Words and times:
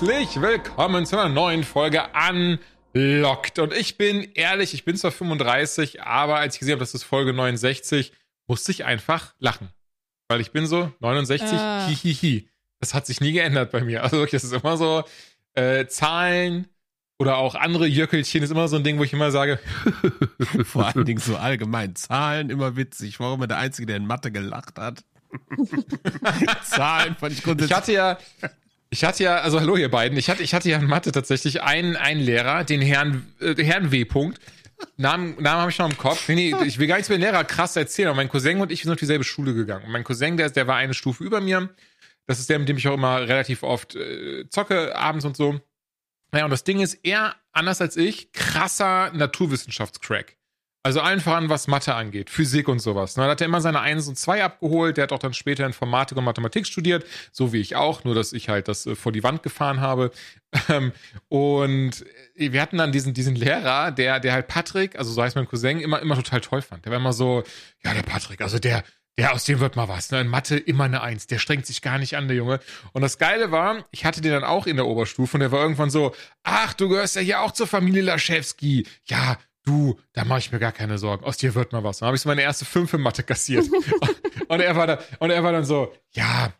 Herzlich 0.00 0.40
willkommen 0.40 1.04
zu 1.04 1.18
einer 1.18 1.28
neuen 1.28 1.62
Folge 1.62 2.02
Unlocked. 2.94 3.58
Und 3.58 3.74
ich 3.74 3.98
bin 3.98 4.22
ehrlich, 4.34 4.72
ich 4.72 4.84
bin 4.86 4.96
zwar 4.96 5.10
35, 5.10 6.02
aber 6.02 6.36
als 6.36 6.54
ich 6.54 6.60
gesehen 6.60 6.72
habe, 6.72 6.80
das 6.80 6.94
ist 6.94 7.02
Folge 7.04 7.34
69, 7.34 8.12
musste 8.46 8.72
ich 8.72 8.86
einfach 8.86 9.34
lachen. 9.40 9.68
Weil 10.28 10.40
ich 10.40 10.52
bin 10.52 10.66
so 10.66 10.90
69, 11.00 11.58
Ah. 11.58 11.86
hihihi. 11.86 12.48
Das 12.80 12.94
hat 12.94 13.04
sich 13.06 13.20
nie 13.20 13.32
geändert 13.32 13.72
bei 13.72 13.82
mir. 13.82 14.02
Also 14.02 14.16
wirklich, 14.16 14.40
das 14.40 14.50
ist 14.50 14.58
immer 14.62 14.78
so, 14.78 15.04
äh, 15.52 15.86
Zahlen 15.86 16.68
oder 17.18 17.36
auch 17.36 17.54
andere 17.54 17.86
Jöckelchen 17.86 18.42
ist 18.42 18.50
immer 18.50 18.68
so 18.68 18.76
ein 18.76 18.84
Ding, 18.84 18.98
wo 18.98 19.04
ich 19.04 19.12
immer 19.12 19.30
sage, 19.30 19.58
Vor 20.64 20.86
allen 20.86 21.04
Dingen 21.04 21.20
so 21.20 21.36
allgemein. 21.36 21.94
Zahlen 21.94 22.48
immer 22.48 22.74
witzig. 22.76 23.20
Warum 23.20 23.42
er 23.42 23.48
der 23.48 23.58
Einzige, 23.58 23.84
der 23.84 23.96
in 23.96 24.06
Mathe 24.06 24.32
gelacht 24.32 24.78
hat? 24.78 25.04
Zahlen 26.64 27.16
fand 27.16 27.32
ich 27.32 27.38
Ich 27.40 27.44
grundsätzlich. 27.44 27.76
hatte 27.76 27.92
ja, 27.92 28.18
ich 28.90 29.04
hatte 29.04 29.22
ja, 29.22 29.38
also 29.38 29.60
hallo 29.60 29.76
ihr 29.76 29.88
beiden, 29.88 30.18
ich 30.18 30.28
hatte, 30.28 30.42
ich 30.42 30.52
hatte 30.52 30.68
ja 30.68 30.78
in 30.78 30.86
Mathe 30.86 31.12
tatsächlich 31.12 31.62
einen, 31.62 31.96
einen 31.96 32.20
Lehrer, 32.20 32.64
den 32.64 32.82
Herrn, 32.82 33.32
äh, 33.40 33.54
Herrn 33.62 33.92
W. 33.92 34.04
Punkt. 34.04 34.40
Namen, 34.96 35.36
Namen 35.40 35.60
habe 35.60 35.70
ich 35.70 35.78
noch 35.78 35.88
im 35.88 35.96
Kopf. 35.96 36.28
Nee, 36.28 36.54
nee, 36.58 36.66
ich 36.66 36.78
will 36.78 36.86
gar 36.86 36.96
nichts 36.96 37.08
den 37.08 37.20
Lehrer 37.20 37.44
krass 37.44 37.76
erzählen, 37.76 38.08
aber 38.08 38.16
mein 38.16 38.28
Cousin 38.28 38.60
und 38.60 38.72
ich 38.72 38.82
sind 38.82 38.90
auf 38.90 38.98
dieselbe 38.98 39.24
Schule 39.24 39.54
gegangen. 39.54 39.84
Und 39.84 39.92
mein 39.92 40.04
Cousin, 40.04 40.36
der, 40.36 40.50
der 40.50 40.66
war 40.66 40.76
eine 40.76 40.94
Stufe 40.94 41.22
über 41.22 41.40
mir. 41.40 41.68
Das 42.26 42.40
ist 42.40 42.48
der, 42.48 42.58
mit 42.58 42.68
dem 42.68 42.78
ich 42.78 42.88
auch 42.88 42.94
immer 42.94 43.20
relativ 43.20 43.62
oft 43.62 43.94
äh, 43.94 44.48
zocke, 44.48 44.96
abends 44.96 45.24
und 45.24 45.36
so. 45.36 45.60
Naja, 46.32 46.44
und 46.44 46.50
das 46.50 46.64
Ding 46.64 46.80
ist, 46.80 46.98
er, 47.02 47.36
anders 47.52 47.80
als 47.80 47.96
ich, 47.96 48.32
krasser 48.32 49.12
Naturwissenschaftscrack. 49.12 50.36
Also 50.82 51.00
allen 51.00 51.20
voran, 51.20 51.50
was 51.50 51.66
Mathe 51.66 51.94
angeht, 51.94 52.30
Physik 52.30 52.66
und 52.66 52.78
sowas. 52.78 53.16
Ne, 53.16 53.24
Da 53.24 53.30
hat 53.30 53.40
er 53.42 53.46
immer 53.46 53.60
seine 53.60 53.80
Eins 53.80 54.08
und 54.08 54.18
Zwei 54.18 54.42
abgeholt. 54.42 54.96
Der 54.96 55.02
hat 55.02 55.12
auch 55.12 55.18
dann 55.18 55.34
später 55.34 55.66
Informatik 55.66 56.16
und 56.16 56.24
Mathematik 56.24 56.66
studiert, 56.66 57.04
so 57.32 57.52
wie 57.52 57.60
ich 57.60 57.76
auch, 57.76 58.04
nur 58.04 58.14
dass 58.14 58.32
ich 58.32 58.48
halt 58.48 58.66
das 58.66 58.86
äh, 58.86 58.94
vor 58.94 59.12
die 59.12 59.22
Wand 59.22 59.42
gefahren 59.42 59.80
habe. 59.80 60.10
Ähm, 60.68 60.90
und 61.28 62.04
äh, 62.34 62.50
wir 62.50 62.60
hatten 62.60 62.76
dann 62.76 62.90
diesen, 62.90 63.14
diesen 63.14 63.36
Lehrer, 63.36 63.92
der, 63.92 64.18
der 64.18 64.32
halt 64.32 64.48
Patrick, 64.48 64.98
also 64.98 65.12
so 65.12 65.22
heißt 65.22 65.36
mein 65.36 65.46
Cousin, 65.46 65.78
immer, 65.78 66.00
immer 66.00 66.16
total 66.16 66.40
toll 66.40 66.60
fand. 66.60 66.84
Der 66.84 66.90
war 66.90 66.98
immer 66.98 67.12
so, 67.12 67.44
ja, 67.84 67.94
der 67.94 68.02
Patrick, 68.02 68.40
also 68.40 68.58
der, 68.58 68.82
der, 69.16 69.32
aus 69.32 69.44
dem 69.44 69.60
wird 69.60 69.76
mal 69.76 69.86
was. 69.86 70.10
Ne? 70.10 70.22
In 70.22 70.26
Mathe 70.26 70.56
immer 70.56 70.84
eine 70.84 71.02
Eins. 71.02 71.28
Der 71.28 71.38
strengt 71.38 71.66
sich 71.66 71.82
gar 71.82 71.98
nicht 71.98 72.16
an, 72.16 72.26
der 72.26 72.36
Junge. 72.36 72.58
Und 72.92 73.02
das 73.02 73.18
Geile 73.18 73.52
war, 73.52 73.84
ich 73.92 74.04
hatte 74.04 74.22
den 74.22 74.32
dann 74.32 74.42
auch 74.42 74.66
in 74.66 74.74
der 74.74 74.86
Oberstufe 74.86 75.36
und 75.36 75.40
der 75.40 75.52
war 75.52 75.60
irgendwann 75.60 75.90
so, 75.90 76.16
ach, 76.42 76.72
du 76.72 76.88
gehörst 76.88 77.14
ja 77.14 77.22
hier 77.22 77.40
auch 77.42 77.52
zur 77.52 77.68
Familie 77.68 78.02
Laschewski. 78.02 78.88
Ja, 79.04 79.36
du, 79.64 79.98
da 80.12 80.24
mache 80.24 80.40
ich 80.40 80.52
mir 80.52 80.58
gar 80.58 80.72
keine 80.72 80.98
Sorgen. 80.98 81.24
Aus 81.24 81.36
dir 81.36 81.54
wird 81.54 81.72
mal 81.72 81.84
was. 81.84 81.98
Dann 81.98 82.06
habe 82.08 82.16
ich 82.16 82.22
so 82.22 82.28
meine 82.28 82.42
erste 82.42 82.64
fünf 82.64 82.92
in 82.94 83.00
Mathe 83.00 83.22
kassiert. 83.22 83.66
und 84.48 84.60
er 84.60 84.76
war 84.76 84.86
da, 84.86 84.98
und 85.18 85.30
er 85.30 85.42
war 85.42 85.52
dann 85.52 85.64
so, 85.64 85.92
ja, 86.12 86.52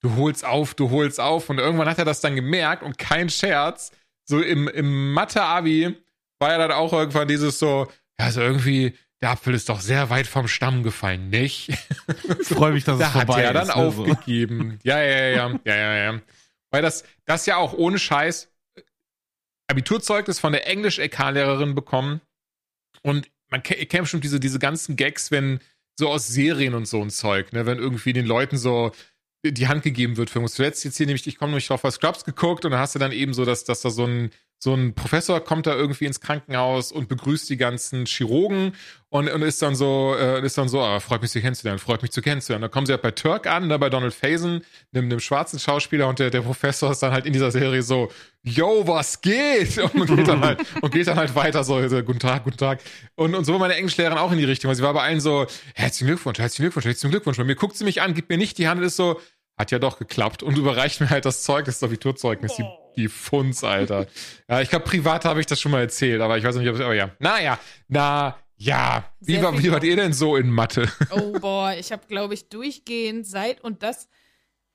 du 0.00 0.16
holst 0.16 0.44
auf, 0.44 0.74
du 0.74 0.90
holst 0.90 1.20
auf. 1.20 1.50
Und 1.50 1.58
irgendwann 1.58 1.88
hat 1.88 1.98
er 1.98 2.04
das 2.04 2.20
dann 2.20 2.34
gemerkt 2.34 2.82
und 2.82 2.98
kein 2.98 3.30
Scherz. 3.30 3.92
So 4.24 4.40
im, 4.40 4.68
im 4.68 5.12
Mathe-Abi 5.12 5.96
war 6.38 6.50
ja 6.50 6.58
dann 6.58 6.72
auch 6.72 6.92
irgendwann 6.92 7.28
dieses 7.28 7.58
so, 7.58 7.88
ja, 8.18 8.30
so 8.30 8.40
irgendwie, 8.40 8.96
der 9.20 9.30
Apfel 9.30 9.54
ist 9.54 9.68
doch 9.68 9.80
sehr 9.80 10.10
weit 10.10 10.26
vom 10.26 10.48
Stamm 10.48 10.82
gefallen, 10.82 11.30
nicht? 11.30 11.70
Ich 12.40 12.48
freue 12.48 12.72
mich, 12.72 12.84
dass 12.84 12.96
es 12.96 13.00
Da 13.00 13.14
hat 13.14 13.26
vorbei 13.26 13.42
er 13.42 13.52
dann 13.52 13.68
ist. 13.68 13.76
ne, 13.76 13.90
so. 13.92 14.02
aufgegeben. 14.04 14.78
Ja, 14.82 15.00
ja, 15.00 15.28
ja, 15.28 15.28
ja, 15.28 15.60
ja, 15.64 15.76
ja, 15.76 16.12
ja. 16.12 16.20
Weil 16.70 16.82
das, 16.82 17.04
das 17.24 17.46
ja 17.46 17.56
auch 17.56 17.72
ohne 17.72 17.98
Scheiß 17.98 18.50
Abiturzeugnis 19.68 20.38
von 20.38 20.52
der 20.52 20.66
Englisch-LK-Lehrerin 20.68 21.74
bekommen. 21.74 22.20
Und 23.06 23.30
man 23.50 23.62
ke- 23.62 23.86
kennt 23.86 24.02
bestimmt 24.02 24.24
diese, 24.24 24.40
diese 24.40 24.58
ganzen 24.58 24.96
Gags, 24.96 25.30
wenn 25.30 25.60
so 25.96 26.08
aus 26.08 26.26
Serien 26.26 26.74
und 26.74 26.88
so 26.88 27.00
ein 27.00 27.10
Zeug, 27.10 27.52
ne, 27.52 27.64
wenn 27.64 27.78
irgendwie 27.78 28.12
den 28.12 28.26
Leuten 28.26 28.58
so 28.58 28.90
die 29.44 29.68
Hand 29.68 29.84
gegeben 29.84 30.16
wird 30.16 30.28
für 30.28 30.40
uns. 30.40 30.54
Zuletzt 30.54 30.84
jetzt 30.84 30.96
hier 30.96 31.06
nämlich, 31.06 31.24
ich 31.28 31.38
komme 31.38 31.50
nämlich 31.52 31.68
drauf, 31.68 31.84
was 31.84 31.94
Scrubs 31.94 32.24
geguckt 32.24 32.64
und 32.64 32.72
dann 32.72 32.80
hast 32.80 32.96
du 32.96 32.98
dann 32.98 33.12
eben 33.12 33.32
so, 33.32 33.44
dass, 33.44 33.62
dass 33.62 33.80
da 33.80 33.90
so 33.90 34.04
ein, 34.04 34.30
so 34.58 34.74
ein 34.74 34.94
Professor 34.94 35.40
kommt 35.40 35.66
da 35.66 35.74
irgendwie 35.74 36.06
ins 36.06 36.20
Krankenhaus 36.20 36.90
und 36.90 37.08
begrüßt 37.08 37.48
die 37.50 37.58
ganzen 37.58 38.06
Chirurgen 38.06 38.72
und, 39.10 39.28
und 39.28 39.42
ist 39.42 39.60
dann 39.60 39.74
so, 39.74 40.16
äh, 40.18 40.44
ist 40.44 40.56
dann 40.56 40.68
so, 40.68 40.80
ah, 40.80 40.98
freut 40.98 41.20
mich, 41.20 41.30
Sie 41.30 41.40
kennenzulernen, 41.42 41.78
freut 41.78 42.00
mich 42.00 42.10
zu 42.10 42.22
kennenzulernen. 42.22 42.62
Dann 42.62 42.70
kommen 42.70 42.86
sie 42.86 42.92
halt 42.92 43.02
bei 43.02 43.10
Turk 43.10 43.46
an, 43.46 43.68
da 43.68 43.76
bei 43.76 43.90
Donald 43.90 44.14
Faison, 44.14 44.62
einem, 44.94 45.04
einem 45.04 45.20
schwarzen 45.20 45.58
Schauspieler 45.58 46.08
und 46.08 46.18
der, 46.18 46.30
der 46.30 46.40
Professor 46.40 46.90
ist 46.90 47.02
dann 47.02 47.12
halt 47.12 47.26
in 47.26 47.34
dieser 47.34 47.50
Serie 47.50 47.82
so, 47.82 48.10
yo, 48.42 48.86
was 48.86 49.20
geht? 49.20 49.78
Und 49.94 50.06
geht 50.06 50.28
dann 50.28 50.40
halt, 50.40 50.60
und 50.80 50.92
geht 50.92 51.06
dann 51.06 51.16
halt 51.16 51.34
weiter 51.34 51.64
so, 51.64 51.86
so 51.88 52.02
guten 52.02 52.20
Tag, 52.20 52.44
guten 52.44 52.56
Tag. 52.56 52.80
Und, 53.16 53.34
und 53.34 53.44
so 53.44 53.52
war 53.52 53.58
meine 53.58 53.74
Englischlehrerin 53.74 54.18
auch 54.18 54.30
in 54.30 54.38
die 54.38 54.44
Richtung, 54.44 54.68
weil 54.68 54.76
sie 54.76 54.82
war 54.82 54.94
bei 54.94 55.02
allen 55.02 55.20
so, 55.20 55.46
herzlichen 55.74 56.06
Glückwunsch, 56.06 56.38
herzlichen 56.38 56.64
Glückwunsch, 56.64 56.84
herzlichen 56.86 57.10
Glückwunsch. 57.10 57.36
Bei 57.36 57.44
mir 57.44 57.56
guckt 57.56 57.76
sie 57.76 57.84
mich 57.84 58.02
an, 58.02 58.14
gibt 58.14 58.30
mir 58.30 58.38
nicht 58.38 58.56
die 58.58 58.68
Hand 58.68 58.80
und 58.80 58.86
ist 58.86 58.96
so, 58.96 59.20
hat 59.56 59.70
ja 59.70 59.78
doch 59.78 59.98
geklappt 59.98 60.42
und 60.42 60.56
überreicht 60.56 61.00
mir 61.00 61.10
halt 61.10 61.24
das 61.24 61.42
Zeugnis, 61.42 61.80
das 61.80 61.88
Abiturzeugnis, 61.88 62.56
die, 62.56 62.64
die 62.96 63.08
Funz, 63.08 63.62
Alter. 63.64 64.06
Ja, 64.48 64.60
ich 64.60 64.70
glaube, 64.70 64.84
privat 64.84 65.24
habe 65.24 65.40
ich 65.40 65.46
das 65.46 65.60
schon 65.60 65.72
mal 65.72 65.80
erzählt, 65.80 66.20
aber 66.20 66.38
ich 66.38 66.44
weiß 66.44 66.56
nicht, 66.56 66.68
ob 66.68 66.76
es, 66.76 66.80
aber 66.80 66.94
ja. 66.94 67.10
Naja, 67.18 67.58
na, 67.88 68.36
ja. 68.56 69.04
Wie, 69.20 69.42
war, 69.42 69.60
wie 69.60 69.70
wart 69.72 69.82
ihr 69.84 69.96
denn 69.96 70.12
so 70.12 70.36
in 70.36 70.48
Mathe? 70.50 70.88
Oh 71.10 71.32
boah, 71.40 71.74
ich 71.78 71.90
habe, 71.92 72.06
glaube 72.06 72.34
ich, 72.34 72.48
durchgehend 72.48 73.26
seit 73.26 73.60
und 73.62 73.82
das, 73.82 74.08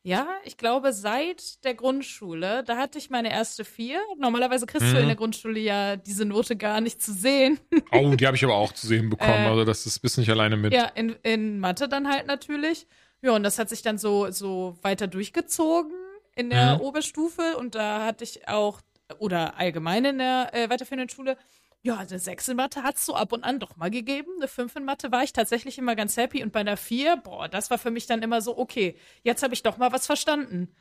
ja, 0.04 0.28
ich 0.44 0.58
glaube 0.58 0.94
seit 0.94 1.64
der 1.64 1.74
Grundschule, 1.74 2.64
da 2.66 2.76
hatte 2.78 2.98
ich 2.98 3.10
meine 3.10 3.32
erste 3.32 3.64
vier. 3.64 4.00
Normalerweise 4.20 4.66
kriegst 4.66 4.88
du 4.88 4.96
Mhm. 4.96 5.02
in 5.02 5.08
der 5.08 5.16
Grundschule 5.16 5.60
ja 5.60 5.96
diese 5.96 6.26
Note 6.26 6.56
gar 6.58 6.82
nicht 6.82 7.02
zu 7.02 7.14
sehen. 7.14 7.60
Oh, 7.92 8.14
die 8.16 8.26
habe 8.28 8.36
ich 8.36 8.44
aber 8.44 8.56
auch 8.56 8.72
zu 8.74 8.88
sehen 8.88 9.10
bekommen, 9.10 9.32
Äh, 9.46 9.48
also 9.48 9.64
das 9.64 9.86
ist 9.86 10.00
bist 10.00 10.18
nicht 10.18 10.30
alleine 10.30 10.58
mit. 10.58 10.74
Ja, 10.74 10.86
in, 10.96 11.16
in 11.24 11.60
Mathe 11.60 11.88
dann 11.88 12.08
halt 12.10 12.28
natürlich. 12.28 12.88
Ja, 13.22 13.32
und 13.32 13.44
das 13.44 13.60
hat 13.60 13.70
sich 13.70 13.84
dann 13.84 13.98
so, 14.00 14.32
so 14.32 14.78
weiter 14.82 15.06
durchgezogen 15.08 15.94
in 16.36 16.50
der 16.50 16.76
Mhm. 16.76 16.82
Oberstufe 16.82 17.58
und 17.58 17.76
da 17.76 18.06
hatte 18.06 18.24
ich 18.24 18.48
auch, 18.48 18.82
oder 19.20 19.58
allgemein 19.58 20.06
in 20.06 20.18
der 20.20 20.50
äh, 20.54 20.70
weiterführenden 20.70 21.10
Schule, 21.10 21.38
ja, 21.84 21.98
eine 21.98 22.20
6 22.20 22.50
in 22.50 22.58
Mathe 22.58 22.84
hat 22.84 22.98
es 22.98 23.06
so 23.08 23.16
ab 23.16 23.34
und 23.34 23.44
an 23.44 23.60
doch 23.60 23.76
mal 23.76 23.90
gegeben. 23.90 24.30
Eine 24.38 24.48
5 24.48 24.76
in 24.76 24.86
Mathe 24.86 25.12
war 25.12 25.24
ich 25.24 25.34
tatsächlich 25.34 25.78
immer 25.80 25.96
ganz 25.96 26.16
happy 26.16 26.44
und 26.44 26.52
bei 26.54 26.60
einer 26.60 26.78
4, 26.78 27.18
boah, 27.18 27.48
das 27.48 27.72
war 27.72 27.80
für 27.80 27.90
mich 27.90 28.06
dann 28.06 28.22
immer 28.22 28.42
so, 28.42 28.58
okay, 28.58 28.96
jetzt 29.24 29.42
habe 29.42 29.54
ich 29.56 29.64
doch 29.64 29.78
mal 29.78 29.92
was 29.92 30.06
verstanden. 30.06 30.76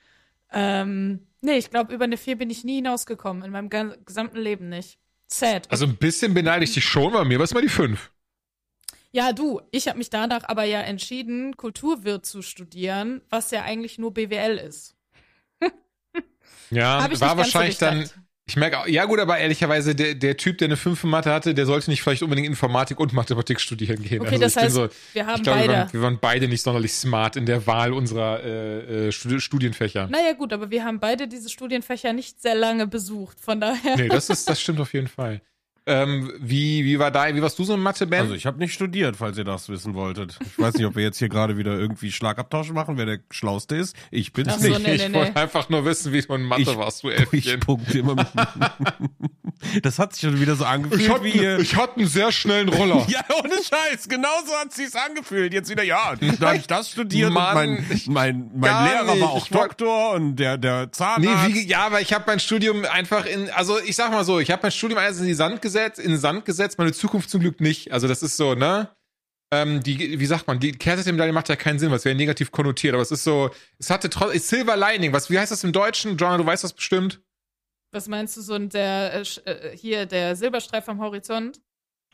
Ähm, 0.52 1.26
nee, 1.40 1.56
ich 1.56 1.70
glaube, 1.70 1.94
über 1.94 2.04
eine 2.04 2.16
4 2.18 2.36
bin 2.36 2.50
ich 2.50 2.64
nie 2.64 2.76
hinausgekommen, 2.76 3.42
in 3.44 3.50
meinem 3.50 3.70
gesamten 4.04 4.38
Leben 4.38 4.68
nicht. 4.68 4.98
Sad. 5.26 5.70
Also 5.70 5.86
ein 5.86 5.96
bisschen 5.96 6.34
beneide 6.34 6.64
ich 6.64 6.74
dich 6.74 6.84
schon, 6.84 7.12
bei 7.12 7.24
mir 7.24 7.38
war 7.38 7.44
es 7.44 7.54
mal 7.54 7.62
die 7.62 7.68
fünf. 7.68 8.10
Ja, 9.12 9.32
du, 9.32 9.60
ich 9.70 9.88
habe 9.88 9.98
mich 9.98 10.10
danach 10.10 10.44
aber 10.48 10.64
ja 10.64 10.80
entschieden, 10.80 11.56
Kulturwirt 11.56 12.26
zu 12.26 12.42
studieren, 12.42 13.22
was 13.30 13.50
ja 13.52 13.62
eigentlich 13.62 13.98
nur 13.98 14.12
BWL 14.12 14.58
ist. 14.58 14.96
Ja, 16.70 17.02
Hab 17.02 17.12
ich 17.12 17.20
war 17.20 17.28
ganz 17.36 17.48
so 17.48 17.54
wahrscheinlich 17.54 17.78
dann. 17.78 18.08
Ich 18.46 18.56
merke, 18.56 18.80
auch- 18.80 18.86
ja 18.88 19.04
gut, 19.04 19.20
aber 19.20 19.38
ehrlicherweise, 19.38 19.94
der, 19.94 20.14
der 20.16 20.36
Typ, 20.36 20.58
der 20.58 20.66
eine 20.66 20.76
5 20.76 21.04
in 21.04 21.10
Mathe 21.10 21.32
hatte, 21.32 21.54
der 21.54 21.66
sollte 21.66 21.88
nicht 21.88 22.02
vielleicht 22.02 22.24
unbedingt 22.24 22.48
Informatik 22.48 22.98
und 22.98 23.12
Mathematik 23.12 23.60
studieren 23.60 24.02
gehen. 24.02 24.20
Okay, 24.22 24.30
also 24.30 24.40
das 24.40 24.56
heißt, 24.56 24.74
so, 24.74 24.88
wir 25.12 25.26
haben 25.26 25.42
glaube, 25.44 25.60
wir 25.60 25.66
beide. 25.68 25.78
waren, 25.78 25.92
wir 25.92 26.02
waren 26.02 26.18
beide 26.20 26.48
nicht 26.48 26.62
sonderlich 26.62 26.92
smart 26.92 27.36
in 27.36 27.46
der 27.46 27.64
Wahl 27.68 27.92
unserer 27.92 28.42
äh, 28.42 29.06
äh, 29.06 29.12
Studi- 29.12 29.38
Studienfächer. 29.40 30.08
Naja, 30.08 30.32
gut, 30.32 30.52
aber 30.52 30.68
wir 30.70 30.84
haben 30.84 30.98
beide 30.98 31.28
diese 31.28 31.48
Studienfächer 31.48 32.12
nicht 32.12 32.42
sehr 32.42 32.56
lange 32.56 32.88
besucht, 32.88 33.38
von 33.40 33.60
daher. 33.60 33.96
Nee, 33.96 34.08
das 34.08 34.30
ist, 34.30 34.48
das 34.48 34.60
stimmt 34.60 34.80
auf 34.80 34.92
jeden 34.94 35.06
Fall. 35.08 35.40
Ähm, 35.86 36.32
wie, 36.38 36.84
wie 36.84 36.98
war 36.98 37.10
da, 37.10 37.34
wie 37.34 37.40
warst 37.42 37.58
du 37.58 37.64
so 37.64 37.74
in 37.74 37.80
Mathe, 37.80 38.06
Ben? 38.06 38.20
Also 38.20 38.34
ich 38.34 38.46
habe 38.46 38.58
nicht 38.58 38.72
studiert, 38.74 39.16
falls 39.16 39.38
ihr 39.38 39.44
das 39.44 39.68
wissen 39.68 39.94
wolltet. 39.94 40.38
Ich 40.44 40.58
weiß 40.58 40.74
nicht, 40.74 40.86
ob 40.86 40.94
wir 40.94 41.02
jetzt 41.02 41.18
hier 41.18 41.28
gerade 41.28 41.56
wieder 41.56 41.72
irgendwie 41.72 42.12
Schlagabtausch 42.12 42.70
machen, 42.72 42.98
wer 42.98 43.06
der 43.06 43.18
Schlauste 43.30 43.76
ist. 43.76 43.96
Ich 44.10 44.32
bin's 44.32 44.60
so, 44.60 44.68
nicht. 44.68 44.82
nee, 44.82 44.94
ich 44.96 45.08
nee, 45.08 45.14
wollte 45.14 45.32
nee. 45.32 45.40
einfach 45.40 45.68
nur 45.70 45.84
wissen, 45.86 46.12
wie 46.12 46.20
du 46.20 46.34
in 46.34 46.42
Mathe 46.42 46.62
Ich- 46.62 46.76
warst, 46.76 47.02
du 47.02 47.10
Ich 47.10 47.18
Äffchen. 47.46 47.60
punkte 47.60 47.98
immer 47.98 48.14
mit. 48.14 48.26
Das 49.82 49.98
hat 49.98 50.14
sich 50.14 50.22
schon 50.22 50.40
wieder 50.40 50.56
so 50.56 50.64
angefühlt 50.64 51.22
wie 51.22 51.30
ihr. 51.32 51.58
ich 51.58 51.76
hatte 51.76 51.98
einen 51.98 52.06
sehr 52.08 52.32
schnellen 52.32 52.70
Roller. 52.70 53.06
Ja, 53.08 53.20
ohne 53.38 53.52
Scheiß, 53.54 54.08
genauso 54.08 54.52
hat 54.58 54.72
sich's 54.72 54.94
angefühlt. 54.96 55.52
Jetzt 55.52 55.68
wieder, 55.68 55.82
ja, 55.82 56.14
da 56.38 56.46
habe 56.48 56.56
ich 56.56 56.66
das 56.66 56.90
studiert 56.90 57.30
Mann, 57.32 57.48
und 57.68 57.74
mein, 57.76 57.86
ich- 57.90 58.06
mein, 58.06 58.50
mein 58.54 58.84
Lehrer 58.88 59.12
nicht. 59.12 59.20
war 59.22 59.30
auch 59.30 59.44
Ich 59.44 59.50
Doktor 59.50 60.12
und 60.12 60.36
der, 60.36 60.56
der 60.56 60.86
Nee, 60.86 60.90
Zahnarzt. 60.92 61.54
wie, 61.54 61.66
ja, 61.66 61.84
aber 61.86 62.00
ich 62.00 62.12
habe 62.14 62.24
mein 62.26 62.40
Studium 62.40 62.84
einfach 62.90 63.26
in, 63.26 63.50
also 63.50 63.78
ich 63.80 63.96
sag 63.96 64.10
mal 64.12 64.24
so, 64.24 64.40
ich 64.40 64.50
habe 64.50 64.60
mein 64.62 64.72
Studium 64.72 64.98
alles 64.98 65.20
in 65.20 65.26
die 65.26 65.34
Sand 65.34 65.60
gesetzt, 65.60 65.69
in 65.98 66.10
den 66.10 66.18
Sand 66.18 66.44
gesetzt, 66.44 66.78
meine 66.78 66.92
Zukunft 66.92 67.30
zum 67.30 67.40
Glück 67.40 67.60
nicht. 67.60 67.92
Also 67.92 68.08
das 68.08 68.22
ist 68.22 68.36
so, 68.36 68.54
ne? 68.54 68.88
ähm, 69.50 69.82
die, 69.82 70.20
wie 70.20 70.26
sagt 70.26 70.46
man, 70.46 70.60
die 70.60 70.72
Kehrseite 70.72 71.04
der 71.06 71.12
Medaille 71.14 71.32
macht 71.32 71.48
ja 71.48 71.56
keinen 71.56 71.78
Sinn, 71.78 71.90
was 71.90 72.04
wäre 72.04 72.14
negativ 72.14 72.52
konnotiert, 72.52 72.94
aber 72.94 73.02
es 73.02 73.10
ist 73.10 73.24
so, 73.24 73.50
es 73.78 73.90
hatte 73.90 74.08
trotzdem, 74.08 74.40
Silver 74.40 74.76
Lining, 74.76 75.12
was, 75.12 75.30
wie 75.30 75.38
heißt 75.38 75.50
das 75.50 75.64
im 75.64 75.72
Deutschen? 75.72 76.16
Joanna, 76.16 76.38
du 76.38 76.46
weißt 76.46 76.62
das 76.62 76.72
bestimmt? 76.72 77.20
Was 77.92 78.06
meinst 78.06 78.36
du, 78.36 78.42
so 78.42 78.56
der, 78.58 79.14
äh, 79.14 79.50
äh, 79.50 79.76
hier, 79.76 80.06
der 80.06 80.36
Silberstreif 80.36 80.88
am 80.88 81.00
Horizont? 81.00 81.60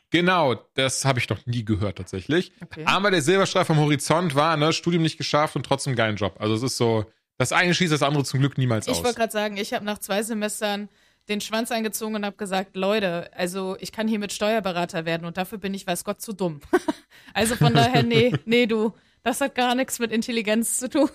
Genau, 0.09 0.55
das 0.73 1.05
habe 1.05 1.19
ich 1.19 1.29
noch 1.29 1.45
nie 1.45 1.65
gehört 1.65 1.97
tatsächlich. 1.97 2.53
Okay. 2.63 2.83
Aber 2.85 3.11
der 3.11 3.21
Silberstreif 3.21 3.69
am 3.69 3.77
Horizont 3.77 4.33
war, 4.33 4.57
ne, 4.57 4.73
Studium 4.73 5.03
nicht 5.03 5.17
geschafft 5.17 5.55
und 5.55 5.65
trotzdem 5.65 5.95
geilen 5.95 6.15
Job. 6.15 6.37
Also 6.39 6.55
es 6.55 6.63
ist 6.63 6.77
so, 6.77 7.05
das 7.37 7.51
eine 7.51 7.75
schließt 7.75 7.93
das 7.93 8.01
andere 8.01 8.23
zum 8.23 8.39
Glück 8.39 8.57
niemals 8.57 8.87
Ich 8.87 8.93
aus. 8.93 9.03
wollte 9.03 9.17
gerade 9.17 9.33
sagen, 9.33 9.57
ich 9.57 9.73
habe 9.73 9.85
nach 9.85 9.99
zwei 9.99 10.23
Semestern 10.23 10.89
den 11.29 11.41
Schwanz 11.41 11.71
eingezogen 11.71 12.15
und 12.15 12.25
habe 12.25 12.37
gesagt, 12.37 12.75
Leute, 12.75 13.31
also 13.33 13.75
ich 13.79 13.91
kann 13.91 14.07
hier 14.07 14.19
mit 14.19 14.31
Steuerberater 14.31 15.05
werden 15.05 15.25
und 15.25 15.37
dafür 15.37 15.57
bin 15.57 15.73
ich, 15.73 15.85
weiß 15.85 16.03
Gott, 16.03 16.21
zu 16.21 16.33
dumm. 16.33 16.61
also 17.33 17.55
von 17.55 17.73
daher, 17.73 18.03
nee, 18.03 18.33
nee, 18.45 18.65
du, 18.65 18.93
das 19.23 19.41
hat 19.41 19.55
gar 19.55 19.75
nichts 19.75 19.99
mit 19.99 20.11
Intelligenz 20.11 20.77
zu 20.77 20.89
tun. 20.89 21.09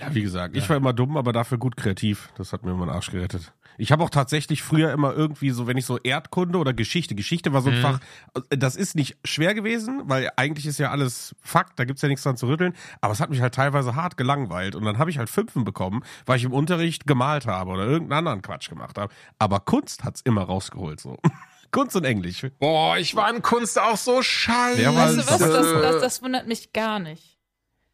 Ja, 0.00 0.14
wie 0.14 0.22
gesagt, 0.22 0.56
ich 0.56 0.66
war 0.70 0.76
immer 0.76 0.94
dumm, 0.94 1.18
aber 1.18 1.32
dafür 1.32 1.58
gut 1.58 1.76
kreativ. 1.76 2.30
Das 2.38 2.54
hat 2.54 2.64
mir 2.64 2.70
immer 2.70 2.86
den 2.86 2.94
Arsch 2.94 3.10
gerettet. 3.10 3.52
Ich 3.80 3.92
habe 3.92 4.04
auch 4.04 4.10
tatsächlich 4.10 4.62
früher 4.62 4.92
immer 4.92 5.14
irgendwie 5.14 5.50
so, 5.50 5.66
wenn 5.66 5.78
ich 5.78 5.86
so 5.86 5.98
Erdkunde 5.98 6.58
oder 6.58 6.74
Geschichte, 6.74 7.14
Geschichte 7.14 7.52
war 7.52 7.62
so 7.62 7.70
ein 7.70 7.78
Mhm. 7.78 7.82
Fach, 7.82 8.00
äh, 8.50 8.58
das 8.58 8.76
ist 8.76 8.94
nicht 8.94 9.16
schwer 9.24 9.54
gewesen, 9.54 10.02
weil 10.04 10.30
eigentlich 10.36 10.66
ist 10.66 10.78
ja 10.78 10.90
alles 10.90 11.34
Fakt, 11.40 11.78
da 11.78 11.84
gibt's 11.84 12.02
ja 12.02 12.08
nichts 12.08 12.22
dran 12.22 12.36
zu 12.36 12.46
rütteln, 12.46 12.74
aber 13.00 13.12
es 13.12 13.20
hat 13.20 13.30
mich 13.30 13.40
halt 13.40 13.54
teilweise 13.54 13.94
hart 13.94 14.18
gelangweilt 14.18 14.74
und 14.74 14.84
dann 14.84 14.98
habe 14.98 15.10
ich 15.10 15.16
halt 15.18 15.30
Fünfen 15.30 15.64
bekommen, 15.64 16.04
weil 16.26 16.36
ich 16.36 16.44
im 16.44 16.52
Unterricht 16.52 17.06
gemalt 17.06 17.46
habe 17.46 17.70
oder 17.70 17.86
irgendeinen 17.86 18.18
anderen 18.18 18.42
Quatsch 18.42 18.68
gemacht 18.68 18.98
habe. 18.98 19.12
Aber 19.38 19.60
Kunst 19.60 20.04
hat's 20.04 20.20
immer 20.20 20.42
rausgeholt 20.42 21.00
so. 21.00 21.16
Kunst 21.70 21.96
und 21.96 22.04
Englisch. 22.04 22.46
Boah, 22.58 22.98
ich 22.98 23.14
war 23.14 23.32
in 23.34 23.42
Kunst 23.42 23.78
auch 23.78 23.96
so 23.96 24.22
scheiße. 24.22 24.84
War 24.86 24.94
Weißt 24.94 25.18
du 25.18 25.26
was, 25.26 25.38
das, 25.38 25.82
das, 25.82 26.02
das 26.02 26.22
wundert 26.22 26.46
mich 26.48 26.72
gar 26.72 26.98
nicht. 26.98 27.29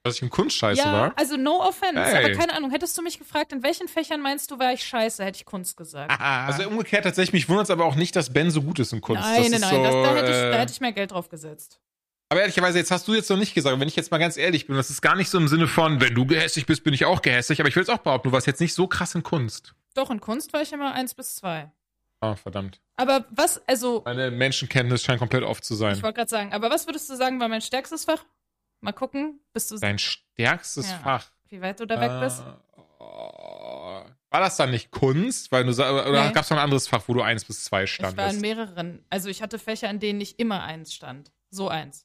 Dass 0.07 0.17
ich 0.17 0.23
in 0.23 0.31
Kunst 0.31 0.57
scheiße 0.57 0.81
ja, 0.81 0.93
war? 0.93 1.13
also 1.17 1.37
no 1.37 1.61
offense, 1.63 2.01
Hey. 2.03 2.25
aber 2.25 2.35
keine 2.35 2.55
Ahnung, 2.55 2.71
hättest 2.71 2.97
du 2.97 3.03
mich 3.03 3.19
gefragt, 3.19 3.53
in 3.53 3.63
welchen 3.63 3.89
Fächern 3.89 4.21
meinst 4.21 4.51
du, 4.51 4.59
war 4.59 4.73
ich 4.73 4.83
scheiße, 4.85 5.25
hätte 5.25 5.37
ich 5.37 5.45
Kunst 5.45 5.77
gesagt. 5.77 6.11
Also 6.21 6.69
umgekehrt 6.69 7.05
tatsächlich, 7.05 7.33
mich 7.33 7.49
wundert 7.49 7.65
es 7.65 7.71
aber 7.71 7.85
auch 7.85 7.95
nicht, 7.97 8.17
dass 8.17 8.33
Ben 8.33 8.51
so 8.51 8.63
gut 8.63 8.79
ist 8.79 8.93
in 8.93 9.01
Kunst. 9.01 9.23
nein, 9.23 9.51
das 9.53 9.61
nein, 9.61 9.61
nein, 9.61 9.71
so, 9.71 9.83
das, 9.83 9.93
da, 9.93 10.15
hätte 10.17 10.31
ich, 10.31 10.37
äh, 10.37 10.51
da 10.51 10.59
hätte 10.59 10.73
ich 10.73 10.81
mehr 10.81 10.93
Geld 10.93 11.11
drauf 11.13 11.29
gesetzt. 11.29 11.81
Aber 12.29 12.41
ehrlicherweise, 12.41 12.79
jetzt 12.79 12.91
hast 12.91 13.07
du 13.07 13.15
jetzt 13.15 13.31
noch 13.31 13.37
nicht 13.37 13.55
gesagt, 13.55 13.79
wenn 13.79 13.87
ich 13.87 13.95
jetzt 13.97 14.11
mal 14.11 14.19
ganz 14.19 14.37
ehrlich 14.37 14.67
bin, 14.67 14.75
das 14.77 14.91
ist 14.91 15.01
gar 15.01 15.15
nicht 15.15 15.29
so 15.31 15.39
im 15.39 15.47
Sinne 15.49 15.69
von, 15.69 16.01
wenn 16.01 16.15
du 16.15 16.27
gehässig 16.27 16.67
bist, 16.67 16.83
bin 16.83 16.93
ich 16.93 17.05
auch 17.05 17.23
gehässig, 17.23 17.61
aber 17.61 17.69
ich 17.69 17.77
will 17.77 17.83
es 17.85 17.89
auch 17.89 17.99
behaupten, 17.99 18.29
du 18.29 18.33
warst 18.33 18.47
jetzt 18.49 18.61
nicht 18.61 18.75
so 18.75 18.87
krass 18.89 19.15
in 19.15 19.23
Kunst. 19.23 19.75
Doch, 19.95 20.11
in 20.11 20.21
Kunst 20.21 20.53
war 20.53 20.63
ich 20.63 20.73
immer 20.73 20.93
eins 20.93 21.15
bis 21.15 21.37
zwei. 21.37 21.71
Ah, 22.21 22.35
verdammt. 22.35 22.81
Aber 22.97 23.27
was, 23.31 23.61
also, 23.69 24.03
Meine 24.05 24.31
Menschenkenntnis 24.31 25.03
scheint 25.05 25.21
komplett 25.21 25.45
off 25.45 25.61
zu 25.63 25.75
sein. 25.75 25.95
ich 25.97 26.03
wollte 26.03 26.17
gerade 26.17 26.31
sagen, 26.31 26.53
aber 26.53 26.71
was 26.71 26.87
würdest 26.87 27.09
du 27.11 27.15
sagen, 27.15 27.39
war 27.41 27.49
mein 27.49 27.61
stärkstes 27.61 28.07
Fach? 28.07 28.25
Mal 28.87 28.93
gucken, 28.93 29.41
bist 29.53 29.71
du, 29.71 29.79
Dein 29.79 29.99
stärkstes 29.99 30.91
Ja. 30.91 30.99
Fach. 30.99 31.31
wie 31.51 31.61
weit 31.61 31.79
du 31.81 31.87
da 31.87 32.01
weg 32.01 32.13
bist? 32.21 32.41
Äh. 32.41 33.03
War 34.31 34.41
das 34.41 34.57
dann 34.57 34.71
nicht 34.71 34.91
Kunst? 34.91 35.51
Weil 35.53 35.65
du 35.65 35.73
oder 35.73 36.27
Nee. 36.27 36.33
gab 36.33 36.45
es 36.45 36.51
noch 36.51 36.57
ein 36.59 36.63
anderes 36.65 36.89
Fach, 36.89 37.03
wo 37.07 37.15
du 37.15 37.23
eins 37.23 37.45
bis 37.45 37.65
zwei 37.65 37.85
Ich 37.85 37.99
war 38.01 38.09
in 38.11 38.15
standest? 38.15 38.41
mehreren. 38.41 39.05
Also 39.11 39.29
ich 39.29 39.43
hatte 39.43 39.59
Fächer, 39.59 39.89
in 39.91 39.99
denen 40.01 40.19
nicht 40.19 40.39
immer 40.39 40.63
eins 40.63 40.93
stand. 40.95 41.31
So 41.51 41.69
eins. 41.69 42.05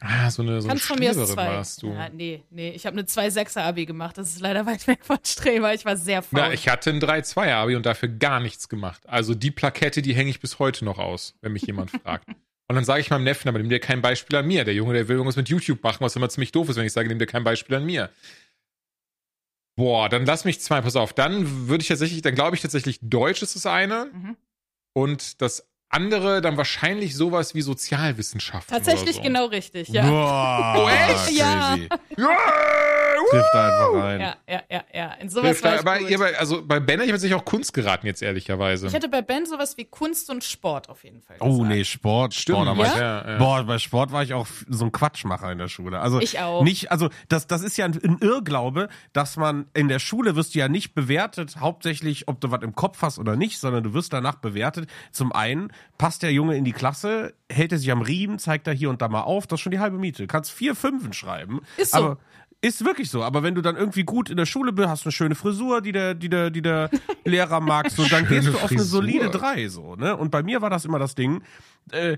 Ah, 0.00 0.28
so 0.30 0.42
eine, 0.42 0.60
so 0.60 0.66
eine 0.68 0.74
Kannst 0.74 0.86
von 0.86 0.98
mir 0.98 1.10
Streberin 1.10 1.34
zwei. 1.34 1.46
warst 1.46 1.82
du. 1.82 1.92
Ja, 1.92 2.08
nee, 2.08 2.42
nee. 2.50 2.70
Ich 2.70 2.86
habe 2.86 2.94
eine 2.98 3.06
2-6er-Abi 3.06 3.86
gemacht. 3.86 4.18
Das 4.18 4.30
ist 4.32 4.40
leider 4.40 4.66
weit 4.66 4.86
weg 4.88 5.04
von 5.04 5.18
Streber. 5.24 5.72
Ich 5.74 5.84
war 5.84 5.96
sehr 5.96 6.22
faul. 6.22 6.40
Ja, 6.40 6.50
ich 6.50 6.68
hatte 6.68 6.90
ein 6.90 6.98
3-2er-Abi 7.00 7.76
und 7.76 7.86
dafür 7.86 8.08
gar 8.08 8.40
nichts 8.40 8.68
gemacht. 8.68 9.08
Also 9.08 9.34
die 9.36 9.52
Plakette, 9.52 10.02
die 10.02 10.14
hänge 10.14 10.30
ich 10.30 10.40
bis 10.40 10.58
heute 10.58 10.84
noch 10.84 10.98
aus, 10.98 11.34
wenn 11.40 11.52
mich 11.52 11.62
jemand 11.62 11.90
fragt. 11.92 12.26
Und 12.72 12.76
dann 12.76 12.84
sage 12.86 13.02
ich 13.02 13.10
meinem 13.10 13.24
Neffen, 13.24 13.50
aber 13.50 13.58
nimm 13.58 13.68
dir 13.68 13.80
kein 13.80 14.00
Beispiel 14.00 14.34
an 14.38 14.46
mir. 14.46 14.64
Der 14.64 14.72
Junge, 14.72 14.94
der 14.94 15.06
will 15.06 15.16
irgendwas 15.16 15.36
mit 15.36 15.50
YouTube 15.50 15.82
machen, 15.82 15.98
was 16.00 16.16
immer 16.16 16.30
ziemlich 16.30 16.52
doof 16.52 16.70
ist, 16.70 16.76
wenn 16.76 16.86
ich 16.86 16.92
sage, 16.94 17.06
nimm 17.06 17.18
dir 17.18 17.26
kein 17.26 17.44
Beispiel 17.44 17.76
an 17.76 17.84
mir. 17.84 18.08
Boah, 19.76 20.08
dann 20.08 20.24
lass 20.24 20.46
mich 20.46 20.58
zwei, 20.58 20.80
pass 20.80 20.96
auf. 20.96 21.12
Dann 21.12 21.68
würde 21.68 21.82
ich 21.82 21.88
tatsächlich, 21.88 22.22
dann 22.22 22.34
glaube 22.34 22.56
ich 22.56 22.62
tatsächlich, 22.62 22.98
Deutsch 23.02 23.42
ist 23.42 23.56
das 23.56 23.66
eine. 23.66 24.06
Mhm. 24.10 24.36
Und 24.94 25.42
das 25.42 25.68
andere 25.90 26.40
dann 26.40 26.56
wahrscheinlich 26.56 27.14
sowas 27.14 27.54
wie 27.54 27.60
Sozialwissenschaften. 27.60 28.74
Tatsächlich 28.74 29.16
oder 29.16 29.22
so. 29.24 29.28
genau 29.28 29.44
richtig, 29.48 29.88
ja. 29.88 30.08
Boah, 30.08 30.74
Oh, 30.78 30.88
echt? 31.12 31.32
Ja. 31.32 31.74
Crazy. 31.76 31.88
Ja! 32.16 32.38
Trifft 33.30 33.54
einfach 33.54 33.92
rein. 33.94 34.20
Ja, 34.20 34.36
ja, 34.48 34.62
ja, 34.70 34.82
ja. 34.92 35.12
In 35.14 35.28
sowas 35.28 35.46
Hilft 35.46 35.64
war 35.64 35.78
aber 35.78 35.98
gut. 35.98 36.10
ihr, 36.10 36.18
bei- 36.18 36.38
also 36.38 36.62
bei 36.64 36.80
Ben 36.80 36.96
hätte 36.98 37.04
ich 37.06 37.10
tatsächlich 37.12 37.38
auch 37.38 37.44
Kunst 37.44 37.72
geraten, 37.74 38.06
jetzt 38.06 38.22
ehrlicherweise. 38.22 38.86
Ich 38.86 38.92
hätte 38.92 39.08
bei 39.08 39.22
Ben 39.22 39.46
sowas 39.46 39.76
wie 39.76 39.84
Kunst 39.84 40.30
und 40.30 40.44
Sport 40.44 40.88
auf 40.88 41.04
jeden 41.04 41.22
Fall 41.22 41.36
Oh 41.40 41.50
gesagt. 41.58 41.68
nee, 41.68 41.84
Sport, 41.84 42.34
Sport. 42.34 42.66
war 42.66 42.76
Ja? 42.86 42.92
ich, 42.92 42.98
Ja, 42.98 43.30
ja. 43.32 43.38
Boah, 43.38 43.64
bei 43.64 43.78
Sport 43.78 44.12
war 44.12 44.22
ich 44.22 44.34
auch 44.34 44.46
so 44.68 44.84
ein 44.84 44.92
Quatschmacher 44.92 45.50
in 45.52 45.58
der 45.58 45.68
Schule. 45.68 46.00
Also 46.00 46.20
Ich 46.20 46.38
auch. 46.40 46.62
Nicht, 46.62 46.90
also 46.90 47.08
das, 47.28 47.46
das 47.46 47.62
ist 47.62 47.76
ja 47.76 47.84
ein, 47.86 47.98
ein 48.02 48.18
Irrglaube, 48.20 48.88
dass 49.12 49.36
man 49.36 49.66
in 49.74 49.88
der 49.88 49.98
Schule 49.98 50.36
wirst 50.36 50.54
du 50.54 50.58
ja 50.58 50.68
nicht 50.68 50.94
bewertet, 50.94 51.56
hauptsächlich, 51.60 52.28
ob 52.28 52.40
du 52.40 52.50
was 52.50 52.62
im 52.62 52.74
Kopf 52.74 53.02
hast 53.02 53.18
oder 53.18 53.36
nicht, 53.36 53.58
sondern 53.58 53.82
du 53.84 53.94
wirst 53.94 54.12
danach 54.12 54.36
bewertet. 54.36 54.88
Zum 55.10 55.32
einen 55.32 55.72
passt 55.98 56.22
der 56.22 56.32
Junge 56.32 56.56
in 56.56 56.64
die 56.64 56.72
Klasse, 56.72 57.34
hält 57.50 57.72
er 57.72 57.78
sich 57.78 57.90
am 57.92 58.02
Riemen, 58.02 58.38
zeigt 58.38 58.66
er 58.66 58.72
hier 58.74 58.90
und 58.90 59.02
da 59.02 59.08
mal 59.08 59.22
auf, 59.22 59.46
das 59.46 59.58
ist 59.58 59.62
schon 59.62 59.72
die 59.72 59.78
halbe 59.80 59.98
Miete. 59.98 60.22
Du 60.22 60.26
kannst 60.26 60.50
vier 60.50 60.74
Fünfen 60.74 61.12
schreiben. 61.12 61.60
Ist 61.76 61.92
so. 61.92 61.98
Aber 61.98 62.18
ist 62.62 62.84
wirklich 62.84 63.10
so, 63.10 63.24
aber 63.24 63.42
wenn 63.42 63.56
du 63.56 63.60
dann 63.60 63.76
irgendwie 63.76 64.04
gut 64.04 64.30
in 64.30 64.36
der 64.36 64.46
Schule 64.46 64.72
bist, 64.72 64.88
hast 64.88 65.04
eine 65.04 65.10
schöne 65.12 65.34
Frisur, 65.34 65.80
die 65.80 65.90
der, 65.90 66.14
die 66.14 66.28
der, 66.28 66.48
die 66.48 66.62
der 66.62 66.90
Lehrer 67.24 67.60
mag, 67.60 67.90
so, 67.90 68.02
dann 68.04 68.24
Schöne 68.24 68.40
gehst 68.40 68.54
du 68.54 68.58
auf 68.58 68.70
eine 68.70 68.84
solide 68.84 69.30
drei, 69.30 69.66
so, 69.68 69.96
ne? 69.96 70.16
Und 70.16 70.30
bei 70.30 70.44
mir 70.44 70.62
war 70.62 70.70
das 70.70 70.84
immer 70.84 71.00
das 71.00 71.16
Ding, 71.16 71.42
äh, 71.90 72.16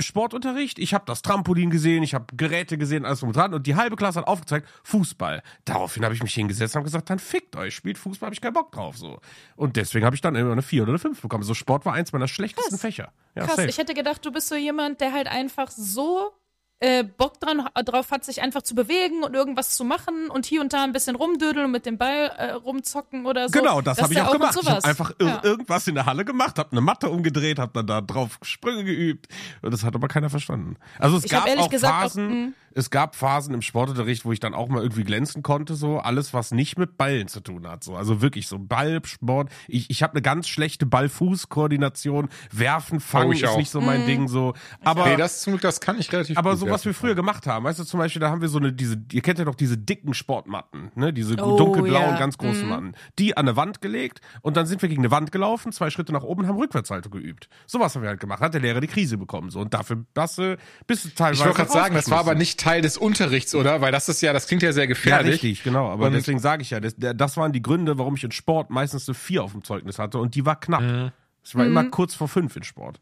Sportunterricht, 0.00 0.80
ich 0.80 0.92
habe 0.92 1.04
das 1.06 1.22
Trampolin 1.22 1.70
gesehen, 1.70 2.02
ich 2.02 2.14
habe 2.14 2.26
Geräte 2.36 2.78
gesehen, 2.78 3.04
alles 3.04 3.20
drum 3.20 3.28
und 3.28 3.36
dran 3.36 3.54
und 3.54 3.68
die 3.68 3.76
halbe 3.76 3.94
Klasse 3.94 4.18
hat 4.18 4.26
aufgezeigt, 4.26 4.68
Fußball. 4.82 5.42
Daraufhin 5.64 6.04
habe 6.04 6.14
ich 6.14 6.22
mich 6.22 6.34
hingesetzt 6.34 6.74
und 6.74 6.80
habe 6.80 6.86
gesagt, 6.86 7.08
dann 7.08 7.20
fickt 7.20 7.54
euch, 7.54 7.72
spielt 7.72 7.96
Fußball, 7.96 8.26
habe 8.26 8.34
ich 8.34 8.40
keinen 8.40 8.54
Bock 8.54 8.72
drauf, 8.72 8.98
so. 8.98 9.20
Und 9.54 9.76
deswegen 9.76 10.04
habe 10.04 10.16
ich 10.16 10.20
dann 10.20 10.34
immer 10.34 10.50
eine 10.50 10.62
vier 10.62 10.82
oder 10.82 10.90
eine 10.90 10.98
fünf 10.98 11.22
bekommen. 11.22 11.44
So 11.44 11.54
Sport 11.54 11.86
war 11.86 11.94
eins 11.94 12.12
meiner 12.12 12.26
schlechtesten 12.26 12.70
Krass. 12.70 12.80
Fächer. 12.80 13.12
Ja, 13.36 13.44
Krass, 13.44 13.54
safe. 13.54 13.68
ich 13.68 13.78
hätte 13.78 13.94
gedacht, 13.94 14.24
du 14.26 14.32
bist 14.32 14.48
so 14.48 14.56
jemand, 14.56 15.00
der 15.00 15.12
halt 15.12 15.28
einfach 15.28 15.70
so 15.70 16.32
äh, 16.80 17.04
Bock 17.04 17.40
dran, 17.40 17.66
drauf 17.86 18.10
hat, 18.10 18.24
sich 18.24 18.42
einfach 18.42 18.60
zu 18.62 18.74
bewegen 18.74 19.22
und 19.22 19.34
irgendwas 19.34 19.76
zu 19.76 19.84
machen 19.84 20.28
und 20.28 20.44
hier 20.44 20.60
und 20.60 20.72
da 20.72 20.84
ein 20.84 20.92
bisschen 20.92 21.16
rumdödeln 21.16 21.64
und 21.66 21.70
mit 21.72 21.86
dem 21.86 21.96
Ball 21.96 22.30
äh, 22.36 22.50
rumzocken 22.52 23.24
oder 23.24 23.48
so. 23.48 23.58
Genau, 23.58 23.80
das 23.80 24.00
habe 24.02 24.12
ich 24.12 24.20
auch 24.20 24.32
gemacht. 24.32 24.56
Ich 24.60 24.68
habe 24.68 24.84
einfach 24.84 25.12
ja. 25.20 25.40
irgendwas 25.42 25.88
in 25.88 25.94
der 25.94 26.04
Halle 26.06 26.24
gemacht, 26.24 26.58
habe 26.58 26.72
eine 26.72 26.82
Matte 26.82 27.08
umgedreht, 27.08 27.58
habe 27.58 27.72
dann 27.74 27.86
da 27.86 28.00
drauf 28.02 28.38
Sprünge 28.42 28.84
geübt 28.84 29.26
und 29.62 29.72
das 29.72 29.84
hat 29.84 29.94
aber 29.94 30.08
keiner 30.08 30.28
verstanden. 30.28 30.76
Also 30.98 31.16
es 31.16 31.24
Ich 31.24 31.32
hab 31.32 31.40
gab 31.42 31.48
ehrlich 31.48 31.64
auch 31.64 31.70
gesagt 31.70 31.94
auch- 31.94 32.00
Phasen, 32.02 32.46
mh. 32.48 32.52
Es 32.76 32.90
gab 32.90 33.16
Phasen 33.16 33.54
im 33.54 33.62
Sportunterricht, 33.62 34.26
wo 34.26 34.32
ich 34.32 34.40
dann 34.40 34.52
auch 34.54 34.68
mal 34.68 34.82
irgendwie 34.82 35.04
glänzen 35.04 35.42
konnte, 35.42 35.74
so 35.74 35.98
alles 35.98 36.34
was 36.34 36.50
nicht 36.52 36.78
mit 36.78 36.98
Ballen 36.98 37.26
zu 37.26 37.40
tun 37.40 37.66
hat, 37.66 37.82
so 37.82 37.96
also 37.96 38.20
wirklich 38.20 38.48
so 38.48 38.58
Ballsport. 38.58 39.50
Ich 39.66 39.88
ich 39.88 40.02
habe 40.02 40.12
eine 40.12 40.20
ganz 40.22 40.46
schlechte 40.46 40.84
Ball-Fuß-Koordination, 40.84 42.28
werfen, 42.52 43.00
fangen 43.00 43.28
Oh, 43.28 43.32
ich 43.32 43.42
ist 43.42 43.48
auch. 43.48 43.56
nicht 43.56 43.70
so 43.70 43.80
mein 43.80 44.06
Ding 44.06 44.28
so, 44.28 44.52
aber 44.84 45.06
Nee, 45.06 45.16
das 45.16 45.40
zum 45.40 45.52
Glück, 45.54 45.62
das 45.62 45.80
kann 45.80 45.98
ich 45.98 46.12
relativ 46.12 46.36
aber 46.36 46.50
gut 46.50 46.58
so 46.60 46.68
was 46.68 46.84
wir 46.84 46.92
früher 46.92 47.14
gemacht 47.14 47.46
haben, 47.46 47.64
weißt 47.64 47.78
du, 47.78 47.84
zum 47.84 47.98
Beispiel, 47.98 48.20
da 48.20 48.30
haben 48.30 48.40
wir 48.42 48.48
so 48.48 48.58
eine, 48.58 48.72
diese, 48.72 48.96
ihr 49.12 49.22
kennt 49.22 49.38
ja 49.38 49.44
doch 49.46 49.54
diese 49.54 49.78
dicken 49.78 50.12
Sportmatten, 50.12 50.90
ne, 50.94 51.12
diese 51.12 51.34
Oh, 51.42 51.56
dunkelblauen, 51.56 52.10
ja. 52.10 52.18
ganz 52.18 52.36
großen 52.38 52.68
Matten. 52.68 52.94
Die 53.18 53.36
an 53.36 53.46
eine 53.46 53.56
Wand 53.56 53.80
gelegt 53.80 54.20
und 54.42 54.56
dann 54.56 54.66
sind 54.66 54.82
wir 54.82 54.88
gegen 54.88 55.00
eine 55.02 55.10
Wand 55.10 55.32
gelaufen, 55.32 55.72
zwei 55.72 55.90
Schritte 55.90 56.12
nach 56.12 56.22
oben 56.24 56.42
und 56.42 56.48
haben 56.48 56.58
Rückwärtshaltung 56.58 57.12
geübt. 57.12 57.48
Sowas 57.66 57.94
haben 57.94 58.02
wir 58.02 58.08
halt 58.08 58.20
gemacht, 58.20 58.40
hat 58.40 58.54
der 58.54 58.60
Lehrer 58.60 58.80
die 58.80 58.86
Krise 58.86 59.16
bekommen, 59.16 59.50
so. 59.50 59.60
Und 59.60 59.72
dafür, 59.72 60.04
das, 60.14 60.38
äh, 60.38 60.56
bist 60.86 61.04
du 61.04 61.08
teilweise. 61.10 61.40
Ich 61.40 61.44
wollte 61.46 61.56
gerade 61.56 61.70
sagen, 61.72 61.94
das 61.94 62.10
war 62.10 62.18
aber 62.20 62.34
nicht 62.34 62.60
Teil 62.66 62.82
des 62.82 62.98
Unterrichts, 62.98 63.54
oder? 63.54 63.80
Weil 63.80 63.92
das 63.92 64.08
ist 64.08 64.20
ja, 64.22 64.32
das 64.32 64.46
klingt 64.46 64.62
ja 64.62 64.72
sehr 64.72 64.84
Ja, 64.84 64.88
gefährlich. 64.88 65.34
richtig, 65.34 65.62
genau. 65.62 65.88
Aber 65.88 66.06
Und- 66.06 66.12
deswegen 66.14 66.38
sage 66.38 66.62
ich 66.62 66.70
ja, 66.70 66.80
das, 66.80 66.94
das 66.98 67.36
waren 67.36 67.52
die 67.52 67.62
Gründe, 67.62 67.96
warum 67.98 68.14
ich 68.16 68.24
in 68.24 68.32
Sport 68.32 68.70
meistens 68.70 69.08
eine 69.08 69.14
4 69.14 69.44
auf 69.44 69.52
dem 69.52 69.62
Zeugnis 69.64 69.98
hatte 69.98 70.18
und 70.18 70.34
die 70.34 70.44
war 70.44 70.58
knapp. 70.58 70.82
Mhm. 70.82 71.12
Ich 71.44 71.54
war 71.54 71.64
immer 71.64 71.84
kurz 71.84 72.14
vor 72.14 72.28
5 72.28 72.56
in 72.56 72.64
Sport. 72.64 73.00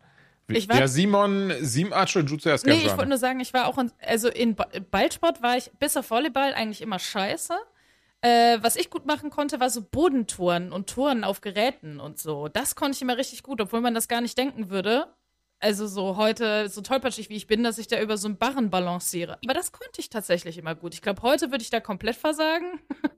Ich 0.49 0.69
war 0.69 0.77
Ja, 0.79 0.87
Simon, 0.89 1.53
Sim, 1.63 1.93
ah, 1.95 2.03
Entschuldigung, 2.03 2.37
du 2.37 2.43
zuerst 2.43 2.67
Nee, 2.67 2.75
ich 2.85 2.91
wollte 2.95 3.07
nur 3.09 3.17
sagen, 3.19 3.41
ich 3.41 3.55
war 3.55 3.67
auch 3.67 3.79
in, 3.79 3.91
also 4.07 4.29
in 4.29 4.55
Ba- 4.55 4.69
Ballsport 4.91 5.43
war 5.43 5.57
ich 5.57 5.71
bis 5.81 5.97
auf 5.97 6.11
Volleyball 6.11 6.53
eigentlich 6.53 6.83
immer 6.83 6.99
scheiße. 6.99 7.55
Äh, 8.21 8.59
was 8.63 8.77
ich 8.77 8.91
gut 8.91 9.07
machen 9.07 9.31
konnte, 9.31 9.61
war 9.61 9.71
so 9.71 9.81
Bodentouren 9.83 10.73
und 10.73 10.89
Touren 10.91 11.25
auf 11.25 11.41
Geräten 11.41 12.01
und 12.01 12.19
so. 12.19 12.49
Das 12.49 12.75
konnte 12.75 12.97
ich 12.97 13.03
immer 13.03 13.17
richtig 13.17 13.43
gut, 13.43 13.61
obwohl 13.63 13.81
man 13.81 13.95
das 13.95 14.09
gar 14.09 14.21
nicht 14.21 14.37
denken 14.37 14.69
würde. 14.69 15.07
Also 15.65 15.87
so 15.87 16.19
heute, 16.19 16.69
so 16.69 16.83
tollpatschig 16.83 17.31
wie 17.31 17.37
ich 17.37 17.47
bin, 17.47 17.65
dass 17.65 17.79
ich 17.79 17.87
da 17.89 17.99
über 17.99 18.19
so 18.19 18.29
einen 18.29 18.37
Barren 18.37 18.69
balanciere. 18.69 19.39
Aber 19.43 19.55
das 19.55 19.73
konnte 19.73 19.99
ich 19.99 20.11
tatsächlich 20.11 20.59
immer 20.59 20.75
gut. 20.75 20.93
Ich 20.93 21.01
glaube, 21.01 21.23
heute 21.23 21.51
würde 21.53 21.63
ich 21.63 21.71
da 21.71 21.81
komplett 21.81 22.17
versagen. 22.17 22.81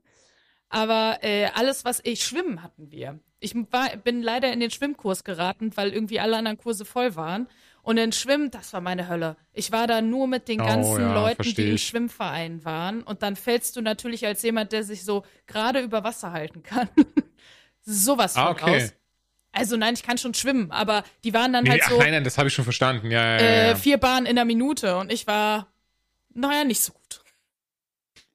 Aber 0.69 1.17
äh, 1.23 1.47
alles, 1.55 1.83
was 1.83 1.99
ich 2.05 2.23
schwimmen 2.23 2.63
hatten 2.63 2.89
wir. 2.89 3.19
Ich 3.41 3.53
war, 3.71 3.89
bin 3.97 4.21
leider 4.21 4.51
in 4.53 4.61
den 4.61 4.71
Schwimmkurs 4.71 5.25
geraten, 5.25 5.75
weil 5.75 5.91
irgendwie 5.91 6.21
alle 6.21 6.37
anderen 6.37 6.57
Kurse 6.57 6.85
voll 6.85 7.17
waren. 7.17 7.49
Und 7.81 7.97
in 7.97 8.13
Schwimmen, 8.13 8.49
das 8.49 8.71
war 8.71 8.79
meine 8.79 9.09
Hölle. 9.09 9.35
Ich 9.51 9.73
war 9.73 9.85
da 9.85 10.01
nur 10.01 10.27
mit 10.27 10.47
den 10.47 10.61
Oh, 10.61 10.65
ganzen 10.65 11.01
ja, 11.01 11.13
Leuten, 11.13 11.43
die 11.53 11.71
im. 11.71 11.77
Schwimmverein 11.77 12.63
waren. 12.63 13.03
Und 13.03 13.23
dann 13.23 13.35
fällst 13.35 13.75
du 13.75 13.81
natürlich 13.81 14.25
als 14.25 14.41
jemand, 14.41 14.71
der 14.71 14.85
sich 14.85 15.03
so 15.03 15.23
gerade 15.47 15.81
über 15.81 16.05
Wasser 16.05 16.31
halten 16.31 16.63
kann. 16.63 16.87
Sowas 17.81 18.33
von 18.33 18.43
Ah, 18.43 18.51
okay. 18.51 18.81
raus. 18.83 18.93
Also 19.57 19.75
nein, 19.77 19.93
ich 19.95 20.03
kann 20.03 20.17
schon 20.17 20.33
schwimmen, 20.33 20.71
aber 20.71 21.03
die 21.23 21.33
waren 21.33 21.51
dann 21.53 21.63
Nee, 21.63 21.71
halt 21.71 21.81
ach, 21.85 21.89
so 21.91 21.97
nein, 21.99 22.11
nein, 22.11 22.23
das 22.23 22.37
habe 22.37 22.47
ich 22.47 22.53
schon 22.53 22.63
verstanden. 22.63 23.09
Ja, 23.11 23.21
ja, 23.23 23.31
ja, 23.33 23.39
äh, 23.39 23.67
ja. 23.69 23.75
vier 23.75 23.97
Bahnen 23.97 24.25
in 24.25 24.35
der 24.35 24.45
Minute 24.45 24.97
und 24.97 25.11
ich 25.11 25.25
war, 25.27 25.67
naja, 26.33 26.63
nicht 26.63 26.81
so 26.81 26.93
gut. 26.93 27.21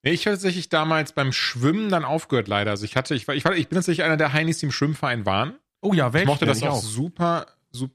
Nee, 0.02 0.10
ich 0.12 0.26
habe 0.26 0.34
tatsächlich 0.34 0.68
damals 0.68 1.12
beim 1.12 1.32
Schwimmen 1.32 1.88
dann 1.88 2.04
aufgehört, 2.04 2.48
leider. 2.48 2.72
Also 2.72 2.84
ich 2.84 2.96
hatte, 2.96 3.14
ich 3.14 3.28
war, 3.28 3.34
ich 3.36 3.44
war, 3.44 3.54
ich 3.54 3.68
bin 3.68 3.76
tatsächlich 3.76 4.04
einer 4.04 4.16
der 4.16 4.32
Heinis, 4.32 4.58
die 4.58 4.66
im 4.66 4.72
Schwimmverein 4.72 5.24
waren. 5.26 5.54
Oh 5.80 5.92
ja, 5.92 6.08
Ich 6.08 6.12
welchen? 6.14 6.26
mochte 6.26 6.44
das? 6.46 6.58
Ich 6.58 6.64
auch, 6.66 6.82
super, 6.82 7.46
super. 7.70 7.94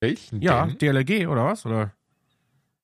Welchen 0.00 0.40
Ja, 0.40 0.66
denn? 0.66 0.78
DLRG 0.78 1.26
oder 1.28 1.44
was? 1.44 1.66
Oder? 1.66 1.92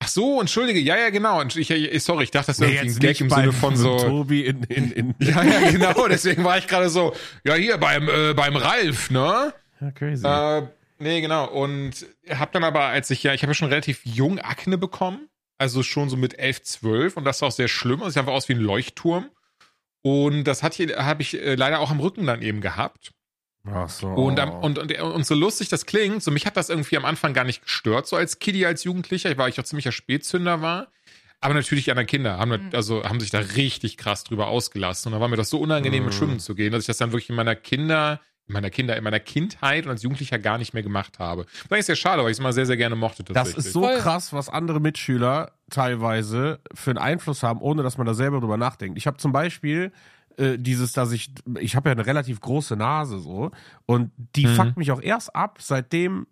Ach 0.03 0.09
so, 0.09 0.41
entschuldige, 0.41 0.81
ja, 0.81 0.97
ja, 0.97 1.11
genau. 1.11 1.43
Ich, 1.43 1.71
ich, 1.71 2.03
sorry, 2.03 2.25
ich 2.25 2.31
dachte, 2.31 2.47
das 2.49 2.61
wäre 2.61 2.71
Nee, 2.71 2.77
irgendwie 2.79 3.01
ein 3.01 3.03
jetzt 3.09 3.19
Gag 3.19 3.21
im 3.21 3.31
Sinne 3.31 3.53
von 3.53 3.77
so. 3.77 3.99
Tobi 3.99 4.47
in, 4.47 4.63
in, 4.65 4.93
in 4.93 5.15
Ja, 5.21 5.43
ja, 5.43 5.71
genau. 5.71 6.09
Deswegen 6.09 6.43
war 6.43 6.57
ich 6.57 6.67
gerade 6.67 6.89
so, 6.89 7.15
ja, 7.45 7.55
hier 7.55 7.77
beim, 7.77 8.09
äh, 8.09 8.33
beim 8.33 8.57
Ralf, 8.57 9.11
ne? 9.11 9.53
Ja, 9.81 9.91
crazy. 9.93 10.27
Äh, 10.27 10.69
nee, 10.99 11.21
genau. 11.21 11.49
Und 11.49 12.07
hab 12.29 12.53
dann 12.53 12.65
aber, 12.65 12.85
als 12.85 13.11
ich 13.11 13.23
ja, 13.23 13.35
ich 13.35 13.43
habe 13.43 13.51
ja 13.51 13.55
schon 13.55 13.69
relativ 13.69 14.01
jung 14.05 14.39
Akne 14.39 14.79
bekommen. 14.79 15.29
Also 15.59 15.83
schon 15.83 16.09
so 16.09 16.17
mit 16.17 16.39
11, 16.39 16.63
12. 16.63 17.17
Und 17.19 17.25
das 17.25 17.43
war 17.43 17.49
auch 17.49 17.53
sehr 17.53 17.69
schlimm. 17.69 18.03
Also 18.03 18.11
ich 18.11 18.19
einfach 18.19 18.33
aus 18.33 18.49
wie 18.49 18.55
ein 18.55 18.61
Leuchtturm. 18.61 19.29
Und 20.03 20.45
das 20.45 20.63
hat 20.63 20.73
hier, 20.75 20.97
habe 21.05 21.21
ich 21.23 21.39
äh, 21.39 21.55
leider 21.55 21.81
auch 21.81 21.91
am 21.91 22.01
Rücken 22.01 22.27
dann 22.27 22.41
eben 22.41 22.61
gehabt. 22.63 23.13
Ach 23.67 23.89
so. 23.91 24.09
Und, 24.09 24.41
am- 24.41 24.55
und, 24.61 24.79
und, 24.79 24.99
und 24.99 25.27
so 25.27 25.35
lustig 25.35 25.69
das 25.69 25.85
klingt, 25.85 26.23
so 26.23 26.31
mich 26.31 26.47
hat 26.47 26.57
das 26.57 26.71
irgendwie 26.71 26.97
am 26.97 27.05
Anfang 27.05 27.35
gar 27.35 27.45
nicht 27.45 27.63
gestört, 27.63 28.07
so 28.07 28.17
als 28.17 28.39
Kiddie, 28.39 28.65
als 28.65 28.85
Jugendlicher, 28.85 29.37
weil 29.37 29.51
ich 29.51 29.61
auch 29.61 29.65
ziemlicher 29.65 29.93
Spätzünder 29.93 30.63
war. 30.63 30.89
Aber 31.43 31.53
natürlich 31.55 31.85
die 31.85 31.91
anderen 31.91 32.07
Kinder 32.07 32.39
haben, 32.39 32.71
also, 32.73 33.05
haben 33.05 33.21
sich 33.21 33.31
da 33.31 33.39
richtig 33.41 33.99
krass 33.99 34.25
drüber 34.25 34.49
ausgelassen. 34.49 35.09
Und 35.09 35.13
da 35.19 35.21
war 35.21 35.29
mir 35.29 35.37
das 35.37 35.51
so 35.51 35.59
unangenehm, 35.59 36.05
mit 36.05 36.15
Schwimmen 36.15 36.39
zu 36.39 36.55
gehen, 36.55 36.73
dass 36.73 36.83
ich 36.83 36.87
das 36.87 36.99
dann 36.99 37.13
wirklich 37.13 37.31
in 37.31 37.37
meiner 37.37 37.55
Kinder, 37.57 38.21
in 38.40 38.40
meiner 38.53 38.71
Kinder, 38.71 38.97
in 38.97 39.05
meiner 39.05 39.21
Kindheit 39.21 39.85
und 39.85 39.91
als 39.91 40.03
Jugendlicher 40.03 40.39
gar 40.39 40.59
nicht 40.59 40.75
mehr 40.75 40.83
gemacht 40.83 41.19
habe. 41.19 41.47
Das 41.69 41.79
ist 41.81 41.89
ja 41.89 41.97
schade, 41.97 42.23
weil 42.23 42.31
ich 42.31 42.37
es 42.37 42.39
immer 42.41 42.53
sehr, 42.53 42.67
sehr 42.67 42.77
gerne 42.77 42.97
mochte. 42.97 43.23
das 43.25 43.55
ist 43.55 43.73
so 43.73 43.83
Voll. 43.83 43.97
krass, 43.99 44.33
was 44.33 44.49
andere 44.49 44.81
Mitschüler 44.81 45.53
teilweise 45.71 46.61
für 46.75 46.91
einen 46.91 46.99
Einfluss 46.99 47.43
haben, 47.43 47.61
ohne 47.61 47.83
dass 47.83 47.99
man 47.99 48.07
da 48.07 48.15
selber 48.15 48.41
drüber 48.41 48.57
nachdenkt. 48.57 48.99
Ich 48.99 49.07
habe 49.07 49.17
zum 49.19 49.33
Beispiel 49.33 49.93
äh, 50.37 50.57
dieses, 50.59 50.93
dass 50.93 51.13
ich, 51.13 51.33
ich 51.59 51.77
habe 51.77 51.89
ja 51.89 51.93
eine 51.93 52.07
relativ 52.07 52.41
große 52.41 52.77
Nase 52.77 53.19
so 53.19 53.51
und 53.87 54.11
die 54.37 54.47
Mhm. 54.47 54.55
fuckt 54.55 54.77
mich 54.77 54.93
auch 54.93 55.03
erst 55.03 55.35
ab, 55.35 55.59
seitdem 55.61 56.27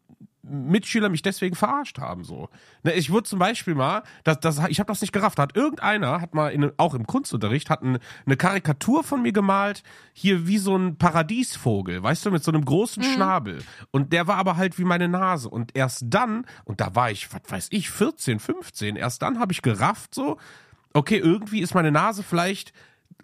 Mitschüler 0.50 1.08
mich 1.08 1.22
deswegen 1.22 1.54
verarscht 1.54 1.98
haben 1.98 2.24
so. 2.24 2.48
Ne, 2.82 2.92
ich 2.94 3.10
wurde 3.10 3.24
zum 3.24 3.38
Beispiel 3.38 3.74
mal, 3.74 4.02
das, 4.24 4.40
das, 4.40 4.60
ich 4.68 4.80
habe 4.80 4.88
das 4.88 5.00
nicht 5.00 5.12
gerafft, 5.12 5.38
hat 5.38 5.56
irgendeiner, 5.56 6.20
hat 6.20 6.34
mal 6.34 6.48
in, 6.48 6.72
auch 6.76 6.94
im 6.94 7.06
Kunstunterricht, 7.06 7.70
hat 7.70 7.82
ein, 7.82 7.98
eine 8.26 8.36
Karikatur 8.36 9.04
von 9.04 9.22
mir 9.22 9.32
gemalt, 9.32 9.82
hier 10.12 10.46
wie 10.46 10.58
so 10.58 10.76
ein 10.76 10.96
Paradiesvogel, 10.96 12.02
weißt 12.02 12.26
du, 12.26 12.30
mit 12.30 12.44
so 12.44 12.50
einem 12.50 12.64
großen 12.64 13.02
Schnabel. 13.02 13.62
Und 13.90 14.12
der 14.12 14.26
war 14.26 14.36
aber 14.36 14.56
halt 14.56 14.78
wie 14.78 14.84
meine 14.84 15.08
Nase. 15.08 15.48
Und 15.48 15.76
erst 15.76 16.04
dann, 16.06 16.46
und 16.64 16.80
da 16.80 16.94
war 16.94 17.10
ich, 17.10 17.32
was 17.32 17.42
weiß 17.48 17.68
ich, 17.70 17.90
14, 17.90 18.38
15, 18.38 18.96
erst 18.96 19.22
dann 19.22 19.38
habe 19.38 19.52
ich 19.52 19.62
gerafft 19.62 20.14
so, 20.14 20.38
okay, 20.92 21.18
irgendwie 21.18 21.60
ist 21.60 21.74
meine 21.74 21.92
Nase 21.92 22.22
vielleicht 22.22 22.72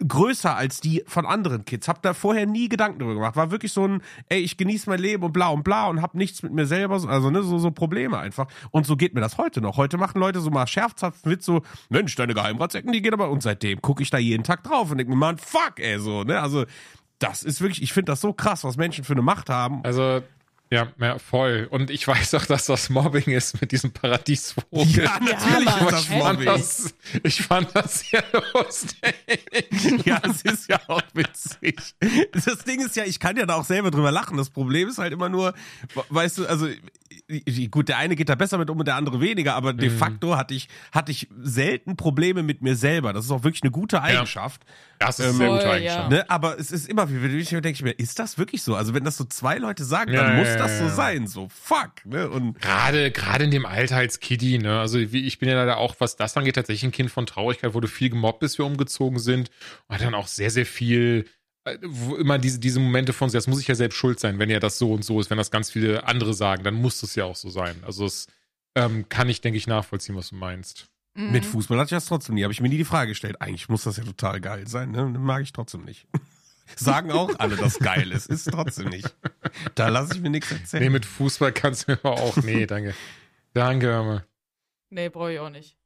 größer 0.05 0.55
als 0.55 0.81
die 0.81 1.03
von 1.07 1.25
anderen 1.25 1.63
Kids. 1.65 1.87
Hab 1.87 2.01
da 2.01 2.13
vorher 2.13 2.45
nie 2.45 2.67
Gedanken 2.69 2.99
drüber 2.99 3.13
gemacht. 3.13 3.35
War 3.35 3.51
wirklich 3.51 3.71
so 3.71 3.87
ein, 3.87 4.01
ey, 4.29 4.39
ich 4.39 4.57
genieße 4.57 4.89
mein 4.89 4.99
Leben 4.99 5.23
und 5.23 5.31
bla 5.31 5.49
und 5.49 5.63
bla 5.63 5.87
und 5.87 6.01
hab 6.01 6.15
nichts 6.15 6.43
mit 6.43 6.53
mir 6.53 6.65
selber, 6.65 6.99
so- 6.99 7.07
also 7.07 7.29
ne, 7.29 7.43
so, 7.43 7.57
so 7.59 7.71
Probleme 7.71 8.17
einfach. 8.17 8.47
Und 8.71 8.85
so 8.85 8.97
geht 8.97 9.13
mir 9.13 9.21
das 9.21 9.37
heute 9.37 9.61
noch. 9.61 9.77
Heute 9.77 9.97
machen 9.97 10.19
Leute 10.19 10.41
so 10.41 10.49
mal 10.49 10.67
scherzhaften 10.67 11.31
Witz 11.31 11.45
so, 11.45 11.61
Mensch, 11.89 12.13
deine 12.15 12.33
Geheimratsecken, 12.33 12.91
die 12.91 13.01
gehen 13.01 13.13
aber, 13.13 13.29
und 13.29 13.41
seitdem 13.41 13.81
gucke 13.81 14.03
ich 14.03 14.09
da 14.09 14.17
jeden 14.17 14.43
Tag 14.43 14.63
drauf 14.63 14.91
und 14.91 14.97
denke 14.97 15.11
mir, 15.13 15.17
man, 15.17 15.37
fuck, 15.37 15.79
ey, 15.79 15.97
so, 15.99 16.23
ne, 16.23 16.41
also, 16.41 16.65
das 17.19 17.43
ist 17.43 17.61
wirklich, 17.61 17.81
ich 17.81 17.93
finde 17.93 18.11
das 18.11 18.19
so 18.19 18.33
krass, 18.33 18.65
was 18.65 18.75
Menschen 18.75 19.05
für 19.05 19.13
eine 19.13 19.21
Macht 19.21 19.49
haben. 19.49 19.79
Also, 19.85 20.21
ja, 20.71 20.87
ja, 20.99 21.19
voll. 21.19 21.67
Und 21.69 21.89
ich 21.91 22.07
weiß 22.07 22.33
auch, 22.35 22.45
dass 22.45 22.65
das 22.65 22.89
Mobbing 22.89 23.25
ist 23.33 23.61
mit 23.61 23.71
diesem 23.71 23.91
Paradiesvogel. 23.91 25.03
Ja, 25.03 25.19
natürlich 25.19 25.65
Mann. 25.65 25.85
ist 25.85 25.91
das 25.91 26.01
ich, 26.01 26.07
fand 26.09 26.23
Mobbing. 26.23 26.45
das, 26.45 26.95
ich 27.23 27.41
fand 27.41 27.75
das 27.75 27.99
sehr 27.99 28.23
lustig. 28.53 30.05
Ja, 30.05 30.21
es 30.23 30.41
ist 30.41 30.69
ja 30.69 30.79
auch 30.87 31.01
witzig. 31.13 31.77
Das 32.31 32.59
Ding 32.65 32.83
ist 32.83 32.95
ja, 32.95 33.03
ich 33.05 33.19
kann 33.19 33.37
ja 33.37 33.45
da 33.45 33.55
auch 33.55 33.65
selber 33.65 33.91
drüber 33.91 34.11
lachen. 34.11 34.37
Das 34.37 34.49
Problem 34.49 34.89
ist 34.89 34.97
halt 34.97 35.13
immer 35.13 35.29
nur, 35.29 35.53
weißt 36.09 36.39
du, 36.39 36.45
also 36.47 36.67
gut, 37.71 37.87
der 37.89 37.97
eine 37.97 38.15
geht 38.15 38.29
da 38.29 38.35
besser 38.35 38.57
mit 38.57 38.69
um 38.69 38.77
und 38.79 38.87
der 38.87 38.95
andere 38.95 39.21
weniger, 39.21 39.55
aber 39.55 39.73
de 39.73 39.89
facto 39.89 40.35
hatte 40.37 40.53
ich, 40.53 40.67
hatte 40.91 41.11
ich 41.11 41.27
selten 41.41 41.95
Probleme 41.95 42.43
mit 42.43 42.61
mir 42.61 42.75
selber. 42.75 43.13
Das 43.13 43.25
ist 43.25 43.31
auch 43.31 43.43
wirklich 43.43 43.63
eine 43.63 43.71
gute 43.71 44.01
Eigenschaft. 44.01 44.61
Das 44.99 45.19
ist 45.19 45.25
Ähm, 45.25 45.29
eine 45.29 45.37
sehr 45.37 45.49
gute 45.49 45.69
Eigenschaft. 45.69 46.11
ja. 46.11 46.17
Ne? 46.17 46.29
Aber 46.29 46.59
es 46.59 46.71
ist 46.71 46.87
immer, 46.87 47.09
wie 47.09 47.21
wenn 47.21 47.37
ich 47.39 47.51
mir 47.51 47.61
denke, 47.61 47.75
ich 47.77 47.83
mir, 47.83 47.91
ist 47.91 48.19
das 48.19 48.37
wirklich 48.37 48.61
so? 48.63 48.75
Also 48.75 48.93
wenn 48.93 49.03
das 49.03 49.17
so 49.17 49.23
zwei 49.25 49.57
Leute 49.57 49.83
sagen, 49.83 50.11
Ja, 50.13 50.23
dann 50.23 50.37
ja, 50.37 50.43
muss 50.57 50.67
das 50.67 50.77
so 50.79 50.85
ja. 50.85 50.93
sein. 50.93 51.27
So, 51.27 51.49
fuck. 51.49 52.05
Ne? 52.05 52.29
Und 52.29 52.59
Gerade, 52.59 53.11
gerade 53.11 53.45
in 53.45 53.51
dem 53.51 53.65
Alter 53.65 53.97
als 53.97 54.19
Kiddie, 54.19 54.57
ne? 54.57 54.79
Also 54.79 54.99
wie 55.11 55.25
ich 55.25 55.39
bin 55.39 55.49
ja 55.49 55.55
leider 55.55 55.77
auch, 55.77 55.95
was 55.99 56.15
das 56.15 56.35
angeht, 56.37 56.55
tatsächlich 56.55 56.83
ein 56.83 56.91
Kind 56.91 57.11
von 57.11 57.25
Traurigkeit, 57.25 57.73
wurde 57.73 57.87
viel 57.87 58.09
gemobbt, 58.09 58.39
bis 58.39 58.57
wir 58.57 58.65
umgezogen 58.65 59.19
sind. 59.19 59.51
Und 59.87 59.95
hat 59.95 60.01
dann 60.01 60.15
auch 60.15 60.27
sehr, 60.27 60.51
sehr 60.51 60.65
viel, 60.65 61.25
äh, 61.65 61.77
wo 61.83 62.15
immer 62.15 62.37
diese, 62.37 62.59
diese 62.59 62.79
Momente 62.79 63.13
von 63.13 63.31
das 63.31 63.47
muss 63.47 63.61
ich 63.61 63.67
ja 63.67 63.75
selbst 63.75 63.97
schuld 63.97 64.19
sein, 64.19 64.39
wenn 64.39 64.49
ja 64.49 64.59
das 64.59 64.77
so 64.77 64.93
und 64.93 65.03
so 65.03 65.19
ist, 65.19 65.29
wenn 65.29 65.37
das 65.37 65.51
ganz 65.51 65.71
viele 65.71 66.07
andere 66.07 66.33
sagen, 66.33 66.63
dann 66.63 66.75
muss 66.75 67.01
das 67.01 67.15
ja 67.15 67.25
auch 67.25 67.35
so 67.35 67.49
sein. 67.49 67.75
Also 67.85 68.05
es 68.05 68.27
ähm, 68.75 69.09
kann 69.09 69.29
ich, 69.29 69.41
denke 69.41 69.57
ich, 69.57 69.67
nachvollziehen, 69.67 70.15
was 70.15 70.29
du 70.29 70.35
meinst. 70.35 70.87
Mhm. 71.15 71.31
mit 71.31 71.45
Fußball 71.45 71.77
hatte 71.77 71.87
ich 71.87 71.97
das 71.97 72.05
trotzdem 72.05 72.35
nie. 72.35 72.43
Habe 72.43 72.53
ich 72.53 72.61
mir 72.61 72.69
nie 72.69 72.77
die 72.77 72.83
Frage 72.83 73.09
gestellt. 73.09 73.41
Eigentlich 73.41 73.69
muss 73.69 73.83
das 73.83 73.97
ja 73.97 74.03
total 74.03 74.41
geil 74.41 74.67
sein. 74.67 74.91
Ne? 74.91 75.05
Mag 75.05 75.41
ich 75.41 75.53
trotzdem 75.53 75.85
nicht. 75.85 76.07
Sagen 76.75 77.11
auch 77.11 77.31
alle, 77.39 77.55
dass 77.55 77.79
geil 77.79 78.11
ist. 78.11 78.27
Ist 78.27 78.49
trotzdem 78.51 78.89
nicht. 78.89 79.15
Da 79.75 79.89
lasse 79.89 80.15
ich 80.15 80.21
mir 80.21 80.29
nichts 80.29 80.51
erzählen. 80.51 80.83
Nee, 80.83 80.89
mit 80.89 81.05
Fußball 81.05 81.51
kannst 81.51 81.87
du 81.87 81.93
mir 81.93 81.99
aber 82.03 82.13
auch, 82.13 82.37
nee, 82.37 82.65
danke. 82.65 82.93
Danke, 83.53 83.87
hör 83.87 84.03
mal. 84.03 84.25
Nee, 84.89 85.09
brauche 85.09 85.33
ich 85.33 85.39
auch 85.39 85.49
nicht. 85.49 85.77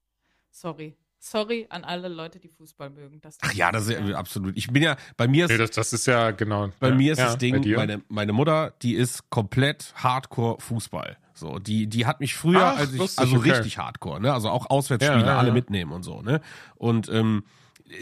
Sorry. 0.50 0.96
Sorry 1.22 1.68
an 1.70 1.84
alle 1.84 2.08
Leute, 2.08 2.40
die 2.40 2.48
Fußball 2.48 2.90
mögen. 2.90 3.20
Das 3.20 3.38
Ach 3.42 3.54
ja, 3.54 3.72
das 3.72 3.88
ist 3.88 4.00
ja 4.00 4.16
absolut. 4.16 4.56
Ich 4.56 4.72
bin 4.72 4.82
ja, 4.82 4.96
bei 5.18 5.28
mir 5.28 5.46
ist 5.46 5.52
Nee, 5.52 5.58
das, 5.58 5.72
das 5.72 5.92
ist 5.92 6.08
ja 6.08 6.32
genau. 6.32 6.70
Bei 6.80 6.90
ja, 6.90 6.96
mir 6.96 7.12
ist 7.12 7.20
ja, 7.20 7.26
das 7.26 7.38
Ding, 7.38 7.76
meine, 7.76 8.02
meine 8.08 8.32
Mutter, 8.32 8.74
die 8.82 8.94
ist 8.94 9.30
komplett 9.30 9.94
Hardcore 9.96 10.62
Fußball. 10.62 11.18
So, 11.34 11.60
die, 11.60 11.88
die 11.88 12.06
hat 12.06 12.22
mich 12.22 12.36
früher, 12.36 12.74
Ach, 12.74 12.78
als 12.78 12.94
ich, 12.94 13.00
lustig, 13.00 13.20
also 13.20 13.38
okay. 13.38 13.52
richtig 13.52 13.78
Hardcore, 13.78 14.22
ne? 14.22 14.34
Also 14.34 14.50
auch 14.50 14.70
Auswärtsspiele, 14.70 15.22
Ja, 15.22 15.28
ja, 15.28 15.38
alle 15.38 15.50
ja. 15.50 15.54
mitnehmen 15.54 15.92
und 15.92 16.04
so, 16.04 16.22
ne? 16.22 16.42
Und 16.76 17.10
ähm, 17.10 17.44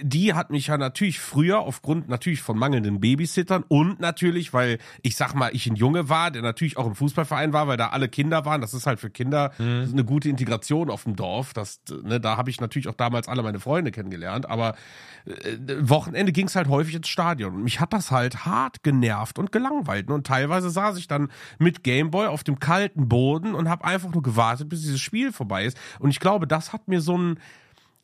die 0.01 0.33
hat 0.33 0.49
mich 0.49 0.67
ja 0.67 0.77
natürlich 0.77 1.19
früher 1.19 1.59
aufgrund 1.59 2.09
natürlich 2.09 2.41
von 2.41 2.57
mangelnden 2.57 2.99
Babysittern 2.99 3.63
und 3.67 3.99
natürlich, 3.99 4.53
weil 4.53 4.79
ich 5.01 5.15
sag 5.15 5.33
mal, 5.33 5.49
ich 5.53 5.65
ein 5.67 5.75
Junge 5.75 6.09
war, 6.09 6.29
der 6.31 6.41
natürlich 6.41 6.77
auch 6.77 6.85
im 6.85 6.95
Fußballverein 6.95 7.53
war, 7.53 7.67
weil 7.67 7.77
da 7.77 7.87
alle 7.89 8.09
Kinder 8.09 8.43
waren. 8.45 8.61
Das 8.61 8.73
ist 8.73 8.85
halt 8.85 8.99
für 8.99 9.09
Kinder 9.09 9.51
Mhm. 9.59 9.89
eine 9.93 10.03
gute 10.03 10.29
Integration 10.29 10.89
auf 10.89 11.03
dem 11.03 11.15
Dorf. 11.15 11.53
Das, 11.53 11.79
ne, 12.03 12.19
da 12.19 12.37
habe 12.37 12.49
ich 12.49 12.59
natürlich 12.59 12.87
auch 12.87 12.95
damals 12.95 13.27
alle 13.27 13.43
meine 13.43 13.59
Freunde 13.59 13.91
kennengelernt. 13.91 14.49
Aber 14.49 14.75
äh, 15.25 15.57
Wochenende 15.79 16.31
ging 16.31 16.47
es 16.47 16.55
halt 16.55 16.67
häufig 16.67 16.95
ins 16.95 17.07
Stadion. 17.07 17.55
Und 17.55 17.63
mich 17.63 17.79
hat 17.79 17.93
das 17.93 18.11
halt 18.11 18.45
hart 18.45 18.83
genervt 18.83 19.39
und 19.39 19.51
gelangweilt. 19.51 20.09
Und 20.09 20.27
teilweise 20.27 20.69
saß 20.69 20.97
ich 20.97 21.07
dann 21.07 21.29
mit 21.59 21.83
Gameboy 21.83 22.27
auf 22.27 22.43
dem 22.43 22.59
kalten 22.59 23.07
Boden 23.07 23.55
und 23.55 23.69
habe 23.69 23.85
einfach 23.85 24.11
nur 24.11 24.21
gewartet, 24.23 24.69
bis 24.69 24.81
dieses 24.81 24.99
Spiel 24.99 25.31
vorbei 25.31 25.65
ist. 25.65 25.77
Und 25.99 26.09
ich 26.09 26.19
glaube, 26.19 26.45
das 26.47 26.73
hat 26.73 26.87
mir 26.87 26.99
so 27.01 27.17
ein 27.17 27.39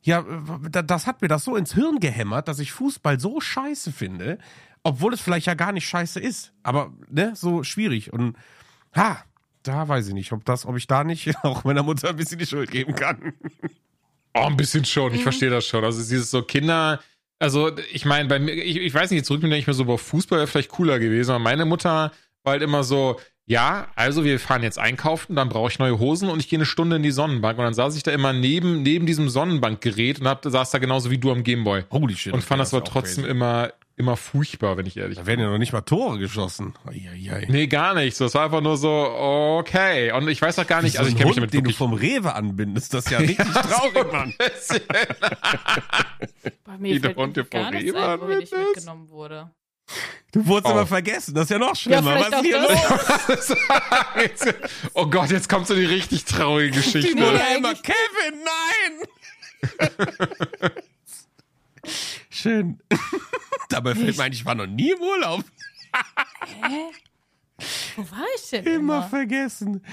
ja, 0.03 0.23
da- 0.69 0.81
das 0.83 1.07
hat 1.07 1.21
mir 1.21 1.27
das 1.27 1.43
so 1.43 1.55
ins 1.55 1.73
Hirn 1.73 1.99
gehämmert, 1.99 2.47
dass 2.47 2.59
ich 2.59 2.71
Fußball 2.71 3.19
so 3.19 3.41
scheiße 3.41 3.91
finde, 3.91 4.37
obwohl 4.83 5.13
es 5.13 5.21
vielleicht 5.21 5.47
ja 5.47 5.53
gar 5.55 5.71
nicht 5.71 5.87
scheiße 5.87 6.19
ist. 6.19 6.53
Aber, 6.61 6.91
ne, 7.09 7.33
so 7.35 7.63
schwierig. 7.63 8.13
Und, 8.13 8.35
ha, 8.95 9.23
da 9.63 9.87
weiß 9.87 10.09
ich 10.09 10.13
nicht, 10.13 10.31
ob 10.33 10.43
das, 10.45 10.65
ob 10.65 10.75
ich 10.77 10.87
da 10.87 11.03
nicht 11.03 11.33
auch 11.43 11.63
meiner 11.63 11.83
Mutter 11.83 12.09
ein 12.09 12.15
bisschen 12.17 12.37
die 12.39 12.45
Schuld 12.45 12.69
geben 12.71 12.95
kann. 12.95 13.33
Oh, 14.35 14.45
ein 14.47 14.57
bisschen 14.57 14.83
schon, 14.83 15.13
ich 15.13 15.21
verstehe 15.21 15.51
das 15.51 15.67
schon. 15.67 15.83
Also 15.85 15.99
dieses 15.99 16.31
so 16.31 16.41
Kinder, 16.41 16.99
also 17.37 17.69
ich 17.91 18.03
meine, 18.03 18.27
bei 18.27 18.39
mir, 18.39 18.53
ich, 18.53 18.77
ich 18.77 18.91
weiß 18.91 19.11
nicht, 19.11 19.27
zurück 19.27 19.41
bin 19.41 19.51
ich 19.51 19.67
mir 19.67 19.75
so, 19.75 19.85
boah, 19.85 19.99
Fußball 19.99 20.39
wäre 20.39 20.47
vielleicht 20.47 20.69
cooler 20.71 20.97
gewesen, 20.97 21.29
aber 21.29 21.37
meine 21.43 21.65
Mutter 21.65 22.11
war 22.41 22.51
halt 22.53 22.63
immer 22.63 22.83
so, 22.83 23.19
ja, 23.45 23.87
also 23.95 24.23
wir 24.23 24.39
fahren 24.39 24.63
jetzt 24.63 24.79
einkaufen, 24.79 25.35
dann 25.35 25.49
brauche 25.49 25.69
ich 25.69 25.77
neue 25.77 25.99
Hosen 25.99 26.29
und 26.29 26.39
ich 26.39 26.47
gehe 26.47 26.57
eine 26.57 26.65
Stunde 26.65 26.95
in 26.95 27.03
die 27.03 27.11
Sonnenbank 27.11 27.57
und 27.57 27.65
dann 27.65 27.73
saß 27.73 27.97
ich 27.97 28.03
da 28.03 28.11
immer 28.11 28.31
neben, 28.31 28.83
neben 28.83 29.05
diesem 29.05 29.27
Sonnenbankgerät 29.27 30.21
und 30.21 30.27
hab, 30.27 30.45
saß 30.45 30.71
da 30.71 30.77
genauso 30.77 31.11
wie 31.11 31.17
du 31.17 31.31
am 31.31 31.43
Gameboy. 31.43 31.83
Holy 31.91 32.15
shit. 32.15 32.33
Und 32.33 32.41
fand 32.41 32.61
das 32.61 32.71
wär 32.71 32.77
aber 32.77 32.85
trotzdem 32.89 33.23
crazy. 33.25 33.31
immer, 33.31 33.73
immer 33.97 34.15
furchtbar, 34.15 34.77
wenn 34.77 34.85
ich 34.85 34.95
ehrlich 34.95 35.17
Da 35.17 35.23
bin. 35.23 35.27
werden 35.27 35.39
ja 35.41 35.51
noch 35.51 35.57
nicht 35.57 35.73
mal 35.73 35.81
Tore 35.81 36.19
geschossen. 36.19 36.73
Eieiei. 36.85 37.45
Nee, 37.49 37.67
gar 37.67 37.93
nicht. 37.95 38.15
So, 38.15 38.25
es 38.25 38.33
war 38.33 38.45
einfach 38.45 38.61
nur 38.61 38.77
so, 38.77 38.89
okay. 38.89 40.13
Und 40.13 40.29
ich 40.29 40.41
weiß 40.41 40.57
auch 40.59 40.67
gar 40.67 40.81
nicht, 40.81 40.93
so 40.93 40.99
also 40.99 41.09
ich 41.09 41.15
ein 41.15 41.17
kenne 41.17 41.27
mich 41.27 41.35
damit 41.35 41.53
den 41.53 41.65
du 41.65 41.65
wirklich 41.65 41.77
vom 41.77 41.93
Rewe 41.93 42.33
anbindest, 42.33 42.93
das 42.93 43.05
ist 43.05 43.11
ja 43.11 43.17
richtig 43.19 43.45
traurig, 43.45 44.09
Mann. 44.09 44.33
Bei 46.63 46.77
mir 46.77 47.01
fällt 47.01 47.17
Hund, 47.17 47.35
der 47.35 47.43
irgendwie 47.43 47.49
gar 47.49 47.63
vor 47.63 47.71
nichts 47.71 47.93
Rewe 47.93 48.07
ein, 48.07 48.21
wo 48.21 48.29
ich 48.29 48.51
mitgenommen 48.51 49.09
wurde. 49.09 49.51
Du 50.31 50.43
wurdest 50.47 50.67
Oh. 50.67 50.71
immer 50.77 50.87
vergessen, 50.87 51.35
das 51.35 51.43
ist 51.43 51.49
ja 51.51 51.59
noch 51.59 51.75
schlimmer. 51.75 52.13
vielleicht 52.13 52.31
Was 52.31 52.41
ist 52.41 52.47
hier 52.47 52.59
los? 54.47 54.55
Oh 54.95 55.05
Gott, 55.07 55.29
jetzt 55.29 55.47
kommt 55.47 55.67
so 55.67 55.75
die 55.75 55.85
richtig 55.85 56.25
traurige 56.25 56.71
Geschichte. 56.77 57.13
Nee, 57.15 57.21
Oder 57.21 57.45
eigentlich- 57.45 57.57
immer, 57.57 57.75
Kevin, 57.75 58.43
nein! 58.43 59.07
Schön. 62.29 62.79
Dabei 63.69 63.95
fällt 63.95 64.17
mir 64.17 64.23
ein, 64.23 64.33
ich 64.33 64.45
war 64.45 64.55
noch 64.55 64.67
nie 64.67 64.91
im 64.91 64.99
Urlaub. 65.01 65.43
Wo 67.95 68.01
war 68.11 68.25
ich 68.35 68.49
denn 68.49 68.65
Immer 68.65 68.97
immer? 68.97 69.09
vergessen. 69.09 69.83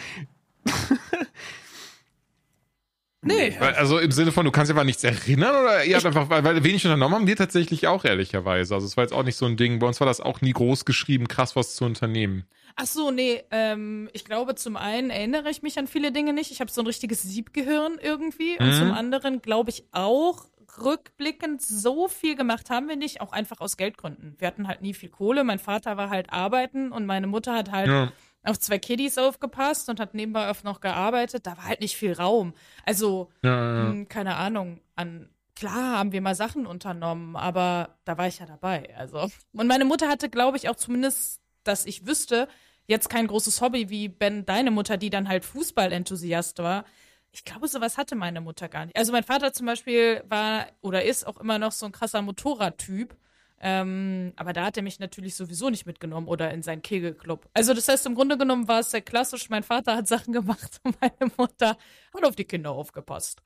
Nee. 3.23 3.55
Weil- 3.59 3.75
Also 3.75 3.99
im 3.99 4.11
Sinne 4.13 4.33
von, 4.33 4.45
du 4.47 4.51
kannst 4.51 4.71
dich 4.71 4.75
einfach 4.75 4.85
nichts 4.87 5.05
erinnern 5.05 5.55
oder 5.55 5.85
ihr 5.85 5.97
habt 5.97 6.07
einfach, 6.07 6.31
weil, 6.31 6.43
weil 6.43 6.65
wenig 6.65 6.85
unternommen 6.87 7.15
haben 7.17 7.27
wir 7.27 7.37
tatsächlich 7.37 7.87
auch 7.87 8.05
ehrlicherweise. 8.05 8.75
Also 8.75 8.87
es 8.87 8.97
war 8.97 9.05
jetzt 9.05 9.13
auch 9.13 9.25
nicht 9.25 9.37
so 9.37 9.45
ein 9.47 9.57
Ding. 9.59 9.79
Bei 9.79 9.87
uns 9.87 10.01
war 10.01 10.07
das 10.07 10.21
auch 10.21 10.41
nie 10.41 10.53
groß 10.53 10.85
geschrieben, 10.87 11.29
krass 11.29 11.55
was 11.55 11.75
zu 11.75 11.85
unternehmen. 11.85 12.45
Ach 12.77 12.87
so, 12.87 13.11
nee, 13.11 13.43
ähm, 13.51 14.09
ich 14.15 14.25
glaube, 14.25 14.55
zum 14.55 14.77
einen 14.77 15.11
erinnere 15.11 15.51
ich 15.51 15.61
mich 15.63 15.79
an 15.79 15.87
viele 15.87 16.13
Dinge 16.13 16.33
nicht. 16.33 16.51
Ich 16.51 16.61
habe 16.61 16.71
so 16.71 16.81
ein 16.81 16.87
richtiges 16.87 17.21
Siebgehirn 17.23 17.99
irgendwie. 18.01 18.57
Und 18.59 18.69
Mhm. 18.69 18.75
zum 18.75 18.93
anderen 18.93 19.43
glaube 19.43 19.69
ich 19.71 19.85
auch, 19.93 20.47
rückblickend 20.83 21.61
so 21.61 22.09
viel 22.09 22.37
gemacht 22.37 22.71
haben 22.71 22.89
wir 22.89 22.97
nicht, 22.97 23.21
auch 23.21 23.33
einfach 23.33 23.61
aus 23.61 23.77
Geldgründen. 23.77 24.37
Wir 24.39 24.47
hatten 24.49 24.67
halt 24.69 24.83
nie 24.83 24.95
viel 24.95 25.09
Kohle. 25.09 25.45
Mein 25.45 25.59
Vater 25.59 25.97
war 25.97 26.11
halt 26.11 26.33
arbeiten 26.33 26.93
und 26.93 27.07
meine 27.07 27.27
Mutter 27.27 27.55
hat 27.55 27.71
halt 27.71 27.89
Ja. 27.89 28.13
Auf 28.43 28.59
zwei 28.59 28.79
Kiddies 28.79 29.19
aufgepasst 29.19 29.89
und 29.89 30.01
hat 30.01 30.15
nebenbei 30.15 30.49
oft 30.51 30.65
noch 30.65 30.81
gearbeitet. 30.81 31.47
Da 31.47 31.57
war 31.57 31.65
halt 31.67 31.81
nicht 31.81 31.97
viel 31.97 32.13
Raum. 32.13 32.55
Also, 32.87 33.31
Ja, 33.43 33.85
ja. 33.85 33.89
hm, 33.91 34.09
keine 34.09 34.37
Ahnung, 34.37 34.81
an 34.97 35.29
klar 35.55 35.99
haben 35.99 36.13
wir 36.13 36.23
mal 36.23 36.35
Sachen 36.35 36.67
unternommen, 36.67 37.37
aber 37.37 37.99
da 38.07 38.17
war 38.17 38.27
ich 38.27 38.39
ja 38.39 38.47
dabei. 38.47 38.97
Also. 38.97 39.31
Und 39.53 39.67
meine 39.67 39.85
Mutter 39.85 40.09
hatte, 40.09 40.31
glaube 40.31 40.57
ich, 40.57 40.71
auch 40.71 40.77
zumindest, 40.77 41.43
dass 41.65 41.85
ich 41.85 42.07
wüsste, 42.07 42.49
jetzt 42.87 43.11
kein 43.11 43.27
großes 43.27 43.61
Hobby 43.61 43.91
wie 43.91 44.09
Ben, 44.09 44.47
deine 44.47 44.71
Mutter, 44.71 44.97
die 44.97 45.11
dann 45.11 45.29
halt 45.29 45.45
Fußballenthusiast 45.45 46.59
war. 46.61 46.85
Ich 47.33 47.45
glaube, 47.45 47.69
sowas 47.69 47.99
hatte 47.99 48.17
meine 48.17 48.41
Mutter 48.41 48.69
gar 48.69 48.87
nicht. 48.87 48.97
Also 48.97 49.13
mein 49.13 49.23
Vater 49.23 49.53
zum 49.53 49.67
Beispiel 49.67 50.25
war 50.29 50.67
oder 50.81 51.05
ist 51.05 51.27
auch 51.27 51.37
immer 51.39 51.59
noch 51.59 51.73
so 51.73 51.87
ein 51.87 51.93
krasser 51.93 52.23
Motorradtyp. 52.23 53.15
Ähm, 53.63 54.33
aber 54.37 54.55
da 54.55 54.65
hat 54.65 54.79
er 54.79 54.83
mich 54.83 55.01
natürlich 55.01 55.35
sowieso 55.35 55.69
nicht 55.69 55.85
mitgenommen 55.85 56.29
oder 56.29 56.51
in 56.51 56.63
seinen 56.63 56.81
Kegelclub. 56.81 57.47
Also 57.53 57.75
das 57.75 57.89
heißt, 57.89 58.07
im 58.07 58.15
Grunde 58.15 58.39
genommen 58.39 58.69
war 58.69 58.81
es 58.81 58.91
sehr 58.91 59.03
klassisch. 59.03 59.51
Mein 59.51 59.63
Vater 59.63 59.97
hat 59.97 60.09
Sachen 60.09 60.33
gemacht 60.33 60.81
und 60.83 60.99
meine 61.01 61.31
Mutter 61.37 61.77
hat 62.15 62.25
auf 62.25 62.37
die 62.37 62.45
Kinder 62.45 62.71
aufgepasst. 62.71 63.43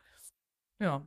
Ja, 0.78 1.02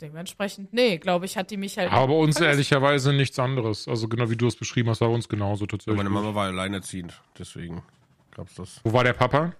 dementsprechend, 0.00 0.72
nee, 0.72 0.98
glaube 0.98 1.26
ich, 1.26 1.36
hat 1.36 1.50
die 1.50 1.56
mich 1.56 1.76
halt. 1.78 1.90
Aber 1.90 2.08
bei 2.08 2.14
uns 2.14 2.36
vergessen. 2.36 2.52
ehrlicherweise 2.52 3.12
nichts 3.12 3.38
anderes. 3.40 3.88
Also 3.88 4.08
genau 4.08 4.30
wie 4.30 4.36
du 4.36 4.46
es 4.46 4.54
beschrieben 4.54 4.88
hast, 4.88 5.00
war 5.00 5.08
bei 5.08 5.14
uns 5.14 5.28
genauso 5.28 5.66
tatsächlich. 5.66 5.96
Meine 5.96 6.10
Mama 6.10 6.34
war 6.34 6.46
alleinerziehend, 6.46 7.20
deswegen 7.36 7.82
gab's 8.30 8.54
das 8.54 8.80
Wo 8.84 8.92
war 8.92 9.02
der 9.02 9.14
Papa? 9.14 9.54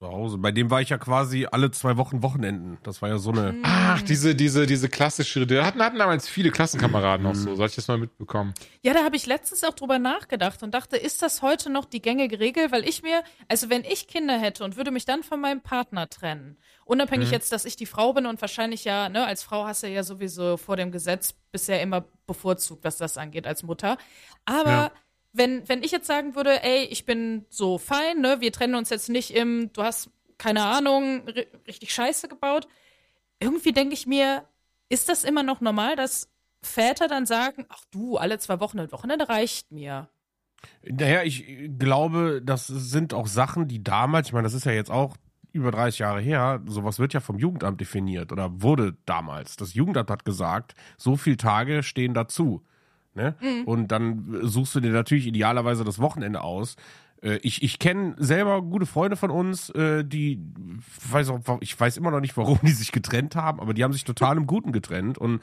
Zu 0.00 0.08
Hause. 0.08 0.38
Bei 0.38 0.50
dem 0.50 0.70
war 0.70 0.80
ich 0.80 0.88
ja 0.88 0.96
quasi 0.96 1.46
alle 1.50 1.70
zwei 1.72 1.98
Wochen 1.98 2.22
Wochenenden. 2.22 2.78
Das 2.84 3.02
war 3.02 3.10
ja 3.10 3.18
so 3.18 3.32
eine. 3.32 3.54
Ach, 3.62 4.00
diese, 4.00 4.34
diese, 4.34 4.64
diese 4.66 4.88
klassische, 4.88 5.46
da 5.46 5.64
hatten, 5.66 5.82
hatten 5.82 5.98
damals 5.98 6.26
viele 6.26 6.50
Klassenkameraden 6.50 7.22
noch 7.24 7.34
so, 7.34 7.54
so 7.54 7.62
hatte 7.62 7.70
ich 7.72 7.76
das 7.76 7.86
mal 7.88 7.98
mitbekommen. 7.98 8.54
Ja, 8.80 8.94
da 8.94 9.04
habe 9.04 9.16
ich 9.16 9.26
letztens 9.26 9.62
auch 9.62 9.74
drüber 9.74 9.98
nachgedacht 9.98 10.62
und 10.62 10.72
dachte, 10.72 10.96
ist 10.96 11.20
das 11.20 11.42
heute 11.42 11.68
noch 11.68 11.84
die 11.84 12.00
gängige 12.00 12.40
Regel? 12.40 12.72
Weil 12.72 12.88
ich 12.88 13.02
mir, 13.02 13.22
also 13.48 13.68
wenn 13.68 13.84
ich 13.84 14.08
Kinder 14.08 14.38
hätte 14.38 14.64
und 14.64 14.76
würde 14.78 14.90
mich 14.90 15.04
dann 15.04 15.22
von 15.22 15.38
meinem 15.38 15.60
Partner 15.60 16.08
trennen, 16.08 16.56
unabhängig 16.86 17.28
Mhm. 17.28 17.32
jetzt, 17.34 17.52
dass 17.52 17.66
ich 17.66 17.76
die 17.76 17.84
Frau 17.86 18.14
bin 18.14 18.24
und 18.24 18.40
wahrscheinlich 18.40 18.84
ja, 18.84 19.10
ne, 19.10 19.26
als 19.26 19.42
Frau 19.42 19.66
hast 19.66 19.82
du 19.82 19.88
ja 19.88 20.02
sowieso 20.02 20.56
vor 20.56 20.76
dem 20.76 20.92
Gesetz 20.92 21.34
bisher 21.52 21.82
immer 21.82 22.04
bevorzugt, 22.26 22.84
was 22.84 22.96
das 22.96 23.18
angeht 23.18 23.46
als 23.46 23.62
Mutter. 23.64 23.98
Aber 24.46 24.70
Ja. 24.70 24.90
Wenn, 25.32 25.68
wenn 25.68 25.82
ich 25.82 25.90
jetzt 25.92 26.06
sagen 26.06 26.34
würde, 26.34 26.62
ey, 26.62 26.84
ich 26.86 27.04
bin 27.04 27.44
so 27.50 27.78
fein, 27.78 28.20
ne, 28.20 28.40
wir 28.40 28.52
trennen 28.52 28.74
uns 28.74 28.90
jetzt 28.90 29.08
nicht 29.08 29.30
im, 29.32 29.72
du 29.72 29.82
hast, 29.82 30.10
keine 30.38 30.64
Ahnung, 30.64 31.22
ri- 31.28 31.46
richtig 31.66 31.92
Scheiße 31.94 32.28
gebaut, 32.28 32.66
irgendwie 33.40 33.72
denke 33.72 33.94
ich 33.94 34.06
mir, 34.06 34.44
ist 34.88 35.08
das 35.08 35.24
immer 35.24 35.42
noch 35.42 35.60
normal, 35.60 35.96
dass 35.96 36.28
Väter 36.62 37.08
dann 37.08 37.26
sagen, 37.26 37.66
ach 37.68 37.84
du, 37.90 38.16
alle 38.18 38.38
zwei 38.38 38.60
Wochen 38.60 38.80
ein 38.80 38.92
Wochenende 38.92 39.28
reicht 39.28 39.72
mir. 39.72 40.08
Naja, 40.82 41.22
ich 41.22 41.44
glaube, 41.78 42.42
das 42.44 42.66
sind 42.66 43.14
auch 43.14 43.26
Sachen, 43.26 43.66
die 43.68 43.82
damals, 43.82 44.28
ich 44.28 44.32
meine, 44.32 44.44
das 44.44 44.54
ist 44.54 44.64
ja 44.66 44.72
jetzt 44.72 44.90
auch 44.90 45.16
über 45.52 45.70
30 45.70 46.00
Jahre 46.00 46.20
her, 46.20 46.60
sowas 46.66 46.98
wird 46.98 47.12
ja 47.12 47.20
vom 47.20 47.38
Jugendamt 47.38 47.80
definiert 47.80 48.30
oder 48.30 48.62
wurde 48.62 48.96
damals. 49.04 49.56
Das 49.56 49.74
Jugendamt 49.74 50.10
hat 50.10 50.24
gesagt, 50.24 50.74
so 50.96 51.16
viele 51.16 51.36
Tage 51.38 51.82
stehen 51.82 52.14
dazu. 52.14 52.62
Ne? 53.14 53.34
Und 53.66 53.88
dann 53.88 54.38
suchst 54.42 54.74
du 54.74 54.80
dir 54.80 54.92
natürlich 54.92 55.26
idealerweise 55.26 55.84
das 55.84 55.98
Wochenende 55.98 56.42
aus. 56.42 56.76
Äh, 57.22 57.38
Ich, 57.42 57.62
ich 57.62 57.78
kenne 57.78 58.14
selber 58.18 58.62
gute 58.62 58.86
Freunde 58.86 59.16
von 59.16 59.30
uns, 59.30 59.70
äh, 59.70 60.04
die 60.04 60.38
weiß 61.10 61.30
auch, 61.30 61.40
ich 61.60 61.78
weiß 61.78 61.96
immer 61.96 62.10
noch 62.10 62.20
nicht, 62.20 62.36
warum 62.36 62.58
die 62.62 62.70
sich 62.72 62.92
getrennt 62.92 63.34
haben, 63.36 63.60
aber 63.60 63.74
die 63.74 63.82
haben 63.84 63.92
sich 63.92 64.04
total 64.04 64.36
im 64.36 64.46
Guten 64.46 64.72
getrennt 64.72 65.18
und 65.18 65.40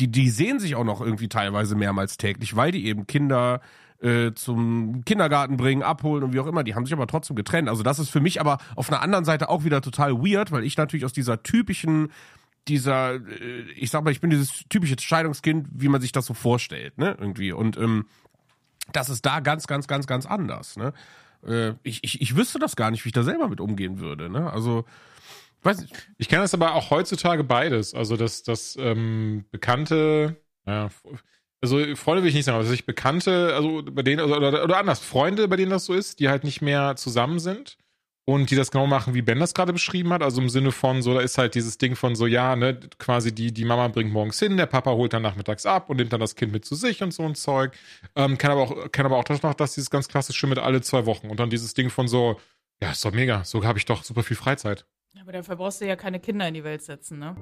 die, 0.00 0.10
die 0.10 0.28
sehen 0.28 0.58
sich 0.58 0.74
auch 0.74 0.84
noch 0.84 1.00
irgendwie 1.00 1.28
teilweise 1.28 1.76
mehrmals 1.76 2.16
täglich, 2.16 2.56
weil 2.56 2.72
die 2.72 2.86
eben 2.86 3.06
Kinder 3.06 3.60
äh, 4.02 4.32
zum 4.34 5.04
Kindergarten 5.04 5.56
bringen, 5.56 5.82
abholen 5.82 6.24
und 6.24 6.32
wie 6.32 6.40
auch 6.40 6.48
immer. 6.48 6.64
Die 6.64 6.74
haben 6.74 6.84
sich 6.84 6.92
aber 6.92 7.06
trotzdem 7.06 7.36
getrennt. 7.36 7.68
Also 7.68 7.84
das 7.84 8.00
ist 8.00 8.10
für 8.10 8.20
mich 8.20 8.40
aber 8.40 8.58
auf 8.74 8.90
einer 8.90 9.00
anderen 9.02 9.24
Seite 9.24 9.48
auch 9.48 9.64
wieder 9.64 9.80
total 9.80 10.14
weird, 10.14 10.50
weil 10.50 10.64
ich 10.64 10.76
natürlich 10.76 11.04
aus 11.04 11.12
dieser 11.12 11.42
typischen 11.44 12.08
dieser, 12.68 13.14
äh, 13.14 13.62
ich 13.76 13.90
sag 13.90 14.04
mal, 14.04 14.10
ich 14.10 14.20
bin 14.20 14.30
dieses 14.30 14.64
typische 14.68 14.96
Scheidungskind, 14.98 15.68
wie 15.72 15.88
man 15.88 16.00
sich 16.00 16.12
das 16.12 16.26
so 16.26 16.34
vorstellt, 16.34 16.98
ne, 16.98 17.16
irgendwie. 17.18 17.52
Und 17.52 17.76
ähm, 17.76 18.06
das 18.92 19.08
ist 19.08 19.24
da 19.26 19.40
ganz, 19.40 19.66
ganz, 19.66 19.86
ganz, 19.86 20.06
ganz 20.06 20.26
anders, 20.26 20.76
ne. 20.76 20.92
Äh, 21.46 21.74
ich, 21.82 22.02
ich, 22.02 22.20
ich 22.20 22.36
wüsste 22.36 22.58
das 22.58 22.76
gar 22.76 22.90
nicht, 22.90 23.04
wie 23.04 23.10
ich 23.10 23.14
da 23.14 23.22
selber 23.22 23.48
mit 23.48 23.60
umgehen 23.60 23.98
würde, 23.98 24.28
ne. 24.28 24.52
Also, 24.52 24.84
weiß 25.62 25.80
nicht. 25.80 25.94
Ich 26.18 26.28
kenne 26.28 26.42
das 26.42 26.54
aber 26.54 26.74
auch 26.74 26.90
heutzutage 26.90 27.44
beides. 27.44 27.94
Also 27.94 28.16
das, 28.16 28.42
das 28.42 28.76
ähm, 28.78 29.44
bekannte, 29.50 30.36
ja, 30.66 30.90
also 31.60 31.78
Freunde 31.96 32.22
will 32.22 32.28
ich 32.28 32.34
nicht 32.34 32.44
sagen, 32.44 32.56
aber 32.56 32.64
dass 32.64 32.74
ich 32.74 32.84
Bekannte, 32.84 33.54
also 33.54 33.82
bei 33.82 34.02
denen, 34.02 34.20
oder, 34.22 34.36
oder, 34.36 34.64
oder 34.64 34.76
anders, 34.76 35.00
Freunde, 35.00 35.48
bei 35.48 35.56
denen 35.56 35.70
das 35.70 35.86
so 35.86 35.94
ist, 35.94 36.20
die 36.20 36.28
halt 36.28 36.44
nicht 36.44 36.60
mehr 36.60 36.96
zusammen 36.96 37.38
sind 37.38 37.78
und 38.26 38.50
die 38.50 38.56
das 38.56 38.70
genau 38.70 38.86
machen, 38.86 39.12
wie 39.14 39.20
Ben 39.22 39.38
das 39.38 39.52
gerade 39.54 39.72
beschrieben 39.72 40.10
hat. 40.12 40.22
Also 40.22 40.40
im 40.40 40.48
Sinne 40.48 40.72
von, 40.72 41.02
so, 41.02 41.12
da 41.14 41.20
ist 41.20 41.36
halt 41.36 41.54
dieses 41.54 41.76
Ding 41.78 41.94
von 41.94 42.14
so, 42.14 42.26
ja, 42.26 42.56
ne, 42.56 42.80
quasi 42.98 43.34
die, 43.34 43.52
die 43.52 43.64
Mama 43.66 43.88
bringt 43.88 44.12
morgens 44.12 44.38
hin, 44.38 44.56
der 44.56 44.66
Papa 44.66 44.92
holt 44.92 45.12
dann 45.12 45.22
nachmittags 45.22 45.66
ab 45.66 45.90
und 45.90 45.98
nimmt 45.98 46.12
dann 46.12 46.20
das 46.20 46.34
Kind 46.34 46.50
mit 46.52 46.64
zu 46.64 46.74
sich 46.74 47.02
und 47.02 47.12
so 47.12 47.22
ein 47.24 47.34
Zeug. 47.34 47.72
Ähm, 48.16 48.38
kann 48.38 48.50
aber 48.50 48.62
auch, 48.62 48.92
kann 48.92 49.04
aber 49.04 49.18
auch 49.18 49.24
das 49.24 49.42
noch, 49.42 49.52
dass 49.54 49.74
dieses 49.74 49.90
ganz 49.90 50.08
klassische 50.08 50.46
mit 50.46 50.58
alle 50.58 50.80
zwei 50.80 51.04
Wochen 51.06 51.28
und 51.28 51.38
dann 51.38 51.50
dieses 51.50 51.74
Ding 51.74 51.90
von 51.90 52.08
so, 52.08 52.40
ja, 52.82 52.92
ist 52.92 53.04
doch 53.04 53.12
mega, 53.12 53.44
so 53.44 53.62
habe 53.64 53.78
ich 53.78 53.84
doch 53.84 54.04
super 54.04 54.22
viel 54.22 54.36
Freizeit. 54.36 54.86
Aber 55.20 55.30
dafür 55.30 55.54
brauchst 55.56 55.80
du 55.80 55.86
ja 55.86 55.94
keine 55.94 56.18
Kinder 56.18 56.48
in 56.48 56.54
die 56.54 56.64
Welt 56.64 56.82
setzen, 56.82 57.18
ne? 57.20 57.36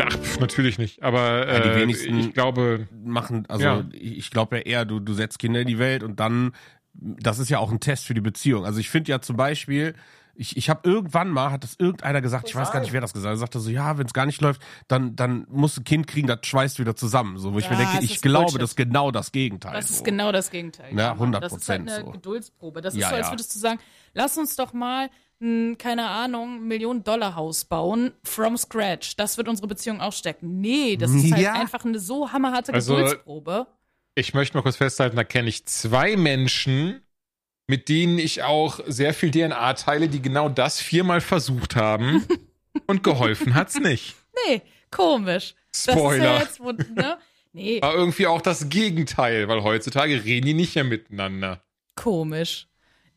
Ach, 0.00 0.16
pf, 0.16 0.40
natürlich 0.40 0.78
nicht. 0.78 1.02
Aber 1.02 1.46
Ja, 1.46 1.60
die 1.60 1.68
äh, 1.68 1.76
wenigsten- 1.82 2.18
ich 2.18 2.32
glaube, 2.32 2.88
machen, 3.04 3.44
also 3.48 3.64
Ja. 3.64 3.84
ich 3.92 4.16
ich 4.18 4.30
glaube 4.30 4.56
ja 4.56 4.62
eher, 4.62 4.84
du, 4.86 4.98
du 4.98 5.12
setzt 5.12 5.38
Kinder 5.38 5.60
in 5.60 5.66
die 5.66 5.78
Welt 5.78 6.02
und 6.02 6.20
dann, 6.20 6.52
das 6.94 7.38
ist 7.38 7.50
ja 7.50 7.58
auch 7.58 7.70
ein 7.70 7.80
Test 7.80 8.06
für 8.06 8.14
die 8.14 8.22
Beziehung. 8.22 8.64
Also 8.64 8.80
ich 8.80 8.88
finde 8.88 9.10
ja 9.10 9.20
zum 9.20 9.36
Beispiel, 9.36 9.94
ich, 10.38 10.56
ich 10.56 10.70
habe 10.70 10.88
irgendwann 10.88 11.28
mal, 11.30 11.50
hat 11.50 11.64
das 11.64 11.74
irgendeiner 11.78 12.20
gesagt, 12.20 12.48
ich 12.48 12.54
weiß 12.54 12.70
gar 12.70 12.80
nicht, 12.80 12.92
wer 12.92 13.00
das 13.00 13.12
gesagt 13.12 13.30
hat, 13.30 13.36
er 13.36 13.38
sagte 13.38 13.60
so, 13.60 13.70
ja, 13.70 13.98
wenn 13.98 14.06
es 14.06 14.12
gar 14.12 14.24
nicht 14.24 14.40
läuft, 14.40 14.62
dann, 14.86 15.16
dann 15.16 15.46
musst 15.50 15.76
du 15.76 15.80
ein 15.80 15.84
Kind 15.84 16.06
kriegen, 16.06 16.28
das 16.28 16.38
schweißt 16.44 16.78
wieder 16.78 16.94
zusammen. 16.96 17.38
So, 17.38 17.52
wo 17.54 17.58
ich 17.58 17.64
Ja, 17.64 17.72
mir 17.72 17.76
denke, 17.78 18.04
ich 18.04 18.22
glaube, 18.22 18.44
Bullshit. 18.46 18.62
das 18.62 18.70
ist 18.70 18.76
genau 18.76 19.10
das 19.10 19.32
Gegenteil. 19.32 19.74
Das 19.74 19.88
so. 19.88 19.94
ist 19.94 20.04
genau 20.04 20.30
das 20.32 20.50
Gegenteil. 20.50 20.96
Ja, 20.96 21.12
Genau. 21.14 21.24
100% 21.38 21.40
Das 21.40 21.52
ist 21.52 21.68
halt 21.68 21.80
eine 21.80 22.00
so. 22.04 22.10
Geduldsprobe. 22.12 22.80
Das 22.80 22.94
ist 22.94 23.00
Ja, 23.00 23.10
so, 23.10 23.16
als 23.16 23.30
würdest 23.30 23.54
du 23.54 23.58
sagen, 23.58 23.80
lass 24.14 24.38
uns 24.38 24.54
doch 24.56 24.72
mal 24.72 25.10
ein, 25.40 25.76
keine 25.78 26.08
Ahnung, 26.08 26.66
Millionen-Dollar-Haus 26.66 27.64
bauen, 27.66 28.12
from 28.24 28.56
scratch. 28.56 29.16
Das 29.16 29.38
wird 29.38 29.48
unsere 29.48 29.68
Beziehung 29.68 30.00
auch 30.00 30.12
stecken. 30.12 30.60
Nee, 30.60 30.96
das 30.96 31.10
ist 31.12 31.32
halt 31.32 31.46
einfach 31.48 31.84
eine 31.84 31.98
so 31.98 32.32
hammerharte 32.32 32.72
Also- 32.72 32.94
Geduldsprobe. 32.96 33.66
ich 34.14 34.34
möchte 34.34 34.56
mal 34.56 34.62
kurz 34.62 34.76
festhalten, 34.76 35.16
da 35.16 35.24
kenne 35.24 35.48
ich 35.48 35.64
zwei 35.66 36.16
Menschen, 36.16 37.02
mit 37.68 37.88
denen 37.88 38.18
ich 38.18 38.42
auch 38.42 38.80
sehr 38.86 39.14
viel 39.14 39.30
DNA 39.30 39.74
teile, 39.74 40.08
die 40.08 40.20
genau 40.20 40.48
das 40.48 40.80
viermal 40.80 41.20
versucht 41.20 41.76
haben 41.76 42.26
und 42.88 43.04
geholfen 43.04 43.54
hat's 43.54 43.78
nicht. 43.78 44.16
Nee, 44.48 44.62
komisch. 44.90 45.54
Das 45.70 45.80
ist 45.80 45.86
ja 45.86 45.92
Spoiler. 45.92 46.38
jetzt, 46.40 46.60
ne? 46.60 47.18
Nee, 47.52 47.80
War 47.82 47.94
irgendwie 47.94 48.26
auch 48.26 48.40
das 48.40 48.68
Gegenteil, 48.68 49.48
weil 49.48 49.62
heutzutage 49.62 50.24
reden 50.24 50.46
die 50.46 50.54
nicht 50.54 50.74
mehr 50.74 50.84
miteinander. 50.84 51.62
komisch. 51.94 52.66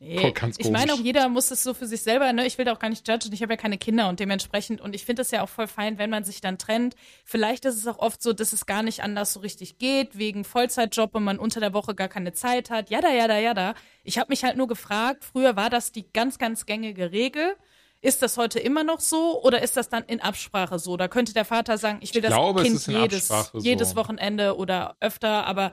Nee, 0.04 0.32
ganz 0.32 0.56
ich 0.58 0.68
meine 0.68 0.94
auch, 0.94 0.98
jeder 0.98 1.28
muss 1.28 1.52
es 1.52 1.62
so 1.62 1.74
für 1.74 1.86
sich 1.86 2.02
selber, 2.02 2.32
ne? 2.32 2.44
Ich 2.44 2.58
will 2.58 2.64
da 2.64 2.72
auch 2.72 2.80
gar 2.80 2.88
nicht 2.88 3.06
judgen, 3.06 3.32
ich 3.32 3.40
habe 3.40 3.52
ja 3.52 3.56
keine 3.56 3.78
Kinder 3.78 4.08
und 4.08 4.18
dementsprechend, 4.18 4.80
und 4.80 4.96
ich 4.96 5.04
finde 5.04 5.22
es 5.22 5.30
ja 5.30 5.42
auch 5.42 5.48
voll 5.48 5.68
fein, 5.68 5.96
wenn 5.96 6.10
man 6.10 6.24
sich 6.24 6.40
dann 6.40 6.58
trennt. 6.58 6.96
Vielleicht 7.24 7.64
ist 7.66 7.76
es 7.76 7.86
auch 7.86 8.00
oft 8.00 8.20
so, 8.20 8.32
dass 8.32 8.52
es 8.52 8.66
gar 8.66 8.82
nicht 8.82 9.04
anders 9.04 9.32
so 9.32 9.40
richtig 9.40 9.78
geht, 9.78 10.18
wegen 10.18 10.42
Vollzeitjob 10.42 11.14
und 11.14 11.22
man 11.22 11.38
unter 11.38 11.60
der 11.60 11.72
Woche 11.72 11.94
gar 11.94 12.08
keine 12.08 12.32
Zeit 12.32 12.68
hat. 12.68 12.90
Jada, 12.90 13.12
jada, 13.12 13.38
jada. 13.38 13.74
Ich 14.02 14.18
habe 14.18 14.30
mich 14.30 14.42
halt 14.42 14.56
nur 14.56 14.66
gefragt, 14.66 15.24
früher 15.24 15.54
war 15.54 15.70
das 15.70 15.92
die 15.92 16.10
ganz, 16.12 16.38
ganz 16.38 16.66
gängige 16.66 17.12
Regel. 17.12 17.54
Ist 18.00 18.22
das 18.22 18.36
heute 18.36 18.58
immer 18.58 18.82
noch 18.82 18.98
so 18.98 19.40
oder 19.42 19.62
ist 19.62 19.76
das 19.76 19.88
dann 19.88 20.02
in 20.08 20.20
Absprache 20.20 20.80
so? 20.80 20.96
Da 20.96 21.06
könnte 21.06 21.32
der 21.32 21.44
Vater 21.44 21.78
sagen, 21.78 21.98
ich 22.00 22.12
will 22.12 22.24
Ich 22.24 22.28
das 22.28 22.34
glaube, 22.34 22.64
Kind 22.64 22.84
jedes, 22.88 23.28
so. 23.28 23.58
jedes 23.60 23.94
Wochenende 23.94 24.56
oder 24.56 24.96
öfter, 24.98 25.46
aber 25.46 25.70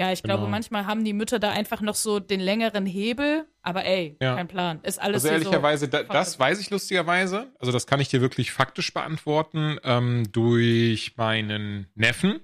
ja, 0.00 0.12
ich 0.12 0.22
glaube, 0.22 0.40
Genau. 0.40 0.50
manchmal 0.50 0.86
haben 0.86 1.04
die 1.04 1.12
Mütter 1.12 1.38
da 1.38 1.50
einfach 1.50 1.82
noch 1.82 1.94
so 1.94 2.18
den 2.20 2.40
längeren 2.40 2.86
Hebel, 2.86 3.44
aber 3.62 3.84
ey, 3.84 4.16
Ja. 4.20 4.34
kein 4.34 4.48
Plan. 4.48 4.80
Ist 4.82 4.98
alles 5.00 5.24
Also 5.24 5.28
ehrlicherweise, 5.34 5.84
so 5.84 5.90
da, 5.90 6.02
das 6.04 6.38
weiß 6.38 6.58
ich 6.58 6.70
lustigerweise. 6.70 7.52
Also 7.58 7.70
das 7.70 7.86
kann 7.86 8.00
ich 8.00 8.08
dir 8.08 8.20
wirklich 8.22 8.50
faktisch 8.50 8.92
beantworten 8.94 9.78
ähm, 9.84 10.32
durch 10.32 11.16
meinen 11.18 11.86
Neffen. 11.94 12.40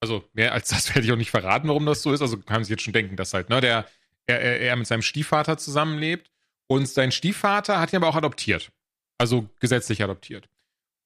Also 0.00 0.24
mehr 0.32 0.52
als 0.52 0.68
das 0.68 0.88
werde 0.94 1.06
ich 1.06 1.12
auch 1.12 1.16
nicht 1.16 1.30
verraten, 1.30 1.68
warum 1.68 1.86
das 1.86 2.02
so 2.02 2.12
ist. 2.12 2.20
Also 2.20 2.36
kann 2.36 2.56
man 2.56 2.64
sich 2.64 2.70
jetzt 2.70 2.82
schon 2.82 2.92
denken, 2.92 3.14
dass 3.16 3.32
halt, 3.32 3.48
ne, 3.48 3.60
der 3.60 3.86
er, 4.26 4.40
er, 4.40 4.60
er 4.60 4.76
mit 4.76 4.86
seinem 4.88 5.02
Stiefvater 5.02 5.56
zusammenlebt. 5.56 6.30
Und 6.66 6.86
sein 6.88 7.12
Stiefvater 7.12 7.80
hat 7.80 7.92
ihn 7.92 7.96
aber 7.96 8.08
auch 8.08 8.16
adoptiert. 8.16 8.72
Also 9.18 9.48
gesetzlich 9.60 10.02
adoptiert. 10.02 10.48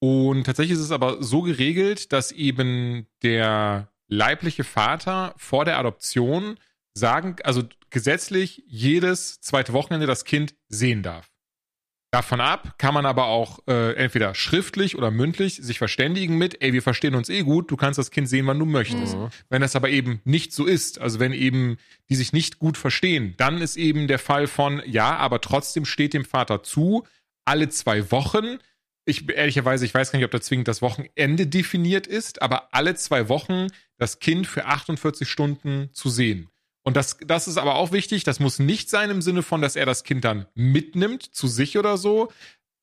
Und 0.00 0.44
tatsächlich 0.44 0.72
ist 0.76 0.84
es 0.84 0.90
aber 0.90 1.22
so 1.22 1.42
geregelt, 1.42 2.12
dass 2.12 2.32
eben 2.32 3.06
der 3.22 3.91
leibliche 4.12 4.62
Vater 4.62 5.34
vor 5.38 5.64
der 5.64 5.78
Adoption 5.78 6.58
sagen, 6.94 7.36
also 7.44 7.62
gesetzlich 7.88 8.62
jedes 8.66 9.40
zweite 9.40 9.72
Wochenende 9.72 10.06
das 10.06 10.24
Kind 10.24 10.54
sehen 10.68 11.02
darf. 11.02 11.30
Davon 12.12 12.42
ab 12.42 12.74
kann 12.76 12.92
man 12.92 13.06
aber 13.06 13.24
auch 13.28 13.60
äh, 13.66 13.94
entweder 13.94 14.34
schriftlich 14.34 14.98
oder 14.98 15.10
mündlich 15.10 15.56
sich 15.56 15.78
verständigen 15.78 16.36
mit, 16.36 16.60
ey, 16.60 16.74
wir 16.74 16.82
verstehen 16.82 17.14
uns 17.14 17.30
eh 17.30 17.40
gut, 17.40 17.70
du 17.70 17.76
kannst 17.76 17.98
das 17.98 18.10
Kind 18.10 18.28
sehen, 18.28 18.46
wann 18.46 18.58
du 18.58 18.66
möchtest. 18.66 19.16
Mhm. 19.16 19.30
Wenn 19.48 19.62
das 19.62 19.76
aber 19.76 19.88
eben 19.88 20.20
nicht 20.24 20.52
so 20.52 20.66
ist, 20.66 21.00
also 21.00 21.18
wenn 21.18 21.32
eben 21.32 21.78
die 22.10 22.16
sich 22.16 22.34
nicht 22.34 22.58
gut 22.58 22.76
verstehen, 22.76 23.32
dann 23.38 23.62
ist 23.62 23.78
eben 23.78 24.08
der 24.08 24.18
Fall 24.18 24.46
von, 24.46 24.82
ja, 24.84 25.16
aber 25.16 25.40
trotzdem 25.40 25.86
steht 25.86 26.12
dem 26.12 26.26
Vater 26.26 26.62
zu, 26.62 27.04
alle 27.46 27.70
zwei 27.70 28.10
Wochen, 28.10 28.58
ich 29.04 29.28
ehrlicherweise, 29.28 29.84
ich 29.84 29.94
weiß 29.94 30.12
gar 30.12 30.18
nicht, 30.18 30.26
ob 30.26 30.30
da 30.30 30.40
zwingend 30.40 30.68
das 30.68 30.82
Wochenende 30.82 31.46
definiert 31.46 32.06
ist, 32.06 32.42
aber 32.42 32.74
alle 32.74 32.94
zwei 32.94 33.28
Wochen 33.30 33.68
das 34.02 34.18
Kind 34.18 34.46
für 34.46 34.66
48 34.66 35.28
Stunden 35.28 35.88
zu 35.92 36.10
sehen. 36.10 36.48
Und 36.84 36.96
das, 36.96 37.16
das 37.24 37.48
ist 37.48 37.56
aber 37.56 37.76
auch 37.76 37.92
wichtig. 37.92 38.24
Das 38.24 38.40
muss 38.40 38.58
nicht 38.58 38.90
sein 38.90 39.10
im 39.10 39.22
Sinne 39.22 39.42
von, 39.42 39.62
dass 39.62 39.76
er 39.76 39.86
das 39.86 40.04
Kind 40.04 40.24
dann 40.24 40.46
mitnimmt 40.54 41.22
zu 41.22 41.46
sich 41.46 41.78
oder 41.78 41.96
so. 41.96 42.30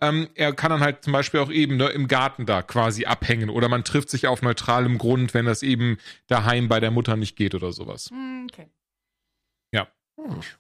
Ähm, 0.02 0.30
er 0.36 0.54
kann 0.54 0.72
dann 0.72 0.80
halt 0.80 1.04
zum 1.04 1.12
Beispiel 1.14 1.42
auch 1.42 1.52
eben 1.52 1.76
ne, 1.76 1.90
im 1.90 2.08
Garten 2.08 2.46
da 2.46 2.62
quasi 2.62 3.06
abhängen 3.06 3.50
oder 3.50 3.68
man 3.68 3.84
trifft 3.84 4.10
sich 4.10 4.28
auf 4.28 4.42
neutralem 4.42 4.98
Grund, 4.98 5.34
wenn 5.34 5.46
das 5.46 5.62
eben 5.62 5.98
daheim 6.28 6.70
bei 6.70 6.80
der 6.80 6.92
Mutter 6.92 7.18
nicht 7.18 7.36
geht 7.36 7.54
oder 7.54 7.74
sowas. 7.74 8.10
Hm, 8.10 8.48
Okay. 8.50 8.70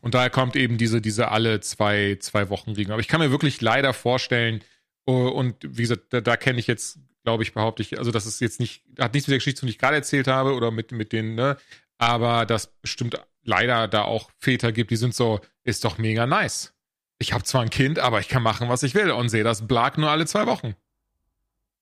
Und 0.01 0.13
daher 0.13 0.29
kommt 0.29 0.55
eben 0.55 0.77
diese, 0.77 1.01
diese 1.01 1.29
alle 1.29 1.59
zwei, 1.59 2.17
zwei 2.19 2.49
Wochen 2.49 2.71
Regelung. 2.71 2.93
Aber 2.93 3.01
ich 3.01 3.07
kann 3.07 3.19
mir 3.19 3.31
wirklich 3.31 3.61
leider 3.61 3.93
vorstellen, 3.93 4.61
äh, 5.05 5.11
und 5.11 5.55
wie 5.61 5.81
gesagt, 5.81 6.13
da, 6.13 6.21
da 6.21 6.37
kenne 6.37 6.59
ich 6.59 6.67
jetzt, 6.67 6.99
glaube 7.23 7.43
ich, 7.43 7.53
behaupte 7.53 7.81
ich, 7.81 7.97
also 7.97 8.11
das 8.11 8.25
ist 8.25 8.39
jetzt 8.39 8.59
nicht, 8.59 8.83
hat 8.97 9.13
nichts 9.13 9.27
mit 9.27 9.33
der 9.33 9.37
Geschichte, 9.39 9.59
zu 9.59 9.61
tun, 9.61 9.67
die 9.67 9.73
ich 9.73 9.79
gerade 9.79 9.95
erzählt 9.95 10.27
habe 10.27 10.53
oder 10.53 10.71
mit, 10.71 10.91
mit 10.91 11.11
den, 11.11 11.35
ne, 11.35 11.57
aber 11.97 12.45
dass 12.45 12.67
bestimmt 12.81 13.19
leider 13.43 13.87
da 13.87 14.03
auch 14.03 14.31
Väter 14.37 14.71
gibt, 14.71 14.91
die 14.91 14.95
sind 14.95 15.13
so, 15.13 15.39
ist 15.63 15.83
doch 15.83 15.97
mega 15.97 16.25
nice. 16.25 16.73
Ich 17.17 17.33
habe 17.33 17.43
zwar 17.43 17.61
ein 17.61 17.69
Kind, 17.69 17.99
aber 17.99 18.19
ich 18.19 18.29
kann 18.29 18.43
machen, 18.43 18.69
was 18.69 18.83
ich 18.83 18.95
will 18.95 19.11
und 19.11 19.29
sehe 19.29 19.43
das 19.43 19.67
Blag 19.67 19.97
nur 19.97 20.09
alle 20.09 20.25
zwei 20.25 20.45
Wochen. 20.45 20.75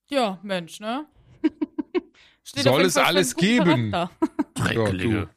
Ja, 0.09 0.39
Mensch, 0.41 0.79
ne? 0.79 1.05
Steht 2.43 2.63
Soll 2.63 2.83
es 2.83 2.97
alles 2.97 3.35
geben? 3.35 3.91
Dreckelige. 4.55 5.29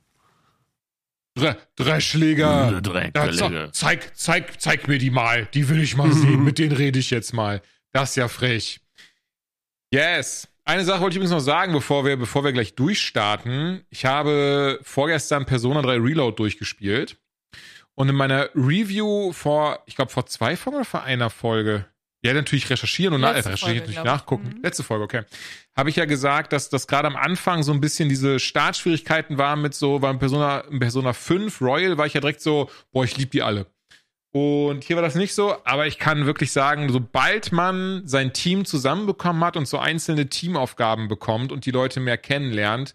Dre 1.34 1.56
Dreschläger. 1.76 2.80
Dreckkollege. 2.80 3.54
Ja, 3.54 3.72
zeig, 3.72 4.16
zeig, 4.16 4.60
zeig 4.60 4.88
mir 4.88 4.98
die 4.98 5.10
mal. 5.10 5.46
Die 5.54 5.68
will 5.68 5.80
ich 5.80 5.96
mal 5.96 6.12
sehen. 6.12 6.44
Mit 6.44 6.58
denen 6.58 6.72
rede 6.72 6.98
ich 6.98 7.10
jetzt 7.10 7.32
mal. 7.32 7.62
Das 7.92 8.10
ist 8.10 8.16
ja 8.16 8.28
frech. 8.28 8.79
Yes. 9.92 10.48
Eine 10.64 10.84
Sache 10.84 11.00
wollte 11.00 11.14
ich 11.14 11.16
übrigens 11.16 11.32
noch 11.32 11.40
sagen, 11.40 11.72
bevor 11.72 12.04
wir, 12.04 12.16
bevor 12.16 12.44
wir 12.44 12.52
gleich 12.52 12.74
durchstarten. 12.74 13.84
Ich 13.90 14.04
habe 14.04 14.78
vorgestern 14.82 15.46
Persona 15.46 15.82
3 15.82 15.96
Reload 15.96 16.36
durchgespielt. 16.36 17.16
Und 17.94 18.08
in 18.08 18.14
meiner 18.14 18.48
Review 18.54 19.32
vor, 19.32 19.82
ich 19.86 19.96
glaube, 19.96 20.12
vor 20.12 20.26
zwei 20.26 20.56
Folgen 20.56 20.76
oder 20.76 20.84
vor 20.84 21.02
einer 21.02 21.28
Folge, 21.28 21.86
ja, 22.22 22.32
natürlich 22.34 22.70
recherchieren 22.70 23.14
und 23.14 23.22
nach, 23.22 23.32
äh, 23.32 23.36
Letzte 23.36 23.50
recherchieren, 23.50 23.78
Folge, 23.78 23.92
natürlich 23.92 24.04
nachgucken. 24.04 24.54
Mhm. 24.56 24.62
Letzte 24.62 24.82
Folge, 24.84 25.04
okay. 25.04 25.22
Habe 25.76 25.90
ich 25.90 25.96
ja 25.96 26.04
gesagt, 26.04 26.52
dass 26.52 26.68
das 26.68 26.86
gerade 26.86 27.08
am 27.08 27.16
Anfang 27.16 27.62
so 27.62 27.72
ein 27.72 27.80
bisschen 27.80 28.08
diese 28.08 28.38
Startschwierigkeiten 28.38 29.38
waren 29.38 29.60
mit 29.60 29.74
so, 29.74 29.98
beim 29.98 30.18
Persona, 30.18 30.60
im 30.60 30.78
Persona 30.78 31.12
5 31.12 31.60
Royal 31.60 31.98
war 31.98 32.06
ich 32.06 32.14
ja 32.14 32.20
direkt 32.20 32.42
so, 32.42 32.70
boah, 32.92 33.04
ich 33.04 33.16
liebe 33.16 33.30
die 33.30 33.42
alle. 33.42 33.66
Und 34.32 34.84
hier 34.84 34.94
war 34.96 35.02
das 35.02 35.16
nicht 35.16 35.34
so, 35.34 35.56
aber 35.64 35.88
ich 35.88 35.98
kann 35.98 36.24
wirklich 36.24 36.52
sagen, 36.52 36.88
sobald 36.90 37.50
man 37.50 38.02
sein 38.06 38.32
Team 38.32 38.64
zusammenbekommen 38.64 39.42
hat 39.42 39.56
und 39.56 39.66
so 39.66 39.78
einzelne 39.78 40.28
Teamaufgaben 40.28 41.08
bekommt 41.08 41.50
und 41.50 41.66
die 41.66 41.72
Leute 41.72 41.98
mehr 41.98 42.16
kennenlernt, 42.16 42.94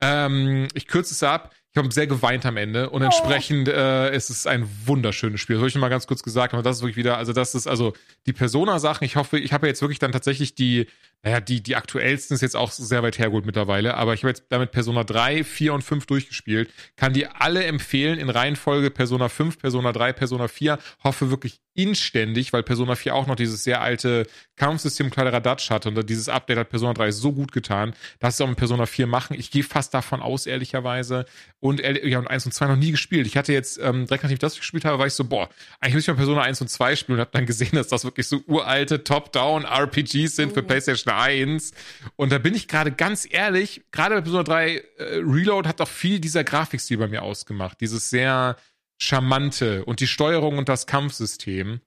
ähm, 0.00 0.68
ich 0.74 0.86
kürze 0.86 1.14
es 1.14 1.22
ab, 1.24 1.52
ich 1.72 1.76
habe 1.76 1.92
sehr 1.92 2.06
geweint 2.06 2.46
am 2.46 2.56
Ende 2.56 2.90
und 2.90 3.02
entsprechend 3.02 3.68
äh, 3.68 4.14
ist 4.14 4.30
es 4.30 4.46
ein 4.46 4.68
wunderschönes 4.86 5.40
Spiel. 5.40 5.56
Das 5.56 5.60
habe 5.60 5.68
ich 5.68 5.74
noch 5.74 5.80
mal 5.80 5.88
ganz 5.88 6.06
kurz 6.06 6.22
gesagt, 6.22 6.54
aber 6.54 6.62
das 6.62 6.76
ist 6.76 6.82
wirklich 6.82 6.96
wieder, 6.96 7.18
also 7.18 7.32
das 7.32 7.54
ist 7.54 7.66
also 7.66 7.92
die 8.26 8.32
Persona-Sachen. 8.32 9.04
Ich 9.04 9.16
hoffe, 9.16 9.38
ich 9.38 9.52
habe 9.52 9.66
jetzt 9.66 9.82
wirklich 9.82 9.98
dann 9.98 10.12
tatsächlich 10.12 10.54
die, 10.54 10.86
naja, 11.22 11.40
die, 11.40 11.62
die 11.62 11.74
aktuellsten 11.74 12.36
ist 12.36 12.42
jetzt 12.42 12.56
auch 12.56 12.70
sehr 12.70 13.02
weit 13.02 13.18
hergeholt 13.18 13.44
mittlerweile, 13.44 13.96
aber 13.96 14.14
ich 14.14 14.22
habe 14.22 14.28
jetzt 14.28 14.44
damit 14.50 14.70
Persona 14.70 15.02
3, 15.02 15.42
4 15.42 15.74
und 15.74 15.82
5 15.82 16.06
durchgespielt. 16.06 16.70
Kann 16.96 17.12
die 17.12 17.26
alle 17.26 17.64
empfehlen 17.64 18.18
in 18.18 18.30
Reihenfolge 18.30 18.90
Persona 18.90 19.28
5, 19.28 19.58
Persona 19.58 19.92
3, 19.92 20.12
Persona 20.12 20.46
4. 20.46 20.78
Hoffe 21.02 21.30
wirklich 21.30 21.60
inständig, 21.74 22.52
weil 22.52 22.64
Persona 22.64 22.96
4 22.96 23.14
auch 23.14 23.26
noch 23.28 23.36
dieses 23.36 23.62
sehr 23.62 23.80
alte 23.80 24.26
Kampfsystem 24.56 25.10
Kladderadatsch 25.10 25.70
hatte 25.70 25.88
und 25.88 26.10
dieses 26.10 26.28
Update 26.28 26.58
hat 26.58 26.70
Persona 26.70 26.92
3 26.92 27.12
so 27.12 27.32
gut 27.32 27.52
getan, 27.52 27.94
dass 28.18 28.36
sie 28.36 28.44
auch 28.44 28.48
mit 28.48 28.58
Persona 28.58 28.86
4 28.86 29.06
machen. 29.06 29.36
Ich 29.38 29.52
gehe 29.52 29.62
fast 29.62 29.94
davon 29.94 30.20
aus, 30.20 30.46
ehrlicherweise. 30.46 31.24
Und, 31.60 31.80
ja, 31.80 32.18
und 32.18 32.26
1 32.26 32.46
und 32.46 32.52
2 32.52 32.66
noch 32.66 32.76
nie 32.76 32.90
gespielt. 32.90 33.28
Ich 33.28 33.36
hatte 33.36 33.52
jetzt, 33.52 33.78
ähm, 33.78 34.06
direkt 34.06 34.24
nachdem 34.24 34.34
ich 34.34 34.40
das 34.40 34.56
gespielt 34.56 34.84
habe, 34.84 34.98
war 34.98 35.06
ich 35.06 35.14
so, 35.14 35.24
boah, 35.24 35.48
eigentlich 35.80 35.94
muss 35.94 36.02
ich 36.02 36.08
mal 36.08 36.14
Persona 36.14 36.42
1 36.42 36.60
und 36.60 36.68
2 36.68 36.96
spielen 36.96 37.18
und 37.18 37.20
habe 37.20 37.30
dann 37.32 37.46
gesehen, 37.46 37.70
dass 37.72 37.86
das 37.86 38.04
wirklich 38.04 38.26
so 38.26 38.42
uralte 38.46 39.04
Top-Down-RPGs 39.04 40.34
sind 40.34 40.52
für 40.52 40.64
PlayStation 40.64 41.07
1. 41.16 41.72
Und 42.16 42.32
da 42.32 42.38
bin 42.38 42.54
ich 42.54 42.68
gerade 42.68 42.92
ganz 42.92 43.26
ehrlich, 43.30 43.82
gerade 43.92 44.16
bei 44.16 44.20
Persona 44.20 44.42
3 44.42 44.76
äh, 44.76 44.82
Reload 45.16 45.68
hat 45.68 45.80
auch 45.80 45.88
viel 45.88 46.20
dieser 46.20 46.44
Grafikstil 46.44 46.98
bei 46.98 47.08
mir 47.08 47.22
ausgemacht. 47.22 47.80
Dieses 47.80 48.10
sehr 48.10 48.56
charmante 48.98 49.84
und 49.84 50.00
die 50.00 50.06
Steuerung 50.06 50.58
und 50.58 50.68
das 50.68 50.86
Kampfsystem. 50.86 51.80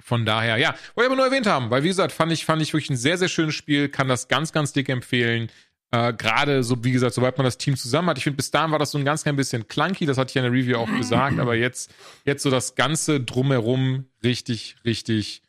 Von 0.00 0.24
daher, 0.24 0.56
ja, 0.56 0.70
wollte 0.94 1.02
ich 1.02 1.06
aber 1.06 1.16
nur 1.16 1.26
erwähnt 1.26 1.46
haben, 1.46 1.70
weil 1.70 1.82
wie 1.82 1.88
gesagt, 1.88 2.12
fand 2.12 2.32
ich, 2.32 2.44
fand 2.44 2.62
ich 2.62 2.72
wirklich 2.72 2.90
ein 2.90 2.96
sehr, 2.96 3.18
sehr 3.18 3.28
schönes 3.28 3.54
Spiel, 3.54 3.88
kann 3.88 4.08
das 4.08 4.28
ganz, 4.28 4.52
ganz 4.52 4.72
dick 4.72 4.88
empfehlen. 4.88 5.50
Äh, 5.90 6.12
Gerade 6.14 6.62
so, 6.62 6.82
wie 6.84 6.92
gesagt, 6.92 7.14
sobald 7.14 7.36
man 7.36 7.44
das 7.44 7.58
Team 7.58 7.76
zusammen 7.76 8.08
hat. 8.08 8.18
Ich 8.18 8.24
finde, 8.24 8.36
bis 8.36 8.50
dahin 8.50 8.72
war 8.72 8.78
das 8.78 8.90
so 8.90 8.98
ein 8.98 9.04
ganz 9.04 9.22
klein 9.22 9.36
bisschen 9.36 9.68
clunky, 9.68 10.06
das 10.06 10.18
hatte 10.18 10.30
ich 10.30 10.34
ja 10.34 10.44
in 10.44 10.52
der 10.52 10.58
Review 10.58 10.76
auch 10.76 10.90
gesagt, 10.96 11.38
aber 11.38 11.54
jetzt, 11.54 11.92
jetzt 12.24 12.42
so 12.42 12.50
das 12.50 12.74
Ganze 12.74 13.20
drumherum 13.20 14.06
richtig, 14.22 14.76
richtig, 14.84 15.42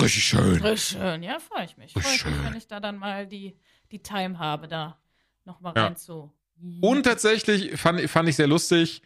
richtig 0.00 0.24
schön. 0.24 0.58
Frisch 0.58 0.88
schön, 0.90 1.22
ja, 1.22 1.38
freue 1.38 1.64
ich 1.64 1.76
mich. 1.76 1.92
Freue 1.92 2.14
ich 2.14 2.24
mich, 2.24 2.44
wenn 2.44 2.54
ich 2.56 2.66
da 2.66 2.80
dann 2.80 2.96
mal 2.98 3.26
die, 3.26 3.56
die 3.90 4.02
Time 4.02 4.38
habe, 4.38 4.68
da 4.68 4.98
nochmal 5.44 5.72
Ja. 5.76 5.84
rein 5.86 5.96
zu. 5.96 6.32
Und 6.80 7.02
tatsächlich 7.04 7.78
fand, 7.80 8.00
fand 8.08 8.28
ich 8.28 8.36
sehr 8.36 8.46
lustig. 8.46 9.02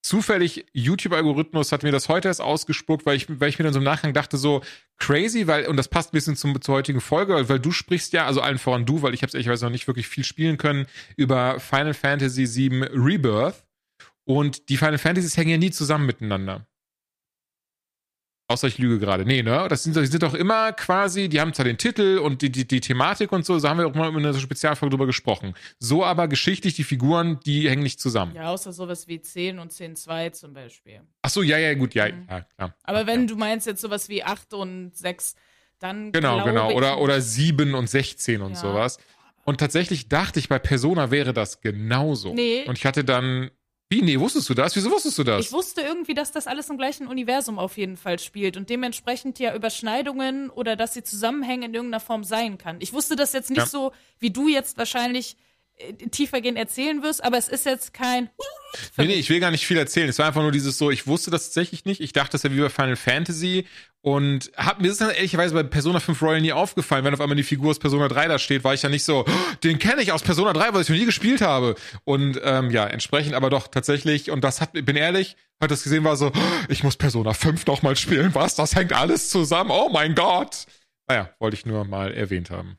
Zufällig 0.00 0.64
YouTube-Algorithmus 0.72 1.72
hat 1.72 1.82
mir 1.82 1.90
das 1.90 2.08
heute 2.08 2.28
erst 2.28 2.40
ausgespuckt, 2.40 3.04
weil 3.04 3.16
ich, 3.16 3.40
weil 3.40 3.48
ich 3.48 3.58
mir 3.58 3.64
dann 3.64 3.72
so 3.72 3.80
im 3.80 3.84
Nachgang 3.84 4.12
dachte, 4.14 4.36
so 4.36 4.62
crazy, 4.96 5.46
weil, 5.48 5.66
und 5.66 5.76
das 5.76 5.88
passt 5.88 6.10
ein 6.10 6.16
bisschen 6.16 6.36
zum, 6.36 6.60
zur 6.62 6.76
heutigen 6.76 7.00
Folge, 7.00 7.48
weil 7.48 7.58
du 7.58 7.72
sprichst 7.72 8.12
ja, 8.12 8.24
also 8.26 8.40
allen 8.40 8.58
voran 8.58 8.86
du, 8.86 9.02
weil 9.02 9.12
ich 9.12 9.22
habe 9.22 9.28
es 9.28 9.34
ehrlicherweise 9.34 9.64
noch 9.66 9.72
nicht 9.72 9.86
wirklich 9.88 10.06
viel 10.08 10.24
spielen 10.24 10.56
können, 10.56 10.86
über 11.16 11.58
Final 11.58 11.94
Fantasy 11.94 12.46
VII 12.46 12.84
Rebirth. 12.94 13.64
Und 14.24 14.68
die 14.68 14.76
Final 14.76 14.98
Fantasies 14.98 15.36
hängen 15.36 15.50
ja 15.50 15.58
nie 15.58 15.70
zusammen 15.70 16.06
miteinander. 16.06 16.66
Außer 18.50 18.66
ich 18.66 18.78
lüge 18.78 18.98
gerade. 18.98 19.26
Nee, 19.26 19.42
ne? 19.42 19.66
Das 19.68 19.82
sind, 19.82 19.94
die 19.94 20.06
sind 20.06 20.22
doch 20.22 20.32
immer 20.32 20.72
quasi, 20.72 21.28
die 21.28 21.38
haben 21.38 21.52
zwar 21.52 21.66
den 21.66 21.76
Titel 21.76 22.16
und 22.16 22.40
die, 22.40 22.50
die, 22.50 22.66
die 22.66 22.80
Thematik 22.80 23.30
und 23.30 23.44
so, 23.44 23.58
so 23.58 23.68
haben 23.68 23.76
wir 23.78 23.86
auch 23.86 23.94
mal 23.94 24.08
in 24.08 24.16
einer 24.16 24.32
Spezialfolge 24.38 24.90
drüber 24.94 25.04
gesprochen. 25.04 25.52
So 25.78 26.02
aber 26.02 26.28
geschichtlich, 26.28 26.72
die 26.72 26.84
Figuren, 26.84 27.40
die 27.44 27.68
hängen 27.68 27.82
nicht 27.82 28.00
zusammen. 28.00 28.34
Ja, 28.34 28.48
außer 28.48 28.72
sowas 28.72 29.06
wie 29.06 29.20
10 29.20 29.58
und 29.58 29.70
10.2 29.70 30.32
zum 30.32 30.54
Beispiel. 30.54 31.02
Ach 31.20 31.28
so, 31.28 31.42
ja, 31.42 31.58
ja, 31.58 31.74
gut, 31.74 31.94
ja, 31.94 32.06
Mhm. 32.10 32.26
ja, 32.30 32.40
klar. 32.56 32.74
Aber 32.84 33.06
wenn 33.06 33.26
du 33.26 33.36
meinst 33.36 33.66
jetzt 33.66 33.82
sowas 33.82 34.08
wie 34.08 34.24
8 34.24 34.54
und 34.54 34.96
6, 34.96 35.34
dann. 35.78 36.10
Genau, 36.12 36.42
genau. 36.42 36.72
Oder, 36.72 37.00
oder 37.00 37.20
7 37.20 37.74
und 37.74 37.90
16 37.90 38.40
und 38.40 38.52
Ja. 38.52 38.56
sowas. 38.56 38.96
Und 39.44 39.58
tatsächlich 39.60 40.08
dachte 40.08 40.38
ich, 40.38 40.48
bei 40.48 40.58
Persona 40.58 41.10
wäre 41.10 41.34
das 41.34 41.60
genauso. 41.60 42.32
Nee. 42.32 42.64
Und 42.66 42.78
ich 42.78 42.86
hatte 42.86 43.04
dann. 43.04 43.50
Wie? 43.90 44.02
Nee, 44.02 44.20
wusstest 44.20 44.48
du 44.50 44.54
das? 44.54 44.76
Wieso 44.76 44.90
wusstest 44.90 45.16
du 45.16 45.24
das? 45.24 45.46
Ich 45.46 45.52
wusste 45.52 45.80
irgendwie, 45.80 46.12
dass 46.12 46.30
das 46.30 46.46
alles 46.46 46.68
im 46.68 46.76
gleichen 46.76 47.06
Universum 47.06 47.58
auf 47.58 47.78
jeden 47.78 47.96
Fall 47.96 48.18
spielt 48.18 48.58
und 48.58 48.68
dementsprechend 48.68 49.38
ja 49.38 49.54
Überschneidungen 49.54 50.50
oder 50.50 50.76
dass 50.76 50.92
sie 50.92 51.02
zusammenhängen 51.02 51.62
in 51.70 51.74
irgendeiner 51.74 52.00
Form 52.00 52.22
sein 52.22 52.58
kann. 52.58 52.76
Ich 52.80 52.92
wusste 52.92 53.16
das 53.16 53.32
jetzt 53.32 53.48
nicht 53.48 53.58
Ja. 53.60 53.66
so, 53.66 53.92
wie 54.18 54.30
du 54.30 54.46
jetzt 54.48 54.76
wahrscheinlich 54.76 55.36
tiefergehend 56.10 56.58
erzählen 56.58 57.02
wirst, 57.02 57.22
aber 57.22 57.38
es 57.38 57.48
ist 57.48 57.66
jetzt 57.66 57.94
kein. 57.94 58.30
Nee, 58.96 59.06
nee, 59.06 59.14
ich 59.14 59.30
will 59.30 59.40
gar 59.40 59.50
nicht 59.50 59.66
viel 59.66 59.76
erzählen. 59.78 60.08
Es 60.08 60.18
war 60.18 60.26
einfach 60.26 60.42
nur 60.42 60.52
dieses 60.52 60.76
so, 60.76 60.90
ich 60.90 61.06
wusste 61.06 61.30
das 61.30 61.44
tatsächlich 61.44 61.84
nicht. 61.84 62.00
Ich 62.00 62.12
dachte, 62.12 62.32
das 62.32 62.44
wäre 62.44 62.54
wie 62.54 62.60
bei 62.60 62.68
Final 62.68 62.96
Fantasy. 62.96 63.66
Und 64.00 64.50
hab, 64.56 64.80
mir 64.80 64.90
ist 64.90 65.00
dann 65.00 65.10
ehrlicherweise 65.10 65.54
bei 65.54 65.62
Persona 65.62 66.00
5 66.00 66.20
Royal 66.22 66.40
nie 66.40 66.52
aufgefallen. 66.52 67.04
Wenn 67.04 67.14
auf 67.14 67.20
einmal 67.20 67.36
die 67.36 67.42
Figur 67.42 67.70
aus 67.70 67.78
Persona 67.78 68.08
3 68.08 68.28
da 68.28 68.38
steht, 68.38 68.64
war 68.64 68.74
ich 68.74 68.82
ja 68.82 68.88
nicht 68.88 69.04
so, 69.04 69.24
"Oh, 69.26 69.32
den 69.64 69.78
kenne 69.78 70.02
ich 70.02 70.12
aus 70.12 70.22
Persona 70.22 70.52
3, 70.52 70.72
weil 70.72 70.82
ich 70.82 70.88
noch 70.88 70.96
nie 70.96 71.04
gespielt 71.04 71.40
habe. 71.40 71.74
Und 72.04 72.40
ähm, 72.44 72.70
ja, 72.70 72.86
entsprechend 72.86 73.34
aber 73.34 73.50
doch 73.50 73.68
tatsächlich, 73.68 74.30
und 74.30 74.42
das 74.44 74.60
hat, 74.60 74.72
bin 74.72 74.96
ehrlich, 74.96 75.36
hat 75.60 75.70
das 75.70 75.82
gesehen, 75.82 76.04
war 76.04 76.16
so, 76.16 76.28
"Oh, 76.28 76.40
ich 76.68 76.84
muss 76.84 76.96
Persona 76.96 77.34
5 77.34 77.66
noch 77.66 77.82
mal 77.82 77.96
spielen. 77.96 78.34
Was? 78.34 78.54
Das 78.54 78.74
hängt 78.76 78.92
alles 78.92 79.30
zusammen. 79.30 79.70
Oh 79.70 79.88
mein 79.92 80.14
Gott. 80.14 80.66
Naja, 81.08 81.30
wollte 81.38 81.56
ich 81.56 81.66
nur 81.66 81.84
mal 81.84 82.12
erwähnt 82.12 82.50
haben. 82.50 82.78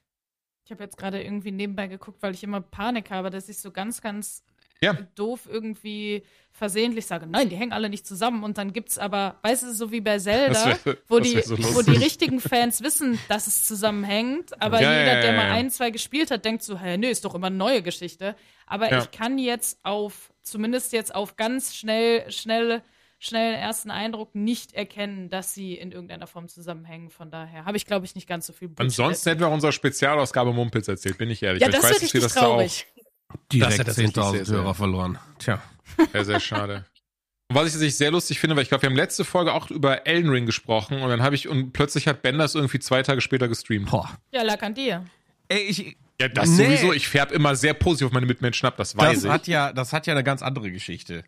Ich 0.69 0.71
habe 0.71 0.83
jetzt 0.83 0.97
gerade 0.97 1.19
irgendwie 1.23 1.49
nebenbei 1.51 1.87
geguckt, 1.87 2.21
weil 2.21 2.35
ich 2.35 2.43
immer 2.43 2.61
Panik 2.61 3.09
habe, 3.09 3.31
dass 3.31 3.49
ich 3.49 3.57
so 3.57 3.71
ganz, 3.71 4.01
ganz 4.01 4.43
Ja. 4.83 4.93
doof 5.15 5.49
irgendwie 5.51 6.21
versehentlich 6.51 7.07
sage, 7.07 7.25
nein, 7.25 7.49
die 7.49 7.55
hängen 7.55 7.73
alle 7.73 7.89
nicht 7.89 8.05
zusammen 8.05 8.43
und 8.43 8.59
dann 8.59 8.71
gibt's 8.71 8.99
aber, 8.99 9.39
weißt 9.41 9.63
du, 9.63 9.73
so 9.73 9.91
wie 9.91 9.99
bei 9.99 10.19
Zelda, 10.19 10.77
wär- 10.85 10.97
wo, 11.07 11.19
die, 11.19 11.41
so 11.41 11.57
wo 11.73 11.81
die 11.81 11.97
richtigen 11.97 12.39
Fans 12.39 12.83
wissen, 12.83 13.17
dass 13.29 13.47
es 13.47 13.63
zusammenhängt, 13.65 14.61
aber 14.61 14.79
Ja, 14.79 14.91
jeder, 14.99 15.13
ja, 15.15 15.21
der 15.21 15.33
mal 15.33 15.49
ein, 15.49 15.71
zwei 15.71 15.89
gespielt 15.89 16.29
hat, 16.29 16.45
denkt 16.45 16.61
so, 16.61 16.77
hä, 16.77 16.97
nee, 16.97 17.09
ist 17.09 17.25
doch 17.25 17.33
immer 17.33 17.47
eine 17.47 17.55
neue 17.55 17.81
Geschichte. 17.81 18.35
Aber 18.67 18.95
ich 18.99 19.09
kann 19.09 19.39
jetzt 19.39 19.79
auf, 19.83 20.31
zumindest 20.43 20.93
jetzt 20.93 21.15
auf 21.15 21.35
ganz 21.35 21.75
schnell, 21.75 22.29
schnelle, 22.31 22.83
schnellen 23.19 23.55
ersten 23.55 23.91
Eindruck 23.91 24.33
nicht 24.33 24.73
erkennen, 24.73 25.29
dass 25.29 25.53
sie 25.53 25.75
in 25.75 25.91
irgendeiner 25.91 26.25
Form 26.27 26.47
zusammenhängen. 26.47 27.09
Von 27.09 27.29
daher 27.31 27.65
habe 27.65 27.77
ich, 27.77 27.85
glaube 27.85 28.05
ich, 28.05 28.15
nicht 28.15 28.27
ganz 28.27 28.47
so 28.47 28.53
viel 28.53 28.69
Bullshit 28.69 28.99
Ansonsten 28.99 29.29
hätten 29.29 29.41
wir 29.41 29.47
auch 29.49 29.53
unsere 29.53 29.73
Spezialausgabe 29.73 30.53
Mumpels 30.53 30.87
erzählt, 30.87 31.17
bin 31.17 31.29
ich 31.29 31.43
ehrlich. 31.43 31.61
Ja, 31.61 31.67
das 31.67 31.77
ich 31.77 31.83
weiß, 31.83 31.91
dass 31.93 32.01
richtig 32.03 32.21
das 32.21 32.33
da 32.33 32.39
auch 32.41 32.43
traurig. 32.55 32.87
Direkt 33.51 33.77
ja 33.77 33.83
tatsächlich 33.83 34.15
sehr, 34.15 34.23
10.000 34.23 34.45
sehr- 34.45 34.57
Hörer 34.57 34.73
verloren. 34.73 35.19
Tja. 35.37 35.61
Sehr, 36.13 36.25
sehr 36.25 36.39
schade. 36.39 36.85
Und 37.49 37.55
was 37.55 37.65
ich 37.67 37.71
tatsächlich 37.73 37.97
sehr 37.97 38.11
lustig 38.11 38.39
finde, 38.39 38.55
weil 38.55 38.63
ich 38.63 38.69
glaube, 38.69 38.83
wir 38.83 38.89
haben 38.89 38.95
letzte 38.95 39.25
Folge 39.25 39.53
auch 39.53 39.69
über 39.69 40.07
Elden 40.07 40.29
Ring 40.29 40.45
gesprochen 40.45 41.01
und 41.01 41.09
dann 41.09 41.21
habe 41.21 41.35
ich, 41.35 41.47
und 41.47 41.73
plötzlich 41.73 42.07
hat 42.07 42.21
Ben 42.21 42.37
das 42.37 42.55
irgendwie 42.55 42.79
zwei 42.79 43.03
Tage 43.03 43.21
später 43.21 43.47
gestreamt. 43.47 43.89
Boah. 43.91 44.09
Ja, 44.31 44.43
lag 44.43 44.61
an 44.61 44.73
dir. 44.75 45.05
Ey, 45.47 45.61
ich, 45.63 45.97
Ja, 46.21 46.27
das 46.27 46.49
Nee. 46.49 46.65
sowieso. 46.65 46.93
Ich 46.93 47.07
färb 47.07 47.31
immer 47.31 47.55
sehr 47.55 47.73
positiv 47.73 48.07
auf 48.07 48.13
meine 48.13 48.25
Mitmenschen 48.27 48.67
ab, 48.67 48.77
das 48.77 48.95
weiß 48.95 49.15
das 49.15 49.23
ich. 49.23 49.29
hat 49.31 49.47
ja, 49.47 49.73
das 49.73 49.93
hat 49.93 50.05
ja 50.05 50.13
eine 50.13 50.23
ganz 50.23 50.41
andere 50.41 50.71
Geschichte. 50.71 51.23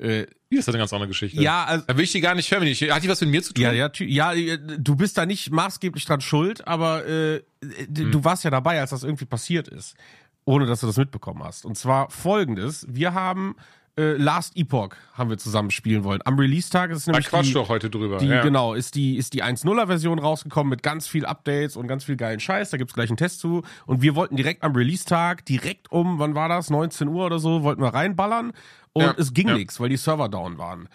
Äh, 0.00 0.26
Hier 0.48 0.58
ist 0.60 0.68
das 0.68 0.74
eine 0.74 0.78
ganz 0.80 0.92
andere 0.92 1.08
Geschichte. 1.08 1.40
ja, 1.42 1.64
also, 1.64 1.84
Da 1.86 1.96
will 1.96 2.04
ich 2.04 2.12
die 2.12 2.20
gar 2.20 2.34
nicht 2.34 2.50
hören. 2.50 2.62
Hat 2.66 3.02
die 3.02 3.08
was 3.08 3.20
mit 3.20 3.30
mir 3.30 3.42
zu 3.42 3.52
tun? 3.52 3.64
Ja, 3.64 3.72
ja, 3.72 3.90
ja, 3.98 4.32
äh, 4.32 4.58
du 4.78 4.94
bist 4.96 5.18
da 5.18 5.26
nicht 5.26 5.50
maßgeblich 5.50 6.04
dran 6.04 6.20
schuld, 6.20 6.66
aber 6.66 7.06
äh, 7.06 7.42
d- 7.62 8.04
Hm. 8.04 8.12
du 8.12 8.24
warst 8.24 8.44
ja 8.44 8.50
dabei, 8.50 8.80
als 8.80 8.90
das 8.90 9.02
irgendwie 9.02 9.24
passiert 9.26 9.68
ist, 9.68 9.96
ohne 10.44 10.66
dass 10.66 10.80
du 10.80 10.86
das 10.86 10.96
mitbekommen 10.96 11.42
hast. 11.42 11.64
Und 11.64 11.76
zwar 11.76 12.10
folgendes: 12.10 12.86
Wir 12.88 13.12
haben 13.14 13.56
äh, 13.98 14.12
Last 14.12 14.56
Epoch 14.56 14.90
haben 15.14 15.28
wir 15.30 15.38
zusammen 15.38 15.72
spielen 15.72 16.04
wollen. 16.04 16.20
Am 16.24 16.38
Release-Tag 16.38 16.92
ist 16.92 17.08
Da 17.08 17.12
nämlich 17.12 17.26
quatsch 17.26 17.46
die, 17.48 17.52
doch 17.54 17.68
heute 17.68 17.90
drüber. 17.90 18.18
die 18.18 18.26
ja. 18.26 18.42
genau 18.42 18.74
ist 18.74 18.94
die 18.94 19.16
ist 19.16 19.32
die 19.34 19.42
1.0er-Version 19.42 20.20
rausgekommen 20.20 20.70
mit 20.70 20.84
ganz 20.84 21.08
viel 21.08 21.26
Updates 21.26 21.74
und 21.76 21.88
ganz 21.88 22.04
viel 22.04 22.14
geilen 22.16 22.38
Scheiß. 22.38 22.70
Da 22.70 22.76
gibt's 22.76 22.94
gleich 22.94 23.10
einen 23.10 23.16
Test 23.16 23.40
zu. 23.40 23.62
Und 23.86 24.00
wir 24.00 24.14
wollten 24.14 24.36
direkt 24.36 24.62
am 24.62 24.76
Release-Tag 24.76 25.44
direkt 25.46 25.90
um, 25.90 26.20
wann 26.20 26.36
war 26.36 26.48
das? 26.48 26.70
19 26.70 27.08
Uhr 27.08 27.26
oder 27.26 27.40
so, 27.40 27.64
wollten 27.64 27.82
wir 27.82 27.92
reinballern. 27.92 28.52
Und 28.98 29.04
Ja, 29.04 29.14
es 29.18 29.32
ging 29.32 29.48
ja. 29.48 29.54
nix, 29.54 29.78
weil 29.80 29.88
die 29.88 29.96
Server 29.96 30.28
down 30.28 30.58
waren. 30.58 30.88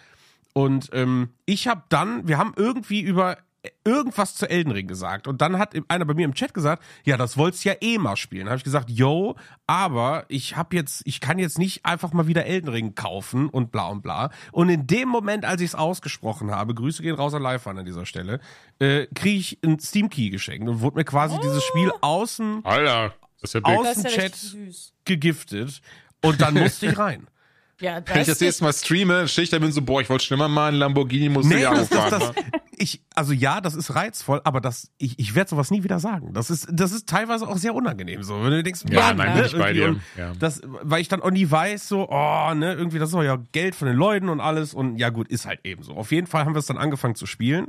Und 0.52 0.90
ähm, 0.92 1.30
ich 1.46 1.66
habe 1.68 1.82
dann, 1.88 2.28
wir 2.28 2.38
haben 2.38 2.52
irgendwie 2.56 3.00
über 3.00 3.38
irgendwas 3.82 4.34
zu 4.34 4.48
Elden 4.48 4.72
Ring 4.72 4.86
gesagt. 4.86 5.26
Und 5.26 5.40
dann 5.40 5.58
hat 5.58 5.74
einer 5.88 6.04
bei 6.04 6.12
mir 6.12 6.26
im 6.26 6.34
Chat 6.34 6.52
gesagt, 6.52 6.82
ja, 7.04 7.16
das 7.16 7.38
wollt's 7.38 7.64
ja 7.64 7.72
eh 7.80 7.96
mal 7.96 8.14
spielen. 8.16 8.46
Habe 8.48 8.58
ich 8.58 8.62
gesagt, 8.64 8.90
yo, 8.90 9.36
aber 9.66 10.26
ich 10.28 10.54
habe 10.54 10.76
jetzt, 10.76 11.00
ich 11.06 11.18
kann 11.20 11.38
jetzt 11.38 11.58
nicht 11.58 11.86
einfach 11.86 12.12
mal 12.12 12.26
wieder 12.26 12.44
Elden 12.44 12.68
Ring 12.68 12.94
kaufen 12.94 13.48
und 13.48 13.72
bla 13.72 13.86
und 13.88 14.02
bla. 14.02 14.30
Und 14.52 14.68
in 14.68 14.86
dem 14.86 15.08
Moment, 15.08 15.46
als 15.46 15.62
ich 15.62 15.68
es 15.68 15.74
ausgesprochen 15.74 16.50
habe, 16.50 16.74
Grüße 16.74 17.02
gehen 17.02 17.14
raus 17.14 17.32
an 17.32 17.42
Live 17.42 17.66
an 17.66 17.82
dieser 17.86 18.04
Stelle, 18.04 18.38
äh, 18.80 19.06
kriege 19.14 19.38
ich 19.38 19.58
einen 19.64 19.78
Steam 19.80 20.10
Key 20.10 20.28
geschenkt 20.28 20.68
und 20.68 20.80
wurde 20.80 20.96
mir 20.96 21.04
quasi 21.04 21.38
dieses 21.42 21.64
Spiel 21.64 21.90
außen 22.02 22.64
Alter, 22.66 23.14
das 23.40 23.54
ist 23.54 23.66
ja. 23.66 23.74
Aus- 23.76 24.02
ja 24.02 24.10
Chat. 24.10 24.34
gegiftet 25.06 25.80
und 26.22 26.40
dann 26.42 26.54
musste 26.54 26.86
ich 26.86 26.98
rein. 26.98 27.28
Ja, 27.84 28.00
Wenn 28.06 28.22
ich 28.22 28.26
das 28.28 28.40
nächste 28.40 28.64
Mal 28.64 28.72
streame, 28.72 29.28
stehe 29.28 29.44
ich 29.44 29.50
da 29.50 29.58
bin 29.58 29.70
so, 29.70 29.82
boah, 29.82 30.00
ich 30.00 30.08
wollte 30.08 30.24
schon 30.24 30.38
immer 30.38 30.48
mal 30.48 30.68
einen 30.68 30.78
Lamborghini 30.78 31.24
Nee, 31.24 31.28
Murcielago 31.28 31.76
das, 31.76 31.90
das, 31.90 31.98
fahren. 31.98 32.10
das, 32.12 32.34
ne? 32.34 32.60
ich, 32.78 33.02
also 33.14 33.34
ja, 33.34 33.60
das 33.60 33.74
ist 33.74 33.94
reizvoll, 33.94 34.40
aber 34.44 34.62
das, 34.62 34.90
ich, 34.96 35.18
ich 35.18 35.34
werde 35.34 35.50
sowas 35.50 35.70
nie 35.70 35.84
wieder 35.84 35.98
sagen. 35.98 36.32
Das 36.32 36.48
ist, 36.48 36.66
das 36.72 36.92
ist 36.92 37.06
teilweise 37.06 37.46
auch 37.46 37.58
sehr 37.58 37.74
unangenehm, 37.74 38.22
so, 38.22 38.42
wenn 38.42 38.52
du 38.52 38.62
denkst, 38.62 38.84
Ja, 38.88 39.08
Mann, 39.08 39.18
nein, 39.18 39.28
ne, 39.28 39.42
bin 39.42 39.44
ich 39.44 39.58
bei 39.58 39.72
dir. 39.74 39.96
Ja. 40.16 40.32
Das, 40.38 40.62
weil 40.64 41.02
ich 41.02 41.08
dann 41.08 41.20
auch 41.20 41.30
nie 41.30 41.50
weiß, 41.50 41.86
so, 41.86 42.08
oh, 42.08 42.54
ne, 42.54 42.72
irgendwie, 42.72 42.98
das 42.98 43.10
ist 43.10 43.14
auch 43.14 43.22
ja 43.22 43.36
Geld 43.52 43.74
von 43.74 43.86
den 43.86 43.98
Leuten 43.98 44.30
und 44.30 44.40
alles 44.40 44.72
und 44.72 44.96
ja 44.96 45.10
gut, 45.10 45.28
ist 45.28 45.44
halt 45.44 45.60
eben 45.64 45.82
so. 45.82 45.92
Auf 45.92 46.10
jeden 46.10 46.26
Fall 46.26 46.46
haben 46.46 46.54
wir 46.54 46.60
es 46.60 46.66
dann 46.66 46.78
angefangen 46.78 47.16
zu 47.16 47.26
spielen. 47.26 47.66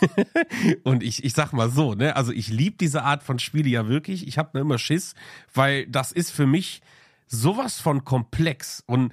und 0.82 1.02
ich, 1.02 1.24
ich 1.24 1.32
sag 1.32 1.52
mal 1.52 1.70
so, 1.70 1.94
ne, 1.94 2.16
also 2.16 2.32
ich 2.32 2.48
liebe 2.48 2.76
diese 2.78 3.02
Art 3.02 3.22
von 3.22 3.38
Spiele 3.38 3.70
ja 3.70 3.88
wirklich. 3.88 4.26
Ich 4.28 4.36
habe 4.36 4.50
ne 4.52 4.60
immer 4.60 4.76
Schiss, 4.76 5.14
weil 5.54 5.86
das 5.86 6.12
ist 6.12 6.30
für 6.30 6.46
mich 6.46 6.82
sowas 7.26 7.80
von 7.80 8.04
komplex 8.04 8.82
und 8.86 9.12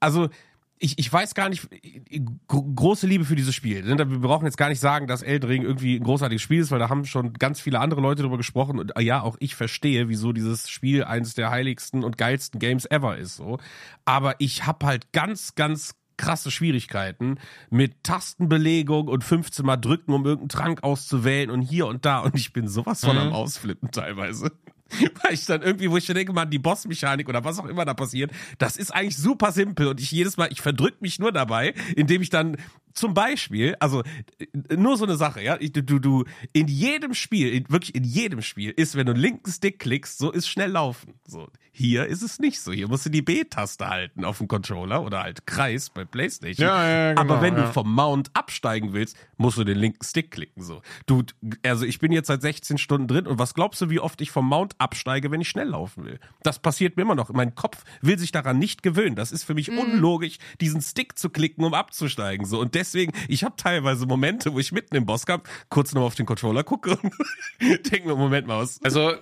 also 0.00 0.28
ich, 0.82 0.98
ich 0.98 1.12
weiß 1.12 1.34
gar 1.34 1.50
nicht, 1.50 1.68
gro 2.48 2.62
große 2.62 3.06
Liebe 3.06 3.26
für 3.26 3.36
dieses 3.36 3.54
Spiel. 3.54 3.82
ne? 3.84 3.98
Wir 3.98 4.18
brauchen 4.18 4.46
jetzt 4.46 4.56
gar 4.56 4.70
nicht 4.70 4.80
sagen, 4.80 5.06
dass 5.06 5.20
Elden 5.20 5.46
Ring 5.46 5.62
irgendwie 5.62 5.96
ein 5.96 6.02
großartiges 6.02 6.40
Spiel 6.40 6.60
ist, 6.60 6.70
weil 6.70 6.78
da 6.78 6.88
haben 6.88 7.04
schon 7.04 7.34
ganz 7.34 7.60
viele 7.60 7.80
andere 7.80 8.00
Leute 8.00 8.22
drüber 8.22 8.38
gesprochen. 8.38 8.78
Und 8.78 8.96
äh, 8.96 9.02
ja, 9.02 9.20
auch 9.20 9.36
ich 9.40 9.54
verstehe, 9.54 10.08
wieso 10.08 10.32
dieses 10.32 10.70
Spiel 10.70 11.04
eines 11.04 11.34
der 11.34 11.50
heiligsten 11.50 12.02
und 12.02 12.16
geilsten 12.16 12.58
Games 12.58 12.86
ever 12.86 13.18
ist. 13.18 13.36
So, 13.36 13.58
aber 14.06 14.36
ich 14.38 14.66
habe 14.66 14.86
halt 14.86 15.12
ganz, 15.12 15.54
ganz 15.54 15.96
krasse 16.16 16.50
Schwierigkeiten 16.50 17.38
mit 17.68 18.02
Tastenbelegung 18.02 19.08
und 19.08 19.22
15 19.22 19.64
Mal 19.64 19.76
drücken, 19.76 20.14
um 20.14 20.24
irgendeinen 20.24 20.48
Trank 20.48 20.82
auszuwählen 20.82 21.50
und 21.50 21.60
hier 21.60 21.86
und 21.86 22.06
da. 22.06 22.20
Und 22.20 22.36
ich 22.36 22.54
bin 22.54 22.68
sowas 22.68 23.00
von 23.00 23.18
am 23.18 23.32
Ausflippen 23.32 23.90
teilweise. 23.90 24.50
Weil 25.22 25.34
ich 25.34 25.46
dann 25.46 25.62
irgendwie, 25.62 25.90
wo 25.90 25.96
ich 25.96 26.06
denke, 26.06 26.32
man, 26.32 26.50
die 26.50 26.58
Bossmechanik 26.58 27.28
oder 27.28 27.44
was 27.44 27.58
auch 27.58 27.66
immer 27.66 27.84
da 27.84 27.94
passiert, 27.94 28.30
das 28.58 28.76
ist 28.76 28.92
eigentlich 28.92 29.16
super 29.16 29.52
simpel 29.52 29.88
und 29.88 30.00
ich 30.00 30.10
jedes 30.10 30.36
Mal, 30.36 30.48
ich 30.50 30.60
verdrück 30.60 31.00
mich 31.00 31.18
nur 31.18 31.32
dabei, 31.32 31.74
indem 31.96 32.22
ich 32.22 32.30
dann 32.30 32.56
zum 32.94 33.14
Beispiel, 33.14 33.76
also 33.80 34.02
äh, 34.38 34.76
nur 34.76 34.96
so 34.96 35.04
eine 35.04 35.16
Sache, 35.16 35.42
ja, 35.42 35.56
du, 35.56 35.82
du, 35.82 35.98
du, 35.98 36.24
in 36.52 36.68
jedem 36.68 37.14
Spiel, 37.14 37.52
in, 37.52 37.70
wirklich 37.70 37.94
in 37.94 38.04
jedem 38.04 38.42
Spiel 38.42 38.72
ist, 38.76 38.96
wenn 38.96 39.06
du 39.06 39.12
linken 39.12 39.50
Stick 39.50 39.78
klickst, 39.78 40.18
so 40.18 40.30
ist 40.30 40.48
schnell 40.48 40.70
laufen. 40.70 41.14
So, 41.26 41.48
hier 41.72 42.06
ist 42.06 42.22
es 42.22 42.38
nicht 42.38 42.60
so. 42.60 42.72
Hier 42.72 42.88
musst 42.88 43.06
du 43.06 43.10
die 43.10 43.22
B-Taste 43.22 43.88
halten 43.88 44.24
auf 44.24 44.38
dem 44.38 44.48
Controller 44.48 45.02
oder 45.02 45.22
halt 45.22 45.46
Kreis 45.46 45.90
bei 45.90 46.04
Playstation. 46.04 46.66
Ja, 46.66 46.88
ja, 46.88 47.08
genau, 47.10 47.20
Aber 47.20 47.42
wenn 47.42 47.56
ja. 47.56 47.62
du 47.62 47.72
vom 47.72 47.92
Mount 47.92 48.30
absteigen 48.34 48.92
willst, 48.92 49.16
musst 49.36 49.56
du 49.56 49.64
den 49.64 49.78
linken 49.78 50.04
Stick 50.04 50.30
klicken. 50.30 50.62
So, 50.62 50.82
du, 51.06 51.22
also 51.64 51.84
ich 51.84 51.98
bin 51.98 52.12
jetzt 52.12 52.26
seit 52.26 52.42
16 52.42 52.78
Stunden 52.78 53.08
drin 53.08 53.26
und 53.26 53.38
was 53.38 53.54
glaubst 53.54 53.80
du, 53.80 53.90
wie 53.90 54.00
oft 54.00 54.20
ich 54.20 54.30
vom 54.30 54.46
Mount 54.48 54.74
absteige, 54.80 55.30
wenn 55.30 55.40
ich 55.40 55.48
schnell 55.48 55.68
laufen 55.68 56.04
will? 56.04 56.18
Das 56.42 56.58
passiert 56.58 56.96
mir 56.96 57.02
immer 57.02 57.14
noch. 57.14 57.30
Mein 57.30 57.54
Kopf 57.54 57.84
will 58.00 58.18
sich 58.18 58.32
daran 58.32 58.58
nicht 58.58 58.82
gewöhnen. 58.82 59.16
Das 59.16 59.32
ist 59.32 59.44
für 59.44 59.54
mich 59.54 59.70
unlogisch, 59.70 60.38
diesen 60.60 60.80
Stick 60.82 61.18
zu 61.18 61.30
klicken, 61.30 61.64
um 61.64 61.74
abzusteigen. 61.74 62.46
So 62.46 62.60
und 62.60 62.74
deswegen, 62.74 63.12
ich 63.28 63.44
habe 63.44 63.54
teilweise 63.56 64.06
Momente, 64.06 64.52
wo 64.52 64.58
ich 64.58 64.72
mitten 64.72 64.96
im 64.96 65.06
Bosskampf 65.06 65.48
kurz 65.68 65.92
noch 65.94 66.02
auf 66.02 66.14
den 66.14 66.26
Controller 66.26 66.64
gucke 66.64 66.96
und 66.96 67.12
denke 67.60 68.08
mir, 68.08 68.16
Moment 68.16 68.46
mal 68.46 68.62
was. 68.62 68.82
Also, 68.82 69.14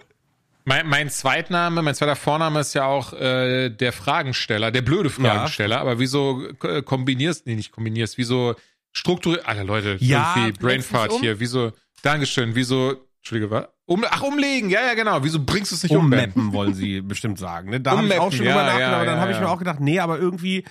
mein, 0.64 0.86
mein 0.86 1.08
Zweitname, 1.08 1.80
mein 1.80 1.94
zweiter 1.94 2.14
Vorname 2.16 2.60
ist 2.60 2.74
ja 2.74 2.84
auch 2.84 3.14
äh, 3.14 3.70
der 3.70 3.92
Fragensteller, 3.92 4.70
der 4.70 4.82
blöde 4.82 5.08
Fragensteller. 5.08 5.80
Aber 5.80 5.98
wieso 5.98 6.46
äh, 6.62 6.82
kombinierst, 6.82 7.46
nee, 7.46 7.54
nicht 7.54 7.72
kombinierst, 7.72 8.18
wieso 8.18 8.54
strukturiert, 8.92 9.46
alle 9.46 9.62
Leute, 9.62 9.96
Ja, 10.00 10.34
irgendwie 10.36 10.60
Brainfart 10.60 11.12
um? 11.12 11.20
hier, 11.20 11.40
wieso, 11.40 11.72
Dankeschön, 12.02 12.54
wieso, 12.54 12.96
Entschuldige, 13.20 13.50
was? 13.50 13.68
Um, 13.88 14.04
ach, 14.06 14.20
umlegen, 14.22 14.68
ja, 14.68 14.80
ja, 14.86 14.92
genau, 14.92 15.24
wieso 15.24 15.42
bringst 15.42 15.72
du 15.72 15.76
es 15.76 15.82
nicht 15.82 15.96
um? 15.96 16.04
Ummappen 16.04 16.52
wollen 16.52 16.74
sie 16.74 17.00
bestimmt 17.02 17.38
sagen. 17.38 17.70
Ne? 17.70 17.80
Da 17.80 17.92
habe 17.96 18.06
ich 18.06 18.12
auch 18.12 18.16
Ummappen, 18.16 18.36
schon 18.36 18.46
ja, 18.46 18.52
drüber 18.52 18.64
nachgedacht, 18.64 18.90
ja, 18.90 18.96
aber 18.96 19.04
dann 19.06 19.14
ja, 19.14 19.20
habe 19.22 19.32
ich 19.32 19.40
mir 19.40 19.48
auch 19.48 19.58
gedacht, 19.58 19.80
nee, 19.80 19.98
aber 19.98 20.18
irgendwie 20.18 20.64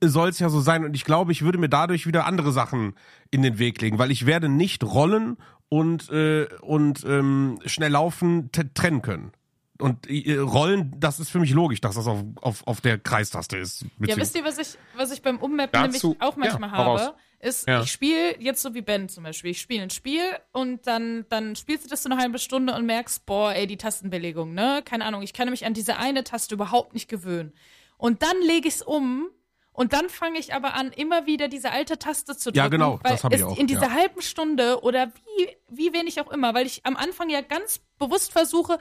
soll 0.00 0.28
es 0.28 0.38
ja 0.38 0.48
so 0.50 0.60
sein 0.60 0.84
und 0.84 0.94
ich 0.94 1.04
glaube, 1.04 1.32
ich 1.32 1.42
würde 1.42 1.58
mir 1.58 1.68
dadurch 1.68 2.06
wieder 2.06 2.26
andere 2.26 2.52
Sachen 2.52 2.94
in 3.32 3.42
den 3.42 3.58
Weg 3.58 3.80
legen, 3.80 3.98
weil 3.98 4.12
ich 4.12 4.24
werde 4.24 4.48
nicht 4.48 4.84
rollen 4.84 5.36
und 5.68 6.10
äh, 6.10 6.46
und 6.60 7.04
ähm, 7.04 7.58
schnell 7.66 7.90
laufen 7.90 8.50
trennen 8.52 9.02
können. 9.02 9.32
Und 9.78 10.08
äh, 10.08 10.36
rollen, 10.38 10.94
das 10.96 11.18
ist 11.18 11.30
für 11.30 11.40
mich 11.40 11.50
logisch, 11.52 11.80
dass 11.80 11.96
das 11.96 12.06
auf, 12.06 12.22
auf, 12.40 12.66
auf 12.68 12.80
der 12.80 12.98
Kreistaste 12.98 13.56
ist. 13.56 13.84
Ja, 13.98 14.16
wisst 14.16 14.36
ihr, 14.36 14.44
was 14.44 14.58
ich, 14.58 14.78
was 14.96 15.10
ich 15.10 15.22
beim 15.22 15.38
Ummappen 15.38 15.72
Dazu- 15.72 16.08
nämlich 16.10 16.22
auch 16.22 16.36
manchmal 16.36 16.70
habe? 16.70 17.14
Ist, 17.40 17.66
Ja. 17.66 17.82
ich 17.82 17.90
spiele 17.90 18.36
jetzt 18.38 18.60
so 18.60 18.74
wie 18.74 18.82
Ben 18.82 19.08
zum 19.08 19.24
Beispiel. 19.24 19.52
Ich 19.52 19.60
spiele 19.60 19.82
ein 19.82 19.90
Spiel 19.90 20.22
und 20.52 20.86
dann, 20.86 21.24
dann 21.30 21.56
spielst 21.56 21.84
du 21.86 21.88
das 21.88 22.02
so 22.02 22.10
eine 22.10 22.20
halbe 22.20 22.38
Stunde 22.38 22.74
und 22.74 22.84
merkst, 22.84 23.24
boah, 23.24 23.52
ey, 23.54 23.66
die 23.66 23.78
Tastenbelegung, 23.78 24.52
ne? 24.52 24.82
Keine 24.84 25.06
Ahnung, 25.06 25.22
ich 25.22 25.32
kann 25.32 25.48
mich 25.48 25.64
an 25.64 25.72
diese 25.72 25.96
eine 25.96 26.22
Taste 26.22 26.54
überhaupt 26.54 26.92
nicht 26.92 27.08
gewöhnen. 27.08 27.52
Und 27.96 28.22
dann 28.22 28.36
lege 28.42 28.68
ich 28.68 28.74
es 28.74 28.82
um 28.82 29.30
und 29.72 29.94
dann 29.94 30.10
fange 30.10 30.38
ich 30.38 30.52
aber 30.52 30.74
an, 30.74 30.92
immer 30.92 31.24
wieder 31.24 31.48
diese 31.48 31.70
alte 31.72 31.98
Taste 31.98 32.36
zu 32.36 32.50
drücken. 32.50 32.58
Ja, 32.58 32.68
genau, 32.68 33.00
weil 33.02 33.12
das 33.12 33.24
hab 33.24 33.32
ich 33.32 33.42
auch, 33.42 33.56
In 33.56 33.66
dieser 33.66 33.84
ja. 33.86 33.92
halben 33.92 34.20
Stunde 34.20 34.82
oder 34.82 35.10
wie, 35.38 35.48
wie 35.68 35.92
wenig 35.94 36.20
auch 36.20 36.30
immer, 36.30 36.52
weil 36.52 36.66
ich 36.66 36.84
am 36.84 36.96
Anfang 36.96 37.30
ja 37.30 37.40
ganz 37.40 37.80
bewusst 37.98 38.32
versuche, 38.32 38.78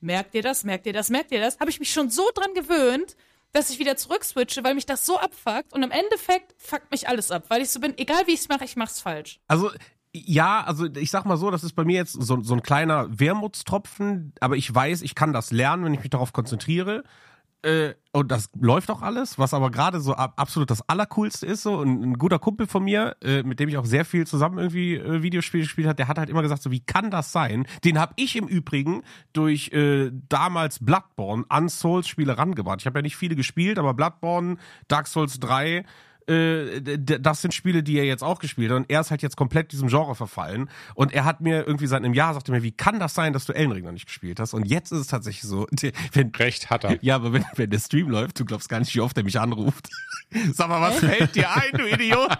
merkt 0.00 0.34
ihr 0.34 0.42
das, 0.42 0.64
merkt 0.64 0.86
ihr 0.86 0.92
das, 0.92 1.10
merkt 1.10 1.30
ihr 1.30 1.40
das, 1.40 1.60
habe 1.60 1.70
ich 1.70 1.78
mich 1.78 1.92
schon 1.92 2.10
so 2.10 2.28
dran 2.34 2.54
gewöhnt, 2.54 3.16
dass 3.52 3.70
ich 3.70 3.78
wieder 3.78 3.96
zurückswitche, 3.96 4.62
weil 4.64 4.74
mich 4.74 4.86
das 4.86 5.06
so 5.06 5.18
abfuckt 5.18 5.72
und 5.72 5.82
im 5.82 5.90
Endeffekt 5.90 6.54
fuckt 6.58 6.90
mich 6.90 7.08
alles 7.08 7.30
ab, 7.30 7.44
weil 7.48 7.62
ich 7.62 7.70
so 7.70 7.80
bin, 7.80 7.96
egal 7.98 8.26
wie 8.26 8.32
ich 8.32 8.40
es 8.40 8.48
mache, 8.48 8.64
ich 8.64 8.76
mach's 8.76 9.00
falsch. 9.00 9.40
Also 9.48 9.70
ja, 10.12 10.64
also 10.64 10.86
ich 10.86 11.10
sag 11.10 11.24
mal 11.24 11.36
so, 11.36 11.50
das 11.50 11.62
ist 11.62 11.74
bei 11.74 11.84
mir 11.84 11.96
jetzt 11.96 12.12
so, 12.12 12.42
so 12.42 12.54
ein 12.54 12.62
kleiner 12.62 13.06
Wermutstropfen, 13.18 14.32
aber 14.40 14.56
ich 14.56 14.72
weiß, 14.72 15.02
ich 15.02 15.14
kann 15.14 15.32
das 15.32 15.52
lernen, 15.52 15.84
wenn 15.84 15.94
ich 15.94 16.00
mich 16.00 16.10
darauf 16.10 16.32
konzentriere. 16.32 17.04
Äh, 17.62 17.94
und 18.12 18.30
das 18.30 18.50
läuft 18.58 18.90
auch 18.90 19.02
alles, 19.02 19.38
was 19.38 19.54
aber 19.54 19.70
gerade 19.70 20.00
so 20.00 20.14
ab, 20.14 20.32
absolut 20.36 20.70
das 20.70 20.88
Allercoolste 20.88 21.46
ist, 21.46 21.62
so 21.62 21.82
ein, 21.82 22.02
ein 22.02 22.14
guter 22.14 22.38
Kumpel 22.38 22.66
von 22.66 22.82
mir, 22.82 23.16
äh, 23.22 23.42
mit 23.42 23.60
dem 23.60 23.68
ich 23.68 23.76
auch 23.76 23.84
sehr 23.84 24.04
viel 24.04 24.26
zusammen 24.26 24.58
irgendwie 24.58 24.96
äh, 24.96 25.22
Videospiele 25.22 25.64
gespielt 25.64 25.86
hat, 25.86 25.98
der 25.98 26.08
hat 26.08 26.18
halt 26.18 26.30
immer 26.30 26.42
gesagt, 26.42 26.62
so 26.62 26.70
wie 26.70 26.80
kann 26.80 27.10
das 27.10 27.32
sein? 27.32 27.66
Den 27.84 27.98
habe 27.98 28.14
ich 28.16 28.36
im 28.36 28.48
Übrigen 28.48 29.02
durch 29.32 29.72
äh, 29.72 30.10
damals 30.28 30.84
Bloodborne 30.84 31.44
an 31.48 31.68
Souls-Spiele 31.68 32.36
rangebracht. 32.38 32.80
Ich 32.80 32.86
habe 32.86 32.98
ja 32.98 33.02
nicht 33.02 33.16
viele 33.16 33.36
gespielt, 33.36 33.78
aber 33.78 33.94
Bloodborne, 33.94 34.56
Dark 34.88 35.06
Souls 35.06 35.38
3, 35.38 35.84
äh, 36.28 36.80
das 36.98 37.42
sind 37.42 37.54
Spiele, 37.54 37.82
die 37.82 37.98
er 37.98 38.04
jetzt 38.04 38.22
auch 38.22 38.38
gespielt 38.38 38.70
hat. 38.70 38.76
Und 38.76 38.90
er 38.90 39.00
ist 39.00 39.10
halt 39.10 39.22
jetzt 39.22 39.36
komplett 39.36 39.72
diesem 39.72 39.88
Genre 39.88 40.14
verfallen. 40.14 40.70
Und 40.94 41.12
er 41.12 41.24
hat 41.24 41.40
mir 41.40 41.66
irgendwie 41.66 41.86
seit 41.86 42.04
einem 42.04 42.14
Jahr 42.14 42.34
sagte 42.34 42.52
mir, 42.52 42.62
wie 42.62 42.72
kann 42.72 42.98
das 42.98 43.14
sein, 43.14 43.32
dass 43.32 43.46
du 43.46 43.52
Elden 43.52 43.72
Ring 43.72 43.84
noch 43.84 43.92
nicht 43.92 44.06
gespielt 44.06 44.40
hast? 44.40 44.54
Und 44.54 44.64
jetzt 44.64 44.92
ist 44.92 44.98
es 45.00 45.06
tatsächlich 45.06 45.42
so. 45.42 45.66
Wenn, 46.12 46.30
Recht 46.30 46.70
hat 46.70 46.84
er. 46.84 47.02
Ja, 47.02 47.16
aber 47.16 47.32
wenn, 47.32 47.44
wenn 47.56 47.70
der 47.70 47.78
Stream 47.78 48.08
läuft, 48.08 48.38
du 48.40 48.44
glaubst 48.44 48.68
gar 48.68 48.78
nicht, 48.78 48.94
wie 48.94 49.00
oft 49.00 49.16
er 49.16 49.24
mich 49.24 49.38
anruft. 49.38 49.88
Sag 50.52 50.68
mal, 50.68 50.80
was 50.80 50.98
fällt 50.98 51.34
dir 51.34 51.50
ein, 51.50 51.72
du 51.72 51.86
Idiot? 51.86 52.38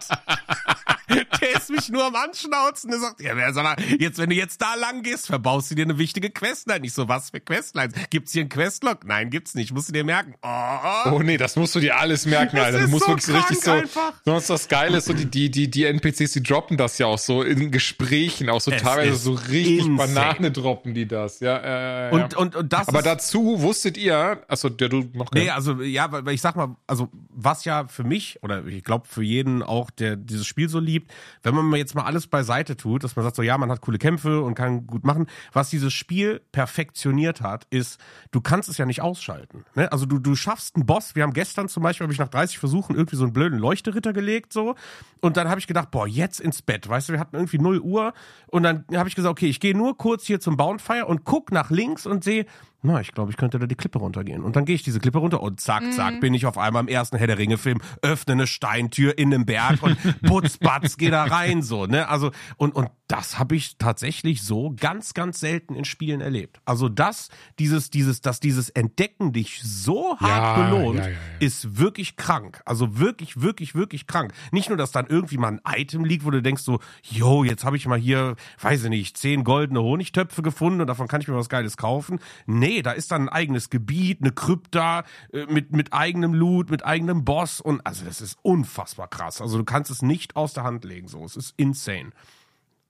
der 1.41 1.57
ist 1.57 1.71
mich 1.71 1.89
nur 1.91 2.05
am 2.07 2.15
Anschnauzen. 2.15 2.91
Der 2.91 3.01
sagt, 3.01 3.21
ja, 3.21 3.37
wer 3.37 3.53
mal, 3.53 3.77
jetzt, 3.99 4.19
wenn 4.19 4.31
du 4.31 4.37
jetzt 4.37 4.63
da 4.63 4.75
lang 4.75 5.03
gehst, 5.03 5.27
verbaust 5.27 5.71
du 5.71 5.75
dir 5.75 5.85
eine 5.85 5.99
wichtige 5.99 6.31
Questline. 6.31 6.85
Ich 6.87 6.95
so, 6.95 7.09
was 7.09 7.31
für 7.31 7.41
Questlines? 7.41 7.95
Gibt's 8.09 8.33
hier 8.33 8.43
einen 8.43 8.49
Questlog? 8.49 9.05
Nein, 9.05 9.31
gibt's 9.31 9.55
nicht. 9.55 9.73
Musst 9.73 9.89
du 9.89 9.93
dir 9.93 10.05
merken. 10.05 10.35
Oh, 10.43 11.11
oh 11.13 11.19
nee, 11.21 11.37
das 11.37 11.57
musst 11.57 11.75
du 11.75 11.81
dir 11.81 11.99
alles 11.99 12.25
merken, 12.25 12.57
Das 12.57 12.67
Alter. 12.67 12.79
ist 12.79 12.85
Du 12.87 12.91
musst 12.91 13.05
so 13.05 13.11
wirklich 13.11 13.27
so 13.27 13.35
richtig 13.35 13.61
so. 13.61 13.71
einfach. 13.73 14.13
Sonst 14.25 14.49
das 14.49 14.69
Geile 14.69 14.99
ist 14.99 15.05
so, 15.07 15.13
die, 15.13 15.27
die, 15.27 15.51
die, 15.51 15.71
die 15.71 15.85
NPCs, 15.85 16.33
die 16.33 16.43
droppen 16.43 16.77
das 16.77 16.97
ja 16.99 17.07
auch 17.07 17.19
so 17.19 17.43
in 17.43 17.71
Gesprächen, 17.71 18.49
auch 18.49 18.61
so 18.61 18.71
Es 18.71 18.83
teilweise 18.83 19.17
so 19.17 19.33
richtig 19.33 19.81
insane. 19.81 19.97
Banane 20.15 20.51
droppen 20.51 20.95
die 20.95 21.07
das. 21.07 21.41
Ja, 21.41 21.59
äh, 21.59 22.07
ja. 22.07 22.11
und, 22.11 22.35
und, 22.35 22.57
und 22.57 22.73
das 22.73 22.89
Aber 22.89 23.03
dazu 23.03 23.61
wusstet 23.61 23.99
ihr, 23.99 24.43
achso, 24.49 24.69
der 24.69 24.89
du 24.89 25.11
noch 25.13 25.31
Nee, 25.33 25.51
also 25.51 25.81
ja, 25.83 26.11
weil 26.11 26.31
weil 26.31 26.35
ich 26.37 26.41
sag 26.43 26.55
mal, 26.55 26.77
also 26.87 27.09
was 27.13 27.65
ja 27.65 27.89
für 27.89 28.05
mich 28.05 28.39
oder 28.43 28.65
ich 28.65 28.85
glaube 28.85 29.09
für 29.09 29.23
jeden 29.23 29.65
auch, 29.65 29.91
der 29.91 30.15
dieses 30.15 30.47
Spiel 30.47 30.69
so 30.69 30.79
liebt, 30.79 31.13
wenn 31.43 31.55
man 31.55 31.75
jetzt 31.75 31.95
mal 31.95 32.05
alles 32.05 32.27
beiseite 32.27 32.77
tut, 32.77 33.05
dass 33.05 33.17
man 33.17 33.25
sagt 33.25 33.37
so, 33.37 33.43
ja, 33.43 33.57
man 33.59 33.71
hat 33.71 33.81
coole 33.81 33.99
Kämpfe 33.99 34.41
und 34.43 34.55
kann 34.55 34.87
gut 34.87 35.05
machen, 35.05 35.27
was 35.53 35.71
dieses 35.71 35.93
Spiel 35.93 36.41
perfektioniert 36.53 37.41
hat, 37.41 37.67
ist, 37.71 38.01
du 38.31 38.41
kannst 38.41 38.69
es 38.69 38.79
ja 38.79 38.87
nicht 38.87 39.03
ausschalten. 39.03 39.65
Ne? 39.75 39.91
Also 39.93 40.07
du, 40.07 40.19
du 40.19 40.35
schaffst 40.35 40.77
einen 40.77 40.87
Boss, 40.87 41.15
wir 41.15 41.23
haben 41.23 41.33
gestern 41.33 41.69
zum 41.69 41.83
Beispiel, 41.83 42.05
habe 42.05 42.13
ich 42.13 42.19
nach 42.19 42.29
30 42.29 42.59
Versuchen 42.59 42.95
irgendwie 42.97 43.17
so 43.17 43.25
einen 43.25 43.33
blöden 43.33 43.59
Leuchteritter 43.59 44.13
gelegt 44.13 44.53
so 44.53 44.75
und 45.21 45.37
dann 45.37 45.49
habe 45.49 45.61
ich 45.61 45.67
gedacht, 45.67 45.91
boah, 45.91 46.07
jetzt 46.07 46.41
ins 46.41 46.63
Bett, 46.63 46.89
weißt 46.89 47.09
du, 47.09 47.13
wir 47.15 47.21
hatten 47.21 47.37
irgendwie 47.37 47.59
0 47.59 47.81
Uhr 47.81 48.13
und 48.49 48.63
dann 48.63 48.85
habe 48.95 49.09
ich 49.09 49.15
gesagt, 49.15 49.33
okay, 49.33 49.49
ich 49.49 49.61
gehe 49.61 49.77
nur 49.77 49.97
kurz 49.97 50.25
hier 50.25 50.41
zum 50.41 50.57
Boundfire 50.57 51.07
und 51.07 51.25
guck 51.25 51.53
nach 51.53 51.71
links 51.71 52.07
und 52.07 52.25
sehe, 52.25 52.47
na, 52.83 53.01
ich 53.01 53.13
glaube, 53.13 53.31
ich 53.31 53.37
könnte 53.37 53.59
da 53.59 53.67
die 53.67 53.75
Klippe 53.75 53.99
runtergehen. 53.99 54.43
Und 54.43 54.57
dann 54.57 54.65
gehe 54.65 54.75
ich 54.75 54.83
diese 54.83 55.01
Klippe 55.01 55.19
runter 55.19 55.43
und 55.43 55.61
zack, 55.61 55.83
zack, 55.93 56.21
bin 56.21 56.33
ich 56.33 56.47
auf 56.47 56.57
einmal 56.57 56.83
im 56.83 56.89
ersten 56.89 57.19
Herr 57.19 57.27
der 57.27 57.39
Ringe-Film, 57.39 57.81
öffne 58.03 58.33
eine 58.33 58.47
Steintür 58.47 59.19
in 59.19 59.35
einem 59.35 59.45
Berg 59.45 59.83
und 59.83 59.97
putzbatz, 60.23 60.97
geh 60.97 61.11
da 61.11 61.25
rein, 61.25 61.63
so, 61.63 61.87
ne? 61.87 62.09
Also, 62.09 62.31
und, 62.57 62.75
und 62.75 62.89
das 63.11 63.41
habe 63.41 63.57
ich 63.57 63.77
tatsächlich 63.77 64.43
so 64.43 64.73
ganz, 64.79 65.15
ganz 65.15 65.41
selten 65.41 65.75
in 65.75 65.85
Spielen 65.85 66.21
erlebt. 66.21 66.61
Also 66.65 66.89
das, 66.89 67.29
dieses, 67.59 67.91
dieses, 67.91 68.21
dass 68.21 68.39
dieses 68.39 68.71
Entdecken 68.71 69.33
dich 69.33 69.61
so 69.65 70.17
hart 70.19 70.59
Ja, 70.59 70.65
belohnt, 70.65 70.99
ja, 71.01 71.07
ja, 71.07 71.11
ja. 71.11 71.17
ist 71.41 71.77
wirklich 71.77 72.15
krank. 72.15 72.63
Also 72.65 73.01
wirklich, 73.01 73.41
wirklich, 73.41 73.75
wirklich 73.75 74.07
krank. 74.07 74.33
Nicht 74.53 74.69
nur, 74.69 74.79
dass 74.79 74.93
dann 74.93 75.07
irgendwie 75.09 75.39
mal 75.39 75.49
ein 75.49 75.61
Item 75.81 76.05
liegt, 76.05 76.25
wo 76.25 76.31
du 76.31 76.41
denkst 76.41 76.63
so, 76.63 76.79
yo, 77.03 77.43
jetzt 77.43 77.65
habe 77.65 77.77
ich 77.77 77.87
mal 77.89 77.99
hier, 77.99 78.37
weiß 78.61 78.85
ich 78.85 78.91
nicht, 78.91 79.17
zehn 79.17 79.43
goldene 79.43 79.83
Honigtöpfe 79.83 80.43
gefunden 80.43 80.81
und 80.81 80.87
davon 80.87 81.09
kann 81.09 81.21
ich 81.21 81.27
mir 81.27 81.35
was 81.35 81.49
Geiles 81.49 81.77
kaufen. 81.77 82.21
Nee, 82.47 82.81
da 82.83 82.93
ist 82.93 83.11
dann 83.11 83.23
ein 83.23 83.29
eigenes 83.29 83.71
Gebiet, 83.71 84.21
eine 84.21 84.31
Krypta 84.31 85.03
äh, 85.33 85.47
mit, 85.47 85.73
mit 85.73 85.93
eigenem 85.93 86.33
Loot, 86.33 86.71
mit 86.71 86.85
eigenem 86.85 87.25
Boss 87.25 87.61
und 87.61 87.85
also 87.85 88.05
das 88.05 88.21
ist 88.21 88.39
unfassbar 88.43 89.09
krass. 89.09 89.41
Also 89.41 89.59
du 89.59 89.65
kannst 89.65 89.91
es 89.91 90.01
nicht 90.01 90.37
aus 90.37 90.53
der 90.53 90.63
Hand 90.63 90.85
legen, 90.85 91.09
so. 91.09 91.25
Es 91.25 91.35
ist 91.35 91.55
insane. 91.57 92.11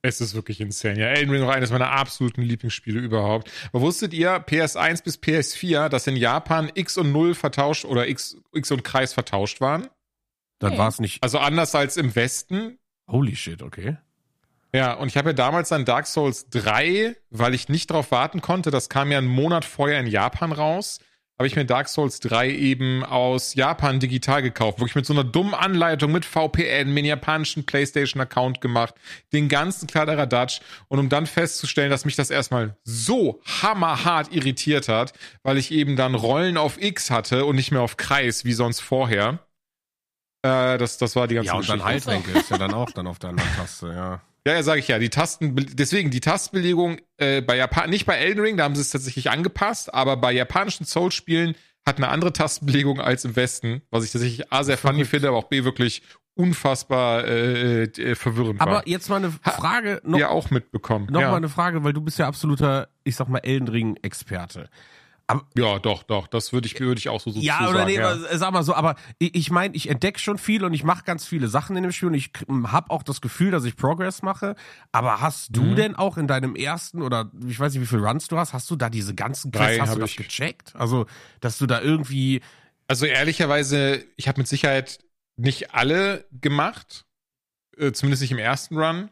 Es 0.03 0.21
ist 0.21 0.35
wirklich 0.35 0.61
insane. 0.61 0.99
Ja, 0.99 1.09
Elden 1.09 1.31
Ring 1.31 1.43
noch 1.43 1.51
eines 1.51 1.71
meiner 1.71 1.91
absoluten 1.91 2.41
Lieblingsspiele 2.43 2.99
überhaupt. 3.01 3.51
Aber 3.73 3.83
wusstet 3.83 4.15
ihr, 4.15 4.37
PS1 4.39 5.03
bis 5.05 5.19
PS4, 5.19 5.89
dass 5.91 6.07
in 6.07 6.17
Japan 6.17 6.71
X 6.75 6.97
und 6.97 7.13
0 7.13 7.35
vertauscht 7.35 7.85
oder 7.85 8.09
X, 8.09 8.37
X 8.55 8.71
und 8.71 8.83
Kreis 8.83 9.13
vertauscht 9.13 9.61
waren? 9.61 9.89
Dann 10.59 10.73
Nee. 10.73 10.79
war 10.79 10.89
es 10.89 11.01
nicht. 11.01 11.23
Also 11.23 11.39
anders 11.39 11.75
als 11.75 11.97
im 11.99 12.15
Westen. 12.15 12.79
Holy 13.09 13.37
shit, 13.37 13.63
okay. 13.63 13.99
Ja, 14.73 14.95
und 14.95 15.09
ich 15.09 15.17
habe 15.17 15.31
ja 15.31 15.33
damals 15.35 15.69
dann 15.71 15.85
Dark 15.85 16.07
Souls 16.07 16.49
3, 16.49 17.17
weil 17.31 17.55
ich 17.55 17.69
nicht 17.69 17.91
drauf 17.91 18.11
warten 18.11 18.41
konnte, 18.41 18.71
das 18.71 18.89
kam 18.89 19.11
ja 19.11 19.19
einen 19.19 19.27
Monat 19.27 19.65
vorher 19.65 19.99
in 20.01 20.07
Japan 20.07 20.53
raus, 20.53 21.01
habe 21.41 21.47
ich 21.47 21.57
mir 21.57 21.65
Dark 21.65 21.89
Souls 21.89 22.21
3 22.21 22.51
eben 22.51 23.03
aus 23.03 23.55
Japan 23.55 23.99
digital 23.99 24.43
gekauft. 24.43 24.79
Wirklich 24.79 24.95
mit 24.95 25.07
so 25.07 25.15
einer 25.15 25.25
dummen 25.25 25.55
Anleitung, 25.55 26.13
mit 26.13 26.27
VPN, 26.27 26.93
mit 26.93 27.07
japanischen 27.07 27.65
PlayStation-Account 27.65 28.61
gemacht, 28.61 28.95
den 29.33 29.49
ganzen 29.49 29.87
Kladderadatsch. 29.87 30.61
Und 30.89 30.99
um 30.99 31.09
dann 31.09 31.25
festzustellen, 31.25 31.89
dass 31.91 32.05
mich 32.05 32.15
das 32.15 32.29
erstmal 32.29 32.77
so 32.85 33.41
hammerhart 33.63 34.31
irritiert 34.35 34.89
hat, 34.89 35.15
weil 35.43 35.57
ich 35.57 35.71
eben 35.71 35.97
dann 35.97 36.15
Rollen 36.15 36.59
auf 36.59 36.79
X 36.79 37.11
hatte 37.11 37.47
und 37.47 37.57
nicht 37.57 37.71
mehr 37.71 37.81
auf 37.81 37.97
Kreis, 37.97 38.45
wie 38.45 38.53
sonst 38.53 38.81
vorher. 38.81 39.39
Äh, 40.43 40.77
das, 40.77 40.99
das 40.99 41.17
war 41.17 41.27
die 41.27 41.37
ganze 41.37 41.47
Ja, 41.47 41.55
und 41.55 41.67
dann 41.71 41.79
Geschichte. 41.79 42.11
Heiltränke 42.11 42.39
ist 42.39 42.51
ja 42.51 42.59
dann 42.59 42.75
auch 42.75 42.91
dann 42.91 43.07
auf 43.07 43.19
der 43.19 43.31
anderen 43.31 43.51
Taste, 43.57 43.89
ja. 43.89 44.21
Ja, 44.47 44.55
ja, 44.55 44.63
sage 44.63 44.81
ich 44.81 44.89
ja. 44.89 44.99
Die 44.99 45.11
Tasten, 45.11 45.55
deswegen 45.73 46.11
die 46.11 46.21
Tastenbelegung 46.21 46.99
äh, 47.19 47.43
bei 47.43 47.57
Japan, 47.57 47.91
nicht 47.91 48.07
bei 48.07 48.17
Elden 48.17 48.41
Ring, 48.41 48.57
da 48.57 48.65
haben 48.65 48.75
sie 48.75 48.81
es 48.81 48.91
tatsächlich 48.91 49.31
angepasst, 49.31 49.93
aber 49.93 50.17
bei 50.17 50.33
japanischen 50.33 50.87
Souls-Spielen 50.87 51.55
hat 51.87 51.97
eine 51.97 52.09
andere 52.09 52.33
Tastenbelegung 52.33 53.01
als 53.01 53.25
im 53.25 53.37
Westen, 53.37 53.83
was 53.91 54.05
ich 54.05 54.13
tatsächlich 54.13 54.53
A 54.53 54.65
sehr 54.65 54.79
funny 54.79 55.05
finde, 55.05 55.29
aber 55.29 55.39
auch 55.39 55.45
B 55.45 55.65
wirklich 55.65 56.03
unfassbar 56.35 57.25
äh, 57.25 57.85
äh, 57.85 58.15
verwirrend 58.15 58.61
war. 58.61 58.67
Aber 58.67 58.89
jetzt 58.89 59.09
mal 59.09 59.17
eine 59.17 59.31
Frage 59.31 60.01
noch, 60.05 60.19
ja 60.19 60.29
auch 60.29 60.51
mitbekommen. 60.51 61.09
noch 61.11 61.21
ja. 61.21 61.31
mal 61.31 61.37
eine 61.37 61.49
Frage, 61.49 61.85
weil 61.85 61.93
du 61.93 62.01
bist 62.01 62.19
ja 62.19 62.27
absoluter, 62.27 62.89
ich 63.05 63.17
sag 63.17 63.29
mal, 63.29 63.39
Elden 63.39 63.69
Ring-Experte. 63.69 64.71
Ja, 65.57 65.79
doch, 65.79 66.03
doch, 66.03 66.27
das 66.27 66.53
würde 66.53 66.67
ich, 66.67 66.79
würde 66.81 66.99
ich 66.99 67.09
auch 67.09 67.21
so, 67.21 67.31
so 67.31 67.41
Ja, 67.41 67.69
oder 67.69 67.81
sagen. 67.81 67.87
nee, 67.91 67.97
ja. 67.97 68.11
aber, 68.13 68.39
sag 68.39 68.53
mal 68.53 68.63
so, 68.63 68.75
aber 68.75 68.97
ich, 69.19 69.35
ich 69.35 69.51
meine, 69.51 69.75
ich 69.75 69.89
entdecke 69.89 70.19
schon 70.19 70.39
viel 70.39 70.65
und 70.65 70.73
ich 70.75 70.85
mache 70.85 71.05
ganz 71.05 71.27
viele 71.27 71.49
Sachen 71.49 71.77
in 71.77 71.83
dem 71.83 71.93
Spiel 71.93 72.09
und 72.09 72.15
ich 72.15 72.31
habe 72.65 72.91
auch 72.91 73.03
das 73.03 73.21
Gefühl, 73.21 73.51
dass 73.51 73.65
ich 73.65 73.77
Progress 73.77 74.23
mache. 74.23 74.55
Aber 74.93 75.21
hast 75.21 75.55
du 75.57 75.63
Mhm. 75.63 75.77
denn 75.77 75.97
auch 75.97 76.17
in 76.17 76.27
deinem 76.27 76.55
ersten 76.57 77.03
oder 77.03 77.31
ich 77.47 77.59
weiß 77.59 77.73
nicht, 77.75 77.83
wie 77.83 77.87
viele 77.87 78.03
Runs 78.03 78.29
du 78.29 78.37
hast, 78.39 78.53
hast 78.53 78.71
du 78.71 78.77
da 78.77 78.89
diese 78.91 79.15
ganzen 79.15 79.53
Quests, 79.53 79.81
hast 79.81 79.95
du 79.97 80.01
das 80.01 80.11
ich. 80.11 80.17
gecheckt? 80.17 80.75
Also, 80.77 81.07
dass 81.41 81.59
du 81.59 81.67
da 81.67 81.81
irgendwie, 81.81 82.41
Also 82.89 83.07
ehrlicherweise, 83.07 84.05
ich 84.17 84.29
habe 84.29 84.41
mit 84.41 84.49
Sicherheit 84.49 84.99
nicht 85.37 85.75
alle 85.75 86.27
gemacht, 86.41 87.05
äh, 87.77 87.93
zumindest 87.93 88.23
nicht 88.23 88.33
im 88.33 88.39
ersten 88.39 88.77
Run. 88.77 89.11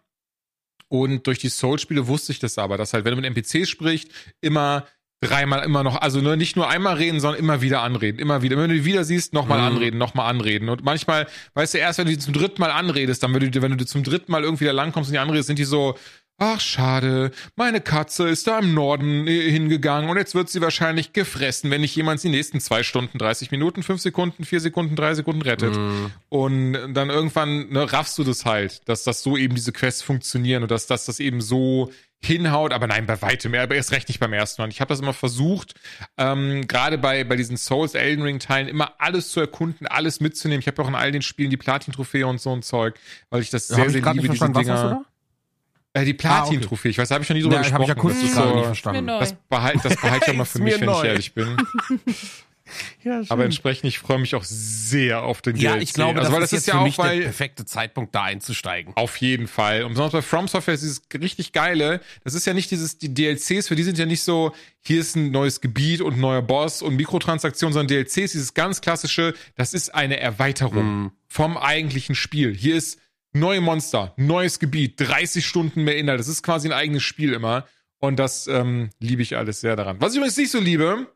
Und 0.90 1.26
durch 1.26 1.38
die 1.38 1.50
Soul-Spiele 1.50 2.06
wusste 2.06 2.32
ich 2.32 2.38
das 2.38 2.56
aber, 2.56 2.78
dass 2.78 2.94
halt, 2.94 3.04
wenn 3.04 3.14
du 3.14 3.20
mit 3.20 3.26
NPCs 3.26 3.68
sprichst, 3.68 4.08
immer 4.40 4.86
dreimal 5.20 5.64
immer 5.64 5.82
noch, 5.82 6.00
also 6.00 6.20
nur, 6.20 6.36
nicht 6.36 6.56
nur 6.56 6.68
einmal 6.68 6.94
reden, 6.96 7.18
sondern 7.20 7.40
immer 7.40 7.60
wieder 7.60 7.82
anreden, 7.82 8.18
immer 8.18 8.42
wieder. 8.42 8.56
Wenn 8.56 8.70
du 8.70 8.76
die 8.76 8.84
wieder 8.84 9.04
siehst, 9.04 9.32
nochmal 9.32 9.58
Mhm. 9.58 9.66
anreden, 9.76 9.98
nochmal 9.98 10.30
anreden. 10.30 10.68
Und 10.68 10.84
manchmal, 10.84 11.26
weißt 11.54 11.74
du, 11.74 11.78
erst 11.78 11.98
wenn 11.98 12.06
du 12.06 12.12
die 12.12 12.18
zum 12.18 12.32
dritten 12.34 12.60
Mal 12.60 12.70
anredest, 12.70 13.22
dann, 13.22 13.34
wenn 13.34 13.50
du, 13.50 13.62
wenn 13.62 13.76
du 13.76 13.84
zum 13.86 14.04
dritten 14.04 14.30
Mal 14.30 14.44
irgendwie 14.44 14.64
da 14.64 14.72
langkommst 14.72 15.10
und 15.10 15.14
die 15.14 15.18
anredest, 15.18 15.48
sind 15.48 15.58
die 15.58 15.64
so, 15.64 15.96
ach 16.40 16.60
schade, 16.60 17.32
meine 17.56 17.80
Katze 17.80 18.28
ist 18.28 18.46
da 18.46 18.60
im 18.60 18.72
Norden 18.72 19.26
äh, 19.26 19.50
hingegangen 19.50 20.08
und 20.08 20.18
jetzt 20.18 20.36
wird 20.36 20.48
sie 20.48 20.60
wahrscheinlich 20.60 21.12
gefressen, 21.12 21.68
wenn 21.72 21.80
nicht 21.80 21.96
jemand 21.96 22.20
sie 22.20 22.28
die 22.30 22.36
nächsten 22.36 22.60
zwei 22.60 22.84
Stunden, 22.84 23.18
30 23.18 23.50
Minuten, 23.50 23.82
5 23.82 24.00
Sekunden, 24.00 24.44
4 24.44 24.60
Sekunden, 24.60 24.94
3 24.94 25.14
Sekunden 25.14 25.42
rettet. 25.42 25.76
Und 26.28 26.94
dann 26.94 27.10
irgendwann 27.10 27.70
ne, 27.70 27.92
raffst 27.92 28.16
du 28.18 28.22
das 28.24 28.44
halt, 28.44 28.88
dass 28.88 29.02
das 29.02 29.22
so 29.24 29.36
eben 29.36 29.56
diese 29.56 29.72
Quests 29.72 30.02
funktionieren 30.02 30.62
und 30.62 30.70
dass, 30.70 30.86
dass 30.86 31.06
das 31.06 31.18
eben 31.18 31.40
so 31.40 31.90
hinhaut, 32.20 32.72
aber 32.72 32.86
nein, 32.86 33.06
bei 33.06 33.20
weitem 33.22 33.52
mehr, 33.52 33.62
aber 33.62 33.76
erst 33.76 33.92
recht 33.92 34.08
nicht 34.08 34.18
beim 34.18 34.32
ersten 34.32 34.60
Mal. 34.60 34.68
Ich 34.70 34.80
habe 34.80 34.88
das 34.88 35.00
immer 35.00 35.12
versucht, 35.14 35.74
ähm, 36.16 36.66
gerade 36.66 36.98
bei, 36.98 37.22
bei 37.24 37.36
diesen 37.36 37.56
Souls 37.56 37.94
Elden 37.94 38.22
Ring 38.22 38.38
Teilen 38.40 38.68
immer 38.68 38.94
alles 38.98 39.30
zu 39.30 39.40
erkunden, 39.40 39.86
alles 39.86 40.20
mitzunehmen. 40.20 40.60
Ich 40.60 40.66
habe 40.66 40.82
auch 40.82 40.88
in 40.88 40.94
all 40.96 41.12
den 41.12 41.22
Spielen 41.22 41.50
die 41.50 41.56
Platin-Trophäe 41.56 42.26
und 42.26 42.40
so 42.40 42.52
ein 42.52 42.62
Zeug, 42.62 42.98
weil 43.30 43.40
ich 43.42 43.50
das 43.50 43.68
sehr, 43.68 43.78
hab 43.78 43.86
ich 43.86 43.92
sehr 43.92 44.02
grad 44.02 44.16
liebe, 44.16 44.28
nicht 44.28 44.42
diese 44.42 44.52
Dinger. 44.52 45.04
Äh, 45.94 46.04
die 46.04 46.14
Platin-Trophäe, 46.14 46.90
ich 46.90 46.98
weiß, 46.98 47.08
da 47.08 47.14
habe 47.14 47.24
ich 47.24 47.30
noch 47.30 47.36
nie 47.36 47.42
drüber 47.42 47.62
Ja, 47.62 47.72
habe 47.72 47.84
gesprochen. 47.84 47.84
ich 47.84 47.88
ja 47.88 47.94
kurz 47.94 48.20
Das 48.80 48.82
so, 48.94 49.20
das 49.20 49.34
behalte 49.48 49.88
das 49.88 49.96
behalt 50.00 50.22
ich 50.26 50.30
auch 50.32 50.36
mal 50.36 50.44
für 50.44 50.58
mich, 50.58 50.80
wenn 50.80 50.86
neu. 50.86 50.98
ich 50.98 51.04
ehrlich 51.04 51.34
bin. 51.34 51.56
Ja, 53.02 53.22
Aber 53.28 53.44
entsprechend, 53.44 53.88
ich 53.88 53.98
freue 53.98 54.18
mich 54.18 54.34
auch 54.34 54.44
sehr 54.44 55.22
auf 55.22 55.40
den 55.40 55.56
ja, 55.56 55.72
DLC. 55.72 55.82
ich 55.82 55.92
glaube, 55.94 56.18
also, 56.18 56.30
das 56.30 56.36
weil 56.36 56.42
ist 56.42 56.52
das 56.52 56.58
jetzt 56.58 56.60
ist 56.62 56.66
ja 56.66 56.72
für 56.74 56.80
auch, 56.80 56.84
mich 56.84 56.96
der 56.96 57.22
perfekte 57.24 57.64
Zeitpunkt, 57.64 58.14
da 58.14 58.24
einzusteigen. 58.24 58.92
auf 58.96 59.16
jeden 59.16 59.46
Fall. 59.46 59.84
Und 59.84 59.90
besonders 59.90 60.12
bei 60.12 60.22
From 60.22 60.48
Software 60.48 60.74
ist 60.74 60.82
dieses 60.82 61.02
richtig 61.20 61.52
geile. 61.52 62.00
Das 62.24 62.34
ist 62.34 62.46
ja 62.46 62.54
nicht 62.54 62.70
dieses, 62.70 62.98
die 62.98 63.14
DLCs, 63.14 63.68
für 63.68 63.76
die 63.76 63.82
sind 63.82 63.98
ja 63.98 64.06
nicht 64.06 64.22
so, 64.22 64.52
hier 64.80 65.00
ist 65.00 65.16
ein 65.16 65.30
neues 65.30 65.60
Gebiet 65.60 66.00
und 66.00 66.14
ein 66.14 66.20
neuer 66.20 66.42
Boss 66.42 66.82
und 66.82 66.96
Mikrotransaktionen, 66.96 67.72
sondern 67.72 67.88
DLCs, 67.88 68.32
dieses 68.32 68.54
ganz 68.54 68.80
klassische, 68.80 69.34
das 69.54 69.74
ist 69.74 69.94
eine 69.94 70.20
Erweiterung 70.20 71.12
vom 71.28 71.56
eigentlichen 71.56 72.14
Spiel. 72.14 72.54
Hier 72.54 72.76
ist 72.76 72.98
neue 73.32 73.60
Monster, 73.60 74.14
neues 74.16 74.58
Gebiet, 74.58 74.94
30 75.00 75.46
Stunden 75.46 75.84
mehr 75.84 75.96
Inhalt. 75.96 76.20
Das 76.20 76.28
ist 76.28 76.42
quasi 76.42 76.68
ein 76.68 76.72
eigenes 76.72 77.02
Spiel 77.02 77.32
immer. 77.32 77.66
Und 78.00 78.18
das 78.18 78.46
ähm, 78.46 78.90
liebe 79.00 79.22
ich 79.22 79.36
alles 79.36 79.60
sehr 79.60 79.74
daran. 79.76 79.96
Was 80.00 80.12
ich 80.12 80.18
übrigens 80.18 80.36
nicht 80.36 80.50
so 80.52 80.60
liebe, 80.60 81.06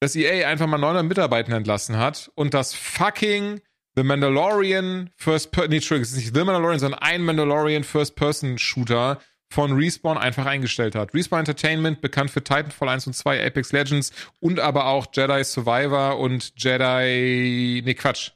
dass 0.00 0.14
EA 0.16 0.48
einfach 0.48 0.66
mal 0.66 0.78
900 0.78 1.04
Mitarbeiter 1.06 1.54
entlassen 1.56 1.96
hat 1.96 2.30
und 2.34 2.54
das 2.54 2.74
fucking 2.74 3.60
The 3.96 4.02
Mandalorian 4.02 5.10
First 5.16 5.52
Person, 5.52 5.70
nee, 5.70 5.76
Entschuldigung, 5.76 6.02
es 6.02 6.10
ist 6.12 6.16
nicht 6.18 6.34
The 6.34 6.44
Mandalorian, 6.44 6.78
sondern 6.80 7.00
ein 7.00 7.22
Mandalorian 7.22 7.82
First 7.84 8.14
Person 8.16 8.58
Shooter 8.58 9.20
von 9.50 9.72
Respawn 9.72 10.18
einfach 10.18 10.44
eingestellt 10.44 10.94
hat. 10.94 11.14
Respawn 11.14 11.38
Entertainment, 11.40 12.00
bekannt 12.02 12.30
für 12.30 12.42
Titanfall 12.44 12.88
1 12.90 13.06
und 13.06 13.12
2, 13.14 13.46
Apex 13.46 13.72
Legends 13.72 14.12
und 14.40 14.60
aber 14.60 14.86
auch 14.86 15.06
Jedi 15.14 15.42
Survivor 15.44 16.18
und 16.18 16.52
Jedi, 16.56 17.80
nee, 17.84 17.94
Quatsch. 17.94 18.32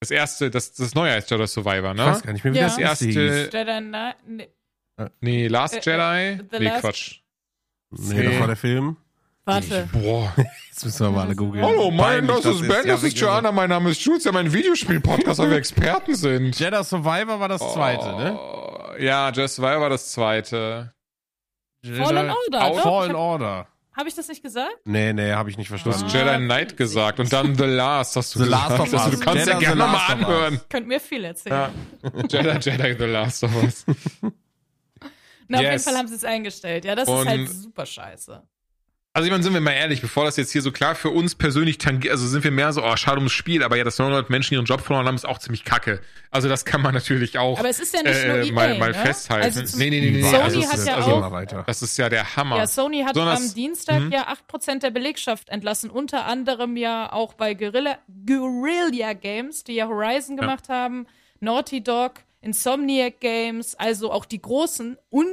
Das 0.00 0.10
erste, 0.10 0.50
das, 0.50 0.72
das 0.74 0.94
neue 0.94 1.12
heißt 1.12 1.30
Jedi 1.30 1.46
Survivor, 1.46 1.94
ne? 1.94 2.02
Ich 2.02 2.08
weiß 2.08 2.22
gar 2.22 2.32
nicht 2.32 2.44
mehr, 2.44 2.54
wie 2.54 2.58
Ja. 2.58 2.64
das 2.64 2.76
Das 2.76 2.82
erste 2.82 3.04
hieß. 3.06 3.14
Jedi 3.52 3.80
nee, 4.26 4.48
Nee, 5.20 5.48
Last 5.48 5.74
Äh, 5.86 5.90
Jedi? 5.90 6.00
äh, 6.00 6.36
The 6.50 6.58
nee, 6.58 6.64
Last- 6.66 6.80
Quatsch. 6.82 7.20
Nee, 7.90 8.22
das 8.22 8.38
war 8.38 8.46
der 8.46 8.56
Film. 8.56 8.96
Warte. 9.50 9.88
Boah. 9.92 10.32
Jetzt 10.68 10.84
müssen 10.84 11.06
wir 11.06 11.10
mal 11.10 11.26
alle 11.26 11.36
googeln. 11.36 11.64
Hallo, 11.64 11.90
mein, 11.90 12.26
das 12.26 12.44
ist 12.44 12.66
Ben, 12.66 12.86
das 12.86 13.02
ist 13.02 13.18
Joanna, 13.18 13.52
mein 13.52 13.68
Name 13.68 13.90
ist 13.90 14.00
Jules, 14.02 14.24
ja, 14.24 14.32
mein 14.32 14.52
Videospiel-Podcast, 14.52 15.38
weil 15.40 15.50
wir 15.50 15.56
Experten 15.64 16.14
sind. 16.14 16.58
Jedi 16.58 16.82
Survivor 16.84 17.38
war 17.40 17.48
das 17.48 17.60
zweite, 17.72 18.06
ne? 18.16 18.38
Oh, 18.38 18.96
Ja, 18.98 19.30
Just 19.30 19.56
Survivor 19.56 19.80
war 19.82 19.90
das 19.90 20.10
zweite. 20.12 20.94
Fallen 21.84 22.30
Order, 22.30 22.64
Out-. 22.64 22.80
Fallen 22.82 23.14
Order. 23.14 23.66
Habe 23.96 24.08
ich 24.08 24.14
das 24.14 24.28
nicht 24.28 24.42
gesagt? 24.42 24.70
Nee, 24.84 25.12
nee, 25.12 25.32
habe 25.32 25.50
ich 25.50 25.58
nicht 25.58 25.68
Du 25.70 25.76
verstanden. 25.78 26.04
hast 26.06 26.14
Ah, 26.14 26.18
Jedi 26.32 26.44
Knight 26.46 26.76
gesagt 26.76 27.18
und 27.20 27.30
dann 27.32 27.54
The 27.56 27.64
Last 27.64 28.16
hast 28.16 28.34
du 28.34 28.38
The 28.38 28.44
gesagt. 28.46 28.70
Last 28.70 28.80
of 28.80 28.94
also, 28.94 28.96
Us. 28.96 29.18
du 29.18 29.24
kannst 29.24 29.38
Jedi 29.46 29.50
ja 29.50 29.58
gerne 29.58 29.74
mal 29.76 29.92
Last 29.92 30.10
of 30.10 30.16
Us. 30.20 30.24
anhören. 30.26 30.60
Könnt 30.70 30.86
mir 30.88 31.00
viel 31.00 31.24
erzählen. 31.24 31.70
Ja. 32.02 32.10
Jedi, 32.30 32.70
Jedi 32.70 32.96
The 32.98 33.04
Last 33.04 33.44
of 33.44 33.62
Us. 33.62 33.84
Na, 35.48 35.58
auf 35.58 35.64
Yes. 35.64 35.70
jeden 35.72 35.82
Fall 35.82 35.96
haben 35.96 36.08
sie 36.08 36.14
es 36.14 36.24
eingestellt. 36.24 36.84
Ja, 36.84 36.94
das 36.94 37.08
Und- 37.08 37.18
ist 37.22 37.26
halt 37.28 37.48
super 37.50 37.84
scheiße. 37.84 38.42
Also 39.12 39.26
ich 39.26 39.32
meine, 39.32 39.42
sind 39.42 39.54
wir 39.54 39.60
mal 39.60 39.72
ehrlich, 39.72 40.00
bevor 40.00 40.24
das 40.24 40.36
jetzt 40.36 40.52
hier 40.52 40.62
so 40.62 40.70
klar 40.70 40.94
für 40.94 41.10
uns 41.10 41.34
persönlich 41.34 41.78
tangiert, 41.78 42.12
also 42.12 42.28
sind 42.28 42.44
wir 42.44 42.52
mehr 42.52 42.72
so, 42.72 42.84
oh, 42.84 42.94
schade 42.94 43.16
ums 43.16 43.32
Spiel, 43.32 43.64
aber 43.64 43.76
ja, 43.76 43.82
dass 43.82 43.98
900 43.98 44.30
Menschen 44.30 44.54
ihren 44.54 44.66
Job 44.66 44.82
verloren 44.82 45.04
haben, 45.08 45.16
ist 45.16 45.26
auch 45.26 45.38
ziemlich 45.38 45.64
kacke. 45.64 46.00
Also 46.30 46.48
das 46.48 46.64
kann 46.64 46.80
man 46.80 46.94
natürlich 46.94 47.36
auch 47.36 47.58
Aber 47.58 47.68
es 47.68 47.80
ist 47.80 47.92
ja 47.92 48.04
nicht 48.04 48.14
äh, 48.14 48.28
nur 48.28 48.36
EA, 48.46 48.52
mal, 48.52 48.78
mal 48.78 48.92
ne? 48.92 48.94
festhalten. 48.94 49.58
Also 49.58 49.78
nee, 49.78 49.90
nee, 49.90 50.00
nee, 50.00 50.10
nee. 50.12 50.22
Sony 50.22 50.36
also, 50.36 50.70
hat 50.70 50.86
ja 50.86 50.94
also, 50.94 51.10
auch-. 51.10 51.66
Das 51.66 51.82
ist 51.82 51.98
ja 51.98 52.08
der 52.08 52.36
Hammer. 52.36 52.58
Ja, 52.58 52.68
Sony 52.68 53.02
hat 53.02 53.16
Sondern 53.16 53.36
am 53.36 53.52
Dienstag 53.54 54.00
Mhm. 54.00 54.12
ja 54.12 54.28
8% 54.28 54.78
der 54.78 54.90
Belegschaft 54.90 55.48
entlassen, 55.48 55.90
unter 55.90 56.26
anderem 56.26 56.76
ja 56.76 57.12
auch 57.12 57.34
bei 57.34 57.54
Guerilla, 57.54 57.98
Guerilla 58.26 59.14
Games, 59.14 59.64
die 59.64 59.74
ja 59.74 59.88
Horizon 59.88 60.36
gemacht 60.36 60.68
haben, 60.68 61.08
Naughty 61.40 61.82
Dog, 61.82 62.20
Insomniac 62.42 63.18
Games, 63.18 63.74
also 63.74 64.12
auch 64.12 64.24
die 64.24 64.40
großen 64.40 64.96
und 65.08 65.26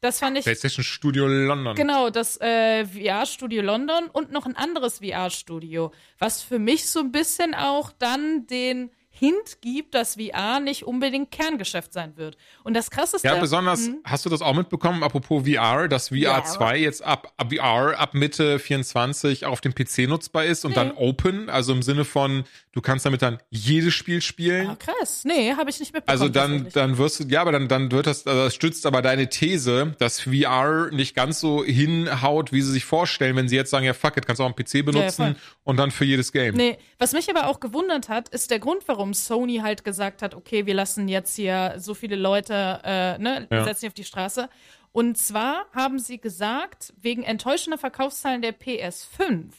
das 0.00 0.18
fand 0.18 0.38
ich 0.38 0.44
PlayStation 0.44 0.84
Studio 0.84 1.26
London. 1.26 1.74
Genau, 1.74 2.10
das 2.10 2.40
äh, 2.40 2.84
VR-Studio 2.84 3.62
London 3.62 4.08
und 4.12 4.30
noch 4.30 4.46
ein 4.46 4.56
anderes 4.56 4.98
VR-Studio, 4.98 5.92
was 6.18 6.42
für 6.42 6.58
mich 6.58 6.86
so 6.86 7.00
ein 7.00 7.12
bisschen 7.12 7.54
auch 7.54 7.92
dann 7.92 8.46
den 8.46 8.90
Hint 9.18 9.62
gibt, 9.62 9.94
dass 9.94 10.16
VR 10.16 10.60
nicht 10.60 10.84
unbedingt 10.84 11.30
Kerngeschäft 11.30 11.92
sein 11.92 12.16
wird. 12.16 12.36
Und 12.64 12.74
das 12.74 12.90
Krasseste... 12.90 13.26
Ja, 13.26 13.36
besonders, 13.36 13.86
Hm? 13.86 13.98
hast 14.04 14.26
du 14.26 14.30
das 14.30 14.42
auch 14.42 14.54
mitbekommen, 14.54 15.02
apropos 15.02 15.44
VR, 15.48 15.88
dass 15.88 16.08
VR 16.10 16.16
Ja. 16.18 16.44
2 16.44 16.78
jetzt 16.78 17.02
ab, 17.02 17.32
ab 17.38 17.52
VR 17.52 17.98
ab 17.98 18.14
Mitte 18.14 18.58
24 18.58 19.46
auf 19.46 19.60
dem 19.60 19.74
PC 19.74 20.06
nutzbar 20.08 20.44
ist 20.44 20.64
und 20.64 20.70
Nee. 20.72 20.74
dann 20.76 20.92
open, 20.92 21.48
also 21.48 21.72
im 21.72 21.82
Sinne 21.82 22.04
von, 22.04 22.44
du 22.72 22.80
kannst 22.82 23.06
damit 23.06 23.22
dann 23.22 23.38
jedes 23.50 23.94
Spiel 23.94 24.20
spielen. 24.20 24.68
Ah, 24.68 24.76
krass. 24.76 25.24
Nee, 25.24 25.54
habe 25.54 25.70
ich 25.70 25.80
nicht 25.80 25.94
mitbekommen. 25.94 26.20
Also 26.20 26.28
dann, 26.28 26.68
dann 26.72 26.98
wirst 26.98 27.20
du, 27.20 27.24
ja, 27.24 27.40
aber 27.40 27.52
dann, 27.52 27.68
dann 27.68 27.90
wird 27.90 28.06
das, 28.06 28.26
also 28.26 28.44
das 28.44 28.54
stützt 28.54 28.84
aber 28.84 29.00
deine 29.00 29.28
These, 29.30 29.94
dass 29.98 30.20
VR 30.20 30.90
nicht 30.92 31.14
ganz 31.16 31.40
so 31.40 31.64
hinhaut, 31.64 32.52
wie 32.52 32.60
sie 32.60 32.72
sich 32.72 32.84
vorstellen, 32.84 33.36
wenn 33.36 33.48
sie 33.48 33.56
jetzt 33.56 33.70
sagen, 33.70 33.86
ja, 33.86 33.94
fuck 33.94 34.16
it, 34.16 34.26
kannst 34.26 34.40
du 34.40 34.44
auch 34.44 34.54
einen 34.54 34.56
PC 34.56 34.84
benutzen 34.84 35.34
voll. 35.34 35.36
und 35.64 35.76
dann 35.78 35.90
für 35.90 36.04
jedes 36.04 36.32
Game. 36.32 36.54
Nee, 36.54 36.76
was 36.98 37.12
mich 37.12 37.30
aber 37.30 37.46
auch 37.48 37.60
gewundert 37.60 38.08
hat, 38.08 38.28
ist 38.28 38.50
der 38.50 38.58
Grund, 38.58 38.82
warum 38.86 39.05
Sony 39.14 39.58
halt 39.58 39.84
gesagt 39.84 40.22
hat, 40.22 40.34
okay, 40.34 40.66
wir 40.66 40.74
lassen 40.74 41.08
jetzt 41.08 41.36
hier 41.36 41.74
so 41.78 41.94
viele 41.94 42.16
Leute, 42.16 42.80
äh, 42.84 43.18
ne, 43.18 43.46
Ja. 43.50 43.64
setzen 43.64 43.80
die 43.82 43.86
auf 43.88 43.94
die 43.94 44.04
Straße. 44.04 44.48
Und 44.92 45.18
zwar 45.18 45.66
haben 45.74 45.98
sie 45.98 46.18
gesagt, 46.18 46.94
wegen 46.96 47.22
enttäuschender 47.22 47.78
Verkaufszahlen 47.78 48.40
der 48.42 48.58
PS5. 48.58 49.50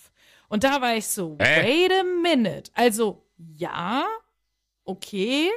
Und 0.49 0.63
da 0.63 0.81
war 0.81 0.95
ich 0.95 1.07
so, 1.07 1.37
Hä? 1.39 1.61
wait 1.63 1.91
a 1.91 2.03
minute. 2.03 2.71
Also, 2.73 3.23
ja, 3.37 4.05
okay, 4.85 5.49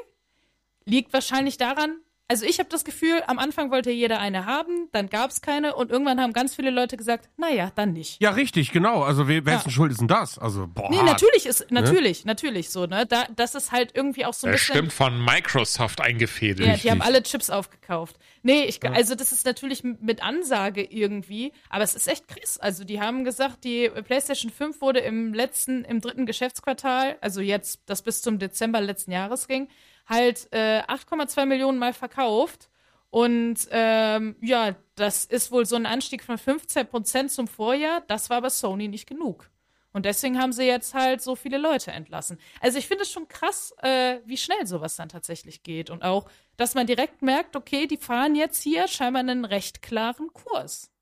liegt 0.84 1.12
wahrscheinlich 1.12 1.56
daran, 1.56 1.96
also 2.30 2.46
ich 2.46 2.60
habe 2.60 2.68
das 2.68 2.84
Gefühl, 2.84 3.22
am 3.26 3.38
Anfang 3.40 3.72
wollte 3.72 3.90
jeder 3.90 4.20
eine 4.20 4.46
haben, 4.46 4.88
dann 4.92 5.08
gab 5.10 5.30
es 5.30 5.42
keine 5.42 5.74
und 5.74 5.90
irgendwann 5.90 6.20
haben 6.20 6.32
ganz 6.32 6.54
viele 6.54 6.70
Leute 6.70 6.96
gesagt, 6.96 7.28
naja, 7.36 7.72
dann 7.74 7.92
nicht. 7.92 8.22
Ja, 8.22 8.30
richtig, 8.30 8.70
genau. 8.70 9.02
Also 9.02 9.26
we- 9.28 9.44
wessen 9.44 9.68
Ja. 9.68 9.70
Schuld 9.72 9.90
ist 9.90 10.00
denn 10.00 10.06
das? 10.08 10.38
Also, 10.38 10.68
boah. 10.68 10.88
Nee, 10.90 11.02
natürlich 11.02 11.44
ist, 11.46 11.70
natürlich, 11.72 12.24
natürlich 12.24 12.70
so, 12.70 12.86
ne? 12.86 13.04
Da, 13.04 13.24
das 13.34 13.56
ist 13.56 13.72
halt 13.72 13.90
irgendwie 13.96 14.24
auch 14.24 14.32
so 14.32 14.46
ein 14.46 14.52
Das 14.52 14.60
bisschen. 14.60 14.76
stimmt 14.76 14.92
von 14.92 15.24
Microsoft 15.24 16.00
eingefädelt. 16.00 16.68
Ja, 16.68 16.76
die 16.76 16.90
haben 16.90 17.02
alle 17.02 17.22
Chips 17.24 17.50
aufgekauft. 17.50 18.16
Nee, 18.42 18.62
ich, 18.64 18.82
also 18.88 19.14
das 19.16 19.32
ist 19.32 19.44
natürlich 19.44 19.82
mit 19.82 20.22
Ansage 20.22 20.82
irgendwie, 20.84 21.52
aber 21.68 21.82
es 21.82 21.94
ist 21.96 22.06
echt 22.06 22.28
krass. 22.28 22.58
Also 22.58 22.84
die 22.84 23.00
haben 23.00 23.24
gesagt, 23.24 23.64
die 23.64 23.90
PlayStation 24.04 24.52
5 24.52 24.80
wurde 24.80 25.00
im 25.00 25.34
letzten, 25.34 25.84
im 25.84 26.00
dritten 26.00 26.26
Geschäftsquartal, 26.26 27.16
also 27.20 27.40
jetzt, 27.40 27.80
das 27.86 28.02
bis 28.02 28.22
zum 28.22 28.38
Dezember 28.38 28.80
letzten 28.80 29.10
Jahres 29.12 29.48
ging, 29.48 29.68
halt 30.10 30.48
äh, 30.52 30.82
8,2 30.82 31.46
Millionen 31.46 31.78
Mal 31.78 31.94
verkauft. 31.94 32.68
Und 33.08 33.56
ähm, 33.70 34.36
ja, 34.42 34.76
das 34.94 35.24
ist 35.24 35.50
wohl 35.50 35.64
so 35.66 35.76
ein 35.76 35.86
Anstieg 35.86 36.22
von 36.22 36.36
15 36.36 36.86
Prozent 36.86 37.32
zum 37.32 37.48
Vorjahr. 37.48 38.02
Das 38.06 38.28
war 38.28 38.38
aber 38.38 38.50
Sony 38.50 38.88
nicht 38.88 39.08
genug. 39.08 39.50
Und 39.92 40.06
deswegen 40.06 40.38
haben 40.38 40.52
sie 40.52 40.64
jetzt 40.64 40.94
halt 40.94 41.20
so 41.20 41.34
viele 41.34 41.58
Leute 41.58 41.90
entlassen. 41.90 42.38
Also 42.60 42.78
ich 42.78 42.86
finde 42.86 43.02
es 43.02 43.10
schon 43.10 43.26
krass, 43.26 43.74
äh, 43.82 44.18
wie 44.24 44.36
schnell 44.36 44.64
sowas 44.66 44.94
dann 44.94 45.08
tatsächlich 45.08 45.64
geht. 45.64 45.90
Und 45.90 46.04
auch, 46.04 46.28
dass 46.56 46.74
man 46.74 46.86
direkt 46.86 47.22
merkt, 47.22 47.56
okay, 47.56 47.86
die 47.88 47.96
fahren 47.96 48.36
jetzt 48.36 48.62
hier 48.62 48.86
scheinbar 48.86 49.20
einen 49.20 49.44
recht 49.44 49.82
klaren 49.82 50.28
Kurs. 50.32 50.92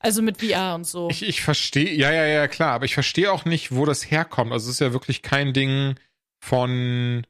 Also 0.00 0.22
mit 0.22 0.42
VR 0.42 0.74
und 0.74 0.84
so. 0.84 1.08
Ich, 1.10 1.22
ich 1.22 1.42
verstehe, 1.42 1.92
ja, 1.92 2.10
ja, 2.10 2.26
ja, 2.26 2.48
klar, 2.48 2.72
aber 2.72 2.86
ich 2.86 2.94
verstehe 2.94 3.30
auch 3.30 3.44
nicht, 3.44 3.70
wo 3.70 3.84
das 3.84 4.10
herkommt. 4.10 4.50
Also 4.50 4.68
es 4.68 4.76
ist 4.76 4.80
ja 4.80 4.92
wirklich 4.92 5.22
kein 5.22 5.52
Ding 5.52 5.94
von 6.38 7.24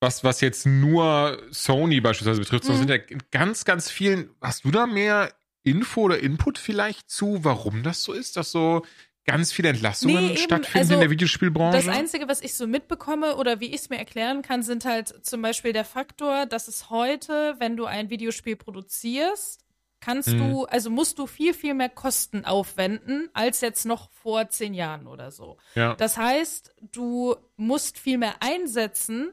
was, 0.00 0.24
was 0.24 0.40
jetzt 0.40 0.66
nur 0.66 1.40
Sony 1.50 2.00
beispielsweise 2.00 2.40
betrifft, 2.40 2.64
sondern 2.64 2.84
Mhm. 2.84 2.88
sind 2.88 3.10
ja 3.10 3.16
ganz, 3.30 3.64
ganz 3.64 3.90
vielen. 3.90 4.30
Hast 4.40 4.64
du 4.64 4.70
da 4.70 4.86
mehr 4.86 5.32
Info 5.62 6.02
oder 6.02 6.18
Input 6.20 6.58
vielleicht 6.58 7.08
zu, 7.10 7.44
warum 7.44 7.82
das 7.82 8.02
so 8.02 8.12
ist, 8.12 8.36
dass 8.36 8.50
so 8.52 8.82
ganz 9.24 9.52
viele 9.52 9.70
Entlassungen 9.70 10.26
Nee, 10.28 10.36
stattfinden 10.36 10.78
also 10.78 10.94
in 10.94 11.00
der 11.00 11.10
Videospielbranche? 11.10 11.78
Das 11.78 11.88
Einzige, 11.88 12.28
was 12.28 12.42
ich 12.42 12.54
so 12.54 12.66
mitbekomme 12.66 13.36
oder 13.36 13.58
wie 13.58 13.66
ich 13.66 13.80
es 13.80 13.88
mir 13.90 13.98
erklären 13.98 14.42
kann, 14.42 14.62
sind 14.62 14.84
halt 14.84 15.26
zum 15.26 15.42
Beispiel 15.42 15.72
der 15.72 15.84
Faktor, 15.84 16.46
dass 16.46 16.68
es 16.68 16.90
heute, 16.90 17.56
wenn 17.58 17.76
du 17.76 17.86
ein 17.86 18.08
Videospiel 18.10 18.54
produzierst, 18.54 19.64
kannst 20.00 20.28
Mhm. 20.28 20.38
du, 20.38 20.64
also 20.66 20.90
musst 20.90 21.18
du 21.18 21.26
viel, 21.26 21.54
viel 21.54 21.74
mehr 21.74 21.88
Kosten 21.88 22.44
aufwenden, 22.44 23.28
als 23.32 23.62
jetzt 23.62 23.86
noch 23.86 24.10
vor 24.12 24.48
zehn 24.50 24.74
Jahren 24.74 25.06
oder 25.08 25.32
so. 25.32 25.56
ja. 25.74 25.94
Das 25.96 26.16
heißt, 26.16 26.74
du 26.92 27.34
musst 27.56 27.98
viel 27.98 28.18
mehr 28.18 28.36
einsetzen, 28.40 29.32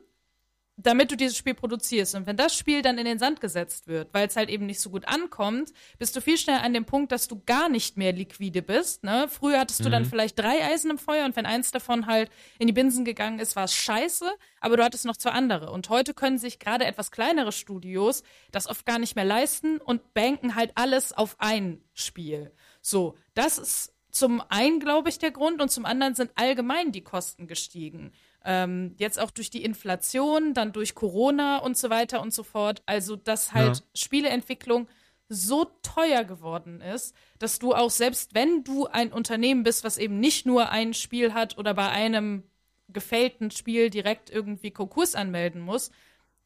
damit 0.76 1.11
du 1.11 1.15
dieses 1.15 1.38
Spiel 1.38 1.53
produzierst. 1.53 2.15
Und 2.15 2.26
wenn 2.26 2.36
das 2.36 2.55
Spiel 2.55 2.82
dann 2.82 2.97
in 2.97 3.05
den 3.05 3.19
Sand 3.19 3.41
gesetzt 3.41 3.88
wird, 3.88 4.13
weil 4.13 4.28
es 4.28 4.36
halt 4.36 4.49
eben 4.49 4.65
nicht 4.65 4.80
so 4.80 4.89
gut 4.89 5.07
ankommt, 5.07 5.71
bist 5.99 6.15
du 6.15 6.21
viel 6.21 6.38
schneller 6.38 6.63
an 6.63 6.74
dem 6.74 6.86
Punkt, 6.86 7.11
dass 7.11 7.28
du 7.28 7.41
gar 7.45 7.69
nicht 7.69 7.95
mehr 7.95 8.11
liquide 8.11 8.61
bist. 8.61 9.03
Ne? 9.03 9.28
Früher 9.30 9.59
hattest 9.59 9.86
du 9.86 9.89
dann 9.89 10.05
vielleicht 10.05 10.39
drei 10.39 10.63
Eisen 10.63 10.89
im 10.89 10.97
Feuer 10.97 11.26
und 11.26 11.36
wenn 11.36 11.45
eins 11.45 11.71
davon 11.71 12.07
halt 12.07 12.32
in 12.57 12.67
die 12.67 12.74
Binsen 12.74 13.05
gegangen 13.05 13.39
ist, 13.39 13.55
war 13.55 13.65
es 13.65 13.74
scheiße, 13.74 14.26
aber 14.61 14.78
du 14.78 14.84
hattest 14.84 15.05
noch 15.05 15.17
zwei 15.17 15.32
andere. 15.32 15.71
Und 15.71 15.89
heute 15.89 16.13
können 16.13 16.39
sich 16.39 16.59
gerade 16.59 16.86
etwas 16.86 17.11
kleinere 17.11 17.51
Studios 17.51 18.24
das 18.51 18.67
oft 18.67 18.86
gar 18.86 18.97
nicht 18.97 19.15
mehr 19.15 19.26
leisten 19.26 19.78
und 19.78 20.13
banken 20.13 20.55
halt 20.55 20.71
alles 20.76 21.13
auf 21.13 21.36
ein 21.39 21.84
Spiel. 21.93 22.51
So, 22.82 23.15
das 23.36 23.57
ist 23.57 23.93
zum 24.13 24.41
einen, 24.49 24.80
glaube 24.80 25.09
ich, 25.09 25.17
der 25.17 25.32
Grund 25.32 25.61
und 25.61 25.69
zum 25.69 25.86
anderen 25.86 26.13
sind 26.13 26.32
allgemein 26.36 26.91
die 26.91 27.01
Kosten 27.01 27.47
gestiegen. 27.47 28.13
Ähm, 28.45 28.95
jetzt 28.97 29.19
auch 29.19 29.31
durch 29.31 29.49
die 29.49 29.63
Inflation, 29.63 30.53
dann 30.53 30.73
durch 30.73 30.95
Corona 30.95 31.57
und 31.59 31.77
so 31.77 31.89
weiter 31.89 32.21
und 32.21 32.33
so 32.33 32.43
fort. 32.43 32.81
Also, 32.85 33.15
dass 33.15 33.53
halt 33.53 33.77
Ja. 33.79 33.83
Spieleentwicklung 33.95 34.87
so 35.29 35.65
teuer 35.81 36.23
geworden 36.25 36.81
ist, 36.81 37.15
dass 37.39 37.57
du 37.59 37.73
auch 37.73 37.89
selbst 37.89 38.35
wenn 38.35 38.63
du 38.63 38.87
ein 38.87 39.11
Unternehmen 39.13 39.63
bist, 39.63 39.83
was 39.83 39.97
eben 39.97 40.19
nicht 40.19 40.45
nur 40.45 40.69
ein 40.69 40.93
Spiel 40.93 41.33
hat 41.33 41.57
oder 41.57 41.73
bei 41.73 41.89
einem 41.89 42.43
gefällten 42.89 43.49
Spiel 43.49 43.89
direkt 43.89 44.29
irgendwie 44.29 44.71
Konkurs 44.71 45.15
anmelden 45.15 45.61
muss, 45.61 45.91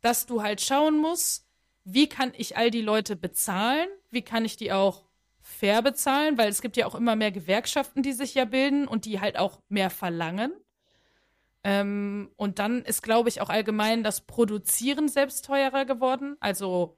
dass 0.01 0.25
du 0.25 0.43
halt 0.43 0.61
schauen 0.61 0.97
musst, 0.99 1.45
wie 1.83 2.07
kann 2.07 2.31
ich 2.37 2.55
all 2.57 2.69
die 2.71 2.81
Leute 2.81 3.15
bezahlen, 3.15 3.87
wie 4.11 4.21
kann 4.21 4.45
ich 4.45 4.55
die 4.55 4.71
auch 4.71 5.03
fair 5.41 5.81
bezahlen, 5.81 6.37
weil 6.37 6.49
es 6.49 6.61
gibt 6.61 6.77
ja 6.77 6.85
auch 6.85 6.95
immer 6.95 7.15
mehr 7.15 7.31
Gewerkschaften, 7.31 8.03
die 8.03 8.13
sich 8.13 8.35
ja 8.35 8.45
bilden 8.45 8.87
und 8.87 9.05
die 9.05 9.19
halt 9.19 9.37
auch 9.37 9.59
mehr 9.69 9.89
verlangen. 9.89 10.51
Ähm, 11.63 12.31
und 12.35 12.59
dann 12.59 12.83
ist, 12.83 13.03
glaube 13.03 13.29
ich, 13.29 13.41
auch 13.41 13.49
allgemein 13.49 14.03
das 14.03 14.21
Produzieren 14.21 15.07
selbst 15.09 15.45
teurer 15.45 15.85
geworden. 15.85 16.37
Also 16.39 16.97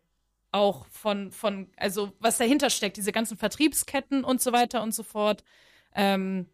auch 0.52 0.86
von, 0.88 1.32
von, 1.32 1.70
also 1.78 2.12
was 2.20 2.38
dahinter 2.38 2.70
steckt, 2.70 2.98
diese 2.98 3.12
ganzen 3.12 3.38
Vertriebsketten 3.38 4.24
und 4.24 4.42
so 4.42 4.52
weiter 4.52 4.82
und 4.82 4.94
so 4.94 5.04
fort. 5.04 5.44
Ähm, 5.96 6.48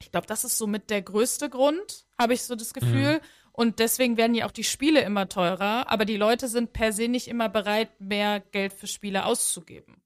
ich 0.00 0.10
glaube, 0.10 0.26
das 0.26 0.44
ist 0.44 0.58
so 0.58 0.66
mit 0.66 0.90
der 0.90 1.02
größte 1.02 1.48
Grund, 1.48 2.06
habe 2.18 2.34
ich 2.34 2.42
so 2.42 2.56
das 2.56 2.74
Gefühl. 2.74 3.20
Und 3.52 3.78
deswegen 3.78 4.16
werden 4.16 4.34
ja 4.34 4.46
auch 4.46 4.52
die 4.52 4.64
Spiele 4.64 5.02
immer 5.02 5.28
teurer, 5.28 5.90
aber 5.90 6.04
die 6.04 6.16
Leute 6.16 6.48
sind 6.48 6.72
per 6.72 6.92
se 6.92 7.08
nicht 7.08 7.28
immer 7.28 7.48
bereit, 7.48 8.00
mehr 8.00 8.40
Geld 8.40 8.72
für 8.72 8.86
Spiele 8.86 9.26
auszugeben. 9.26 10.02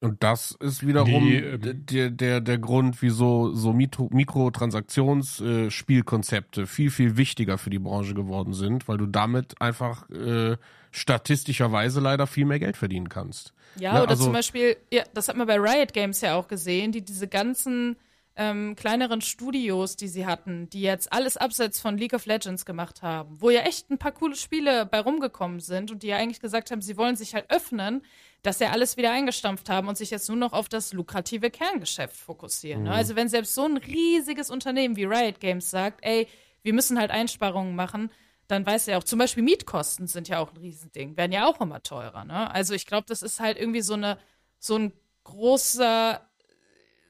Und 0.00 0.22
das 0.22 0.52
ist 0.60 0.86
wiederum 0.86 1.24
Nee, 1.24 1.38
ähm, 1.38 1.86
der, 1.86 2.10
der, 2.10 2.40
der 2.40 2.58
Grund, 2.58 3.02
wieso 3.02 3.52
so 3.52 3.72
Mikrotransaktionsspielkonzepte 3.72 6.66
viel, 6.66 6.90
viel 6.90 7.16
wichtiger 7.16 7.58
für 7.58 7.70
die 7.70 7.78
Branche 7.78 8.14
geworden 8.14 8.52
sind, 8.52 8.88
weil 8.88 8.98
du 8.98 9.06
damit 9.06 9.60
einfach 9.60 10.08
äh, 10.10 10.56
statistischerweise 10.92 12.00
leider 12.00 12.26
viel 12.26 12.44
mehr 12.44 12.58
Geld 12.60 12.76
verdienen 12.76 13.08
kannst. 13.08 13.52
Ja, 13.76 13.94
Ne, 13.94 14.02
oder 14.02 14.10
also- 14.10 14.24
zum 14.24 14.32
Beispiel, 14.32 14.76
ja, 14.92 15.04
das 15.14 15.28
hat 15.28 15.36
man 15.36 15.46
bei 15.46 15.58
Riot 15.58 15.92
Games 15.92 16.20
ja 16.20 16.34
auch 16.36 16.48
gesehen, 16.48 16.92
die 16.92 17.02
diese 17.04 17.28
ganzen 17.28 17.96
ähm, 18.40 18.76
kleineren 18.76 19.20
Studios, 19.20 19.96
die 19.96 20.06
sie 20.06 20.24
hatten, 20.24 20.70
die 20.70 20.82
jetzt 20.82 21.12
alles 21.12 21.36
abseits 21.36 21.80
von 21.80 21.98
League 21.98 22.14
of 22.14 22.24
Legends 22.26 22.64
gemacht 22.64 23.02
haben, 23.02 23.34
wo 23.40 23.50
ja 23.50 23.62
echt 23.62 23.90
ein 23.90 23.98
paar 23.98 24.12
coole 24.12 24.36
Spiele 24.36 24.86
bei 24.86 25.00
rumgekommen 25.00 25.58
sind 25.58 25.90
und 25.90 26.04
die 26.04 26.08
ja 26.08 26.18
eigentlich 26.18 26.38
gesagt 26.40 26.70
haben, 26.70 26.80
sie 26.80 26.96
wollen 26.96 27.16
sich 27.16 27.34
halt 27.34 27.46
öffnen, 27.50 28.00
dass 28.42 28.60
ja 28.60 28.70
alles 28.70 28.96
wieder 28.96 29.10
eingestampft 29.10 29.68
haben 29.68 29.88
und 29.88 29.98
sich 29.98 30.10
jetzt 30.10 30.28
nur 30.28 30.36
noch 30.36 30.52
auf 30.52 30.68
das 30.68 30.92
lukrative 30.92 31.50
Kerngeschäft 31.50 32.16
fokussieren. 32.16 32.84
Ne? 32.84 32.92
Also 32.92 33.16
wenn 33.16 33.28
selbst 33.28 33.54
so 33.54 33.64
ein 33.64 33.76
riesiges 33.76 34.48
Unternehmen 34.50 34.96
wie 34.96 35.04
Riot 35.04 35.40
Games 35.40 35.70
sagt, 35.70 36.04
ey, 36.04 36.28
wir 36.62 36.72
müssen 36.72 36.98
halt 36.98 37.10
Einsparungen 37.10 37.74
machen, 37.74 38.10
dann 38.46 38.64
weiß 38.64 38.88
er 38.88 38.98
auch, 38.98 39.04
zum 39.04 39.18
Beispiel 39.18 39.42
Mietkosten 39.42 40.06
sind 40.06 40.28
ja 40.28 40.38
auch 40.38 40.52
ein 40.52 40.56
Riesending, 40.56 41.16
werden 41.16 41.32
ja 41.32 41.46
auch 41.46 41.60
immer 41.60 41.82
teurer. 41.82 42.24
Ne? 42.24 42.50
Also 42.50 42.74
ich 42.74 42.86
glaube, 42.86 43.06
das 43.06 43.22
ist 43.22 43.40
halt 43.40 43.58
irgendwie 43.58 43.82
so 43.82 43.94
eine, 43.94 44.18
so 44.58 44.76
ein 44.76 44.92
großer, 45.24 46.26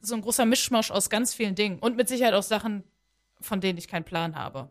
so 0.01 0.15
ein 0.15 0.23
großer 0.23 0.47
Mischmasch 0.47 0.91
aus 0.91 1.11
ganz 1.11 1.35
vielen 1.35 1.55
Dingen 1.55 1.79
und 1.79 1.97
mit 1.97 2.09
Sicherheit 2.09 2.35
auch 2.35 2.43
Sachen, 2.43 2.85
von 3.41 3.61
denen 3.61 3.79
ich 3.79 3.87
keinen 3.87 4.05
Plan 4.05 4.35
habe. 4.35 4.71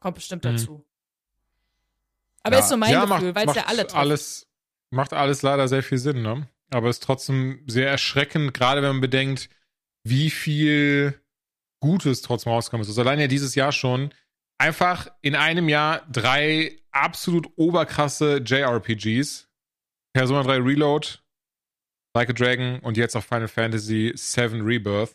Kommt 0.00 0.14
bestimmt 0.14 0.44
dazu. 0.44 0.84
Aber 2.42 2.56
Ja. 2.56 2.62
ist 2.62 2.68
so 2.70 2.76
mein 2.76 2.92
ja, 2.92 3.04
Gefühl, 3.04 3.34
weil 3.34 3.48
es 3.48 3.54
ja 3.54 3.64
alle 3.66 3.82
trifft. 3.82 3.96
alles 3.96 4.47
macht 4.90 5.12
alles 5.12 5.42
leider 5.42 5.68
sehr 5.68 5.82
viel 5.82 5.98
Sinn, 5.98 6.22
ne? 6.22 6.48
Aber 6.70 6.90
ist 6.90 7.02
trotzdem 7.02 7.62
sehr 7.66 7.88
erschreckend, 7.88 8.52
gerade 8.54 8.82
wenn 8.82 8.90
man 8.90 9.00
bedenkt, 9.00 9.48
wie 10.04 10.30
viel 10.30 11.20
Gutes 11.80 12.22
trotzdem 12.22 12.52
rausgekommen 12.52 12.82
ist. 12.82 12.88
Also 12.88 13.00
allein 13.00 13.20
ja 13.20 13.26
dieses 13.26 13.54
Jahr 13.54 13.72
schon 13.72 14.12
einfach 14.58 15.08
in 15.22 15.34
einem 15.34 15.68
Jahr 15.68 16.06
drei 16.10 16.78
absolut 16.90 17.48
oberkrasse 17.56 18.42
JRPGs. 18.44 19.48
Persona 20.14 20.42
3 20.42 20.56
Reload, 20.56 21.18
Like 22.14 22.30
a 22.30 22.32
Dragon 22.32 22.80
und 22.80 22.96
jetzt 22.96 23.14
auch 23.14 23.22
Final 23.22 23.48
Fantasy 23.48 24.12
VII 24.14 24.60
Rebirth. 24.60 25.12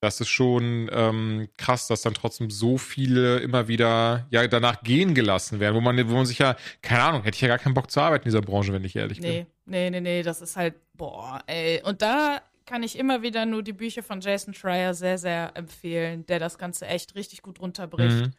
Das 0.00 0.20
ist 0.20 0.28
schon 0.28 0.88
ähm, 0.92 1.48
krass, 1.56 1.88
dass 1.88 2.02
dann 2.02 2.14
trotzdem 2.14 2.50
so 2.50 2.78
viele 2.78 3.38
immer 3.38 3.66
wieder 3.66 4.26
ja 4.30 4.46
danach 4.46 4.82
gehen 4.82 5.14
gelassen 5.14 5.58
werden, 5.58 5.74
wo 5.74 5.80
man, 5.80 6.08
wo 6.08 6.14
man 6.14 6.26
sich 6.26 6.38
ja, 6.38 6.56
keine 6.82 7.02
Ahnung, 7.02 7.22
hätte 7.24 7.34
ich 7.34 7.40
ja 7.40 7.48
gar 7.48 7.58
keinen 7.58 7.74
Bock 7.74 7.90
zu 7.90 8.00
arbeiten 8.00 8.24
in 8.24 8.30
dieser 8.30 8.42
Branche, 8.42 8.72
wenn 8.72 8.84
ich 8.84 8.94
ehrlich 8.94 9.20
bin. 9.20 9.30
Nee, 9.30 9.46
nee, 9.66 9.90
nee, 9.90 10.00
nee, 10.00 10.22
das 10.22 10.40
ist 10.40 10.56
halt, 10.56 10.74
boah, 10.94 11.42
ey. 11.46 11.82
Und 11.82 12.00
da 12.02 12.40
kann 12.64 12.82
ich 12.82 12.98
immer 12.98 13.22
wieder 13.22 13.46
nur 13.46 13.62
die 13.62 13.72
Bücher 13.72 14.02
von 14.02 14.20
Jason 14.20 14.54
Schreier 14.54 14.94
sehr, 14.94 15.18
sehr 15.18 15.52
empfehlen, 15.56 16.26
der 16.26 16.38
das 16.38 16.58
Ganze 16.58 16.86
echt 16.86 17.14
richtig 17.14 17.42
gut 17.42 17.60
runterbricht. 17.60 18.26
Mhm. 18.26 18.32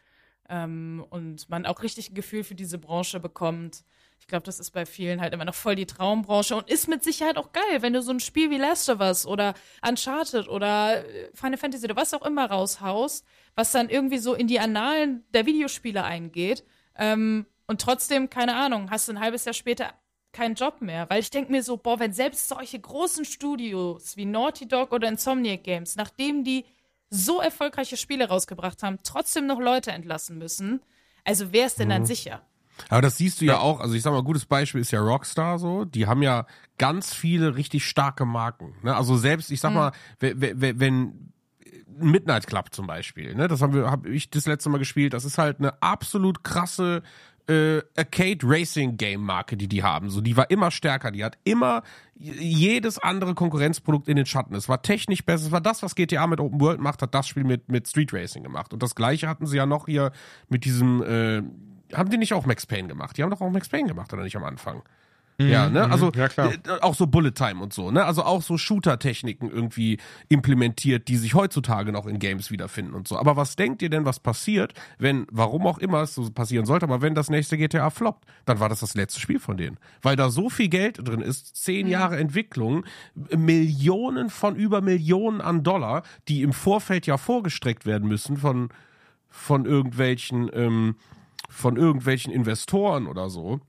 Ähm, 0.48 1.04
und 1.10 1.50
man 1.50 1.66
auch 1.66 1.82
richtig 1.82 2.10
ein 2.10 2.14
Gefühl 2.14 2.44
für 2.44 2.54
diese 2.54 2.78
Branche 2.78 3.20
bekommt. 3.20 3.84
Ich 4.20 4.26
glaube, 4.26 4.44
das 4.44 4.60
ist 4.60 4.70
bei 4.70 4.86
vielen 4.86 5.20
halt 5.20 5.34
immer 5.34 5.44
noch 5.44 5.54
voll 5.54 5.74
die 5.74 5.86
Traumbranche 5.86 6.54
und 6.54 6.70
ist 6.70 6.88
mit 6.88 7.02
Sicherheit 7.02 7.36
auch 7.36 7.52
geil, 7.52 7.80
wenn 7.80 7.92
du 7.92 8.02
so 8.02 8.12
ein 8.12 8.20
Spiel 8.20 8.50
wie 8.50 8.58
Last 8.58 8.88
of 8.88 9.00
Us 9.00 9.26
oder 9.26 9.54
Uncharted 9.86 10.48
oder 10.48 11.04
äh, 11.04 11.30
Final 11.34 11.58
Fantasy 11.58 11.84
oder 11.86 11.96
was 11.96 12.14
auch 12.14 12.24
immer 12.24 12.48
raushaust, 12.48 13.26
was 13.56 13.72
dann 13.72 13.88
irgendwie 13.88 14.18
so 14.18 14.34
in 14.34 14.46
die 14.46 14.60
Annalen 14.60 15.24
der 15.34 15.46
Videospiele 15.46 16.04
eingeht. 16.04 16.64
Ähm, 16.96 17.46
und 17.66 17.80
trotzdem, 17.80 18.30
keine 18.30 18.54
Ahnung, 18.54 18.90
hast 18.90 19.08
du 19.08 19.12
ein 19.12 19.20
halbes 19.20 19.44
Jahr 19.46 19.54
später 19.54 19.94
keinen 20.32 20.54
Job 20.54 20.80
mehr. 20.80 21.08
Weil 21.10 21.20
ich 21.20 21.30
denke 21.30 21.50
mir 21.50 21.62
so, 21.62 21.76
boah, 21.76 21.98
wenn 21.98 22.12
selbst 22.12 22.48
solche 22.48 22.78
großen 22.78 23.24
Studios 23.24 24.16
wie 24.16 24.26
Naughty 24.26 24.68
Dog 24.68 24.92
oder 24.92 25.08
Insomniac 25.08 25.64
Games, 25.64 25.96
nachdem 25.96 26.44
die 26.44 26.64
so 27.08 27.40
erfolgreiche 27.40 27.96
Spiele 27.96 28.28
rausgebracht 28.28 28.82
haben, 28.82 29.00
trotzdem 29.02 29.46
noch 29.46 29.58
Leute 29.60 29.90
entlassen 29.90 30.38
müssen, 30.38 30.80
also 31.24 31.52
wer 31.52 31.66
ist 31.66 31.78
denn 31.78 31.90
dann 31.90 32.06
sicher? 32.06 32.42
Aber 32.88 33.02
das 33.02 33.16
siehst 33.16 33.40
du 33.40 33.44
ja 33.44 33.58
auch, 33.58 33.80
also 33.80 33.94
ich 33.94 34.02
sag 34.02 34.12
mal, 34.12 34.22
gutes 34.22 34.46
Beispiel 34.46 34.80
ist 34.80 34.90
ja 34.90 35.00
Rockstar 35.00 35.58
so, 35.58 35.84
die 35.84 36.06
haben 36.06 36.22
ja 36.22 36.46
ganz 36.78 37.14
viele 37.14 37.56
richtig 37.56 37.86
starke 37.86 38.24
Marken. 38.24 38.74
Ne? 38.82 38.94
Also 38.94 39.16
selbst, 39.16 39.50
ich 39.50 39.60
sag 39.60 39.72
mal, 39.72 39.92
wenn, 40.18 40.40
wenn, 40.40 40.80
wenn 40.80 41.32
Midnight 41.98 42.46
Club 42.46 42.72
zum 42.72 42.86
Beispiel, 42.86 43.34
ne, 43.34 43.48
das 43.48 43.60
haben 43.60 43.74
wir, 43.74 43.90
habe 43.90 44.08
ich 44.08 44.30
das 44.30 44.46
letzte 44.46 44.70
Mal 44.70 44.78
gespielt, 44.78 45.12
das 45.12 45.24
ist 45.24 45.38
halt 45.38 45.58
eine 45.58 45.82
absolut 45.82 46.42
krasse 46.42 47.02
äh, 47.50 47.82
Arcade 47.96 48.38
Racing 48.42 48.96
Game 48.96 49.22
Marke, 49.22 49.56
die 49.56 49.66
die 49.66 49.82
haben. 49.82 50.08
So, 50.08 50.20
die 50.20 50.36
war 50.36 50.50
immer 50.50 50.70
stärker, 50.70 51.10
die 51.10 51.24
hat 51.24 51.36
immer 51.44 51.82
jedes 52.14 52.98
andere 52.98 53.34
Konkurrenzprodukt 53.34 54.08
in 54.08 54.16
den 54.16 54.26
Schatten. 54.26 54.54
Es 54.54 54.68
war 54.68 54.82
technisch 54.82 55.24
besser, 55.24 55.46
es 55.46 55.52
war 55.52 55.60
das, 55.60 55.82
was 55.82 55.94
GTA 55.94 56.26
mit 56.26 56.38
Open 56.38 56.60
World 56.60 56.80
macht, 56.80 57.02
hat 57.02 57.14
das 57.14 57.26
Spiel 57.26 57.44
mit 57.44 57.68
mit 57.68 57.88
Street 57.88 58.12
Racing 58.12 58.42
gemacht. 58.42 58.72
Und 58.72 58.82
das 58.82 58.94
gleiche 58.94 59.28
hatten 59.28 59.46
sie 59.46 59.56
ja 59.56 59.66
noch 59.66 59.86
hier 59.86 60.12
mit 60.48 60.64
diesem 60.64 61.02
äh, 61.02 61.42
haben 61.94 62.10
die 62.10 62.18
nicht 62.18 62.34
auch 62.34 62.46
Max 62.46 62.66
Payne 62.66 62.88
gemacht? 62.88 63.16
Die 63.16 63.22
haben 63.22 63.30
doch 63.30 63.40
auch 63.40 63.50
Max 63.50 63.68
Payne 63.68 63.88
gemacht, 63.88 64.12
oder 64.12 64.22
nicht 64.22 64.36
am 64.36 64.44
Anfang? 64.44 64.82
Ja, 65.48 65.68
ne? 65.68 65.90
Also 65.90 66.12
ja, 66.14 66.28
klar. 66.28 66.52
äh, 66.52 66.80
auch 66.80 66.94
so 66.94 67.06
Bullet 67.06 67.32
Time 67.32 67.62
und 67.62 67.72
so, 67.72 67.90
ne? 67.90 68.04
Also 68.04 68.22
auch 68.24 68.42
so 68.42 68.58
Shooter-Techniken 68.58 69.50
irgendwie 69.50 69.98
implementiert, 70.28 71.08
die 71.08 71.16
sich 71.16 71.34
heutzutage 71.34 71.92
noch 71.92 72.06
in 72.06 72.18
Games 72.18 72.50
wiederfinden 72.50 72.94
und 72.94 73.08
so. 73.08 73.18
Aber 73.18 73.36
was 73.36 73.56
denkt 73.56 73.82
ihr 73.82 73.90
denn, 73.90 74.04
was 74.04 74.20
passiert, 74.20 74.74
wenn, 74.98 75.26
warum 75.30 75.66
auch 75.66 75.78
immer 75.78 76.02
es 76.02 76.14
so 76.14 76.30
passieren 76.30 76.66
sollte, 76.66 76.84
aber 76.84 77.00
wenn 77.00 77.14
das 77.14 77.30
nächste 77.30 77.56
GTA 77.56 77.90
floppt, 77.90 78.26
dann 78.44 78.60
war 78.60 78.68
das 78.68 78.80
das 78.80 78.94
letzte 78.94 79.20
Spiel 79.20 79.38
von 79.38 79.56
denen. 79.56 79.78
Weil 80.02 80.16
da 80.16 80.30
so 80.30 80.50
viel 80.50 80.68
Geld 80.68 80.98
drin 81.06 81.20
ist, 81.20 81.56
zehn 81.56 81.86
Jahre 81.86 82.18
Entwicklung, 82.18 82.84
Millionen 83.14 84.30
von 84.30 84.56
über 84.56 84.80
Millionen 84.80 85.40
an 85.40 85.62
Dollar, 85.62 86.02
die 86.28 86.42
im 86.42 86.52
Vorfeld 86.52 87.06
ja 87.06 87.16
vorgestreckt 87.16 87.86
werden 87.86 88.08
müssen 88.08 88.36
von, 88.36 88.68
von 89.28 89.64
irgendwelchen, 89.64 90.50
ähm, 90.52 90.96
von 91.50 91.76
irgendwelchen 91.76 92.32
Investoren 92.32 93.06
oder 93.06 93.28
so. 93.28 93.60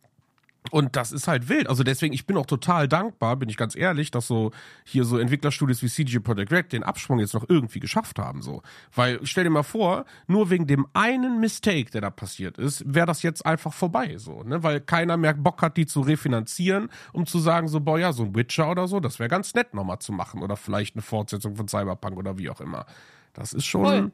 Und 0.69 0.95
das 0.95 1.11
ist 1.11 1.27
halt 1.27 1.49
wild. 1.49 1.67
Also 1.67 1.83
deswegen, 1.83 2.13
ich 2.13 2.27
bin 2.27 2.37
auch 2.37 2.45
total 2.45 2.87
dankbar, 2.87 3.35
bin 3.35 3.49
ich 3.49 3.57
ganz 3.57 3.75
ehrlich, 3.75 4.11
dass 4.11 4.27
so 4.27 4.51
hier 4.85 5.05
so 5.05 5.17
Entwicklerstudios 5.17 5.81
wie 5.81 5.87
CG 5.87 6.19
Projekt 6.19 6.51
Red 6.51 6.71
den 6.71 6.83
Absprung 6.83 7.17
jetzt 7.17 7.33
noch 7.33 7.49
irgendwie 7.49 7.79
geschafft 7.79 8.19
haben. 8.19 8.43
So, 8.43 8.61
weil 8.93 9.19
stell 9.23 9.45
dir 9.45 9.49
mal 9.49 9.63
vor, 9.63 10.05
nur 10.27 10.51
wegen 10.51 10.67
dem 10.67 10.85
einen 10.93 11.39
Mistake, 11.39 11.89
der 11.89 12.01
da 12.01 12.09
passiert 12.11 12.59
ist, 12.59 12.83
wäre 12.85 13.07
das 13.07 13.23
jetzt 13.23 13.43
einfach 13.43 13.73
vorbei. 13.73 14.17
So, 14.17 14.43
ne, 14.43 14.61
weil 14.61 14.79
keiner 14.81 15.17
mehr 15.17 15.33
Bock 15.33 15.63
hat, 15.63 15.77
die 15.77 15.87
zu 15.87 16.01
refinanzieren, 16.01 16.89
um 17.11 17.25
zu 17.25 17.39
sagen 17.39 17.67
so, 17.67 17.79
boah, 17.79 17.97
ja, 17.97 18.13
so 18.13 18.23
ein 18.23 18.35
Witcher 18.35 18.69
oder 18.69 18.87
so, 18.87 18.99
das 18.99 19.17
wäre 19.17 19.29
ganz 19.29 19.55
nett 19.55 19.73
nochmal 19.73 19.99
zu 19.99 20.13
machen 20.13 20.43
oder 20.43 20.55
vielleicht 20.55 20.95
eine 20.95 21.01
Fortsetzung 21.01 21.55
von 21.55 21.67
Cyberpunk 21.67 22.17
oder 22.17 22.37
wie 22.37 22.51
auch 22.51 22.61
immer. 22.61 22.85
Das 23.33 23.51
ist 23.51 23.65
schon, 23.65 23.83
Voll. 23.83 24.11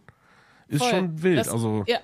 ist 0.69 0.79
Voll. 0.79 0.89
schon 0.91 1.21
wild. 1.23 1.39
Das, 1.39 1.49
also 1.49 1.83
Ja. 1.87 1.99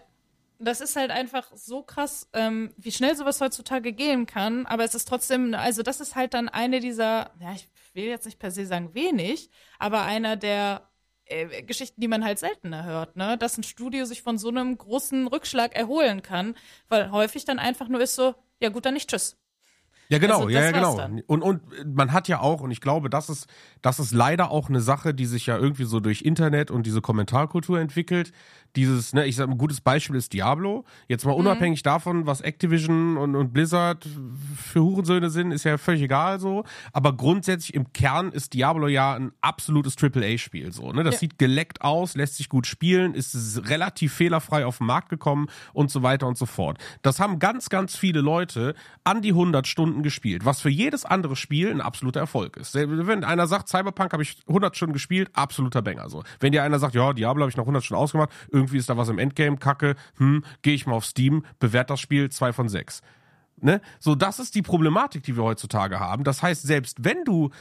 Das 0.64 0.82
ist 0.82 0.96
halt 0.96 1.12
einfach 1.12 1.52
so 1.56 1.84
krass, 1.84 2.30
ähm, 2.34 2.74
wie 2.78 2.92
schnell 2.92 3.16
sowas 3.16 3.42
heutzutage 3.42 3.94
gehen 3.94 4.26
kann. 4.26 4.66
Aber 4.66 4.84
es 4.84 4.96
ist 4.96 5.08
trotzdem, 5.08 5.54
also 5.54 5.84
das 5.84 6.00
ist 6.02 6.16
halt 6.16 6.34
dann 6.34 6.50
eine 6.50 6.80
dieser, 6.80 7.32
ja, 7.40 7.54
ich 7.54 7.70
will 7.94 8.06
jetzt 8.06 8.26
nicht 8.26 8.40
per 8.40 8.52
se 8.52 8.66
sagen 8.66 8.94
wenig, 8.94 9.50
aber 9.80 10.04
einer 10.04 10.36
der 10.36 10.90
äh, 11.26 11.64
Geschichten, 11.64 12.02
die 12.02 12.08
man 12.08 12.24
halt 12.24 12.40
seltener 12.40 12.84
hört, 12.84 13.16
ne? 13.16 13.38
Dass 13.38 13.58
ein 13.58 13.64
Studio 13.64 14.06
sich 14.06 14.22
von 14.22 14.38
so 14.38 14.50
einem 14.50 14.78
großen 14.78 15.28
Rückschlag 15.28 15.76
erholen 15.76 16.22
kann, 16.22 16.56
weil 16.90 17.12
häufig 17.12 17.46
dann 17.46 17.60
einfach 17.60 17.88
nur 17.88 18.02
ist 18.02 18.16
so, 18.16 18.36
ja 18.60 18.70
gut, 18.70 18.86
dann 18.86 18.94
nicht 18.94 19.10
tschüss. 19.10 19.38
Ja, 20.10 20.20
genau, 20.20 20.42
Also, 20.42 20.50
ja, 20.50 20.62
ja, 20.62 20.72
genau. 20.72 20.98
dann. 20.98 21.22
Und, 21.22 21.42
und 21.42 21.96
man 21.96 22.12
hat 22.12 22.28
ja 22.28 22.40
auch, 22.40 22.62
und 22.62 22.72
ich 22.72 22.82
glaube, 22.82 23.10
das 23.10 23.30
ist, 23.30 23.48
das 23.82 24.00
ist 24.00 24.12
leider 24.12 24.52
auch 24.52 24.70
eine 24.70 24.82
Sache, 24.82 25.14
die 25.14 25.26
sich 25.26 25.46
ja 25.46 25.58
irgendwie 25.58 25.86
so 25.86 26.00
durch 26.00 26.22
Internet 26.22 26.72
und 26.72 26.86
diese 26.86 27.02
Kommentarkultur 27.02 27.80
entwickelt. 27.80 28.32
Dieses, 28.76 29.14
ne, 29.14 29.26
ich 29.28 29.36
sag, 29.36 29.50
ein 29.50 29.58
gutes 29.58 29.82
Beispiel 29.82 30.16
ist 30.16 30.34
Diablo. 30.34 30.84
Jetzt 31.08 31.26
Mhm. 31.26 31.32
mal 31.32 31.38
unabhängig 31.38 31.84
davon, 31.84 32.26
was 32.26 32.42
Activision 32.42 33.18
und, 33.18 33.36
und 33.36 33.54
Blizzard 33.54 34.08
für 34.58 34.82
Hurensöhne 34.82 35.30
sind, 35.30 35.52
ist 35.52 35.64
ja 35.64 35.78
völlig 35.78 36.02
egal 36.02 36.40
so. 36.40 36.64
Aber 36.92 37.16
grundsätzlich 37.16 37.74
im 37.76 37.94
Kern 37.94 38.32
ist 38.32 38.54
Diablo 38.54 38.88
ja 38.88 39.14
ein 39.14 39.32
absolutes 39.42 39.96
AAA-Spiel 39.98 40.72
so. 40.74 40.92
Ne? 40.92 41.04
Das 41.04 41.16
Ja. 41.16 41.20
sieht 41.20 41.38
geleckt 41.38 41.82
aus, 41.82 42.16
lässt 42.16 42.38
sich 42.38 42.50
gut 42.50 42.66
spielen, 42.66 43.14
ist 43.14 43.62
relativ 43.70 44.14
fehlerfrei 44.14 44.66
auf 44.66 44.80
den 44.80 44.88
Markt 44.88 45.10
gekommen 45.10 45.48
und 45.74 45.92
so 45.92 46.02
weiter 46.02 46.28
und 46.28 46.38
so 46.38 46.46
fort. 46.46 46.78
Das 47.04 47.20
haben 47.20 47.40
ganz, 47.40 47.70
ganz 47.70 47.96
viele 47.96 48.22
Leute 48.22 48.74
an 49.04 49.22
die 49.22 49.34
100 49.34 49.68
Stunden 49.68 50.02
gespielt, 50.02 50.46
was 50.46 50.62
für 50.62 50.70
jedes 50.70 51.06
andere 51.06 51.36
Spiel 51.36 51.70
ein 51.70 51.82
absoluter 51.82 52.22
Erfolg 52.22 52.58
ist. 52.58 52.74
Wenn 52.74 53.24
einer 53.24 53.46
sagt, 53.48 53.70
Cyberpunk 53.70 54.14
habe 54.14 54.24
ich 54.24 54.38
100 54.48 54.76
Stunden 54.76 54.94
gespielt, 54.94 55.30
absoluter 55.34 55.82
Banger. 55.82 56.10
So. 56.10 56.24
Wenn 56.40 56.52
dir 56.54 56.64
einer 56.64 56.80
sagt, 56.80 56.96
ja, 56.96 57.14
Diablo 57.14 57.42
habe 57.44 57.50
ich 57.52 57.58
noch 57.58 57.66
100 57.66 57.84
Stunden 57.84 58.02
ausgemacht, 58.02 58.30
irgendwie 58.52 58.63
ist 58.72 58.90
da 58.90 58.98
was 58.98 59.10
im 59.10 59.20
Endgame, 59.20 59.58
kacke, 59.58 59.96
hm, 60.18 60.44
gehe 60.62 60.74
ich 60.74 60.86
mal 60.86 60.96
auf 60.96 61.06
Steam, 61.06 61.46
bewert 61.60 61.90
das 61.90 62.00
Spiel 62.00 62.30
2 62.30 62.54
von 62.54 62.70
6. 62.70 63.02
Ne? 63.58 63.82
So, 64.00 64.16
das 64.16 64.40
ist 64.40 64.56
die 64.56 64.62
Problematik, 64.62 65.24
die 65.24 65.36
wir 65.36 65.44
heutzutage 65.44 66.00
haben. 66.00 66.24
Das 66.24 66.42
heißt, 66.42 66.64
selbst 66.64 67.04
wenn 67.04 67.24
du 67.24 67.52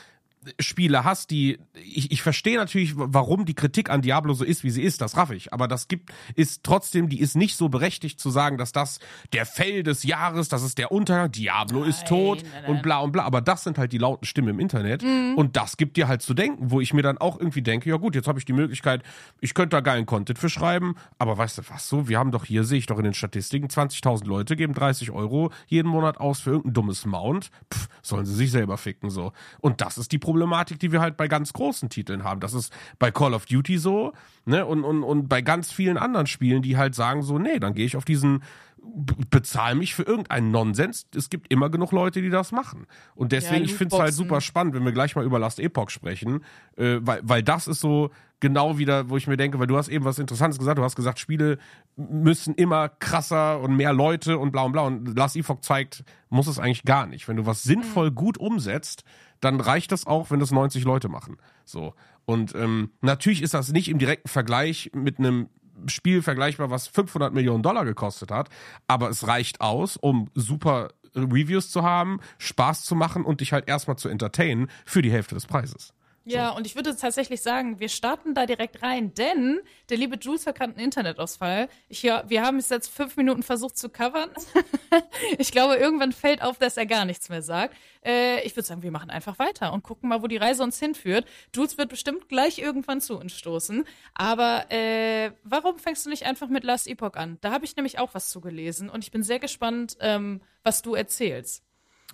Spiele 0.59 1.05
hast, 1.05 1.31
die 1.31 1.59
ich, 1.75 2.11
ich 2.11 2.23
verstehe 2.23 2.57
natürlich, 2.57 2.95
warum 2.97 3.45
die 3.45 3.55
Kritik 3.55 3.91
an 3.91 4.03
Diablo 4.03 4.35
so 4.35 4.45
ist, 4.45 4.65
wie 4.65 4.71
sie 4.71 4.83
ist, 4.83 5.01
das 5.01 5.17
raff 5.17 5.31
ich, 5.31 5.53
aber 5.53 5.69
das 5.69 5.89
gibt 5.89 6.11
ist 6.35 6.65
trotzdem, 6.65 7.09
die 7.09 7.21
ist 7.21 7.37
nicht 7.37 7.57
so 7.57 7.69
berechtigt 7.69 8.19
zu 8.21 8.31
sagen, 8.31 8.59
dass 8.59 8.73
das 8.73 8.99
der 9.33 9.47
Fell 9.47 9.83
des 9.83 10.03
Jahres, 10.03 10.49
das 10.49 10.63
ist 10.63 10.79
der 10.79 10.93
Untergang, 10.93 11.31
Diablo 11.31 11.85
ist 11.85 12.07
tot 12.07 12.43
nein, 12.43 12.63
nein. 12.63 12.71
und 12.71 12.83
bla 12.83 12.99
und 12.99 13.13
bla, 13.13 13.25
aber 13.25 13.41
das 13.41 13.65
sind 13.65 13.79
halt 13.79 13.93
die 13.93 13.99
lauten 13.99 14.27
Stimmen 14.27 14.49
im 14.49 14.61
Internet 14.61 15.03
Mhm. 15.03 15.35
und 15.37 15.57
das 15.57 15.77
gibt 15.77 15.97
dir 15.97 16.09
halt 16.09 16.23
zu 16.23 16.35
denken, 16.35 16.71
wo 16.71 16.81
ich 16.81 16.93
mir 16.95 17.03
dann 17.03 17.19
auch 17.19 17.39
irgendwie 17.39 17.63
denke, 17.63 17.89
ja 17.89 17.97
gut, 17.97 18.15
jetzt 18.15 18.29
habe 18.29 18.39
ich 18.39 18.45
die 18.45 18.53
Möglichkeit, 18.53 19.03
ich 19.41 19.55
könnte 19.55 19.77
da 19.77 19.81
geilen 19.81 20.07
Content 20.07 20.39
für 20.39 20.49
schreiben, 20.51 20.95
aber 21.19 21.39
weißt 21.39 21.59
du 21.59 21.63
was 21.69 21.89
so, 21.89 22.09
wir 22.09 22.19
haben 22.19 22.31
doch 22.31 22.45
hier, 22.45 22.65
sehe 22.65 22.79
ich 22.79 22.87
doch 22.87 22.99
in 22.99 23.05
den 23.05 23.15
Statistiken, 23.15 23.69
20.000 23.69 24.27
Leute 24.27 24.57
geben 24.57 24.75
30 24.75 25.11
Euro 25.11 25.51
jeden 25.67 25.89
Monat 25.89 26.19
aus 26.19 26.41
für 26.41 26.51
irgendein 26.51 26.75
dummes 26.75 27.07
Mount, 27.07 27.51
Pff, 27.73 27.89
sollen 28.03 28.27
sie 28.27 28.35
sich 28.35 28.51
selber 28.51 28.77
ficken 28.77 29.11
so. 29.11 29.33
Und 29.61 29.81
das 29.81 29.99
ist 29.99 30.13
die 30.13 30.19
Problematik, 30.33 30.79
die 30.79 30.93
wir 30.93 31.01
halt 31.03 31.19
bei 31.19 31.29
ganz 31.29 31.53
großen 31.53 31.91
Titeln 31.91 32.25
haben. 32.25 32.41
Das 32.41 32.55
ist 32.55 32.73
bei 32.99 33.11
Call 33.11 33.35
of 33.35 33.45
Duty 33.45 33.77
so, 33.77 34.15
ne, 34.47 34.65
und, 34.65 34.83
und, 34.83 35.03
und 35.03 35.29
bei 35.29 35.43
ganz 35.43 35.71
vielen 35.71 35.99
anderen 35.99 36.27
Spielen, 36.27 36.63
die 36.63 36.79
halt 36.79 36.95
sagen 36.95 37.23
so, 37.23 37.39
nee, 37.39 37.59
dann 37.59 37.75
gehe 37.75 37.85
ich 37.85 37.97
auf 37.99 38.07
diesen 38.07 38.43
b- 38.83 39.13
bezahl 39.29 39.75
mich 39.75 39.95
für 39.95 40.05
irgendeinen 40.05 40.51
Nonsens. 40.51 41.07
Es 41.15 41.29
gibt 41.29 41.53
immer 41.53 41.69
genug 41.69 41.93
Leute, 41.93 42.23
die 42.23 42.31
das 42.31 42.51
machen. 42.51 42.87
Und 43.15 43.33
deswegen, 43.33 43.65
Ja, 43.65 43.65
ich 43.65 43.75
finde 43.75 43.95
es 43.95 44.01
halt 44.01 44.15
super 44.15 44.41
spannend, 44.41 44.75
wenn 44.75 44.85
wir 44.87 44.93
gleich 44.93 45.15
mal 45.17 45.25
über 45.25 45.39
Last 45.39 45.61
Epoch 45.61 45.91
sprechen, 45.91 46.43
äh, 46.79 46.97
weil, 47.03 47.21
weil 47.23 47.43
das 47.43 47.69
ist 47.69 47.81
so 47.81 48.11
genau 48.41 48.79
wieder, 48.79 49.11
wo 49.11 49.19
ich 49.19 49.27
mir 49.27 49.37
denke, 49.37 49.59
weil 49.61 49.67
du 49.67 49.77
hast 49.77 49.89
eben 49.89 50.07
was 50.07 50.19
Interessantes 50.19 50.59
gesagt, 50.59 50.79
du 50.79 50.83
hast 50.83 50.97
gesagt, 50.97 51.19
Spiele 51.21 51.59
müssen 51.97 52.55
immer 52.55 52.89
krasser 52.89 53.61
und 53.61 53.77
mehr 53.77 53.93
Leute 53.93 54.39
und 54.39 54.51
bla 54.51 54.63
und 54.63 54.73
bla 54.73 54.83
und 54.83 55.15
Last 55.17 55.37
Epoch 55.37 55.61
zeigt, 55.61 56.05
muss 56.31 56.47
es 56.47 56.59
eigentlich 56.59 56.85
gar 56.85 57.07
nicht. 57.07 57.29
Wenn 57.29 57.37
du 57.37 57.45
was 57.45 57.63
sinnvoll 57.63 58.11
gut 58.11 58.39
umsetzt, 58.39 59.05
dann 59.43 59.61
reicht 59.61 59.93
das 59.93 60.07
auch, 60.07 60.31
wenn 60.31 60.41
das 60.41 60.53
90 60.53 60.85
Leute 60.85 61.09
machen. 61.09 61.37
So. 61.65 61.95
Und 62.25 62.55
ähm, 62.55 62.93
natürlich 63.03 63.43
ist 63.43 63.53
das 63.53 63.71
nicht 63.73 63.89
im 63.89 63.99
direkten 63.99 64.29
Vergleich 64.29 64.91
mit 64.95 65.19
einem 65.19 65.49
Spiel 65.87 66.23
vergleichbar, 66.23 66.71
was 66.71 66.87
500 66.87 67.35
Millionen 67.35 67.63
Dollar 67.63 67.85
gekostet 67.85 68.31
hat, 68.31 68.49
aber 68.87 69.11
es 69.11 69.27
reicht 69.27 69.61
aus, 69.61 69.97
um 69.97 70.31
super 70.35 70.91
Reviews 71.15 71.71
zu 71.71 71.83
haben, 71.83 72.21
Spaß 72.39 72.85
zu 72.85 72.95
machen 72.95 73.25
und 73.25 73.41
dich 73.41 73.53
halt 73.53 73.69
erstmal 73.69 73.99
zu 73.99 74.09
entertainen 74.09 74.69
für 74.87 75.03
die 75.03 75.11
Hälfte 75.11 75.35
des 75.35 75.47
Preises. 75.47 75.93
Ja, 76.25 76.51
und 76.51 76.67
ich 76.67 76.77
würde 76.77 76.95
tatsächlich 76.97 77.43
sagen, 77.43 77.81
wir 77.81 77.89
starten 77.89 78.35
da 78.35 78.47
direkt 78.47 78.83
rein, 78.83 79.13
denn 79.15 79.61
der 79.89 79.97
liebe 79.97 80.17
Jules 80.21 80.45
gerade 80.45 80.65
einen 80.65 80.77
Internetausfall. 80.79 81.69
Ich, 81.89 82.03
ja, 82.03 82.23
wir 82.29 82.43
haben 82.43 82.59
es 82.59 82.69
jetzt 82.69 82.89
fünf 82.89 83.17
Minuten 83.17 83.43
versucht 83.43 83.77
zu 83.77 83.89
covern. 83.89 84.31
ich 85.39 85.51
glaube, 85.51 85.77
irgendwann 85.77 86.13
fällt 86.13 86.43
auf, 86.43 86.59
dass 86.59 86.77
er 86.77 86.87
gar 86.87 87.05
nichts 87.05 87.29
mehr 87.29 87.43
sagt. 87.43 87.77
Äh, 88.05 88.41
ich 88.47 88.55
würde 88.55 88.67
sagen, 88.67 88.83
wir 88.83 88.91
machen 88.93 89.11
einfach 89.11 89.39
weiter 89.39 89.73
und 89.73 89.83
gucken 89.83 90.09
mal, 90.09 90.23
wo 90.23 90.27
die 90.29 90.37
Reise 90.37 90.63
uns 90.63 90.79
hinführt. 90.79 91.27
Jules 91.55 91.77
wird 91.79 91.89
bestimmt 91.89 92.29
gleich 92.29 92.59
irgendwann 92.59 93.01
zu 93.01 93.19
uns 93.19 93.33
stoßen. 93.37 93.85
Aber 94.15 94.71
äh, 94.71 95.33
warum 95.43 95.79
fängst 95.79 96.07
du 96.07 96.11
nicht 96.11 96.25
einfach 96.25 96.49
mit 96.49 96.63
Last 96.65 96.87
Epoch 96.87 97.15
an? 97.15 97.39
Da 97.41 97.51
habe 97.51 97.65
ich 97.65 97.75
nämlich 97.77 97.99
auch 97.99 98.15
was 98.15 98.31
zugelesen 98.31 98.89
und 98.91 99.03
ich 99.05 99.11
bin 99.11 99.23
sehr 99.23 99.39
gespannt, 99.39 99.97
ähm, 100.01 100.41
was 100.63 100.83
du 100.83 100.95
erzählst. 100.95 101.65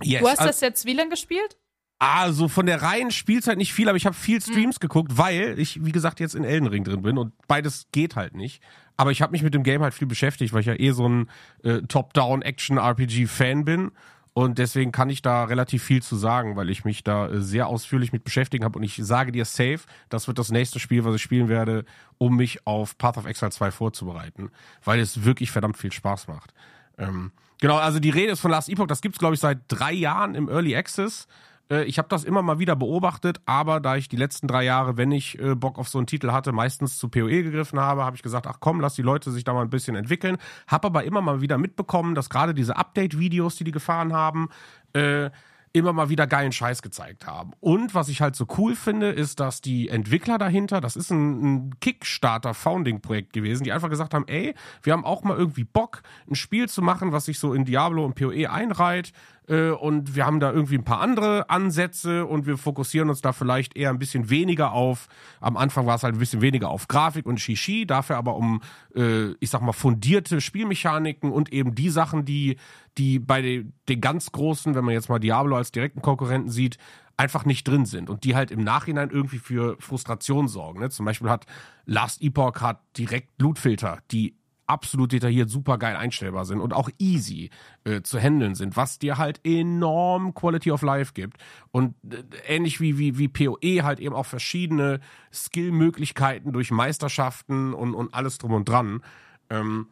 Yes, 0.03 0.21
Du 0.23 0.29
hast 0.29 0.39
al- 0.41 0.47
das 0.47 0.61
jetzt 0.61 0.87
wie 0.87 0.95
lange 0.95 1.11
gespielt? 1.11 1.57
Also 1.99 2.47
von 2.47 2.67
der 2.67 2.83
reinen 2.83 3.11
Spielzeit 3.11 3.59
nicht 3.59 3.73
viel, 3.73 3.89
aber 3.89 3.97
ich 3.97 4.07
habe 4.07 4.15
viel 4.15 4.41
Streams 4.41 4.79
geguckt, 4.79 5.19
weil 5.19 5.59
ich, 5.59 5.85
wie 5.85 5.91
gesagt, 5.91 6.21
jetzt 6.21 6.37
in 6.37 6.45
Elden 6.45 6.69
Ring 6.69 6.85
drin 6.85 7.03
bin 7.03 7.19
und 7.19 7.33
beides 7.49 7.89
geht 7.91 8.15
halt 8.15 8.35
nicht. 8.35 8.63
Aber 8.97 9.11
ich 9.11 9.21
habe 9.21 9.33
mich 9.33 9.43
mit 9.43 9.55
dem 9.55 9.65
Game 9.65 9.83
halt 9.83 9.95
viel 9.95 10.07
beschäftigt, 10.07 10.53
weil 10.53 10.61
ich 10.61 10.67
ja 10.67 10.75
eh 10.75 10.91
so 10.93 11.09
ein 11.09 11.31
äh, 11.65 11.83
Top-Down-Action-RPG-Fan 11.83 13.65
bin. 13.65 13.91
Und 14.33 14.59
deswegen 14.59 14.93
kann 14.93 15.11
ich 15.11 15.23
da 15.23 15.45
relativ 15.45 15.83
viel 15.83 16.01
zu 16.01 16.15
sagen, 16.15 16.55
weil 16.55 16.71
ich 16.71 16.85
mich 16.85 17.03
da 17.03 17.29
äh, 17.29 17.41
sehr 17.41 17.67
ausführlich 17.67 18.13
mit 18.13 18.23
beschäftigt 18.23 18.63
habe. 18.63 18.79
Und 18.79 18.85
ich 18.85 18.97
sage 18.97 19.33
dir 19.33 19.45
safe, 19.45 19.81
das 20.09 20.29
wird 20.29 20.39
das 20.39 20.51
nächste 20.51 20.79
Spiel, 20.79 21.05
was 21.05 21.17
ich 21.17 21.23
spielen 21.23 21.49
werde, 21.49 21.85
um 22.19 22.37
mich 22.37 22.65
auf 22.65 22.97
Path 22.99 23.19
of 23.19 23.27
Exile 23.27 23.51
2 23.51 23.73
vorzubereiten. 23.73 24.51
Weil 24.85 25.01
es 25.01 25.25
wirklich 25.25 25.51
verdammt 25.51 25.77
viel 25.77 25.93
Spaß 25.93 26.29
macht. 26.29 26.55
Ähm, 26.99 27.33
genau, 27.61 27.79
also 27.79 27.99
die 27.99 28.11
Rede 28.11 28.33
ist 28.33 28.41
von 28.41 28.53
Last 28.53 28.69
Epoch, 28.69 28.87
das 28.87 29.01
gibt's 29.01 29.19
glaube 29.19 29.35
ich 29.35 29.41
seit 29.41 29.59
drei 29.67 29.93
Jahren 29.93 30.37
im 30.37 30.49
Early 30.49 30.77
Access. 30.77 31.27
Äh, 31.71 31.85
ich 31.85 31.99
habe 31.99 32.09
das 32.09 32.25
immer 32.25 32.43
mal 32.43 32.59
wieder 32.59 32.77
beobachtet, 32.77 33.41
aber 33.47 33.81
da 33.81 33.97
ich 33.97 34.09
die 34.09 34.17
letzten 34.17 34.47
drei 34.47 34.65
Jahre, 34.65 34.97
wenn 34.97 35.13
ich 35.13 35.39
äh, 35.39 35.55
Bock 35.55 35.79
auf 35.79 35.89
so 35.89 35.99
einen 35.99 36.07
Titel 36.07 36.33
hatte, 36.33 36.53
meistens 36.53 36.99
zu 36.99 37.09
PoE 37.09 37.43
gegriffen 37.43 37.81
habe, 37.81 38.05
habe 38.05 38.17
ich 38.17 38.23
gesagt, 38.23 38.47
ach 38.47 38.59
komm, 38.61 38.81
lass 38.81 38.95
die 38.95 39.03
Leute 39.03 39.31
sich 39.31 39.45
da 39.45 39.53
mal 39.53 39.63
ein 39.63 39.71
bisschen 39.71 39.97
entwickeln. 39.97 40.39
Hab 40.67 40.85
aber 40.85 41.05
immer 41.05 41.21
mal 41.21 41.41
wieder 41.41 41.59
mitbekommen, 41.59 42.15
dass 42.15 42.31
gerade 42.31 42.55
diese 42.55 42.77
Update-Videos, 42.77 43.57
die 43.57 43.65
die 43.65 43.73
gefahren 43.73 44.13
haben, 44.13 44.49
äh, 44.93 45.31
immer 45.73 45.93
mal 45.93 46.09
wieder 46.09 46.27
geilen 46.27 46.53
Scheiß 46.53 46.83
gezeigt 46.83 47.27
haben. 47.27 47.53
Und 47.61 47.95
was 47.95 48.09
ich 48.09 48.21
halt 48.21 48.37
so 48.37 48.47
cool 48.57 48.75
finde, 48.75 49.11
ist, 49.11 49.41
dass 49.41 49.61
die 49.61 49.89
Entwickler 49.89 50.39
dahinter, 50.39 50.81
das 50.81 50.97
ist 50.97 51.11
ein, 51.11 51.43
ein 51.43 51.81
Kickstarter-Founding-Projekt 51.81 53.33
gewesen, 53.33 53.65
die 53.65 53.73
einfach 53.73 53.91
gesagt 53.91 54.15
haben, 54.15 54.27
ey, 54.29 54.55
wir 54.83 54.93
haben 54.93 55.05
auch 55.05 55.25
mal 55.25 55.37
irgendwie 55.37 55.65
Bock, 55.65 56.03
ein 56.29 56.35
Spiel 56.35 56.69
zu 56.69 56.83
machen, 56.83 57.13
was 57.13 57.27
sich 57.27 57.39
so 57.39 57.55
in 57.55 57.65
Diablo 57.65 58.05
und 58.05 58.15
PoE 58.15 58.51
einreiht. 58.51 59.13
Äh, 59.49 59.71
und 59.71 60.15
wir 60.15 60.27
haben 60.27 60.41
da 60.41 60.53
irgendwie 60.53 60.77
ein 60.77 60.85
paar 60.85 61.01
andere 61.01 61.49
Ansätze 61.51 62.27
und 62.27 62.47
wir 62.47 62.59
fokussieren 62.59 63.09
uns 63.09 63.21
da 63.21 63.33
vielleicht 63.33 63.77
eher 63.77 63.91
ein 63.91 63.99
bisschen 63.99 64.31
weniger 64.31 64.73
auf, 64.73 65.09
am 65.41 65.57
Anfang 65.57 65.87
war 65.87 65.97
es 65.97 66.03
halt 66.03 66.15
ein 66.15 66.19
bisschen 66.21 66.43
weniger 66.43 66.69
auf 66.69 66.89
Grafik 66.89 67.27
und 67.27 67.41
Shishi, 67.41 67.87
dafür 67.87 68.17
aber 68.17 68.37
um, 68.37 68.63
äh, 68.95 69.33
ich 69.41 69.51
sag 69.51 69.63
mal, 69.63 69.73
fundierte 69.73 70.41
Spielmechaniken 70.41 71.33
und 71.33 71.53
eben 71.53 71.75
die 71.75 71.91
Sachen, 71.91 72.25
die, 72.25 72.57
die 72.99 73.19
bei 73.19 73.43
den, 73.43 73.73
den 73.89 74.01
ganz 74.01 74.33
großen, 74.33 74.75
wenn 74.75 74.85
man 74.85 74.95
jetzt 74.95 75.09
mal 75.09 75.19
Diablo 75.19 75.57
als 75.57 75.73
direkten 75.73 76.03
Konkurrenten 76.03 76.51
sieht, 76.51 76.79
einfach 77.19 77.45
nicht 77.45 77.67
drin 77.67 77.85
sind 77.85 78.09
und 78.09 78.23
die 78.25 78.37
halt 78.37 78.51
im 78.51 78.63
Nachhinein 78.63 79.11
irgendwie 79.11 79.39
für 79.39 79.77
Frustration 79.81 80.47
sorgen. 80.47 80.81
Ne? 80.81 80.89
Zum 80.91 81.05
Beispiel 81.05 81.29
hat 81.29 81.47
Last 81.85 82.23
Epoch 82.23 82.61
hat 82.61 82.81
direkt 82.97 83.37
Blutfilter, 83.39 83.99
die 84.13 84.38
absolut 84.69 85.13
detailliert 85.13 85.51
super 85.51 85.79
geil 85.79 85.97
einstellbar 85.97 86.45
sind 86.45 86.61
und 86.61 86.73
auch 86.73 86.91
easy 86.99 87.51
äh, 87.85 88.03
zu 88.03 88.19
handeln 88.19 88.55
sind, 88.55 88.77
was 88.77 88.99
dir 88.99 89.19
halt 89.19 89.41
enorm 89.45 90.35
Quality 90.35 90.71
of 90.71 90.83
Life 90.83 91.13
gibt 91.15 91.39
und 91.71 91.95
äh, 92.11 92.23
ähnlich 92.47 92.81
wie 92.81 92.99
wie 92.99 93.19
wie 93.19 93.29
PoE 93.29 93.83
halt 93.83 94.01
eben 94.01 94.15
auch 94.15 94.27
verschiedene 94.27 95.01
Skill-Möglichkeiten 95.33 96.53
durch 96.53 96.71
Meisterschaften 96.71 97.75
und 97.75 97.95
und 97.95 98.15
alles 98.15 98.39
drum 98.39 98.53
und 98.53 98.69
dran. 98.69 99.03
Ähm, 99.51 99.87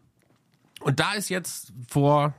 und 0.81 1.01
da 1.01 1.15
ist 1.15 1.29
jetzt 1.29 1.73
vor 1.89 2.35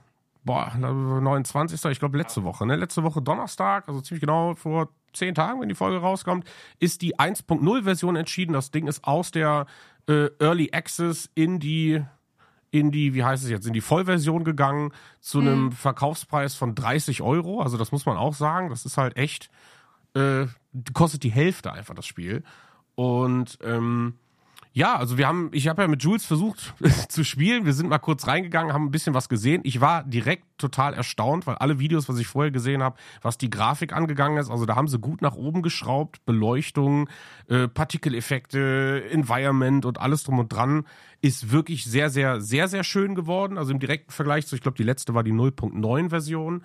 boah, 0.47 0.73
29. 0.75 1.91
Ich 1.91 1.99
glaube 1.99 2.17
letzte 2.17 2.43
Woche, 2.43 2.65
ne? 2.65 2.75
Letzte 2.75 3.03
Woche 3.03 3.21
Donnerstag, 3.21 3.87
also 3.87 4.01
ziemlich 4.01 4.21
genau 4.21 4.55
vor 4.55 4.89
zehn 5.13 5.35
Tagen, 5.35 5.61
wenn 5.61 5.69
die 5.69 5.75
Folge 5.75 5.97
rauskommt, 5.97 6.47
ist 6.79 7.01
die 7.01 7.17
1.0 7.17 7.83
Version 7.83 8.15
entschieden. 8.15 8.53
Das 8.53 8.71
Ding 8.71 8.87
ist 8.87 9.03
aus 9.03 9.31
der 9.31 9.67
äh, 10.07 10.29
Early 10.39 10.69
Access 10.71 11.29
in 11.35 11.59
die 11.59 12.03
in 12.79 12.91
die, 12.91 13.13
wie 13.13 13.23
heißt 13.23 13.43
es 13.43 13.49
jetzt, 13.49 13.67
in 13.67 13.73
die 13.73 13.81
Vollversion 13.81 14.43
gegangen 14.43 14.91
zu 15.19 15.39
einem 15.39 15.71
Verkaufspreis 15.71 16.55
von 16.55 16.75
30 16.75 17.21
Euro. 17.21 17.61
Also 17.61 17.77
das 17.77 17.91
muss 17.91 18.05
man 18.05 18.17
auch 18.17 18.33
sagen. 18.33 18.69
Das 18.69 18.85
ist 18.85 18.97
halt 18.97 19.17
echt, 19.17 19.49
äh, 20.15 20.45
kostet 20.93 21.23
die 21.23 21.31
Hälfte 21.31 21.71
einfach 21.71 21.95
das 21.95 22.05
Spiel. 22.05 22.43
Und 22.95 23.59
ähm, 23.61 24.15
ja, 24.77 24.95
also 24.95 25.17
wir 25.17 25.27
haben, 25.27 25.49
ich 25.53 25.67
habe 25.67 25.81
ja 25.81 25.87
mit 25.87 26.03
Jules 26.03 26.23
versucht 26.23 26.75
zu 27.09 27.23
spielen. 27.23 27.65
Wir 27.65 27.73
sind 27.73 27.89
mal 27.89 27.97
kurz 27.97 28.27
reingegangen, 28.27 28.73
haben 28.73 28.85
ein 28.85 28.91
bisschen 28.91 29.15
was 29.15 29.27
gesehen. 29.27 29.61
Ich 29.63 29.81
war 29.81 30.03
direkt 30.03 30.45
total 30.59 30.93
erstaunt, 30.93 31.47
weil 31.47 31.55
alle 31.55 31.79
Videos, 31.79 32.07
was 32.07 32.19
ich 32.19 32.27
vorher 32.27 32.51
gesehen 32.51 32.83
habe, 32.83 32.95
was 33.23 33.39
die 33.39 33.49
Grafik 33.49 33.91
angegangen 33.91 34.37
ist, 34.37 34.51
also 34.51 34.67
da 34.67 34.75
haben 34.75 34.87
sie 34.87 34.99
gut 34.99 35.23
nach 35.23 35.33
oben 35.33 35.63
geschraubt, 35.63 36.23
Beleuchtung, 36.25 37.09
äh, 37.49 37.67
Partikeleffekte, 37.67 39.03
Environment 39.09 39.83
und 39.83 39.99
alles 39.99 40.23
drum 40.23 40.37
und 40.37 40.53
dran 40.53 40.85
ist 41.21 41.51
wirklich 41.51 41.85
sehr, 41.85 42.11
sehr, 42.11 42.39
sehr, 42.39 42.67
sehr 42.67 42.83
schön 42.83 43.15
geworden. 43.15 43.57
Also 43.57 43.71
im 43.71 43.79
direkten 43.79 44.11
Vergleich 44.11 44.45
zu, 44.45 44.55
ich 44.55 44.61
glaube, 44.61 44.77
die 44.77 44.83
letzte 44.83 45.15
war 45.15 45.23
die 45.23 45.33
0.9 45.33 46.09
Version. 46.09 46.63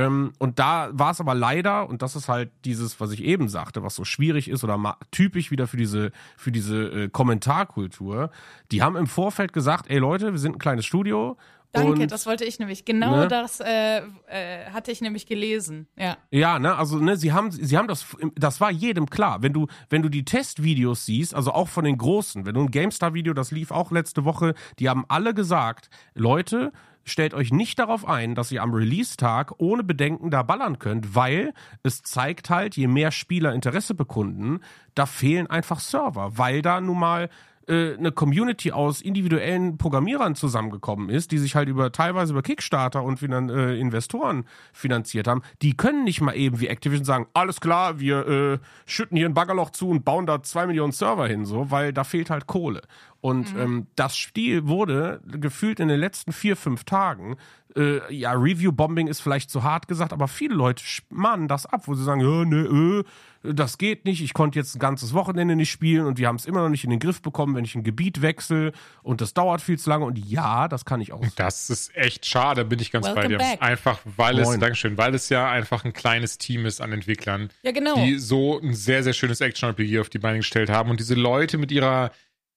Ähm, 0.00 0.32
und 0.38 0.58
da 0.58 0.88
war 0.92 1.10
es 1.10 1.20
aber 1.20 1.34
leider, 1.34 1.88
und 1.88 2.00
das 2.02 2.16
ist 2.16 2.28
halt 2.28 2.50
dieses, 2.64 3.00
was 3.00 3.12
ich 3.12 3.22
eben 3.22 3.48
sagte, 3.48 3.82
was 3.82 3.94
so 3.94 4.04
schwierig 4.04 4.48
ist 4.48 4.64
oder 4.64 4.96
typisch 5.10 5.50
wieder 5.50 5.66
für 5.66 5.76
diese, 5.76 6.12
für 6.36 6.52
diese 6.52 6.84
äh, 6.84 7.08
Kommentarkultur, 7.08 8.30
die 8.72 8.82
haben 8.82 8.96
im 8.96 9.06
Vorfeld 9.06 9.52
gesagt, 9.52 9.90
ey 9.90 9.98
Leute, 9.98 10.32
wir 10.32 10.38
sind 10.38 10.56
ein 10.56 10.58
kleines 10.58 10.86
Studio. 10.86 11.36
Danke, 11.72 12.02
und 12.02 12.10
das 12.10 12.26
wollte 12.26 12.44
ich 12.44 12.58
nämlich. 12.58 12.84
Genau 12.84 13.16
Ne? 13.16 13.28
das 13.28 13.60
äh, 13.60 13.98
äh, 13.98 14.70
hatte 14.72 14.90
ich 14.90 15.00
nämlich 15.00 15.26
gelesen. 15.26 15.86
Ja. 15.96 16.16
Ja, 16.30 16.58
ne, 16.58 16.74
also 16.74 16.98
ne, 16.98 17.16
sie 17.16 17.32
haben 17.32 17.52
sie 17.52 17.76
haben 17.76 17.86
das 17.86 18.06
das 18.34 18.60
war 18.60 18.72
jedem 18.72 19.08
klar, 19.08 19.42
wenn 19.42 19.52
du 19.52 19.68
wenn 19.88 20.02
du 20.02 20.08
die 20.08 20.24
Testvideos 20.24 21.06
siehst, 21.06 21.32
also 21.32 21.52
auch 21.52 21.68
von 21.68 21.84
den 21.84 21.96
großen, 21.96 22.44
wenn 22.44 22.54
du 22.54 22.62
ein 22.62 22.72
GameStar 22.72 23.14
Video, 23.14 23.34
das 23.34 23.52
lief 23.52 23.70
auch 23.70 23.92
letzte 23.92 24.24
Woche, 24.24 24.54
die 24.80 24.88
haben 24.88 25.04
alle 25.06 25.32
gesagt, 25.32 25.90
Leute, 26.14 26.72
stellt 27.04 27.34
euch 27.34 27.52
nicht 27.52 27.78
darauf 27.78 28.06
ein, 28.06 28.34
dass 28.34 28.52
ihr 28.52 28.62
am 28.62 28.72
Release 28.72 29.16
Tag 29.16 29.52
ohne 29.58 29.82
Bedenken 29.84 30.30
da 30.30 30.42
ballern 30.42 30.78
könnt, 30.78 31.14
weil 31.14 31.52
es 31.82 32.02
zeigt 32.02 32.50
halt, 32.50 32.76
je 32.76 32.86
mehr 32.86 33.10
Spieler 33.10 33.54
Interesse 33.54 33.94
bekunden, 33.94 34.60
da 34.94 35.06
fehlen 35.06 35.46
einfach 35.46 35.80
Server, 35.80 36.38
weil 36.38 36.62
da 36.62 36.80
nun 36.80 36.98
mal 36.98 37.28
äh, 37.70 37.94
eine 37.96 38.10
Community 38.10 38.72
aus 38.72 39.00
individuellen 39.00 39.78
Programmierern 39.78 40.34
zusammengekommen 40.34 41.08
ist, 41.08 41.30
die 41.30 41.38
sich 41.38 41.54
halt 41.54 41.68
über 41.68 41.92
teilweise 41.92 42.32
über 42.32 42.42
Kickstarter 42.42 43.04
und 43.04 43.18
finan 43.18 43.48
äh, 43.48 43.76
Investoren 43.76 44.44
finanziert 44.72 45.28
haben, 45.28 45.42
die 45.62 45.76
können 45.76 46.04
nicht 46.04 46.20
mal 46.20 46.32
eben 46.36 46.58
wie 46.60 46.66
Activision 46.66 47.04
sagen, 47.04 47.26
alles 47.32 47.60
klar, 47.60 48.00
wir 48.00 48.26
äh, 48.26 48.58
schütten 48.86 49.16
hier 49.16 49.26
ein 49.26 49.34
Baggerloch 49.34 49.70
zu 49.70 49.88
und 49.88 50.04
bauen 50.04 50.26
da 50.26 50.42
zwei 50.42 50.66
Millionen 50.66 50.92
Server 50.92 51.28
hin, 51.28 51.44
so, 51.44 51.70
weil 51.70 51.92
da 51.92 52.02
fehlt 52.02 52.30
halt 52.30 52.46
Kohle. 52.46 52.82
Und 53.20 53.54
Mhm. 53.54 53.60
ähm, 53.60 53.86
das 53.96 54.16
Spiel 54.16 54.66
wurde 54.66 55.20
gefühlt 55.26 55.78
in 55.80 55.88
den 55.88 56.00
letzten 56.00 56.32
vier, 56.32 56.56
fünf 56.56 56.84
Tagen, 56.84 57.36
äh, 57.76 58.12
ja, 58.12 58.32
Review-Bombing 58.32 59.06
ist 59.06 59.20
vielleicht 59.20 59.48
zu 59.50 59.62
hart 59.62 59.86
gesagt, 59.86 60.12
aber 60.12 60.26
viele 60.26 60.54
Leute 60.56 60.82
mahnen 61.10 61.46
das 61.46 61.66
ab, 61.66 61.82
wo 61.86 61.94
sie 61.94 62.02
sagen, 62.02 62.20
ja, 62.20 62.44
ne, 62.44 63.04
äh, 63.44 63.52
das 63.54 63.78
geht 63.78 64.06
nicht, 64.06 64.22
ich 64.22 64.32
konnte 64.32 64.58
jetzt 64.58 64.74
ein 64.74 64.80
ganzes 64.80 65.12
Wochenende 65.14 65.54
nicht 65.54 65.70
spielen 65.70 66.06
und 66.06 66.18
wir 66.18 66.26
haben 66.26 66.34
es 66.36 66.46
immer 66.46 66.62
noch 66.62 66.68
nicht 66.68 66.82
in 66.82 66.90
den 66.90 66.98
Griff 66.98 67.22
bekommen, 67.22 67.54
wenn 67.54 67.64
ich 67.64 67.74
ein 67.76 67.84
Gebiet 67.84 68.22
wechsle 68.22 68.72
und 69.02 69.20
das 69.20 69.34
dauert 69.34 69.60
viel 69.60 69.78
zu 69.78 69.88
lange 69.88 70.04
und 70.04 70.18
ja, 70.18 70.66
das 70.66 70.84
kann 70.84 71.00
ich 71.00 71.12
auch. 71.12 71.24
Das 71.36 71.70
ist 71.70 71.94
echt 71.94 72.26
schade, 72.26 72.64
bin 72.64 72.80
ich 72.80 72.90
ganz 72.90 73.06
bei 73.06 73.14
Welcome 73.14 73.28
dir. 73.28 73.38
back. 73.38 73.62
Einfach, 73.62 74.00
weil 74.16 74.38
es, 74.40 74.48
Moin. 74.48 74.58
Dankeschön, 74.60 74.98
weil 74.98 75.14
es 75.14 75.28
ja 75.28 75.48
einfach 75.48 75.84
ein 75.84 75.92
kleines 75.92 76.38
Team 76.38 76.66
ist 76.66 76.80
an 76.80 76.90
Entwicklern, 76.92 77.50
Ja, 77.62 77.70
genau. 77.70 77.94
die 77.94 78.18
so 78.18 78.58
ein 78.60 78.74
sehr, 78.74 79.04
sehr 79.04 79.12
schönes 79.12 79.40
Action-RPG 79.40 80.00
auf 80.00 80.08
die 80.08 80.18
Beine 80.18 80.38
gestellt 80.38 80.70
haben. 80.70 80.90
Und 80.90 80.98
diese 80.98 81.14
Leute 81.14 81.56
mit 81.56 81.70
ihrer, 81.70 82.10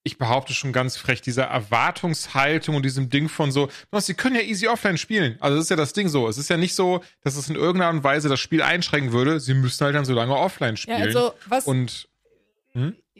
ich 0.03 0.17
behaupte 0.17 0.53
schon 0.53 0.73
ganz 0.73 0.97
frech, 0.97 1.21
dieser 1.21 1.45
Erwartungshaltung 1.45 2.75
und 2.75 2.83
diesem 2.83 3.09
Ding 3.09 3.29
von 3.29 3.51
so, 3.51 3.69
sie 3.99 4.13
können 4.13 4.35
ja 4.35 4.41
easy 4.41 4.67
offline 4.67 4.97
spielen. 4.97 5.37
Also 5.39 5.55
das 5.55 5.65
ist 5.65 5.69
ja 5.69 5.75
das 5.77 5.93
Ding 5.93 6.09
so. 6.09 6.27
Es 6.27 6.37
ist 6.37 6.49
ja 6.49 6.57
nicht 6.57 6.75
so, 6.75 7.01
dass 7.21 7.37
es 7.37 7.49
in 7.49 7.55
irgendeiner 7.55 7.87
Art 7.87 7.95
und 7.95 8.03
Weise 8.03 8.27
das 8.27 8.39
Spiel 8.39 8.61
einschränken 8.61 9.13
würde. 9.13 9.39
Sie 9.39 9.53
müssen 9.53 9.83
halt 9.83 9.95
dann 9.95 10.05
so 10.05 10.13
lange 10.13 10.35
offline 10.35 10.75
ja, 10.75 10.77
spielen. 10.77 11.01
also 11.01 11.33
was, 11.47 11.65
und 11.65 12.09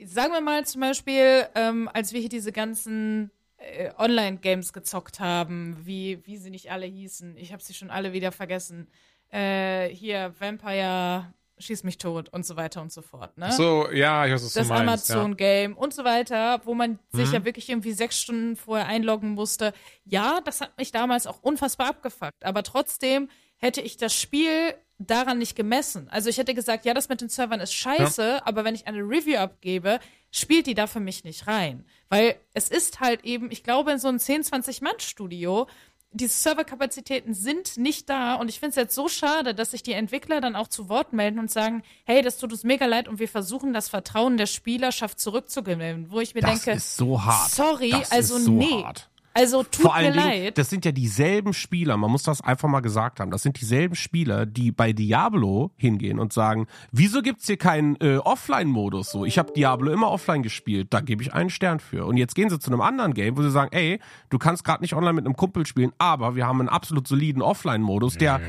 sagen 0.05 0.33
wir 0.33 0.41
mal 0.41 0.65
zum 0.65 0.81
Beispiel, 0.81 1.45
ähm, 1.55 1.89
als 1.93 2.13
wir 2.13 2.19
hier 2.19 2.29
diese 2.29 2.51
ganzen 2.51 3.31
äh, 3.57 3.91
Online-Games 3.97 4.73
gezockt 4.73 5.19
haben, 5.19 5.77
wie, 5.85 6.19
wie 6.25 6.37
sie 6.37 6.49
nicht 6.49 6.71
alle 6.71 6.85
hießen, 6.85 7.37
ich 7.37 7.53
habe 7.53 7.63
sie 7.63 7.73
schon 7.73 7.89
alle 7.91 8.13
wieder 8.13 8.31
vergessen. 8.31 8.87
Äh, 9.29 9.87
hier, 9.89 10.33
Vampire, 10.39 11.33
Schieß 11.59 11.83
mich 11.83 11.97
tot 11.99 12.29
und 12.29 12.45
so 12.45 12.55
weiter 12.55 12.81
und 12.81 12.91
so 12.91 13.01
fort. 13.01 13.37
Ne? 13.37 13.51
so, 13.51 13.89
ja, 13.91 14.25
ich 14.25 14.33
weiß, 14.33 14.43
was 14.43 14.53
das 14.53 14.67
du 14.67 14.73
meinst. 14.73 15.09
ja. 15.09 15.15
Amazon-Game 15.15 15.77
und 15.77 15.93
so 15.93 16.03
weiter, 16.03 16.61
wo 16.65 16.73
man 16.73 16.97
sich 17.11 17.27
Mhm. 17.29 17.33
ja 17.33 17.45
wirklich 17.45 17.69
irgendwie 17.69 17.93
sechs 17.93 18.19
Stunden 18.19 18.55
vorher 18.55 18.87
einloggen 18.87 19.31
musste. 19.31 19.73
Ja, 20.03 20.39
das 20.43 20.61
hat 20.61 20.77
mich 20.77 20.91
damals 20.91 21.27
auch 21.27 21.39
unfassbar 21.43 21.87
abgefuckt. 21.89 22.43
Aber 22.43 22.63
trotzdem 22.63 23.29
hätte 23.57 23.81
ich 23.81 23.97
das 23.97 24.13
Spiel 24.19 24.73
daran 24.99 25.37
nicht 25.37 25.55
gemessen. 25.55 26.07
Also 26.09 26.29
ich 26.29 26.37
hätte 26.37 26.53
gesagt, 26.53 26.85
ja, 26.85 26.93
das 26.93 27.09
mit 27.09 27.21
den 27.21 27.29
Servern 27.29 27.59
ist 27.59 27.73
scheiße, 27.73 28.45
aber 28.45 28.63
wenn 28.63 28.75
ich 28.75 28.87
eine 28.87 28.99
Review 28.99 29.37
abgebe, 29.37 29.99
spielt 30.31 30.65
die 30.65 30.73
da 30.75 30.87
für 30.87 30.99
mich 30.99 31.23
nicht 31.23 31.45
rein. 31.47 31.85
Weil 32.09 32.35
es 32.53 32.69
ist 32.69 32.99
halt 32.99 33.23
eben, 33.25 33.51
ich 33.51 33.63
glaube, 33.63 33.91
in 33.91 33.99
so 33.99 34.07
einem 34.07 34.19
10, 34.19 34.43
20-Mann-Studio, 34.43 35.67
die 36.13 36.27
Serverkapazitäten 36.27 37.33
sind 37.33 37.77
nicht 37.77 38.09
da 38.09 38.35
und 38.35 38.49
ich 38.49 38.59
finde 38.59 38.69
es 38.71 38.75
jetzt 38.75 38.95
so 38.95 39.07
schade, 39.07 39.53
dass 39.55 39.71
sich 39.71 39.83
die 39.83 39.93
Entwickler 39.93 40.41
dann 40.41 40.55
auch 40.55 40.67
zu 40.67 40.89
Wort 40.89 41.13
melden 41.13 41.39
und 41.39 41.51
sagen, 41.51 41.83
hey, 42.05 42.21
das 42.21 42.37
tut 42.37 42.51
uns 42.51 42.63
mega 42.63 42.85
leid 42.85 43.07
und 43.07 43.19
wir 43.19 43.27
versuchen 43.27 43.73
das 43.73 43.89
Vertrauen 43.89 44.37
der 44.37 44.45
Spielerschaft 44.45 45.19
zurückzugewinnen, 45.19 46.11
wo 46.11 46.19
ich 46.19 46.35
mir 46.35 46.41
Das 46.41 46.51
denke, 46.63 46.71
ist 46.77 46.95
so 46.95 47.23
hart. 47.23 47.51
sorry, 47.51 47.91
Das 47.91 48.11
also 48.11 48.37
so 48.37 48.51
nee. 48.51 48.83
hart. 48.83 49.09
Also 49.35 49.63
tut 49.63 49.81
Vor 49.81 49.97
mir 49.97 50.11
Dingen, 50.11 50.15
leid. 50.15 50.57
das 50.57 50.69
sind 50.69 50.85
ja 50.85 50.91
dieselben 50.91 51.53
Spieler, 51.53 51.97
man 51.97 52.11
muss 52.11 52.21
das 52.23 52.41
einfach 52.41 52.69
mal 52.69 52.81
gesagt 52.81 53.19
haben, 53.19 53.31
das 53.31 53.41
sind 53.41 53.59
dieselben 53.59 53.95
Spieler, 53.95 54.45
die 54.45 54.71
bei 54.71 54.93
Diablo 54.93 55.71
hingehen 55.75 56.19
und 56.19 56.33
sagen, 56.33 56.67
wieso 56.91 57.21
gibt's 57.21 57.47
hier 57.47 57.57
keinen 57.57 57.95
äh, 57.99 58.17
Offline-Modus 58.17 59.11
so? 59.11 59.25
Ich 59.25 59.39
habe 59.39 59.51
Diablo 59.53 59.91
immer 59.91 60.11
offline 60.11 60.43
gespielt, 60.43 60.87
da 60.91 61.01
gebe 61.01 61.23
ich 61.23 61.33
einen 61.33 61.49
Stern 61.49 61.79
für. 61.79 62.05
Und 62.05 62.17
jetzt 62.17 62.35
gehen 62.35 62.49
sie 62.49 62.59
zu 62.59 62.69
einem 62.69 62.81
anderen 62.81 63.15
Game, 63.15 63.35
wo 63.35 63.41
sie 63.41 63.49
sagen, 63.49 63.71
ey, 63.73 63.99
du 64.29 64.37
kannst 64.37 64.63
gerade 64.63 64.83
nicht 64.83 64.93
online 64.93 65.13
mit 65.13 65.25
einem 65.25 65.35
Kumpel 65.35 65.65
spielen, 65.65 65.93
aber 65.97 66.35
wir 66.35 66.45
haben 66.45 66.59
einen 66.59 66.69
absolut 66.69 67.07
soliden 67.07 67.41
Offline-Modus, 67.41 68.17
der, 68.17 68.39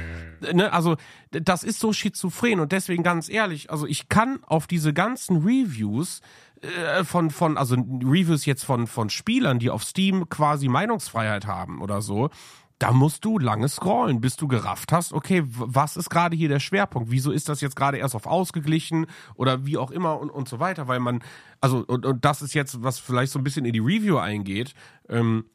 ne, 0.52 0.70
also 0.72 0.96
das 1.30 1.64
ist 1.64 1.80
so 1.80 1.92
schizophren 1.92 2.60
und 2.60 2.72
deswegen 2.72 3.02
ganz 3.02 3.28
ehrlich, 3.28 3.70
also 3.70 3.86
ich 3.86 4.08
kann 4.08 4.40
auf 4.44 4.66
diese 4.66 4.92
ganzen 4.92 5.38
Reviews 5.38 6.20
äh, 6.64 7.04
von, 7.04 7.30
von, 7.30 7.56
also 7.56 7.76
Reviews 7.76 8.46
jetzt 8.46 8.64
von, 8.64 8.86
von 8.86 9.10
Spielern, 9.10 9.58
die 9.58 9.70
auf 9.70 9.84
Steam 9.84 10.28
quasi 10.28 10.68
Meinungsfreiheit 10.68 11.46
haben 11.46 11.80
oder 11.80 12.02
so, 12.02 12.30
da 12.78 12.92
musst 12.92 13.24
du 13.24 13.38
lange 13.38 13.68
scrollen, 13.68 14.20
bis 14.20 14.36
du 14.36 14.48
gerafft 14.48 14.92
hast, 14.92 15.12
okay, 15.12 15.44
was 15.46 15.96
ist 15.96 16.10
gerade 16.10 16.36
hier 16.36 16.48
der 16.48 16.60
Schwerpunkt? 16.60 17.10
Wieso 17.10 17.30
ist 17.30 17.48
das 17.48 17.60
jetzt 17.60 17.76
gerade 17.76 17.98
erst 17.98 18.14
auf 18.14 18.26
ausgeglichen 18.26 19.06
oder 19.36 19.64
wie 19.64 19.76
auch 19.76 19.90
immer 19.90 20.20
und, 20.20 20.30
und 20.30 20.48
so 20.48 20.58
weiter? 20.58 20.88
Weil 20.88 21.00
man, 21.00 21.22
also, 21.60 21.84
und, 21.86 22.04
und 22.04 22.24
das 22.24 22.42
ist 22.42 22.52
jetzt, 22.52 22.82
was 22.82 22.98
vielleicht 22.98 23.32
so 23.32 23.38
ein 23.38 23.44
bisschen 23.44 23.64
in 23.64 23.72
die 23.72 23.78
Review 23.78 24.18
eingeht, 24.18 24.74
ähm, 25.08 25.46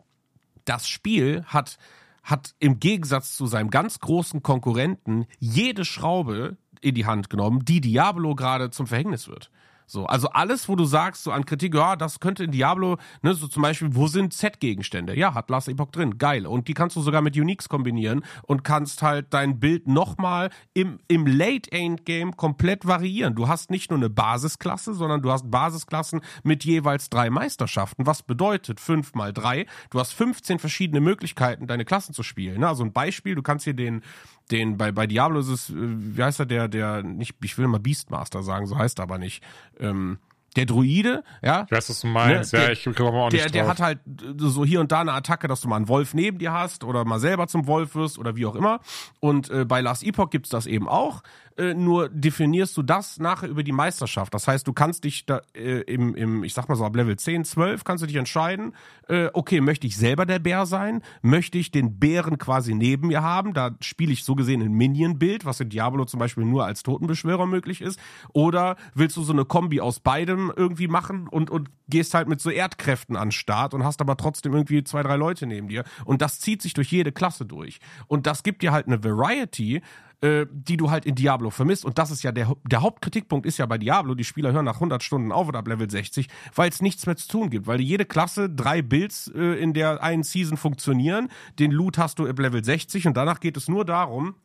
das 0.66 0.88
Spiel 0.88 1.44
hat, 1.46 1.78
hat 2.24 2.56
im 2.60 2.80
Gegensatz 2.80 3.36
zu 3.36 3.48
seinem 3.48 3.70
ganz 3.70 4.00
großen 4.00 4.42
Konkurrenten 4.42 5.26
jede 5.40 5.84
Schraube 5.84 6.58
in 6.82 6.96
die 6.96 7.06
Hand 7.06 7.30
genommen, 7.30 7.66
die 7.66 7.82
Diablo 7.82 8.36
gerade 8.36 8.70
zum 8.70 8.88
Verhängnis 8.88 9.28
wird. 9.28 9.52
So, 9.90 10.06
also 10.06 10.30
alles, 10.30 10.70
wo 10.70 10.76
du 10.76 10.86
sagst, 10.86 11.24
so 11.24 11.32
an 11.32 11.46
Kritik, 11.46 11.74
ja, 11.74 11.96
das 11.96 12.20
könnte 12.20 12.44
in 12.44 12.52
Diablo, 12.52 12.98
ne, 13.24 13.34
so 13.34 13.48
zum 13.48 13.64
Beispiel, 13.64 13.96
wo 13.96 14.06
sind 14.06 14.34
Set-Gegenstände? 14.34 15.18
Ja, 15.18 15.34
hat 15.34 15.50
Last 15.50 15.68
Epoch 15.68 15.90
drin, 15.90 16.20
geil. 16.20 16.46
Und 16.46 16.68
die 16.68 16.76
kannst 16.76 16.96
du 16.96 17.02
sogar 17.02 17.24
mit 17.24 17.36
Uniques 17.36 17.70
kombinieren 17.70 18.24
und 18.44 18.64
kannst 18.64 19.02
halt 19.02 19.34
dein 19.34 19.60
Bild 19.60 19.88
nochmal 19.88 20.52
im, 20.76 21.00
im 21.08 21.26
Late-End-Game 21.26 22.38
komplett 22.38 22.86
variieren. 22.86 23.34
Du 23.34 23.48
hast 23.48 23.72
nicht 23.72 23.90
nur 23.90 23.98
eine 23.98 24.12
Basisklasse, 24.12 24.94
sondern 24.94 25.24
du 25.24 25.32
hast 25.32 25.50
Basisklassen 25.50 26.22
mit 26.44 26.64
jeweils 26.66 27.10
drei 27.10 27.32
Meisterschaften, 27.32 28.06
was 28.06 28.22
bedeutet 28.22 28.80
fünf 28.80 29.16
mal 29.16 29.34
drei. 29.34 29.66
Du 29.90 30.00
hast 30.00 30.14
15 30.14 30.60
verschiedene 30.60 31.02
Möglichkeiten, 31.02 31.66
deine 31.66 31.84
Klassen 31.84 32.14
zu 32.14 32.22
spielen. 32.22 32.60
Ne? 32.60 32.68
Also 32.68 32.84
ein 32.84 32.94
Beispiel, 32.94 33.34
du 33.34 33.42
kannst 33.42 33.64
hier 33.64 33.74
den, 33.74 34.04
den, 34.52 34.78
bei, 34.78 34.92
bei 34.92 35.08
Diablo 35.08 35.40
ist 35.40 35.48
es, 35.50 35.70
äh, 35.70 35.74
wie 35.78 36.24
heißt 36.24 36.40
er, 36.40 36.46
der, 36.46 36.68
der, 36.68 37.04
nicht, 37.04 37.36
ich 37.44 37.58
will 37.58 37.68
mal 37.68 37.80
Beastmaster 37.80 38.44
sagen, 38.44 38.66
so 38.68 38.78
heißt 38.78 39.00
er 39.00 39.04
aber 39.04 39.18
nicht. 39.18 39.44
Ähm, 39.80 40.20
der 40.56 40.66
Druide, 40.66 41.24
ja, 41.44 41.66
Ich 41.68 41.72
weiß, 41.72 41.92
was 41.92 42.02
du 42.02 42.08
meinst. 42.08 42.54
Ne, 42.54 42.60
ja, 42.60 42.66
der- 42.66 42.74
ich 42.74 42.84
komme 42.96 43.12
auch 43.12 43.30
der, 43.30 43.44
nicht 43.44 43.54
der 43.54 43.62
drauf. 43.66 43.72
hat 43.74 43.82
halt 43.82 44.00
so 44.38 44.66
hier 44.66 44.80
und 44.80 44.92
da 44.92 45.02
eine 45.02 45.14
Attacke, 45.14 45.48
dass 45.48 45.62
du 45.62 45.68
mal 45.68 45.76
einen 45.76 45.88
Wolf 45.88 46.16
neben 46.16 46.40
dir 46.40 46.52
hast 46.52 46.84
oder 46.84 47.06
mal 47.06 47.20
selber 47.20 47.48
zum 47.48 47.68
Wolf 47.68 47.94
wirst 47.94 48.18
oder 48.18 48.36
wie 48.36 48.48
auch 48.48 48.56
immer. 48.56 48.80
Und 49.20 49.52
äh, 49.52 49.64
bei 49.66 49.80
Last 49.82 50.04
Epoch 50.04 50.32
gibt's 50.32 50.50
das 50.50 50.66
eben 50.66 50.90
auch. 50.90 51.22
Äh, 51.60 51.74
nur 51.74 52.08
definierst 52.08 52.78
du 52.78 52.84
das 52.84 53.20
nachher 53.20 53.50
über 53.50 53.64
die 53.64 53.74
Meisterschaft. 53.74 54.34
Das 54.34 54.48
heißt, 54.48 54.66
du 54.66 54.72
kannst 54.72 55.04
dich 55.04 55.26
da 55.26 55.42
äh, 55.54 55.82
im, 55.82 56.16
im, 56.16 56.46
ich 56.46 56.54
sag 56.54 56.70
mal 56.70 56.76
so 56.76 56.86
ab 56.86 56.96
Level 56.96 57.18
10, 57.18 57.44
12, 57.44 57.84
kannst 57.84 58.02
du 58.02 58.08
dich 58.08 58.16
entscheiden, 58.16 58.74
äh, 59.10 59.28
okay, 59.34 59.60
möchte 59.60 59.86
ich 59.86 59.98
selber 59.98 60.26
der 60.26 60.40
Bär 60.40 60.66
sein? 60.66 61.02
Möchte 61.22 61.58
ich 61.58 61.72
den 61.72 62.00
Bären 62.00 62.38
quasi 62.38 62.74
neben 62.74 63.08
mir 63.08 63.24
haben? 63.24 63.54
Da 63.54 63.72
spiele 63.82 64.14
ich 64.14 64.24
so 64.24 64.36
gesehen 64.36 64.62
ein 64.62 64.72
Minion-Bild, 64.72 65.44
was 65.44 65.60
in 65.60 65.68
Diablo 65.68 66.06
zum 66.06 66.22
Beispiel 66.22 66.46
nur 66.46 66.64
als 66.66 66.82
Totenbeschwörer 66.82 67.46
möglich 67.46 67.82
ist. 67.82 68.00
Oder 68.32 68.78
willst 68.94 69.18
du 69.18 69.24
so 69.24 69.34
eine 69.34 69.44
Kombi 69.44 69.82
aus 69.82 70.00
beidem 70.00 70.54
irgendwie 70.56 70.88
machen 70.88 71.28
und, 71.28 71.50
und 71.50 71.70
gehst 71.90 72.14
halt 72.14 72.30
mit 72.30 72.40
so 72.40 72.52
Erdkräften 72.52 73.18
an 73.18 73.28
den 73.28 73.32
Start 73.34 73.74
und 73.74 73.84
hast 73.84 74.00
aber 74.00 74.16
trotzdem 74.16 74.54
irgendwie 74.54 74.84
zwei, 74.86 75.04
drei 75.04 75.18
Leute 75.18 75.46
neben 75.46 75.68
dir. 75.68 75.84
Und 76.06 76.22
das 76.22 76.40
zieht 76.40 76.62
sich 76.62 76.74
durch 76.74 76.90
jede 76.90 77.12
Klasse 77.12 77.46
durch. 77.46 77.80
Und 78.08 78.28
das 78.28 78.44
gibt 78.44 78.62
dir 78.62 78.72
halt 78.72 78.88
eine 78.88 79.04
Variety, 79.04 79.82
äh, 80.22 80.46
die 80.52 80.78
du 80.78 80.92
halt 80.92 81.06
in 81.06 81.16
Diablo 81.16 81.50
vermisst. 81.50 81.86
Und 81.86 81.98
das 81.98 82.12
ist 82.12 82.24
ja 82.24 82.32
der, 82.32 82.56
der 82.64 82.82
Hauptkritikpunkt 82.82 83.46
ist 83.46 83.58
ja 83.58 83.66
bei 83.66 83.78
Diablo, 83.78 84.16
die 84.16 84.24
Spieler 84.24 84.52
hören 84.52 84.66
nach 84.66 84.76
100 84.76 85.02
Stunden 85.04 85.32
auf 85.32 85.48
oder 85.48 85.60
ab 85.60 85.68
Level 85.68 85.90
60, 85.90 86.28
weil 86.56 86.70
es 86.70 86.82
nichts 86.82 87.06
mehr 87.06 87.16
zu 87.16 87.28
tun 87.28 87.50
gibt. 87.50 87.68
Weil 87.68 87.82
jede 87.82 88.06
Klasse 88.06 88.50
drei 88.50 88.82
Builds 88.82 89.32
äh, 89.34 89.62
in 89.62 89.74
der 89.74 90.04
einen 90.04 90.24
Season 90.24 90.58
funktionieren. 90.58 91.30
Den 91.58 91.72
Loot 91.72 91.98
hast 91.98 92.20
du 92.20 92.28
ab 92.28 92.40
Level 92.40 92.64
60 92.64 93.08
und 93.08 93.16
danach 93.16 93.40
geht 93.40 93.58
es 93.58 93.68
nur 93.68 93.86
darum, 93.86 94.36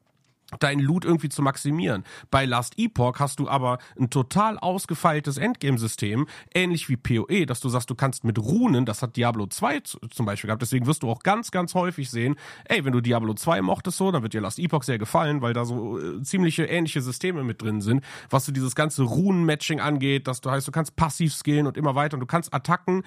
deinen 0.59 0.81
Loot 0.81 1.05
irgendwie 1.05 1.29
zu 1.29 1.43
maximieren. 1.43 2.05
Bei 2.31 2.45
Last 2.45 2.75
Epoch 2.79 3.19
hast 3.19 3.41
du 3.41 3.49
aber 3.49 3.79
ein 3.99 4.11
total 4.11 4.59
ausgefeiltes 4.59 5.37
Endgame-System, 5.37 6.27
ähnlich 6.55 6.89
wie 6.89 6.97
PoE, 6.97 7.47
dass 7.47 7.61
du 7.61 7.69
sagst, 7.69 7.91
du 7.91 7.95
kannst 7.95 8.25
mit 8.25 8.39
Runen, 8.39 8.87
das 8.87 9.03
hat 9.03 9.17
Diablo 9.17 9.47
2 9.47 9.81
z- 9.81 10.01
zum 10.15 10.27
Beispiel 10.27 10.49
gehabt, 10.49 10.63
deswegen 10.63 10.87
wirst 10.87 11.03
du 11.03 11.11
auch 11.11 11.21
ganz, 11.23 11.51
ganz 11.51 11.75
häufig 11.75 12.11
sehen, 12.11 12.37
ey, 12.67 12.85
wenn 12.85 12.93
du 12.93 13.01
Diablo 13.01 13.35
2 13.35 13.63
mochtest 13.63 13.99
so, 13.99 14.11
dann 14.11 14.23
wird 14.23 14.35
dir 14.35 14.41
Last 14.41 14.59
Epoch 14.59 14.83
sehr 14.83 14.99
gefallen, 14.99 15.43
weil 15.43 15.53
da 15.53 15.65
so 15.65 15.99
äh, 15.99 16.23
ziemliche 16.23 16.65
ähnliche 16.65 17.01
Systeme 17.03 17.45
mit 17.45 17.63
drin 17.63 17.81
sind, 17.81 18.05
was 18.31 18.47
so 18.47 18.53
dieses 18.53 18.75
ganze 18.75 19.03
Runen-Matching 19.03 19.81
angeht, 19.81 20.27
dass 20.29 20.41
du 20.41 20.51
heißt, 20.51 20.67
du 20.69 20.73
kannst 20.73 20.97
passiv 20.97 21.35
skillen 21.35 21.67
und 21.67 21.77
immer 21.77 21.95
weiter 21.95 22.15
und 22.15 22.21
du 22.21 22.27
kannst 22.27 22.53
Attacken 22.53 23.03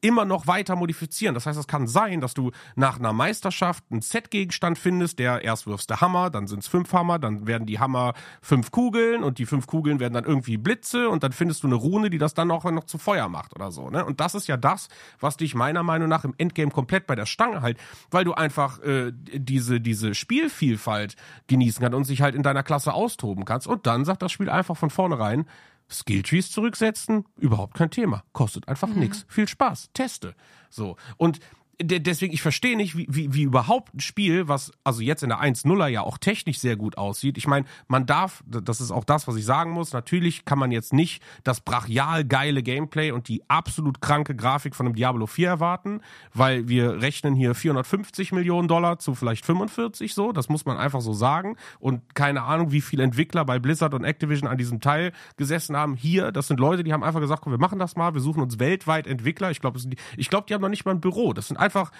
immer 0.00 0.24
noch 0.24 0.46
weiter 0.46 0.76
modifizieren. 0.76 1.34
Das 1.34 1.44
heißt, 1.46 1.58
es 1.58 1.66
kann 1.66 1.88
sein, 1.88 2.20
dass 2.20 2.34
du 2.34 2.52
nach 2.76 3.00
einer 3.00 3.12
Meisterschaft 3.12 3.82
einen 3.90 4.00
Set-Gegenstand 4.00 4.78
findest, 4.78 5.18
der 5.18 5.42
erst 5.42 5.66
wirfst 5.66 5.90
du 5.90 6.00
Hammer, 6.00 6.30
dann 6.30 6.46
sind 6.46 6.60
es 6.60 6.68
fünf 6.68 6.81
Hammer, 6.90 7.18
dann 7.18 7.46
werden 7.46 7.66
die 7.66 7.78
Hammer 7.78 8.14
fünf 8.40 8.70
Kugeln 8.70 9.22
und 9.22 9.38
die 9.38 9.46
fünf 9.46 9.66
Kugeln 9.66 10.00
werden 10.00 10.14
dann 10.14 10.24
irgendwie 10.24 10.56
Blitze 10.56 11.08
und 11.08 11.22
dann 11.22 11.32
findest 11.32 11.62
du 11.62 11.66
eine 11.66 11.76
Rune, 11.76 12.08
die 12.08 12.18
das 12.18 12.34
dann 12.34 12.50
auch 12.50 12.64
noch 12.64 12.84
zu 12.84 12.96
Feuer 12.98 13.28
macht 13.28 13.54
oder 13.54 13.70
so. 13.70 13.90
Ne? 13.90 14.04
Und 14.04 14.20
das 14.20 14.34
ist 14.34 14.46
ja 14.48 14.56
das, 14.56 14.88
was 15.20 15.36
dich 15.36 15.54
meiner 15.54 15.82
Meinung 15.82 16.08
nach 16.08 16.24
im 16.24 16.34
Endgame 16.38 16.70
komplett 16.70 17.06
bei 17.06 17.14
der 17.14 17.26
Stange 17.26 17.60
halt, 17.62 17.78
weil 18.10 18.24
du 18.24 18.32
einfach 18.34 18.80
äh, 18.80 19.12
diese, 19.14 19.80
diese 19.80 20.14
Spielvielfalt 20.14 21.16
genießen 21.48 21.82
kannst 21.82 21.96
und 21.96 22.04
sich 22.04 22.22
halt 22.22 22.34
in 22.34 22.42
deiner 22.42 22.62
Klasse 22.62 22.94
austoben 22.94 23.44
kannst. 23.44 23.66
Und 23.66 23.86
dann 23.86 24.04
sagt 24.04 24.22
das 24.22 24.32
Spiel 24.32 24.48
einfach 24.50 24.76
von 24.76 24.90
vornherein, 24.90 25.46
Skilltrees 25.90 26.50
zurücksetzen, 26.50 27.26
überhaupt 27.36 27.74
kein 27.74 27.90
Thema. 27.90 28.22
Kostet 28.32 28.66
einfach 28.68 28.88
Mhm. 28.88 29.00
nix. 29.00 29.26
Viel 29.28 29.46
Spaß. 29.46 29.90
Teste. 29.92 30.34
So. 30.70 30.96
Und 31.18 31.40
deswegen, 31.80 32.32
ich 32.32 32.42
verstehe 32.42 32.76
nicht, 32.76 32.96
wie, 32.96 33.06
wie, 33.08 33.32
wie 33.32 33.42
überhaupt 33.42 33.94
ein 33.94 34.00
Spiel, 34.00 34.48
was 34.48 34.72
also 34.84 35.00
jetzt 35.00 35.22
in 35.22 35.30
der 35.30 35.40
1.0er 35.40 35.88
ja 35.88 36.02
auch 36.02 36.18
technisch 36.18 36.58
sehr 36.58 36.76
gut 36.76 36.98
aussieht. 36.98 37.38
Ich 37.38 37.46
meine, 37.46 37.66
man 37.88 38.06
darf, 38.06 38.42
das 38.46 38.80
ist 38.80 38.90
auch 38.90 39.04
das, 39.04 39.26
was 39.26 39.36
ich 39.36 39.44
sagen 39.44 39.70
muss, 39.70 39.92
natürlich 39.92 40.44
kann 40.44 40.58
man 40.58 40.70
jetzt 40.70 40.92
nicht 40.92 41.22
das 41.44 41.60
brachial 41.60 42.24
geile 42.24 42.62
Gameplay 42.62 43.10
und 43.10 43.28
die 43.28 43.42
absolut 43.48 44.00
kranke 44.00 44.34
Grafik 44.34 44.74
von 44.74 44.86
einem 44.86 44.94
Diablo 44.94 45.26
4 45.26 45.48
erwarten, 45.48 46.00
weil 46.34 46.68
wir 46.68 47.00
rechnen 47.00 47.34
hier 47.34 47.54
450 47.54 48.32
Millionen 48.32 48.68
Dollar 48.68 48.98
zu 48.98 49.14
vielleicht 49.14 49.44
45 49.44 50.14
so, 50.14 50.32
das 50.32 50.48
muss 50.48 50.64
man 50.64 50.76
einfach 50.76 51.00
so 51.00 51.12
sagen. 51.12 51.56
Und 51.78 52.14
keine 52.14 52.42
Ahnung, 52.42 52.72
wie 52.72 52.80
viele 52.80 53.02
Entwickler 53.02 53.44
bei 53.44 53.58
Blizzard 53.58 53.94
und 53.94 54.04
Activision 54.04 54.48
an 54.48 54.58
diesem 54.58 54.80
Teil 54.80 55.12
gesessen 55.36 55.76
haben. 55.76 55.94
Hier, 55.94 56.32
das 56.32 56.48
sind 56.48 56.60
Leute, 56.60 56.84
die 56.84 56.92
haben 56.92 57.02
einfach 57.02 57.20
gesagt, 57.20 57.42
komm, 57.42 57.52
wir 57.52 57.58
machen 57.58 57.78
das 57.78 57.96
mal, 57.96 58.14
wir 58.14 58.20
suchen 58.20 58.42
uns 58.42 58.58
weltweit 58.58 59.06
Entwickler. 59.06 59.50
Ich 59.50 59.60
glaube, 59.60 59.80
ich 60.16 60.30
glaube, 60.30 60.46
die 60.48 60.54
haben 60.54 60.60
noch 60.60 60.68
nicht 60.68 60.84
mal 60.84 60.92
ein 60.92 61.00
Büro. 61.00 61.32
Das 61.32 61.48
sind 61.48 61.56
einfach 61.62 61.90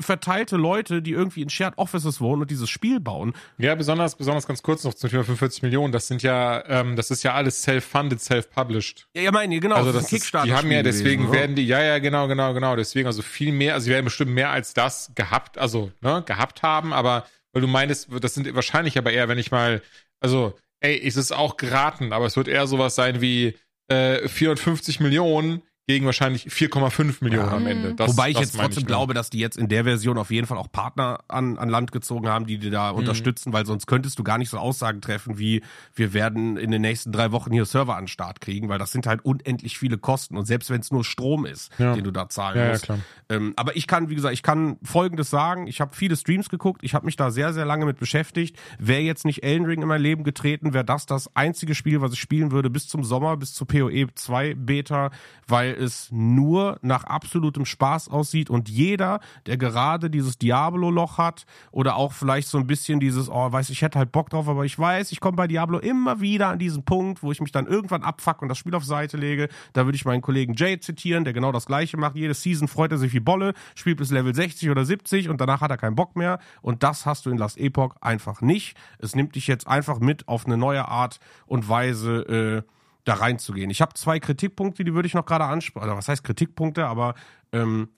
verteilte 0.00 0.56
Leute, 0.56 1.02
die 1.02 1.12
irgendwie 1.12 1.42
in 1.42 1.50
Shared 1.50 1.76
Offices 1.76 2.20
wohnen 2.20 2.42
und 2.42 2.50
dieses 2.50 2.70
Spiel 2.70 3.00
bauen. 3.00 3.34
Ja, 3.58 3.74
besonders, 3.74 4.16
besonders 4.16 4.46
ganz 4.46 4.62
kurz 4.62 4.84
noch 4.84 4.94
zum 4.94 5.10
Thema 5.10 5.24
45 5.24 5.62
Millionen. 5.62 5.92
Das 5.92 6.08
sind 6.08 6.22
ja, 6.22 6.64
ähm, 6.66 6.96
das 6.96 7.10
ist 7.10 7.22
ja 7.22 7.34
alles 7.34 7.62
self-funded, 7.62 8.20
self-published. 8.20 9.08
Ja, 9.14 9.22
ja, 9.22 9.32
meine, 9.32 9.58
genau, 9.60 9.76
Also 9.76 9.92
das, 9.92 10.04
das 10.04 10.12
ist 10.12 10.32
die 10.32 10.38
haben 10.38 10.70
ja, 10.70 10.80
gewesen, 10.80 10.84
deswegen 10.84 11.24
ne? 11.26 11.32
werden 11.32 11.56
die, 11.56 11.66
ja, 11.66 11.82
ja, 11.82 11.98
genau, 11.98 12.28
genau, 12.28 12.54
genau. 12.54 12.76
Deswegen 12.76 13.06
also 13.06 13.22
viel 13.22 13.52
mehr, 13.52 13.74
also 13.74 13.86
die 13.86 13.92
werden 13.92 14.04
bestimmt 14.06 14.32
mehr 14.32 14.50
als 14.50 14.74
das 14.74 15.12
gehabt, 15.14 15.58
also, 15.58 15.90
ne, 16.00 16.22
gehabt 16.26 16.62
haben, 16.62 16.92
aber, 16.92 17.26
weil 17.52 17.62
du 17.62 17.68
meintest, 17.68 18.08
das 18.20 18.34
sind 18.34 18.54
wahrscheinlich 18.54 18.96
aber 18.96 19.12
eher, 19.12 19.28
wenn 19.28 19.38
ich 19.38 19.50
mal, 19.50 19.82
also, 20.20 20.54
ey, 20.80 21.00
es 21.06 21.16
ist 21.16 21.32
auch 21.32 21.56
geraten, 21.56 22.12
aber 22.12 22.26
es 22.26 22.36
wird 22.36 22.48
eher 22.48 22.66
sowas 22.66 22.94
sein 22.94 23.20
wie, 23.20 23.58
äh, 23.88 24.26
450 24.26 25.00
Millionen 25.00 25.62
gegen 25.88 26.06
wahrscheinlich 26.06 26.46
4,5 26.46 27.22
Millionen 27.24 27.48
Ja. 27.48 27.56
am 27.56 27.66
Ende. 27.66 27.94
Das, 27.94 28.12
Wobei 28.12 28.28
ich 28.30 28.34
das 28.36 28.44
jetzt 28.52 28.56
trotzdem 28.56 28.82
nur. 28.82 28.86
glaube, 28.86 29.14
dass 29.14 29.30
die 29.30 29.40
jetzt 29.40 29.56
in 29.56 29.68
der 29.68 29.82
Version 29.82 30.16
auf 30.16 30.30
jeden 30.30 30.46
Fall 30.46 30.56
auch 30.56 30.70
Partner 30.70 31.18
an, 31.26 31.58
an 31.58 31.68
Land 31.68 31.90
gezogen 31.90 32.28
haben, 32.28 32.46
die 32.46 32.58
dir 32.58 32.70
da 32.70 32.90
unterstützen, 32.90 33.52
weil 33.52 33.66
sonst 33.66 33.86
könntest 33.86 34.16
du 34.18 34.22
gar 34.22 34.38
nicht 34.38 34.48
so 34.48 34.58
Aussagen 34.58 35.00
treffen 35.00 35.38
wie, 35.38 35.60
wir 35.94 36.14
werden 36.14 36.56
in 36.56 36.70
den 36.70 36.82
nächsten 36.82 37.10
drei 37.10 37.32
Wochen 37.32 37.52
hier 37.52 37.64
Server 37.64 37.96
an 37.96 38.04
den 38.04 38.08
Start 38.08 38.40
kriegen, 38.40 38.68
weil 38.68 38.78
das 38.78 38.92
sind 38.92 39.06
halt 39.08 39.24
unendlich 39.24 39.76
viele 39.76 39.98
Kosten 39.98 40.36
und 40.36 40.46
selbst 40.46 40.70
wenn 40.70 40.80
es 40.80 40.92
nur 40.92 41.04
Strom 41.04 41.46
ist, 41.46 41.72
Ja. 41.78 41.94
den 41.94 42.04
du 42.04 42.12
da 42.12 42.28
zahlen 42.28 42.58
Ja, 42.58 42.64
ja, 42.64 42.70
musst. 42.72 42.84
klar. 42.84 42.98
Ähm, 43.28 43.52
aber 43.56 43.76
ich 43.76 43.88
kann, 43.88 44.08
wie 44.08 44.14
gesagt, 44.14 44.34
ich 44.34 44.42
kann 44.44 44.76
Folgendes 44.84 45.30
sagen. 45.30 45.66
Ich 45.66 45.80
habe 45.80 45.96
viele 45.96 46.16
Streams 46.16 46.48
geguckt. 46.48 46.82
Ich 46.84 46.94
habe 46.94 47.06
mich 47.06 47.16
da 47.16 47.30
sehr, 47.32 47.52
sehr 47.52 47.64
lange 47.64 47.86
mit 47.86 47.98
beschäftigt. 47.98 48.56
Wäre 48.78 49.00
jetzt 49.00 49.24
nicht 49.24 49.42
Elden 49.42 49.66
Ring 49.66 49.82
in 49.82 49.88
mein 49.88 50.00
Leben 50.02 50.22
getreten, 50.22 50.74
wäre 50.74 50.84
das 50.84 51.06
das 51.06 51.34
einzige 51.34 51.74
Spiel, 51.74 52.00
was 52.00 52.12
ich 52.12 52.20
spielen 52.20 52.52
würde 52.52 52.70
bis 52.70 52.86
zum 52.86 53.02
Sommer, 53.02 53.36
bis 53.36 53.52
zur 53.54 53.66
PoE 53.66 54.06
2 54.14 54.54
Beta, 54.54 55.10
weil 55.48 55.72
es 55.82 56.08
nur 56.10 56.78
nach 56.82 57.04
absolutem 57.04 57.64
Spaß 57.64 58.08
aussieht 58.08 58.50
und 58.50 58.68
jeder, 58.68 59.20
der 59.46 59.56
gerade 59.56 60.10
dieses 60.10 60.38
Diablo-Loch 60.38 61.18
hat 61.18 61.44
oder 61.70 61.96
auch 61.96 62.12
vielleicht 62.12 62.48
so 62.48 62.58
ein 62.58 62.66
bisschen 62.66 63.00
dieses, 63.00 63.28
oh, 63.28 63.52
weiß 63.52 63.70
ich 63.70 63.82
hätte 63.82 63.98
halt 63.98 64.12
Bock 64.12 64.30
drauf, 64.30 64.48
aber 64.48 64.64
ich 64.64 64.78
weiß, 64.78 65.12
ich 65.12 65.20
komme 65.20 65.36
bei 65.36 65.46
Diablo 65.46 65.78
immer 65.78 66.20
wieder 66.20 66.48
an 66.48 66.58
diesen 66.58 66.84
Punkt, 66.84 67.22
wo 67.22 67.32
ich 67.32 67.40
mich 67.40 67.52
dann 67.52 67.66
irgendwann 67.66 68.02
abfuck 68.02 68.42
und 68.42 68.48
das 68.48 68.58
Spiel 68.58 68.74
auf 68.74 68.84
Seite 68.84 69.16
lege. 69.16 69.48
Da 69.72 69.84
würde 69.84 69.96
ich 69.96 70.04
meinen 70.04 70.22
Kollegen 70.22 70.54
Jay 70.54 70.78
zitieren, 70.78 71.24
der 71.24 71.32
genau 71.32 71.52
das 71.52 71.66
gleiche 71.66 71.96
macht. 71.96 72.16
Jede 72.16 72.34
Season 72.34 72.68
freut 72.68 72.92
er 72.92 72.98
sich 72.98 73.12
wie 73.12 73.20
Bolle, 73.20 73.54
spielt 73.74 73.98
bis 73.98 74.10
Level 74.10 74.34
60 74.34 74.70
oder 74.70 74.84
70 74.84 75.28
und 75.28 75.40
danach 75.40 75.60
hat 75.60 75.70
er 75.70 75.76
keinen 75.76 75.96
Bock 75.96 76.16
mehr. 76.16 76.38
Und 76.60 76.82
das 76.82 77.06
hast 77.06 77.26
du 77.26 77.30
in 77.30 77.38
Last 77.38 77.58
Epoch 77.58 77.96
einfach 78.00 78.40
nicht. 78.40 78.76
Es 78.98 79.14
nimmt 79.14 79.34
dich 79.34 79.46
jetzt 79.46 79.66
einfach 79.66 80.00
mit 80.00 80.28
auf 80.28 80.46
eine 80.46 80.56
neue 80.56 80.86
Art 80.88 81.18
und 81.46 81.68
Weise, 81.68 82.64
äh, 82.66 82.81
da 83.04 83.14
reinzugehen. 83.14 83.70
Ich 83.70 83.80
habe 83.80 83.94
zwei 83.94 84.20
Kritikpunkte, 84.20 84.84
die 84.84 84.94
würde 84.94 85.06
ich 85.06 85.14
noch 85.14 85.26
gerade 85.26 85.44
ansprechen. 85.44 85.84
Oder 85.84 85.96
was 85.96 86.08
heißt 86.08 86.24
Kritikpunkte, 86.24 86.86
aber 86.86 87.14
ähm, 87.52 87.88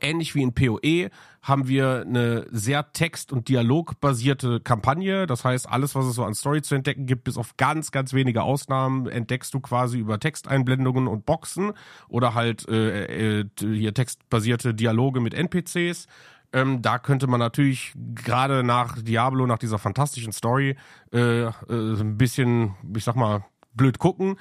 ähnlich 0.00 0.34
wie 0.34 0.42
in 0.42 0.54
PoE 0.54 1.10
haben 1.42 1.68
wir 1.68 2.04
eine 2.06 2.46
sehr 2.50 2.92
text- 2.92 3.32
und 3.32 3.48
dialogbasierte 3.48 4.60
Kampagne. 4.60 5.26
Das 5.26 5.44
heißt, 5.44 5.68
alles, 5.68 5.94
was 5.94 6.06
es 6.06 6.14
so 6.14 6.24
an 6.24 6.34
Story 6.34 6.62
zu 6.62 6.74
entdecken 6.74 7.06
gibt, 7.06 7.24
bis 7.24 7.36
auf 7.36 7.56
ganz, 7.56 7.90
ganz 7.90 8.12
wenige 8.12 8.42
Ausnahmen, 8.42 9.08
entdeckst 9.08 9.52
du 9.54 9.60
quasi 9.60 9.98
über 9.98 10.18
Texteinblendungen 10.18 11.08
und 11.08 11.26
Boxen 11.26 11.72
oder 12.08 12.34
halt 12.34 12.68
äh, 12.68 13.40
äh, 13.40 13.44
hier 13.58 13.94
textbasierte 13.94 14.74
Dialoge 14.74 15.20
mit 15.20 15.34
NPCs. 15.34 16.06
Ähm, 16.52 16.82
da 16.82 16.98
könnte 16.98 17.26
man 17.26 17.38
natürlich 17.38 17.92
gerade 18.14 18.64
nach 18.64 19.00
Diablo, 19.00 19.46
nach 19.46 19.58
dieser 19.58 19.78
fantastischen 19.78 20.32
Story, 20.32 20.76
äh, 21.12 21.42
äh, 21.42 21.52
ein 21.68 22.18
bisschen, 22.18 22.74
ich 22.94 23.04
sag 23.04 23.14
mal, 23.14 23.44
blöd 23.74 23.98
gucken. 23.98 24.36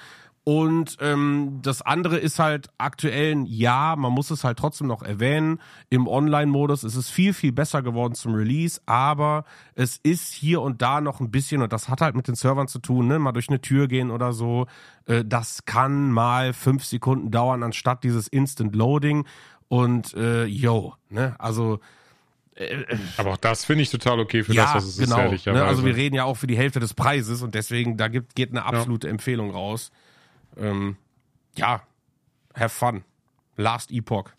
Und 0.46 0.98
ähm, 1.00 1.60
das 1.62 1.84
andere 1.84 2.18
ist 2.18 2.40
halt 2.40 2.70
aktuell, 2.80 3.44
ja, 3.46 3.96
man 3.96 4.12
muss 4.12 4.32
es 4.32 4.44
halt 4.44 4.58
trotzdem 4.58 4.88
noch 4.88 5.04
erwähnen, 5.04 5.60
im 5.92 6.08
Online-Modus 6.08 6.84
ist 6.84 6.96
es 6.96 7.08
viel, 7.08 7.34
viel 7.34 7.52
besser 7.52 7.84
geworden 7.84 8.16
zum 8.16 8.34
Release, 8.34 8.82
aber 8.88 9.44
es 9.76 9.98
ist 10.02 10.34
hier 10.34 10.62
und 10.62 10.82
da 10.82 11.02
noch 11.02 11.20
ein 11.20 11.30
bisschen, 11.30 11.62
und 11.62 11.72
das 11.72 11.88
hat 11.88 12.02
halt 12.02 12.16
mit 12.16 12.28
den 12.28 12.34
Servern 12.34 12.68
zu 12.68 12.80
tun, 12.80 13.08
ne, 13.08 13.20
mal 13.20 13.32
durch 13.32 13.50
eine 13.50 13.62
Tür 13.62 13.88
gehen 13.88 14.10
oder 14.10 14.34
so, 14.34 14.66
äh, 15.06 15.24
das 15.24 15.66
kann 15.66 16.12
mal 16.12 16.54
fünf 16.54 16.84
Sekunden 16.84 17.30
dauern, 17.30 17.62
anstatt 17.62 18.04
dieses 18.04 18.28
Instant 18.28 18.76
Loading. 18.76 19.26
Und 19.68 20.16
äh, 20.16 20.46
yo, 20.46 20.96
ne, 21.10 21.36
also 21.38 21.80
Aber 23.18 23.32
auch 23.32 23.38
das 23.38 23.66
finde 23.66 23.84
ich 23.84 23.90
total 23.90 24.20
okay 24.20 24.44
für 24.44 24.54
ja, 24.54 24.66
das, 24.66 24.76
was 24.76 24.84
es 24.86 25.00
ist, 25.00 25.10
genau. 25.10 25.20
ehrlicherweise. 25.20 25.64
Ne, 25.64 25.70
also 25.70 25.86
wir 25.86 25.96
reden 25.96 26.16
ja 26.16 26.26
auch 26.26 26.36
für 26.36 26.48
die 26.48 26.58
Hälfte 26.58 26.80
des 26.80 26.94
Preises 26.94 27.42
und 27.42 27.56
deswegen, 27.56 27.98
da 27.98 28.08
gibt, 28.08 28.36
geht 28.36 28.50
eine 28.50 28.66
absolute 28.66 29.08
Empfehlung 29.08 29.52
raus. 29.52 29.92
Ähm, 30.58 30.98
ja, 31.56 31.82
have 32.54 32.70
fun. 32.70 33.04
Last 33.56 33.92
Epoch. 33.92 34.30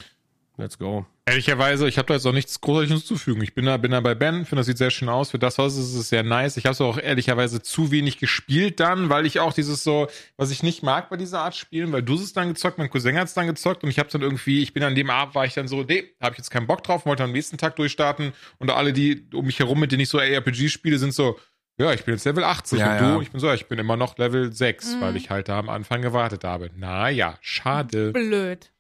Let's 0.57 0.79
go. 0.79 1.07
Ehrlicherweise, 1.31 1.89
ich 1.89 1.97
habe 1.97 2.07
da 2.07 2.15
jetzt 2.15 2.27
auch 2.27 2.33
nichts 2.33 2.61
Großartiges 2.61 2.99
hinzuzufügen. 2.99 3.43
Ich 3.43 3.55
bin 3.55 3.67
da, 3.67 3.77
bin 3.77 3.93
da 3.93 4.01
bei 4.01 4.15
Ben, 4.17 4.45
finde 4.45 4.61
das 4.61 4.67
sieht 4.67 4.79
sehr 4.79 4.91
schön 4.91 5.09
aus. 5.09 5.31
Für 5.31 5.39
das, 5.39 5.59
was 5.59 5.75
es 5.75 5.79
ist, 5.79 5.95
ist 5.95 6.01
es 6.01 6.09
sehr 6.09 6.25
nice. 6.25 6.57
Ich 6.57 6.65
habe 6.65 6.73
es 6.73 6.81
auch 6.81 6.99
ehrlicherweise 6.99 7.63
zu 7.63 7.91
wenig 7.91 8.19
gespielt 8.19 8.81
dann, 8.81 9.11
weil 9.11 9.27
ich 9.27 9.39
auch 9.39 9.53
dieses 9.53 9.85
so, 9.85 10.09
was 10.37 10.51
ich 10.51 10.63
nicht 10.63 10.83
mag 10.83 11.09
bei 11.09 11.17
dieser 11.17 11.41
Art 11.41 11.55
Spielen, 11.55 11.93
weil 11.93 12.03
du 12.03 12.15
es 12.15 12.33
dann 12.33 12.49
gezockt, 12.49 12.79
mein 12.79 12.91
Cousin 12.91 13.17
hat 13.17 13.29
es 13.29 13.35
dann 13.35 13.47
gezockt 13.47 13.85
und 13.85 13.91
ich 13.91 13.99
habe 13.99 14.09
dann 14.11 14.23
irgendwie, 14.23 14.61
ich 14.63 14.73
bin 14.73 14.83
an 14.83 14.95
dem 14.95 15.09
Abend, 15.09 15.35
war 15.35 15.45
ich 15.45 15.55
dann 15.55 15.69
so, 15.69 15.85
nee, 15.85 16.15
habe 16.21 16.33
ich 16.33 16.39
jetzt 16.39 16.51
keinen 16.51 16.67
Bock 16.67 16.83
drauf, 16.83 17.07
wollte 17.07 17.23
am 17.23 17.33
nächsten 17.33 17.59
Tag 17.59 17.77
durchstarten 17.77 18.33
und 18.59 18.71
alle, 18.71 18.93
die 18.93 19.27
um 19.33 19.47
mich 19.47 19.61
herum, 19.61 19.79
mit 19.79 19.93
denen 19.93 20.01
ich 20.01 20.09
so 20.09 20.19
ARPG 20.19 20.69
spiele, 20.69 20.99
sind 20.99 21.15
so, 21.15 21.39
ja, 21.79 21.93
ich 21.93 22.05
bin 22.05 22.15
jetzt 22.15 22.25
Level 22.25 22.45
80 22.45 22.79
Ja, 22.79 22.93
und 22.93 23.01
du, 23.01 23.05
ja. 23.05 23.21
ich 23.21 23.31
bin 23.31 23.41
so, 23.41 23.51
ich 23.53 23.67
bin 23.67 23.79
immer 23.79 23.97
noch 23.97 24.19
Level 24.19 24.53
6, 24.53 25.01
weil 25.01 25.17
ich 25.17 25.31
halt 25.31 25.49
da 25.49 25.59
am 25.59 25.69
Anfang 25.69 26.03
gewartet 26.03 26.45
habe. 26.45 26.71
Naja, 26.77 27.39
schade. 27.41 28.13
Blöd. 28.13 28.71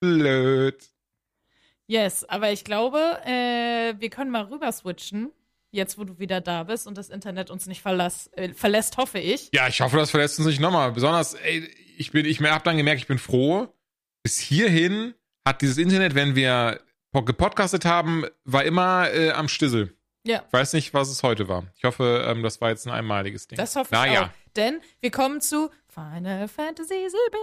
Blöd. 0.00 0.89
Yes, 1.90 2.24
aber 2.28 2.52
ich 2.52 2.62
glaube, 2.62 2.98
äh, 3.26 3.94
wir 3.98 4.10
können 4.10 4.30
mal 4.30 4.44
rüber 4.44 4.70
switchen, 4.70 5.32
jetzt 5.72 5.98
wo 5.98 6.04
du 6.04 6.20
wieder 6.20 6.40
da 6.40 6.62
bist 6.62 6.86
und 6.86 6.96
das 6.96 7.08
Internet 7.10 7.50
uns 7.50 7.66
nicht 7.66 7.82
verlass, 7.82 8.30
äh, 8.34 8.54
verlässt, 8.54 8.96
hoffe 8.96 9.18
ich. 9.18 9.50
Ja, 9.52 9.66
ich 9.66 9.80
hoffe, 9.80 9.96
das 9.96 10.10
verlässt 10.12 10.38
uns 10.38 10.46
nicht 10.46 10.60
nochmal. 10.60 10.92
Besonders, 10.92 11.34
ey, 11.34 11.68
ich 11.96 12.12
bin, 12.12 12.26
ich 12.26 12.40
hab 12.40 12.62
dann 12.62 12.76
gemerkt, 12.76 13.00
ich 13.00 13.08
bin 13.08 13.18
froh. 13.18 13.66
Bis 14.22 14.38
hierhin 14.38 15.14
hat 15.44 15.62
dieses 15.62 15.78
Internet, 15.78 16.14
wenn 16.14 16.36
wir 16.36 16.80
po- 17.12 17.22
gepodcastet 17.22 17.84
haben, 17.84 18.24
war 18.44 18.62
immer 18.64 19.10
äh, 19.12 19.30
am 19.32 19.48
Stissel. 19.48 19.96
Ja, 20.24 20.44
Ich 20.46 20.52
weiß 20.52 20.74
nicht, 20.74 20.94
was 20.94 21.08
es 21.08 21.22
heute 21.24 21.48
war. 21.48 21.64
Ich 21.76 21.82
hoffe, 21.84 22.24
ähm, 22.28 22.42
das 22.44 22.60
war 22.60 22.68
jetzt 22.70 22.86
ein 22.86 22.92
einmaliges 22.92 23.48
Ding. 23.48 23.56
das 23.56 23.74
hoffe 23.74 23.88
ich 23.94 23.98
naja. 23.98 24.26
auch. 24.26 24.28
Denn 24.54 24.80
wir 25.00 25.10
kommen 25.10 25.40
zu 25.40 25.70
Final 25.88 26.46
Fantasy 26.46 26.94
VII 26.94 27.40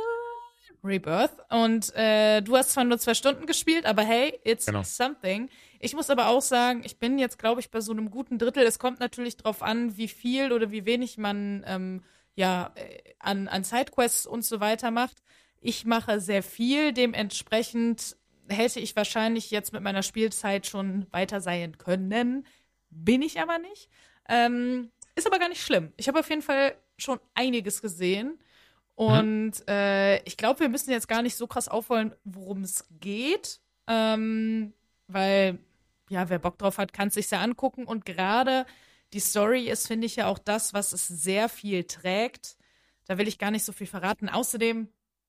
Rebirth 0.84 1.32
und 1.50 1.94
äh, 1.96 2.42
du 2.42 2.56
hast 2.56 2.72
zwar 2.72 2.84
nur 2.84 2.98
zwei 3.00 3.14
Stunden 3.14 3.46
gespielt, 3.46 3.86
aber 3.86 4.04
hey, 4.04 4.40
it's 4.44 4.66
Genau. 4.66 4.84
something. 4.84 5.50
Ich 5.80 5.94
muss 5.94 6.10
aber 6.10 6.28
auch 6.28 6.42
sagen, 6.42 6.82
ich 6.86 6.98
bin 6.98 7.18
jetzt, 7.20 7.38
glaube 7.40 7.60
ich, 7.62 7.70
bei 7.72 7.82
so 7.82 7.92
einem 7.92 8.10
guten 8.10 8.38
Drittel. 8.38 8.64
Es 8.64 8.80
kommt 8.80 9.00
natürlich 9.00 9.38
drauf 9.38 9.62
an, 9.62 9.98
wie 9.98 10.08
viel 10.08 10.52
oder 10.52 10.72
wie 10.72 10.86
wenig 10.86 11.18
man 11.18 11.64
ähm, 11.68 12.04
ja 12.36 12.72
äh, 12.76 13.00
an, 13.20 13.48
an 13.48 13.64
Sidequests 13.64 14.26
und 14.26 14.46
so 14.46 14.60
weiter 14.60 14.92
macht. 14.92 15.18
Ich 15.60 15.86
mache 15.86 16.20
sehr 16.22 16.44
viel, 16.44 16.94
dementsprechend 16.94 18.16
hätte 18.50 18.80
ich 18.80 18.96
wahrscheinlich 18.96 19.52
jetzt 19.52 19.74
mit 19.74 19.84
meiner 19.84 20.04
Spielzeit 20.04 20.68
schon 20.68 21.06
weiter 21.12 21.42
sein 21.42 21.78
können. 21.78 22.46
Bin 22.90 23.22
ich 23.22 23.42
aber 23.42 23.58
nicht. 23.60 23.90
Ähm, 24.30 24.92
ist 25.16 25.28
aber 25.28 25.40
gar 25.40 25.50
nicht 25.50 25.62
schlimm. 25.62 25.92
Ich 25.98 26.08
habe 26.08 26.20
auf 26.20 26.30
jeden 26.30 26.42
Fall 26.42 26.76
schon 26.98 27.20
einiges 27.34 27.82
gesehen. 27.82 28.40
Und 28.98 29.54
äh, 29.70 30.24
ich 30.24 30.38
glaube, 30.38 30.62
wir 30.62 30.70
müssen 30.70 30.90
jetzt 30.90 31.08
gar 31.08 31.22
nicht 31.22 31.36
so 31.36 31.46
krass 31.46 31.68
aufholen, 31.68 32.16
worum 32.24 32.64
es 32.64 32.84
geht. 33.00 33.60
Ähm, 33.86 34.74
weil, 35.08 35.60
ja, 36.10 36.30
wer 36.30 36.40
Bock 36.40 36.58
drauf 36.58 36.80
hat, 36.80 36.94
kann 36.94 37.10
es 37.10 37.14
sich 37.14 37.30
ja 37.30 37.40
angucken. 37.42 37.86
Und 37.86 38.08
gerade 38.08 38.66
die 39.14 39.20
Story 39.20 39.70
ist, 39.70 39.86
finde 39.86 40.08
ich, 40.08 40.16
ja 40.16 40.26
auch 40.26 40.40
das, 40.40 40.74
was 40.74 40.94
es 40.94 41.08
sehr 41.08 41.48
viel 41.48 41.84
trägt. 41.84 42.58
Da 43.06 43.20
will 43.20 43.28
ich 43.28 43.38
gar 43.38 43.52
nicht 43.52 43.66
so 43.66 43.72
viel 43.72 43.86
verraten. 43.86 44.30
Außerdem, 44.30 44.88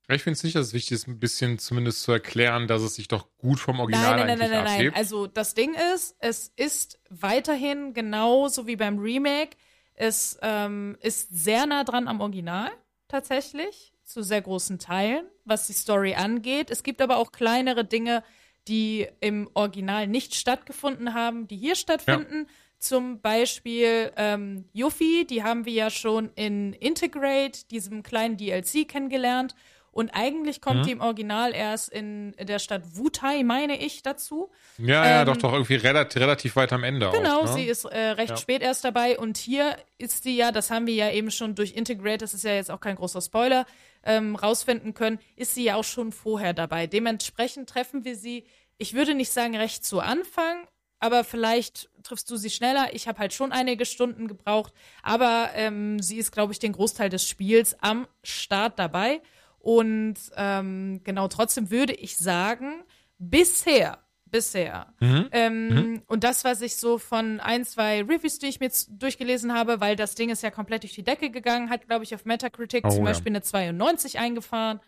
Ich 0.08 0.22
finde 0.22 0.38
es 0.38 0.44
nicht, 0.44 0.56
dass 0.56 0.68
es 0.68 0.72
wichtig 0.72 0.92
ist, 0.92 1.06
ein 1.06 1.20
bisschen 1.20 1.58
zumindest 1.58 2.00
zu 2.04 2.12
erklären, 2.12 2.68
dass 2.68 2.80
es 2.80 2.94
sich 2.94 3.06
doch 3.08 3.28
gut 3.36 3.60
vom 3.60 3.80
Original 3.80 4.16
nein, 4.16 4.26
nein, 4.28 4.38
nein, 4.38 4.64
nein, 4.64 4.64
nein. 4.64 4.94
Also 4.94 5.26
das 5.26 5.52
Ding 5.52 5.76
ist, 5.94 6.16
es 6.20 6.54
ist 6.56 6.98
weiterhin 7.10 7.92
genauso 7.92 8.66
wie 8.66 8.76
beim 8.76 8.98
Remake. 8.98 9.58
Es 9.92 10.38
ähm, 10.40 10.96
ist 11.02 11.28
sehr 11.30 11.66
nah 11.66 11.84
dran 11.84 12.08
am 12.08 12.22
Original. 12.22 12.70
Tatsächlich, 13.08 13.92
zu 14.04 14.22
sehr 14.22 14.40
großen 14.40 14.78
Teilen, 14.78 15.26
was 15.44 15.66
die 15.66 15.72
Story 15.72 16.14
angeht. 16.14 16.70
Es 16.70 16.82
gibt 16.82 17.02
aber 17.02 17.16
auch 17.16 17.32
kleinere 17.32 17.84
Dinge, 17.84 18.22
die 18.68 19.06
im 19.20 19.50
Original 19.54 20.06
nicht 20.06 20.34
stattgefunden 20.34 21.14
haben, 21.14 21.46
die 21.48 21.56
hier 21.56 21.74
stattfinden. 21.74 22.46
Zum 22.78 23.20
Beispiel 23.20 24.12
ähm, 24.16 24.68
Yuffie, 24.72 25.24
die 25.24 25.42
haben 25.42 25.64
wir 25.64 25.72
ja 25.72 25.90
schon 25.90 26.30
in 26.36 26.72
Integrate, 26.74 27.66
diesem 27.70 28.02
kleinen 28.02 28.36
DLC, 28.36 28.86
kennengelernt. 28.86 29.54
Und 29.90 30.10
eigentlich 30.10 30.60
kommt 30.60 30.80
Mhm. 30.80 30.82
die 30.84 30.92
im 30.92 31.00
Original 31.00 31.54
erst 31.54 31.88
in 31.88 32.34
der 32.38 32.58
Stadt 32.58 32.82
Wutai, 32.96 33.42
meine 33.42 33.76
ich, 33.84 34.02
dazu. 34.02 34.50
Ja, 34.78 35.04
ja, 35.04 35.20
Ähm, 35.22 35.26
doch, 35.26 35.36
doch, 35.38 35.52
irgendwie 35.52 35.74
relativ, 35.76 36.20
relativ 36.20 36.56
weit 36.56 36.72
am 36.72 36.84
Ende 36.84 37.10
Genau, 37.10 37.40
auch. 37.40 37.44
Ne? 37.44 37.52
sie 37.54 37.64
ist 37.64 37.84
äh, 37.84 37.98
recht 38.10 38.30
Ja. 38.30 38.36
spät 38.36 38.62
erst 38.62 38.84
dabei 38.84 39.18
und 39.18 39.36
hier 39.38 39.76
ist 39.98 40.22
sie 40.22 40.36
ja, 40.36 40.52
das 40.52 40.70
haben 40.70 40.86
wir 40.86 40.94
ja 40.94 41.10
eben 41.10 41.30
schon 41.30 41.54
durch 41.54 41.72
Integrate, 41.72 42.18
das 42.18 42.34
ist 42.34 42.44
ja 42.44 42.52
jetzt 42.54 42.70
auch 42.70 42.80
kein 42.80 42.96
großer 42.96 43.20
Spoiler, 43.20 43.66
ähm, 44.04 44.36
rausfinden 44.36 44.94
können, 44.94 45.18
ist 45.36 45.54
sie 45.54 45.64
ja 45.64 45.74
auch 45.74 45.84
schon 45.84 46.12
vorher 46.12 46.52
dabei. 46.54 46.86
Dementsprechend 46.86 47.68
treffen 47.68 48.04
wir 48.04 48.14
sie, 48.14 48.44
ich 48.76 48.94
würde 48.94 49.14
nicht 49.14 49.32
sagen 49.32 49.56
recht 49.56 49.84
zu 49.84 49.98
Anfang, 50.00 50.68
aber 51.00 51.24
vielleicht 51.24 51.88
triffst 52.02 52.30
du 52.30 52.36
sie 52.36 52.50
schneller. 52.50 52.88
Ich 52.92 53.06
habe 53.08 53.18
halt 53.18 53.32
schon 53.32 53.52
einige 53.52 53.84
Stunden 53.86 54.28
gebraucht, 54.28 54.72
aber 55.02 55.50
ähm, 55.54 56.00
sie 56.00 56.16
ist, 56.18 56.30
glaube 56.32 56.52
ich, 56.52 56.58
den 56.58 56.72
Großteil 56.72 57.08
des 57.08 57.26
Spiels 57.28 57.76
am 57.80 58.06
Start 58.22 58.78
dabei. 58.78 59.20
Und 59.58 60.16
ähm, 60.36 61.00
genau, 61.04 61.28
trotzdem 61.28 61.70
würde 61.70 61.92
ich 61.92 62.16
sagen, 62.16 62.82
bisher, 63.18 63.98
bisher, 64.24 64.92
ähm, 65.00 66.02
und 66.06 66.22
das, 66.24 66.44
was 66.44 66.60
ich 66.60 66.76
so 66.76 66.98
von 66.98 67.40
ein, 67.40 67.64
zwei 67.64 68.02
Reviews, 68.02 68.38
die 68.38 68.46
ich 68.46 68.60
mir 68.60 68.66
jetzt 68.66 68.90
durchgelesen 68.98 69.52
habe, 69.52 69.80
weil 69.80 69.96
das 69.96 70.14
Ding 70.14 70.30
ist 70.30 70.42
ja 70.42 70.50
komplett 70.50 70.82
durch 70.82 70.94
die 70.94 71.02
Decke 71.02 71.30
gegangen, 71.30 71.70
hat, 71.70 71.86
glaube 71.86 72.04
ich, 72.04 72.14
auf 72.14 72.24
Metacritic 72.24 72.84
Oh, 72.84 72.90
zum 72.90 72.98
ja. 72.98 73.04
Beispiel 73.04 73.32
eine 73.32 73.42
92 73.42 74.18
eingefahren. 74.18 74.80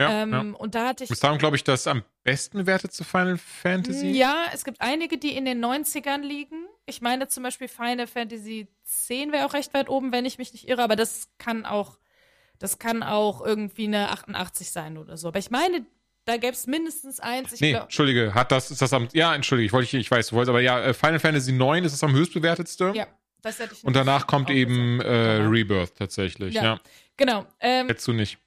Ja, 0.00 0.22
ähm, 0.22 0.32
ja. 0.32 0.40
Und 0.40 0.74
da 0.74 0.88
hatte 0.88 1.04
ich. 1.04 1.10
Ist 1.10 1.22
darum, 1.22 1.36
glaube 1.36 1.56
ich, 1.56 1.64
das 1.64 1.86
am 1.86 2.02
besten 2.24 2.58
bewertete 2.58 3.04
Final 3.04 3.36
Fantasy. 3.36 4.10
Ja, 4.12 4.46
es 4.52 4.64
gibt 4.64 4.80
einige, 4.80 5.18
die 5.18 5.36
in 5.36 5.44
den 5.44 5.62
90ern 5.62 6.22
liegen. 6.22 6.66
Ich 6.86 7.02
meine 7.02 7.28
zum 7.28 7.42
Beispiel 7.42 7.68
Final 7.68 8.06
Fantasy 8.06 8.68
10 8.84 9.30
wäre 9.30 9.44
auch 9.44 9.52
recht 9.52 9.74
weit 9.74 9.90
oben, 9.90 10.10
wenn 10.10 10.24
ich 10.24 10.38
mich 10.38 10.54
nicht 10.54 10.66
irre, 10.68 10.82
aber 10.82 10.96
das 10.96 11.28
kann 11.36 11.66
auch, 11.66 11.98
das 12.60 12.78
kann 12.78 13.02
auch 13.02 13.44
irgendwie 13.44 13.86
eine 13.88 14.10
88 14.10 14.70
sein 14.70 14.96
oder 14.96 15.16
so. 15.16 15.26
Aber 15.28 15.40
ich 15.40 15.50
meine, 15.50 15.84
da 16.26 16.36
gäbe 16.36 16.52
es 16.52 16.68
mindestens 16.68 17.18
eins. 17.18 17.52
Ich 17.54 17.60
Nee, 17.60 17.70
glaub- 17.72 17.82
Entschuldige, 17.84 18.34
hat 18.34 18.52
das, 18.52 18.70
ist 18.70 18.80
das 18.80 18.92
am, 18.92 19.08
ja, 19.12 19.34
Entschuldige, 19.34 19.66
ich 19.66 19.72
wollte, 19.72 19.96
ich 19.96 20.10
weiß, 20.10 20.28
du 20.28 20.36
wolltest, 20.36 20.50
aber 20.50 20.60
ja, 20.60 20.80
äh, 20.80 20.94
Final 20.94 21.18
Fantasy 21.18 21.50
9 21.52 21.82
ist 21.84 21.92
das 21.92 22.04
am 22.04 22.12
höchstbewertetste. 22.12 22.92
ja, 22.94 23.08
das 23.42 23.58
hätte 23.58 23.74
ich 23.74 23.82
Und 23.82 23.96
danach 23.96 24.26
kommt 24.28 24.50
eben 24.50 25.00
äh, 25.00 25.04
Danach. 25.38 25.50
Rebirth 25.50 25.96
tatsächlich, 25.96 26.54
Ja. 26.54 26.62
ja. 26.62 26.80
Genau. 27.16 27.44
Ähm, 27.58 27.88
Hättest 27.88 28.06
du 28.06 28.12
nicht. 28.12 28.38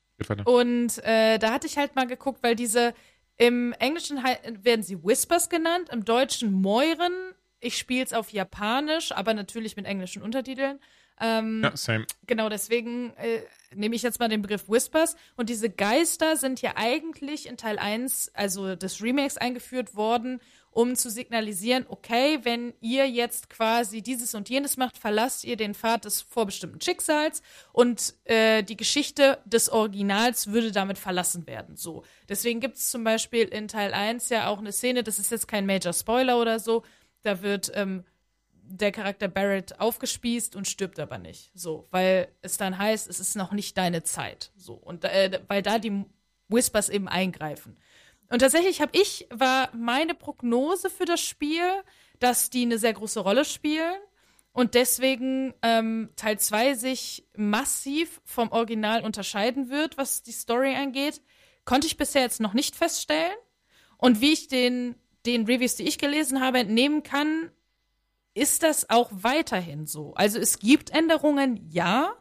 Und 0.46 1.04
äh, 1.04 1.38
da 1.40 1.52
hatte 1.52 1.68
ich 1.68 1.78
halt 1.78 1.96
mal 1.96 2.08
geguckt, 2.08 2.40
weil 2.44 2.56
diese 2.56 2.94
im 3.38 3.74
Englischen 3.80 4.20
werden 4.62 4.84
sie 4.84 5.04
Whispers 5.04 5.50
genannt, 5.50 5.90
im 5.92 6.06
Deutschen 6.06 6.52
Moiren. 6.54 7.12
Ich 7.60 7.78
spiele 7.78 8.06
es 8.06 8.14
auf 8.14 8.30
Japanisch, 8.30 9.12
aber 9.12 9.34
natürlich 9.34 9.76
mit 9.76 9.86
englischen 9.86 10.22
Untertiteln. 10.22 10.80
Ähm, 11.20 11.62
Ja, 11.64 11.76
same. 11.76 12.06
Genau, 12.28 12.50
deswegen 12.50 13.14
äh, 13.18 13.42
nehme 13.76 13.96
ich 13.96 14.02
jetzt 14.02 14.20
mal 14.20 14.30
den 14.30 14.42
Begriff 14.42 14.70
Whispers. 14.70 15.16
Und 15.36 15.50
diese 15.50 15.70
Geister 15.70 16.38
sind 16.38 16.62
ja 16.62 16.74
eigentlich 16.76 17.48
in 17.48 17.58
Teil 17.58 17.80
1, 17.80 18.32
also 18.34 18.76
des 18.76 19.02
Remakes, 19.02 19.38
eingeführt 19.38 19.96
worden, 19.96 20.40
um 20.74 20.96
zu 20.96 21.10
signalisieren, 21.10 21.86
okay, 21.88 22.40
wenn 22.44 22.74
ihr 22.82 23.08
jetzt 23.08 23.50
quasi 23.50 24.02
dieses 24.02 24.34
und 24.34 24.50
jenes 24.50 24.76
macht, 24.76 24.98
verlasst 24.98 25.44
ihr 25.44 25.56
den 25.56 25.76
Pfad 25.76 26.06
des 26.06 26.22
vorbestimmten 26.22 26.82
Schicksals 26.82 27.42
und 27.72 28.16
äh, 28.26 28.64
die 28.64 28.76
Geschichte 28.76 29.40
des 29.46 29.70
Originals 29.70 30.48
würde 30.48 30.72
damit 30.72 30.98
verlassen 30.98 31.46
werden. 31.46 31.76
So. 31.78 32.04
Deswegen 32.28 32.60
gibt 32.60 32.78
es 32.78 32.90
zum 32.90 33.04
Beispiel 33.04 33.44
in 33.48 33.68
Teil 33.68 33.94
1 33.94 34.30
ja 34.30 34.48
auch 34.48 34.58
eine 34.58 34.72
Szene, 34.72 35.04
das 35.04 35.20
ist 35.20 35.32
jetzt 35.32 35.48
kein 35.48 35.66
Major 35.66 35.94
Spoiler 35.94 36.40
oder 36.40 36.60
so, 36.60 36.84
da 37.22 37.42
wird 37.42 37.72
ähm, 37.76 38.04
der 38.78 38.92
Charakter 38.92 39.28
Barrett 39.28 39.80
aufgespießt 39.80 40.56
und 40.56 40.68
stirbt 40.68 41.00
aber 41.00 41.18
nicht. 41.18 41.52
So, 41.54 41.88
weil 41.92 42.30
es 42.42 42.58
dann 42.58 42.78
heißt, 42.78 43.10
es 43.10 43.20
ist 43.20 43.36
noch 43.36 43.52
nicht 43.52 43.78
deine 43.78 44.04
Zeit. 44.04 44.52
So, 44.56 44.74
und 44.74 45.04
äh, 45.06 45.42
weil 45.48 45.62
da 45.62 45.80
die 45.80 46.06
Whispers 46.48 46.90
eben 46.90 47.08
eingreifen. 47.08 47.78
Und 48.30 48.40
tatsächlich 48.40 48.82
habe 48.82 48.92
ich, 48.98 49.28
war 49.30 49.70
meine 49.76 50.16
Prognose 50.16 50.90
für 50.90 51.06
das 51.06 51.22
Spiel, 51.22 51.68
dass 52.20 52.50
die 52.50 52.64
eine 52.64 52.78
sehr 52.78 52.94
große 52.94 53.20
Rolle 53.20 53.46
spielen 53.46 53.96
und 54.54 54.76
deswegen 54.76 55.54
ähm, 55.64 56.10
Teil 56.16 56.40
2 56.40 56.76
sich 56.76 57.26
massiv 57.36 58.22
vom 58.24 58.52
Original 58.52 59.04
unterscheiden 59.04 59.70
wird, 59.70 59.98
was 59.98 60.22
die 60.22 60.32
Story 60.32 60.76
angeht. 60.76 61.22
Konnte 61.66 61.88
ich 61.88 61.98
bisher 61.98 62.22
jetzt 62.22 62.40
noch 62.40 62.54
nicht 62.54 62.76
feststellen. 62.76 63.36
Und 63.98 64.22
wie 64.22 64.34
ich 64.34 64.48
den, 64.48 64.96
den 65.26 65.46
Reviews, 65.46 65.76
die 65.76 65.88
ich 65.88 65.98
gelesen 65.98 66.40
habe, 66.40 66.60
entnehmen 66.60 67.02
kann, 67.02 67.52
ist 68.34 68.64
das 68.64 68.90
auch 68.90 69.10
weiterhin 69.12 69.86
so. 69.86 70.14
Also 70.16 70.40
es 70.40 70.60
gibt 70.60 70.90
Änderungen, 70.92 71.70
ja, 71.70 72.14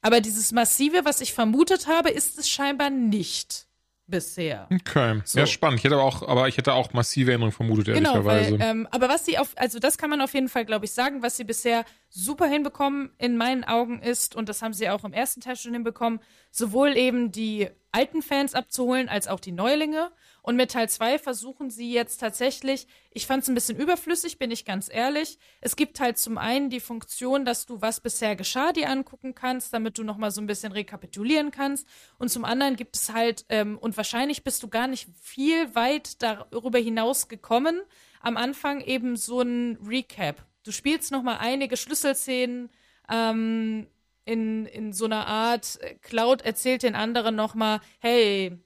aber 0.00 0.20
dieses 0.20 0.52
Massive, 0.52 1.04
was 1.04 1.20
ich 1.20 1.32
vermutet 1.32 1.86
habe, 1.88 2.10
ist 2.10 2.38
es 2.38 2.48
scheinbar 2.48 2.90
nicht 2.90 3.66
bisher. 4.06 4.68
Okay. 4.72 5.20
So. 5.24 5.38
Ja, 5.38 5.46
spannend. 5.46 5.80
Ich 5.80 5.84
hätte 5.84 5.96
aber 5.96 6.04
auch, 6.04 6.22
aber 6.22 6.46
ich 6.46 6.56
hätte 6.56 6.74
auch 6.74 6.92
massive 6.92 7.32
Änderungen 7.32 7.52
vermutet, 7.52 7.86
Genau, 7.86 8.12
ehrlicherweise. 8.14 8.58
weil, 8.58 8.68
ähm, 8.68 8.88
aber 8.92 9.08
was 9.08 9.24
sie 9.26 9.36
auf, 9.36 9.48
also 9.56 9.80
das 9.80 9.98
kann 9.98 10.10
man 10.10 10.20
auf 10.20 10.32
jeden 10.32 10.48
Fall, 10.48 10.64
glaube 10.64 10.84
ich, 10.84 10.92
sagen, 10.92 11.22
was 11.22 11.36
sie 11.36 11.44
bisher 11.44 11.84
super 12.08 12.46
hinbekommen 12.46 13.10
in 13.18 13.36
meinen 13.36 13.64
Augen 13.64 14.00
ist, 14.00 14.36
und 14.36 14.48
das 14.48 14.62
haben 14.62 14.72
sie 14.74 14.88
auch 14.88 15.02
im 15.02 15.12
ersten 15.12 15.40
Teil 15.40 15.56
schon 15.56 15.72
hinbekommen, 15.72 16.20
sowohl 16.52 16.96
eben 16.96 17.32
die 17.32 17.68
alten 17.90 18.22
Fans 18.22 18.54
abzuholen, 18.54 19.08
als 19.08 19.26
auch 19.26 19.40
die 19.40 19.52
Neulinge. 19.52 20.10
Und 20.46 20.54
mit 20.54 20.70
Teil 20.70 20.88
2 20.88 21.18
versuchen 21.18 21.70
sie 21.70 21.92
jetzt 21.92 22.18
tatsächlich, 22.18 22.86
ich 23.10 23.26
fand 23.26 23.42
es 23.42 23.48
ein 23.48 23.56
bisschen 23.56 23.76
überflüssig, 23.76 24.38
bin 24.38 24.52
ich 24.52 24.64
ganz 24.64 24.88
ehrlich. 24.88 25.40
Es 25.60 25.74
gibt 25.74 25.98
halt 25.98 26.18
zum 26.18 26.38
einen 26.38 26.70
die 26.70 26.78
Funktion, 26.78 27.44
dass 27.44 27.66
du, 27.66 27.80
was 27.80 27.98
bisher 27.98 28.36
geschah, 28.36 28.72
dir 28.72 28.88
angucken 28.88 29.34
kannst, 29.34 29.74
damit 29.74 29.98
du 29.98 30.04
nochmal 30.04 30.30
so 30.30 30.40
ein 30.40 30.46
bisschen 30.46 30.70
rekapitulieren 30.70 31.50
kannst. 31.50 31.84
Und 32.18 32.28
zum 32.30 32.44
anderen 32.44 32.76
gibt 32.76 32.94
es 32.94 33.12
halt, 33.12 33.44
ähm, 33.48 33.76
und 33.76 33.96
wahrscheinlich 33.96 34.44
bist 34.44 34.62
du 34.62 34.68
gar 34.68 34.86
nicht 34.86 35.08
viel 35.20 35.74
weit 35.74 36.22
darüber 36.22 36.78
hinaus 36.78 37.26
gekommen, 37.26 37.82
am 38.20 38.36
Anfang 38.36 38.80
eben 38.82 39.16
so 39.16 39.40
ein 39.40 39.76
Recap. 39.84 40.46
Du 40.62 40.70
spielst 40.70 41.10
nochmal 41.10 41.38
einige 41.40 41.76
Schlüsselszenen, 41.76 42.70
ähm, 43.10 43.88
in, 44.26 44.66
in 44.66 44.92
so 44.92 45.06
einer 45.06 45.26
Art, 45.26 45.78
äh, 45.80 45.94
Cloud 46.02 46.42
erzählt 46.42 46.82
den 46.82 46.94
anderen 46.94 47.34
nochmal, 47.34 47.80
hey, 48.00 48.58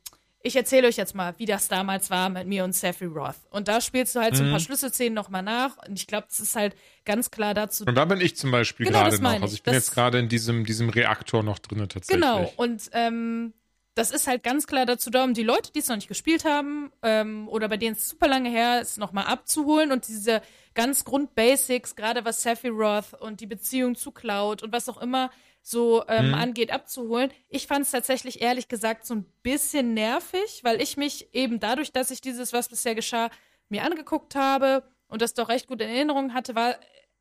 ich 0.42 0.56
erzähle 0.56 0.88
euch 0.88 0.96
jetzt 0.96 1.14
mal, 1.14 1.34
wie 1.38 1.44
das 1.46 1.68
damals 1.68 2.08
war 2.10 2.28
mit 2.30 2.46
mir 2.46 2.64
und 2.64 2.74
Sephiroth. 2.74 3.34
Und 3.50 3.68
da 3.68 3.80
spielst 3.80 4.14
du 4.16 4.20
halt 4.20 4.34
so 4.36 4.42
ein 4.42 4.48
Mhm. 4.48 4.52
paar 4.52 4.60
Schlüsselszenen 4.60 5.12
nochmal 5.14 5.42
nach. 5.42 5.76
Und 5.86 5.98
ich 5.98 6.06
glaube, 6.06 6.26
das 6.28 6.40
ist 6.40 6.56
halt 6.56 6.74
ganz 7.04 7.30
klar 7.30 7.52
dazu. 7.52 7.84
Und 7.84 7.94
da 7.94 8.04
bin 8.06 8.20
ich 8.20 8.36
zum 8.36 8.50
Beispiel 8.50 8.86
Genau, 8.86 9.00
gerade 9.02 9.22
noch. 9.22 9.32
Also 9.32 9.46
ich 9.46 9.52
ich. 9.54 9.62
bin 9.62 9.74
Das- 9.74 9.84
jetzt 9.86 9.94
gerade 9.94 10.18
in 10.18 10.28
diesem, 10.28 10.64
diesem 10.64 10.88
Reaktor 10.88 11.42
noch 11.42 11.58
drin 11.58 11.78
tatsächlich. 11.88 12.14
Genau. 12.24 12.50
Und 12.56 12.88
ähm, 12.92 13.52
das 13.96 14.12
ist 14.12 14.26
halt 14.28 14.42
ganz 14.42 14.66
klar 14.66 14.86
dazu 14.86 15.10
da, 15.10 15.24
um 15.24 15.34
die 15.34 15.42
Leute, 15.42 15.72
die 15.72 15.80
es 15.80 15.88
noch 15.88 15.96
nicht 15.96 16.08
gespielt 16.08 16.44
haben, 16.46 16.90
ähm, 17.02 17.46
oder 17.48 17.68
bei 17.68 17.76
denen 17.76 17.96
es 17.96 18.08
super 18.08 18.28
lange 18.28 18.48
her 18.48 18.80
ist, 18.80 18.96
nochmal 18.98 19.24
abzuholen 19.26 19.92
und 19.92 20.08
diese 20.08 20.40
ganz 20.74 21.04
Grundbasics, 21.04 21.96
gerade 21.96 22.24
was 22.24 22.42
Sephiroth 22.42 23.12
und 23.20 23.40
die 23.40 23.46
Beziehung 23.46 23.96
zu 23.96 24.10
Cloud 24.12 24.62
und 24.62 24.72
was 24.72 24.88
auch 24.88 25.02
immer 25.02 25.30
so 25.62 26.04
ähm, 26.08 26.28
Mhm. 26.28 26.34
angeht, 26.34 26.72
abzuholen. 26.72 27.30
Ich 27.48 27.66
fand 27.66 27.84
es 27.84 27.90
tatsächlich 27.90 28.40
ehrlich 28.40 28.68
gesagt 28.68 29.04
so 29.06 29.14
ein 29.14 29.24
bisschen 29.42 29.94
nervig, 29.94 30.60
weil 30.64 30.80
ich 30.80 30.96
mich 30.96 31.34
eben 31.34 31.60
dadurch, 31.60 31.92
dass 31.92 32.10
ich 32.10 32.20
dieses, 32.20 32.52
was 32.52 32.68
bisher 32.68 32.94
geschah, 32.94 33.30
mir 33.68 33.84
angeguckt 33.84 34.34
habe 34.34 34.82
und 35.08 35.22
das 35.22 35.34
doch 35.34 35.48
recht 35.48 35.66
gut 35.68 35.80
in 35.80 35.88
Erinnerung 35.90 36.34
hatte, 36.34 36.54
war, 36.54 36.76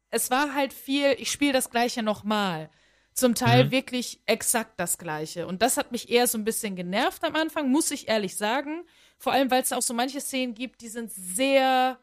es 0.10 0.32
war 0.32 0.54
halt 0.56 0.74
viel, 0.74 1.16
ich 1.20 1.32
spiele 1.32 1.54
das 1.54 1.70
Gleiche 1.70 2.02
nochmal. 2.02 2.70
Zum 3.14 3.36
Teil 3.36 3.66
Mhm. 3.66 3.72
wirklich 3.72 4.22
exakt 4.26 4.80
das 4.80 4.98
Gleiche. 4.98 5.46
Und 5.46 5.62
das 5.62 5.76
hat 5.76 5.92
mich 5.92 6.10
eher 6.10 6.26
so 6.26 6.38
ein 6.38 6.46
bisschen 6.46 6.76
genervt 6.78 7.24
am 7.26 7.36
Anfang, 7.36 7.70
muss 7.70 7.92
ich 7.92 8.08
ehrlich 8.08 8.38
sagen. 8.38 8.86
Vor 9.18 9.34
allem, 9.34 9.52
weil 9.52 9.62
es 9.62 9.74
auch 9.74 9.82
so 9.82 9.94
manche 9.94 10.22
Szenen 10.22 10.54
gibt, 10.54 10.82
die 10.82 10.88
sind 10.88 11.12
sehr. 11.12 12.00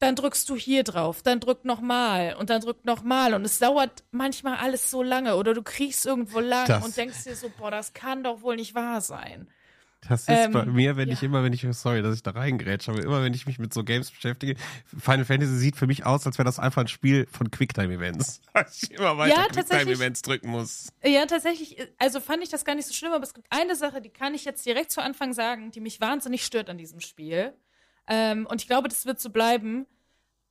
Dann 0.00 0.14
drückst 0.14 0.48
du 0.48 0.54
hier 0.56 0.84
drauf, 0.84 1.22
dann 1.22 1.40
drück 1.40 1.64
nochmal 1.64 2.36
und 2.38 2.50
dann 2.50 2.60
drück 2.60 2.84
nochmal. 2.84 3.34
Und 3.34 3.44
es 3.44 3.58
dauert 3.58 4.04
manchmal 4.12 4.56
alles 4.58 4.90
so 4.90 5.02
lange 5.02 5.34
oder 5.36 5.54
du 5.54 5.62
kriegst 5.62 6.06
irgendwo 6.06 6.38
lang 6.40 6.66
Das- 6.66 6.84
und 6.84 6.96
denkst 6.96 7.24
dir 7.24 7.34
so, 7.34 7.50
boah, 7.58 7.70
das 7.70 7.94
kann 7.94 8.22
doch 8.22 8.42
wohl 8.42 8.56
nicht 8.56 8.74
wahr 8.74 9.00
sein. 9.00 9.48
Das 10.08 10.22
ist 10.22 10.28
Ähm, 10.28 10.52
bei 10.52 10.64
mir, 10.64 10.96
wenn 10.96 11.08
ja. 11.08 11.14
ich 11.14 11.24
immer, 11.24 11.42
wenn 11.42 11.52
ich, 11.52 11.66
sorry, 11.72 12.02
dass 12.02 12.14
ich 12.14 12.22
da 12.22 12.30
reingrätsche, 12.30 12.92
aber 12.92 13.02
immer, 13.02 13.20
wenn 13.24 13.34
ich 13.34 13.46
mich 13.46 13.58
mit 13.58 13.74
so 13.74 13.82
Games 13.82 14.12
beschäftige, 14.12 14.54
Final 14.96 15.24
Fantasy 15.24 15.56
sieht 15.56 15.74
für 15.76 15.88
mich 15.88 16.06
aus, 16.06 16.24
als 16.24 16.38
wäre 16.38 16.46
das 16.46 16.60
einfach 16.60 16.82
ein 16.82 16.88
Spiel 16.88 17.26
von 17.32 17.50
Quicktime-Events. 17.50 18.40
Dass 18.54 18.80
ich 18.84 18.92
immer 18.92 19.18
weiter 19.18 19.34
Ja, 19.34 19.42
tatsächlich. 19.46 19.66
Quicktime-Events 19.86 20.22
drücken 20.22 20.50
muss. 20.50 20.92
Ja, 21.04 21.26
tatsächlich, 21.26 21.76
also 21.98 22.20
fand 22.20 22.44
ich 22.44 22.48
das 22.48 22.64
gar 22.64 22.76
nicht 22.76 22.86
so 22.86 22.94
schlimm, 22.94 23.10
aber 23.12 23.24
es 23.24 23.34
gibt 23.34 23.48
eine 23.50 23.74
Sache, 23.74 24.00
die 24.00 24.10
kann 24.10 24.34
ich 24.34 24.44
jetzt 24.44 24.64
direkt 24.64 24.92
zu 24.92 25.02
Anfang 25.02 25.32
sagen, 25.32 25.72
die 25.72 25.80
mich 25.80 26.00
wahnsinnig 26.00 26.44
stört 26.44 26.70
an 26.70 26.78
diesem 26.78 27.00
Spiel. 27.00 27.52
Ähm, 28.08 28.46
und 28.46 28.60
ich 28.62 28.66
glaube, 28.66 28.88
das 28.88 29.06
wird 29.06 29.20
so 29.20 29.30
bleiben. 29.30 29.86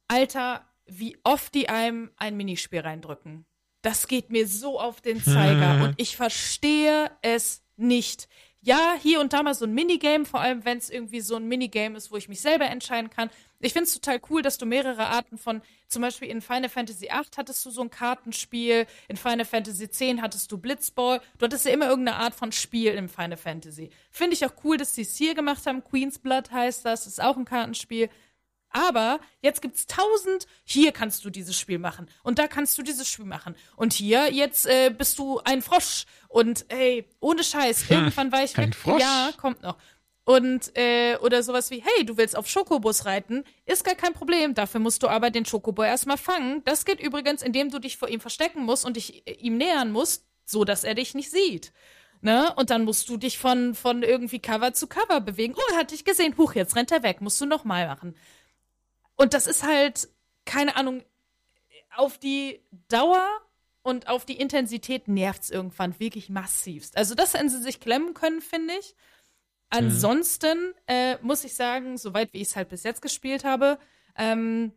Alter, 0.08 0.66
wie 0.86 1.18
oft 1.24 1.54
die 1.54 1.70
einem 1.70 2.12
ein 2.18 2.38
Minispiel 2.38 2.80
reindrücken. 2.80 3.46
das 3.82 4.08
geht 4.08 4.30
mir 4.30 4.48
so 4.48 4.80
auf 4.80 5.00
den 5.02 5.24
Zeiger 5.24 5.84
und 5.84 5.94
ich 5.98 6.18
verstehe 6.18 7.10
es 7.22 7.64
nicht. 7.78 8.28
Ja, 8.62 8.96
hier 9.02 9.22
und 9.22 9.32
da 9.32 9.44
mal 9.44 9.54
so 9.54 9.66
ein 9.66 9.74
Minigame, 9.74 10.26
vor 10.26 10.42
allem 10.42 10.66
wenn 10.66 10.78
es 10.78 10.90
irgendwie 10.90 11.22
so 11.22 11.36
ein 11.36 11.48
Minigame 11.48 11.96
ist, 11.96 12.12
wo 12.12 12.18
ich 12.18 12.28
mich 12.28 12.42
selber 12.42 12.66
entscheiden 12.66 13.10
kann. 13.10 13.30
Ich 13.60 13.74
finde 13.74 13.86
es 13.86 13.94
total 13.94 14.20
cool, 14.30 14.42
dass 14.42 14.58
du 14.58 14.66
mehrere 14.66 15.08
Arten 15.08 15.38
von, 15.38 15.62
zum 15.88 16.04
Beispiel 16.04 16.28
in 16.28 16.42
Final 16.42 16.70
Fantasy 16.70 17.06
VIII 17.06 17.26
hattest 17.38 17.66
du 17.66 17.72
so 17.72 17.82
ein 17.82 17.90
Kartenspiel, 17.90 18.86
in 19.08 19.18
Final 19.18 19.46
Fantasy 19.46 19.86
X 19.86 20.00
hattest 20.22 20.52
du 20.52 20.58
Blitzball. 20.58 21.22
Du 21.38 21.46
hattest 21.46 21.66
ja 21.66 21.72
immer 21.72 21.90
irgendeine 21.90 22.18
Art 22.18 22.36
von 22.36 22.52
Spiel 22.52 22.94
im 22.94 23.10
Final 23.10 23.38
Fantasy. 23.38 23.90
Finde 24.12 24.36
ich 24.36 24.46
auch 24.46 24.54
cool, 24.64 24.78
dass 24.78 24.94
sie 24.94 25.02
es 25.02 25.16
hier 25.16 25.34
gemacht 25.34 25.66
haben. 25.66 25.84
Queen's 25.84 26.20
Blood 26.20 26.52
heißt 26.52 26.86
das, 26.86 27.08
ist 27.08 27.22
auch 27.22 27.36
ein 27.36 27.46
Kartenspiel. 27.46 28.10
Aber 28.70 29.20
jetzt 29.42 29.62
gibt's 29.62 29.88
tausend, 29.88 30.46
hier 30.64 30.92
kannst 30.92 31.24
du 31.24 31.30
dieses 31.30 31.58
Spiel 31.58 31.80
machen 31.80 32.08
und 32.24 32.38
da 32.38 32.48
kannst 32.48 32.78
du 32.78 32.84
dieses 32.84 33.08
Spiel 33.08 33.26
machen 33.26 33.56
und 33.78 33.94
hier 33.94 34.32
jetzt 34.32 34.66
äh, 34.66 34.90
bist 34.90 35.18
du 35.20 35.40
ein 35.46 35.62
Frosch 35.62 36.06
und 36.28 36.66
ey, 36.68 37.08
ohne 37.22 37.44
Scheiß, 37.44 37.90
irgendwann 37.90 38.32
war 38.32 38.44
ich 38.44 38.58
ein 38.58 38.74
Frosch? 38.74 39.02
ja, 39.02 39.32
kommt 39.38 39.64
noch. 39.64 39.78
Und 40.28 40.76
äh, 40.78 41.16
oder 41.22 41.42
sowas 41.42 41.72
wie, 41.72 41.82
hey, 41.82 42.06
du 42.06 42.18
willst 42.18 42.36
auf 42.36 42.50
Schokobus 42.50 43.06
reiten, 43.06 43.46
ist 43.66 43.86
gar 43.86 43.96
kein 43.96 44.12
Problem. 44.12 44.56
Dafür 44.56 44.82
musst 44.82 45.02
du 45.02 45.08
aber 45.08 45.30
den 45.30 45.46
Schokobo 45.46 45.84
erstmal 45.84 46.18
fangen. 46.18 46.62
Das 46.66 46.84
geht 46.84 47.00
übrigens, 47.00 47.42
indem 47.42 47.72
du 47.72 47.80
dich 47.80 47.96
vor 47.96 48.10
ihm 48.10 48.20
verstecken 48.20 48.66
musst 48.66 48.84
und 48.84 48.98
dich 48.98 49.26
äh, 49.26 49.36
ihm 49.36 49.56
nähern 49.56 49.90
musst, 49.90 50.28
so 50.44 50.66
dass 50.66 50.84
er 50.84 50.96
dich 50.96 51.16
nicht 51.16 51.32
sieht. 51.32 51.72
Ne? 52.20 52.54
Und 52.58 52.72
dann 52.72 52.84
musst 52.84 53.08
du 53.08 53.16
dich 53.16 53.38
von, 53.38 53.74
von 53.74 54.04
irgendwie 54.04 54.40
Cover 54.40 54.74
zu 54.74 54.88
Cover 54.88 55.22
bewegen. 55.22 55.54
Oh, 55.56 55.72
er 55.72 55.78
hat 55.78 55.92
dich 55.92 56.04
gesehen. 56.04 56.38
Huch, 56.38 56.56
jetzt 56.56 56.76
rennt 56.76 56.92
er 56.92 57.04
weg. 57.04 57.22
Musst 57.22 57.40
du 57.40 57.46
nochmal 57.46 57.88
machen. 57.88 58.14
Und 59.16 59.34
das 59.34 59.48
ist 59.48 59.64
halt, 59.64 60.10
keine 60.44 60.76
Ahnung, 60.76 61.06
auf 61.96 62.18
die 62.18 62.60
Dauer 62.90 63.26
und 63.82 64.10
auf 64.10 64.26
die 64.26 64.36
Intensität 64.36 65.08
nervt's 65.08 65.50
irgendwann 65.50 65.98
wirklich 66.02 66.30
massivst. 66.30 66.98
Also 66.98 67.16
das 67.16 67.34
hätten 67.34 67.48
sie 67.48 67.62
sich 67.62 67.80
klemmen 67.80 68.14
können, 68.14 68.42
finde 68.42 68.74
ich. 68.78 68.94
Ansonsten 69.70 70.74
äh, 70.88 71.18
muss 71.22 71.44
ich 71.44 71.54
sagen, 71.54 71.98
soweit 71.98 72.34
wie 72.34 72.42
ich 72.42 72.50
es 72.50 72.56
halt 72.56 72.70
bis 72.70 72.84
jetzt 72.84 73.02
gespielt 73.02 73.44
habe, 73.44 73.78
ähm, 74.18 74.72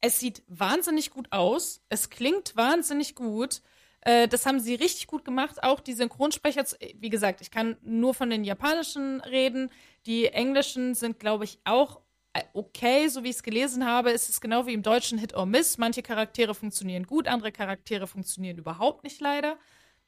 es 0.00 0.20
sieht 0.20 0.42
wahnsinnig 0.48 1.10
gut 1.10 1.32
aus. 1.32 1.80
Es 1.88 2.10
klingt 2.10 2.56
wahnsinnig 2.56 3.14
gut. 3.14 3.62
Äh, 4.02 4.28
das 4.28 4.44
haben 4.46 4.60
sie 4.60 4.74
richtig 4.74 5.06
gut 5.06 5.24
gemacht. 5.24 5.62
Auch 5.62 5.80
die 5.80 5.94
Synchronsprecher, 5.94 6.64
wie 6.96 7.08
gesagt, 7.08 7.40
ich 7.40 7.50
kann 7.50 7.76
nur 7.82 8.14
von 8.14 8.30
den 8.30 8.44
japanischen 8.44 9.20
reden. 9.20 9.70
Die 10.06 10.26
englischen 10.26 10.94
sind, 10.94 11.18
glaube 11.20 11.44
ich, 11.44 11.58
auch 11.64 12.00
äh, 12.34 12.42
okay, 12.52 13.08
so 13.08 13.22
wie 13.22 13.30
ich 13.30 13.36
es 13.36 13.42
gelesen 13.42 13.86
habe, 13.86 14.10
ist 14.10 14.28
es 14.28 14.40
genau 14.40 14.66
wie 14.66 14.74
im 14.74 14.82
deutschen 14.82 15.18
Hit 15.18 15.34
or 15.34 15.46
Miss. 15.46 15.78
Manche 15.78 16.02
Charaktere 16.02 16.54
funktionieren 16.54 17.06
gut, 17.06 17.28
andere 17.28 17.52
Charaktere 17.52 18.06
funktionieren 18.06 18.58
überhaupt 18.58 19.04
nicht 19.04 19.20
leider. 19.20 19.56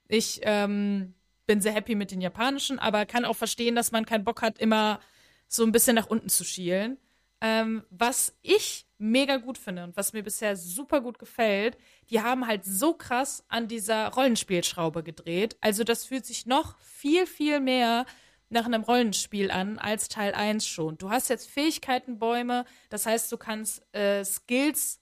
Ich 0.09 0.41
ähm, 0.43 1.15
bin 1.47 1.61
sehr 1.61 1.73
happy 1.73 1.95
mit 1.95 2.11
den 2.11 2.21
japanischen, 2.21 2.79
aber 2.79 3.07
kann 3.07 3.25
auch 3.25 3.37
verstehen, 3.37 3.75
dass 3.75 3.93
man 3.93 4.05
keinen 4.05 4.25
Bock 4.25 4.43
hat, 4.43 4.59
immer 4.59 5.01
so 5.49 5.65
ein 5.65 5.73
bisschen 5.73 5.95
nach 5.95 6.09
unten 6.09 6.29
zu 6.29 6.45
schielen. 6.45 6.99
Ähm, 7.41 7.85
was 7.91 8.35
ich 8.43 8.87
mega 8.99 9.37
gut 9.37 9.59
finde 9.59 9.85
und 9.85 9.97
was 9.97 10.13
mir 10.13 10.23
bisher 10.23 10.57
super 10.57 11.01
gut 11.03 11.19
gefällt, 11.19 11.77
die 12.09 12.23
haben 12.23 12.47
halt 12.47 12.65
so 12.65 12.95
krass 12.95 13.45
an 13.49 13.69
dieser 13.69 14.09
Rollenspielschraube 14.09 15.03
gedreht. 15.03 15.57
Also 15.61 15.85
das 15.85 16.05
fühlt 16.07 16.25
sich 16.25 16.47
noch 16.47 16.79
viel, 16.81 17.27
viel 17.27 17.61
mehr 17.61 18.07
nach 18.49 18.65
einem 18.65 18.83
Rollenspiel 18.83 19.51
an 19.51 19.79
als 19.79 20.09
Teil 20.09 20.33
1 20.33 20.67
schon. 20.67 20.97
Du 20.99 21.11
hast 21.11 21.29
jetzt 21.29 21.51
Fähigkeitenbäume, 21.51 22.65
das 22.89 23.05
heißt, 23.07 23.31
du 23.31 23.37
kannst 23.37 23.83
äh, 23.95 24.25
Skills 24.25 25.01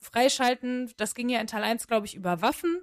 freischalten. 0.00 0.92
Das 0.96 1.14
ging 1.14 1.28
ja 1.28 1.40
in 1.40 1.46
Teil 1.46 1.62
1, 1.62 1.86
glaube 1.86 2.06
ich, 2.06 2.14
über 2.14 2.42
Waffen. 2.42 2.82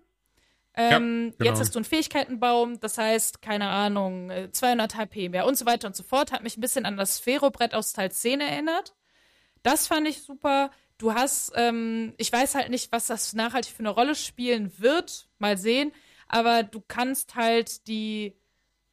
Ähm, 0.80 1.34
genau. 1.38 1.50
Jetzt 1.50 1.60
hast 1.60 1.74
du 1.74 1.80
einen 1.80 1.86
Fähigkeitenbaum, 1.86 2.80
das 2.80 3.00
heißt, 3.00 3.42
keine 3.42 3.68
Ahnung, 3.68 4.30
äh, 4.30 4.52
200 4.52 4.96
HP 4.96 5.30
mehr 5.30 5.48
und 5.48 5.58
so 5.58 5.66
weiter 5.66 5.88
und 5.88 5.96
so 5.96 6.04
fort. 6.04 6.32
Hat 6.32 6.44
mich 6.44 6.56
ein 6.56 6.62
bisschen 6.62 6.86
an 6.86 6.98
das 6.98 7.18
Sphärobrett 7.18 7.74
aus 7.74 7.94
Teil 7.94 8.12
10 8.12 8.42
erinnert. 8.42 8.94
Das 9.64 9.88
fand 9.88 10.08
ich 10.08 10.22
super. 10.22 10.70
Du 11.00 11.16
hast, 11.16 11.52
ähm, 11.56 12.14
ich 12.18 12.32
weiß 12.32 12.54
halt 12.54 12.70
nicht, 12.70 12.92
was 12.92 13.08
das 13.08 13.34
nachhaltig 13.34 13.74
für 13.74 13.80
eine 13.80 13.90
Rolle 13.90 14.14
spielen 14.14 14.72
wird. 14.78 15.28
Mal 15.40 15.58
sehen. 15.58 15.92
Aber 16.28 16.62
du 16.62 16.82
kannst 16.88 17.34
halt 17.34 17.88
die 17.88 18.36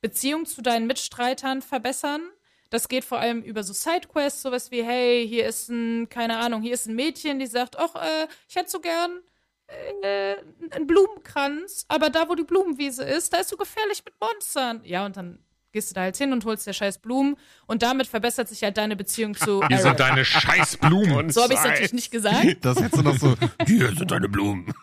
Beziehung 0.01 0.47
zu 0.47 0.62
deinen 0.62 0.87
Mitstreitern 0.87 1.61
verbessern. 1.61 2.22
Das 2.70 2.89
geht 2.89 3.05
vor 3.05 3.18
allem 3.18 3.43
über 3.43 3.62
so 3.62 3.72
Sidequests, 3.72 4.43
sowas 4.43 4.70
wie, 4.70 4.82
hey, 4.82 5.26
hier 5.28 5.47
ist 5.47 5.68
ein, 5.68 6.09
keine 6.09 6.39
Ahnung, 6.39 6.62
hier 6.62 6.74
ist 6.74 6.87
ein 6.87 6.95
Mädchen, 6.97 7.39
die 7.39 7.47
sagt, 7.47 7.78
ach, 7.78 7.95
äh, 7.95 8.26
ich 8.49 8.57
hätte 8.57 8.70
so 8.70 8.80
gern 8.80 9.20
äh, 10.03 10.37
einen 10.71 10.87
Blumenkranz, 10.87 11.87
aber 11.89 12.11
da, 12.11 12.29
wo 12.29 12.35
die 12.35 12.45
Blumenwiese 12.45 13.05
ist, 13.05 13.33
da 13.33 13.39
ist 13.39 13.49
so 13.49 13.57
gefährlich 13.57 14.03
mit 14.05 14.15
Monstern. 14.21 14.81
Ja, 14.85 15.07
und 15.07 15.17
dann 15.17 15.39
gehst 15.75 15.91
du 15.91 15.95
da 15.95 16.03
halt 16.03 16.17
hin 16.17 16.33
und 16.33 16.45
holst 16.45 16.67
dir 16.67 16.73
scheiß 16.73 16.99
Blumen 16.99 17.37
und 17.67 17.83
damit 17.83 18.07
verbessert 18.07 18.49
sich 18.49 18.62
halt 18.62 18.79
deine 18.79 18.97
Beziehung 18.97 19.35
zu 19.35 19.61
Hier 19.69 19.79
sind 19.79 20.01
deine 20.01 20.25
scheiß 20.25 20.79
Blumen. 20.79 21.31
So 21.31 21.43
habe 21.43 21.53
ich 21.53 21.59
es 21.59 21.65
natürlich 21.65 21.93
nicht 21.93 22.11
gesagt. 22.11 22.47
Das 22.61 22.81
hättest 22.81 22.97
du 22.97 23.03
noch 23.03 23.19
so, 23.19 23.35
hier 23.67 23.89
sind 23.95 24.11
deine 24.11 24.29
Blumen. 24.29 24.73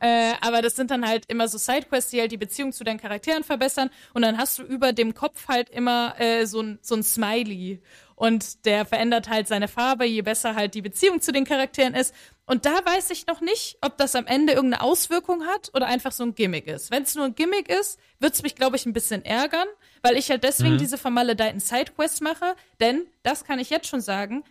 Äh, 0.00 0.34
aber 0.42 0.62
das 0.62 0.76
sind 0.76 0.92
dann 0.92 1.04
halt 1.04 1.24
immer 1.26 1.48
so 1.48 1.58
Sidequests, 1.58 2.12
die 2.12 2.20
halt 2.20 2.30
die 2.30 2.36
Beziehung 2.36 2.70
zu 2.70 2.84
deinen 2.84 3.00
Charakteren 3.00 3.42
verbessern. 3.42 3.90
Und 4.14 4.22
dann 4.22 4.38
hast 4.38 4.60
du 4.60 4.62
über 4.62 4.92
dem 4.92 5.12
Kopf 5.12 5.48
halt 5.48 5.70
immer 5.70 6.14
äh, 6.20 6.46
so 6.46 6.60
ein, 6.60 6.78
so 6.82 6.94
ein 6.94 7.02
Smiley. 7.02 7.82
Und 8.14 8.64
der 8.64 8.84
verändert 8.84 9.28
halt 9.28 9.48
seine 9.48 9.66
Farbe, 9.66 10.04
je 10.04 10.22
besser 10.22 10.54
halt 10.54 10.74
die 10.74 10.82
Beziehung 10.82 11.20
zu 11.20 11.32
den 11.32 11.44
Charakteren 11.44 11.94
ist. 11.94 12.14
Und 12.48 12.66
da 12.66 12.84
weiß 12.84 13.10
ich 13.10 13.26
noch 13.26 13.40
nicht, 13.40 13.78
ob 13.82 13.96
das 13.98 14.14
am 14.14 14.26
Ende 14.26 14.54
irgendeine 14.54 14.82
Auswirkung 14.82 15.46
hat 15.46 15.70
oder 15.74 15.86
einfach 15.86 16.12
so 16.12 16.24
ein 16.24 16.34
Gimmick 16.34 16.66
ist. 16.66 16.90
Wenn 16.90 17.02
es 17.04 17.14
nur 17.14 17.26
ein 17.26 17.34
Gimmick 17.34 17.68
ist, 17.68 18.00
wird 18.18 18.34
es 18.34 18.42
mich, 18.42 18.56
glaube 18.56 18.76
ich, 18.76 18.86
ein 18.86 18.92
bisschen 18.92 19.24
ärgern, 19.24 19.68
weil 20.02 20.16
ich 20.16 20.30
halt 20.30 20.42
deswegen 20.44 20.78
diese 20.78 20.98
vermaledeiten 20.98 21.60
Sidequests 21.60 22.20
mache. 22.20 22.56
Denn, 22.80 23.06
das 23.22 23.44
kann 23.44 23.58
ich 23.58 23.70
jetzt 23.70 23.86
schon 23.86 24.00
sagen, 24.00 24.44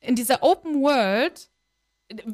in 0.00 0.16
dieser 0.16 0.42
Open 0.42 0.82
World 0.82 1.48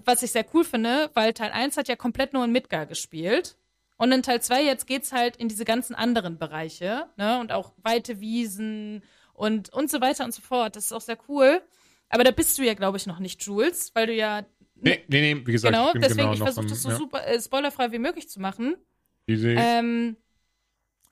was 0.05 0.23
ich 0.23 0.33
sehr 0.33 0.45
cool 0.55 0.65
finde, 0.65 1.11
weil 1.15 1.33
Teil 1.33 1.53
1 1.53 1.77
hat 1.77 1.89
ja 1.89 1.97
komplett 1.97 2.33
nur 2.33 2.45
in 2.45 2.53
Midgar 2.53 2.87
gespielt. 2.87 3.57
Und 3.97 4.13
in 4.13 4.23
Teil 4.23 4.41
2 4.41 4.63
jetzt 4.63 4.87
geht's 4.87 5.13
halt 5.13 5.37
in 5.37 5.49
diese 5.49 5.65
ganzen 5.65 5.95
anderen 5.95 6.39
Bereiche, 6.39 7.07
ne? 7.17 7.39
Und 7.39 7.53
auch 7.53 7.73
weite 7.83 8.21
Wiesen 8.21 9.03
und, 9.35 9.71
und 9.73 9.91
so 9.91 10.01
weiter 10.01 10.25
und 10.25 10.33
so 10.33 10.41
fort. 10.41 10.75
Das 10.75 10.87
ist 10.87 10.93
auch 10.93 11.03
sehr 11.03 11.19
cool. 11.29 11.63
Aber 12.09 12.25
da 12.25 12.31
bist 12.31 12.57
du 12.59 12.63
ja, 12.63 12.75
glaube 12.75 12.97
ich, 12.97 13.07
noch 13.07 13.19
nicht, 13.19 13.43
Jules, 13.43 13.95
weil 13.95 14.07
du 14.07 14.15
ja. 14.15 14.45
Nee, 14.83 15.05
nee, 15.09 15.35
nee, 15.35 15.47
wie 15.47 15.53
gesagt, 15.53 15.75
genau, 15.75 15.93
ich 15.95 16.01
deswegen, 16.01 16.17
genau 16.19 16.33
ich 16.33 16.39
versuche 16.39 16.67
das 16.67 16.83
so 16.83 16.91
ja. 16.91 16.97
super 16.97 17.27
äh, 17.27 17.41
spoilerfrei 17.41 17.93
wie 17.93 17.99
möglich 17.99 18.29
zu 18.29 18.41
machen. 18.41 18.77
Diese, 19.29 19.51
Ähm, 19.51 20.17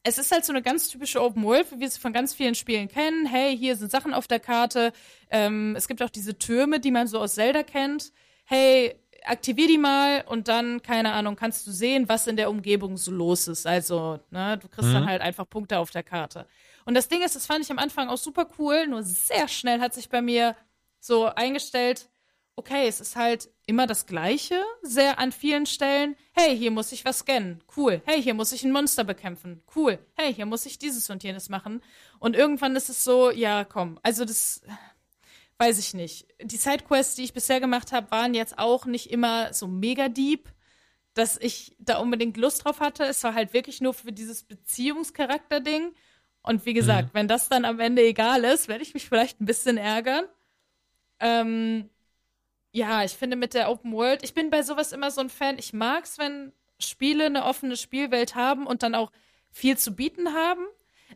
es 0.03 0.19
ist 0.19 0.33
halt 0.33 0.45
so 0.45 0.53
eine 0.53 0.63
ganz 0.63 0.89
typische 0.89 1.23
Open 1.23 1.43
World, 1.45 1.71
wie 1.73 1.81
wir 1.81 1.87
es 1.87 1.99
von 1.99 2.13
ganz 2.13 2.35
vielen 2.35 2.55
Spielen 2.55 2.89
kennen. 2.89 3.27
Hey, 3.27 3.57
hier 3.57 3.77
sind 3.77 3.91
Sachen 3.91 4.15
auf 4.15 4.27
der 4.27 4.41
Karte. 4.41 4.93
Ähm, 5.31 5.75
es 5.77 5.87
gibt 5.89 6.03
auch 6.03 6.11
diese 6.11 6.39
Türme, 6.39 6.81
die 6.81 6.91
man 6.91 7.07
so 7.07 7.19
aus 7.19 7.35
Zelda 7.35 7.63
kennt. 7.63 8.13
Hey, 8.45 8.95
aktivier 9.25 9.67
die 9.67 9.79
mal 9.79 10.25
und 10.27 10.49
dann, 10.49 10.83
keine 10.83 11.13
Ahnung, 11.13 11.37
kannst 11.37 11.67
du 11.67 11.71
sehen, 11.71 12.09
was 12.09 12.27
in 12.27 12.37
der 12.37 12.51
Umgebung 12.51 12.97
so 12.97 13.11
los 13.11 13.49
ist. 13.49 13.67
Also, 13.67 14.21
ne, 14.31 14.59
du 14.59 14.69
kriegst 14.69 14.93
dann 14.93 15.07
halt 15.07 15.21
einfach 15.21 15.49
Punkte 15.49 15.79
auf 15.79 15.91
der 15.91 16.03
Karte. 16.03 16.47
Und 16.85 16.95
das 16.95 17.09
Ding 17.09 17.23
ist, 17.23 17.37
das 17.37 17.47
fand 17.47 17.65
ich 17.65 17.71
am 17.71 17.79
Anfang 17.79 18.09
auch 18.09 18.17
super 18.17 18.49
cool, 18.59 18.87
nur 18.87 19.03
sehr 19.03 19.49
schnell 19.49 19.81
hat 19.81 19.93
sich 19.93 20.09
bei 20.09 20.23
mir 20.23 20.57
so 21.01 21.27
eingestellt, 21.27 22.09
okay, 22.59 22.89
es 22.89 23.01
ist 23.01 23.15
halt 23.15 23.49
immer 23.67 23.87
das 23.87 24.07
Gleiche, 24.07 24.61
sehr 24.83 25.21
an 25.21 25.31
vielen 25.31 25.65
Stellen. 25.65 26.17
Hey, 26.33 26.59
hier 26.59 26.73
muss 26.73 26.91
ich 26.91 27.05
was 27.05 27.21
scannen. 27.21 27.63
Cool. 27.77 28.03
Hey, 28.05 28.21
hier 28.21 28.35
muss 28.35 28.51
ich 28.51 28.65
ein 28.65 28.73
Monster 28.73 29.05
bekämpfen. 29.05 29.63
Cool. 29.77 30.01
Hey, 30.15 30.35
hier 30.35 30.45
muss 30.45 30.67
ich 30.67 30.77
dieses 30.79 31.09
und 31.09 31.23
jenes 31.23 31.49
machen. 31.49 31.81
Und 32.19 32.35
irgendwann 32.35 32.75
ist 32.75 32.89
es 32.89 33.05
so, 33.05 33.31
ja, 33.31 33.65
komm. 33.65 34.01
Also 34.03 34.25
das 34.25 34.63
weiß 35.59 35.79
ich 35.79 35.95
nicht. 35.95 36.27
Die 36.43 36.57
Sidequests, 36.57 37.15
die 37.15 37.25
ich 37.25 37.33
bisher 37.33 37.61
gemacht 37.61 37.93
habe, 37.93 38.11
waren 38.11 38.35
jetzt 38.35 38.59
auch 38.59 38.87
nicht 38.87 39.13
immer 39.13 39.55
so 39.55 39.69
mega 39.69 40.09
deep, 40.09 40.49
dass 41.15 41.37
ich 41.37 41.77
da 41.79 41.99
unbedingt 41.99 42.37
Lust 42.37 42.65
drauf 42.65 42.81
hatte. 42.81 43.05
Es 43.05 43.23
war 43.23 43.35
halt 43.35 43.53
wirklich 43.53 43.81
nur 43.81 43.95
für 43.95 44.11
dieses 44.11 44.43
Beziehungscharakter-Ding. 44.43 45.95
Und 46.43 46.67
wie 46.67 46.75
gesagt, 46.75 47.11
wenn 47.13 47.29
das 47.29 47.49
dann 47.49 47.65
am 47.65 47.79
Ende 47.79 48.03
egal 48.03 48.43
ist, 48.43 48.67
werde 48.67 48.83
ich 48.83 48.95
mich 48.95 49.09
vielleicht 49.09 49.41
ein 49.41 49.47
bisschen 49.47 49.77
ärgern. 49.77 50.25
Ähm, 51.21 51.91
ja, 52.79 53.03
ich 53.05 53.13
finde 53.13 53.37
mit 53.37 53.55
der 53.55 53.71
Open 53.71 53.93
World, 53.93 54.23
ich 54.23 54.35
bin 54.35 54.51
bei 54.51 54.63
sowas 54.63 54.93
immer 54.93 55.11
so 55.11 55.21
ein 55.21 55.31
Fan. 55.31 55.59
Ich 55.59 55.73
mag's, 55.73 56.17
wenn 56.19 56.53
Spiele 56.79 57.27
eine 57.27 57.45
offene 57.45 57.77
Spielwelt 57.77 58.35
haben 58.37 58.67
und 58.67 58.83
dann 58.83 58.95
auch 58.95 59.11
viel 59.51 59.77
zu 59.77 59.95
bieten 59.95 60.33
haben. 60.33 60.65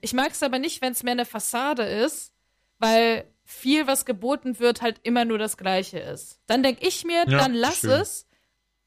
Ich 0.01 0.13
mag's 0.13 0.43
aber 0.43 0.59
nicht, 0.59 0.83
wenn 0.83 0.93
es 0.93 1.03
mehr 1.03 1.13
eine 1.13 1.25
Fassade 1.25 1.85
ist, 1.85 2.33
weil 2.79 3.25
viel, 3.45 3.87
was 3.87 4.05
geboten 4.05 4.59
wird, 4.59 4.83
halt 4.83 4.99
immer 5.05 5.25
nur 5.25 5.39
das 5.39 5.57
Gleiche 5.57 5.99
ist. 5.99 6.41
Dann 6.47 6.63
denke 6.63 6.87
ich 6.87 7.05
mir, 7.05 7.25
Ja, 7.29 7.39
dann 7.39 7.55
lass 7.55 7.79
stimmt. 7.79 7.93
es, 7.95 8.27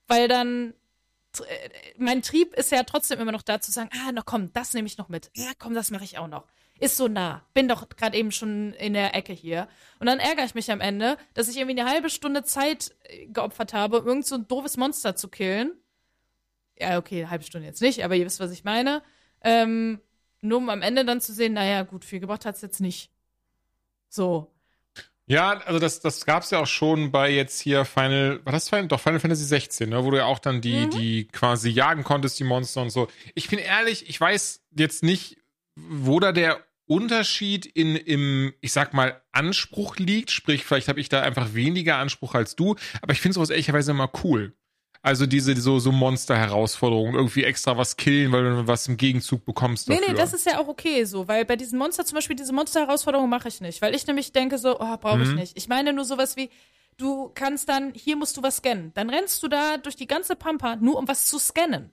weil 0.07 0.27
dann 0.27 0.73
äh, 1.47 1.69
mein 1.97 2.21
Trieb 2.21 2.53
ist 2.55 2.71
ja 2.71 2.83
trotzdem 2.83 3.19
immer 3.19 3.31
noch 3.31 3.43
da 3.43 3.61
zu 3.61 3.71
sagen, 3.71 3.89
ah, 3.93 4.11
na 4.13 4.21
komm, 4.21 4.51
das 4.53 4.73
nehme 4.73 4.87
ich 4.87 4.97
noch 4.97 5.07
mit. 5.09 5.29
Ja, 5.35 5.51
komm, 5.57 5.73
das 5.73 5.91
mache 5.91 6.03
ich 6.03 6.17
auch 6.17 6.27
noch. 6.27 6.45
Ist 6.79 6.97
so 6.97 7.07
nah. 7.07 7.41
Bin 7.53 7.67
doch 7.69 7.87
gerade 7.89 8.17
eben 8.17 8.31
schon 8.31 8.73
in 8.73 8.93
der 8.93 9.15
Ecke 9.15 9.31
hier. 9.33 9.67
Und 9.99 10.07
dann 10.07 10.19
ärgere 10.19 10.43
ich 10.45 10.55
mich 10.55 10.69
am 10.71 10.81
Ende, 10.81 11.17
dass 11.33 11.47
ich 11.47 11.55
irgendwie 11.57 11.79
eine 11.79 11.89
halbe 11.89 12.09
Stunde 12.09 12.43
Zeit 12.43 12.93
äh, 13.03 13.27
geopfert 13.27 13.73
habe, 13.73 14.01
um 14.01 14.07
irgend 14.07 14.25
so 14.25 14.35
ein 14.35 14.47
doofes 14.47 14.75
Monster 14.77 15.15
zu 15.15 15.29
killen. 15.29 15.71
ja, 16.77 16.97
okay, 16.97 17.19
eine 17.21 17.29
halbe 17.29 17.45
Stunde 17.45 17.65
jetzt 17.67 17.81
nicht, 17.81 18.03
aber 18.03 18.15
ihr 18.15 18.25
wisst, 18.25 18.41
was 18.41 18.51
ich 18.51 18.65
meine. 18.65 19.01
Ähm, 19.41 20.01
nur 20.41 20.57
um 20.57 20.69
am 20.69 20.81
Ende 20.81 21.05
dann 21.05 21.21
zu 21.21 21.31
sehen, 21.33 21.53
naja, 21.53 21.83
gut, 21.83 22.03
viel 22.03 22.19
gebracht 22.19 22.45
hat's 22.45 22.61
jetzt 22.61 22.81
nicht. 22.81 23.09
So. 24.09 24.51
Ja, 25.27 25.57
also 25.65 25.79
das, 25.79 26.01
das 26.01 26.25
gab's 26.25 26.51
ja 26.51 26.59
auch 26.59 26.67
schon 26.67 27.11
bei 27.11 27.31
jetzt 27.31 27.59
hier 27.59 27.83
Final, 27.85 28.41
war 28.45 28.51
das 28.53 28.69
Final? 28.69 28.87
Doch, 28.87 28.99
Final 28.99 29.19
Fantasy 29.19 29.45
16, 29.45 29.89
ne, 29.89 30.03
wo 30.05 30.11
du 30.11 30.17
ja 30.17 30.25
auch 30.25 30.37
dann 30.39 30.61
die, 30.61 30.85
Mhm. 30.85 30.89
die 30.91 31.27
quasi 31.29 31.69
jagen 31.69 32.03
konntest, 32.03 32.37
die 32.39 32.43
Monster 32.43 32.81
und 32.81 32.89
so. 32.91 33.07
Ich 33.33 33.47
bin 33.49 33.57
ehrlich, 33.59 34.07
ich 34.07 34.19
weiß 34.21 34.61
jetzt 34.77 35.01
nicht, 35.03 35.37
wo 35.75 36.19
da 36.19 36.31
der 36.31 36.63
Unterschied 36.87 37.65
in, 37.65 37.95
im, 37.95 38.53
ich 38.61 38.71
sag 38.71 38.93
mal, 38.93 39.21
Anspruch 39.31 39.97
liegt. 39.97 40.29
Sprich, 40.31 40.63
vielleicht 40.63 40.87
habe 40.87 40.99
ich 40.99 41.09
da 41.09 41.21
einfach 41.21 41.53
weniger 41.53 41.97
Anspruch 41.97 42.35
als 42.35 42.55
du, 42.55 42.75
aber 43.01 43.13
ich 43.13 43.21
finde 43.21 43.33
sowas 43.35 43.49
ehrlicherweise 43.49 43.91
immer 43.91 44.09
cool. 44.23 44.53
Also 45.01 45.25
diese 45.27 45.55
so, 45.59 45.77
so 45.79 45.91
Monster-Herausforderungen, 45.91 47.13
irgendwie 47.15 47.43
extra 47.43 47.77
was 47.77 47.95
killen, 47.97 48.31
weil 48.31 48.43
du 48.43 48.67
was 48.67 48.87
im 48.87 48.97
Gegenzug 48.97 49.45
bekommst 49.45 49.87
Nee, 49.87 49.95
dafür. 49.97 50.13
nee, 50.13 50.17
das 50.17 50.33
ist 50.33 50.45
ja 50.47 50.59
auch 50.59 50.67
okay 50.67 51.03
so, 51.05 51.27
weil 51.27 51.45
bei 51.45 51.55
diesen 51.55 51.77
Monster 51.77 52.05
zum 52.05 52.15
Beispiel, 52.15 52.35
diese 52.35 52.53
Monster-Herausforderung 52.53 53.29
mache 53.29 53.47
ich 53.47 53.61
nicht, 53.61 53.81
weil 53.81 53.93
ich 53.95 54.05
nämlich 54.07 54.31
denke 54.31 54.57
so, 54.57 54.79
oh, 54.79 54.97
brauche 54.97 55.21
ich 55.23 55.29
Mhm. 55.29 55.35
nicht. 55.35 55.57
Ich 55.57 55.67
meine 55.67 55.93
nur 55.93 56.05
sowas 56.05 56.35
wie, 56.37 56.49
du 56.97 57.29
kannst 57.35 57.69
dann, 57.69 57.93
hier 57.93 58.15
musst 58.15 58.35
du 58.37 58.41
was 58.43 58.57
scannen. 58.57 58.93
Dann 58.95 59.09
rennst 59.09 59.43
du 59.43 59.47
da 59.47 59.77
durch 59.77 59.95
die 59.95 60.07
ganze 60.07 60.35
Pampa, 60.35 60.75
nur 60.77 60.97
um 60.97 61.07
was 61.07 61.27
zu 61.27 61.37
scannen. 61.37 61.91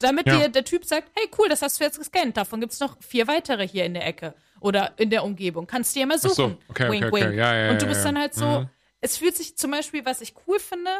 Damit 0.00 0.26
Ja. 0.26 0.38
dir 0.38 0.48
der 0.48 0.64
Typ 0.64 0.84
sagt, 0.84 1.08
hey 1.14 1.28
cool, 1.38 1.48
das 1.48 1.62
hast 1.62 1.78
du 1.80 1.84
jetzt 1.84 1.98
gescannt, 1.98 2.36
davon 2.36 2.60
gibt's 2.60 2.80
noch 2.80 2.96
vier 3.00 3.28
weitere 3.28 3.66
hier 3.68 3.84
in 3.84 3.94
der 3.94 4.06
Ecke 4.06 4.34
oder 4.60 4.92
in 4.98 5.10
der 5.10 5.24
Umgebung. 5.24 5.66
Kannst 5.66 5.94
du 5.94 6.00
ja 6.00 6.06
mal 6.06 6.16
Ach 6.16 6.20
so, 6.22 6.28
suchen. 6.30 6.58
okay, 6.68 6.84
okay, 6.88 6.92
wink, 6.92 7.12
okay. 7.12 7.26
wink. 7.28 7.34
Ja, 7.36 7.54
ja, 7.56 7.70
Und 7.70 7.80
du 7.82 7.86
bist 7.86 8.04
dann 8.04 8.18
halt 8.18 8.34
so, 8.34 8.60
Mhm. 8.60 8.68
es 9.00 9.16
fühlt 9.18 9.36
sich 9.36 9.56
zum 9.56 9.70
Beispiel, 9.70 10.04
was 10.04 10.20
ich 10.20 10.34
cool 10.46 10.58
finde, 10.58 10.90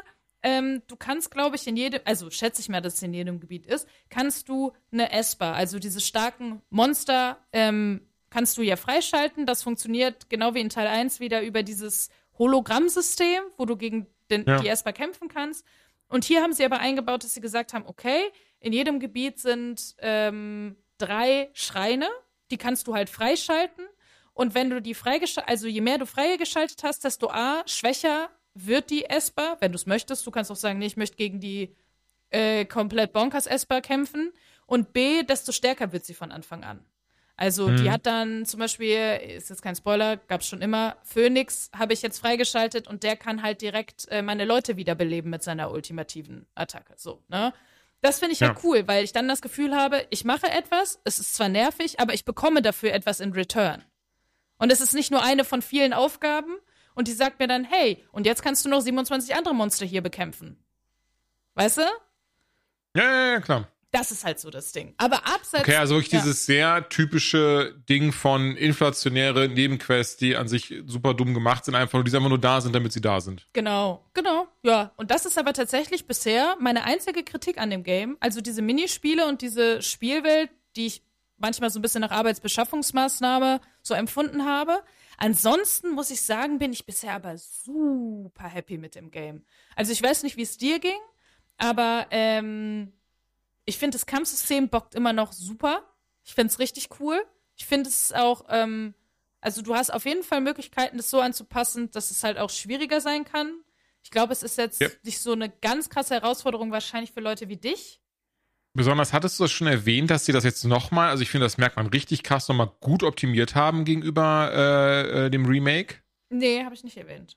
ähm, 0.42 0.80
du 0.86 0.96
kannst, 0.96 1.30
glaube 1.30 1.56
ich, 1.56 1.66
in 1.66 1.76
jedem, 1.76 2.00
also 2.06 2.30
schätze 2.30 2.62
ich 2.62 2.68
mal, 2.70 2.80
dass 2.80 2.94
es 2.94 3.02
in 3.02 3.12
jedem 3.12 3.40
Gebiet 3.40 3.66
ist, 3.66 3.86
kannst 4.08 4.48
du 4.48 4.72
eine 4.90 5.12
Esper, 5.12 5.52
also 5.54 5.78
diese 5.78 6.00
starken 6.00 6.62
Monster, 6.70 7.38
ähm, 7.52 8.06
kannst 8.30 8.56
du 8.56 8.62
ja 8.62 8.76
freischalten. 8.76 9.44
Das 9.44 9.62
funktioniert 9.62 10.30
genau 10.30 10.54
wie 10.54 10.60
in 10.60 10.70
Teil 10.70 10.86
1 10.86 11.20
wieder 11.20 11.42
über 11.42 11.62
dieses 11.62 12.08
Hologrammsystem, 12.38 13.42
wo 13.56 13.64
du 13.64 13.76
gegen 13.76 14.06
den, 14.30 14.44
Ja. 14.46 14.60
die 14.60 14.68
Esper 14.68 14.92
kämpfen 14.92 15.28
kannst. 15.28 15.64
Und 16.10 16.24
hier 16.24 16.42
haben 16.42 16.52
sie 16.52 16.64
aber 16.64 16.80
eingebaut, 16.80 17.24
dass 17.24 17.34
sie 17.34 17.40
gesagt 17.40 17.72
haben, 17.72 17.86
okay, 17.86 18.20
in 18.58 18.72
jedem 18.72 18.98
Gebiet 19.00 19.38
sind 19.38 19.94
ähm, 20.00 20.76
drei 20.98 21.48
Schreine, 21.54 22.08
die 22.50 22.58
kannst 22.58 22.88
du 22.88 22.94
halt 22.94 23.08
freischalten. 23.08 23.86
Und 24.34 24.54
wenn 24.54 24.70
du 24.70 24.82
die 24.82 24.94
freigeschaltet, 24.94 25.48
also 25.48 25.68
je 25.68 25.80
mehr 25.80 25.98
du 25.98 26.06
freigeschaltet 26.06 26.82
hast, 26.82 27.04
desto 27.04 27.30
A, 27.30 27.62
schwächer 27.66 28.28
wird 28.54 28.90
die 28.90 29.04
Esper, 29.04 29.56
wenn 29.60 29.70
du 29.70 29.76
es 29.76 29.86
möchtest. 29.86 30.26
Du 30.26 30.32
kannst 30.32 30.50
auch 30.50 30.56
sagen, 30.56 30.80
nee, 30.80 30.86
ich 30.86 30.96
möchte 30.96 31.16
gegen 31.16 31.40
die 31.40 31.76
äh, 32.30 32.64
komplett 32.64 33.12
Bonkers 33.12 33.46
Esper 33.46 33.80
kämpfen. 33.80 34.32
Und 34.66 34.92
B, 34.92 35.22
desto 35.22 35.52
stärker 35.52 35.92
wird 35.92 36.04
sie 36.04 36.14
von 36.14 36.32
Anfang 36.32 36.64
an. 36.64 36.84
Also 37.40 37.70
die 37.70 37.90
hat 37.90 38.04
dann 38.04 38.44
zum 38.44 38.60
Beispiel, 38.60 39.18
ist 39.36 39.48
jetzt 39.48 39.62
kein 39.62 39.74
Spoiler, 39.74 40.18
gab's 40.18 40.46
schon 40.46 40.60
immer, 40.60 40.98
Phoenix 41.04 41.70
habe 41.74 41.94
ich 41.94 42.02
jetzt 42.02 42.18
freigeschaltet 42.18 42.86
und 42.86 43.02
der 43.02 43.16
kann 43.16 43.42
halt 43.42 43.62
direkt 43.62 44.06
äh, 44.08 44.20
meine 44.20 44.44
Leute 44.44 44.76
wiederbeleben 44.76 45.30
mit 45.30 45.42
seiner 45.42 45.70
ultimativen 45.70 46.46
Attacke. 46.54 46.92
So, 46.98 47.22
ne? 47.28 47.54
Das 48.02 48.18
finde 48.18 48.34
ich 48.34 48.40
Ja. 48.40 48.48
halt 48.48 48.58
cool, 48.62 48.86
weil 48.86 49.04
ich 49.04 49.12
dann 49.12 49.26
das 49.26 49.40
Gefühl 49.40 49.74
habe, 49.74 50.06
ich 50.10 50.26
mache 50.26 50.50
etwas, 50.50 51.00
es 51.04 51.18
ist 51.18 51.34
zwar 51.34 51.48
nervig, 51.48 51.98
aber 51.98 52.12
ich 52.12 52.26
bekomme 52.26 52.60
dafür 52.60 52.92
etwas 52.92 53.20
in 53.20 53.32
Return. 53.32 53.82
Und 54.58 54.70
es 54.70 54.82
ist 54.82 54.92
nicht 54.92 55.10
nur 55.10 55.22
eine 55.22 55.44
von 55.44 55.62
vielen 55.62 55.94
Aufgaben 55.94 56.58
und 56.94 57.08
die 57.08 57.12
sagt 57.12 57.38
mir 57.38 57.48
dann, 57.48 57.64
hey, 57.64 58.04
und 58.12 58.26
jetzt 58.26 58.42
kannst 58.42 58.66
du 58.66 58.68
noch 58.68 58.82
27 58.82 59.34
andere 59.34 59.54
Monster 59.54 59.86
hier 59.86 60.02
bekämpfen. 60.02 60.62
Weißt 61.54 61.78
du? 61.78 61.82
Ja, 62.94 63.02
ja, 63.04 63.32
ja, 63.32 63.40
klar. 63.40 63.66
Das 63.92 64.12
ist 64.12 64.24
halt 64.24 64.38
so 64.38 64.50
das 64.50 64.70
Ding. 64.70 64.94
Aber 64.98 65.26
abseits. 65.26 65.64
Okay, 65.64 65.74
also 65.76 65.96
wirklich 65.96 66.12
Ja. 66.12 66.20
dieses 66.20 66.46
sehr 66.46 66.88
typische 66.88 67.74
Ding 67.88 68.12
von 68.12 68.56
inflationäre 68.56 69.48
Nebenquests, 69.48 70.16
die 70.16 70.36
an 70.36 70.46
sich 70.46 70.72
super 70.86 71.12
dumm 71.14 71.34
gemacht 71.34 71.64
sind, 71.64 71.74
einfach 71.74 71.94
nur, 71.94 72.04
die 72.04 72.14
einfach 72.14 72.28
nur 72.28 72.38
da 72.38 72.60
sind, 72.60 72.72
damit 72.74 72.92
sie 72.92 73.00
da 73.00 73.20
sind. 73.20 73.48
Genau, 73.52 74.04
genau, 74.14 74.46
ja. 74.62 74.92
Und 74.96 75.10
das 75.10 75.26
ist 75.26 75.38
aber 75.38 75.52
tatsächlich 75.52 76.06
bisher 76.06 76.56
meine 76.60 76.84
einzige 76.84 77.24
Kritik 77.24 77.58
an 77.58 77.70
dem 77.70 77.82
Game. 77.82 78.16
Also 78.20 78.40
diese 78.40 78.62
Minispiele 78.62 79.26
und 79.26 79.42
diese 79.42 79.82
Spielwelt, 79.82 80.50
die 80.76 80.86
ich 80.86 81.02
manchmal 81.38 81.70
so 81.70 81.78
ein 81.78 81.82
bisschen 81.82 82.02
nach 82.02 82.10
Arbeitsbeschaffungsmaßnahme 82.12 83.60
so 83.82 83.94
empfunden 83.94 84.44
habe. 84.44 84.82
Ansonsten 85.16 85.90
muss 85.90 86.10
ich 86.10 86.22
sagen, 86.22 86.58
bin 86.58 86.72
ich 86.72 86.86
bisher 86.86 87.14
aber 87.14 87.36
super 87.36 88.46
happy 88.48 88.78
mit 88.78 88.94
dem 88.94 89.10
Game. 89.10 89.44
Also 89.74 89.92
ich 89.92 90.02
weiß 90.02 90.22
nicht, 90.22 90.36
wie 90.36 90.42
es 90.42 90.56
dir 90.58 90.78
ging, 90.78 90.98
aber 91.58 92.06
ähm, 92.10 92.92
ich 93.70 93.78
finde, 93.78 93.94
das 93.96 94.04
Kampfsystem 94.06 94.68
bockt 94.68 94.94
immer 94.94 95.12
noch 95.12 95.32
super. 95.32 95.82
Ich 96.24 96.34
finde 96.34 96.52
es 96.52 96.58
richtig 96.58 96.88
cool. 97.00 97.20
Ich 97.56 97.64
finde 97.66 97.88
es 97.88 98.12
auch, 98.12 98.44
ähm, 98.48 98.94
also 99.40 99.62
du 99.62 99.74
hast 99.74 99.90
auf 99.92 100.04
jeden 100.04 100.22
Fall 100.22 100.40
Möglichkeiten, 100.40 100.96
das 100.98 101.08
so 101.10 101.20
anzupassen, 101.20 101.90
dass 101.90 102.10
es 102.10 102.22
halt 102.22 102.36
auch 102.38 102.50
schwieriger 102.50 103.00
sein 103.00 103.24
kann. 103.24 103.52
Ich 104.02 104.10
glaube, 104.10 104.32
es 104.32 104.42
ist 104.42 104.58
jetzt 104.58 104.80
Ja. 104.80 104.88
nicht 105.02 105.18
so 105.20 105.32
eine 105.32 105.48
ganz 105.48 105.88
krasse 105.88 106.14
Herausforderung 106.14 106.70
wahrscheinlich 106.72 107.12
für 107.12 107.20
Leute 107.20 107.48
wie 107.48 107.56
dich. 107.56 108.00
Besonders 108.72 109.12
hattest 109.12 109.38
du 109.38 109.44
das 109.44 109.50
schon 109.50 109.66
erwähnt, 109.66 110.10
dass 110.10 110.24
sie 110.26 110.32
das 110.32 110.44
jetzt 110.44 110.64
nochmal, 110.64 111.10
also 111.10 111.22
ich 111.22 111.30
finde, 111.30 111.46
das 111.46 111.58
merkt 111.58 111.76
man 111.76 111.86
richtig 111.88 112.22
krass 112.22 112.48
nochmal 112.48 112.70
gut 112.80 113.02
optimiert 113.02 113.54
haben 113.54 113.84
gegenüber 113.84 114.50
äh, 114.52 115.26
äh, 115.26 115.30
dem 115.30 115.44
Remake. 115.46 115.96
Nee, 116.28 116.64
habe 116.64 116.74
ich 116.74 116.84
nicht 116.84 116.96
erwähnt. 116.96 117.36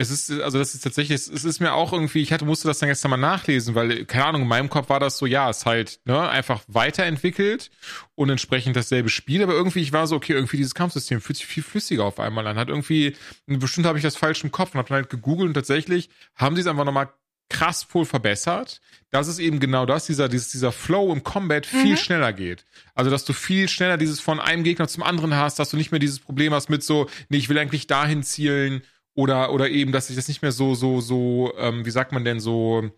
Es 0.00 0.10
ist, 0.10 0.30
also 0.30 0.58
das 0.58 0.74
ist 0.74 0.82
tatsächlich, 0.84 1.16
es 1.16 1.26
es 1.28 1.44
ist 1.44 1.58
mir 1.58 1.72
auch 1.72 1.92
irgendwie, 1.92 2.22
ich 2.22 2.32
hatte, 2.32 2.44
musste 2.44 2.68
das 2.68 2.78
dann 2.78 2.88
gestern 2.88 3.10
mal 3.10 3.16
nachlesen, 3.16 3.74
weil, 3.74 4.04
keine 4.04 4.26
Ahnung, 4.26 4.42
in 4.42 4.48
meinem 4.48 4.70
Kopf 4.70 4.88
war 4.90 5.00
das 5.00 5.18
so, 5.18 5.26
ja, 5.26 5.50
es 5.50 5.58
ist 5.58 5.66
halt, 5.66 6.00
ne, 6.04 6.28
einfach 6.28 6.62
weiterentwickelt 6.68 7.70
und 8.14 8.30
entsprechend 8.30 8.76
dasselbe 8.76 9.08
Spiel, 9.08 9.42
aber 9.42 9.54
irgendwie, 9.54 9.80
ich 9.80 9.92
war 9.92 10.06
so, 10.06 10.14
okay, 10.14 10.34
irgendwie 10.34 10.56
dieses 10.56 10.76
Kampfsystem 10.76 11.20
fühlt 11.20 11.38
sich 11.38 11.46
viel 11.46 11.64
flüssiger 11.64 12.04
auf 12.04 12.20
einmal 12.20 12.46
an, 12.46 12.58
hat 12.58 12.68
irgendwie, 12.68 13.16
bestimmt 13.46 13.88
habe 13.88 13.98
ich 13.98 14.04
das 14.04 14.16
falsch 14.16 14.44
im 14.44 14.52
Kopf 14.52 14.72
und 14.72 14.78
habe 14.78 14.88
dann 14.88 14.96
halt 14.98 15.10
gegoogelt 15.10 15.48
und 15.48 15.54
tatsächlich 15.54 16.10
haben 16.36 16.54
sie 16.54 16.60
es 16.60 16.68
einfach 16.68 16.84
nochmal 16.84 17.08
krass 17.48 17.86
wohl 17.92 18.04
verbessert. 18.04 18.80
Das 19.10 19.26
ist 19.26 19.38
eben 19.38 19.58
genau 19.58 19.86
das, 19.86 20.06
dieser, 20.06 20.28
dieses, 20.28 20.50
dieser 20.50 20.70
Flow 20.70 21.12
im 21.12 21.24
Combat 21.24 21.64
viel 21.64 21.96
schneller 21.96 22.32
geht. 22.32 22.64
Also, 22.94 23.10
dass 23.10 23.24
du 23.24 23.32
viel 23.32 23.68
schneller 23.68 23.96
dieses 23.96 24.20
von 24.20 24.38
einem 24.38 24.64
Gegner 24.64 24.86
zum 24.86 25.02
anderen 25.02 25.34
hast, 25.34 25.58
dass 25.58 25.70
du 25.70 25.76
nicht 25.76 25.90
mehr 25.90 25.98
dieses 25.98 26.20
Problem 26.20 26.52
hast 26.52 26.68
mit 26.68 26.82
so, 26.82 27.08
nee, 27.30 27.38
ich 27.38 27.48
will 27.48 27.58
eigentlich 27.58 27.86
dahin 27.86 28.22
zielen 28.22 28.82
oder, 29.18 29.52
oder 29.52 29.68
eben, 29.68 29.90
dass 29.90 30.06
sich 30.06 30.14
das 30.16 30.28
nicht 30.28 30.42
mehr 30.42 30.52
so, 30.52 30.76
so, 30.76 31.00
so, 31.00 31.52
ähm, 31.58 31.84
wie 31.84 31.90
sagt 31.90 32.12
man 32.12 32.24
denn, 32.24 32.38
so 32.38 32.88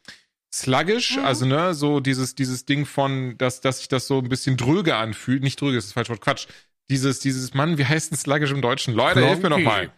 sluggish, 0.52 1.16
also, 1.18 1.46
ne, 1.46 1.72
so 1.74 2.00
dieses, 2.00 2.34
dieses 2.34 2.66
Ding 2.66 2.84
von, 2.84 3.38
dass, 3.38 3.60
dass 3.62 3.78
sich 3.78 3.88
das 3.88 4.06
so 4.06 4.18
ein 4.18 4.28
bisschen 4.28 4.56
dröge 4.58 4.96
anfühlt. 4.96 5.42
Nicht 5.42 5.60
dröge, 5.60 5.78
ist 5.78 5.86
das 5.86 5.92
falsche 5.94 6.10
Wort, 6.10 6.20
Quatsch. 6.20 6.46
Dieses, 6.90 7.20
dieses, 7.20 7.54
Mann, 7.54 7.78
wie 7.78 7.86
heißt 7.86 8.10
denn 8.10 8.18
sluggish 8.18 8.50
im 8.50 8.60
Deutschen? 8.60 8.94
Leute, 8.94 9.24
hilf 9.26 9.42
mir 9.42 9.48
noch 9.48 9.56
Klonky. 9.58 9.64
mal. 9.64 9.92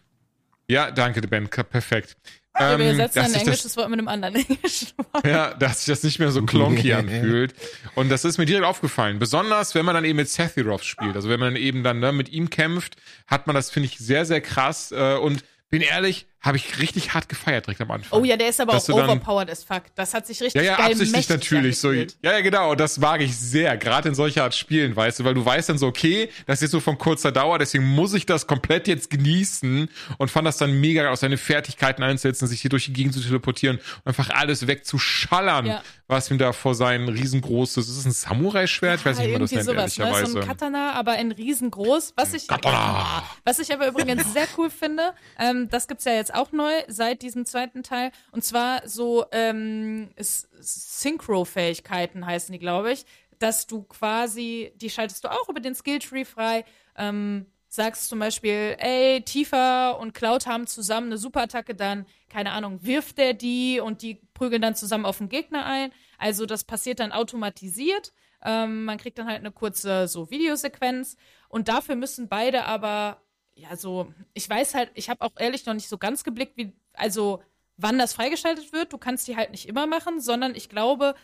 Ja, 0.69 0.91
danke, 0.91 1.21
Ben, 1.27 1.49
perfekt. 1.49 2.15
Ja, 2.57 2.77
wir 2.77 2.85
Ähm, 2.85 2.95
setzen 2.97 3.15
dass 3.15 3.25
ein 3.25 3.31
sich 3.31 3.33
das- 3.39 3.41
englisches 3.47 3.77
Wort 3.77 3.89
mit 3.89 3.99
einem 3.99 4.07
anderen 4.07 4.35
englischen 4.35 4.89
Wort. 5.11 5.25
ja, 5.25 5.53
dass 5.55 5.79
sich 5.83 5.91
das 5.93 6.03
nicht 6.03 6.19
mehr 6.19 6.31
so 6.31 6.43
klonky 6.43 6.93
anfühlt. 7.01 7.53
Und 7.95 8.09
das 8.09 8.23
ist 8.23 8.37
mir 8.37 8.45
direkt 8.45 8.63
aufgefallen. 8.65 9.17
Besonders, 9.19 9.73
wenn 9.75 9.83
man 9.85 9.95
dann 9.95 10.05
eben 10.05 10.17
mit 10.17 10.29
Sephiroth 10.29 10.85
spielt. 10.85 11.15
Also 11.15 11.27
wenn 11.29 11.39
man 11.39 11.55
eben 11.55 11.83
dann 11.83 11.99
ne, 11.99 12.11
mit 12.13 12.29
ihm 12.29 12.49
kämpft, 12.51 12.95
hat 13.27 13.47
man 13.47 13.55
das, 13.55 13.71
finde 13.71 13.87
ich, 13.87 13.97
sehr, 13.97 14.25
sehr 14.25 14.39
krass. 14.39 14.91
Äh, 14.91 15.15
und 15.17 15.43
bin 15.73 15.81
ehrlich, 15.81 16.27
habe 16.43 16.57
ich 16.57 16.79
richtig 16.79 17.13
hart 17.13 17.29
gefeiert 17.29 17.65
direkt 17.65 17.79
am 17.81 17.89
Anfang. 17.91 18.19
Oh 18.19 18.23
ja, 18.25 18.35
der 18.35 18.49
ist 18.49 18.59
aber 18.59 18.73
Dass 18.73 18.89
auch 18.89 18.95
du 18.95 18.99
dann- 19.01 19.09
overpowered 19.11 19.49
as 19.49 19.63
fuck. 19.63 19.83
Das 19.95 20.13
hat 20.13 20.27
sich 20.27 20.41
richtig 20.41 20.61
Ja, 20.61 20.71
ja, 20.71 20.75
geil 20.77 20.91
absichtlich 20.91 21.29
natürlich. 21.29 21.79
So, 21.79 21.91
ja, 21.93 22.05
ja, 22.21 22.41
genau. 22.41 22.75
Das 22.75 22.97
mag 22.97 23.21
ich 23.21 23.35
sehr. 23.37 23.77
Gerade 23.77 24.09
in 24.09 24.15
solcher 24.15 24.43
Art 24.43 24.53
Spielen, 24.53 24.95
weißt 24.95 25.19
du, 25.21 25.23
weil 25.23 25.33
du 25.33 25.45
weißt 25.45 25.69
dann 25.69 25.77
so, 25.77 25.87
okay, 25.87 26.29
das 26.45 26.55
ist 26.57 26.63
jetzt 26.63 26.71
so 26.71 26.79
von 26.81 26.97
kurzer 26.97 27.31
Dauer, 27.31 27.59
deswegen 27.59 27.85
muss 27.85 28.13
ich 28.13 28.25
das 28.25 28.45
komplett 28.45 28.87
jetzt 28.89 29.09
genießen 29.09 29.89
und 30.17 30.31
fand 30.31 30.45
das 30.45 30.57
dann 30.57 30.73
mega 30.79 31.09
aus 31.09 31.21
seine 31.21 31.37
Fertigkeiten 31.37 32.03
einzusetzen, 32.03 32.47
sich 32.47 32.59
hier 32.61 32.69
durch 32.69 32.85
die 32.85 32.93
Gegend 32.93 33.13
zu 33.13 33.21
teleportieren 33.21 33.77
und 33.77 34.07
einfach 34.07 34.29
alles 34.29 34.67
wegzuschallern, 34.67 35.65
Ja. 35.65 35.81
was 36.07 36.29
ihm 36.29 36.37
da 36.37 36.51
vor 36.51 36.75
sein 36.75 37.07
riesengroßes, 37.07 37.87
ist 37.87 37.97
es 37.97 38.05
ein 38.05 38.11
Samurai-Schwert? 38.11 38.99
Ich 38.99 39.05
weiß 39.05 39.17
nicht, 39.17 39.27
wie 39.27 39.31
man 39.31 39.41
das 39.41 39.51
nennt, 39.51 39.65
sowas, 39.65 39.97
ne? 39.97 40.25
So 40.27 40.39
ein 40.39 40.45
Katana, 40.47 40.93
aber 40.93 41.17
in 41.17 41.31
riesengroß. 41.31 42.13
Was 42.17 42.33
ich, 42.33 42.47
Katana. 42.47 43.23
was 43.45 43.59
ich 43.59 43.71
aber 43.73 43.87
übrigens 43.87 44.31
sehr 44.33 44.47
cool 44.57 44.69
finde, 44.69 45.13
ähm, 45.39 45.69
das 45.69 45.87
gibt's 45.87 46.03
ja 46.05 46.13
jetzt 46.13 46.32
auch 46.33 46.51
neu 46.51 46.73
seit 46.87 47.21
diesem 47.21 47.45
zweiten 47.45 47.83
Teil. 47.83 48.11
Und 48.31 48.43
zwar 48.43 48.87
so 48.87 49.25
ähm, 49.31 50.09
Synchro-Fähigkeiten 50.17 52.25
heißen 52.25 52.51
die, 52.51 52.59
glaube 52.59 52.91
ich. 52.91 53.05
Dass 53.39 53.67
du 53.67 53.83
quasi, 53.83 54.73
die 54.75 54.89
schaltest 54.89 55.23
du 55.23 55.29
auch 55.29 55.49
über 55.49 55.59
den 55.59 55.75
Skilltree 55.75 56.25
frei. 56.25 56.65
Ähm, 56.95 57.45
sagst 57.73 58.09
zum 58.09 58.19
Beispiel, 58.19 58.75
ey, 58.77 59.23
Tifa 59.23 59.91
und 59.91 60.13
Cloud 60.13 60.45
haben 60.45 60.67
zusammen 60.67 61.07
eine 61.07 61.17
Superattacke, 61.17 61.73
dann, 61.73 62.05
keine 62.29 62.51
Ahnung, 62.51 62.83
wirft 62.83 63.17
der 63.17 63.33
die 63.33 63.79
und 63.79 64.03
die 64.03 64.21
prügeln 64.35 64.61
dann 64.61 64.75
zusammen 64.75 65.07
auf 65.07 65.17
den 65.17 65.27
Gegner 65.27 65.65
ein. 65.65 65.91
Also 66.19 66.45
das 66.45 66.65
passiert 66.65 66.99
dann 66.99 67.11
automatisiert. 67.11 68.13
Ähm, 68.45 68.85
man 68.85 68.99
kriegt 68.99 69.17
dann 69.17 69.27
halt 69.27 69.39
eine 69.39 69.51
kurze 69.51 70.07
so 70.07 70.29
Videosequenz 70.29 71.17
und 71.49 71.67
dafür 71.67 71.95
müssen 71.95 72.27
beide 72.27 72.65
aber 72.65 73.23
ja 73.55 73.75
so 73.75 74.13
ich 74.33 74.49
weiß 74.49 74.73
halt 74.73 74.91
ich 74.93 75.09
habe 75.09 75.21
auch 75.21 75.33
ehrlich 75.37 75.65
noch 75.65 75.73
nicht 75.73 75.89
so 75.89 75.97
ganz 75.97 76.23
geblickt 76.23 76.57
wie 76.57 76.73
also 76.93 77.41
wann 77.77 77.97
das 77.97 78.13
freigeschaltet 78.13 78.71
wird. 78.71 78.93
Du 78.93 78.99
kannst 78.99 79.27
die 79.27 79.35
halt 79.35 79.51
nicht 79.51 79.67
immer 79.67 79.87
machen 79.87 80.21
sondern 80.21 80.55
ich 80.55 80.69
glaube 80.69 81.15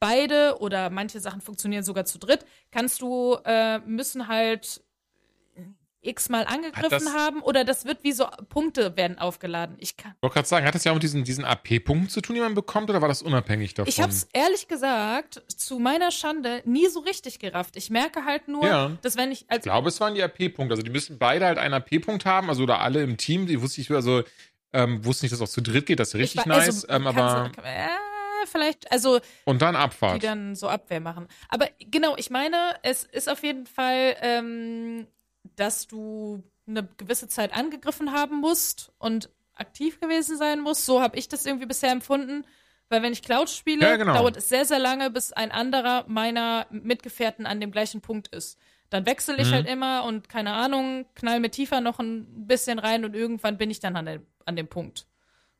beide 0.00 0.58
oder 0.60 0.90
manche 0.90 1.20
Sachen 1.20 1.40
funktionieren 1.40 1.82
sogar 1.82 2.04
zu 2.04 2.18
dritt, 2.18 2.44
kannst 2.70 3.00
du, 3.00 3.38
äh, 3.44 3.78
müssen 3.78 4.28
halt 4.28 4.83
x-mal 6.04 6.44
angegriffen 6.46 7.12
haben 7.14 7.40
oder 7.42 7.64
das 7.64 7.84
wird 7.84 8.04
wie 8.04 8.12
so 8.12 8.26
Punkte 8.48 8.96
werden 8.96 9.18
aufgeladen. 9.18 9.76
Ich 9.78 9.96
kann. 9.96 10.14
Wollte 10.20 10.34
gerade 10.34 10.48
sagen, 10.48 10.66
hat 10.66 10.74
das 10.74 10.84
ja 10.84 10.92
auch 10.92 10.96
mit 10.96 11.02
diesen, 11.02 11.24
diesen 11.24 11.44
AP-Punkten 11.44 12.08
zu 12.08 12.20
tun, 12.20 12.34
die 12.34 12.40
man 12.40 12.54
bekommt, 12.54 12.90
oder 12.90 13.00
war 13.00 13.08
das 13.08 13.22
unabhängig 13.22 13.74
davon? 13.74 13.88
Ich 13.88 14.00
hab's 14.00 14.28
ehrlich 14.32 14.68
gesagt 14.68 15.42
zu 15.48 15.78
meiner 15.78 16.10
Schande 16.10 16.62
nie 16.64 16.86
so 16.88 17.00
richtig 17.00 17.38
gerafft. 17.38 17.76
Ich 17.76 17.90
merke 17.90 18.24
halt 18.24 18.48
nur, 18.48 18.66
Ja. 18.66 18.92
dass 19.02 19.16
wenn 19.16 19.32
ich 19.32 19.44
als 19.48 19.58
Ich 19.66 19.70
glaube, 19.70 19.88
es 19.88 20.00
waren 20.00 20.14
die 20.14 20.22
AP-Punkte. 20.22 20.72
Also 20.74 20.82
die 20.82 20.90
müssen 20.90 21.18
beide 21.18 21.46
halt 21.46 21.58
einen 21.58 21.74
AP-Punkt 21.74 22.24
haben, 22.24 22.48
also 22.48 22.62
oder 22.62 22.80
alle 22.80 23.02
im 23.02 23.16
Team. 23.16 23.46
Die 23.46 23.60
wusste 23.60 23.80
ich, 23.80 23.90
also 23.90 24.22
ähm, 24.72 25.04
wusste 25.04 25.24
nicht, 25.24 25.32
dass 25.32 25.40
es 25.40 25.48
auch 25.48 25.52
zu 25.52 25.60
dritt 25.62 25.86
geht. 25.86 26.00
Das 26.00 26.08
ist 26.08 26.14
richtig 26.16 26.40
ich 26.42 26.48
war- 26.48 26.58
nice. 26.58 26.86
ähm, 26.88 27.06
aber 27.06 27.50
du- 27.54 27.62
äh, 27.62 27.88
vielleicht, 28.46 28.90
also 28.92 29.20
und 29.44 29.62
dann 29.62 29.74
die 29.74 29.80
Abfahrt. 29.80 30.22
dann 30.24 30.54
so 30.56 30.68
Abwehr 30.68 31.00
machen. 31.00 31.28
Aber 31.48 31.68
genau, 31.78 32.16
ich 32.16 32.28
meine, 32.30 32.56
es 32.82 33.04
ist 33.04 33.28
auf 33.30 33.42
jeden 33.42 33.66
Fall, 33.66 34.16
ähm, 34.20 35.06
dass 35.56 35.86
du 35.86 36.42
eine 36.66 36.86
gewisse 36.96 37.28
Zeit 37.28 37.52
angegriffen 37.54 38.12
haben 38.12 38.40
musst 38.40 38.92
und 38.98 39.28
aktiv 39.54 40.00
gewesen 40.00 40.36
sein 40.36 40.60
musst. 40.60 40.84
So 40.86 41.00
habe 41.00 41.16
ich 41.16 41.28
das 41.28 41.46
irgendwie 41.46 41.66
bisher 41.66 41.90
empfunden. 41.92 42.44
Weil 42.90 43.02
wenn 43.02 43.12
ich 43.12 43.22
Cloud 43.22 43.48
spiele, 43.48 43.86
Ja, 43.86 43.96
genau. 43.96 44.14
dauert 44.14 44.36
es 44.36 44.48
sehr, 44.48 44.64
sehr 44.66 44.78
lange, 44.78 45.10
bis 45.10 45.32
ein 45.32 45.50
anderer 45.50 46.04
meiner 46.06 46.66
Mitgefährten 46.70 47.46
an 47.46 47.60
dem 47.60 47.70
gleichen 47.70 48.00
Punkt 48.02 48.28
ist. 48.28 48.58
Dann 48.90 49.06
wechsle 49.06 49.36
ich 49.38 49.48
Mhm. 49.48 49.52
halt 49.54 49.66
immer 49.66 50.04
und 50.04 50.28
keine 50.28 50.52
Ahnung, 50.52 51.06
knall 51.14 51.40
mir 51.40 51.50
tiefer 51.50 51.80
noch 51.80 51.98
ein 51.98 52.46
bisschen 52.46 52.78
rein 52.78 53.04
und 53.04 53.14
irgendwann 53.14 53.56
bin 53.58 53.70
ich 53.70 53.80
dann 53.80 53.96
an, 53.96 54.06
dem- 54.06 54.26
an 54.44 54.54
dem 54.56 54.68
Punkt. 54.68 55.06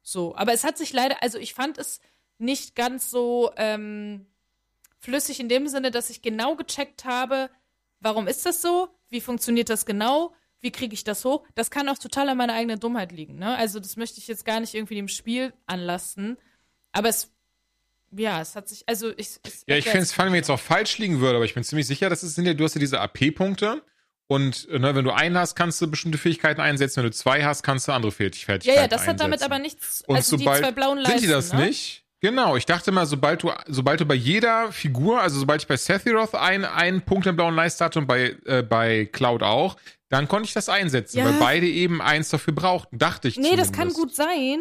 So, 0.02 0.36
aber 0.36 0.52
es 0.52 0.64
hat 0.64 0.76
sich 0.76 0.92
leider, 0.92 1.22
also 1.22 1.38
ich 1.38 1.54
fand 1.54 1.78
es 1.78 2.00
nicht 2.38 2.76
ganz 2.76 3.10
so 3.10 3.50
ähm, 3.56 4.26
flüssig 4.98 5.40
in 5.40 5.48
dem 5.48 5.66
Sinne, 5.66 5.90
dass 5.90 6.10
ich 6.10 6.20
genau 6.22 6.56
gecheckt 6.56 7.04
habe, 7.06 7.48
warum 8.04 8.28
ist 8.28 8.46
das 8.46 8.62
so? 8.62 8.88
Wie 9.08 9.20
funktioniert 9.20 9.68
das 9.70 9.86
genau? 9.86 10.32
Wie 10.60 10.70
kriege 10.70 10.94
ich 10.94 11.04
das 11.04 11.24
hoch? 11.24 11.44
Das 11.54 11.70
kann 11.70 11.88
auch 11.88 11.98
total 11.98 12.28
an 12.28 12.36
meiner 12.36 12.54
eigenen 12.54 12.78
Dummheit 12.78 13.12
liegen. 13.12 13.36
Ne? 13.36 13.56
Also 13.56 13.80
das 13.80 13.96
möchte 13.96 14.18
ich 14.18 14.28
jetzt 14.28 14.44
gar 14.44 14.60
nicht 14.60 14.74
irgendwie 14.74 14.94
dem 14.94 15.08
Spiel 15.08 15.52
anlasten. 15.66 16.38
Aber 16.92 17.08
es, 17.08 17.32
ja, 18.12 18.40
es 18.40 18.54
hat 18.54 18.68
sich, 18.68 18.88
also 18.88 19.10
ich. 19.16 19.40
es 19.42 19.64
Ja, 19.66 19.76
ich 19.76 19.84
finde 19.84 20.00
es 20.00 20.12
fallen 20.12 20.30
mir 20.30 20.38
jetzt 20.38 20.50
auch 20.50 20.60
falsch 20.60 20.98
liegen 20.98 21.20
würde, 21.20 21.36
aber 21.36 21.44
ich 21.44 21.54
bin 21.54 21.64
ziemlich 21.64 21.86
sicher, 21.86 22.08
dass 22.08 22.22
es 22.22 22.34
sind 22.34 22.46
ja, 22.46 22.54
du 22.54 22.64
hast 22.64 22.74
ja 22.74 22.78
diese 22.78 23.00
AP-Punkte. 23.00 23.82
Und 24.26 24.68
äh, 24.70 24.78
ne, 24.78 24.94
wenn 24.94 25.04
du 25.04 25.10
einen 25.10 25.36
hast, 25.36 25.54
kannst 25.54 25.82
du 25.82 25.86
bestimmte 25.86 26.16
Fähigkeiten 26.16 26.60
einsetzen. 26.60 26.98
Wenn 26.98 27.10
du 27.10 27.16
zwei 27.16 27.44
hast, 27.44 27.62
kannst 27.62 27.88
du 27.88 27.92
andere 27.92 28.12
Fähigkeiten 28.12 28.66
Ja, 28.66 28.74
ja, 28.74 28.88
das 28.88 29.02
hat 29.02 29.08
einsetzen. 29.10 29.18
damit 29.18 29.42
aber 29.42 29.58
nichts. 29.58 30.02
Und 30.06 30.16
also 30.16 30.38
sobald, 30.38 30.58
die 30.58 30.62
zwei 30.62 30.72
blauen 30.72 30.98
Leisten. 30.98 31.18
Sind 31.18 31.28
die 31.28 31.32
das 31.32 31.52
ne? 31.52 31.66
nicht? 31.66 32.03
Genau, 32.24 32.56
ich 32.56 32.64
dachte 32.64 32.90
mal, 32.90 33.04
sobald 33.04 33.42
du, 33.42 33.52
sobald 33.66 34.00
du 34.00 34.06
bei 34.06 34.14
jeder 34.14 34.72
Figur, 34.72 35.20
also 35.20 35.38
sobald 35.38 35.60
ich 35.60 35.68
bei 35.68 35.76
Sephiroth 35.76 36.34
ein, 36.34 36.64
einen 36.64 37.02
Punkt 37.02 37.26
im 37.26 37.36
blauen 37.36 37.54
Leiste 37.54 37.84
hatte 37.84 37.98
und 37.98 38.06
bei, 38.06 38.34
äh, 38.46 38.62
bei 38.62 39.04
Cloud 39.04 39.42
auch, 39.42 39.76
dann 40.08 40.26
konnte 40.26 40.46
ich 40.48 40.54
das 40.54 40.70
einsetzen, 40.70 41.18
Ja. 41.18 41.26
weil 41.26 41.34
beide 41.34 41.66
eben 41.66 42.00
eins 42.00 42.30
dafür 42.30 42.54
brauchten, 42.54 42.96
dachte 42.96 43.28
ich 43.28 43.36
Nee, 43.36 43.56
das 43.56 43.72
kann 43.72 43.90
zumindest. 43.90 43.96
gut 43.98 44.14
sein. 44.14 44.58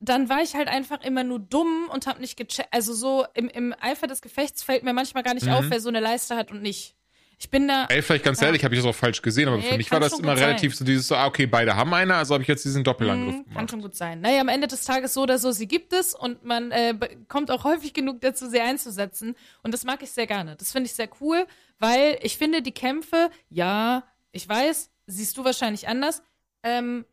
Dann 0.00 0.30
war 0.30 0.40
ich 0.42 0.54
halt 0.54 0.68
einfach 0.68 1.02
immer 1.02 1.24
nur 1.24 1.40
dumm 1.40 1.90
und 1.92 2.06
hab 2.06 2.20
nicht 2.20 2.38
gecheckt. 2.38 2.68
Also 2.72 2.94
so 2.94 3.26
im, 3.34 3.48
im 3.50 3.74
Eifer 3.78 4.06
des 4.06 4.22
Gefechts 4.22 4.62
fällt 4.62 4.82
mir 4.82 4.94
manchmal 4.94 5.24
gar 5.24 5.34
nicht 5.34 5.44
Mhm. 5.46 5.52
auf, 5.52 5.64
wer 5.68 5.80
so 5.80 5.90
eine 5.90 6.00
Leiste 6.00 6.36
hat 6.36 6.50
und 6.50 6.62
nicht. 6.62 6.94
Ich 7.38 7.50
bin 7.50 7.68
da. 7.68 7.86
Ey, 7.90 8.00
vielleicht 8.02 8.24
ganz 8.24 8.40
Ja. 8.40 8.46
ehrlich, 8.46 8.64
habe 8.64 8.74
ich 8.74 8.80
das 8.80 8.88
auch 8.88 8.94
falsch 8.94 9.20
gesehen, 9.22 9.48
aber 9.48 9.58
Nee, 9.58 9.62
für 9.70 9.76
mich 9.76 9.88
kann 9.88 10.00
war 10.00 10.08
das 10.08 10.18
immer 10.18 10.36
relativ 10.36 10.72
sein. 10.74 10.78
so 10.78 10.84
dieses 10.84 11.08
so, 11.08 11.16
ah, 11.16 11.26
okay, 11.26 11.46
beide 11.46 11.74
haben 11.76 11.92
eine, 11.94 12.14
also 12.14 12.34
habe 12.34 12.42
ich 12.42 12.48
jetzt 12.48 12.64
diesen 12.64 12.84
Doppelangriff 12.84 13.34
Hm, 13.34 13.44
kann 13.44 13.52
gemacht. 13.54 13.70
schon 13.70 13.82
gut 13.82 13.94
sein. 13.96 14.20
Naja, 14.20 14.40
am 14.40 14.48
Ende 14.48 14.66
des 14.66 14.84
Tages 14.84 15.14
so 15.14 15.22
oder 15.22 15.38
so, 15.38 15.52
sie 15.52 15.66
gibt 15.68 15.92
es 15.92 16.14
und 16.14 16.44
man 16.44 16.70
äh, 16.70 16.94
kommt 17.28 17.50
auch 17.50 17.64
häufig 17.64 17.92
genug 17.92 18.20
dazu, 18.20 18.48
sie 18.48 18.60
einzusetzen. 18.60 19.34
Und 19.62 19.72
das 19.74 19.84
mag 19.84 20.02
ich 20.02 20.10
sehr 20.10 20.26
gerne. 20.26 20.56
Das 20.56 20.72
finde 20.72 20.86
ich 20.86 20.94
sehr 20.94 21.08
cool, 21.20 21.46
weil 21.78 22.18
ich 22.22 22.38
finde, 22.38 22.62
die 22.62 22.72
Kämpfe, 22.72 23.30
ja, 23.50 24.04
ich 24.32 24.48
weiß, 24.48 24.90
siehst 25.06 25.36
du 25.36 25.44
wahrscheinlich 25.44 25.86
anders, 25.88 26.22
ähm, 26.62 27.04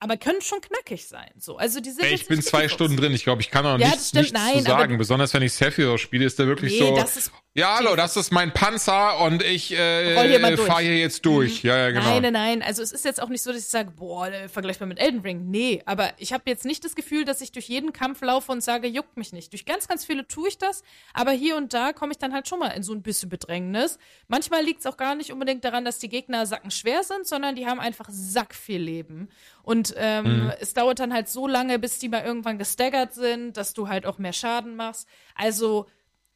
aber 0.00 0.16
können 0.16 0.40
schon 0.40 0.60
knackig 0.60 1.08
sein. 1.08 1.30
So, 1.38 1.56
also 1.56 1.80
die 1.80 1.90
sind 1.90 2.04
Ey, 2.04 2.14
ich 2.14 2.26
bin 2.28 2.40
zwei. 2.40 2.68
Stunden 2.68 2.96
drin. 2.96 3.12
Ich 3.12 3.24
glaube, 3.24 3.42
ich 3.42 3.50
kann 3.50 3.66
auch 3.66 3.78
Ja, 3.80 3.88
nichts, 3.88 4.12
nichts 4.12 4.32
Nein, 4.32 4.58
zu 4.58 4.62
sagen. 4.62 4.96
Besonders 4.96 5.34
wenn 5.34 5.42
ich 5.42 5.52
Sephiroth 5.52 5.98
spiele, 5.98 6.24
ist 6.24 6.38
der 6.38 6.46
wirklich 6.46 6.72
Nee, 6.74 6.78
so. 6.90 6.94
das 6.96 7.16
ist 7.16 7.32
ja, 7.54 7.76
hallo, 7.78 7.96
das 7.96 8.16
ist 8.16 8.30
mein 8.30 8.52
Panzer 8.52 9.18
und 9.20 9.42
ich 9.42 9.72
äh, 9.72 10.14
fahre 10.14 10.82
hier 10.82 10.96
jetzt 10.96 11.26
durch. 11.26 11.64
Ja, 11.64 11.76
ja, 11.76 11.90
genau. 11.90 12.04
Nein, 12.04 12.22
nein, 12.22 12.32
nein. 12.32 12.62
Also 12.62 12.82
es 12.82 12.92
ist 12.92 13.04
jetzt 13.04 13.20
auch 13.20 13.28
nicht 13.30 13.42
so, 13.42 13.50
dass 13.50 13.62
ich 13.62 13.68
sage, 13.68 13.90
boah, 13.90 14.28
äh, 14.28 14.48
vergleichbar 14.48 14.86
mit 14.86 15.00
Elden 15.00 15.20
Ring. 15.22 15.50
Nee, 15.50 15.82
aber 15.84 16.12
ich 16.18 16.32
habe 16.32 16.44
jetzt 16.46 16.64
nicht 16.64 16.84
das 16.84 16.94
Gefühl, 16.94 17.24
dass 17.24 17.40
ich 17.40 17.50
durch 17.50 17.68
jeden 17.68 17.92
Kampf 17.92 18.20
laufe 18.22 18.52
und 18.52 18.62
sage, 18.62 18.86
juckt 18.86 19.16
mich 19.16 19.32
nicht. 19.32 19.52
Durch 19.52 19.64
ganz, 19.64 19.88
ganz 19.88 20.04
viele 20.04 20.28
tue 20.28 20.48
ich 20.50 20.58
das, 20.58 20.84
aber 21.14 21.32
hier 21.32 21.56
und 21.56 21.74
da 21.74 21.92
komme 21.92 22.12
ich 22.12 22.18
dann 22.18 22.32
halt 22.32 22.46
schon 22.46 22.60
mal 22.60 22.68
in 22.68 22.84
so 22.84 22.92
ein 22.92 23.02
bisschen 23.02 23.28
Bedrängnis. 23.28 23.98
Manchmal 24.28 24.62
liegt 24.62 24.80
es 24.80 24.86
auch 24.86 24.96
gar 24.96 25.16
nicht 25.16 25.32
unbedingt 25.32 25.64
daran, 25.64 25.84
dass 25.84 25.98
die 25.98 26.08
Gegner 26.08 26.46
sackenschwer 26.46 27.02
sind, 27.02 27.26
sondern 27.26 27.56
die 27.56 27.66
haben 27.66 27.80
einfach 27.80 28.06
sack 28.08 28.54
viel 28.54 28.80
Leben. 28.80 29.28
Und 29.64 29.94
ähm, 29.96 30.44
Mhm. 30.44 30.52
es 30.60 30.74
dauert 30.74 31.00
dann 31.00 31.12
halt 31.12 31.28
so 31.28 31.48
lange, 31.48 31.78
bis 31.80 31.98
die 31.98 32.08
mal 32.08 32.22
irgendwann 32.24 32.58
gestaggert 32.58 33.14
sind, 33.14 33.56
dass 33.56 33.74
du 33.74 33.88
halt 33.88 34.06
auch 34.06 34.18
mehr 34.18 34.32
Schaden 34.32 34.76
machst. 34.76 35.08
Also 35.34 35.86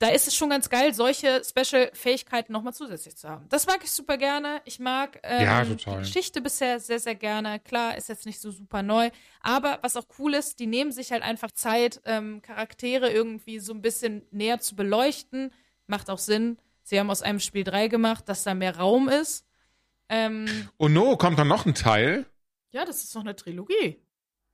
da 0.02 0.08
ist 0.08 0.26
es 0.26 0.34
schon 0.34 0.50
ganz 0.50 0.68
geil, 0.68 0.92
solche 0.92 1.42
Special-Fähigkeiten 1.44 2.52
nochmal 2.52 2.74
zusätzlich 2.74 3.16
zu 3.16 3.28
haben. 3.28 3.46
Das 3.48 3.68
mag 3.68 3.78
ich 3.84 3.90
super 3.92 4.16
gerne. 4.18 4.60
Ich 4.64 4.80
mag 4.80 5.20
ähm, 5.22 5.44
Ja, 5.44 5.64
die 5.64 5.76
Geschichte 6.00 6.40
bisher 6.40 6.80
sehr, 6.80 6.98
sehr 6.98 7.14
gerne. 7.14 7.60
Klar, 7.60 7.96
ist 7.96 8.08
jetzt 8.08 8.26
nicht 8.26 8.40
so 8.40 8.50
super 8.50 8.82
neu. 8.82 9.10
Aber 9.42 9.78
was 9.82 9.96
auch 9.96 10.06
cool 10.18 10.34
ist, 10.34 10.58
die 10.58 10.66
nehmen 10.66 10.90
sich 10.90 11.12
halt 11.12 11.22
einfach 11.22 11.52
Zeit, 11.52 12.00
ähm, 12.04 12.42
Charaktere 12.42 13.12
irgendwie 13.12 13.60
so 13.60 13.72
ein 13.72 13.80
bisschen 13.80 14.26
näher 14.32 14.58
zu 14.58 14.74
beleuchten. 14.74 15.52
Macht 15.86 16.10
auch 16.10 16.18
Sinn. 16.18 16.58
Sie 16.82 16.98
haben 16.98 17.08
aus 17.08 17.22
einem 17.22 17.38
Spiel 17.38 17.62
drei 17.62 17.86
gemacht, 17.86 18.28
dass 18.28 18.42
da 18.42 18.54
mehr 18.54 18.76
Raum 18.76 19.08
ist. 19.08 19.46
Ähm, 20.08 20.68
Oh 20.78 20.88
no, 20.88 21.16
kommt 21.16 21.38
dann 21.38 21.46
noch 21.46 21.64
ein 21.64 21.74
Teil? 21.76 22.26
ja, 22.70 22.84
das 22.84 23.04
ist 23.04 23.14
noch 23.14 23.22
eine 23.22 23.36
Trilogie. 23.36 24.02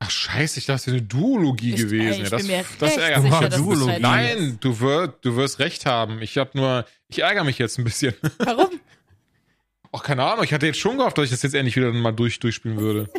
Ach 0.01 0.11
scheiße, 0.11 0.61
ich 0.61 0.66
dachte, 0.66 0.77
es 0.83 0.87
wäre 0.87 0.97
eine 0.99 1.07
Duologie 1.07 1.70
Ich- 1.75 1.81
gewesen. 1.81 2.20
ey, 2.20 2.23
ich 2.23 2.31
Ja, 2.31 2.31
das 2.31 2.43
bin 2.47 2.57
mir 2.57 2.65
das 2.79 2.97
ärgert 2.97 3.23
mich 3.25 3.33
sicher, 3.33 3.43
jetzt 3.43 3.53
dass 3.55 3.61
ein 3.61 3.69
das 3.69 3.79
bisschen. 3.79 4.03
Teil 4.03 4.37
Nein, 4.37 4.59
du, 4.61 4.81
wirst, 4.81 5.12
du 5.23 5.37
wirst 5.37 5.59
recht 5.59 5.87
haben. 5.87 6.23
Ich 6.23 6.39
habe 6.39 6.51
nur, 6.55 6.87
ich 7.09 7.19
ärgere 7.20 7.45
mich 7.45 7.59
jetzt 7.59 7.79
ein 7.79 7.85
bisschen. 7.85 8.15
Warum? 8.39 8.69
Ach, 9.93 10.03
keine 10.03 10.23
Ahnung, 10.23 10.45
ich 10.45 10.53
hatte 10.53 10.66
jetzt 10.66 10.79
schon 10.79 10.99
gehofft, 10.99 11.19
dass 11.19 11.25
ich 11.25 11.31
das 11.31 11.43
jetzt 11.43 11.55
endlich 11.55 11.75
wieder 11.77 11.91
mal 11.93 12.12
durch, 12.12 12.39
durchspielen 12.39 12.79
würde. 12.79 13.11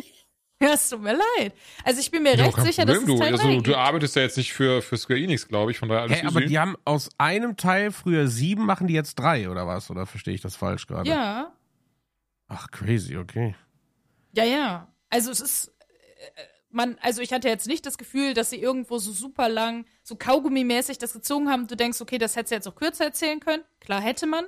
ja, 0.62 0.72
es 0.72 0.88
tut 0.88 1.02
mir 1.02 1.18
leid. 1.38 1.52
Also 1.84 2.00
ich 2.00 2.10
bin 2.10 2.22
mir 2.22 2.36
Ja, 2.36 2.44
recht 2.46 2.56
sicher, 2.62 2.86
Problem, 2.86 2.86
dass 2.86 2.98
es 2.98 3.04
du, 3.06 3.18
Teil 3.18 3.32
also, 3.32 3.48
du 3.48 3.62
gibt. 3.62 3.76
arbeitest 3.76 4.16
ja 4.16 4.22
jetzt 4.22 4.36
nicht 4.38 4.52
für, 4.52 4.80
für 4.80 4.96
Square 4.96 5.18
Enix, 5.20 5.48
glaube 5.48 5.72
ich, 5.72 5.78
von 5.78 5.88
daher 5.88 6.02
alles 6.04 6.22
Hä, 6.22 6.26
aber 6.26 6.40
die 6.42 6.58
haben 6.58 6.76
aus 6.84 7.10
einem 7.18 7.56
Teil 7.56 7.90
früher 7.92 8.28
sieben, 8.28 8.64
machen 8.64 8.86
die 8.86 8.94
jetzt 8.94 9.16
drei 9.16 9.50
oder 9.50 9.66
was? 9.66 9.90
Oder 9.90 10.06
verstehe 10.06 10.32
ich 10.34 10.40
das 10.40 10.56
falsch 10.56 10.86
gerade? 10.86 11.10
Ja, 11.10 11.52
Ach, 12.48 12.68
crazy, 12.70 13.16
okay. 13.16 13.54
ja, 14.32 14.44
ja. 14.44 14.88
Also 15.08 15.30
es 15.32 15.40
ist, 15.40 15.68
äh, 16.36 16.40
man, 16.70 16.96
also 17.00 17.20
ich 17.22 17.32
hatte 17.32 17.48
jetzt 17.48 17.66
nicht 17.66 17.84
das 17.86 17.98
Gefühl, 17.98 18.34
dass 18.34 18.50
sie 18.50 18.60
irgendwo 18.60 18.98
so 18.98 19.12
super 19.12 19.48
lang, 19.48 19.86
so 20.02 20.14
Kaugummi-mäßig 20.14 20.98
das 20.98 21.12
gezogen 21.12 21.48
haben. 21.50 21.66
Du 21.66 21.76
denkst, 21.76 22.00
okay, 22.00 22.18
das 22.18 22.36
hättest 22.36 22.52
du 22.52 22.54
jetzt 22.56 22.68
auch 22.68 22.74
kürzer 22.76 23.04
erzählen 23.06 23.40
können. 23.40 23.64
Klar 23.80 24.00
hätte 24.00 24.26
man. 24.26 24.44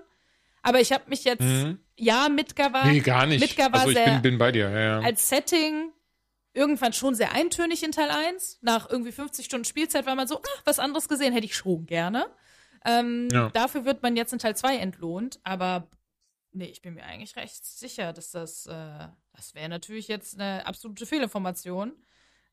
Aber 0.62 0.80
ich 0.80 0.92
habe 0.92 1.04
mich 1.08 1.24
jetzt, 1.24 1.40
Mhm. 1.42 1.80
ja, 1.96 2.28
Midgar 2.28 2.72
war, 2.72 2.86
Nee, 2.86 3.00
gar 3.00 3.26
nicht. 3.26 3.40
Midgar 3.40 3.72
war 3.72 3.80
also 3.80 3.90
ich 3.90 3.96
sehr, 3.96 4.06
bin, 4.12 4.22
bin 4.22 4.38
bei 4.38 4.52
dir, 4.52 4.70
ja, 4.70 4.80
ja. 4.80 5.00
als 5.00 5.28
Setting 5.28 5.90
irgendwann 6.54 6.92
schon 6.92 7.14
sehr 7.14 7.32
eintönig 7.32 7.82
in 7.82 7.90
Teil 7.92 8.10
1. 8.10 8.58
Nach 8.62 8.88
irgendwie 8.88 9.10
50 9.12 9.44
Stunden 9.44 9.64
Spielzeit 9.64 10.06
war 10.06 10.14
man 10.14 10.28
so, 10.28 10.38
ach, 10.40 10.62
was 10.64 10.78
anderes 10.78 11.08
gesehen 11.08 11.32
hätte 11.32 11.46
ich 11.46 11.56
schon 11.56 11.86
gerne. 11.86 12.26
Ähm, 12.84 13.28
Ja. 13.32 13.48
Dafür 13.50 13.84
wird 13.84 14.02
man 14.02 14.16
jetzt 14.16 14.32
in 14.32 14.38
Teil 14.38 14.54
2 14.54 14.76
entlohnt, 14.76 15.40
aber 15.44 15.88
nee, 16.52 16.66
ich 16.66 16.82
bin 16.82 16.94
mir 16.94 17.04
eigentlich 17.04 17.34
recht 17.36 17.64
sicher, 17.64 18.12
dass 18.12 18.30
das, 18.30 18.66
äh, 18.66 19.08
das 19.34 19.54
wäre 19.54 19.68
natürlich 19.68 20.06
jetzt 20.08 20.38
eine 20.38 20.66
absolute 20.66 21.06
Fehlinformation. 21.06 21.92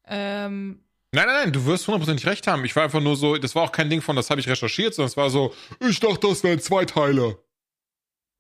Ähm, 0.06 0.80
Nein, 1.12 1.26
nein, 1.26 1.36
nein, 1.46 1.52
du 1.54 1.66
wirst 1.66 1.88
hundertprozentig 1.88 2.28
recht 2.28 2.46
haben. 2.46 2.64
Ich 2.66 2.76
war 2.76 2.84
einfach 2.84 3.02
nur 3.02 3.16
so, 3.16 3.36
das 3.38 3.56
war 3.56 3.64
auch 3.64 3.72
kein 3.72 3.90
Ding 3.90 4.00
von, 4.02 4.16
das 4.16 4.30
habe 4.30 4.40
ich 4.42 4.48
recherchiert, 4.48 4.94
sondern 4.94 5.08
es 5.10 5.18
war 5.18 5.32
so, 5.32 5.54
ich 5.80 6.00
dachte, 6.00 6.28
das 6.28 6.44
wären 6.44 6.60
zwei 6.60 6.86
Teile. 6.86 7.38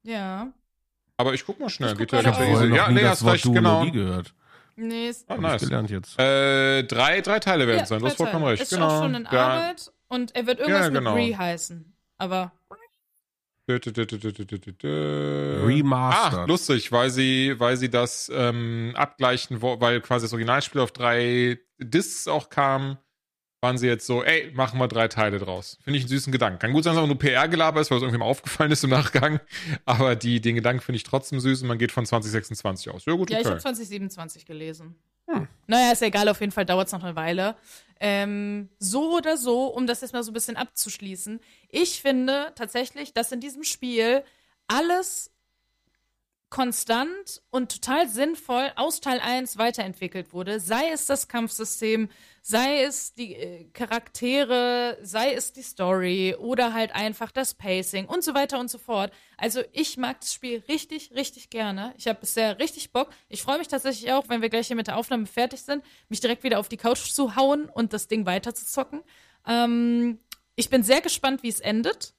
ja. 0.03 0.51
Aber 1.17 1.33
ich 1.33 1.45
guck 1.45 1.59
mal 1.59 1.67
schnell. 1.69 1.91
Ich 1.91 1.97
Geht 1.97 2.11
guck 2.11 2.23
ja 2.23 2.31
tatsächlich. 2.31 2.69
noch 2.69 2.75
Ja, 2.77 2.87
nie 2.87 2.93
nee, 2.93 3.01
das 3.01 3.09
hast 3.11 3.23
Wort 3.25 3.33
recht, 3.33 3.43
genau. 3.43 3.79
Duologie 3.81 3.91
gehört. 3.91 4.33
Nee, 4.77 5.09
ist, 5.09 5.29
Ah, 5.29 5.35
nice. 5.35 5.61
ich 5.63 5.67
gelernt 5.67 5.89
jetzt. 5.89 6.17
Äh, 6.17 6.83
drei, 6.83 7.19
drei 7.19 7.39
Teile 7.41 7.67
werden 7.67 7.77
ja, 7.79 7.83
es 7.83 7.89
sein, 7.89 7.99
du 7.99 8.05
hast 8.05 8.15
vollkommen 8.15 8.45
recht. 8.45 8.63
Ist 8.63 8.69
genau. 8.69 8.87
auch 8.87 9.01
schon 9.01 9.15
in 9.15 9.23
Ja. 9.29 9.47
Arbeit 9.47 9.91
und 10.07 10.33
er 10.33 10.47
wird 10.47 10.59
irgendwas 10.59 10.83
Ja, 10.83 10.89
genau. 10.89 11.15
mit 11.15 11.21
Bree 11.25 11.35
heißen. 11.35 11.93
Aber 12.19 12.53
Remastered. 15.65 16.39
Ah, 16.39 16.45
lustig, 16.45 16.91
weil 16.91 17.09
sie, 17.09 17.55
weil 17.57 17.77
sie 17.77 17.89
das 17.89 18.31
ähm, 18.33 18.93
abgleichen, 18.95 19.61
weil 19.61 20.01
quasi 20.01 20.25
das 20.25 20.33
Originalspiel 20.33 20.81
auf 20.81 20.91
drei 20.91 21.59
Discs 21.77 22.27
auch 22.27 22.49
kam. 22.49 22.97
Waren 23.61 23.77
sie 23.77 23.87
jetzt 23.87 24.05
so, 24.05 24.23
ey, 24.23 24.51
machen 24.53 24.79
wir 24.79 24.87
drei 24.87 25.07
Teile 25.07 25.37
draus. 25.37 25.77
Finde 25.83 25.97
ich 25.97 26.03
einen 26.03 26.09
süßen 26.09 26.31
Gedanken. 26.31 26.59
Kann 26.59 26.71
gut 26.71 26.83
sein, 26.83 26.95
dass 26.95 27.03
es 27.03 27.07
nur 27.07 27.19
PR-Gelaber 27.19 27.81
ist, 27.81 27.91
weil 27.91 27.97
es 27.97 28.03
irgendwem 28.03 28.21
aufgefallen 28.21 28.71
ist 28.71 28.83
im 28.83 28.89
Nachgang. 28.89 29.39
Aber 29.85 30.15
die, 30.15 30.39
den 30.39 30.55
Gedanken 30.55 30.81
finde 30.81 30.97
ich 30.97 31.03
trotzdem 31.03 31.39
süß 31.39 31.61
und 31.63 31.67
man 31.67 31.77
geht 31.77 31.91
von 31.91 32.05
2026 32.05 32.89
aus. 32.91 33.05
Ja, 33.05 33.13
gut, 33.13 33.29
Ja, 33.29 33.37
ich 33.37 33.45
okay. 33.45 33.51
habe 33.51 33.61
2027 33.61 34.45
gelesen. 34.45 34.95
Hm. 35.27 35.47
Naja, 35.67 35.91
ist 35.91 36.01
ja 36.01 36.07
egal, 36.07 36.29
auf 36.29 36.39
jeden 36.39 36.51
Fall 36.51 36.65
dauert 36.65 36.87
es 36.87 36.93
noch 36.93 37.03
eine 37.03 37.15
Weile. 37.15 37.55
Ähm, 37.99 38.69
so 38.79 39.17
oder 39.17 39.35
so, 39.37 39.65
um 39.65 39.85
das 39.87 40.01
jetzt 40.01 40.13
mal 40.13 40.23
so 40.23 40.31
ein 40.31 40.33
bisschen 40.33 40.55
abzuschließen, 40.55 41.39
ich 41.67 42.01
finde 42.01 42.53
tatsächlich, 42.55 43.13
dass 43.13 43.31
in 43.31 43.41
diesem 43.41 43.63
Spiel 43.63 44.23
alles 44.67 45.31
konstant 46.49 47.41
und 47.51 47.71
total 47.71 48.07
sinnvoll 48.07 48.71
aus 48.75 49.01
Teil 49.01 49.19
1 49.19 49.57
weiterentwickelt 49.57 50.33
wurde. 50.33 50.59
Sei 50.59 50.89
es 50.91 51.05
das 51.05 51.27
Kampfsystem, 51.27 52.09
sei 52.41 52.81
es 52.81 53.13
die 53.13 53.35
äh, 53.35 53.65
Charaktere, 53.71 54.97
sei 55.01 55.33
es 55.33 55.53
die 55.53 55.61
Story 55.61 56.35
oder 56.39 56.73
halt 56.73 56.95
einfach 56.95 57.31
das 57.31 57.53
Pacing 57.53 58.05
und 58.07 58.23
so 58.23 58.33
weiter 58.33 58.59
und 58.59 58.69
so 58.71 58.79
fort. 58.79 59.13
Also 59.37 59.61
ich 59.73 59.97
mag 59.97 60.21
das 60.21 60.33
Spiel 60.33 60.63
richtig, 60.67 61.11
richtig 61.13 61.51
gerne. 61.51 61.93
Ich 61.97 62.07
habe 62.07 62.19
bisher 62.19 62.57
richtig 62.57 62.91
Bock. 62.91 63.09
Ich 63.27 63.43
freue 63.43 63.59
mich 63.59 63.67
tatsächlich 63.67 64.11
auch, 64.11 64.27
wenn 64.29 64.41
wir 64.41 64.49
gleich 64.49 64.67
hier 64.67 64.75
mit 64.75 64.87
der 64.87 64.97
Aufnahme 64.97 65.27
fertig 65.27 65.61
sind, 65.61 65.83
mich 66.09 66.19
direkt 66.19 66.43
wieder 66.43 66.59
auf 66.59 66.69
die 66.69 66.77
Couch 66.77 67.11
zu 67.11 67.35
hauen 67.35 67.69
und 67.69 67.93
das 67.93 68.07
Ding 68.07 68.25
weiter 68.25 68.55
zu 68.55 68.65
zocken. 68.65 69.03
Ähm, 69.45 70.19
ich 70.55 70.69
bin 70.69 70.81
sehr 70.81 71.01
gespannt, 71.01 71.43
wie 71.43 71.49
es 71.49 71.59
endet. 71.59 72.15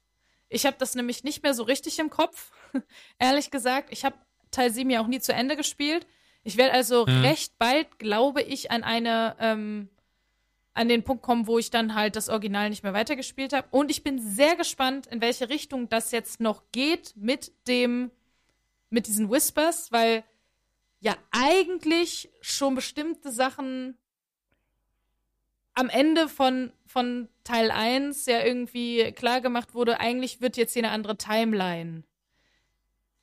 Ich 0.47 0.65
habe 0.65 0.77
das 0.79 0.95
nämlich 0.95 1.23
nicht 1.23 1.43
mehr 1.43 1.53
so 1.53 1.63
richtig 1.63 1.99
im 1.99 2.09
Kopf. 2.09 2.51
Ehrlich 3.19 3.51
gesagt, 3.51 3.89
ich 3.91 4.05
habe 4.05 4.15
Teil 4.51 4.71
7 4.71 4.89
ja 4.89 5.01
auch 5.01 5.07
nie 5.07 5.19
zu 5.19 5.33
Ende 5.33 5.55
gespielt. 5.55 6.07
Ich 6.43 6.57
werde 6.57 6.73
also 6.73 7.03
recht 7.03 7.57
bald, 7.59 7.99
glaube 7.99 8.41
ich, 8.41 8.71
an 8.71 8.83
eine 8.83 9.35
ähm, 9.39 9.89
an 10.73 10.87
den 10.87 11.03
Punkt 11.03 11.23
kommen, 11.23 11.47
wo 11.47 11.57
ich 11.57 11.69
dann 11.69 11.95
halt 11.95 12.15
das 12.15 12.29
Original 12.29 12.69
nicht 12.69 12.83
mehr 12.83 12.93
weitergespielt 12.93 13.53
habe. 13.53 13.67
Und 13.71 13.91
ich 13.91 14.03
bin 14.03 14.19
sehr 14.19 14.55
gespannt, 14.55 15.07
in 15.07 15.21
welche 15.21 15.49
Richtung 15.49 15.89
das 15.89 16.11
jetzt 16.11 16.39
noch 16.39 16.63
geht 16.71 17.13
mit 17.15 17.51
dem, 17.67 18.11
mit 18.89 19.07
diesen 19.07 19.29
Whispers, 19.29 19.91
weil 19.91 20.23
ja 20.99 21.15
eigentlich 21.31 22.29
schon 22.41 22.75
bestimmte 22.75 23.31
Sachen 23.31 23.97
am 25.73 25.89
Ende 25.89 26.29
von, 26.29 26.71
von 26.85 27.27
Teil 27.43 27.71
1 27.71 28.25
ja 28.25 28.43
irgendwie 28.43 29.11
klar 29.13 29.41
gemacht 29.41 29.73
wurde, 29.73 29.99
eigentlich 29.99 30.41
wird 30.41 30.57
jetzt 30.57 30.73
hier 30.73 30.83
eine 30.83 30.91
andere 30.91 31.17
Timeline. 31.17 32.03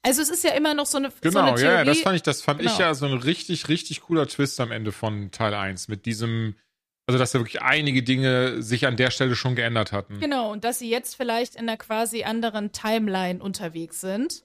Also 0.03 0.23
es 0.23 0.31
ist 0.31 0.45
ja 0.45 0.53
immer 0.53 0.75
noch 0.75 0.87
so 0.87 0.99
eine, 0.99 1.11
so 1.11 1.17
Genau, 1.21 1.41
eine 1.41 1.51
ja, 1.51 1.57
Theorie. 1.57 1.75
ja, 1.77 1.85
das 1.85 1.99
fand 2.01 2.17
ich, 2.17 2.23
das 2.23 2.43
fand 2.43 2.61
ich 2.61 2.67
Genau. 2.69 2.81
ja 2.81 2.95
so 2.95 3.07
ein 3.07 3.15
richtig, 3.15 3.69
richtig 3.69 4.01
cooler 4.03 4.27
Twist 4.27 4.59
am 4.61 4.71
Ende 4.71 4.93
von 4.93 5.31
Teil 5.33 5.55
1 5.55 5.89
mit 5.89 6.07
diesem, 6.07 6.55
also 7.07 7.19
dass 7.19 7.33
da 7.33 7.41
wirklich 7.41 7.63
einige 7.63 8.03
Dinge 8.03 8.63
sich 8.63 8.87
an 8.87 8.97
der 8.97 9.11
Stelle 9.11 9.35
schon 9.35 9.55
geändert 9.57 9.93
hatten. 9.93 10.21
Genau, 10.21 10.53
und 10.53 10.65
dass 10.65 10.79
sie 10.79 10.89
jetzt 10.89 11.17
vielleicht 11.17 11.57
in 11.57 11.63
einer 11.69 11.77
quasi 11.77 12.23
anderen 12.25 12.71
Timeline 12.73 13.43
unterwegs 13.43 14.01
sind. 14.01 14.45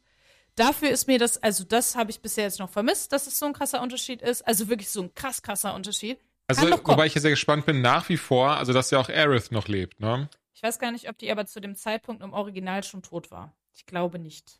Dafür 0.55 0.89
ist 0.89 1.07
mir 1.07 1.17
das, 1.19 1.41
also 1.41 1.63
das 1.63 1.95
habe 1.95 2.11
ich 2.11 2.21
bisher 2.21 2.43
jetzt 2.45 2.59
noch 2.59 2.69
vermisst, 2.69 3.11
dass 3.11 3.25
es 3.27 3.39
so 3.39 3.45
ein 3.47 3.53
krasser 3.53 3.81
Unterschied 3.81 4.21
ist. 4.21 4.45
Also 4.47 4.69
wirklich 4.69 4.89
so 4.89 5.01
ein 5.01 5.13
krass 5.15 5.41
krasser 5.41 5.73
Unterschied. 5.73 6.19
Also, 6.47 6.61
Kann 6.67 6.83
kommen. 6.83 6.97
wobei 6.97 7.05
ich 7.07 7.15
ja 7.15 7.21
sehr 7.21 7.31
gespannt 7.31 7.65
bin, 7.65 7.81
nach 7.81 8.09
wie 8.09 8.17
vor, 8.17 8.57
also 8.57 8.73
dass 8.73 8.91
ja 8.91 8.99
auch 8.99 9.07
Aerith 9.09 9.51
noch 9.51 9.67
lebt, 9.67 9.99
ne? 9.99 10.29
Ich 10.53 10.61
weiß 10.61 10.77
gar 10.77 10.91
nicht, 10.91 11.09
ob 11.09 11.17
die 11.17 11.31
aber 11.31 11.45
zu 11.45 11.59
dem 11.61 11.75
Zeitpunkt 11.75 12.21
im 12.21 12.33
Original 12.33 12.83
schon 12.83 13.01
tot 13.01 13.31
war. 13.31 13.53
Ich 13.73 13.85
glaube 13.85 14.19
nicht. 14.19 14.59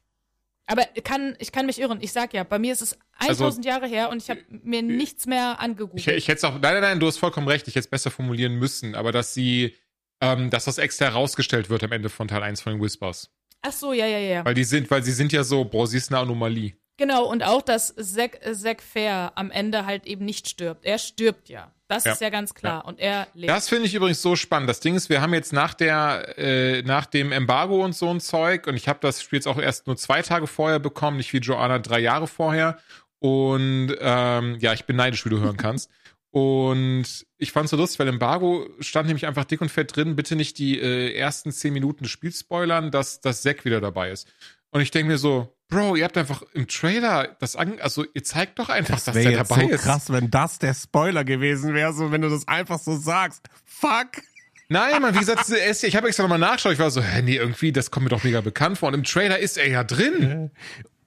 Aber 0.66 0.84
kann, 1.04 1.36
ich 1.40 1.52
kann 1.52 1.66
mich 1.66 1.80
irren. 1.80 2.00
Ich 2.02 2.14
sag 2.14 2.34
ja, 2.34 2.44
bei 2.44 2.58
mir 2.58 2.72
ist 2.72 2.82
es 2.82 2.98
1000 3.20 3.66
Jahre 3.66 3.88
her 3.88 4.10
und 4.10 4.22
ich 4.22 4.30
habe 4.30 4.42
mir 4.50 4.82
nichts 4.82 5.26
mehr 5.26 5.60
angegoogelt. 5.60 6.00
Ich, 6.00 6.08
ich 6.08 6.28
hätte 6.28 6.38
es 6.38 6.44
auch, 6.46 6.54
nein, 6.54 6.74
nein, 6.74 6.82
nein, 6.82 7.00
du 7.00 7.08
hast 7.08 7.18
vollkommen 7.18 7.48
recht, 7.48 7.68
ich 7.68 7.76
hätte 7.76 7.86
es 7.86 7.90
besser 7.90 8.12
formulieren 8.12 8.56
müssen, 8.56 8.96
aber 8.96 9.12
dass 9.12 9.34
sie, 9.34 9.76
ähm, 10.22 10.50
dass 10.50 10.66
das 10.66 10.78
extra 10.78 11.06
herausgestellt 11.08 11.70
wird 11.70 11.84
am 11.84 11.92
Ende 11.92 12.10
von 12.10 12.28
Teil 12.28 12.44
1 12.44 12.62
von 12.62 12.74
den 12.74 12.82
Whispers. 12.82 13.30
Ach 13.62 13.72
so, 13.72 13.94
ja, 13.94 14.06
ja, 14.06 14.20
ja. 14.20 14.46
Weil 14.46 14.54
die 14.54 14.64
sind, 14.64 14.90
weil 14.90 15.04
sie 15.04 15.12
sind 15.12 15.34
ja 15.34 15.44
so, 15.44 15.66
boah, 15.66 15.88
sie 15.88 15.98
ist 15.98 16.12
eine 16.12 16.20
Anomalie. 16.20 16.76
Genau, 16.98 17.26
und 17.26 17.44
auch, 17.44 17.62
dass 17.62 17.96
Zack, 17.96 18.46
äh, 18.46 18.54
Zack 18.54 18.82
Fair 18.82 19.32
am 19.36 19.52
Ende 19.52 19.86
halt 19.86 20.06
eben 20.06 20.26
nicht 20.26 20.48
stirbt. 20.48 20.86
Er 20.86 20.98
stirbt 20.98 21.50
ja. 21.50 21.73
Das 21.88 22.06
Ja. 22.06 22.14
ist 22.14 22.22
ja 22.22 22.30
ganz 22.30 22.54
klar. 22.54 22.86
Und 22.86 23.00
er 23.00 23.28
lebt. 23.34 23.50
Das 23.50 23.70
finde 23.70 23.86
ich 23.88 23.94
übrigens 23.94 24.22
so 24.22 24.36
spannend. 24.36 24.70
Das 24.70 24.80
Ding 24.80 24.96
ist, 24.96 25.10
wir 25.10 25.22
haben 25.22 25.34
jetzt 25.34 25.54
nach 25.54 25.74
der, 25.74 26.38
äh, 26.38 26.82
nach 26.84 27.06
dem 27.06 27.32
Embargo 27.32 27.84
und 27.84 27.94
so 27.94 28.10
ein 28.10 28.20
Zeug, 28.22 28.68
und 28.68 28.76
ich 28.76 28.88
habe 28.88 29.00
das 29.02 29.22
Spiel 29.22 29.38
jetzt 29.38 29.48
auch 29.48 29.60
erst 29.60 29.88
nur 29.88 29.98
zwei 29.98 30.22
Tage 30.22 30.48
vorher 30.48 30.80
bekommen, 30.80 31.18
nicht 31.18 31.34
wie 31.34 31.38
Joanna 31.40 31.80
drei 31.80 32.00
Jahre 32.00 32.28
vorher. 32.28 32.80
Und 33.20 33.96
ähm, 34.00 34.58
ja, 34.60 34.74
ich 34.74 34.86
bin 34.86 34.96
neidisch, 34.96 35.26
wie 35.26 35.30
du 35.30 35.40
hören 35.40 35.58
kannst. 35.58 35.90
Und 36.32 37.06
ich 37.38 37.52
fand 37.52 37.70
so 37.70 37.78
lustig, 37.78 38.00
weil 38.00 38.08
Embargo 38.08 38.68
stand 38.80 39.06
nämlich 39.06 39.28
einfach 39.28 39.46
dick 39.46 39.62
und 39.62 39.70
fett 39.70 39.96
drin, 39.96 40.16
bitte 40.16 40.36
nicht 40.36 40.58
die 40.58 40.80
äh, 40.80 41.14
ersten 41.14 41.52
zehn 41.52 41.72
Minuten 41.74 42.06
des 42.06 42.12
Spiels 42.12 42.40
spoilern, 42.40 42.90
dass, 42.90 43.22
dass 43.22 43.44
Zack 43.44 43.66
wieder 43.66 43.80
dabei 43.82 44.10
ist. 44.10 44.28
Und 44.72 44.82
ich 44.82 44.90
denke 44.90 45.12
mir 45.12 45.20
so, 45.20 45.56
Bro, 45.74 45.96
ihr 45.96 46.04
habt 46.04 46.18
einfach 46.18 46.44
im 46.54 46.68
Trailer 46.68 47.36
das 47.40 47.56
an, 47.56 47.80
also 47.82 48.06
ihr 48.14 48.24
zeigt 48.24 48.60
doch 48.60 48.70
einfach, 48.70 49.02
dass 49.02 49.16
wäre 49.16 49.30
der 49.30 49.40
jetzt 49.40 49.50
dabei 49.50 49.64
so 49.64 49.70
ist. 49.70 49.82
krass, 49.82 50.12
wenn 50.12 50.30
das 50.30 50.60
der 50.60 50.76
Spoiler 50.76 51.24
gewesen 51.24 51.74
wäre, 51.74 51.94
so 51.94 52.12
wenn 52.12 52.22
du 52.22 52.30
das 52.30 52.48
einfach 52.48 52.78
so 52.78 52.96
sagst. 52.96 53.48
Fuck. 53.66 54.22
Nein, 54.70 55.02
man, 55.02 55.14
wie 55.16 55.20
gesagt, 55.20 55.50
ich 55.50 55.96
habe 55.96 56.08
extra 56.08 56.24
nochmal 56.24 56.40
nachgeschaut. 56.40 56.74
Ich 56.74 56.80
war 56.80 56.92
so, 56.92 57.02
hä, 57.02 57.22
nee, 57.24 57.36
irgendwie, 57.36 57.72
das 57.72 57.92
kommt 57.92 58.04
mir 58.06 58.10
doch 58.10 58.24
mega 58.24 58.42
bekannt 58.42 58.78
vor. 58.78 58.90
Und 58.90 58.94
im 58.94 59.04
Trailer 59.04 59.40
ist 59.40 59.58
er 59.58 59.68
ja 59.68 59.84
drin. 59.84 60.52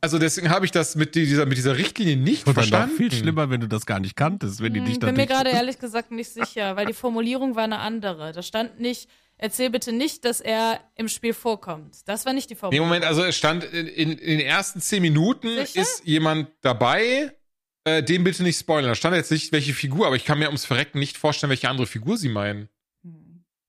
Also 0.01 0.19
deswegen 0.19 0.51
habe 0.51 0.65
ich 0.65 0.71
das 0.73 0.95
mit 0.97 1.15
dieser, 1.15 1.47
mit 1.47 1.57
dieser 1.59 1.77
Richtlinie 1.77 2.17
nicht 2.17 2.47
Und 2.47 2.55
verstanden. 2.55 2.97
viel 2.97 3.13
schlimmer, 3.13 3.51
wenn 3.51 3.61
du 3.61 3.67
das 3.69 3.87
gar 3.87 3.99
nicht 4.01 4.17
kanntest, 4.17 4.61
wenn 4.63 4.75
die 4.75 4.81
dich 4.81 4.95
Ich 4.95 5.01
bin 5.01 5.15
mir 5.17 5.27
gerade 5.27 5.51
ehrlich 5.51 5.79
gesagt 5.79 6.11
nicht 6.11 6.31
sicher, 6.31 6.77
weil 6.77 6.87
die 6.87 6.93
Formulierung 6.93 7.57
war 7.57 7.65
eine 7.65 7.79
andere. 7.79 8.33
Da 8.33 8.43
stand 8.43 8.79
nicht, 8.81 9.09
erzähl 9.39 9.71
bitte 9.71 9.93
nicht, 9.93 10.25
dass 10.25 10.41
er 10.41 10.81
im 10.97 11.09
Spiel 11.09 11.33
vorkommt. 11.35 11.97
Das 12.07 12.27
war 12.27 12.33
nicht 12.33 12.51
die 12.51 12.55
Nee, 12.55 12.59
Formulierung. 12.61 12.89
Moment, 12.89 13.05
also 13.05 13.23
es 13.25 13.37
stand 13.37 13.65
in, 13.65 13.87
in, 13.87 14.13
in 14.13 14.39
den 14.39 14.47
ersten 14.47 14.81
zehn 14.81 15.03
Minuten 15.03 15.49
Sicher? 15.49 15.81
ist 15.83 16.03
jemand 16.05 16.49
dabei, 16.61 17.33
äh, 17.85 18.03
dem 18.03 18.25
bitte 18.25 18.43
nicht 18.43 18.59
spoilern. 18.59 18.89
Da 18.91 18.95
stand 18.95 19.17
jetzt 19.17 19.31
nicht, 19.31 19.53
welche 19.53 19.73
Figur, 19.73 20.07
aber 20.07 20.17
ich 20.17 20.25
kann 20.25 20.39
mir 20.39 20.47
ums 20.47 20.65
Verrecken 20.65 20.99
nicht 20.99 21.17
vorstellen, 21.17 21.51
welche 21.51 21.69
andere 21.69 21.87
Figur 21.87 22.17
sie 22.17 22.29
meinen. 22.29 22.69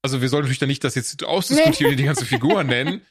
Also 0.04 0.22
wir 0.22 0.30
sollen 0.30 0.44
natürlich 0.44 0.60
dann 0.60 0.70
nicht 0.70 0.84
das 0.84 0.96
jetzt 0.96 1.24
ausdiskutieren, 1.24 1.98
die 1.98 2.04
ganze 2.04 2.26
Figur 2.26 2.64
nennen. 2.66 3.02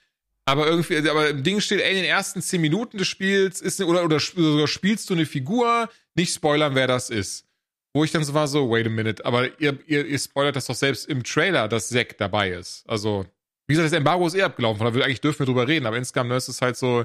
Aber 0.48 0.68
irgendwie, 0.68 0.96
aber 1.08 1.28
im 1.30 1.42
Ding 1.42 1.60
steht, 1.60 1.80
ey, 1.80 1.90
in 1.90 1.96
den 1.96 2.04
ersten 2.04 2.40
zehn 2.40 2.60
Minuten 2.60 2.98
des 2.98 3.08
Spiels 3.08 3.60
ist 3.60 3.80
oder, 3.80 4.04
oder 4.04 4.20
sogar 4.20 4.68
spielst 4.68 5.10
du 5.10 5.14
eine 5.14 5.26
Figur, 5.26 5.90
nicht 6.14 6.32
spoilern, 6.32 6.76
wer 6.76 6.86
das 6.86 7.10
ist. 7.10 7.44
Wo 7.92 8.04
ich 8.04 8.12
dann 8.12 8.22
so 8.22 8.32
war, 8.32 8.46
so, 8.46 8.70
wait 8.70 8.86
a 8.86 8.90
minute, 8.90 9.24
aber 9.24 9.60
ihr, 9.60 9.78
ihr, 9.86 10.06
ihr 10.06 10.18
spoilert 10.18 10.54
das 10.54 10.66
doch 10.66 10.74
selbst 10.74 11.08
im 11.08 11.24
Trailer, 11.24 11.66
dass 11.66 11.88
Zack 11.88 12.16
dabei 12.18 12.50
ist. 12.50 12.84
Also, 12.86 13.26
wie 13.66 13.74
gesagt, 13.74 13.86
das 13.92 13.98
Embargo 13.98 14.26
ist 14.26 14.34
eh 14.34 14.42
abgelaufen, 14.42 14.78
von 14.78 14.86
daher 14.86 15.04
eigentlich 15.04 15.20
dürfen 15.20 15.40
wir 15.40 15.46
drüber 15.46 15.66
reden, 15.66 15.86
aber 15.86 15.96
insgesamt 15.96 16.30
ne, 16.30 16.36
ist 16.36 16.62
halt 16.62 16.76
so, 16.76 17.04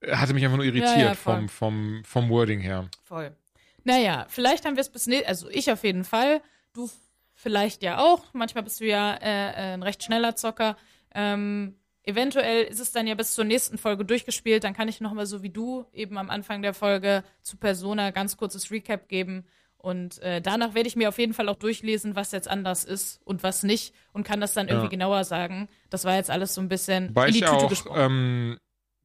äh, 0.00 0.14
hatte 0.14 0.34
mich 0.34 0.44
einfach 0.44 0.58
nur 0.58 0.66
irritiert 0.66 0.96
Ja, 0.96 1.04
ja, 1.04 1.14
vom, 1.14 1.48
vom, 1.48 2.02
vom 2.04 2.28
Wording 2.28 2.60
her. 2.60 2.90
Voll. 3.04 3.34
Naja, 3.84 4.26
vielleicht 4.28 4.66
haben 4.66 4.76
wir 4.76 4.82
es 4.82 4.90
bis 4.90 5.06
ne 5.06 5.24
also 5.26 5.48
ich 5.48 5.70
auf 5.72 5.82
jeden 5.82 6.04
Fall, 6.04 6.42
du 6.74 6.90
vielleicht 7.34 7.82
ja 7.82 7.98
auch. 7.98 8.34
Manchmal 8.34 8.64
bist 8.64 8.80
du 8.80 8.86
ja 8.86 9.14
äh, 9.14 9.50
äh, 9.50 9.74
ein 9.74 9.82
recht 9.82 10.02
schneller 10.02 10.36
Zocker. 10.36 10.76
Ähm, 11.14 11.76
eventuell 12.04 12.64
ist 12.64 12.80
es 12.80 12.92
dann 12.92 13.06
ja 13.06 13.14
bis 13.14 13.34
zur 13.34 13.44
nächsten 13.44 13.78
Folge 13.78 14.04
durchgespielt. 14.04 14.64
Dann 14.64 14.74
kann 14.74 14.88
ich 14.88 15.00
noch 15.00 15.12
mal 15.12 15.26
so 15.26 15.42
wie 15.42 15.50
du 15.50 15.84
eben 15.92 16.18
am 16.18 16.30
Anfang 16.30 16.62
der 16.62 16.74
Folge 16.74 17.24
zu 17.42 17.56
Persona 17.56 18.10
ganz 18.10 18.36
kurzes 18.36 18.70
Recap 18.70 19.08
geben. 19.08 19.44
Und 19.78 20.20
äh, 20.22 20.40
danach 20.40 20.74
werde 20.74 20.88
ich 20.88 20.94
mir 20.94 21.08
auf 21.08 21.18
jeden 21.18 21.34
Fall 21.34 21.48
auch 21.48 21.56
durchlesen, 21.56 22.14
was 22.14 22.30
jetzt 22.30 22.46
anders 22.48 22.84
ist 22.84 23.20
und 23.24 23.42
was 23.42 23.64
nicht 23.64 23.92
und 24.12 24.22
kann 24.24 24.40
das 24.40 24.54
dann 24.54 24.68
irgendwie 24.68 24.84
Ja. 24.86 24.90
genauer 24.90 25.24
sagen. 25.24 25.68
Das 25.90 26.04
war 26.04 26.14
jetzt 26.14 26.30
alles 26.30 26.54
so 26.54 26.60
ein 26.60 26.68
bisschen 26.68 27.08
Wobei 27.08 27.26
in 27.26 27.32
die 27.32 27.38
ich 27.40 27.44
Tüte 27.44 27.56
auch 27.56 27.68
gesprochen. 27.68 28.00
ähm, 28.00 28.58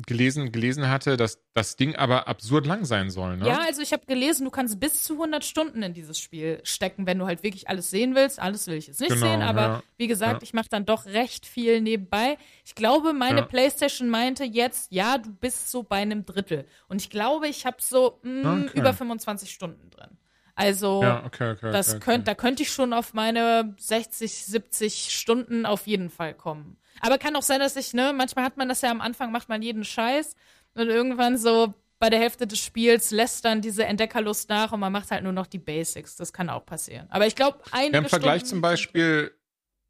gelesen, 0.06 0.52
gelesen 0.52 0.90
hatte, 0.90 1.18
dass 1.18 1.42
das 1.54 1.76
Ding 1.76 1.96
aber 1.96 2.28
absurd 2.28 2.68
lang 2.68 2.86
sein 2.86 3.10
soll, 3.10 3.38
ne? 3.38 3.48
Ja, 3.48 3.62
also 3.62 3.82
ich 3.82 3.94
habe 3.94 4.06
gelesen, 4.06 4.46
du 4.46 4.52
kannst 4.52 4.80
bis 4.80 5.04
zu 5.04 5.14
100 5.14 5.44
Stunden 5.44 5.82
in 5.82 5.94
dieses 5.96 6.20
Spiel 6.20 6.60
stecken, 6.64 7.08
wenn 7.08 7.18
du 7.18 7.26
halt 7.26 7.42
wirklich 7.42 7.68
alles 7.68 7.90
sehen 7.90 8.14
willst. 8.14 8.40
Alles 8.40 8.68
will 8.68 8.76
ich 8.76 8.86
jetzt 8.88 9.00
nicht 9.02 9.12
Genau, 9.14 9.26
sehen, 9.26 9.42
aber 9.42 9.62
ja. 9.62 9.84
wie 9.98 10.06
gesagt, 10.08 10.34
Ja. 10.34 10.44
ich 10.44 10.54
mache 10.54 10.70
dann 10.70 10.86
doch 10.86 11.06
recht 11.08 11.48
viel 11.48 11.82
nebenbei. 11.82 12.38
Ich 12.64 12.76
glaube, 12.76 13.14
meine 13.14 13.40
Ja. 13.40 13.46
PlayStation 13.46 14.10
meinte 14.10 14.44
jetzt, 14.44 14.92
ja, 14.92 15.18
du 15.18 15.32
bist 15.32 15.72
so 15.72 15.82
bei 15.82 15.98
einem 15.98 16.26
Drittel. 16.26 16.66
Und 16.88 17.02
ich 17.02 17.10
glaube, 17.10 17.48
ich 17.48 17.66
habe 17.66 17.78
so 17.80 18.20
mh, 18.22 18.66
Okay. 18.68 18.80
über 18.80 18.94
25 18.94 19.50
Stunden 19.52 19.90
drin. 19.90 20.10
Also 20.54 21.02
Ja, 21.04 21.24
okay, 21.26 21.52
okay. 21.52 21.72
das 21.72 22.00
könnt, 22.00 22.28
da 22.28 22.36
könnte 22.36 22.64
ich 22.64 22.72
schon 22.72 22.94
auf 22.94 23.14
meine 23.14 23.76
60, 23.80 24.32
70 24.46 25.10
Stunden 25.12 25.66
auf 25.66 25.86
jeden 25.88 26.10
Fall 26.10 26.34
kommen. 26.36 26.78
Aber 27.02 27.18
kann 27.18 27.36
auch 27.36 27.42
sein, 27.42 27.60
dass 27.60 27.76
ich, 27.76 27.94
ne, 27.94 28.14
manchmal 28.16 28.46
hat 28.46 28.58
man 28.58 28.70
das 28.70 28.82
ja 28.82 28.92
am 28.92 29.02
Anfang, 29.02 29.32
macht 29.32 29.50
man 29.50 29.62
jeden 29.62 29.84
Scheiß 29.84 30.36
und 30.74 30.88
irgendwann 30.88 31.38
so 31.38 31.74
bei 32.00 32.10
der 32.10 32.20
Hälfte 32.20 32.46
des 32.46 32.60
Spiels 32.60 33.12
lässt 33.12 33.44
dann 33.46 33.62
diese 33.62 33.86
Entdeckerlust 33.86 34.50
nach 34.50 34.72
und 34.72 34.80
man 34.80 34.92
macht 34.92 35.10
halt 35.12 35.24
nur 35.24 35.34
noch 35.34 35.48
die 35.48 35.58
Basics. 35.58 36.16
Das 36.16 36.32
kann 36.32 36.50
auch 36.50 36.66
passieren. 36.66 37.08
Aber 37.10 37.26
ich 37.26 37.36
glaube, 37.36 37.60
einige 37.72 37.94
Ja, 37.94 38.04
im 38.04 38.10
Vergleich 38.10 38.42
Stunden 38.42 38.50
zum 38.50 38.62
Beispiel, 38.62 39.32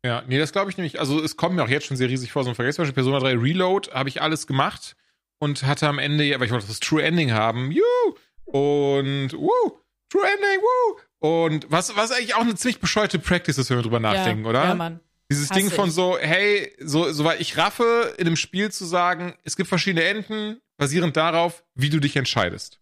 ja, 0.06 0.24
nee, 0.28 0.40
das 0.40 0.54
glaube 0.54 0.72
ich 0.72 0.78
nämlich. 0.78 1.00
Also 1.00 1.22
es 1.22 1.36
kommt 1.36 1.56
mir 1.56 1.64
auch 1.64 1.70
jetzt 1.70 1.86
schon 1.86 1.98
sehr 1.98 2.08
riesig 2.08 2.32
vor. 2.32 2.44
So 2.44 2.50
ein 2.50 2.56
Vergleich 2.56 2.76
zum 2.76 2.84
Beispiel 2.84 2.94
Persona 2.94 3.20
3 3.20 3.38
Reload 3.38 3.92
habe 3.92 4.08
ich 4.08 4.22
alles 4.22 4.48
gemacht 4.48 4.96
und 5.40 5.64
hatte 5.64 5.88
am 5.88 6.00
Ende, 6.00 6.24
ja, 6.24 6.40
weil 6.40 6.46
ich 6.46 6.54
wollte 6.54 6.68
das 6.68 6.80
True 6.80 7.04
Ending 7.04 7.34
haben, 7.34 7.72
juhu, 7.72 8.16
und 8.46 9.34
wuh, 9.34 9.72
True 10.10 10.24
Ending, 10.24 10.62
wuh, 10.62 11.00
Und 11.20 11.70
was, 11.70 11.96
was 11.98 12.12
eigentlich 12.12 12.36
auch 12.36 12.42
eine 12.42 12.56
ziemlich 12.56 12.80
bescheuerte 12.80 13.20
Practice 13.20 13.58
ist, 13.58 13.70
wenn 13.70 13.78
wir 13.78 13.84
drüber 13.84 14.00
nachdenken, 14.00 14.44
ja, 14.44 14.50
oder? 14.50 14.64
Ja, 14.64 14.76
Mann. 14.76 15.02
Dieses 15.30 15.50
Ding 15.50 15.70
von 15.70 15.92
so, 15.92 16.18
hey, 16.18 16.74
so, 16.80 17.12
so 17.12 17.24
weil 17.26 17.42
ich 17.42 17.58
raffe, 17.58 18.16
in 18.18 18.28
einem 18.28 18.38
Spiel 18.38 18.72
zu 18.72 18.86
sagen, 18.86 19.34
es 19.44 19.58
gibt 19.58 19.68
verschiedene 19.68 20.06
Enden, 20.06 20.62
basierend 20.78 21.18
darauf, 21.18 21.64
wie 21.76 21.90
du 21.90 22.00
dich 22.00 22.16
entscheidest. 22.16 22.80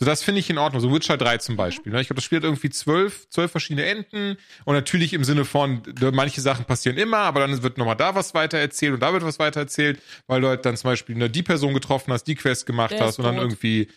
So, 0.00 0.06
das 0.06 0.22
finde 0.22 0.38
ich 0.38 0.48
in 0.48 0.58
Ordnung. 0.58 0.80
So 0.80 0.92
Witcher 0.94 1.16
3 1.16 1.38
zum 1.38 1.56
Beispiel. 1.56 1.92
Ne? 1.92 2.00
Ich 2.00 2.06
glaube, 2.06 2.18
das 2.18 2.24
Spiel 2.24 2.36
hat 2.36 2.44
irgendwie 2.44 2.70
zwölf, 2.70 3.28
zwölf 3.30 3.50
verschiedene 3.50 3.84
Enden. 3.84 4.36
Und 4.64 4.74
natürlich 4.74 5.12
im 5.12 5.24
Sinne 5.24 5.44
von, 5.44 5.82
manche 6.12 6.40
Sachen 6.40 6.66
passieren 6.66 6.98
immer, 6.98 7.18
aber 7.18 7.40
dann 7.40 7.62
wird 7.64 7.78
nochmal 7.78 7.96
da 7.96 8.14
was 8.14 8.32
weiter 8.32 8.58
erzählt 8.58 8.94
und 8.94 9.00
da 9.00 9.12
wird 9.12 9.24
was 9.24 9.40
weiter 9.40 9.60
erzählt, 9.60 10.00
weil 10.28 10.40
du 10.40 10.48
halt 10.48 10.64
dann 10.64 10.76
zum 10.76 10.90
Beispiel 10.90 11.16
ne, 11.16 11.28
die 11.28 11.42
Person 11.42 11.74
getroffen 11.74 12.12
hast, 12.12 12.24
die 12.24 12.36
Quest 12.36 12.64
gemacht 12.66 12.92
Der 12.92 13.00
hast 13.00 13.18
und 13.18 13.24
dann 13.24 13.38
irgendwie, 13.38 13.88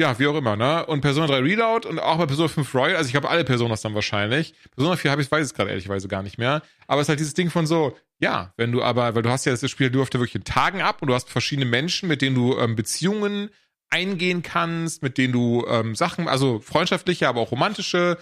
ja, 0.00 0.16
wie 0.18 0.28
auch 0.28 0.36
immer, 0.36 0.54
ne? 0.54 0.86
Und 0.86 1.00
Persona 1.00 1.26
3 1.26 1.38
Reload 1.38 1.88
und 1.88 1.98
auch 1.98 2.18
bei 2.18 2.26
Persona 2.26 2.48
5 2.48 2.74
Royal, 2.74 2.96
also 2.96 3.08
ich 3.08 3.16
habe 3.16 3.28
alle 3.28 3.44
Personas 3.44 3.82
dann 3.82 3.94
wahrscheinlich. 3.94 4.54
Persona 4.76 4.96
4 4.96 5.10
habe 5.10 5.22
ich, 5.22 5.30
weiß 5.30 5.44
es 5.44 5.54
gerade 5.54 5.70
ehrlicherweise 5.70 6.06
gar 6.06 6.22
nicht 6.22 6.38
mehr. 6.38 6.62
Aber 6.86 7.00
es 7.00 7.06
ist 7.06 7.08
halt 7.08 7.20
dieses 7.20 7.34
Ding 7.34 7.50
von 7.50 7.66
so, 7.66 7.96
ja, 8.20 8.52
wenn 8.56 8.70
du 8.70 8.82
aber, 8.82 9.14
weil 9.16 9.22
du 9.22 9.30
hast 9.30 9.44
ja 9.44 9.52
das 9.52 9.70
Spiel, 9.70 9.90
du 9.90 9.98
läuft 9.98 10.14
ja 10.14 10.20
wirklich 10.20 10.36
in 10.36 10.44
Tagen 10.44 10.82
ab 10.82 11.02
und 11.02 11.08
du 11.08 11.14
hast 11.14 11.28
verschiedene 11.28 11.66
Menschen, 11.66 12.08
mit 12.08 12.22
denen 12.22 12.36
du 12.36 12.56
ähm, 12.58 12.76
Beziehungen 12.76 13.50
eingehen 13.90 14.42
kannst, 14.42 15.02
mit 15.02 15.18
denen 15.18 15.32
du 15.32 15.66
ähm, 15.68 15.96
Sachen, 15.96 16.28
also 16.28 16.60
freundschaftliche, 16.60 17.28
aber 17.28 17.40
auch 17.40 17.50
romantische. 17.50 18.18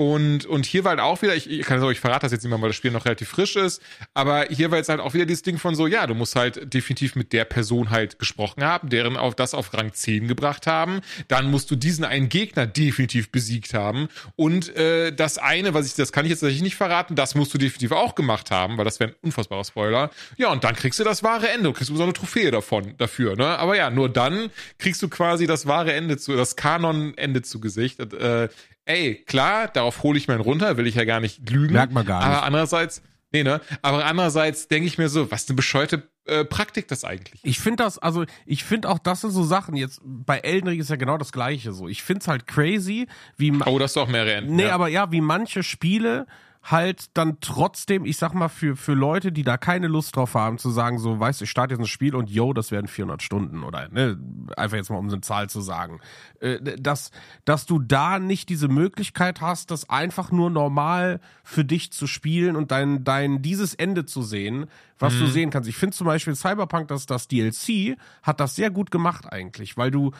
Und, 0.00 0.46
und 0.46 0.64
hier 0.64 0.84
war 0.84 0.92
halt 0.92 1.00
auch 1.00 1.20
wieder, 1.20 1.36
ich, 1.36 1.50
ich 1.50 1.66
kann 1.66 1.82
ich 1.90 2.00
verrate 2.00 2.24
das 2.24 2.32
jetzt 2.32 2.48
mal, 2.48 2.58
weil 2.62 2.70
das 2.70 2.76
Spiel 2.76 2.90
noch 2.90 3.04
relativ 3.04 3.28
frisch 3.28 3.56
ist, 3.56 3.82
aber 4.14 4.46
hier 4.48 4.70
war 4.70 4.78
jetzt 4.78 4.88
halt 4.88 4.98
auch 4.98 5.12
wieder 5.12 5.26
dieses 5.26 5.42
Ding 5.42 5.58
von 5.58 5.74
so, 5.74 5.86
ja, 5.86 6.06
du 6.06 6.14
musst 6.14 6.36
halt 6.36 6.72
definitiv 6.72 7.16
mit 7.16 7.34
der 7.34 7.44
Person 7.44 7.90
halt 7.90 8.18
gesprochen 8.18 8.64
haben, 8.64 8.88
deren 8.88 9.18
auf 9.18 9.34
das 9.34 9.52
auf 9.52 9.74
Rang 9.74 9.92
10 9.92 10.26
gebracht 10.26 10.66
haben, 10.66 11.02
dann 11.28 11.50
musst 11.50 11.70
du 11.70 11.76
diesen 11.76 12.06
einen 12.06 12.30
Gegner 12.30 12.66
definitiv 12.66 13.30
besiegt 13.30 13.74
haben 13.74 14.08
und 14.36 14.74
äh, 14.74 15.12
das 15.12 15.36
eine, 15.36 15.74
was 15.74 15.84
ich, 15.84 15.96
das 15.96 16.12
kann 16.12 16.24
ich 16.24 16.30
jetzt 16.30 16.40
tatsächlich 16.40 16.62
nicht 16.62 16.76
verraten, 16.76 17.14
das 17.14 17.34
musst 17.34 17.52
du 17.52 17.58
definitiv 17.58 17.92
auch 17.92 18.14
gemacht 18.14 18.50
haben, 18.50 18.78
weil 18.78 18.86
das 18.86 19.00
wäre 19.00 19.10
ein 19.10 19.16
unfassbarer 19.20 19.64
Spoiler. 19.64 20.10
Ja, 20.38 20.50
und 20.50 20.64
dann 20.64 20.76
kriegst 20.76 20.98
du 20.98 21.04
das 21.04 21.22
wahre 21.22 21.50
Ende, 21.50 21.64
du 21.64 21.72
kriegst 21.74 21.94
so 21.94 22.02
eine 22.02 22.14
Trophäe 22.14 22.50
davon, 22.50 22.94
dafür, 22.96 23.36
ne? 23.36 23.58
Aber 23.58 23.76
ja, 23.76 23.90
nur 23.90 24.08
dann 24.08 24.48
kriegst 24.78 25.02
du 25.02 25.10
quasi 25.10 25.46
das 25.46 25.66
wahre 25.66 25.92
Ende 25.92 26.16
zu, 26.16 26.34
das 26.36 26.56
Kanon-Ende 26.56 27.42
zu 27.42 27.60
Gesicht. 27.60 28.00
Äh, 28.00 28.48
ey, 28.90 29.24
klar, 29.26 29.68
darauf 29.68 30.02
hole 30.02 30.18
ich 30.18 30.28
meinen 30.28 30.40
runter, 30.40 30.76
will 30.76 30.86
ich 30.86 30.94
ja 30.94 31.04
gar 31.04 31.20
nicht 31.20 31.48
lügen. 31.48 31.72
Merkt 31.72 31.92
man 31.92 32.04
gar 32.04 32.18
nicht. 32.18 32.26
Aber 32.26 32.42
andererseits, 32.42 33.02
nee, 33.32 33.42
ne? 33.42 33.60
Aber 33.82 34.04
andererseits 34.04 34.68
denke 34.68 34.86
ich 34.86 34.98
mir 34.98 35.08
so, 35.08 35.30
was 35.30 35.48
eine 35.48 35.56
bescheuerte 35.56 36.10
äh, 36.26 36.44
Praktik 36.44 36.88
das 36.88 37.04
eigentlich? 37.04 37.40
Ich 37.42 37.60
finde 37.60 37.84
das, 37.84 37.98
also 37.98 38.24
ich 38.46 38.64
finde 38.64 38.88
auch, 38.88 38.98
das 38.98 39.22
sind 39.22 39.30
so 39.30 39.44
Sachen, 39.44 39.76
jetzt 39.76 40.00
bei 40.04 40.38
Elden 40.38 40.68
Ring 40.68 40.80
ist 40.80 40.90
ja 40.90 40.96
genau 40.96 41.18
das 41.18 41.32
gleiche 41.32 41.72
so. 41.72 41.88
Ich 41.88 42.02
finde 42.02 42.20
es 42.20 42.28
halt 42.28 42.46
crazy, 42.46 43.06
wie 43.36 43.52
Oh, 43.64 43.78
das 43.78 43.90
ist 43.90 43.96
doch 43.96 44.08
mehrere 44.08 44.34
Enden. 44.34 44.56
Nee, 44.56 44.64
ja. 44.64 44.74
aber 44.74 44.88
ja, 44.88 45.10
wie 45.12 45.20
manche 45.20 45.62
Spiele 45.62 46.26
halt 46.62 47.16
dann 47.16 47.38
trotzdem, 47.40 48.04
ich 48.04 48.18
sag 48.18 48.34
mal, 48.34 48.48
für, 48.48 48.76
für 48.76 48.92
Leute, 48.92 49.32
die 49.32 49.44
da 49.44 49.56
keine 49.56 49.88
Lust 49.88 50.16
drauf 50.16 50.34
haben, 50.34 50.58
zu 50.58 50.70
sagen, 50.70 50.98
so, 50.98 51.18
weißt 51.18 51.40
du, 51.40 51.44
ich 51.44 51.50
starte 51.50 51.74
jetzt 51.74 51.80
ein 51.80 51.86
Spiel 51.86 52.14
und 52.14 52.28
yo, 52.28 52.52
das 52.52 52.70
werden 52.70 52.86
400 52.86 53.22
Stunden 53.22 53.62
oder, 53.64 53.88
ne, 53.88 54.18
einfach 54.56 54.76
jetzt 54.76 54.90
mal 54.90 54.98
um 54.98 55.08
eine 55.08 55.20
Zahl 55.22 55.48
zu 55.48 55.62
sagen, 55.62 56.00
äh, 56.40 56.58
dass, 56.78 57.12
dass 57.46 57.64
du 57.64 57.78
da 57.78 58.18
nicht 58.18 58.50
diese 58.50 58.68
Möglichkeit 58.68 59.40
hast, 59.40 59.70
das 59.70 59.88
einfach 59.88 60.30
nur 60.30 60.50
normal 60.50 61.20
für 61.44 61.64
dich 61.64 61.92
zu 61.92 62.06
spielen 62.06 62.56
und 62.56 62.70
dein, 62.70 63.04
dein, 63.04 63.40
dieses 63.40 63.74
Ende 63.74 64.04
zu 64.04 64.22
sehen, 64.22 64.66
was 64.98 65.18
du 65.18 65.26
sehen 65.26 65.48
kannst. 65.48 65.66
Ich 65.66 65.76
finde 65.76 65.96
zum 65.96 66.06
Beispiel 66.06 66.34
Cyberpunk, 66.34 66.88
dass 66.88 67.06
das 67.06 67.26
DLC 67.26 67.96
hat 68.22 68.38
das 68.38 68.54
sehr 68.54 68.70
gut 68.70 68.90
gemacht 68.90 69.32
eigentlich, 69.32 69.78
weil 69.78 69.90
du, 69.90 70.12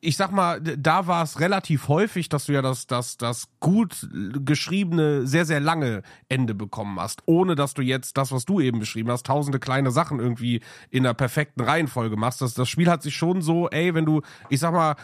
ich 0.00 0.16
sag 0.16 0.30
mal, 0.30 0.60
da 0.60 1.06
war 1.06 1.22
es 1.22 1.40
relativ 1.40 1.88
häufig, 1.88 2.28
dass 2.28 2.46
du 2.46 2.52
ja 2.52 2.62
das, 2.62 2.86
das, 2.86 3.16
das 3.16 3.48
gut 3.60 4.08
geschriebene, 4.44 5.26
sehr, 5.26 5.46
sehr 5.46 5.60
lange 5.60 6.02
Ende 6.28 6.54
bekommen 6.54 7.00
hast, 7.00 7.22
ohne 7.26 7.54
dass 7.54 7.74
du 7.74 7.82
jetzt 7.82 8.16
das, 8.16 8.30
was 8.30 8.44
du 8.44 8.60
eben 8.60 8.78
beschrieben 8.78 9.10
hast, 9.10 9.26
tausende 9.26 9.58
kleine 9.58 9.90
Sachen 9.90 10.20
irgendwie 10.20 10.60
in 10.90 11.04
der 11.04 11.14
perfekten 11.14 11.62
Reihenfolge 11.62 12.16
machst. 12.16 12.42
Das, 12.42 12.54
das 12.54 12.68
Spiel 12.68 12.90
hat 12.90 13.02
sich 13.02 13.16
schon 13.16 13.42
so, 13.42 13.68
ey, 13.70 13.94
wenn 13.94 14.04
du, 14.04 14.20
ich 14.50 14.60
sag 14.60 14.72
mal, 14.72 14.96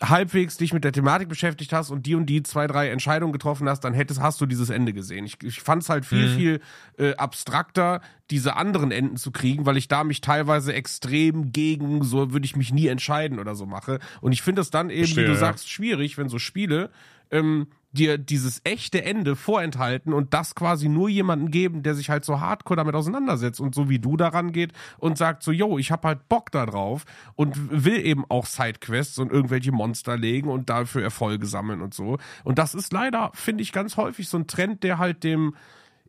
halbwegs 0.00 0.56
dich 0.56 0.72
mit 0.72 0.84
der 0.84 0.92
Thematik 0.92 1.28
beschäftigt 1.28 1.72
hast 1.72 1.90
und 1.90 2.04
die 2.06 2.14
und 2.14 2.26
die 2.26 2.42
zwei, 2.42 2.66
drei 2.66 2.90
Entscheidungen 2.90 3.32
getroffen 3.32 3.68
hast, 3.68 3.80
dann 3.80 3.94
hättest, 3.94 4.20
hast 4.20 4.40
du 4.40 4.46
dieses 4.46 4.68
Ende 4.68 4.92
gesehen. 4.92 5.24
Ich, 5.24 5.42
ich 5.42 5.60
fand 5.60 5.82
es 5.82 5.88
halt 5.88 6.04
viel, 6.04 6.28
viel 6.36 6.60
äh, 6.98 7.14
abstrakter, 7.16 8.02
diese 8.30 8.56
anderen 8.56 8.90
Enden 8.90 9.16
zu 9.16 9.30
kriegen, 9.30 9.64
weil 9.64 9.76
ich 9.76 9.88
da 9.88 10.04
mich 10.04 10.20
teilweise 10.20 10.74
extrem 10.74 11.52
gegen, 11.52 12.02
so 12.02 12.32
würde 12.32 12.44
ich 12.44 12.56
mich 12.56 12.72
nie 12.72 12.88
entscheiden 12.88 13.38
oder 13.38 13.54
so 13.54 13.64
mache. 13.64 13.98
Und 14.20 14.32
ich 14.32 14.42
finde 14.42 14.62
es 14.62 14.70
dann 14.70 14.90
eben, 14.90 15.04
Verstehe, 15.04 15.24
wie 15.24 15.28
du 15.28 15.34
ja. 15.34 15.38
sagst, 15.38 15.70
schwierig, 15.70 16.18
wenn 16.18 16.28
so 16.28 16.38
Spiele 16.38 16.90
ähm, 17.30 17.68
dir 17.96 18.18
dieses 18.18 18.60
echte 18.64 19.04
Ende 19.04 19.36
vorenthalten 19.36 20.12
und 20.12 20.34
das 20.34 20.54
quasi 20.54 20.88
nur 20.88 21.08
jemanden 21.08 21.50
geben, 21.50 21.82
der 21.82 21.94
sich 21.94 22.10
halt 22.10 22.24
so 22.24 22.40
hardcore 22.40 22.76
damit 22.76 22.94
auseinandersetzt 22.94 23.60
und 23.60 23.74
so 23.74 23.88
wie 23.88 23.98
du 23.98 24.16
daran 24.16 24.52
geht 24.52 24.72
und 24.98 25.18
sagt 25.18 25.42
so, 25.42 25.50
yo, 25.50 25.78
ich 25.78 25.90
hab 25.90 26.04
halt 26.04 26.28
Bock 26.28 26.50
da 26.52 26.66
drauf 26.66 27.04
und 27.34 27.84
will 27.84 28.04
eben 28.04 28.24
auch 28.28 28.46
Sidequests 28.46 29.18
und 29.18 29.32
irgendwelche 29.32 29.72
Monster 29.72 30.16
legen 30.16 30.48
und 30.48 30.70
dafür 30.70 31.02
Erfolge 31.02 31.46
sammeln 31.46 31.80
und 31.80 31.94
so. 31.94 32.18
Und 32.44 32.58
das 32.58 32.74
ist 32.74 32.92
leider, 32.92 33.30
finde 33.34 33.62
ich, 33.62 33.72
ganz 33.72 33.96
häufig 33.96 34.28
so 34.28 34.38
ein 34.38 34.46
Trend, 34.46 34.82
der 34.82 34.98
halt 34.98 35.24
dem 35.24 35.54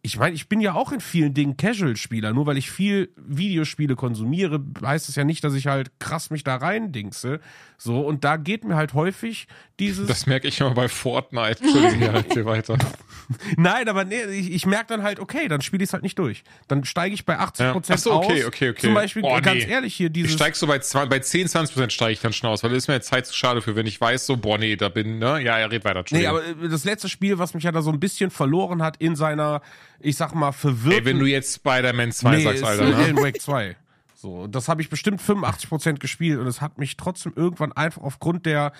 ich 0.02 0.18
meine, 0.18 0.35
ich 0.35 0.48
bin 0.48 0.61
ja 0.61 0.73
auch 0.73 0.91
in 0.91 1.02
vielen 1.02 1.34
Dingen 1.34 1.57
Casual-Spieler. 1.57 2.34
Nur 2.34 2.45
weil 2.45 2.57
ich 2.57 2.72
viel 2.72 3.11
Videospiele 3.18 3.95
konsumiere, 3.95 4.64
heißt 4.81 5.10
es 5.10 5.15
ja 5.15 5.23
nicht, 5.23 5.44
dass 5.44 5.53
ich 5.53 5.68
halt 5.68 5.91
krass 5.99 6.30
mich 6.30 6.44
da 6.44 6.56
reindingse. 6.56 7.39
So, 7.77 8.02
und 8.02 8.23
da 8.23 8.38
geht 8.38 8.64
mir 8.64 8.76
halt 8.76 8.94
häufig 8.94 9.48
dieses. 9.80 10.08
Das 10.08 10.26
merke 10.26 10.48
ich 10.48 10.60
immer 10.60 10.72
bei 10.72 10.88
Fortnite. 10.90 11.64
Entschuldigung, 11.64 12.02
ja, 12.02 12.14
erzähl 12.14 12.45
weiter. 12.45 12.78
Nein, 13.58 13.90
aber 13.90 14.06
nee, 14.06 14.24
ich, 14.24 14.52
ich 14.52 14.66
merke 14.66 14.86
dann 14.88 15.04
halt, 15.04 15.20
okay, 15.20 15.48
dann 15.48 15.62
spiele 15.62 15.84
ich 15.84 15.90
es 15.90 15.94
halt 15.94 16.04
nicht 16.04 16.18
durch. 16.18 16.44
Dann 16.68 16.86
steige 16.86 17.14
ich 17.14 17.26
bei 17.26 17.38
80 17.38 17.66
Ja. 17.66 17.72
Prozent 17.74 17.99
Ach 17.99 18.04
so, 18.04 18.14
okay, 18.14 18.41
aus. 18.41 18.48
okay, 18.48 18.70
okay. 18.70 18.82
Zum 18.82 18.94
Beispiel, 18.94 19.24
Oh, 19.26 19.40
ganz 19.41 19.66
nee. 19.66 19.72
ehrlich, 19.72 19.94
hier 19.95 20.08
Ich 20.08 20.14
dieses. 20.14 20.34
steig 20.34 20.56
so 20.56 20.66
bei, 20.68 20.80
bei 21.08 21.20
10, 21.20 21.48
20 21.48 21.74
Prozent 21.74 21.94
steige 21.94 22.14
ich 22.14 22.22
dann 22.22 22.34
schon 22.34 22.49
aus, 22.49 22.64
weil 22.64 22.70
das 22.72 22.78
ist 22.80 22.88
mir 22.88 22.95
jetzt 22.95 23.08
Zeit 23.08 23.26
zu 23.26 23.34
schade 23.34 23.62
für, 23.62 23.76
wenn 23.76 23.86
ich 23.86 23.99
weiß, 23.99 24.26
so, 24.26 24.38
boah, 24.38 24.58
nee, 24.58 24.76
da 24.76 24.90
bin, 24.90 25.20
ne? 25.20 25.41
Ja, 25.41 25.58
er 25.60 25.70
red 25.72 25.84
weiter. 25.86 26.04
Nee, 26.12 26.26
aber 26.28 26.44
äh, 26.45 26.70
das 26.70 26.84
letzte 26.86 27.10
Spiel, 27.10 27.38
was 27.38 27.54
mich 27.54 27.64
ja 27.66 27.72
da 27.72 27.82
so 27.82 27.91
ein 27.91 27.99
bisschen 27.99 28.30
verloren 28.32 28.82
hat 28.82 28.98
in 28.98 29.16
seiner, 29.16 29.62
ich 29.99 30.16
sag 30.16 30.34
mal, 30.34 30.52
verwirrten 30.54 30.99
Ey, 30.99 31.06
wenn 31.06 31.20
du 31.20 31.26
jetzt 31.26 31.56
Spider-Man 31.56 32.12
2 32.12 32.40
sagst, 32.41 32.58
ist, 32.62 32.64
Alter, 32.64 32.86
ne? 32.86 32.95
Alan 32.95 33.18
Wake 33.18 33.41
2. 33.41 33.76
So, 34.20 34.48
das 34.48 34.68
habe 34.68 34.82
ich 34.82 34.90
bestimmt 34.90 35.22
85% 35.22 35.99
gespielt 35.99 36.40
und 36.40 36.48
es 36.48 36.60
hat 36.60 36.80
mich 36.80 36.98
trotzdem 36.98 37.34
irgendwann 37.36 37.72
einfach 37.74 38.02
aufgrund 38.02 38.48
der, 38.48 38.72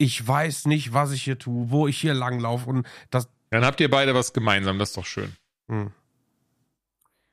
ich 0.00 0.26
weiß 0.26 0.64
nicht, 0.64 0.94
was 0.94 1.12
ich 1.12 1.22
hier 1.22 1.38
tue, 1.38 1.70
wo 1.70 1.86
ich 1.86 2.00
hier 2.00 2.14
langlaufe 2.14 2.70
und 2.70 2.86
das. 3.10 3.28
Dann 3.50 3.66
habt 3.66 3.80
ihr 3.80 3.90
beide 3.90 4.14
was 4.14 4.32
gemeinsam, 4.32 4.78
das 4.78 4.90
ist 4.90 4.96
doch 4.96 5.04
schön. 5.04 5.36
Hm. 5.68 5.92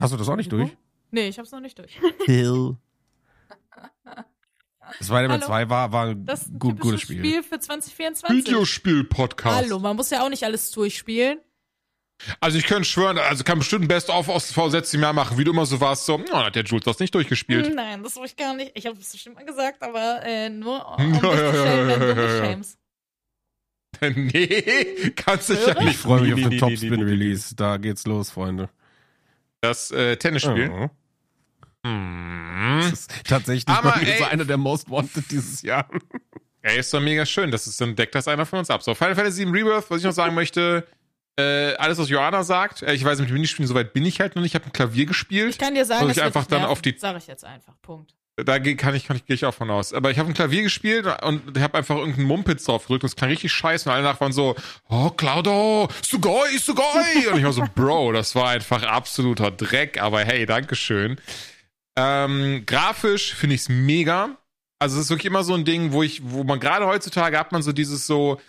Hast 0.02 0.12
du 0.12 0.18
das 0.18 0.28
auch 0.28 0.36
nicht 0.36 0.52
durch? 0.52 0.76
Nee, 1.10 1.30
ich 1.30 1.40
hab's 1.40 1.52
noch 1.52 1.62
nicht 1.62 1.80
durch. 1.80 1.98
Spider-Man 2.26 2.90
Hallo? 5.42 5.46
2 5.46 5.70
war, 5.70 5.92
war 5.94 6.08
ein 6.08 6.26
Das 6.26 6.42
ist 6.42 6.50
ein 6.50 6.60
gut, 6.60 6.82
gutes 6.82 7.02
Spiel. 7.02 7.20
Spiel 7.20 7.42
für 7.42 7.58
2024. 7.58 8.46
Videospiel-Podcast. 8.46 9.56
Hallo, 9.56 9.80
man 9.80 9.96
muss 9.96 10.10
ja 10.10 10.26
auch 10.26 10.30
nicht 10.30 10.44
alles 10.44 10.70
durchspielen. 10.72 11.40
Also 12.40 12.58
ich 12.58 12.66
könnte 12.66 12.86
schwören, 12.86 13.18
also 13.18 13.44
kann 13.44 13.60
bestimmt 13.60 13.86
ein 13.86 13.88
Best-of 13.88 14.28
aus 14.30 14.52
V6 14.52 14.96
im 14.96 15.02
Jahr 15.02 15.14
machen, 15.14 15.38
wie 15.38 15.44
du 15.44 15.52
immer 15.52 15.66
so 15.66 15.80
warst, 15.80 16.06
so, 16.06 16.20
oh, 16.20 16.38
hat 16.38 16.56
der 16.56 16.64
Jules 16.64 16.84
das 16.84 17.00
nicht 17.00 17.14
durchgespielt. 17.14 17.74
Nein, 17.74 18.04
das 18.04 18.16
wollte 18.16 18.32
ich 18.32 18.36
gar 18.36 18.56
nicht. 18.56 18.72
Ich 18.74 18.86
habe 18.86 18.98
es 19.00 19.12
bestimmt 19.12 19.36
mal 19.36 19.46
gesagt, 19.46 19.84
aber 19.84 20.22
äh, 20.24 20.50
nur 20.50 20.86
um 20.98 21.14
Ja, 21.14 21.36
ja, 21.36 21.88
wenn 21.88 22.00
du 22.00 22.16
dich 22.16 22.32
schämst. 22.32 22.80
nee, 24.16 25.12
kannst 25.16 25.50
dich 25.50 25.66
ja 25.66 25.74
nicht. 25.76 25.92
Ich 25.92 25.98
freue 25.98 26.22
mich 26.22 26.34
auf 26.34 26.40
den 26.40 26.50
nee, 26.50 26.56
nee, 26.56 26.60
Topspin 26.60 26.90
nee, 26.92 26.98
nee. 26.98 27.04
Release. 27.04 27.56
Da 27.56 27.78
geht's 27.78 28.06
los, 28.06 28.30
Freunde. 28.30 28.70
Das 29.62 29.92
äh, 29.92 30.18
Tennisspiel. 30.18 30.70
Mhm. 30.70 30.90
Das 32.82 32.92
ist 32.92 33.14
tatsächlich 33.26 33.68
Aber, 33.68 33.96
so 34.18 34.26
einer 34.26 34.46
der 34.46 34.58
Most 34.58 34.90
Wanted 34.90 35.32
dieses 35.32 35.62
Jahr. 35.62 35.88
Ey, 36.62 36.80
ist 36.80 36.94
doch 36.94 37.00
mega 37.00 37.26
schön. 37.26 37.50
Das 37.50 37.66
ist, 37.66 37.80
dann 37.80 37.96
deckt 37.96 38.14
das 38.14 38.28
einer 38.28 38.46
von 38.46 38.60
uns 38.60 38.70
ab. 38.70 38.84
So, 38.84 38.94
Final 38.94 39.16
Fantasy 39.16 39.46
VII 39.46 39.52
Rebirth, 39.52 39.90
was 39.90 40.00
ich 40.00 40.04
noch 40.04 40.12
sagen 40.12 40.36
möchte, 40.36 40.86
äh, 41.38 41.76
alles, 41.76 41.98
was 41.98 42.10
Joanna 42.10 42.44
sagt, 42.44 42.82
äh, 42.82 42.94
ich 42.94 43.04
weiß, 43.04 43.20
mit 43.20 43.30
dem 43.30 43.34
Minispielen 43.34 43.68
soweit 43.68 43.94
bin 43.94 44.06
ich 44.06 44.20
halt 44.20 44.36
noch 44.36 44.42
nicht. 44.42 44.52
Ich 44.52 44.56
habe 44.56 44.66
ein 44.66 44.74
Klavier 44.74 45.06
gespielt. 45.06 45.50
Ich 45.52 45.58
kann 45.60 45.76
dir 45.76 45.86
sagen, 45.86 46.10
es 46.10 46.18
ich 46.18 46.24
einfach 46.24 46.46
dann 46.48 46.60
nerven. 46.62 46.72
auf 46.72 46.82
die- 46.82 46.96
Sag 46.98 47.18
ich 47.18 47.28
jetzt 47.28 47.46
einfach. 47.46 47.74
Punkt. 47.82 48.14
Da 48.40 48.60
kann 48.60 48.94
ich, 48.94 49.06
kann 49.08 49.16
ich, 49.16 49.26
gehe 49.26 49.34
ich 49.34 49.46
auch 49.46 49.54
von 49.54 49.70
aus. 49.72 49.94
Aber 49.94 50.12
ich 50.12 50.20
habe 50.20 50.30
ein 50.30 50.36
Klavier 50.36 50.62
gespielt 50.62 51.08
und 51.24 51.58
ich 51.58 51.64
habe 51.64 51.76
einfach 51.76 51.96
irgendeinen 51.96 52.28
Mumpitz 52.28 52.66
drauf 52.66 52.84
gedrückt 52.84 53.04
und 53.04 53.08
es 53.10 53.16
klang 53.16 53.32
richtig 53.32 53.52
scheiße 53.52 53.90
und 53.90 53.96
alle 53.96 54.04
nach 54.04 54.22
waren 54.22 54.32
so, 54.32 54.56
oh, 54.90 55.10
Claudio, 55.10 55.88
Sugoi, 56.04 56.56
Sugoi. 56.60 57.30
Und 57.32 57.40
ich 57.40 57.44
war 57.46 57.54
so, 57.54 57.64
Bro, 57.76 58.12
das 58.12 58.36
war 58.36 58.50
einfach 58.50 58.84
absoluter 58.84 59.50
Dreck, 59.50 60.00
aber 60.00 60.20
hey, 60.24 60.46
Dankeschön. 60.46 61.20
Ähm, 61.98 62.64
grafisch 62.68 63.34
finde 63.34 63.56
ich's 63.56 63.70
mega. 63.70 64.38
Also 64.80 64.98
es 64.98 65.06
ist 65.06 65.10
wirklich 65.10 65.26
immer 65.26 65.44
so 65.44 65.56
ein 65.56 65.66
Ding, 65.66 65.92
wo 65.92 66.04
ich, 66.04 66.22
wo 66.24 66.44
man 66.44 66.60
gerade 66.60 66.86
heutzutage 66.86 67.40
hat 67.40 67.52
man 67.52 67.64
so 67.64 67.72
dieses 67.72 68.06
so, 68.06 68.40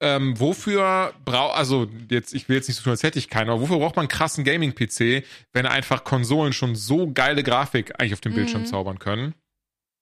ähm, 0.00 0.38
wofür 0.38 1.12
braucht, 1.24 1.56
also 1.56 1.88
jetzt, 2.10 2.32
ich 2.34 2.48
will 2.48 2.56
jetzt 2.56 2.68
nicht 2.68 2.76
so 2.76 2.84
tun, 2.84 2.92
als 2.92 3.02
hätte 3.02 3.18
ich 3.18 3.28
keinen, 3.28 3.50
aber 3.50 3.60
wofür 3.60 3.78
braucht 3.78 3.96
man 3.96 4.04
einen 4.04 4.08
krassen 4.08 4.44
Gaming-PC, 4.44 5.24
wenn 5.52 5.66
einfach 5.66 6.04
Konsolen 6.04 6.52
schon 6.52 6.76
so 6.76 7.10
geile 7.12 7.42
Grafik 7.42 7.98
eigentlich 7.98 8.12
auf 8.14 8.20
dem 8.20 8.34
Bildschirm 8.34 8.62
Mhm. 8.62 8.66
zaubern 8.66 8.98
können? 8.98 9.34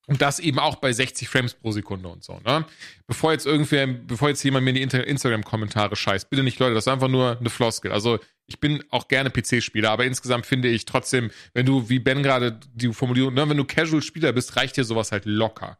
Und 0.08 0.22
das 0.22 0.38
eben 0.38 0.60
auch 0.60 0.76
bei 0.76 0.92
60 0.92 1.28
Frames 1.28 1.54
pro 1.54 1.72
Sekunde 1.72 2.08
und 2.08 2.22
so, 2.22 2.38
ne? 2.44 2.64
Bevor 3.08 3.32
jetzt 3.32 3.44
irgendwer, 3.44 3.88
bevor 3.88 4.28
jetzt 4.28 4.42
jemand 4.44 4.64
mir 4.64 4.70
in 4.70 4.88
die 4.88 4.96
Instagram-Kommentare 4.98 5.96
scheißt, 5.96 6.30
bitte 6.30 6.44
nicht, 6.44 6.60
Leute, 6.60 6.74
das 6.74 6.84
ist 6.86 6.92
einfach 6.92 7.08
nur 7.08 7.36
eine 7.40 7.50
Floskel. 7.50 7.90
Also, 7.90 8.20
ich 8.46 8.60
bin 8.60 8.84
auch 8.90 9.08
gerne 9.08 9.30
PC-Spieler, 9.30 9.90
aber 9.90 10.04
insgesamt 10.04 10.46
finde 10.46 10.68
ich 10.68 10.84
trotzdem, 10.84 11.32
wenn 11.54 11.66
du, 11.66 11.88
wie 11.88 11.98
Ben 11.98 12.22
gerade 12.22 12.60
die 12.72 12.92
Formulierung, 12.92 13.34
ne, 13.34 13.48
wenn 13.48 13.56
du 13.56 13.64
Casual-Spieler 13.64 14.32
bist, 14.32 14.54
reicht 14.54 14.76
dir 14.76 14.84
sowas 14.84 15.10
halt 15.10 15.24
locker. 15.24 15.76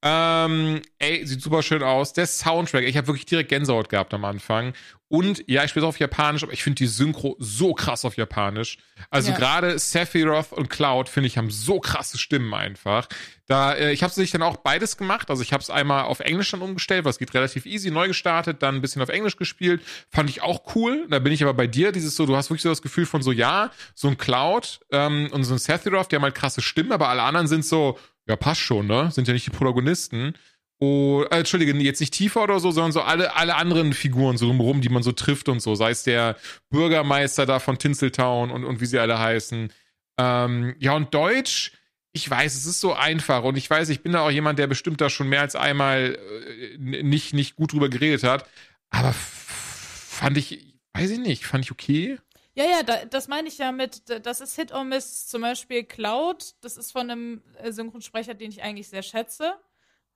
Ähm, 0.00 0.80
ey, 1.00 1.26
sieht 1.26 1.42
super 1.42 1.62
schön 1.62 1.82
aus. 1.82 2.12
Der 2.12 2.26
Soundtrack, 2.26 2.84
ich 2.84 2.96
habe 2.96 3.08
wirklich 3.08 3.26
direkt 3.26 3.48
Gänsehaut 3.48 3.88
gehabt 3.88 4.14
am 4.14 4.24
Anfang. 4.24 4.72
Und 5.08 5.42
ja, 5.48 5.64
ich 5.64 5.70
spiele 5.70 5.86
auf 5.86 5.98
Japanisch, 5.98 6.42
aber 6.44 6.52
ich 6.52 6.62
finde 6.62 6.76
die 6.76 6.86
Synchro 6.86 7.34
so 7.40 7.72
krass 7.74 8.04
auf 8.04 8.16
Japanisch. 8.16 8.76
Also 9.10 9.30
Ja. 9.32 9.38
gerade 9.38 9.76
Sephiroth 9.78 10.52
und 10.52 10.68
Cloud, 10.70 11.08
finde 11.08 11.26
ich, 11.28 11.38
haben 11.38 11.50
so 11.50 11.80
krasse 11.80 12.18
Stimmen 12.18 12.52
einfach. 12.54 13.08
Da, 13.46 13.72
äh, 13.72 13.90
ich 13.92 14.02
habe 14.04 14.12
sich 14.12 14.30
dann 14.30 14.42
auch 14.42 14.58
beides 14.58 14.98
gemacht. 14.98 15.30
Also 15.30 15.42
ich 15.42 15.52
habe 15.52 15.62
es 15.62 15.70
einmal 15.70 16.04
auf 16.04 16.20
Englisch 16.20 16.50
dann 16.50 16.60
umgestellt, 16.62 17.04
was 17.04 17.18
geht 17.18 17.34
relativ 17.34 17.64
easy, 17.66 17.90
neu 17.90 18.06
gestartet, 18.06 18.62
dann 18.62 18.76
ein 18.76 18.80
bisschen 18.82 19.02
auf 19.02 19.08
Englisch 19.08 19.36
gespielt. 19.36 19.82
Fand 20.10 20.28
ich 20.30 20.42
auch 20.42 20.76
cool. 20.76 21.06
Da 21.10 21.18
bin 21.18 21.32
ich 21.32 21.42
aber 21.42 21.54
bei 21.54 21.66
dir, 21.66 21.90
dieses 21.90 22.14
so, 22.14 22.24
du 22.26 22.36
hast 22.36 22.50
wirklich 22.50 22.62
so 22.62 22.68
das 22.68 22.82
Gefühl 22.82 23.06
von 23.06 23.22
so, 23.22 23.32
ja, 23.32 23.70
so 23.94 24.08
ein 24.08 24.18
Cloud 24.18 24.78
ähm, 24.92 25.28
und 25.32 25.42
so 25.42 25.54
ein 25.54 25.58
Sephiroth, 25.58 26.12
die 26.12 26.16
haben 26.16 26.22
halt 26.22 26.34
krasse 26.36 26.60
Stimmen, 26.60 26.92
aber 26.92 27.08
alle 27.08 27.22
anderen 27.22 27.48
sind 27.48 27.64
so, 27.64 27.98
ja, 28.28 28.36
passt 28.36 28.60
schon, 28.60 28.86
ne? 28.86 29.10
Sind 29.10 29.26
ja 29.26 29.34
nicht 29.34 29.46
die 29.46 29.50
Protagonisten. 29.50 30.34
Oh, 30.80 31.24
äh, 31.30 31.38
Entschuldige, 31.38 31.76
jetzt 31.78 32.00
nicht 32.00 32.14
tiefer 32.14 32.42
oder 32.42 32.60
so, 32.60 32.70
sondern 32.70 32.92
so 32.92 33.00
alle, 33.00 33.34
alle 33.34 33.56
anderen 33.56 33.92
Figuren 33.92 34.36
so 34.36 34.46
drumherum, 34.46 34.80
die 34.80 34.90
man 34.90 35.02
so 35.02 35.12
trifft 35.12 35.48
und 35.48 35.60
so. 35.60 35.74
Sei 35.74 35.90
es 35.90 36.04
der 36.04 36.36
Bürgermeister 36.70 37.46
da 37.46 37.58
von 37.58 37.78
Tinseltown 37.78 38.50
und, 38.50 38.64
und 38.64 38.80
wie 38.80 38.86
sie 38.86 38.98
alle 38.98 39.18
heißen. 39.18 39.72
Ähm, 40.20 40.76
ja, 40.78 40.92
und 40.92 41.12
Deutsch, 41.14 41.72
ich 42.12 42.28
weiß, 42.28 42.54
es 42.54 42.66
ist 42.66 42.80
so 42.80 42.92
einfach 42.92 43.42
und 43.42 43.56
ich 43.56 43.68
weiß, 43.68 43.88
ich 43.88 44.02
bin 44.02 44.12
da 44.12 44.20
auch 44.20 44.30
jemand, 44.30 44.58
der 44.58 44.66
bestimmt 44.66 45.00
da 45.00 45.10
schon 45.10 45.28
mehr 45.28 45.40
als 45.40 45.56
einmal 45.56 46.16
äh, 46.16 46.76
nicht, 46.78 47.34
nicht 47.34 47.56
gut 47.56 47.72
drüber 47.72 47.88
geredet 47.88 48.22
hat. 48.22 48.48
Aber 48.90 49.12
fand 49.12 50.36
ich, 50.36 50.74
weiß 50.92 51.10
ich 51.10 51.18
nicht, 51.18 51.46
fand 51.46 51.64
ich 51.64 51.72
okay. 51.72 52.18
Ja, 52.58 52.64
ja, 52.64 52.82
da, 52.82 53.04
das 53.04 53.28
meine 53.28 53.46
ich 53.48 53.58
ja 53.58 53.70
mit, 53.72 54.02
das 54.26 54.40
ist 54.40 54.56
Hit 54.56 54.72
or 54.72 54.82
Miss. 54.84 55.26
Zum 55.28 55.42
Beispiel 55.42 55.84
Cloud, 55.84 56.54
das 56.60 56.76
ist 56.76 56.90
von 56.92 57.08
einem 57.10 57.42
äh, 57.62 57.70
Synchronsprecher, 57.70 58.34
den 58.34 58.50
ich 58.50 58.62
eigentlich 58.62 58.88
sehr 58.88 59.02
schätze. 59.02 59.54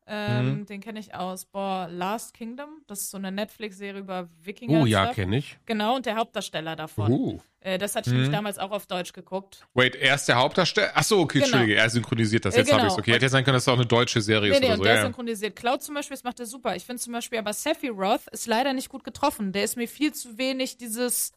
Ähm, 0.05 0.59
Mhm. 0.63 0.67
Den 0.67 0.81
kenne 0.81 0.99
ich 0.99 1.15
aus, 1.15 1.45
boah, 1.45 1.87
Last 1.89 2.35
Kingdom. 2.35 2.83
Das 2.89 3.03
ist 3.03 3.11
so 3.13 3.19
eine 3.19 3.31
Netflix-Serie 3.31 4.01
über 4.01 4.29
Wikinger. 4.43 4.81
Oh 4.83 4.87
ja, 4.87 5.15
kenne 5.15 5.37
ich. 5.39 5.57
Genau, 5.65 5.95
und 5.95 6.05
der 6.07 6.17
Hauptdarsteller 6.17 6.75
davon. 6.75 7.13
Uh. 7.13 7.39
Äh, 7.61 7.79
das 7.79 7.95
hatte 7.95 8.11
ich 8.11 8.15
Mhm. 8.15 8.23
nämlich 8.23 8.37
damals 8.37 8.59
auch 8.59 8.73
auf 8.73 8.87
Deutsch 8.89 9.13
geguckt. 9.13 9.65
Wait, 9.75 9.95
er 9.95 10.17
ist 10.17 10.27
der 10.27 10.35
Hauptdarsteller? 10.39 10.91
Ach 10.95 11.05
so, 11.05 11.21
okay, 11.21 11.39
Genau. 11.39 11.47
Entschuldige, 11.53 11.77
er 11.77 11.89
synchronisiert 11.89 12.45
das. 12.45 12.57
Äh, 12.57 12.59
Jetzt 12.59 12.73
hab 12.73 12.79
genau. 12.81 12.89
ich's. 12.91 12.99
Okay, 12.99 13.13
hätte 13.13 13.27
ja 13.27 13.29
sein 13.29 13.45
können, 13.45 13.55
dass 13.55 13.63
es 13.63 13.69
auch 13.69 13.75
eine 13.75 13.87
deutsche 13.87 14.21
Serie 14.21 14.51
Nee, 14.51 14.57
ist 14.57 14.61
nee, 14.63 14.67
oder 14.67 14.77
so. 14.79 14.83
der 14.83 14.93
Ja, 14.95 14.99
ja. 14.99 15.05
synchronisiert. 15.07 15.55
Cloud 15.55 15.83
zum 15.85 15.95
Beispiel, 15.95 16.17
das 16.17 16.25
macht 16.25 16.41
er 16.41 16.47
super. 16.47 16.75
Ich 16.75 16.85
finde 16.85 17.01
zum 17.01 17.13
Beispiel 17.13 17.39
aber 17.39 17.53
Sephiroth 17.53 18.27
ist 18.33 18.49
leider 18.49 18.73
nicht 18.73 18.89
gut 18.89 19.05
getroffen. 19.05 19.53
Der 19.53 19.63
ist 19.63 19.77
mir 19.77 19.87
viel 19.87 20.13
zu 20.13 20.37
wenig 20.37 20.79
dieses 20.79 21.33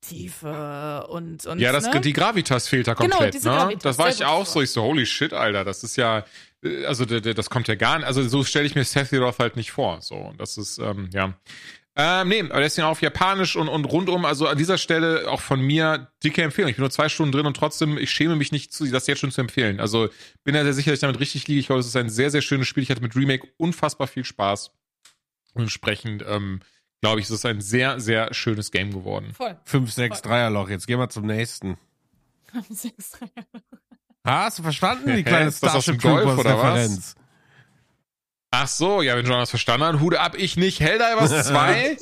Tiefe 0.00 1.06
und, 1.08 1.46
und 1.46 1.58
Ja, 1.58 1.72
das, 1.72 1.86
ne? 1.86 2.00
die 2.00 2.12
Gravitas 2.12 2.68
fehlt 2.68 2.88
da 2.88 2.94
Genau, 2.94 3.10
komplett. 3.16 3.34
diese 3.34 3.48
ne? 3.50 3.56
Gravitas, 3.56 3.82
das 3.82 3.98
war 3.98 4.08
ich 4.08 4.24
auch 4.24 4.46
so. 4.46 4.62
Ich 4.62 4.70
so, 4.70 4.82
holy 4.82 5.06
shit, 5.06 5.32
Alter, 5.32 5.64
das 5.64 5.84
ist 5.84 5.96
ja, 5.96 6.24
äh, 6.64 6.84
also 6.86 7.04
das 7.04 7.50
kommt 7.50 7.68
ja 7.68 7.74
gar 7.74 7.98
nicht, 7.98 8.06
also 8.06 8.26
so 8.26 8.42
stelle 8.44 8.66
ich 8.66 8.74
mir 8.74 8.84
Sephiroth 8.84 9.38
halt 9.38 9.56
nicht 9.56 9.72
vor. 9.72 10.00
So, 10.00 10.32
das 10.38 10.56
ist, 10.56 10.78
ähm, 10.78 11.10
ja. 11.12 11.34
Ähm, 11.96 12.28
nee, 12.28 12.40
aber 12.40 12.60
deswegen 12.60 12.86
auf 12.86 13.02
Japanisch 13.02 13.56
und, 13.56 13.68
und 13.68 13.84
rundum, 13.84 14.24
also 14.24 14.46
an 14.46 14.56
dieser 14.56 14.78
Stelle 14.78 15.28
auch 15.28 15.40
von 15.40 15.60
mir 15.60 16.10
dicke 16.24 16.42
Empfehlung. 16.42 16.70
Ich 16.70 16.76
bin 16.76 16.82
nur 16.84 16.90
zwei 16.90 17.08
Stunden 17.08 17.32
drin 17.32 17.46
und 17.46 17.56
trotzdem, 17.56 17.98
ich 17.98 18.10
schäme 18.10 18.36
mich 18.36 18.52
nicht, 18.52 18.72
zu, 18.72 18.86
das 18.90 19.06
jetzt 19.06 19.18
schon 19.18 19.32
zu 19.32 19.40
empfehlen. 19.40 19.80
Also 19.80 20.08
bin 20.44 20.54
ja 20.54 20.62
sehr 20.62 20.72
sicher, 20.72 20.92
dass 20.92 20.98
ich 20.98 21.02
damit 21.02 21.20
richtig 21.20 21.46
liege. 21.48 21.60
Ich 21.60 21.66
glaube, 21.66 21.80
es 21.80 21.86
ist 21.86 21.96
ein 21.96 22.08
sehr, 22.08 22.30
sehr 22.30 22.42
schönes 22.42 22.68
Spiel. 22.68 22.84
Ich 22.84 22.90
hatte 22.90 23.02
mit 23.02 23.16
Remake 23.16 23.48
unfassbar 23.58 24.06
viel 24.06 24.24
Spaß. 24.24 24.70
Und 25.52 25.62
entsprechend, 25.62 26.24
ähm, 26.26 26.60
glaube 27.00 27.20
ich, 27.20 27.26
es 27.26 27.30
ist 27.30 27.46
ein 27.46 27.60
sehr, 27.60 28.00
sehr 28.00 28.32
schönes 28.34 28.70
Game 28.70 28.92
geworden. 28.92 29.32
Voll. 29.34 29.56
5, 29.64 29.92
6, 29.92 30.22
Dreierloch. 30.22 30.68
Jetzt 30.68 30.86
gehen 30.86 30.98
wir 30.98 31.08
zum 31.08 31.26
nächsten. 31.26 31.78
Sechs, 32.68 33.12
drei. 33.12 33.28
Ah, 34.22 34.44
hast 34.44 34.58
du 34.58 34.62
verstanden, 34.62 35.14
die 35.16 35.22
kleine 35.22 35.48
Ist 35.48 35.62
das 35.62 35.74
aus 35.74 35.84
dem 35.86 35.98
Starship 35.98 36.24
Golf, 36.24 36.24
Troopers 36.24 36.38
oder 36.40 36.58
was? 36.58 36.64
Referenz? 36.74 37.14
Ach 38.50 38.66
so, 38.68 39.02
ja, 39.02 39.16
wenn 39.16 39.24
John 39.24 39.38
das 39.38 39.50
verstanden 39.50 39.86
hat, 39.86 40.00
Hude 40.00 40.20
ab, 40.20 40.34
ich 40.36 40.56
nicht. 40.56 40.80
Helldivers 40.80 41.46
2 41.48 41.96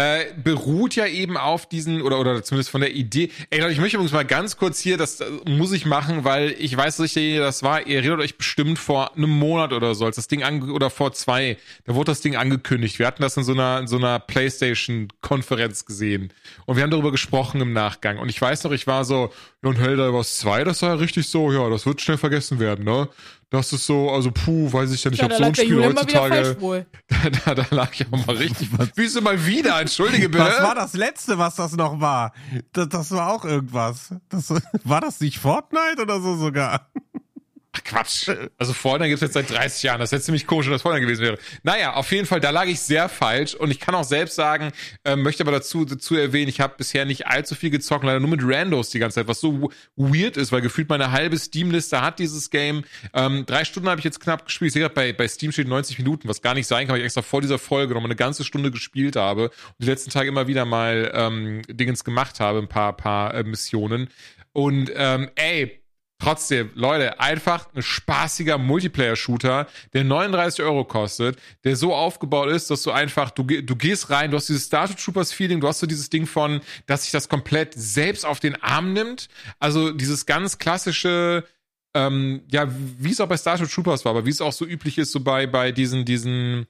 äh, 0.00 0.32
beruht 0.42 0.96
ja 0.96 1.06
eben 1.06 1.36
auf 1.36 1.68
diesen, 1.68 2.00
oder, 2.00 2.18
oder 2.18 2.42
zumindest 2.42 2.70
von 2.70 2.80
der 2.80 2.94
Idee. 2.94 3.30
Ey, 3.50 3.60
Leute, 3.60 3.72
ich 3.72 3.80
möchte 3.80 3.96
übrigens 3.96 4.12
mal 4.12 4.24
ganz 4.24 4.56
kurz 4.56 4.80
hier, 4.80 4.96
das 4.96 5.20
äh, 5.20 5.26
muss 5.46 5.72
ich 5.72 5.84
machen, 5.84 6.24
weil 6.24 6.54
ich 6.58 6.74
weiß, 6.74 6.96
dass 6.96 7.06
ich 7.06 7.14
derjenige 7.14 7.42
das 7.42 7.62
war. 7.62 7.86
Ihr 7.86 8.02
redet 8.02 8.20
euch 8.20 8.38
bestimmt 8.38 8.78
vor 8.78 9.16
einem 9.16 9.30
Monat 9.30 9.72
oder 9.72 9.94
so, 9.94 10.06
als 10.06 10.16
das 10.16 10.28
Ding 10.28 10.42
ange 10.42 10.72
oder 10.72 10.88
vor 10.88 11.12
zwei, 11.12 11.58
da 11.84 11.94
wurde 11.94 12.12
das 12.12 12.22
Ding 12.22 12.36
angekündigt. 12.36 12.98
Wir 12.98 13.06
hatten 13.06 13.22
das 13.22 13.36
in 13.36 13.44
so 13.44 13.52
einer, 13.52 13.80
in 13.80 13.88
so 13.88 13.96
einer 13.96 14.18
Playstation-Konferenz 14.18 15.84
gesehen. 15.84 16.32
Und 16.64 16.76
wir 16.76 16.82
haben 16.82 16.90
darüber 16.90 17.10
gesprochen 17.10 17.60
im 17.60 17.72
Nachgang. 17.72 18.18
Und 18.18 18.28
ich 18.30 18.40
weiß 18.40 18.64
noch, 18.64 18.72
ich 18.72 18.86
war 18.86 19.04
so, 19.04 19.32
und 19.62 19.78
Helldivers 19.78 20.38
2, 20.38 20.64
das 20.64 20.80
war 20.82 20.90
ja 20.90 20.94
richtig 20.94 21.28
so, 21.28 21.52
ja, 21.52 21.68
das 21.68 21.84
wird 21.84 22.00
schnell 22.00 22.16
vergessen 22.18 22.58
werden, 22.58 22.84
ne? 22.84 23.08
Das 23.50 23.72
ist 23.72 23.84
so, 23.84 24.08
also 24.10 24.30
puh, 24.30 24.72
weiß 24.72 24.92
ich 24.92 25.02
ja 25.02 25.10
nicht, 25.10 25.20
Ja, 25.20 25.26
ob 25.26 25.32
so 25.34 25.42
ein 25.42 25.54
Spiel 25.56 25.84
heutzutage. 25.84 26.56
Da, 27.08 27.54
da, 27.54 27.62
da 27.62 27.74
lag 27.74 27.90
ich 27.92 28.06
auch 28.06 28.26
mal 28.26 28.36
richtig. 28.36 28.70
Wieso 28.94 29.20
mal 29.22 29.44
wieder? 29.44 29.80
Entschuldige 29.80 30.28
bitte. 30.28 30.44
Was 30.44 30.62
war 30.62 30.74
das 30.76 30.94
letzte, 30.94 31.36
was 31.36 31.56
das 31.56 31.72
noch 31.72 32.00
war? 32.00 32.32
Das, 32.72 32.88
das 32.88 33.10
war 33.10 33.32
auch 33.34 33.44
irgendwas. 33.44 34.14
Das, 34.28 34.54
war 34.84 35.00
das 35.00 35.20
nicht 35.20 35.38
Fortnite 35.38 36.00
oder 36.00 36.20
so 36.20 36.36
sogar? 36.36 36.86
Quatsch. 37.84 38.30
Also 38.58 38.72
Fortnite 38.72 39.08
gibt's 39.08 39.22
jetzt 39.22 39.34
seit 39.34 39.50
30 39.50 39.82
Jahren. 39.82 40.00
Das 40.00 40.12
wäre 40.12 40.22
ziemlich 40.22 40.46
komisch, 40.46 40.66
wenn 40.66 40.72
das 40.72 40.82
Fortnite 40.82 41.06
gewesen 41.06 41.22
wäre. 41.22 41.38
Naja, 41.62 41.94
auf 41.94 42.10
jeden 42.12 42.26
Fall, 42.26 42.40
da 42.40 42.50
lag 42.50 42.66
ich 42.66 42.80
sehr 42.80 43.08
falsch. 43.08 43.54
Und 43.54 43.70
ich 43.70 43.80
kann 43.80 43.94
auch 43.94 44.04
selbst 44.04 44.34
sagen, 44.34 44.72
äh, 45.04 45.16
möchte 45.16 45.42
aber 45.42 45.52
dazu, 45.52 45.84
dazu 45.84 46.14
erwähnen, 46.16 46.48
ich 46.48 46.60
habe 46.60 46.74
bisher 46.76 47.04
nicht 47.04 47.26
allzu 47.26 47.54
viel 47.54 47.70
gezockt, 47.70 48.04
leider 48.04 48.20
nur 48.20 48.30
mit 48.30 48.40
Randos 48.42 48.90
die 48.90 48.98
ganze 48.98 49.16
Zeit, 49.16 49.28
was 49.28 49.40
so 49.40 49.70
weird 49.96 50.36
ist, 50.36 50.52
weil 50.52 50.60
gefühlt 50.60 50.88
meine 50.88 51.12
halbe 51.12 51.38
Steam-Liste 51.38 52.00
hat 52.00 52.18
dieses 52.18 52.50
Game. 52.50 52.84
Ähm, 53.14 53.44
drei 53.46 53.64
Stunden 53.64 53.88
habe 53.88 54.00
ich 54.00 54.04
jetzt 54.04 54.20
knapp 54.20 54.44
gespielt. 54.46 54.68
Ich 54.68 54.72
sehe 54.74 54.82
gerade 54.82 54.94
bei, 54.94 55.12
bei 55.12 55.28
Steam 55.28 55.52
steht 55.52 55.68
90 55.68 55.98
Minuten, 55.98 56.28
was 56.28 56.42
gar 56.42 56.54
nicht 56.54 56.66
sein 56.66 56.86
kann, 56.86 56.94
weil 56.94 57.00
ich 57.00 57.06
extra 57.06 57.22
vor 57.22 57.40
dieser 57.40 57.58
Folge 57.58 57.94
noch 57.94 58.00
mal 58.00 58.06
eine 58.06 58.16
ganze 58.16 58.44
Stunde 58.44 58.70
gespielt 58.70 59.16
habe 59.16 59.44
und 59.44 59.74
die 59.78 59.86
letzten 59.86 60.10
Tage 60.10 60.28
immer 60.28 60.46
wieder 60.46 60.64
mal 60.64 61.10
ähm, 61.14 61.62
Dingens 61.68 62.04
gemacht 62.04 62.40
habe, 62.40 62.58
ein 62.58 62.68
paar, 62.68 62.96
paar 62.96 63.34
äh, 63.34 63.44
Missionen. 63.44 64.08
Und 64.52 64.90
ähm, 64.94 65.30
ey, 65.36 65.80
Trotzdem, 66.20 66.70
Leute, 66.74 67.18
einfach 67.18 67.66
ein 67.74 67.82
spaßiger 67.82 68.58
Multiplayer-Shooter, 68.58 69.66
der 69.94 70.04
39 70.04 70.62
Euro 70.62 70.84
kostet, 70.84 71.38
der 71.64 71.76
so 71.76 71.94
aufgebaut 71.94 72.50
ist, 72.50 72.70
dass 72.70 72.82
du 72.82 72.90
einfach, 72.90 73.30
du, 73.30 73.42
du 73.42 73.74
gehst 73.74 74.10
rein, 74.10 74.30
du 74.30 74.36
hast 74.36 74.50
dieses 74.50 74.66
Starship 74.66 74.98
Troopers-Feeling, 74.98 75.60
du 75.60 75.66
hast 75.68 75.80
so 75.80 75.86
dieses 75.86 76.10
Ding 76.10 76.26
von, 76.26 76.60
dass 76.86 77.04
sich 77.04 77.10
das 77.10 77.30
komplett 77.30 77.72
selbst 77.74 78.26
auf 78.26 78.38
den 78.38 78.62
Arm 78.62 78.92
nimmt. 78.92 79.28
Also 79.58 79.92
dieses 79.92 80.26
ganz 80.26 80.58
klassische, 80.58 81.44
ähm, 81.94 82.42
ja, 82.50 82.68
wie 82.98 83.12
es 83.12 83.20
auch 83.22 83.28
bei 83.28 83.38
Starship 83.38 83.70
Troopers 83.70 84.04
war, 84.04 84.10
aber 84.10 84.26
wie 84.26 84.30
es 84.30 84.42
auch 84.42 84.52
so 84.52 84.66
üblich 84.66 84.98
ist, 84.98 85.12
so 85.12 85.20
bei, 85.20 85.46
bei 85.46 85.72
diesen, 85.72 86.04
diesen, 86.04 86.66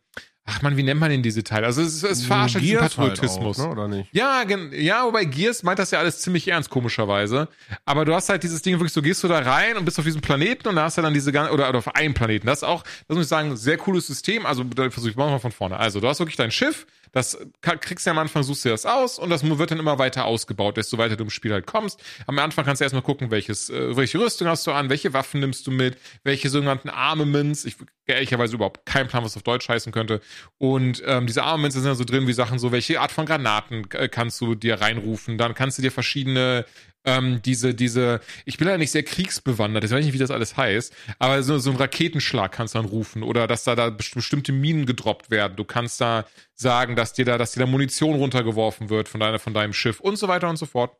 ach 0.51 0.63
man, 0.63 0.77
wie 0.77 0.83
nennt 0.83 1.01
man 1.01 1.11
denn 1.11 1.23
diese 1.23 1.45
Teile? 1.45 1.67
Also 1.67 1.83
es, 1.83 2.03
es 2.03 2.25
verarscht 2.25 2.57
halt 2.57 2.65
Gears 2.65 2.99
halt 2.99 3.15
Patriotismus. 3.15 3.61
auch, 3.61 3.67
ne, 3.67 3.71
oder 3.71 3.89
nicht? 3.89 4.09
Ja, 4.13 4.43
ja, 4.73 5.05
wobei 5.05 5.25
Gears 5.25 5.63
meint 5.63 5.79
das 5.79 5.91
ja 5.91 5.99
alles 5.99 6.21
ziemlich 6.21 6.49
ernst, 6.49 6.71
komischerweise. 6.71 7.49
Aber 7.85 8.05
du 8.05 8.15
hast 8.15 8.29
halt 8.29 8.43
dieses 8.43 8.63
Ding 8.63 8.75
wirklich 8.75 8.93
so, 8.93 9.03
gehst 9.03 9.23
du 9.23 9.29
da 9.29 9.39
rein 9.39 9.77
und 9.77 9.85
bist 9.85 9.99
auf 9.99 10.05
diesem 10.05 10.21
Planeten 10.21 10.69
und 10.69 10.77
da 10.77 10.85
hast 10.85 10.99
du 10.99 11.03
dann 11.03 11.15
diese 11.15 11.33
ganze, 11.33 11.53
oder, 11.53 11.69
oder 11.69 11.79
auf 11.79 11.95
einem 11.95 12.15
Planeten. 12.15 12.47
Das 12.47 12.59
ist 12.59 12.65
auch, 12.65 12.83
das 12.83 13.17
muss 13.17 13.27
ich 13.27 13.29
sagen, 13.29 13.57
sehr 13.57 13.77
cooles 13.77 14.07
System. 14.07 14.47
Also, 14.47 14.65
versuche 14.91 15.11
ich 15.11 15.17
mal 15.17 15.39
von 15.39 15.53
vorne. 15.53 15.79
Also, 15.79 16.01
du 16.01 16.09
hast 16.09 16.19
wirklich 16.19 16.37
dein 16.37 16.51
Schiff, 16.51 16.87
das 17.13 17.39
kriegst 17.61 18.07
du 18.07 18.11
ja 18.11 18.13
am 18.13 18.19
Anfang, 18.19 18.43
suchst 18.43 18.65
dir 18.65 18.71
das 18.71 18.87
aus 18.87 19.19
und 19.19 19.31
das 19.31 19.45
wird 19.45 19.71
dann 19.71 19.79
immer 19.79 19.99
weiter 19.99 20.25
ausgebaut, 20.25 20.77
desto 20.77 20.99
weiter 20.99 21.17
du 21.17 21.25
im 21.25 21.31
Spiel 21.31 21.53
halt 21.53 21.67
kommst. 21.67 22.03
Am 22.27 22.39
Anfang 22.39 22.65
kannst 22.65 22.81
du 22.81 22.85
erstmal 22.85 23.03
gucken, 23.03 23.31
welches, 23.31 23.71
äh, 23.71 23.97
welche 23.97 24.19
Rüstung 24.19 24.49
hast 24.49 24.67
du 24.67 24.73
an, 24.73 24.91
welche 24.91 25.13
Waffen 25.13 25.41
nimmst 25.41 25.67
du 25.67 25.71
mit, 25.71 25.97
welche 26.25 26.49
sogenannten 26.49 26.89
Armaments. 26.89 27.65
Ich 27.65 27.77
ehrlicherweise 28.07 28.57
überhaupt 28.57 28.87
keinen 28.87 29.09
Plan, 29.09 29.25
was 29.25 29.37
auf 29.37 29.43
Deutsch 29.43 29.69
heißen 29.69 29.93
könnte. 29.93 30.21
Und 30.59 31.03
ähm, 31.07 31.27
diese 31.27 31.45
Armaments 31.45 31.75
sind 31.75 31.85
dann 31.85 31.95
so 31.95 32.05
drin 32.05 32.27
wie 32.27 32.33
Sachen 32.33 32.59
so, 32.59 32.73
welche 32.73 33.01
Art 33.01 33.13
von 33.13 33.27
Granaten 33.27 33.89
äh, 33.93 34.09
kannst 34.09 34.41
du 34.41 34.55
dir 34.55 34.81
reinrufen. 34.81 35.39
Dann 35.39 35.55
kannst 35.55 35.79
du 35.79 35.83
dir 35.83 35.93
verschiedene 35.93 36.65
ähm, 37.05 37.41
diese, 37.45 37.75
diese, 37.75 38.21
ich 38.45 38.59
bin 38.59 38.69
nicht 38.79 38.91
sehr 38.91 39.03
kriegsbewandert, 39.03 39.85
ich 39.85 39.91
weiß 39.91 40.05
nicht, 40.05 40.13
wie 40.13 40.19
das 40.19 40.31
alles 40.31 40.57
heißt, 40.57 40.95
aber 41.19 41.43
so, 41.43 41.59
so 41.59 41.71
ein 41.71 41.77
Raketenschlag 41.77 42.53
kannst 42.53 42.75
du 42.75 42.79
dann 42.79 42.89
rufen 42.89 43.23
oder 43.23 43.47
dass 43.47 43.65
da, 43.65 43.75
da 43.75 43.89
best- 43.89 44.15
bestimmte 44.15 44.53
Minen 44.53 44.85
gedroppt 44.87 45.31
werden. 45.31 45.57
Du 45.57 45.65
kannst 45.65 46.01
da 46.01 46.27
sagen, 46.55 46.97
dass 46.97 47.13
dir 47.15 47.25
da, 47.25 47.39
dass 47.39 47.53
dir 47.53 47.61
da 47.61 47.67
Munition 47.67 48.17
runtergeworfen 48.17 48.91
wird 48.91 49.09
von 49.09 49.21
deiner, 49.21 49.39
von 49.39 49.55
deinem 49.55 49.73
Schiff 49.73 50.01
und 50.01 50.17
so 50.17 50.29
weiter 50.29 50.49
und 50.51 50.57
so 50.57 50.67
fort. 50.67 50.97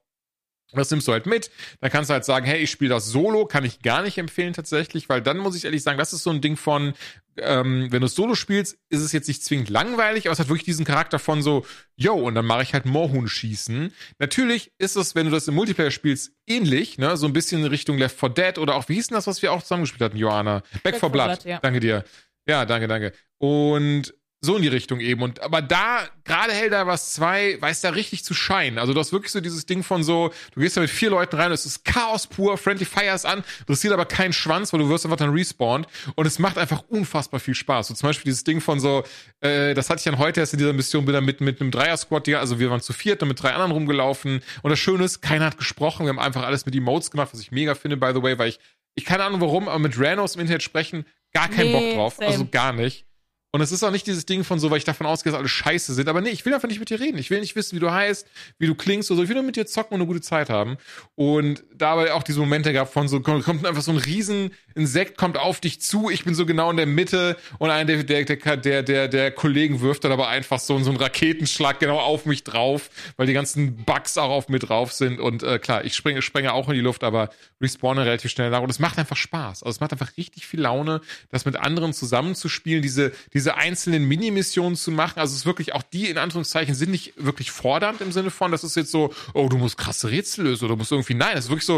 Das 0.73 0.89
nimmst 0.91 1.09
du 1.09 1.13
halt 1.13 1.27
mit. 1.27 1.51
Dann 1.81 1.91
kannst 1.91 2.11
du 2.11 2.15
halt 2.15 2.25
sagen, 2.25 2.47
hey, 2.47 2.61
ich 2.61 2.71
spiele 2.71 2.91
das 2.91 3.07
solo, 3.07 3.45
kann 3.45 3.65
ich 3.65 3.83
gar 3.83 4.03
nicht 4.03 4.19
empfehlen 4.19 4.53
tatsächlich, 4.53 5.09
weil 5.09 5.21
dann 5.21 5.37
muss 5.39 5.57
ich 5.57 5.65
ehrlich 5.65 5.83
sagen, 5.83 5.99
das 5.99 6.13
ist 6.13 6.23
so 6.23 6.31
ein 6.31 6.41
Ding 6.41 6.57
von, 6.57 6.95
ähm, 7.43 7.89
wenn 7.91 8.01
du 8.01 8.07
Solo 8.09 8.35
spielst, 8.35 8.79
ist 8.89 9.01
es 9.01 9.13
jetzt 9.13 9.29
nicht 9.29 9.45
zwingend 9.45 9.71
langweilig, 9.71 10.27
aber 10.27 10.33
es 10.33 10.39
hat 10.39 10.49
wirklich 10.49 10.65
diesen 10.65 10.85
Charakter 10.85 11.19
von 11.19 11.43
so, 11.43 11.67
yo, 11.97 12.15
und 12.15 12.35
dann 12.35 12.47
mache 12.47 12.63
ich 12.63 12.75
halt 12.75 12.87
Moorhuhn 12.87 13.29
schießen. 13.29 13.93
Natürlich 14.19 14.73
ist 14.79 14.97
es, 14.97 15.15
wenn 15.15 15.27
du 15.27 15.33
das 15.33 15.49
im 15.49 15.55
Multiplayer 15.55 15.91
spielst, 15.91 16.33
ähnlich, 16.47 16.99
ne, 16.99 17.17
so 17.17 17.27
ein 17.27 17.33
bisschen 17.33 17.61
in 17.63 17.67
Richtung 17.67 17.99
Left 17.99 18.19
4 18.19 18.29
Dead 18.31 18.59
oder 18.59 18.75
auch, 18.75 18.89
wie 18.89 18.95
hieß 18.95 19.09
denn 19.09 19.17
das, 19.17 19.27
was 19.27 19.43
wir 19.43 19.53
auch 19.53 19.63
zusammengespielt 19.63 20.03
hatten, 20.03 20.19
Johanna? 20.19 20.63
Back, 20.83 20.99
4 20.99 21.09
Blood. 21.09 21.27
Blood, 21.27 21.45
ja. 21.45 21.59
Danke 21.61 21.81
dir. 21.81 22.05
Ja, 22.47 22.65
danke, 22.65 22.89
danke. 22.89 23.13
Und 23.39 24.15
so 24.43 24.57
in 24.57 24.63
die 24.63 24.69
Richtung 24.69 25.01
eben. 25.01 25.23
Und 25.23 25.43
aber 25.43 25.61
da, 25.61 26.01
gerade 26.25 26.53
Helldivers 26.53 27.13
2, 27.13 27.61
weiß 27.61 27.83
da 27.83 27.91
richtig 27.91 28.25
zu 28.25 28.33
scheinen. 28.33 28.79
Also 28.79 28.95
du 28.95 29.01
hast 29.01 29.13
wirklich 29.13 29.33
so 29.33 29.41
dieses 29.41 29.67
Ding 29.67 29.83
von 29.83 30.03
so, 30.03 30.33
du 30.55 30.61
gehst 30.61 30.79
da 30.79 30.81
mit 30.81 30.89
vier 30.89 31.11
Leuten 31.11 31.37
rein, 31.37 31.53
es 31.53 31.67
ist 31.67 31.85
Chaos 31.85 32.27
pur, 32.27 32.57
Friendly 32.57 32.87
Fires 32.87 33.27
an, 33.27 33.45
interessiert 33.61 33.93
aber 33.93 34.07
keinen 34.07 34.33
Schwanz, 34.33 34.73
weil 34.73 34.81
du 34.81 34.89
wirst 34.89 35.05
einfach 35.05 35.19
dann 35.19 35.31
respawned 35.31 35.87
und 36.15 36.27
es 36.27 36.39
macht 36.39 36.57
einfach 36.57 36.83
unfassbar 36.89 37.39
viel 37.39 37.55
Spaß. 37.55 37.89
So 37.89 37.95
zum 37.95 38.09
Beispiel 38.09 38.31
dieses 38.31 38.45
Ding 38.45 38.63
von 38.63 38.81
so, 38.81 39.05
äh, 39.41 39.75
das 39.75 39.91
hatte 39.91 39.99
ich 39.99 40.05
dann 40.05 40.17
heute 40.17 40.41
erst 40.41 40.55
in 40.55 40.59
dieser 40.59 40.73
Mission, 40.73 41.05
bin 41.05 41.13
da 41.13 41.21
mit, 41.21 41.43
mit 41.43 41.61
einem 41.61 41.71
Dreier-Squad, 41.71 42.27
ja, 42.27 42.41
also 42.41 42.59
wir 42.59 42.71
waren 42.71 42.81
zu 42.81 42.95
viert, 42.95 43.21
dann 43.21 43.29
mit 43.29 43.43
drei 43.43 43.51
anderen 43.53 43.73
rumgelaufen 43.73 44.43
und 44.63 44.71
das 44.71 44.79
Schöne 44.79 45.05
ist, 45.05 45.21
keiner 45.21 45.45
hat 45.47 45.59
gesprochen, 45.59 46.07
wir 46.07 46.11
haben 46.11 46.19
einfach 46.19 46.45
alles 46.45 46.65
mit 46.65 46.75
Emotes 46.75 47.11
gemacht, 47.11 47.29
was 47.35 47.41
ich 47.41 47.51
mega 47.53 47.75
finde, 47.75 47.99
by 47.99 48.13
the 48.15 48.23
way, 48.23 48.39
weil 48.39 48.49
ich, 48.49 48.59
ich 48.95 49.05
keine 49.05 49.25
Ahnung 49.25 49.43
warum, 49.43 49.69
aber 49.69 49.79
mit 49.81 50.01
Ranos 50.01 50.35
im 50.37 50.41
Internet 50.41 50.63
sprechen, 50.63 51.05
gar 51.35 51.49
keinen 51.49 51.73
Nee, 51.73 51.91
Bock 51.91 51.95
drauf, 51.97 52.15
same. 52.17 52.29
also 52.31 52.47
gar 52.51 52.73
nicht. 52.73 53.05
Und 53.53 53.61
es 53.61 53.73
ist 53.73 53.83
auch 53.83 53.91
nicht 53.91 54.07
dieses 54.07 54.27
Ding 54.27 54.45
von 54.45 54.61
so, 54.61 54.71
weil 54.71 54.79
ich 54.79 54.85
davon 54.85 55.07
ausgehe, 55.07 55.33
dass 55.33 55.39
alle 55.39 55.49
scheiße 55.49 55.93
sind. 55.95 56.09
Aber 56.09 56.21
nee, 56.21 56.31
ich 56.31 56.45
will 56.47 56.55
einfach 56.55 56.69
nicht 56.69 56.79
mit 56.79 56.89
dir 56.89 57.01
reden. 57.01 57.19
Ich 57.19 57.31
will 57.31 57.41
nicht 57.41 57.57
wissen, 57.57 57.75
wie 57.75 57.81
du 57.81 57.91
heißt, 57.91 58.27
wie 58.59 58.67
du 58.67 58.77
klingst 58.77 59.11
oder 59.11 59.19
so. 59.19 59.23
Ich 59.25 59.29
will 59.29 59.37
nur 59.37 59.45
mit 59.45 59.57
dir 59.57 59.67
zocken 59.67 59.95
und 59.95 60.01
eine 60.01 60.07
gute 60.07 60.21
Zeit 60.21 60.51
haben. 60.51 60.77
Und 61.17 61.65
dabei 61.81 62.13
auch 62.13 62.23
diese 62.23 62.41
Momente 62.41 62.73
gab 62.73 62.93
von 62.93 63.09
so, 63.09 63.21
kommt 63.21 63.67
einfach 63.67 63.83
so 63.83 63.91
ein 63.91 63.97
riesen 63.99 64.53
Insekt, 64.75 65.19
kommt 65.19 65.37
auf 65.37 65.61
dich 65.61 65.81
zu. 65.81 66.11
Ich 66.11 66.25
bin 66.25 66.35
so 66.35 66.47
genau 66.47 66.71
in 66.71 66.77
der 66.77 66.87
Mitte 66.87 67.37
und 67.59 67.71
einer 67.71 67.85
der, 67.85 68.25
der, 68.25 68.57
der, 68.57 68.83
der, 68.83 69.09
der, 69.09 69.31
Kollegen 69.33 69.81
wirft 69.81 70.05
dann 70.05 70.13
aber 70.13 70.29
einfach 70.29 70.61
so, 70.61 70.79
so 70.79 70.91
einen 70.91 70.99
Raketenschlag 70.99 71.81
genau 71.81 71.99
auf 71.99 72.25
mich 72.25 72.45
drauf, 72.45 72.91
weil 73.17 73.27
die 73.27 73.33
ganzen 73.33 73.85
Bugs 73.85 74.17
auch 74.17 74.31
auf 74.31 74.49
mir 74.49 74.59
drauf 74.59 74.93
sind. 74.93 75.19
Und 75.19 75.43
äh, 75.43 75.59
klar, 75.59 75.85
ich 75.85 75.95
springe, 75.95 76.23
sprenge 76.23 76.53
auch 76.53 76.69
in 76.69 76.75
die 76.75 76.81
Luft, 76.81 77.03
aber 77.03 77.31
respawne 77.61 78.05
relativ 78.05 78.31
schnell 78.31 78.51
nach. 78.51 78.61
Und 78.61 78.71
es 78.71 78.79
macht 78.79 78.99
einfach 78.99 79.17
Spaß. 79.17 79.63
Also 79.63 79.71
es 79.71 79.81
macht 79.81 79.93
einfach 79.93 80.17
richtig 80.17 80.47
viel 80.47 80.61
Laune, 80.61 81.01
das 81.31 81.45
mit 81.45 81.57
anderen 81.57 81.93
zusammenzuspielen, 81.93 82.83
diese, 82.83 83.13
diese 83.35 83.57
einzelnen 83.57 84.05
Mini-Missionen 84.05 84.77
zu 84.77 84.91
machen. 84.93 85.19
Also 85.19 85.33
es 85.33 85.41
ist 85.41 85.47
wirklich 85.47 85.75
auch 85.75 85.83
die, 85.83 86.09
in 86.09 86.19
Anführungszeichen, 86.19 86.75
sind 86.75 86.91
nicht 86.91 87.15
wirklich 87.17 87.51
fordernd 87.51 88.01
im 88.01 88.13
Sinne 88.13 88.31
von, 88.31 88.53
das 88.53 88.65
ist 88.65 88.77
jetzt 88.77 88.93
so, 88.93 89.13
oh, 89.35 89.49
du 89.49 89.57
musst 89.57 89.77
krasse 89.77 90.11
Rätsel 90.11 90.45
lösen 90.45 90.65
oder 90.65 90.75
du 90.75 90.79
musst 90.79 90.93
irgendwie, 90.93 91.15
nein, 91.15 91.37
es 91.37 91.47
ist 91.47 91.51
wirklich 91.51 91.67
so, 91.67 91.70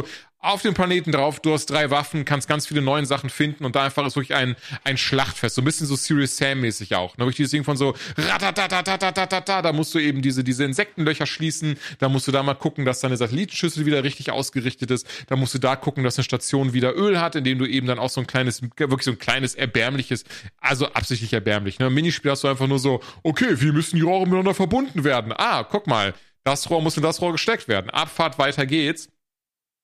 auf 0.43 0.61
dem 0.61 0.75
Planeten 0.75 1.13
drauf, 1.13 1.39
du 1.39 1.53
hast 1.53 1.67
drei 1.67 1.91
Waffen, 1.91 2.25
kannst 2.25 2.49
ganz 2.49 2.67
viele 2.67 2.83
neue 2.83 3.07
Sachen 3.07 3.31
finden 3.31 3.65
und 3.65 3.77
da 3.77 3.85
einfach 3.85 4.05
ist 4.05 4.17
wirklich 4.17 4.35
ein, 4.35 4.57
ein 4.83 4.99
Schlachtfest, 4.99 5.55
so 5.55 5.63
ein 5.63 5.65
bisschen 5.65 5.87
so 5.87 5.95
Serious 5.95 6.37
Sam-mäßig 6.37 6.97
auch. 6.97 7.17
Ne? 7.17 7.25
Wirklich 7.25 7.37
dieses 7.37 7.53
Ding 7.53 7.63
von 7.63 7.77
so, 7.77 7.95
ratatatatatatatata, 8.17 9.63
da 9.63 9.73
musst 9.73 9.95
du 9.95 10.01
eben 10.01 10.21
diese, 10.21 10.43
diese 10.43 10.65
Insektenlöcher 10.65 11.27
schließen, 11.27 11.79
da 12.01 12.09
musst 12.09 12.27
du 12.27 12.33
da 12.33 12.43
mal 12.43 12.55
gucken, 12.55 12.85
dass 12.85 12.99
deine 12.99 13.17
Satellitenschüssel 13.17 13.87
wieder 13.87 14.03
richtig 14.03 14.33
ausgerichtet 14.33 14.91
ist, 14.91 15.07
da 15.29 15.37
musst 15.37 15.55
du 15.55 15.59
da 15.61 15.77
gucken, 15.77 16.03
dass 16.03 16.19
eine 16.19 16.25
Station 16.25 16.73
wieder 16.73 16.97
Öl 16.97 17.21
hat, 17.21 17.37
indem 17.37 17.61
du 17.61 17.67
eben 17.67 17.87
dann 17.87 18.01
auch 18.01 18.11
so 18.11 18.21
ein 18.21 18.27
kleines, 18.27 18.63
wirklich 18.63 19.05
so 19.05 19.13
ein 19.13 19.21
kleines 19.21 19.55
erbärmliches, 19.55 20.25
also 20.61 20.87
absichtlich 20.89 21.33
erbärmlich, 21.33 21.79
ne? 21.79 21.87
Im 21.87 21.95
Minispiel 21.95 22.33
hast 22.33 22.43
du 22.43 22.49
einfach 22.49 22.67
nur 22.67 22.81
so, 22.81 23.01
okay, 23.23 23.61
wie 23.61 23.71
müssen 23.71 23.95
die 23.95 24.03
Rohre 24.03 24.25
miteinander 24.25 24.55
verbunden 24.55 25.05
werden? 25.05 25.33
Ah, 25.37 25.63
guck 25.63 25.87
mal, 25.87 26.15
das 26.43 26.69
Rohr 26.69 26.83
muss 26.83 26.97
in 26.97 27.05
das 27.05 27.21
Rohr 27.21 27.31
gesteckt 27.31 27.69
werden. 27.69 27.91
Abfahrt, 27.91 28.39
weiter 28.39 28.67
geht's. 28.67 29.09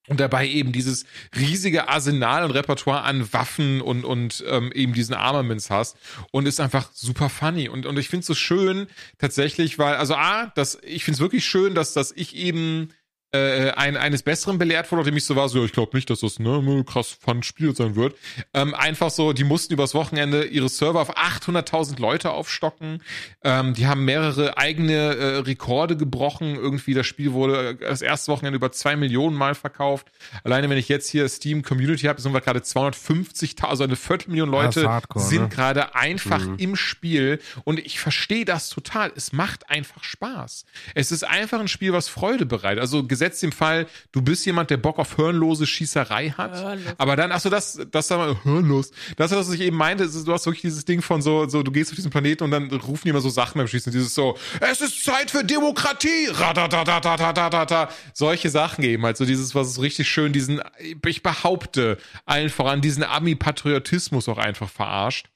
Und 0.09 0.21
dabei 0.21 0.49
eben 0.49 0.73
dieses 0.73 1.05
riesige 1.37 1.89
Arsenal 1.89 2.45
und 2.45 2.51
Repertoire 2.51 3.03
an 3.03 3.33
Waffen 3.33 3.81
und, 3.81 4.05
und 4.05 4.45
ähm, 4.49 4.73
eben 4.73 4.93
diesen 4.93 5.15
Armaments 5.15 5.71
hast. 5.71 5.97
Und 6.31 6.47
ist 6.47 6.61
einfach 6.61 6.91
super 6.93 7.29
funny. 7.29 7.69
Und, 7.69 7.87
und 7.87 7.99
ich 7.99 8.09
finde 8.09 8.21
es 8.21 8.27
so 8.27 8.35
schön, 8.35 8.87
tatsächlich, 9.19 9.79
weil, 9.79 9.97
also 9.97 10.15
A, 10.15 10.47
das, 10.55 10.79
ich 10.83 11.05
finde 11.05 11.17
es 11.17 11.21
wirklich 11.21 11.45
schön, 11.45 11.75
dass, 11.75 11.93
dass 11.93 12.13
ich 12.13 12.37
eben 12.37 12.91
äh, 13.33 13.71
ein, 13.73 13.97
eines 13.97 14.23
Besseren 14.23 14.57
belehrt 14.57 14.91
wurde, 14.91 15.03
nachdem 15.03 15.17
ich 15.17 15.25
so 15.25 15.37
war, 15.37 15.49
so, 15.49 15.65
ich 15.65 15.73
glaube 15.73 15.95
nicht, 15.97 16.09
dass 16.09 16.21
das 16.21 16.39
ne, 16.39 16.85
krass 16.87 17.17
fun 17.21 17.43
Spiel 17.43 17.77
sein 17.77 17.95
wird. 17.95 18.17
Ähm, 18.55 18.75
einfach 18.75 19.11
so, 19.11 19.35
die 19.35 19.45
mussten 19.45 19.75
übers 19.75 19.95
Wochenende 19.95 20.45
ihre 20.45 20.69
Server 20.69 21.01
auf 21.01 21.17
800.000 21.17 22.01
Leute 22.01 22.31
aufstocken. 22.31 23.03
Ähm, 23.45 23.75
die 23.75 23.87
haben 23.87 24.07
mehrere 24.07 24.57
eigene 24.57 24.95
äh, 24.95 25.37
Rekorde 25.39 25.97
gebrochen. 25.97 26.55
Irgendwie 26.55 26.95
das 26.95 27.07
Spiel 27.07 27.33
wurde 27.33 27.71
äh, 27.71 27.75
das 27.77 28.01
erste 28.01 28.33
Wochenende 28.33 28.57
über 28.57 28.73
zwei 28.73 28.97
Millionen 28.97 29.37
Mal 29.37 29.55
verkauft. 29.55 30.07
Alleine 30.43 30.71
wenn 30.71 30.79
ich 30.79 30.89
jetzt 30.89 31.11
hier 31.11 31.29
Steam 31.29 31.63
Community 31.63 32.07
habe, 32.07 32.21
sind 32.21 32.33
wir 32.33 32.41
gerade 32.41 32.61
250.000, 32.61 33.65
also 33.65 33.85
eine 33.85 33.97
Viertelmillion 33.97 34.51
Leute 34.51 34.89
hardcore, 34.89 35.25
sind 35.25 35.43
ne? 35.43 35.49
gerade 35.49 35.95
einfach 35.95 36.47
im 36.57 36.77
Spiel. 36.77 37.41
Und 37.65 37.79
ich 37.79 38.01
verstehe 38.01 38.47
das 38.47 38.71
total. 38.71 39.13
Es 39.17 39.33
macht 39.33 39.69
einfach 39.69 40.03
Spaß. 40.03 40.65
Es 40.95 41.13
ist 41.13 41.25
einfach 41.25 41.61
ein 41.61 41.69
Spiel, 41.69 41.93
was 41.93 42.09
Freude 42.09 42.47
bereitet. 42.47 42.81
Also 42.81 43.03
gesetzt 43.19 43.43
im 43.43 43.53
Fall, 43.53 43.87
du 44.13 44.23
bist 44.23 44.47
jemand, 44.47 44.71
der 44.71 44.77
Bock 44.77 44.99
auf 44.99 45.19
hörnlose 45.19 45.67
Schießerei 45.67 46.31
hat. 46.31 46.55
Hörnlos. 46.55 46.95
Aber 46.99 47.17
dann, 47.17 47.33
achso, 47.33 47.51
das, 47.51 47.79
das 47.91 48.09
sag 48.09 48.19
mal, 48.19 48.37
hirnlos. 48.45 48.93
Das 49.17 49.33
ist, 49.33 49.39
was 49.39 49.51
ich 49.51 49.61
eben 49.61 49.77
meinte, 49.77 50.05
ist, 50.05 50.27
du 50.27 50.33
hast 50.33 50.47
wirklich 50.47 50.63
dieses 50.63 50.85
Ding 50.85 51.03
von 51.03 51.21
so, 51.21 51.49
so, 51.49 51.63
du 51.63 51.73
gehst 51.73 51.91
auf 51.91 51.97
diesen 51.97 52.11
Planeten 52.11 52.45
und 52.45 52.51
dann 52.51 52.71
rufen 52.71 53.03
die 53.05 53.11
immer 53.11 53.21
so 53.21 53.29
Sachen 53.29 53.59
beim 53.59 53.67
Schießen. 53.67 53.93
Dieses 53.93 54.15
so, 54.15 54.37
es 54.61 54.81
ist 54.81 55.05
Zeit 55.05 55.31
für 55.31 55.45
Demokratie! 55.45 56.29
Radadadadadadada. 56.31 57.91
Solche 58.15 58.51
Sachen 58.51 58.85
eben. 58.85 59.05
Also 59.05 59.21
halt 59.21 59.31
dieses, 59.31 59.55
was 59.55 59.69
ist 59.69 59.81
richtig 59.81 60.09
schön, 60.09 60.33
diesen, 60.33 60.61
ich 61.05 61.23
behaupte, 61.23 61.99
allen 62.25 62.51
voran, 62.51 62.81
diesen 62.81 63.03
Ami-Patriotismus 63.03 64.29
auch 64.29 64.39
einfach 64.39 64.69
verarscht 64.69 65.27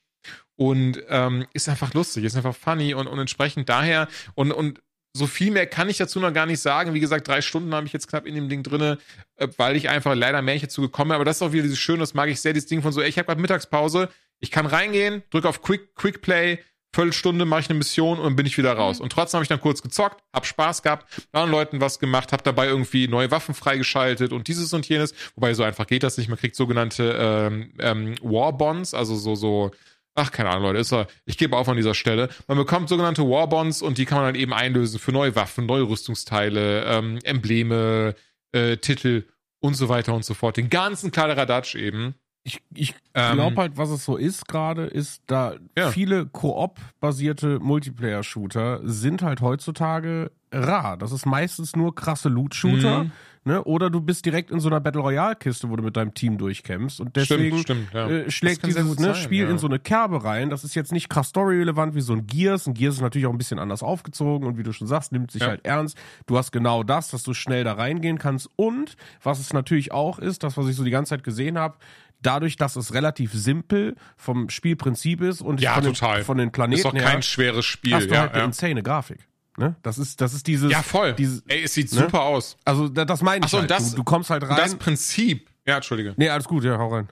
und 0.56 1.02
ähm, 1.08 1.46
ist 1.54 1.68
einfach 1.68 1.94
lustig, 1.94 2.24
ist 2.24 2.36
einfach 2.36 2.54
funny 2.54 2.94
und, 2.94 3.06
und 3.06 3.18
entsprechend 3.18 3.68
daher 3.68 4.08
und, 4.34 4.52
und 4.52 4.80
so 5.14 5.26
viel 5.26 5.50
mehr 5.50 5.66
kann 5.66 5.88
ich 5.88 5.98
dazu 5.98 6.20
noch 6.20 6.32
gar 6.32 6.46
nicht 6.46 6.60
sagen. 6.60 6.94
Wie 6.94 7.00
gesagt, 7.00 7.28
drei 7.28 7.42
Stunden 7.42 7.74
habe 7.74 7.86
ich 7.86 7.92
jetzt 7.92 8.08
knapp 8.08 8.26
in 8.26 8.34
dem 8.34 8.48
Ding 8.48 8.62
drinne, 8.62 8.98
äh, 9.36 9.48
weil 9.56 9.76
ich 9.76 9.88
einfach 9.88 10.14
leider 10.14 10.40
mehr 10.42 10.54
nicht 10.54 10.64
dazu 10.64 10.80
gekommen 10.80 11.10
bin. 11.10 11.16
Aber 11.16 11.24
das 11.24 11.36
ist 11.36 11.42
auch 11.42 11.52
wieder 11.52 11.64
dieses 11.64 11.78
Schöne, 11.78 11.98
das 11.98 12.14
mag 12.14 12.28
ich 12.28 12.40
sehr, 12.40 12.52
dieses 12.52 12.68
Ding 12.68 12.82
von 12.82 12.92
so, 12.92 13.00
ey, 13.00 13.08
ich 13.08 13.18
habe 13.18 13.26
gerade 13.26 13.40
Mittagspause, 13.40 14.08
ich 14.40 14.50
kann 14.50 14.66
reingehen, 14.66 15.22
drücke 15.30 15.48
auf 15.48 15.62
Quick, 15.62 15.94
Quick 15.94 16.22
Play, 16.22 16.58
Viertelstunde 16.94 17.46
mache 17.46 17.60
ich 17.60 17.70
eine 17.70 17.78
Mission 17.78 18.18
und 18.18 18.36
bin 18.36 18.44
ich 18.44 18.58
wieder 18.58 18.74
raus. 18.74 19.00
Und 19.00 19.12
trotzdem 19.12 19.38
habe 19.38 19.44
ich 19.44 19.48
dann 19.48 19.60
kurz 19.60 19.80
gezockt, 19.80 20.22
hab 20.32 20.44
Spaß 20.44 20.82
gehabt, 20.82 21.06
mit 21.16 21.26
anderen 21.32 21.50
Leuten 21.50 21.80
was 21.80 21.98
gemacht, 21.98 22.32
hab 22.32 22.44
dabei 22.44 22.66
irgendwie 22.66 23.08
neue 23.08 23.30
Waffen 23.30 23.54
freigeschaltet 23.54 24.32
und 24.32 24.46
dieses 24.46 24.72
und 24.74 24.86
jenes. 24.86 25.14
Wobei 25.34 25.54
so 25.54 25.62
einfach 25.62 25.86
geht 25.86 26.02
das 26.02 26.18
nicht. 26.18 26.28
Man 26.28 26.38
kriegt 26.38 26.54
sogenannte 26.54 27.16
ähm, 27.18 27.72
ähm, 27.78 28.14
Warbonds, 28.20 28.92
also 28.92 29.16
so, 29.16 29.34
so, 29.34 29.70
ach, 30.14 30.30
keine 30.30 30.50
Ahnung, 30.50 30.64
Leute, 30.64 30.78
ist 30.80 30.92
er, 30.92 31.06
ich 31.24 31.38
gebe 31.38 31.56
auf 31.56 31.68
an 31.68 31.76
dieser 31.76 31.94
Stelle. 31.94 32.28
Man 32.48 32.58
bekommt 32.58 32.88
sogenannte 32.88 33.22
Warbonds 33.22 33.82
und 33.82 33.98
die 33.98 34.04
kann 34.04 34.18
man 34.18 34.26
dann 34.26 34.34
eben 34.40 34.52
einlösen 34.52 34.98
für 34.98 35.12
neue 35.12 35.34
Waffen, 35.36 35.66
neue 35.66 35.82
Rüstungsteile, 35.88 36.84
ähm, 36.84 37.18
Embleme, 37.24 38.14
äh, 38.52 38.76
Titel 38.76 39.24
und 39.60 39.74
so 39.74 39.88
weiter 39.88 40.14
und 40.14 40.24
so 40.24 40.34
fort. 40.34 40.56
Den 40.56 40.68
ganzen 40.70 41.10
Kladderadatsch 41.12 41.74
eben. 41.76 42.14
Ich, 42.44 42.60
ich 42.74 42.94
Ähm, 43.14 43.34
glaube 43.36 43.56
halt, 43.56 43.76
was 43.76 43.90
es 43.90 44.04
so 44.04 44.16
ist 44.16 44.48
gerade, 44.48 44.86
ist, 44.86 45.22
da 45.28 45.54
Ja. 45.78 45.90
viele 45.92 46.26
Koop-basierte 46.26 47.60
Multiplayer-Shooter 47.60 48.80
sind 48.84 49.22
halt 49.22 49.40
heutzutage 49.40 50.32
rar. 50.52 50.96
Das 50.96 51.12
ist 51.12 51.24
meistens 51.26 51.76
nur 51.76 51.94
krasse 51.94 52.28
Loot-Shooter, 52.28 53.04
Mhm. 53.04 53.12
Ne? 53.44 53.62
Oder 53.64 53.90
du 53.90 54.00
bist 54.00 54.24
direkt 54.24 54.50
in 54.50 54.60
so 54.60 54.68
einer 54.68 54.80
Battle 54.80 55.00
Royale-Kiste, 55.00 55.68
wo 55.70 55.76
du 55.76 55.82
mit 55.82 55.96
deinem 55.96 56.14
Team 56.14 56.38
durchkämpfst. 56.38 57.00
Und 57.00 57.16
deswegen 57.16 57.58
stimmt, 57.58 57.88
stimmt, 57.88 57.94
ja. 57.94 58.08
äh, 58.08 58.30
schlägt 58.30 58.66
dieses 58.66 58.98
ne, 58.98 59.06
sein, 59.06 59.14
Spiel 59.14 59.44
ja. 59.44 59.50
in 59.50 59.58
so 59.58 59.66
eine 59.66 59.78
Kerbe 59.78 60.24
rein. 60.24 60.50
Das 60.50 60.64
ist 60.64 60.74
jetzt 60.74 60.92
nicht 60.92 61.08
krass 61.08 61.30
storyrelevant 61.30 61.94
wie 61.94 62.00
so 62.00 62.12
ein 62.12 62.26
Gears. 62.26 62.66
Ein 62.66 62.74
Gears 62.74 62.96
ist 62.96 63.00
natürlich 63.00 63.26
auch 63.26 63.32
ein 63.32 63.38
bisschen 63.38 63.58
anders 63.58 63.82
aufgezogen 63.82 64.46
und 64.46 64.58
wie 64.58 64.62
du 64.62 64.72
schon 64.72 64.86
sagst, 64.86 65.12
nimmt 65.12 65.30
sich 65.30 65.42
Ja. 65.42 65.48
halt 65.48 65.64
ernst. 65.64 65.96
Du 66.26 66.36
hast 66.36 66.52
genau 66.52 66.82
das, 66.82 67.10
dass 67.10 67.22
du 67.22 67.34
schnell 67.34 67.64
da 67.64 67.74
reingehen 67.74 68.18
kannst. 68.18 68.48
Und 68.56 68.96
was 69.22 69.38
es 69.38 69.52
natürlich 69.52 69.92
auch 69.92 70.18
ist, 70.18 70.42
das, 70.42 70.56
was 70.56 70.68
ich 70.68 70.76
so 70.76 70.84
die 70.84 70.90
ganze 70.90 71.10
Zeit 71.10 71.24
gesehen 71.24 71.58
habe, 71.58 71.76
dadurch, 72.22 72.56
dass 72.56 72.76
es 72.76 72.94
relativ 72.94 73.32
simpel 73.32 73.96
vom 74.16 74.48
Spielprinzip 74.48 75.20
ist 75.20 75.42
und 75.42 75.60
Ja, 75.60 75.74
von. 75.74 75.84
Den, 75.84 76.24
von 76.24 76.38
den 76.38 76.52
Planeten 76.52 76.80
Ist 76.80 76.86
auch 76.86 76.94
her, 76.94 77.02
kein 77.02 77.22
schweres 77.22 77.64
Spiel. 77.64 77.94
hast 77.94 78.06
du 78.08 78.14
ja, 78.14 78.20
halt 78.20 78.32
eine 78.32 78.40
ja. 78.40 78.44
insane 78.46 78.82
Grafik. 78.82 79.26
Ne? 79.58 79.76
Das 79.82 79.98
ist, 79.98 80.20
das 80.20 80.32
ist 80.34 80.46
dieses. 80.46 80.70
ja, 80.72 80.82
voll. 80.82 81.12
Dieses, 81.12 81.42
Ey, 81.46 81.62
es 81.64 81.74
sieht 81.74 81.92
ne? 81.92 82.00
super 82.00 82.22
aus. 82.22 82.56
also 82.64 82.88
da- 82.88 83.04
das 83.04 83.20
meine 83.22 83.40
ich 83.40 83.44
Ach 83.46 83.50
so, 83.50 83.56
und 83.58 83.62
halt. 83.62 83.70
das- 83.70 83.90
du, 83.90 83.96
du 83.96 84.04
kommst 84.04 84.30
halt 84.30 84.42
rein. 84.44 84.56
das 84.56 84.74
Prinzip, 84.76 85.50
ja, 85.66 85.76
Entschuldige. 85.76 86.14
nee, 86.16 86.28
alles 86.28 86.46
gut, 86.48 86.64
ja, 86.64 86.78
hau 86.78 86.88
rein. 86.88 87.08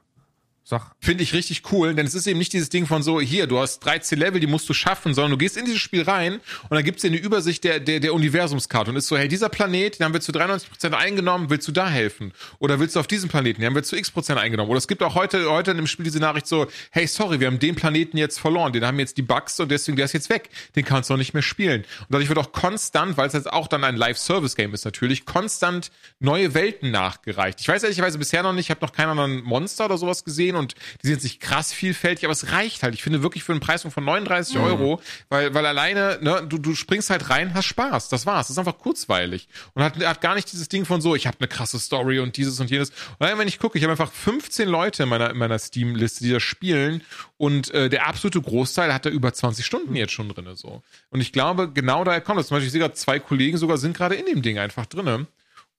Sag. 0.62 0.92
Finde 1.00 1.24
ich 1.24 1.32
richtig 1.32 1.62
cool, 1.72 1.94
denn 1.94 2.06
es 2.06 2.14
ist 2.14 2.26
eben 2.26 2.38
nicht 2.38 2.52
dieses 2.52 2.68
Ding 2.68 2.86
von 2.86 3.02
so, 3.02 3.20
hier, 3.20 3.46
du 3.46 3.58
hast 3.58 3.80
13 3.80 4.18
Level, 4.18 4.40
die 4.40 4.46
musst 4.46 4.68
du 4.68 4.74
schaffen, 4.74 5.14
sondern 5.14 5.32
du 5.32 5.38
gehst 5.38 5.56
in 5.56 5.64
dieses 5.64 5.80
Spiel 5.80 6.02
rein 6.02 6.34
und 6.34 6.70
dann 6.70 6.84
gibt's 6.84 7.02
dir 7.02 7.08
eine 7.08 7.16
Übersicht 7.16 7.64
der, 7.64 7.80
der, 7.80 7.98
der 7.98 8.14
Universumskarte 8.14 8.90
und 8.90 8.96
ist 8.96 9.08
so, 9.08 9.16
hey, 9.16 9.26
dieser 9.26 9.48
Planet, 9.48 9.98
den 9.98 10.04
haben 10.04 10.12
wir 10.12 10.20
zu 10.20 10.32
93% 10.32 10.92
eingenommen, 10.92 11.50
willst 11.50 11.66
du 11.66 11.72
da 11.72 11.88
helfen? 11.88 12.32
Oder 12.58 12.78
willst 12.78 12.94
du 12.94 13.00
auf 13.00 13.06
diesem 13.06 13.28
Planeten, 13.28 13.62
den 13.62 13.66
haben 13.66 13.74
wir 13.74 13.82
zu 13.82 13.96
x% 13.96 14.38
eingenommen? 14.38 14.70
Oder 14.70 14.78
es 14.78 14.86
gibt 14.86 15.02
auch 15.02 15.14
heute, 15.16 15.50
heute 15.50 15.72
in 15.72 15.78
dem 15.78 15.86
Spiel 15.86 16.04
diese 16.04 16.20
Nachricht 16.20 16.46
so, 16.46 16.68
hey, 16.92 17.06
sorry, 17.06 17.40
wir 17.40 17.48
haben 17.48 17.58
den 17.58 17.74
Planeten 17.74 18.16
jetzt 18.16 18.38
verloren, 18.38 18.72
den 18.72 18.86
haben 18.86 18.98
jetzt 19.00 19.16
die 19.16 19.22
Bugs 19.22 19.58
und 19.58 19.70
deswegen, 19.70 19.96
der 19.96 20.04
ist 20.04 20.12
jetzt 20.12 20.30
weg, 20.30 20.50
den 20.76 20.84
kannst 20.84 21.10
du 21.10 21.14
auch 21.14 21.18
nicht 21.18 21.34
mehr 21.34 21.42
spielen. 21.42 21.80
Und 21.80 22.06
dadurch 22.10 22.28
wird 22.28 22.38
auch 22.38 22.52
konstant, 22.52 23.16
weil 23.16 23.26
es 23.26 23.32
jetzt 23.32 23.52
auch 23.52 23.66
dann 23.66 23.82
ein 23.82 23.96
Live-Service-Game 23.96 24.72
ist 24.74 24.84
natürlich, 24.84 25.24
konstant 25.24 25.90
neue 26.20 26.54
Welten 26.54 26.92
nachgereicht. 26.92 27.60
Ich 27.60 27.66
weiß 27.66 27.82
ehrlicherweise 27.82 28.18
bisher 28.18 28.44
noch 28.44 28.52
nicht, 28.52 28.66
ich 28.66 28.70
habe 28.70 28.86
noch 28.86 28.92
keinen 28.92 29.18
anderen 29.18 29.42
Monster 29.42 29.86
oder 29.86 29.98
sowas 29.98 30.24
gesehen, 30.24 30.49
stehen 30.50 30.56
und 30.56 30.74
die 31.02 31.08
sind 31.08 31.20
sich 31.20 31.40
krass 31.40 31.72
vielfältig, 31.72 32.24
aber 32.24 32.32
es 32.32 32.52
reicht 32.52 32.82
halt. 32.82 32.94
Ich 32.94 33.02
finde 33.02 33.22
wirklich 33.22 33.44
für 33.44 33.52
einen 33.52 33.60
Preis 33.60 33.82
von 33.82 34.04
39 34.04 34.58
Euro, 34.58 35.00
weil, 35.28 35.54
weil 35.54 35.66
alleine, 35.66 36.18
ne, 36.20 36.44
du, 36.48 36.58
du 36.58 36.74
springst 36.74 37.10
halt 37.10 37.30
rein, 37.30 37.54
hast 37.54 37.66
Spaß. 37.66 38.08
Das 38.08 38.26
war's. 38.26 38.48
Das 38.48 38.50
ist 38.50 38.58
einfach 38.58 38.78
kurzweilig. 38.78 39.48
Und 39.74 39.82
hat, 39.82 39.96
hat 40.04 40.20
gar 40.20 40.34
nicht 40.34 40.50
dieses 40.52 40.68
Ding 40.68 40.84
von 40.84 41.00
so, 41.00 41.14
ich 41.14 41.26
habe 41.26 41.36
eine 41.40 41.48
krasse 41.48 41.78
Story 41.78 42.18
und 42.18 42.36
dieses 42.36 42.58
und 42.60 42.70
jenes. 42.70 42.90
Und 42.90 43.20
dann, 43.20 43.38
wenn 43.38 43.48
ich 43.48 43.58
gucke, 43.58 43.78
ich 43.78 43.84
habe 43.84 43.92
einfach 43.92 44.12
15 44.12 44.68
Leute 44.68 45.04
in 45.04 45.08
meiner, 45.08 45.30
in 45.30 45.38
meiner 45.38 45.58
Steam-Liste, 45.58 46.24
die 46.24 46.32
das 46.32 46.42
spielen 46.42 47.02
und 47.38 47.72
äh, 47.72 47.88
der 47.88 48.06
absolute 48.06 48.40
Großteil 48.40 48.92
hat 48.92 49.06
da 49.06 49.10
über 49.10 49.32
20 49.32 49.64
Stunden 49.64 49.94
jetzt 49.96 50.12
schon 50.12 50.28
drinne 50.28 50.56
so. 50.56 50.82
Und 51.10 51.20
ich 51.20 51.32
glaube, 51.32 51.70
genau 51.72 52.04
daher 52.04 52.20
kommt 52.20 52.38
das. 52.38 52.48
Zum 52.48 52.56
Beispiel, 52.56 52.66
ich 52.66 52.72
sehe 52.72 52.80
gerade 52.80 52.94
zwei 52.94 53.18
Kollegen 53.18 53.56
sogar 53.56 53.78
sind 53.78 53.96
gerade 53.96 54.14
in 54.14 54.26
dem 54.26 54.42
Ding 54.42 54.58
einfach 54.58 54.86
drinne. 54.86 55.26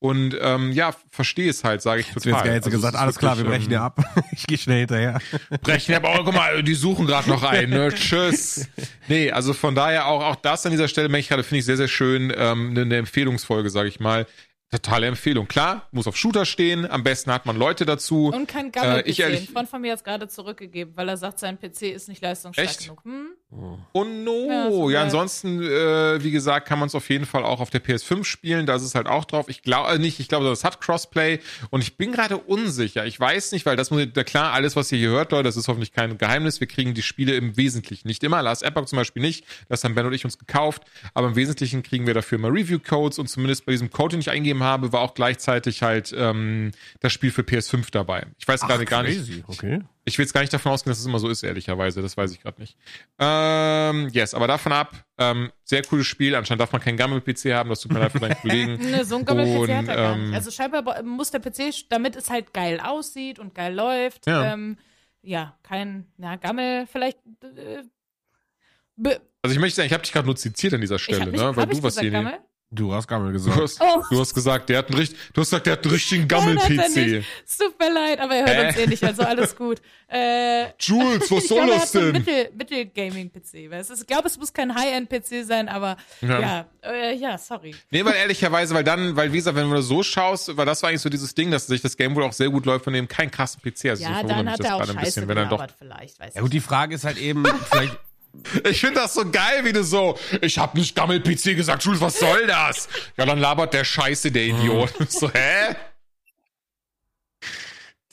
Und 0.03 0.36
ähm, 0.41 0.72
ja, 0.72 0.95
verstehe 1.11 1.48
es 1.52 1.64
halt, 1.64 1.84
sage 1.84 2.02
ich 2.02 2.07
Jetzt 2.07 2.23
total. 2.23 2.44
geil, 2.44 2.53
jetzt 2.56 2.65
Also 2.65 2.69
es 2.69 2.82
gesagt, 2.82 2.95
alles 2.98 3.19
klar, 3.19 3.38
wir 3.38 3.44
brechen 3.45 3.65
ähm, 3.68 3.72
ja 3.73 3.86
ab. 3.86 4.03
Ich 4.32 4.48
gehe 4.48 4.57
schnell 4.57 4.80
hinterher. 4.80 5.19
brechen. 5.61 5.94
Aber 5.94 6.15
oh, 6.19 6.23
guck 6.23 6.34
mal, 6.34 6.64
die 6.64 6.73
suchen 6.73 7.06
gerade 7.06 7.30
noch 7.30 7.44
einen. 7.44 7.69
Ne? 7.69 7.90
Tschüss. 7.94 8.68
Nee, 9.07 9.30
also 9.32 9.53
von 9.53 9.76
daher 9.76 10.07
auch 10.07 10.23
auch 10.23 10.36
das 10.38 10.65
an 10.65 10.72
dieser 10.72 10.88
Stelle 10.88 11.07
merke 11.07 11.19
ich 11.22 11.30
gerade 11.30 11.44
finde 11.44 11.60
ich 11.60 11.65
sehr 11.65 11.78
sehr 11.78 11.88
schön 11.88 12.34
ähm, 12.36 12.72
eine, 12.72 12.82
eine 12.82 12.98
Empfehlungsfolge, 12.98 13.69
sage 13.69 13.90
ich 13.90 13.99
mal. 13.99 14.26
Totale 14.72 15.06
Empfehlung. 15.06 15.48
Klar, 15.48 15.88
muss 15.91 16.07
auf 16.07 16.18
Shooter 16.18 16.45
stehen. 16.45 16.90
Am 16.90 17.03
besten 17.03 17.32
hat 17.32 17.45
man 17.45 17.56
Leute 17.57 17.86
dazu. 17.86 18.32
Und 18.34 18.48
kein 18.48 18.72
Gammel-PC. 18.72 19.06
Äh, 19.06 19.10
ich 19.11 19.19
ehrlich- 19.19 19.41
Ein 19.49 19.53
Freund 19.53 19.69
von 19.69 19.82
mir 19.82 19.91
hat 19.91 19.99
es 19.99 20.03
gerade 20.03 20.28
zurückgegeben, 20.30 20.94
weil 20.95 21.10
er 21.10 21.18
sagt, 21.18 21.38
sein 21.38 21.60
PC 21.60 21.91
ist 21.94 22.07
nicht 22.07 22.23
leistungsstark 22.23 22.68
Echt? 22.69 22.84
genug. 22.86 23.03
Hm? 23.03 23.28
Oh 23.91 24.06
no. 24.06 24.90
Ja, 24.90 24.99
Ja, 24.99 25.03
ansonsten, 25.03 25.61
äh, 25.61 26.23
wie 26.23 26.32
gesagt, 26.32 26.68
kann 26.68 26.80
man 26.80 26.88
es 26.88 26.95
auf 26.95 27.10
jeden 27.10 27.26
Fall 27.26 27.44
auch 27.44 27.60
auf 27.60 27.69
der 27.69 27.84
PS5 27.84 28.23
spielen. 28.23 28.65
Da 28.65 28.76
ist 28.76 28.84
es 28.84 28.95
halt 28.95 29.07
auch 29.07 29.26
drauf. 29.26 29.49
Ich 29.49 29.61
glaube 29.61 29.90
äh, 29.90 29.98
nicht, 29.99 30.22
ich 30.22 30.30
glaube, 30.30 30.45
das 30.45 30.64
hat 30.64 30.80
Crossplay. 30.80 31.40
Und 31.69 31.82
ich 31.82 31.98
bin 31.98 32.14
gerade 32.14 32.38
unsicher. 32.38 33.06
Ich 33.06 33.19
weiß 33.19 33.52
nicht, 33.52 33.65
weil 33.65 33.76
das 33.76 33.91
muss, 33.91 34.07
na 34.15 34.23
klar, 34.23 34.53
alles, 34.53 34.78
was 34.78 34.91
ihr 34.94 34.99
hier 34.99 35.10
hört, 35.10 35.34
Leute, 35.34 35.44
das 35.44 35.57
ist 35.57 35.68
hoffentlich 35.68 35.91
kein 35.91 36.18
Geheimnis. 36.18 36.61
Wir 36.61 36.68
kriegen 36.68 36.94
die 36.94 37.02
Spiele 37.02 37.36
im 37.36 37.57
Wesentlichen 37.57 38.07
nicht 38.07 38.23
immer. 38.23 38.41
Last 38.41 38.64
Epoch 38.64 38.86
zum 38.86 38.98
Beispiel 38.98 39.22
nicht. 39.22 39.45
Das 39.68 39.84
haben 39.84 39.95
Ben 39.95 40.06
und 40.06 40.14
ich 40.14 40.23
uns 40.23 40.38
gekauft. 40.38 40.84
Aber 41.14 41.28
im 41.28 41.36
Wesentlichen 41.36 41.84
kriegen 41.84 42.07
wir 42.07 42.14
dafür 42.14 42.38
immer 42.38 42.53
Review-Codes. 42.53 43.19
Und 43.19 43.28
zumindest 43.28 43.65
bei 43.65 43.73
diesem 43.73 43.90
Code, 43.90 44.15
den 44.15 44.22
ich 44.22 44.30
eingegeben 44.30 44.64
habe, 44.64 44.94
war 44.94 45.02
auch 45.02 45.14
gleichzeitig 45.14 45.84
halt 45.84 46.15
ähm, 46.18 46.72
das 47.02 47.11
Spiel 47.11 47.32
für 47.32 47.41
PS5 47.41 47.88
dabei. 47.91 48.28
Ich 48.40 48.48
weiß 48.48 48.61
gerade 48.61 48.86
gar 48.86 49.03
nicht. 49.03 49.44
okay. 49.48 49.82
Ich 50.03 50.18
will 50.18 50.23
jetzt 50.26 50.34
gar 50.34 50.41
nicht 50.41 50.52
davon 50.52 50.72
ausgehen, 50.72 50.91
dass 50.91 50.99
es 50.99 51.06
immer 51.06 51.19
so 51.19 51.30
ist, 51.30 51.44
ehrlicherweise. 51.44 52.02
Das 52.02 52.18
weiß 52.18 52.32
ich 52.32 52.41
gerade 52.41 52.60
nicht. 52.60 52.76
Ähm, 53.19 54.10
yes, 54.11 54.34
aber 54.34 54.48
davon 54.48 54.72
ab, 54.72 55.06
ähm, 55.19 55.52
sehr 55.64 55.84
cooles 55.84 56.07
Spiel. 56.07 56.36
Anscheinend 56.36 56.61
darf 56.61 56.72
man 56.72 56.82
keinen 56.82 56.98
Gammel-PC 56.98 57.53
haben. 57.53 57.69
Das 57.69 57.82
tut 57.82 57.91
mir 57.94 57.99
leid 57.99 58.11
für 58.11 58.19
deinen 58.19 58.36
Kollegen. 58.41 58.76
Ne, 58.78 59.06
so 59.06 59.18
ein 59.18 59.26
Gammel-PC 59.26 59.73
hat 59.76 59.88
er 59.88 59.95
gar 59.95 60.14
ähm, 60.15 60.26
nicht. 60.28 60.36
Also 60.36 60.49
scheinbar 60.49 61.03
muss 61.03 61.30
der 61.30 61.40
PC, 61.40 61.88
damit 61.90 62.15
es 62.15 62.30
halt 62.32 62.52
geil 62.53 62.80
aussieht 62.80 63.38
und 63.38 63.53
geil 63.53 63.76
läuft, 63.76 64.26
Ja. 64.26 64.53
ähm, 64.53 64.78
ja, 65.22 65.56
kein, 65.61 66.07
na, 66.18 66.36
Gammel, 66.36 66.88
vielleicht, 66.88 67.19
äh, 67.44 67.84
Also 69.44 69.53
ich 69.53 69.60
möchte 69.60 69.76
sagen, 69.76 69.86
ich 69.88 69.94
habe 69.94 70.02
dich 70.02 70.11
gerade 70.11 70.26
nur 70.26 70.36
zitiert 70.36 70.73
an 70.73 70.82
dieser 70.82 70.98
Stelle, 70.98 71.32
ne? 71.32 71.56
Weil 71.56 71.68
du 71.68 71.84
was 71.84 71.95
gesagt, 71.95 72.07
hier. 72.07 72.40
Du 72.73 72.93
hast 72.93 73.06
Gammel 73.06 73.34
Du 73.34 73.34
gesagt. 73.34 73.60
hast, 73.61 73.81
Oh. 73.81 74.02
du 74.10 74.19
hast 74.22 74.34
gesagt, 74.34 74.69
der 74.69 74.77
hat 74.77 74.88
einen 74.88 74.98
richtig, 74.98 75.19
du 75.34 75.41
hast 75.41 75.49
gesagt, 75.49 75.65
der 75.65 75.73
hat 75.73 75.84
einen 75.84 75.93
richtigen 75.93 76.26
Gammel-PC. 76.26 77.22
Es 77.45 77.57
tut 77.57 77.77
mir 77.77 77.91
leid, 77.93 78.18
aber 78.19 78.34
er 78.35 78.45
hört 78.48 78.57
Hä? 78.64 78.68
uns 78.69 78.77
eh 78.77 78.88
nicht, 78.88 79.03
also 79.03 79.23
alles 79.23 79.53
gut. 79.57 79.81
Äh, 80.07 80.68
Jules, 80.80 81.30
was 81.30 81.31
ich 81.43 81.48
soll 81.49 81.57
glaube, 81.57 81.72
er 81.72 81.76
hat 81.76 81.81
das 81.84 81.91
denn? 81.91 82.11
Mittel, 82.14 82.49
Mittel-Gaming-PC. 82.56 83.69
weißt 83.72 83.89
du? 83.89 83.93
Ich 83.95 84.07
glaube, 84.07 84.27
es 84.30 84.38
muss 84.38 84.53
kein 84.53 84.73
High-End-PC 84.73 85.43
sein, 85.45 85.68
aber 85.68 85.98
Ja. 86.22 86.39
ja, 86.39 86.65
äh, 86.84 87.15
ja, 87.18 87.38
sorry. 87.38 87.76
Nee, 87.89 88.06
weil 88.06 88.14
ehrlicherweise, 88.15 88.73
weil 88.73 88.85
dann, 88.85 89.18
weil 89.18 89.34
wie 89.34 89.38
gesagt, 89.38 89.57
wenn 89.57 89.69
du 89.69 89.81
so 89.81 90.02
schaust, 90.02 90.56
weil 90.56 90.65
das 90.65 90.81
war 90.81 90.89
eigentlich 90.89 91.02
so 91.02 91.10
dieses 91.10 91.35
Ding, 91.35 91.52
dass 91.52 91.68
sich 91.68 91.81
das 91.81 91.98
Game 91.98 92.15
wohl 92.15 92.23
auch 92.23 92.34
sehr 92.34 92.49
gut 92.49 92.65
läuft 92.65 92.85
von 92.85 92.93
dem 92.93 93.07
kein 93.10 93.30
krassen 93.30 93.61
PC. 93.61 93.89
Also 93.89 94.03
Ja, 94.03 94.22
so 94.22 94.27
dann 94.30 94.49
hat 94.49 94.60
er 94.61 94.76
auch 94.76 94.80
das 94.80 94.88
gerade 94.88 94.99
ein 94.99 95.06
Scheiße 95.06 95.06
bisschen, 95.22 95.27
wenn 95.27 95.38
er 95.38 95.45
doch 95.48 95.65
vielleicht, 95.77 96.19
weiß 96.22 96.35
Ja 96.35 96.41
gut, 96.41 96.53
die 96.53 96.61
Frage 96.61 96.95
ist 96.95 97.03
halt 97.03 97.18
eben, 97.18 97.43
vielleicht, 97.69 97.98
Ich 98.69 98.79
finde 98.79 99.01
das 99.01 99.13
so 99.13 99.29
geil, 99.29 99.63
wie 99.65 99.73
du 99.73 99.83
so, 99.83 100.17
ich 100.41 100.57
hab 100.57 100.73
nicht 100.75 100.95
Gammel-PC 100.95 101.55
gesagt, 101.55 101.83
Jules, 101.83 102.01
was 102.01 102.17
soll 102.17 102.47
das? 102.47 102.87
Ja, 103.17 103.25
dann 103.25 103.39
labert 103.39 103.73
der 103.73 103.83
Scheiße, 103.83 104.31
der 104.31 104.43
Idiot. 104.43 104.93
so, 105.09 105.31
hä? 105.31 105.75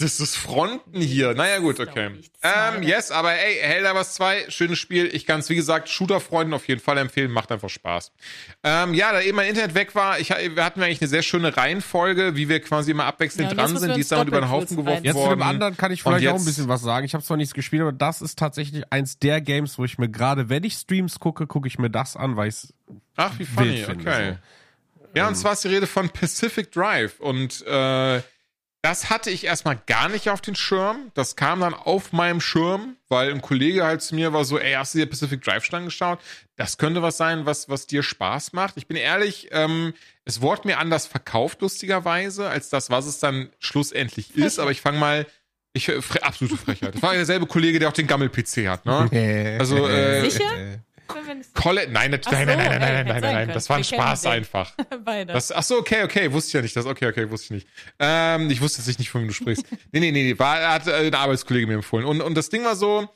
Das 0.00 0.20
ist 0.20 0.36
Fronten 0.36 1.00
hier. 1.00 1.34
Naja, 1.34 1.58
gut, 1.58 1.80
okay. 1.80 2.10
Ähm, 2.42 2.82
yes, 2.84 3.10
aber 3.10 3.32
ey, 3.32 3.56
Helldivers 3.60 4.14
2, 4.14 4.48
schönes 4.48 4.78
Spiel. 4.78 5.06
Ich 5.12 5.26
kann 5.26 5.40
es, 5.40 5.48
wie 5.48 5.56
gesagt, 5.56 5.88
Shooter-Freunden 5.88 6.54
auf 6.54 6.68
jeden 6.68 6.80
Fall 6.80 6.98
empfehlen. 6.98 7.32
Macht 7.32 7.50
einfach 7.50 7.68
Spaß. 7.68 8.12
Ähm, 8.62 8.94
ja, 8.94 9.10
da 9.10 9.20
eben 9.20 9.34
mein 9.36 9.48
Internet 9.48 9.74
weg 9.74 9.96
war, 9.96 10.20
ich, 10.20 10.28
wir 10.30 10.64
hatten 10.64 10.80
eigentlich 10.84 11.00
eine 11.00 11.08
sehr 11.08 11.22
schöne 11.22 11.56
Reihenfolge, 11.56 12.36
wie 12.36 12.48
wir 12.48 12.60
quasi 12.60 12.92
immer 12.92 13.06
abwechselnd 13.06 13.50
Ja, 13.50 13.56
dran 13.56 13.72
jetzt 13.72 13.80
sind. 13.80 13.96
Die 13.96 14.00
ist 14.02 14.12
damit 14.12 14.28
über 14.28 14.40
den 14.40 14.50
Haufen 14.50 14.76
geworfen 14.76 14.98
rein- 14.98 15.04
jetzt 15.04 15.14
zu 15.16 15.20
worden. 15.20 15.40
dem 15.40 15.42
anderen 15.42 15.76
kann 15.76 15.90
ich 15.90 16.02
vielleicht 16.04 16.28
auch 16.28 16.32
ein 16.32 16.36
jetzt- 16.36 16.46
bisschen 16.46 16.68
was 16.68 16.80
sagen. 16.82 17.04
Ich 17.04 17.14
habe 17.14 17.24
zwar 17.24 17.36
nichts 17.36 17.52
gespielt, 17.54 17.82
aber 17.82 17.90
das 17.92 18.22
ist 18.22 18.38
tatsächlich 18.38 18.84
eins 18.92 19.18
der 19.18 19.40
Games, 19.40 19.78
wo 19.78 19.84
ich 19.84 19.98
mir 19.98 20.08
gerade, 20.08 20.48
wenn 20.48 20.62
ich 20.62 20.74
Streams 20.74 21.18
gucke, 21.18 21.48
gucke 21.48 21.66
ich 21.66 21.76
mir 21.80 21.90
das 21.90 22.14
an, 22.16 22.36
weil 22.36 22.50
ich 22.50 22.72
Ach, 23.16 23.32
wie 23.38 23.44
funny, 23.44 23.78
finde, 23.78 24.08
okay. 24.08 24.36
Ja, 25.16 25.22
Ähm. 25.24 25.28
und 25.30 25.34
zwar 25.34 25.54
ist 25.54 25.64
die 25.64 25.68
Rede 25.68 25.88
von 25.88 26.08
Pacific 26.08 26.70
Drive. 26.70 27.18
Und 27.18 27.66
äh, 27.66 28.20
das 28.82 29.10
hatte 29.10 29.30
ich 29.30 29.44
erstmal 29.44 29.80
gar 29.86 30.08
nicht 30.08 30.30
auf 30.30 30.40
den 30.40 30.54
Schirm. 30.54 31.10
Das 31.14 31.34
kam 31.34 31.60
dann 31.60 31.74
auf 31.74 32.12
meinem 32.12 32.40
Schirm, 32.40 32.96
weil 33.08 33.30
ein 33.32 33.42
Kollege 33.42 33.84
halt 33.84 34.02
zu 34.02 34.14
mir 34.14 34.32
war 34.32 34.44
so, 34.44 34.58
ey, 34.58 34.74
hast 34.74 34.94
du 34.94 34.98
dir 34.98 35.06
Pacific 35.06 35.42
Drive 35.42 35.64
schon 35.64 35.80
angeschaut? 35.80 36.20
Das 36.56 36.78
könnte 36.78 37.02
was 37.02 37.16
sein, 37.16 37.44
was, 37.44 37.68
was 37.68 37.86
dir 37.86 38.04
Spaß 38.04 38.52
macht. 38.52 38.76
Ich 38.76 38.86
bin 38.86 38.96
ehrlich, 38.96 39.48
ähm, 39.50 39.94
es 40.24 40.40
wurde 40.42 40.68
mir 40.68 40.78
anders 40.78 41.06
verkauft, 41.06 41.60
lustigerweise, 41.60 42.48
als 42.48 42.68
das, 42.68 42.88
was 42.88 43.06
es 43.06 43.18
dann 43.18 43.50
schlussendlich 43.58 44.36
ist. 44.36 44.60
Aber 44.60 44.70
ich 44.70 44.80
fange 44.80 44.98
mal, 44.98 45.26
ich, 45.72 45.88
äh, 45.88 46.00
fre 46.00 46.22
absolute 46.22 46.56
Frechheit. 46.56 46.94
Das 46.94 47.02
war 47.02 47.14
derselbe 47.14 47.46
Kollege, 47.46 47.80
der 47.80 47.88
auch 47.88 47.92
den 47.92 48.06
Gammel-PC 48.06 48.68
hat, 48.68 48.86
ne? 48.86 49.56
Also, 49.58 49.88
äh, 49.88 50.28
Sicher? 50.28 50.80
Colin, 51.54 51.92
nein, 51.92 52.10
nein, 52.10 52.20
so, 52.22 52.30
nein, 52.30 52.46
nein, 52.46 52.58
nein, 52.58 52.68
nein, 52.68 52.80
nein, 52.80 53.06
nein, 53.06 53.20
können. 53.22 53.52
das 53.52 53.68
war 53.68 53.78
ein 53.78 53.84
Spaß 53.84 54.26
einfach. 54.26 54.72
Beide. 55.04 55.32
Das, 55.32 55.50
ach 55.50 55.62
so, 55.62 55.78
okay, 55.78 56.04
okay, 56.04 56.30
wusste 56.32 56.48
ich 56.48 56.54
ja 56.54 56.62
nicht. 56.62 56.76
Das, 56.76 56.86
okay, 56.86 57.06
okay, 57.08 57.30
wusste 57.30 57.46
ich 57.46 57.50
nicht. 57.62 57.68
Ähm, 57.98 58.50
ich 58.50 58.60
wusste 58.60 58.82
jetzt 58.82 58.98
nicht, 58.98 59.10
von 59.10 59.22
wem 59.22 59.28
du 59.28 59.34
sprichst. 59.34 59.66
nee, 59.92 60.00
nee, 60.00 60.12
nee, 60.12 60.22
nee, 60.22 60.38
war, 60.38 60.72
hat 60.72 60.86
äh, 60.86 61.06
ein 61.06 61.14
Arbeitskollege 61.14 61.66
mir 61.66 61.74
empfohlen. 61.74 62.04
Und, 62.04 62.20
und 62.20 62.34
das 62.34 62.50
Ding 62.50 62.64
war 62.64 62.76
so, 62.76 63.08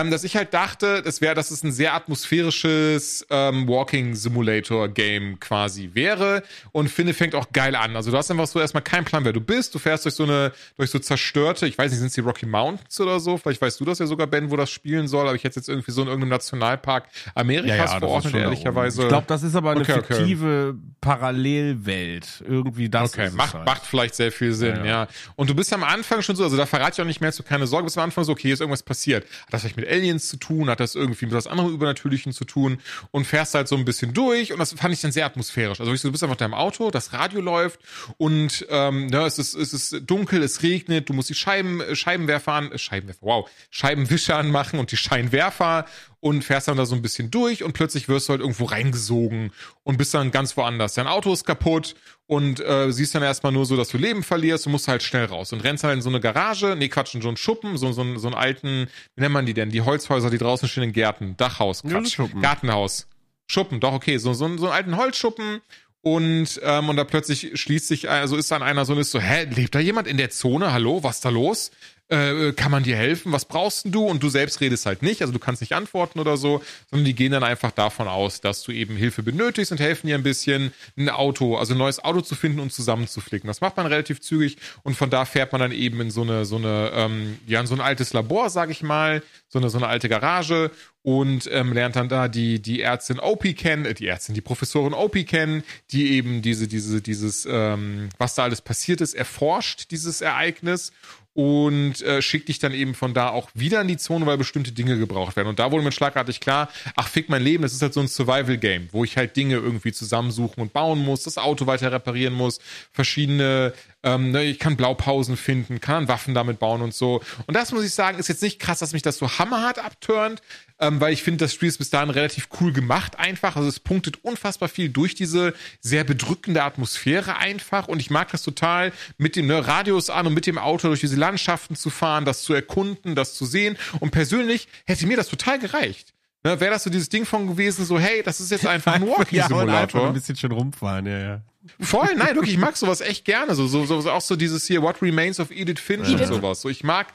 ähm, 0.00 0.10
dass 0.10 0.24
ich 0.24 0.36
halt 0.36 0.52
dachte, 0.52 1.02
das 1.02 1.20
wäre, 1.20 1.34
dass 1.34 1.50
es 1.50 1.62
ein 1.62 1.72
sehr 1.72 1.94
atmosphärisches 1.94 3.26
ähm, 3.30 3.66
Walking 3.68 4.14
Simulator 4.14 4.88
Game 4.88 5.40
quasi 5.40 5.90
wäre 5.94 6.42
und 6.72 6.88
finde, 6.88 7.14
fängt 7.14 7.34
auch 7.34 7.52
geil 7.52 7.74
an. 7.74 7.96
Also 7.96 8.10
du 8.10 8.16
hast 8.16 8.30
einfach 8.30 8.46
so 8.46 8.60
erstmal 8.60 8.82
keinen 8.82 9.04
Plan, 9.04 9.24
wer 9.24 9.32
du 9.32 9.40
bist. 9.40 9.74
Du 9.74 9.78
fährst 9.78 10.04
durch 10.04 10.14
so 10.14 10.24
eine, 10.24 10.52
durch 10.76 10.90
so 10.90 10.98
zerstörte, 10.98 11.66
ich 11.66 11.78
weiß 11.78 11.90
nicht, 11.90 11.98
sind 11.98 12.08
es 12.08 12.14
die 12.14 12.20
Rocky 12.20 12.46
Mountains 12.46 13.00
oder 13.00 13.20
so? 13.20 13.38
Vielleicht 13.38 13.62
weißt 13.62 13.80
du 13.80 13.84
das 13.84 13.98
ja 13.98 14.06
sogar, 14.06 14.26
Ben, 14.26 14.50
wo 14.50 14.56
das 14.56 14.70
spielen 14.70 15.08
soll, 15.08 15.26
aber 15.26 15.36
ich 15.36 15.44
hätte 15.44 15.56
jetzt 15.56 15.68
irgendwie 15.68 15.90
so 15.90 16.02
in 16.02 16.08
irgendeinem 16.08 16.30
Nationalpark 16.30 17.08
Amerikas 17.34 17.94
verordnet, 17.94 18.34
ehrlicherweise. 18.34 19.02
Ich 19.02 19.08
glaube, 19.08 19.26
das 19.26 19.42
ist 19.42 19.54
aber 19.54 19.70
eine 19.70 19.80
Okay, 19.80 19.94
okay. 19.98 20.14
fiktive 20.14 20.74
Parallelwelt. 21.00 22.44
Irgendwie 22.46 22.88
das. 22.88 23.14
Okay, 23.14 23.30
macht, 23.30 23.54
halt. 23.54 23.66
macht 23.66 23.86
vielleicht 23.86 24.14
sehr 24.14 24.32
viel 24.32 24.52
Sinn, 24.52 24.76
Ja, 24.76 24.84
ja, 24.84 24.90
ja. 25.02 25.08
Und 25.36 25.50
du 25.50 25.54
bist 25.54 25.72
am 25.72 25.84
Anfang 25.84 26.22
schon 26.22 26.36
so, 26.36 26.44
also 26.44 26.56
da 26.56 26.66
verrate 26.66 26.94
ich 26.94 27.00
auch 27.00 27.06
nicht 27.06 27.20
mehr, 27.20 27.28
hast 27.28 27.38
du 27.38 27.42
keine 27.42 27.66
Sorge, 27.66 27.84
bist 27.84 27.96
am 27.98 28.04
Anfang 28.04 28.24
so, 28.24 28.32
okay, 28.32 28.52
ist 28.52 28.60
irgendwas 28.60 28.82
passiert. 28.82 29.24
Hat 29.24 29.52
das 29.54 29.62
vielleicht 29.62 29.76
mit 29.76 29.85
Aliens 29.86 30.28
zu 30.28 30.36
tun, 30.36 30.68
hat 30.70 30.80
das 30.80 30.94
irgendwie 30.94 31.26
mit 31.26 31.34
was 31.34 31.46
anderem 31.46 31.72
Übernatürlichen 31.72 32.32
zu 32.32 32.44
tun 32.44 32.78
und 33.10 33.26
fährst 33.26 33.54
halt 33.54 33.68
so 33.68 33.76
ein 33.76 33.84
bisschen 33.84 34.14
durch 34.14 34.52
und 34.52 34.58
das 34.58 34.72
fand 34.72 34.94
ich 34.94 35.00
dann 35.00 35.12
sehr 35.12 35.26
atmosphärisch. 35.26 35.80
Also 35.80 35.94
so, 35.94 36.08
du 36.08 36.12
bist 36.12 36.22
einfach 36.22 36.36
da 36.36 36.44
im 36.44 36.54
Auto, 36.54 36.90
das 36.90 37.12
Radio 37.12 37.40
läuft 37.40 37.80
und 38.18 38.66
ähm, 38.70 39.06
ne, 39.06 39.24
es, 39.24 39.38
ist, 39.38 39.54
es 39.54 39.72
ist 39.72 40.02
dunkel, 40.06 40.42
es 40.42 40.62
regnet, 40.62 41.08
du 41.08 41.12
musst 41.12 41.30
die 41.30 41.34
Scheiben, 41.34 41.80
äh, 41.80 41.94
Scheibenwerfer 41.94 42.52
an, 42.52 42.72
äh, 42.72 42.78
Scheibenwerfer, 42.78 43.22
wow, 43.22 43.50
Scheibenwischer 43.70 44.36
anmachen 44.36 44.78
und 44.78 44.92
die 44.92 44.96
Scheinwerfer 44.96 45.86
und 46.26 46.42
fährst 46.42 46.66
dann 46.68 46.76
da 46.76 46.86
so 46.86 46.94
ein 46.96 47.02
bisschen 47.02 47.30
durch 47.30 47.62
und 47.62 47.72
plötzlich 47.72 48.08
wirst 48.08 48.28
du 48.28 48.32
halt 48.32 48.40
irgendwo 48.40 48.64
reingesogen 48.64 49.52
und 49.84 49.96
bist 49.98 50.12
dann 50.14 50.30
ganz 50.30 50.56
woanders. 50.56 50.94
Dein 50.94 51.06
Auto 51.06 51.32
ist 51.32 51.44
kaputt 51.44 51.94
und 52.26 52.58
äh, 52.60 52.90
siehst 52.92 53.14
dann 53.14 53.22
erstmal 53.22 53.52
nur 53.52 53.66
so, 53.66 53.76
dass 53.76 53.88
du 53.90 53.98
Leben 53.98 54.22
verlierst 54.22 54.66
und 54.66 54.72
musst 54.72 54.88
halt 54.88 55.02
schnell 55.02 55.26
raus 55.26 55.52
und 55.52 55.60
rennst 55.60 55.84
dann 55.84 55.92
in 55.92 56.02
so 56.02 56.08
eine 56.08 56.20
Garage, 56.20 56.74
nee, 56.76 56.88
Quatsch, 56.88 57.14
in 57.14 57.22
so 57.22 57.28
einen 57.28 57.36
Schuppen, 57.36 57.76
so, 57.76 57.92
so, 57.92 58.00
einen- 58.00 58.18
so 58.18 58.26
einen 58.28 58.34
alten, 58.36 58.88
wie 59.14 59.20
nennt 59.20 59.32
man 59.34 59.46
die 59.46 59.54
denn? 59.54 59.70
Die 59.70 59.82
Holzhäuser, 59.82 60.30
die 60.30 60.38
draußen 60.38 60.68
stehen 60.68 60.82
in 60.84 60.92
Gärten, 60.92 61.36
Dachhaus, 61.36 61.82
Ja, 61.84 61.90
Quatsch, 61.90 62.14
Schuppen. 62.14 62.42
Gartenhaus. 62.42 63.06
Schuppen, 63.48 63.78
doch, 63.78 63.92
okay, 63.92 64.18
so, 64.18 64.32
so, 64.34 64.48
so 64.56 64.66
einen 64.66 64.72
alten 64.74 64.96
Holzschuppen 64.96 65.60
und, 66.00 66.60
ähm, 66.62 66.88
und 66.88 66.96
da 66.96 67.04
plötzlich 67.04 67.50
schließt 67.54 67.88
sich, 67.88 68.08
also 68.10 68.36
ist 68.36 68.50
dann 68.50 68.62
einer 68.62 68.84
so 68.84 68.92
und 68.92 68.98
ist 69.00 69.10
so, 69.10 69.20
hä, 69.20 69.44
lebt 69.44 69.74
da 69.74 69.80
jemand 69.80 70.06
in 70.08 70.16
der 70.16 70.30
Zone? 70.30 70.72
Hallo, 70.72 71.02
was 71.02 71.16
ist 71.16 71.24
da 71.24 71.28
los? 71.30 71.70
Äh, 72.08 72.52
kann 72.52 72.70
man 72.70 72.84
dir 72.84 72.96
helfen? 72.96 73.32
Was 73.32 73.46
brauchst 73.46 73.86
du? 73.86 74.04
Und 74.04 74.22
du 74.22 74.28
selbst 74.28 74.60
redest 74.60 74.86
halt 74.86 75.02
nicht, 75.02 75.22
also 75.22 75.32
du 75.32 75.40
kannst 75.40 75.60
nicht 75.60 75.72
antworten 75.72 76.20
oder 76.20 76.36
so, 76.36 76.62
sondern 76.88 77.04
die 77.04 77.14
gehen 77.14 77.32
dann 77.32 77.42
einfach 77.42 77.72
davon 77.72 78.06
aus, 78.06 78.40
dass 78.40 78.62
du 78.62 78.70
eben 78.70 78.96
Hilfe 78.96 79.24
benötigst 79.24 79.72
und 79.72 79.80
helfen 79.80 80.06
dir 80.06 80.14
ein 80.14 80.22
bisschen, 80.22 80.72
ein 80.96 81.08
Auto, 81.08 81.56
also 81.56 81.74
ein 81.74 81.78
neues 81.78 81.98
Auto 82.04 82.20
zu 82.20 82.36
finden 82.36 82.60
und 82.60 82.72
zusammenzuflicken. 82.72 83.48
Das 83.48 83.60
macht 83.60 83.76
man 83.76 83.86
relativ 83.86 84.20
zügig 84.20 84.56
und 84.84 84.94
von 84.96 85.10
da 85.10 85.24
fährt 85.24 85.50
man 85.50 85.60
dann 85.60 85.72
eben 85.72 86.00
in 86.00 86.12
so 86.12 86.22
eine, 86.22 86.44
so 86.44 86.56
eine, 86.56 86.92
ähm, 86.94 87.38
ja, 87.44 87.60
in 87.60 87.66
so 87.66 87.74
ein 87.74 87.80
altes 87.80 88.12
Labor, 88.12 88.50
sag 88.50 88.70
ich 88.70 88.84
mal, 88.84 89.20
so 89.48 89.58
eine, 89.58 89.68
so 89.68 89.78
eine 89.78 89.88
alte 89.88 90.08
Garage 90.08 90.70
und 91.02 91.48
ähm, 91.52 91.72
lernt 91.72 91.96
dann 91.96 92.08
da 92.08 92.28
die, 92.28 92.60
die 92.60 92.82
Ärztin 92.82 93.18
Opie 93.18 93.54
kennen, 93.54 93.84
äh, 93.84 93.94
die 93.94 94.06
Ärztin, 94.06 94.34
die 94.36 94.40
Professorin 94.40 94.94
Opie 94.94 95.24
kennen, 95.24 95.64
die 95.90 96.12
eben 96.12 96.42
diese, 96.42 96.68
diese, 96.68 97.00
dieses, 97.02 97.48
ähm, 97.50 98.10
was 98.18 98.36
da 98.36 98.44
alles 98.44 98.60
passiert 98.60 99.00
ist, 99.00 99.14
erforscht, 99.14 99.90
dieses 99.90 100.20
Ereignis. 100.20 100.92
Und 101.36 102.00
äh, 102.00 102.22
schickt 102.22 102.48
dich 102.48 102.58
dann 102.58 102.72
eben 102.72 102.94
von 102.94 103.12
da 103.12 103.28
auch 103.28 103.50
wieder 103.52 103.82
in 103.82 103.88
die 103.88 103.98
Zone, 103.98 104.24
weil 104.24 104.38
bestimmte 104.38 104.72
Dinge 104.72 104.98
gebraucht 104.98 105.36
werden. 105.36 105.48
Und 105.48 105.58
da 105.58 105.70
wurde 105.70 105.84
mir 105.84 105.92
schlagartig 105.92 106.40
klar, 106.40 106.70
ach 106.96 107.08
fick 107.08 107.28
mein 107.28 107.42
Leben, 107.42 107.62
das 107.62 107.74
ist 107.74 107.82
halt 107.82 107.92
so 107.92 108.00
ein 108.00 108.08
Survival-Game, 108.08 108.88
wo 108.90 109.04
ich 109.04 109.18
halt 109.18 109.36
Dinge 109.36 109.56
irgendwie 109.56 109.92
zusammensuchen 109.92 110.62
und 110.62 110.72
bauen 110.72 110.98
muss, 110.98 111.24
das 111.24 111.36
Auto 111.36 111.66
weiter 111.66 111.92
reparieren 111.92 112.32
muss, 112.32 112.58
verschiedene, 112.90 113.74
ähm, 114.06 114.30
ne, 114.30 114.44
ich 114.44 114.60
kann 114.60 114.76
Blaupausen 114.76 115.36
finden, 115.36 115.80
kann 115.80 116.06
Waffen 116.06 116.32
damit 116.32 116.60
bauen 116.60 116.80
und 116.80 116.94
so. 116.94 117.22
Und 117.46 117.54
das 117.54 117.72
muss 117.72 117.84
ich 117.84 117.92
sagen, 117.92 118.18
ist 118.18 118.28
jetzt 118.28 118.42
nicht 118.42 118.60
krass, 118.60 118.78
dass 118.78 118.92
mich 118.92 119.02
das 119.02 119.18
so 119.18 119.28
hammerhart 119.28 119.80
abturnt, 119.80 120.42
ähm, 120.78 121.00
weil 121.00 121.12
ich 121.12 121.24
finde, 121.24 121.44
das 121.44 121.52
Spiel 121.52 121.68
ist 121.68 121.78
bis 121.78 121.90
dahin 121.90 122.10
relativ 122.10 122.48
cool 122.60 122.72
gemacht 122.72 123.18
einfach. 123.18 123.56
Also 123.56 123.68
es 123.68 123.80
punktet 123.80 124.22
unfassbar 124.22 124.68
viel 124.68 124.90
durch 124.90 125.16
diese 125.16 125.54
sehr 125.80 126.04
bedrückende 126.04 126.62
Atmosphäre 126.62 127.38
einfach 127.38 127.88
und 127.88 127.98
ich 127.98 128.08
mag 128.08 128.30
das 128.30 128.42
total, 128.42 128.92
mit 129.18 129.34
dem 129.34 129.48
ne, 129.48 129.66
Radius 129.66 130.08
an 130.08 130.28
und 130.28 130.34
mit 130.34 130.46
dem 130.46 130.58
Auto 130.58 130.86
durch 130.86 131.00
diese 131.00 131.16
Landschaften 131.16 131.74
zu 131.74 131.90
fahren, 131.90 132.24
das 132.24 132.42
zu 132.42 132.54
erkunden, 132.54 133.16
das 133.16 133.34
zu 133.34 133.44
sehen 133.44 133.76
und 133.98 134.12
persönlich 134.12 134.68
hätte 134.86 135.08
mir 135.08 135.16
das 135.16 135.28
total 135.28 135.58
gereicht. 135.58 136.15
Ne, 136.46 136.60
Wäre 136.60 136.74
das 136.74 136.84
so 136.84 136.90
dieses 136.90 137.08
Ding 137.08 137.24
von 137.24 137.48
gewesen, 137.48 137.84
so 137.84 137.98
hey, 137.98 138.22
das 138.22 138.38
ist 138.40 138.52
jetzt 138.52 138.66
einfach 138.66 138.94
ein 138.94 139.02
ja, 139.06 139.08
und 139.08 139.14
einfach 139.16 139.18
Walking-Simulator. 139.18 140.06
ein 140.06 140.12
bisschen 140.12 140.36
schon 140.36 140.52
rumfahren, 140.52 141.06
ja, 141.06 141.18
ja. 141.18 141.40
Voll, 141.80 142.14
nein, 142.14 142.36
wirklich, 142.36 142.54
ich 142.54 142.60
mag 142.60 142.76
sowas 142.76 143.00
echt 143.00 143.24
gerne. 143.24 143.56
So, 143.56 143.66
so, 143.66 143.84
so 143.84 144.08
auch 144.08 144.20
so 144.20 144.36
dieses 144.36 144.64
hier 144.64 144.80
What 144.80 145.02
Remains 145.02 145.40
of 145.40 145.50
Edith 145.50 145.80
Finch 145.80 146.06
und 146.06 146.14
Edith. 146.14 146.28
sowas. 146.28 146.60
So, 146.60 146.68
ich 146.68 146.84
mag 146.84 147.08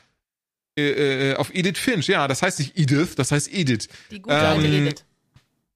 äh, 0.78 1.32
äh, 1.32 1.36
auf 1.36 1.49
Edith 1.56 1.78
Finch, 1.80 2.08
ja, 2.08 2.28
das 2.28 2.41
heißt 2.41 2.60
nicht 2.60 2.78
Edith, 2.78 3.16
das 3.16 3.32
heißt 3.32 3.53
Edith. 3.53 3.88
Die 4.12 4.22
gute 4.22 4.36
alte 4.38 4.68
Ähm, 4.68 4.88
Edith. 4.88 5.06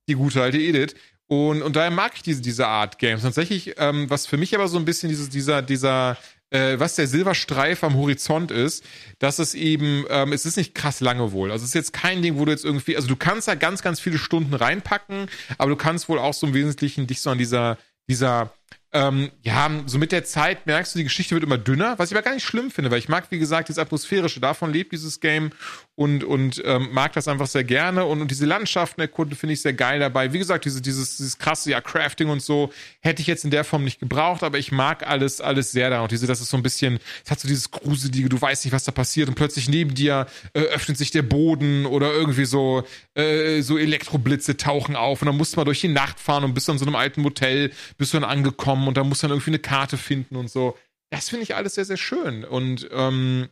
Die 0.10 0.15
gute 0.15 0.41
alte 0.41 0.57
Edith. 0.57 0.94
Und, 1.27 1.61
und 1.61 1.77
daher 1.77 1.91
mag 1.91 2.11
ich 2.15 2.23
diese, 2.23 2.41
diese 2.41 2.68
Art 2.68 2.99
Games. 2.99 3.22
Tatsächlich, 3.22 3.76
ähm, 3.77 4.10
was 4.10 4.27
für 4.27 4.36
mich 4.36 4.53
aber 4.53 4.68
so 4.68 4.77
ein 4.77 4.84
bisschen 4.84 5.07
dieses, 5.07 5.30
dieser, 5.30 5.61
dieser, 5.61 6.18
äh, 6.51 6.80
was 6.80 6.95
der 6.95 7.07
Silberstreif 7.07 7.84
am 7.84 7.95
Horizont 7.95 8.51
ist, 8.51 8.84
dass 9.19 9.39
es 9.39 9.53
eben, 9.53 10.05
ähm, 10.09 10.34
es 10.34 10.45
ist 10.45 10.57
nicht 10.57 10.76
krass 10.76 10.99
lange 10.99 11.31
wohl. 11.31 11.51
Also 11.51 11.63
es 11.63 11.69
ist 11.69 11.76
jetzt 11.76 11.93
kein 11.93 12.22
Ding, 12.22 12.38
wo 12.38 12.45
du 12.45 12.51
jetzt 12.51 12.65
irgendwie, 12.65 12.95
also 12.95 13.07
du 13.07 13.15
kannst 13.15 13.47
da 13.47 13.55
ganz, 13.55 13.81
ganz 13.81 13.99
viele 13.99 14.17
Stunden 14.17 14.53
reinpacken, 14.53 15.27
aber 15.57 15.69
du 15.69 15.76
kannst 15.76 16.09
wohl 16.09 16.19
auch 16.19 16.34
so 16.34 16.47
im 16.47 16.53
Wesentlichen 16.53 17.07
dich 17.07 17.22
so 17.22 17.30
an 17.30 17.38
dieser, 17.38 17.77
dieser, 18.07 18.53
ähm, 18.95 19.30
ja, 19.43 19.69
so 19.88 19.97
mit 19.97 20.13
der 20.13 20.23
Zeit 20.23 20.67
merkst 20.67 20.95
du, 20.95 20.99
die 20.99 21.03
Geschichte 21.03 21.35
wird 21.35 21.43
immer 21.43 21.57
dünner, 21.57 21.95
was 21.97 22.11
ich 22.11 22.17
aber 22.17 22.23
gar 22.23 22.34
nicht 22.34 22.45
schlimm 22.45 22.72
finde, 22.72 22.91
weil 22.91 22.99
ich 22.99 23.09
mag, 23.09 23.26
wie 23.30 23.39
gesagt, 23.39 23.67
dieses 23.67 23.77
Atmosphärische, 23.77 24.39
davon 24.39 24.72
lebt 24.72 24.93
dieses 24.93 25.19
Game 25.19 25.51
und, 25.95 26.23
und 26.23 26.61
ähm, 26.65 26.89
mag 26.93 27.11
das 27.11 27.27
einfach 27.27 27.47
sehr 27.47 27.65
gerne 27.65 28.05
und, 28.05 28.22
und 28.22 28.31
diese 28.31 28.45
Landschaften 28.45 29.01
erkunden 29.01 29.35
finde 29.35 29.51
ich 29.51 29.61
sehr 29.61 29.73
geil 29.73 29.99
dabei. 29.99 30.31
Wie 30.31 30.39
gesagt, 30.39 30.63
diese, 30.63 30.81
dieses, 30.81 31.17
dieses 31.17 31.38
krasse, 31.38 31.72
ja, 31.72 31.81
Crafting 31.81 32.30
und 32.30 32.41
so 32.41 32.72
hätte 33.01 33.22
ich 33.22 33.27
jetzt 33.27 33.43
in 33.43 33.51
der 33.51 33.65
Form 33.65 33.84
nicht 33.84 33.99
gebraucht, 33.99 34.43
aber 34.43 34.57
ich 34.57 34.72
mag 34.72 35.05
alles, 35.05 35.41
alles 35.41 35.73
sehr 35.73 35.89
daran. 35.89 36.03
Und 36.03 36.11
diese, 36.13 36.26
das 36.26 36.39
ist 36.39 36.49
so 36.49 36.55
ein 36.55 36.63
bisschen, 36.63 36.99
es 37.26 37.31
hat 37.31 37.41
so 37.41 37.49
dieses 37.49 37.72
Gruselige, 37.72 38.30
du 38.30 38.41
weißt 38.41 38.63
nicht, 38.63 38.73
was 38.73 38.85
da 38.85 38.93
passiert 38.93 39.27
und 39.27 39.35
plötzlich 39.35 39.67
neben 39.67 39.93
dir 39.93 40.26
äh, 40.53 40.61
öffnet 40.61 40.97
sich 40.97 41.11
der 41.11 41.23
Boden 41.23 41.85
oder 41.85 42.13
irgendwie 42.13 42.45
so, 42.45 42.84
äh, 43.15 43.61
so 43.61 43.77
Elektroblitze 43.77 44.55
tauchen 44.55 44.95
auf 44.95 45.22
und 45.22 45.26
dann 45.26 45.35
musst 45.35 45.53
du 45.53 45.59
mal 45.59 45.65
durch 45.65 45.81
die 45.81 45.89
Nacht 45.89 46.22
fahren 46.22 46.45
und 46.45 46.53
bist 46.53 46.69
dann 46.69 46.76
in 46.76 46.80
so 46.80 46.85
einem 46.85 46.95
alten 46.95 47.22
Motel, 47.22 47.72
bist 47.97 48.13
du 48.13 48.19
dann 48.19 48.30
angekommen 48.30 48.85
und 48.88 48.98
dann 48.98 49.07
musst 49.07 49.24
du 49.24 49.28
dann 49.28 49.36
irgendwie 49.36 49.52
eine 49.52 49.60
Karte 49.60 49.98
finden 49.98 50.36
und 50.36 50.49
so. 50.49 50.78
Das 51.10 51.30
finde 51.30 51.44
ich 51.44 51.56
alles 51.56 51.76
sehr, 51.76 51.86
sehr 51.86 51.98
schön. 51.98 52.44
Und 52.44 52.88
ähm, 52.91 53.49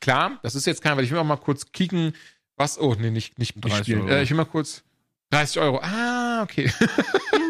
klar, 0.00 0.38
das 0.42 0.54
ist 0.54 0.66
jetzt 0.66 0.82
kein, 0.82 0.96
weil 0.96 1.04
ich 1.04 1.10
will 1.10 1.18
auch 1.18 1.24
mal 1.24 1.36
kurz 1.36 1.72
kicken, 1.72 2.14
was, 2.56 2.78
oh, 2.78 2.94
nee, 2.94 3.10
nicht, 3.10 3.38
nicht, 3.38 3.56
nicht 3.56 3.64
30 3.64 3.80
spielen. 3.80 4.08
Äh, 4.08 4.22
ich 4.22 4.30
will 4.30 4.36
mal 4.36 4.44
kurz, 4.44 4.82
30 5.30 5.60
Euro. 5.60 5.80
Ah, 5.82 6.42
okay. 6.42 6.72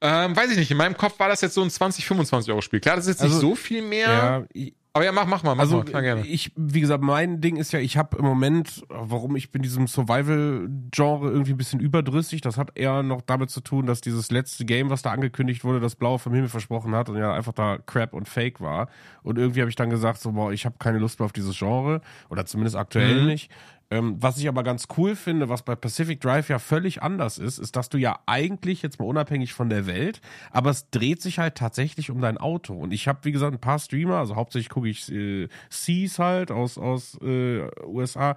ähm, 0.00 0.34
weiß 0.36 0.50
ich 0.52 0.56
nicht, 0.58 0.70
in 0.70 0.76
meinem 0.76 0.96
Kopf 0.96 1.18
war 1.18 1.28
das 1.28 1.40
jetzt 1.40 1.54
so 1.54 1.62
ein 1.62 1.70
20, 1.70 2.06
25 2.06 2.50
Euro 2.50 2.60
Spiel. 2.62 2.80
Klar, 2.80 2.96
das 2.96 3.06
ist 3.06 3.20
jetzt 3.20 3.22
Also, 3.22 3.34
nicht 3.34 3.40
so 3.42 3.54
viel 3.54 3.82
mehr, 3.82 4.46
Ja, 4.54 4.70
aber 4.92 5.04
ja, 5.04 5.12
mach, 5.12 5.26
mach 5.26 5.44
mal, 5.44 5.54
mach 5.54 5.60
also 5.62 5.76
mal, 5.78 5.84
klar, 5.84 6.02
gerne. 6.02 6.26
ich, 6.26 6.50
wie 6.56 6.80
gesagt, 6.80 7.00
mein 7.04 7.40
Ding 7.40 7.54
ist 7.56 7.72
ja, 7.72 7.78
ich 7.78 7.96
habe 7.96 8.16
im 8.18 8.24
Moment, 8.24 8.82
warum 8.88 9.36
ich 9.36 9.52
bin 9.52 9.62
diesem 9.62 9.86
Survival-Genre 9.86 11.30
irgendwie 11.30 11.52
ein 11.52 11.56
bisschen 11.56 11.80
überdrüssig, 11.80 12.40
das 12.40 12.56
hat 12.56 12.72
eher 12.76 13.02
noch 13.02 13.20
damit 13.22 13.50
zu 13.50 13.60
tun, 13.60 13.86
dass 13.86 14.00
dieses 14.00 14.30
letzte 14.30 14.64
Game, 14.64 14.90
was 14.90 15.02
da 15.02 15.10
angekündigt 15.12 15.64
wurde, 15.64 15.80
das 15.80 15.96
Blaue 15.96 16.18
vom 16.18 16.34
Himmel 16.34 16.48
versprochen 16.48 16.94
hat 16.94 17.08
und 17.08 17.16
ja 17.18 17.32
einfach 17.32 17.52
da 17.52 17.78
Crap 17.78 18.12
und 18.14 18.28
Fake 18.28 18.60
war. 18.60 18.88
Und 19.22 19.38
irgendwie 19.38 19.60
habe 19.60 19.70
ich 19.70 19.76
dann 19.76 19.90
gesagt, 19.90 20.20
so, 20.20 20.32
boah, 20.32 20.52
ich 20.52 20.64
habe 20.64 20.76
keine 20.78 20.98
Lust 20.98 21.20
mehr 21.20 21.26
auf 21.26 21.32
dieses 21.32 21.56
Genre 21.58 22.00
oder 22.28 22.46
zumindest 22.46 22.76
aktuell 22.76 23.20
Mhm. 23.20 23.26
nicht. 23.26 23.50
Ähm, 23.90 24.16
was 24.20 24.38
ich 24.38 24.46
aber 24.48 24.62
ganz 24.62 24.86
cool 24.96 25.16
finde, 25.16 25.48
was 25.48 25.62
bei 25.62 25.74
Pacific 25.74 26.20
Drive 26.20 26.48
ja 26.48 26.58
völlig 26.60 27.02
anders 27.02 27.38
ist, 27.38 27.58
ist, 27.58 27.74
dass 27.74 27.88
du 27.88 27.98
ja 27.98 28.20
eigentlich 28.26 28.82
jetzt 28.82 29.00
mal 29.00 29.06
unabhängig 29.06 29.52
von 29.52 29.68
der 29.68 29.86
Welt, 29.86 30.20
aber 30.52 30.70
es 30.70 30.90
dreht 30.90 31.20
sich 31.20 31.38
halt 31.40 31.56
tatsächlich 31.56 32.10
um 32.10 32.20
dein 32.20 32.38
Auto. 32.38 32.74
Und 32.74 32.92
ich 32.92 33.08
habe, 33.08 33.18
wie 33.22 33.32
gesagt, 33.32 33.52
ein 33.52 33.60
paar 33.60 33.80
Streamer, 33.80 34.18
also 34.18 34.36
hauptsächlich 34.36 34.68
gucke 34.68 34.88
ich 34.88 35.10
äh, 35.10 35.48
Seas 35.70 36.18
halt 36.20 36.50
aus, 36.52 36.78
aus 36.78 37.18
äh, 37.20 37.62
USA, 37.84 38.36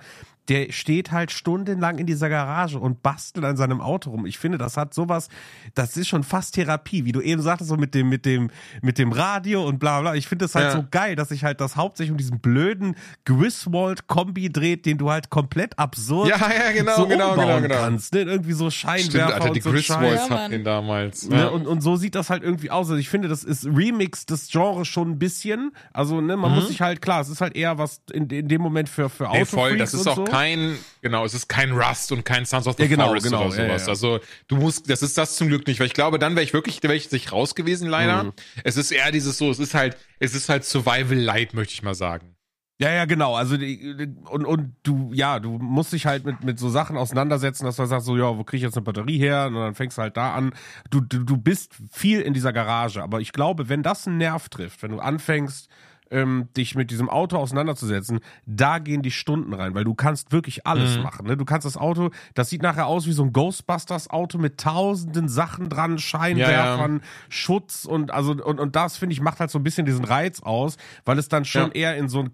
der 0.49 0.73
steht 0.73 1.13
halt 1.13 1.31
stundenlang 1.31 1.99
in 1.99 2.05
dieser 2.05 2.27
Garage 2.27 2.77
und 2.77 3.01
bastelt 3.01 3.45
an 3.45 3.55
seinem 3.55 3.80
Auto 3.80 4.09
rum. 4.09 4.25
Ich 4.25 4.38
finde, 4.38 4.57
das 4.57 4.75
hat 4.75 4.93
sowas, 4.93 5.30
das 5.73 5.95
ist 5.95 6.09
schon 6.09 6.23
fast 6.23 6.55
Therapie, 6.55 7.05
wie 7.05 7.13
du 7.13 7.21
eben 7.21 7.41
sagtest, 7.41 7.69
so 7.69 7.77
mit 7.77 7.95
dem, 7.95 8.09
mit 8.09 8.25
dem, 8.25 8.49
mit 8.81 8.97
dem 8.97 9.13
Radio 9.13 9.65
und 9.65 9.80
bla 9.80 10.01
bla. 10.01 10.15
Ich 10.15 10.27
finde 10.27 10.43
das 10.43 10.55
halt 10.55 10.65
Ja. 10.65 10.71
so 10.71 10.85
geil, 10.91 11.15
dass 11.15 11.30
sich 11.30 11.45
halt 11.45 11.61
das 11.61 11.77
hauptsächlich 11.77 12.11
um 12.11 12.17
diesen 12.17 12.39
blöden 12.41 12.95
Griswold-Kombi 13.23 14.51
dreht, 14.51 14.85
den 14.85 14.97
du 14.97 15.09
halt 15.09 15.30
komplett 15.30 15.43
absurd 15.78 16.30
Ja, 16.30 16.38
ja, 16.38 16.72
genau, 16.74 16.95
so 16.95 17.07
genau, 17.07 17.32
umbauen 17.32 17.48
genau, 17.48 17.61
genau. 17.61 17.76
kannst. 17.82 18.14
Ne? 18.14 18.22
Irgendwie 18.22 18.53
so 18.53 18.70
Scheinwerfer 18.70 19.10
Stimmt, 19.10 19.24
Alter, 19.24 19.49
die 19.53 19.61
und 19.61 19.86
so 19.86 19.94
Ja, 19.94 19.99
hatten 20.22 20.34
Mann. 20.34 20.52
den 20.52 20.64
damals. 20.64 21.28
Ne, 21.30 21.38
Ja. 21.38 21.48
und, 21.48 21.68
und 21.68 21.82
so 21.82 21.95
sieht 21.95 22.15
das 22.15 22.30
halt 22.30 22.44
irgendwie 22.44 22.72
aus. 22.72 22.88
Also 22.90 22.99
ich 22.99 23.10
finde, 23.10 23.28
das 23.28 23.44
ist 23.44 23.65
Remix 23.65 24.26
des 24.26 24.49
Genres 24.49 24.88
schon 24.88 25.11
ein 25.11 25.20
bisschen. 25.20 25.72
Also, 25.94 26.22
ne, 26.22 26.38
man 26.38 26.52
muss 26.53 26.68
sich 26.68 26.82
halt, 26.82 27.02
klar, 27.02 27.22
es 27.22 27.30
ist 27.30 27.41
halt 27.41 27.56
eher 27.56 27.78
was 27.78 28.02
in, 28.11 28.30
in 28.30 28.48
dem 28.48 28.61
Moment 28.61 28.90
für, 28.90 29.10
für 29.10 29.28
Mhm. 29.28 29.34
Nee, 29.34 29.45
voll, 29.45 29.78
das 29.78 29.94
ist 29.94 30.02
und 30.02 30.07
auch 30.10 30.15
so. 30.18 30.24
kein, 30.26 30.78
genau, 31.02 31.26
es 31.26 31.34
ist 31.34 31.48
kein 31.48 31.72
Rust 31.72 32.11
und 32.11 32.24
kein 32.26 32.45
Sons 32.45 32.68
of 32.68 32.76
the 32.78 32.84
Ja, 32.84 32.90
genau, 32.90 33.07
Forest 33.07 33.26
genau, 33.26 33.48
oder 33.48 33.56
ja, 33.57 33.68
sowas. 33.68 33.82
ja. 33.84 33.88
Also 33.90 34.20
du 34.48 34.56
musst, 34.57 34.90
das 34.90 35.02
ist 35.02 35.18
das 35.18 35.36
zum 35.36 35.48
Glück 35.48 35.65
nicht, 35.68 35.80
weil 35.80 35.88
ich 35.88 35.94
glaube, 35.94 36.20
dann 36.20 36.36
wäre 36.36 36.44
ich 36.44 36.53
wirklich, 36.53 36.82
wäre 36.84 36.95
ich 36.95 37.10
sich 37.10 37.32
raus 37.32 37.56
gewesen 37.56 37.88
leider. 37.90 38.26
Mhm. 38.26 38.34
Es 38.64 38.78
ist 38.78 38.91
eher 38.91 39.11
dieses 39.11 39.38
so, 39.38 39.49
es 39.49 39.60
ist 39.60 39.74
halt, 39.74 39.98
es 40.20 40.36
ist 40.36 40.49
halt 40.49 40.64
Survival 40.65 41.18
Light, 41.18 41.53
möchte 41.53 41.74
ich 41.74 41.84
mal 41.84 41.95
sagen. 41.95 42.32
Ja, 42.79 42.91
ja, 42.91 43.05
genau. 43.05 43.35
Also 43.35 43.55
die, 43.55 44.07
und, 44.29 44.45
und 44.45 44.75
du, 44.83 45.11
ja, 45.13 45.39
du 45.39 45.51
musst 45.59 45.93
dich 45.93 46.05
halt 46.05 46.25
mit, 46.25 46.43
mit 46.43 46.59
so 46.59 46.69
Sachen 46.69 46.97
auseinandersetzen, 46.97 47.65
dass 47.65 47.75
du 47.75 47.85
sagst, 47.85 48.05
so, 48.07 48.17
ja, 48.17 48.37
wo 48.37 48.43
krieg 48.43 48.57
ich 48.57 48.63
jetzt 48.63 48.75
eine 48.75 48.83
Batterie 48.83 49.19
her? 49.19 49.45
Und 49.47 49.55
dann 49.55 49.75
fängst 49.75 49.97
du 49.97 50.01
halt 50.01 50.17
da 50.17 50.33
an. 50.33 50.53
Du, 50.89 50.99
du, 50.99 51.23
du 51.23 51.37
bist 51.37 51.75
viel 51.91 52.21
in 52.21 52.33
dieser 52.33 52.51
Garage. 52.51 53.01
Aber 53.03 53.21
ich 53.21 53.31
glaube, 53.31 53.69
wenn 53.69 53.83
das 53.83 54.07
einen 54.07 54.17
Nerv 54.17 54.49
trifft, 54.49 54.81
wenn 54.81 54.91
du 54.91 54.99
anfängst, 54.99 55.69
ähm, 56.14 56.48
dich 56.56 56.76
mit 56.76 56.91
diesem 56.91 57.10
Auto 57.10 57.38
auseinanderzusetzen, 57.38 58.19
da 58.45 58.80
gehen 58.80 59.02
die 59.02 59.11
Stunden 59.11 59.53
rein, 59.53 59.73
weil 59.76 59.84
du 59.84 59.94
kannst 59.95 60.31
wirklich 60.31 60.65
alles 60.65 60.95
Mhm. 60.98 61.03
machen. 61.03 61.27
Ne? 61.27 61.35
Du 61.35 61.45
kannst 61.45 61.65
das 61.65 61.76
Auto, 61.76 62.11
das 62.35 62.49
sieht 62.49 62.61
nachher 62.61 62.85
aus 62.88 63.06
wie 63.07 63.11
so 63.11 63.23
ein 63.23 63.34
Ghostbusters-Auto 63.34 64.38
mit 64.38 64.60
tausenden 64.60 65.27
Sachen 65.27 65.69
dran, 65.69 65.98
Scheinwerfern, 65.99 67.02
Schutz 67.30 67.85
und 67.85 68.11
also 68.11 68.31
und, 68.31 68.60
und 68.60 68.76
das 68.76 68.98
finde 68.98 69.14
ich 69.14 69.22
macht 69.22 69.40
halt 69.40 69.49
so 69.52 69.60
ein 69.60 69.64
bisschen 69.64 69.85
diesen 69.85 70.06
Reiz 70.06 70.41
aus, 70.41 70.77
weil 71.06 71.18
es 71.19 71.27
dann 71.27 71.44
schon 71.45 71.68
Ja. 71.69 71.73
eher 71.73 71.98
in 71.98 72.07
so 72.10 72.19
einen 72.19 72.34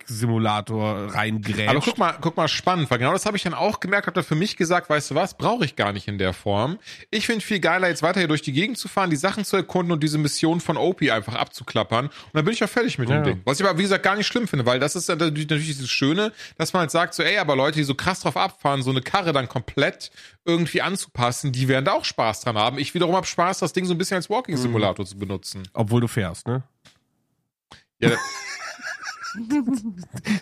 Car-Mechanic-Simulator 0.00 1.14
reingrätscht. 1.14 1.68
Aber 1.68 1.80
guck 1.80 1.98
mal, 1.98 2.14
guck 2.20 2.36
mal, 2.36 2.48
spannend, 2.48 2.90
weil 2.90 2.98
genau 2.98 3.12
das 3.12 3.26
habe 3.26 3.36
ich 3.36 3.42
dann 3.42 3.54
auch 3.54 3.80
gemerkt, 3.80 4.06
habe 4.06 4.14
da 4.14 4.22
für 4.22 4.34
mich 4.34 4.56
gesagt, 4.56 4.88
weißt 4.90 5.10
du 5.10 5.14
was, 5.14 5.36
brauche 5.36 5.64
ich 5.64 5.76
gar 5.76 5.92
nicht 5.92 6.08
in 6.08 6.18
der 6.18 6.32
Form. 6.32 6.78
Ich 7.10 7.26
finde 7.26 7.44
viel 7.44 7.60
geiler, 7.60 7.88
jetzt 7.88 8.02
weiter 8.02 8.20
hier 8.20 8.28
durch 8.28 8.42
die 8.42 8.52
Gegend 8.52 8.78
zu 8.78 8.88
fahren, 8.88 9.10
die 9.10 9.16
Sachen 9.16 9.44
zu 9.44 9.56
erkunden 9.56 9.92
und 9.92 10.02
diese 10.02 10.18
Mission 10.18 10.60
von 10.60 10.76
Opie 10.76 11.10
einfach 11.10 11.34
abzuklappern. 11.34 12.06
Und 12.06 12.12
dann 12.32 12.44
bin 12.44 12.52
ich 12.54 12.60
ja 12.60 12.66
fertig 12.80 12.98
mit 12.98 13.08
Ja. 13.08 13.20
dem 13.20 13.24
Ding. 13.24 13.42
Was 13.44 13.60
ich 13.60 13.66
aber, 13.66 13.78
wie 13.78 13.82
gesagt, 13.82 14.02
gar 14.02 14.16
nicht 14.16 14.26
schlimm 14.26 14.48
finde, 14.48 14.66
weil 14.66 14.80
das 14.80 14.96
ist 14.96 15.08
natürlich 15.08 15.48
natürlich 15.48 15.66
dieses 15.66 15.90
Schöne, 15.90 16.32
dass 16.58 16.72
man 16.72 16.80
halt 16.80 16.90
sagt, 16.90 17.14
so, 17.14 17.22
ey, 17.22 17.38
aber 17.38 17.56
Leute, 17.56 17.78
die 17.78 17.84
so 17.84 17.94
krass 17.94 18.20
drauf 18.20 18.36
abfahren, 18.36 18.82
so 18.82 18.90
eine 18.90 19.02
Karre 19.02 19.32
dann 19.32 19.48
komplett 19.48 20.10
irgendwie 20.44 20.82
anzupassen, 20.82 21.52
die 21.52 21.68
werden 21.68 21.84
da 21.84 21.92
auch 21.92 22.04
Spaß 22.04 22.40
dran 22.40 22.56
haben. 22.56 22.78
Ich 22.78 22.94
wiederum 22.94 23.14
habe 23.14 23.26
Spaß, 23.26 23.58
das 23.58 23.72
Ding 23.72 23.84
so 23.84 23.94
ein 23.94 23.98
bisschen 23.98 24.16
als 24.16 24.30
Walking-Simulator 24.30 25.04
zu 25.06 25.16
benutzen. 25.18 25.62
Obwohl 25.74 26.00
du 26.00 26.08
fährst, 26.08 26.46
ne? 26.46 26.62
Ja, 28.00 28.10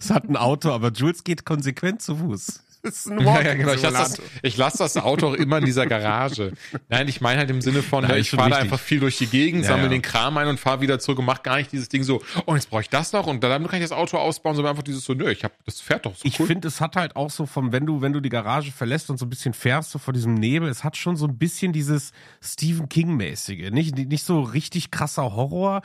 Es 0.00 0.10
hat 0.10 0.24
ein 0.28 0.36
Auto, 0.36 0.70
aber 0.70 0.90
Jules 0.92 1.22
geht 1.24 1.44
konsequent 1.44 2.00
zu 2.00 2.16
Fuß. 2.16 2.62
Das 2.82 2.94
ist 2.94 3.10
ein 3.10 3.20
Ja, 3.24 3.40
ja, 3.42 3.54
genau. 3.54 3.72
Ich 3.72 3.82
lasse 3.82 4.16
das, 4.16 4.22
ich 4.42 4.56
lass 4.56 4.74
das 4.74 4.96
Auto 4.96 5.28
auch 5.28 5.34
immer 5.34 5.58
in 5.58 5.64
dieser 5.64 5.86
Garage. 5.86 6.52
Nein, 6.88 7.08
ich 7.08 7.20
meine 7.20 7.38
halt 7.40 7.50
im 7.50 7.60
Sinne 7.60 7.82
von, 7.82 8.02
Nein, 8.02 8.12
ne, 8.12 8.18
ich 8.18 8.30
fahre 8.30 8.56
einfach 8.56 8.78
viel 8.78 9.00
durch 9.00 9.18
die 9.18 9.26
Gegend, 9.26 9.62
Ja, 9.64 9.68
sammle 9.70 9.84
ja. 9.84 9.90
den 9.90 10.02
Kram 10.02 10.36
ein 10.38 10.48
und 10.48 10.60
fahre 10.60 10.80
wieder 10.80 10.98
zurück 10.98 11.18
und 11.18 11.24
mach 11.24 11.42
gar 11.42 11.56
nicht 11.56 11.72
dieses 11.72 11.88
Ding 11.88 12.02
so, 12.02 12.22
oh, 12.46 12.54
jetzt 12.54 12.70
brauche 12.70 12.82
ich 12.82 12.90
das 12.90 13.12
noch 13.12 13.26
und 13.26 13.42
dann 13.42 13.66
kann 13.66 13.80
ich 13.80 13.88
das 13.88 13.92
Auto 13.92 14.16
ausbauen, 14.16 14.54
sondern 14.56 14.70
einfach 14.72 14.82
dieses 14.84 15.04
so, 15.04 15.14
nö, 15.14 15.30
ich 15.30 15.44
hab, 15.44 15.52
das 15.64 15.80
fährt 15.80 16.06
doch 16.06 16.14
so 16.14 16.20
Ich 16.24 16.38
cool. 16.40 16.46
finde, 16.46 16.68
es 16.68 16.80
hat 16.80 16.96
halt 16.96 17.16
auch 17.16 17.30
so 17.30 17.46
vom, 17.46 17.72
wenn 17.72 17.86
du, 17.86 18.00
wenn 18.00 18.12
du 18.12 18.20
die 18.20 18.28
Garage 18.28 18.72
verlässt 18.72 19.10
und 19.10 19.18
so 19.18 19.26
ein 19.26 19.30
bisschen 19.30 19.54
fährst, 19.54 19.90
so 19.90 19.98
vor 19.98 20.14
diesem 20.14 20.34
Nebel, 20.34 20.68
es 20.68 20.84
hat 20.84 20.96
schon 20.96 21.16
so 21.16 21.26
ein 21.26 21.36
bisschen 21.38 21.72
dieses 21.72 22.12
Stephen 22.42 22.88
King-mäßige. 22.88 23.70
Nicht, 23.70 23.96
nicht 23.96 24.24
so 24.24 24.40
richtig 24.40 24.90
krasser 24.90 25.34
Horror, 25.34 25.82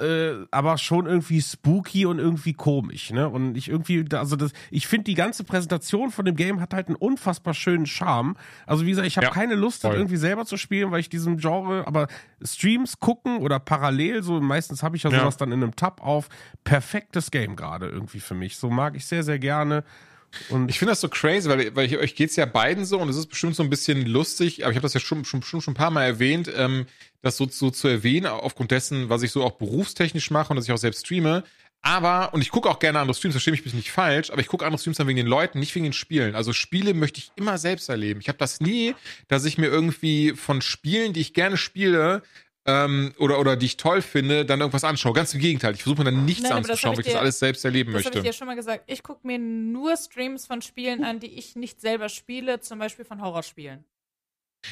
äh, 0.00 0.46
aber 0.50 0.78
schon 0.78 1.06
irgendwie 1.06 1.40
spooky 1.40 2.06
und 2.06 2.18
irgendwie 2.18 2.52
komisch, 2.52 3.10
ne? 3.10 3.28
Und 3.28 3.56
ich 3.56 3.68
irgendwie, 3.68 4.04
also 4.14 4.36
das, 4.36 4.52
ich 4.70 4.86
finde 4.86 5.04
die 5.04 5.14
ganze 5.14 5.44
Präsentation 5.44 6.10
von 6.10 6.24
dem 6.24 6.36
Game 6.36 6.60
hat 6.60 6.74
halt 6.74 6.88
einen 6.88 6.96
unfassbar 6.96 7.54
schönen 7.54 7.86
Charme. 7.86 8.36
Also 8.66 8.84
wie 8.84 8.90
gesagt, 8.90 9.06
ich 9.06 9.16
habe 9.16 9.26
Ja, 9.26 9.32
keine 9.32 9.54
Lust, 9.54 9.84
das 9.84 9.94
irgendwie 9.94 10.16
selber 10.16 10.44
zu 10.44 10.56
spielen, 10.56 10.90
weil 10.90 11.00
ich 11.00 11.08
diesem 11.08 11.36
Genre, 11.38 11.86
aber 11.86 12.08
Streams 12.42 12.98
gucken 13.00 13.38
oder 13.38 13.58
parallel, 13.60 14.22
so 14.22 14.40
meistens 14.40 14.82
habe 14.82 14.96
ich 14.96 15.02
ja 15.02 15.10
Ja. 15.10 15.20
sowas 15.20 15.36
dann 15.36 15.52
in 15.52 15.62
einem 15.62 15.76
Tab 15.76 16.02
auf. 16.02 16.28
Perfektes 16.64 17.30
Game 17.30 17.56
gerade 17.56 17.88
irgendwie 17.88 18.20
für 18.20 18.34
mich. 18.34 18.56
So 18.56 18.70
mag 18.70 18.96
ich 18.96 19.06
sehr, 19.06 19.22
sehr 19.22 19.38
gerne. 19.38 19.84
Und 20.48 20.68
Ich 20.68 20.78
finde 20.78 20.92
das 20.92 21.00
so 21.00 21.08
crazy, 21.08 21.48
weil, 21.48 21.74
weil 21.74 21.86
ich, 21.86 21.96
euch 21.98 22.14
geht's 22.14 22.36
ja 22.36 22.46
beiden 22.46 22.84
so 22.84 22.98
und 22.98 23.08
es 23.08 23.16
ist 23.16 23.26
bestimmt 23.26 23.56
so 23.56 23.62
ein 23.62 23.70
bisschen 23.70 24.06
lustig, 24.06 24.64
aber 24.64 24.70
ich 24.70 24.76
habe 24.76 24.84
das 24.84 24.94
ja 24.94 25.00
schon, 25.00 25.24
schon, 25.24 25.42
schon, 25.42 25.60
schon 25.60 25.72
ein 25.72 25.76
paar 25.76 25.90
Mal 25.90 26.04
erwähnt, 26.04 26.50
ähm, 26.56 26.86
das 27.22 27.36
so, 27.36 27.48
so 27.48 27.70
zu 27.70 27.88
erwähnen, 27.88 28.26
aufgrund 28.26 28.70
dessen, 28.70 29.08
was 29.08 29.22
ich 29.22 29.30
so 29.30 29.42
auch 29.42 29.52
berufstechnisch 29.52 30.30
mache 30.30 30.50
und 30.50 30.56
dass 30.56 30.66
ich 30.66 30.72
auch 30.72 30.78
selbst 30.78 31.06
streame. 31.06 31.44
Aber, 31.86 32.32
und 32.32 32.40
ich 32.40 32.50
gucke 32.50 32.70
auch 32.70 32.78
gerne 32.78 32.98
andere 32.98 33.14
Streams, 33.14 33.34
verstehe 33.34 33.52
mich 33.52 33.74
nicht 33.74 33.90
falsch, 33.90 34.30
aber 34.30 34.40
ich 34.40 34.46
gucke 34.46 34.64
andere 34.64 34.80
Streams 34.80 34.96
dann 34.96 35.06
wegen 35.06 35.18
den 35.18 35.26
Leuten, 35.26 35.58
nicht 35.58 35.74
wegen 35.74 35.84
den 35.84 35.92
Spielen. 35.92 36.34
Also 36.34 36.54
Spiele 36.54 36.94
möchte 36.94 37.18
ich 37.18 37.30
immer 37.36 37.58
selbst 37.58 37.90
erleben. 37.90 38.20
Ich 38.20 38.28
habe 38.28 38.38
das 38.38 38.60
nie, 38.60 38.94
dass 39.28 39.44
ich 39.44 39.58
mir 39.58 39.66
irgendwie 39.66 40.32
von 40.32 40.62
Spielen, 40.62 41.12
die 41.12 41.20
ich 41.20 41.34
gerne 41.34 41.58
spiele, 41.58 42.22
ähm, 42.66 43.12
oder, 43.18 43.38
oder 43.38 43.56
die 43.56 43.66
ich 43.66 43.76
toll 43.76 44.00
finde, 44.02 44.44
dann 44.46 44.60
irgendwas 44.60 44.84
anschaue. 44.84 45.12
Ganz 45.12 45.34
im 45.34 45.40
Gegenteil. 45.40 45.74
Ich 45.74 45.82
versuche 45.82 46.00
mir 46.02 46.10
dann 46.10 46.24
nichts 46.24 46.42
Nein, 46.42 46.50
das 46.62 46.70
anzuschauen, 46.70 46.92
weil 46.94 47.00
ich 47.00 47.06
das 47.06 47.14
dir- 47.14 47.20
alles 47.20 47.38
selbst 47.38 47.64
erleben 47.64 47.92
Das 47.92 48.04
habe 48.04 48.14
möchte. 48.14 48.18
ich 48.28 48.32
dir 48.32 48.36
schon 48.38 48.46
mal 48.46 48.56
gesagt. 48.56 48.84
Ich 48.86 49.02
gucke 49.02 49.26
mir 49.26 49.38
nur 49.38 49.96
Streams 49.96 50.46
von 50.46 50.62
Spielen 50.62 51.04
an, 51.04 51.20
die 51.20 51.26
ich 51.38 51.56
nicht 51.56 51.80
selber 51.80 52.08
spiele, 52.08 52.60
zum 52.60 52.78
Beispiel 52.78 53.04
von 53.04 53.20
Horrorspielen. 53.20 53.84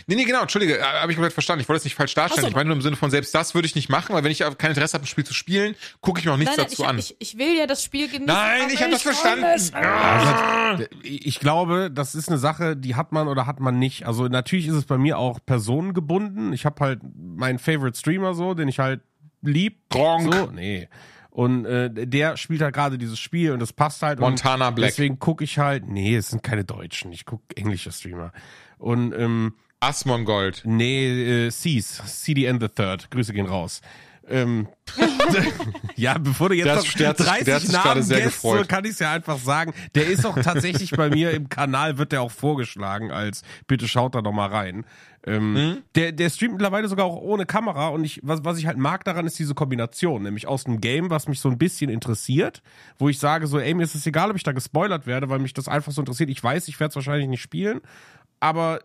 Nee, 0.07 0.15
nee, 0.17 0.25
genau, 0.25 0.43
entschuldige, 0.43 0.79
äh, 0.79 0.83
habe 0.83 1.13
ich 1.13 1.17
komplett 1.17 1.33
verstanden. 1.33 1.63
Ich 1.63 1.69
wollte 1.69 1.79
es 1.79 1.85
nicht 1.85 1.95
falsch 1.95 2.15
darstellen. 2.15 2.43
So. 2.43 2.49
Ich 2.49 2.55
meine 2.55 2.69
nur 2.69 2.77
im 2.77 2.83
Sinne 2.83 2.97
von, 2.97 3.11
selbst 3.11 3.35
das 3.35 3.55
würde 3.55 3.67
ich 3.67 3.75
nicht 3.75 3.89
machen, 3.89 4.15
weil 4.15 4.25
wenn 4.25 4.33
ich 4.33 4.41
kein 4.59 4.71
Interesse 4.71 4.95
habe, 4.95 5.05
ein 5.05 5.07
Spiel 5.07 5.25
zu 5.25 5.35
spielen, 5.35 5.75
gucke 6.01 6.21
ich 6.21 6.27
mir 6.27 6.33
auch 6.33 6.37
nichts 6.37 6.57
nein, 6.57 6.67
nein, 6.67 6.71
dazu 6.71 6.83
ich, 6.83 6.89
an. 6.89 6.99
Ich, 6.99 7.17
ich 7.19 7.39
will 7.39 7.57
ja 7.57 7.67
das 7.67 7.83
Spiel 7.85 8.07
genießen. 8.07 8.27
Nein, 8.27 8.69
ich 8.73 8.83
hab 8.83 8.91
das 8.91 9.03
verstanden. 9.03 9.45
es- 9.45 9.73
Also, 9.75 10.85
ich 11.03 11.41
glaube, 11.41 11.91
das 11.93 12.15
ist 12.15 12.29
eine 12.29 12.39
Sache, 12.39 12.77
die 12.77 12.95
hat 12.95 13.13
man 13.13 13.29
oder 13.29 13.47
hat 13.47 13.61
man 13.61 13.79
nicht. 13.79 14.07
Also 14.07 14.29
natürlich 14.29 14.67
ist 14.67 14.75
es 14.75 14.85
bei 14.85 14.99
mir 14.99 15.19
auch 15.19 15.41
personengebunden. 15.45 16.53
Ich 16.53 16.65
habe 16.65 16.85
halt 16.85 17.01
meinen 17.17 17.59
Favorite 17.59 17.99
Streamer 17.99 18.35
so, 18.35 18.55
den 18.55 18.69
ich 18.69 18.79
halt 18.79 19.01
lieb. 19.43 19.79
Gronk. 19.91 20.33
So, 20.35 20.47
nee. 20.47 20.89
Und 21.31 21.65
äh, 21.65 22.07
der 22.07 22.37
spielt 22.37 22.61
halt 22.61 22.75
gerade 22.75 22.99
dieses 22.99 23.19
Spiel 23.19 23.53
und 23.53 23.61
das 23.61 23.73
passt 23.73 24.03
halt. 24.03 24.21
Montana 24.21 24.69
und 24.69 24.75
Black. 24.75 24.91
Deswegen 24.91 25.19
gucke 25.19 25.45
ich 25.45 25.59
halt, 25.59 25.89
nee, 25.89 26.15
es 26.15 26.29
sind 26.29 26.43
keine 26.43 26.65
Deutschen. 26.65 27.11
Ich 27.11 27.25
gucke 27.25 27.57
englische 27.57 27.91
Streamer. 27.91 28.33
Und 28.77 29.15
ähm, 29.15 29.55
Asmongold. 29.83 30.63
Nee, 30.65 31.47
äh, 31.47 31.51
Cease, 31.51 32.03
CDN 32.07 32.61
the 32.61 32.69
Third. 32.69 33.11
Grüße 33.11 33.33
gehen 33.33 33.47
raus. 33.47 33.81
Ähm, 34.29 34.69
ja, 35.97 36.17
bevor 36.17 36.49
du 36.51 36.55
jetzt 36.55 36.67
Der 36.67 36.77
noch 36.77 36.85
der 36.95 37.09
hat 37.09 37.17
sich- 37.19 37.27
30 37.27 37.45
der 37.45 37.55
hat 37.57 37.63
sich 37.63 37.73
Namen 37.73 37.83
gerade 37.85 38.03
sehr 38.05 38.21
guessst, 38.23 38.41
so 38.41 38.63
kann 38.69 38.85
ich 38.85 38.93
es 38.93 38.99
ja 39.01 39.11
einfach 39.13 39.37
sagen. 39.39 39.75
Der 39.97 40.07
ist 40.07 40.25
auch 40.25 40.39
tatsächlich 40.39 40.93
bei 40.93 41.11
mir 41.11 41.33
im 41.33 41.49
Kanal, 41.49 41.99
wird 41.99 42.13
der 42.13 42.23
auch 42.23 42.31
vorgeschlagen 42.31 43.11
als, 43.11 43.43
bitte 43.67 43.89
schaut 43.89 44.15
da 44.15 44.23
doch 44.23 44.31
mal 44.33 44.47
rein. 44.49 44.85
Ähm, 45.27 45.53
Mhm. 45.55 45.79
der, 45.97 46.13
der 46.13 46.31
streamt 46.31 46.53
mittlerweile 46.55 46.87
sogar 46.89 47.05
auch 47.07 47.17
ohne 47.21 47.47
Kamera 47.47 47.89
und 47.89 48.05
ich, 48.05 48.21
was, 48.23 48.45
was 48.45 48.59
ich 48.59 48.67
halt 48.67 48.79
mag 48.79 49.05
daran 49.05 49.27
ist 49.27 49.39
diese 49.41 49.55
Kombination, 49.55 50.23
nämlich 50.23 50.47
aus 50.47 50.67
einem 50.67 50.81
Game, 50.81 51.11
was 51.11 51.27
mich 51.27 51.41
so 51.41 51.49
ein 51.49 51.59
bisschen 51.59 51.91
interessiert, 51.91 52.63
wo 52.99 53.09
ich 53.09 53.19
sage 53.19 53.49
so, 53.49 53.59
ey, 53.59 53.75
mir 53.75 53.83
ist 53.83 53.97
es 53.97 54.07
egal, 54.07 54.31
ob 54.31 54.37
ich 54.37 54.43
da 54.45 54.53
gespoilert 54.53 55.07
werde, 55.07 55.29
weil 55.31 55.41
mich 55.41 55.53
das 55.53 55.67
einfach 55.67 55.91
so 55.93 56.01
interessiert. 56.01 56.31
Ich 56.31 56.43
weiß, 56.43 56.69
ich 56.69 56.79
werde 56.79 56.91
es 56.91 56.97
wahrscheinlich 56.97 57.29
nicht 57.29 57.43
spielen, 57.43 57.81
aber 58.41 58.81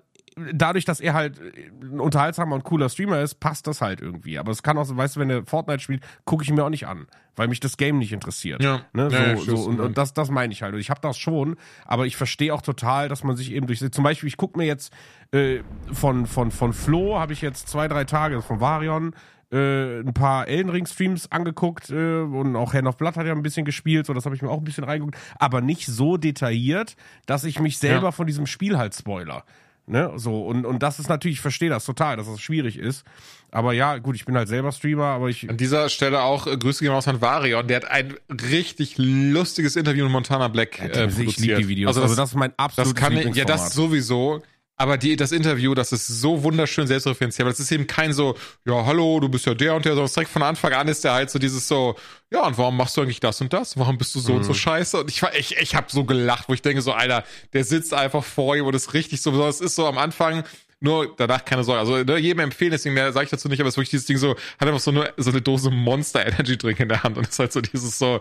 dadurch, 0.53 0.85
dass 0.85 0.99
er 0.99 1.13
halt 1.13 1.39
ein 1.81 1.99
unterhaltsamer 1.99 2.55
und 2.55 2.63
cooler 2.63 2.89
Streamer 2.89 3.21
ist, 3.21 3.35
passt 3.39 3.67
das 3.67 3.81
halt 3.81 4.01
irgendwie. 4.01 4.37
Aber 4.39 4.51
es 4.51 4.63
kann 4.63 4.77
auch 4.77 4.85
so, 4.85 4.95
weißt 4.95 5.15
du, 5.15 5.19
wenn 5.19 5.29
er 5.29 5.45
Fortnite 5.45 5.79
spielt, 5.79 6.03
gucke 6.25 6.43
ich 6.43 6.49
ihn 6.49 6.55
mir 6.55 6.63
auch 6.63 6.69
nicht 6.69 6.87
an, 6.87 7.07
weil 7.35 7.47
mich 7.47 7.59
das 7.59 7.77
Game 7.77 7.97
nicht 7.97 8.13
interessiert. 8.13 8.61
Ja. 8.63 8.81
Ne? 8.93 9.09
So, 9.09 9.15
Ja, 9.15 9.27
ja, 9.27 9.37
so, 9.37 9.55
und, 9.57 9.79
und 9.79 9.97
das, 9.97 10.13
das 10.13 10.29
meine 10.29 10.53
ich 10.53 10.61
halt. 10.63 10.73
Und 10.73 10.79
ich 10.79 10.89
habe 10.89 11.01
das 11.01 11.17
schon, 11.17 11.55
aber 11.85 12.05
ich 12.05 12.15
verstehe 12.15 12.53
auch 12.53 12.61
total, 12.61 13.09
dass 13.09 13.23
man 13.23 13.35
sich 13.35 13.51
eben 13.51 13.67
durch. 13.67 13.79
Zum 13.91 14.03
Beispiel, 14.03 14.27
ich 14.27 14.37
gucke 14.37 14.57
mir 14.57 14.65
jetzt 14.65 14.93
äh, 15.31 15.59
von, 15.91 16.25
von, 16.25 16.51
von 16.51 16.73
Flo, 16.73 17.19
habe 17.19 17.33
ich 17.33 17.41
jetzt 17.41 17.67
zwei, 17.69 17.87
drei 17.87 18.03
Tage, 18.03 18.41
von 18.41 18.59
Varion, 18.59 19.13
äh, 19.49 19.99
ein 20.01 20.13
paar 20.13 20.47
Elden 20.49 20.69
Ring 20.69 20.85
Streams 20.85 21.31
angeguckt 21.31 21.89
äh, 21.89 22.19
und 22.19 22.55
auch 22.57 22.73
Hand 22.73 22.85
of 22.85 22.97
Blood 22.97 23.15
hat 23.15 23.25
ja 23.25 23.31
ein 23.31 23.43
bisschen 23.43 23.63
gespielt, 23.65 24.05
so 24.05 24.13
das 24.13 24.25
habe 24.25 24.35
ich 24.35 24.41
mir 24.41 24.49
auch 24.49 24.57
ein 24.57 24.65
bisschen 24.65 24.83
reingeguckt, 24.83 25.17
aber 25.39 25.61
nicht 25.61 25.85
so 25.85 26.17
detailliert, 26.17 26.97
dass 27.27 27.45
ich 27.45 27.59
mich 27.61 27.77
selber 27.79 28.07
Ja. 28.07 28.11
von 28.11 28.27
diesem 28.27 28.45
Spiel 28.45 28.77
halt 28.77 28.93
spoiler. 28.93 29.45
Ne, 29.89 30.11
so, 30.17 30.45
und, 30.45 30.65
und 30.65 30.83
das 30.83 30.99
ist 30.99 31.07
natürlich, 31.07 31.37
ich 31.37 31.41
verstehe 31.41 31.69
das 31.69 31.85
total, 31.85 32.17
dass 32.17 32.27
das 32.27 32.41
schwierig 32.41 32.77
ist. 32.77 33.05
Aber 33.51 33.71
ja, 33.71 33.99
gut, 33.99 34.17
ich 34.17 34.25
bin 34.25 34.35
halt 34.35 34.49
selber 34.49 34.73
Streamer, 34.73 35.05
aber 35.05 35.29
ich. 35.29 35.49
An 35.49 35.55
dieser 35.55 35.87
Stelle 35.87 36.23
auch 36.23 36.45
äh, 36.45 36.57
Grüße 36.57 36.83
gehen 36.83 36.91
raus 36.91 37.07
an 37.07 37.21
Varion. 37.21 37.65
Der 37.69 37.77
hat 37.77 37.85
ein 37.85 38.13
richtig 38.29 38.95
lustiges 38.97 39.77
Interview 39.77 40.03
mit 40.03 40.11
Montana 40.11 40.49
Black 40.49 40.81
äh, 40.81 40.87
ich 40.87 40.91
produziert. 40.91 41.37
liebe 41.37 41.55
die 41.61 41.67
Videos. 41.69 41.97
Also 41.97 42.15
das, 42.15 42.31
ist 42.31 42.35
mein 42.35 42.51
das 42.57 42.65
absolutes 42.65 42.95
kann 42.95 43.13
ich, 43.15 43.33
ja, 43.33 43.45
das 43.45 43.73
sowieso. 43.73 44.41
Aber 44.79 44.97
die, 44.97 45.15
das 45.15 45.31
Interview, 45.31 45.73
das 45.73 45.91
ist 45.91 46.07
so 46.07 46.43
wunderschön 46.43 46.85
selbstreferenziell, 46.85 47.45
weil 47.45 47.51
das 47.51 47.59
ist 47.59 47.71
eben 47.71 47.87
kein 47.87 48.13
so, 48.13 48.35
ja, 48.63 48.85
hallo, 48.85 49.19
du 49.19 49.27
bist 49.27 49.47
ja 49.47 49.55
der 49.55 49.73
und 49.75 49.85
der, 49.85 49.95
sondern 49.95 50.13
direkt 50.13 50.29
von 50.31 50.43
Anfang 50.43 50.71
an 50.73 50.87
ist 50.87 51.03
der 51.03 51.13
halt 51.13 51.31
so 51.31 51.39
dieses 51.39 51.67
so, 51.67 51.95
ja, 52.31 52.45
und 52.45 52.57
warum 52.59 52.77
machst 52.77 52.95
du 52.95 53.01
eigentlich 53.01 53.19
das 53.19 53.41
und 53.41 53.51
das? 53.53 53.75
Warum 53.77 53.97
bist 53.97 54.13
du 54.13 54.19
so 54.19 54.33
und 54.33 54.39
Mhm. 54.39 54.43
so 54.43 54.53
scheiße? 54.53 54.99
Und 54.99 55.09
ich 55.09 55.21
war, 55.23 55.35
ich, 55.35 55.57
ich 55.57 55.73
hab 55.75 55.89
so 55.89 56.03
gelacht, 56.05 56.47
wo 56.47 56.53
ich 56.53 56.61
denke 56.61 56.83
so, 56.83 56.93
Alter, 56.93 57.23
der 57.53 57.63
sitzt 57.63 57.91
einfach 57.93 58.23
vor 58.23 58.55
ihm 58.55 58.65
und 58.65 58.75
ist 58.75 58.93
richtig 58.93 59.19
so, 59.21 59.31
besonders 59.31 59.61
ist 59.61 59.75
so 59.75 59.87
am 59.87 59.97
Anfang, 59.97 60.43
nur 60.79 61.15
danach 61.17 61.43
keine 61.43 61.63
Sorge. 61.63 61.79
Also 61.79 62.03
ne, 62.03 62.19
jedem 62.19 62.41
empfehlen, 62.41 62.69
deswegen 62.69 62.93
mehr 62.93 63.11
sage 63.11 63.23
ich 63.23 63.31
dazu 63.31 63.47
nicht, 63.49 63.59
aber 63.59 63.69
es 63.69 63.73
ist 63.73 63.77
wirklich 63.77 63.89
dieses 63.89 64.05
Ding 64.05 64.17
so, 64.17 64.35
hat 64.59 64.67
einfach 64.67 64.79
so, 64.79 64.91
nur, 64.91 65.11
so 65.17 65.31
eine 65.31 65.41
Dose 65.41 65.71
Monster 65.71 66.23
Energy 66.27 66.55
Drink 66.55 66.79
in 66.79 66.89
der 66.89 67.01
Hand 67.01 67.17
und 67.17 67.27
ist 67.27 67.39
halt 67.39 67.51
so 67.51 67.61
dieses 67.61 67.97
so, 67.97 68.19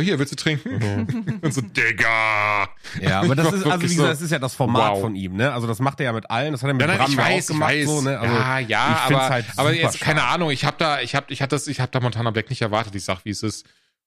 hier, 0.00 0.18
willst 0.18 0.32
du 0.32 0.36
trinken? 0.36 1.38
und 1.42 1.54
so, 1.54 1.60
Digga. 1.60 2.68
Ja, 3.00 3.20
aber 3.20 3.34
das 3.34 3.46
ist, 3.52 3.66
also 3.66 3.80
wie 3.82 3.86
gesagt, 3.86 3.96
so, 3.96 4.06
das 4.06 4.20
ist 4.20 4.30
ja 4.30 4.38
das 4.38 4.54
Format 4.54 4.92
wow. 4.92 5.00
von 5.00 5.14
ihm, 5.14 5.36
ne? 5.36 5.52
Also 5.52 5.66
das 5.66 5.78
macht 5.80 6.00
er 6.00 6.06
ja 6.06 6.12
mit 6.12 6.30
allen, 6.30 6.52
das 6.52 6.62
hat 6.62 6.70
er 6.70 6.74
mit 6.74 6.82
Ja, 6.82 6.88
nein, 6.88 6.98
Bram 6.98 7.10
ich 7.10 7.16
ja 7.16 7.24
weiß, 7.24 7.44
auch 7.44 7.54
gemacht, 7.54 7.72
ich 7.72 7.86
weiß. 7.86 7.94
so, 7.94 8.00
ne? 8.02 8.18
Also, 8.18 8.34
ja, 8.34 8.58
ja, 8.58 9.00
aber, 9.06 9.28
halt 9.28 9.46
aber 9.56 9.72
jetzt 9.72 10.00
keine 10.00 10.20
stark. 10.20 10.34
Ahnung. 10.34 10.50
Ich 10.50 10.64
habe 10.64 10.76
da, 10.78 11.00
ich 11.00 11.14
habe, 11.14 11.26
ich 11.28 11.42
hatte 11.42 11.54
das, 11.54 11.66
ich 11.66 11.80
habe 11.80 11.90
da 11.92 12.00
Montana 12.00 12.30
Black 12.30 12.50
nicht 12.50 12.62
erwartet. 12.62 12.94
Ich 12.94 13.04
sag, 13.04 13.24
wie 13.24 13.30
es 13.30 13.42
ist. 13.42 13.66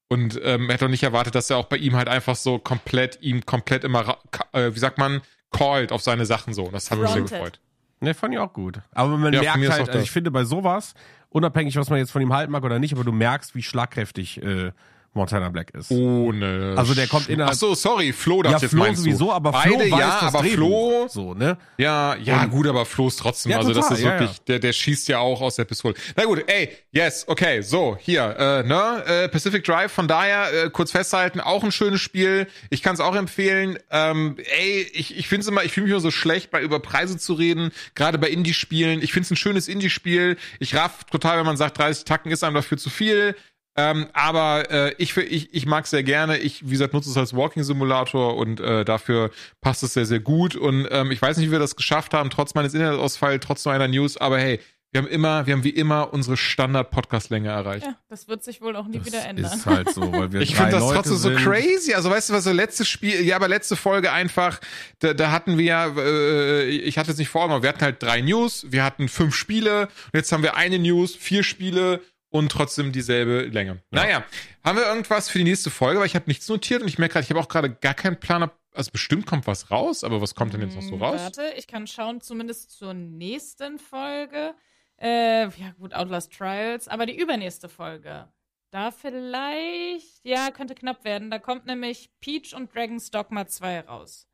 Und 0.09 0.39
ähm, 0.43 0.69
hätte 0.69 0.85
auch 0.85 0.89
nicht 0.89 1.03
erwartet, 1.03 1.35
dass 1.35 1.49
er 1.49 1.57
auch 1.57 1.65
bei 1.65 1.77
ihm 1.77 1.95
halt 1.95 2.07
einfach 2.07 2.35
so 2.35 2.59
komplett, 2.59 3.19
ihm 3.21 3.45
komplett 3.45 3.83
immer, 3.83 4.17
äh, 4.53 4.73
wie 4.73 4.79
sagt 4.79 4.97
man, 4.97 5.21
called 5.51 5.91
auf 5.91 6.01
seine 6.01 6.25
Sachen 6.25 6.53
so. 6.53 6.63
Und 6.65 6.73
das 6.73 6.89
hat 6.91 6.99
mich 6.99 7.09
sehr 7.09 7.21
gefreut. 7.23 7.59
Ne, 7.99 8.13
fand 8.13 8.33
ich 8.33 8.39
auch 8.39 8.53
gut. 8.53 8.79
Aber 8.93 9.17
man 9.17 9.33
Ja, 9.33 9.57
merkt 9.57 9.73
halt, 9.73 9.89
also 9.89 9.99
ich 9.99 10.11
finde 10.11 10.31
bei 10.31 10.43
sowas, 10.43 10.93
unabhängig, 11.29 11.75
was 11.77 11.89
man 11.89 11.99
jetzt 11.99 12.11
von 12.11 12.21
ihm 12.21 12.31
halten 12.31 12.51
mag 12.51 12.63
oder 12.63 12.79
nicht, 12.79 12.93
aber 12.93 13.03
du 13.03 13.11
merkst, 13.11 13.55
wie 13.55 13.63
schlagkräftig 13.63 14.41
äh, 14.41 14.71
Montana 15.17 15.49
Black 15.49 15.71
ist. 15.71 15.91
Ohne. 15.91 16.73
Also 16.77 16.93
der 16.93 17.07
kommt 17.07 17.27
innerhalb- 17.29 17.53
Ach 17.53 17.59
so, 17.59 17.75
sorry, 17.75 18.13
Flo 18.13 18.41
ja, 18.43 18.51
das 18.51 18.61
jetzt 18.61 18.71
Flo 18.71 18.79
meinst 18.83 19.01
sowieso, 19.03 19.25
du. 19.25 19.31
aber 19.33 19.51
Beide, 19.51 19.69
Flo 19.69 19.79
weiß 19.79 19.89
ja, 19.99 20.19
das 20.21 20.33
aber 20.35 20.39
Drehbuch. 20.43 20.55
Flo, 20.55 21.07
So, 21.09 21.33
ne? 21.33 21.57
Ja, 21.77 22.15
ja, 22.15 22.43
Und- 22.43 22.51
gut, 22.51 22.67
aber 22.67 22.85
Flo 22.85 23.07
ist 23.07 23.19
trotzdem, 23.19 23.51
Ja, 23.51 23.57
also 23.57 23.73
das 23.73 23.85
total, 23.87 23.97
ist 23.97 24.03
ja, 24.03 24.11
wirklich, 24.11 24.37
ja. 24.37 24.43
der, 24.47 24.59
der 24.59 24.73
schießt 24.73 25.07
ja 25.09 25.19
auch 25.19 25.41
aus 25.41 25.55
der 25.55 25.65
Pistole. 25.65 25.95
Na 26.15 26.23
gut, 26.25 26.43
ey, 26.47 26.69
yes, 26.91 27.25
okay, 27.27 27.61
so, 27.61 27.97
hier, 27.99 28.35
äh, 28.37 28.63
ne, 28.67 29.03
äh, 29.05 29.27
Pacific 29.29 29.63
Drive, 29.63 29.91
von 29.91 30.07
daher, 30.07 30.65
äh, 30.65 30.69
kurz 30.69 30.91
festhalten, 30.91 31.39
auch 31.39 31.63
ein 31.63 31.71
schönes 31.71 31.99
Spiel, 32.01 32.47
ich 32.69 32.81
kann 32.83 32.93
es 32.93 32.99
auch 32.99 33.15
empfehlen, 33.15 33.77
ähm, 33.91 34.37
ey, 34.57 34.87
ich, 34.93 35.17
ich 35.17 35.27
finde 35.27 35.41
es 35.41 35.47
immer, 35.47 35.63
ich 35.63 35.71
fühle 35.71 35.85
mich 35.85 35.91
immer 35.91 36.01
so 36.01 36.11
schlecht, 36.11 36.51
bei 36.51 36.61
über 36.61 36.79
Preise 36.79 37.17
zu 37.17 37.33
reden, 37.33 37.71
gerade 37.95 38.17
bei 38.17 38.29
Indie-Spielen, 38.29 39.01
ich 39.01 39.11
finde 39.13 39.25
es 39.25 39.31
ein 39.31 39.35
schönes 39.37 39.67
Indie-Spiel, 39.67 40.37
ich 40.59 40.75
raff 40.75 41.03
total, 41.05 41.37
wenn 41.39 41.45
man 41.45 41.57
sagt, 41.57 41.77
30 41.77 42.05
Tacken 42.05 42.31
ist 42.31 42.43
einem 42.43 42.55
dafür 42.55 42.77
zu 42.77 42.89
viel, 42.89 43.35
ähm, 43.77 44.07
aber 44.13 44.69
äh, 44.71 44.93
ich, 44.97 45.15
ich, 45.17 45.53
ich 45.53 45.65
mag 45.67 45.85
sehr 45.87 46.03
gerne. 46.03 46.37
Ich, 46.39 46.65
wie 46.65 46.71
gesagt, 46.71 46.93
nutze 46.93 47.09
es 47.09 47.17
als 47.17 47.35
Walking-Simulator 47.35 48.35
und 48.35 48.59
äh, 48.59 48.83
dafür 48.83 49.29
passt 49.61 49.83
es 49.83 49.93
sehr, 49.93 50.05
sehr 50.05 50.19
gut. 50.19 50.55
Und 50.55 50.87
ähm, 50.91 51.11
ich 51.11 51.21
weiß 51.21 51.37
nicht, 51.37 51.47
wie 51.47 51.51
wir 51.51 51.59
das 51.59 51.75
geschafft 51.75 52.13
haben, 52.13 52.29
trotz 52.29 52.55
meines 52.55 52.73
Internetausfalls, 52.73 53.45
trotz 53.45 53.63
nur 53.65 53.73
einer 53.73 53.87
News, 53.87 54.17
aber 54.17 54.39
hey, 54.39 54.59
wir 54.93 55.01
haben 55.01 55.09
immer, 55.09 55.45
wir 55.45 55.53
haben 55.53 55.65
wie 55.65 55.69
immer 55.69 56.13
unsere 56.13 56.37
Standard-Podcast-Länge 56.37 57.49
erreicht. 57.49 57.85
Ja, 57.85 57.97
das 58.09 58.27
wird 58.29 58.43
sich 58.43 58.61
wohl 58.61 58.75
auch 58.77 58.87
nie 58.87 59.03
wieder 59.03 59.17
Das 59.17 59.25
ändern. 59.25 59.53
ist 59.53 59.65
halt 59.65 59.93
so, 59.93 60.11
weil 60.13 60.31
wir 60.31 60.41
Ich 60.41 60.55
finde 60.55 60.71
das 60.71 60.79
Leute 60.81 60.95
trotzdem 60.95 61.17
so 61.17 61.29
sind. 61.29 61.37
crazy. 61.43 61.93
Also 61.93 62.09
weißt 62.09 62.29
du, 62.29 62.33
was 62.33 62.45
so 62.45 62.51
letztes 62.53 62.87
Spiel, 62.87 63.21
ja, 63.25 63.35
aber 63.35 63.49
letzte 63.49 63.75
Folge 63.75 64.11
einfach, 64.13 64.59
da, 64.99 65.13
da 65.13 65.31
hatten 65.31 65.57
wir 65.57 65.65
ja, 65.65 65.87
äh, 65.97 66.63
ich 66.69 66.97
hatte 66.97 67.11
es 67.11 67.17
nicht 67.17 67.27
vor, 67.29 67.43
aber 67.43 67.61
wir 67.61 67.69
hatten 67.69 67.81
halt 67.81 68.01
drei 68.01 68.21
News, 68.21 68.65
wir 68.69 68.83
hatten 68.83 69.09
fünf 69.09 69.35
Spiele 69.35 69.83
und 69.87 70.13
jetzt 70.13 70.31
haben 70.31 70.41
wir 70.41 70.55
eine 70.55 70.79
News, 70.79 71.15
vier 71.15 71.43
Spiele 71.43 72.01
und 72.37 72.51
trotzdem 72.51 72.91
dieselbe 72.91 73.41
Länge. 73.45 73.81
Naja, 73.91 74.23
haben 74.63 74.77
wir 74.77 74.85
irgendwas 74.85 75.29
für 75.29 75.37
die 75.39 75.43
nächste 75.43 75.69
Folge? 75.69 75.99
Weil 75.99 76.07
ich 76.07 76.15
habe 76.15 76.25
nichts 76.27 76.47
notiert 76.47 76.81
und 76.81 76.87
ich 76.87 76.97
merke 76.97 77.13
gerade, 77.13 77.23
ich 77.25 77.29
habe 77.29 77.39
auch 77.39 77.47
gerade 77.49 77.69
gar 77.73 77.93
keinen 77.93 78.19
Plan. 78.19 78.43
ob- 78.43 78.57
Also 78.73 78.91
bestimmt 78.91 79.25
kommt 79.25 79.47
was 79.47 79.71
raus, 79.71 80.03
aber 80.03 80.21
was 80.21 80.35
kommt 80.35 80.53
denn 80.53 80.61
jetzt 80.61 80.75
noch 80.75 80.83
so 80.83 80.91
Hm, 80.91 81.01
raus? 81.03 81.19
Warte, 81.21 81.53
ich 81.57 81.65
kann 81.67 81.87
schauen, 81.87 82.21
zumindest 82.21 82.71
zur 82.71 82.93
nächsten 82.93 83.79
Folge. 83.79 84.53
Äh, 85.01 85.43
ja, 85.45 85.71
gut, 85.79 85.93
Outlast 85.95 86.31
Trials, 86.33 86.87
aber 86.87 87.05
die 87.07 87.17
übernächste 87.19 87.69
Folge. 87.69 88.27
Da 88.71 88.91
vielleicht, 88.91 90.23
ja, 90.23 90.51
könnte 90.51 90.75
knapp 90.75 91.03
werden. 91.05 91.31
Da 91.31 91.39
kommt 91.39 91.65
nämlich 91.65 92.09
Peach 92.19 92.53
und 92.55 92.73
Dragon's 92.75 93.09
Dogma 93.11 93.47
2 93.47 93.79
raus. 93.81 94.27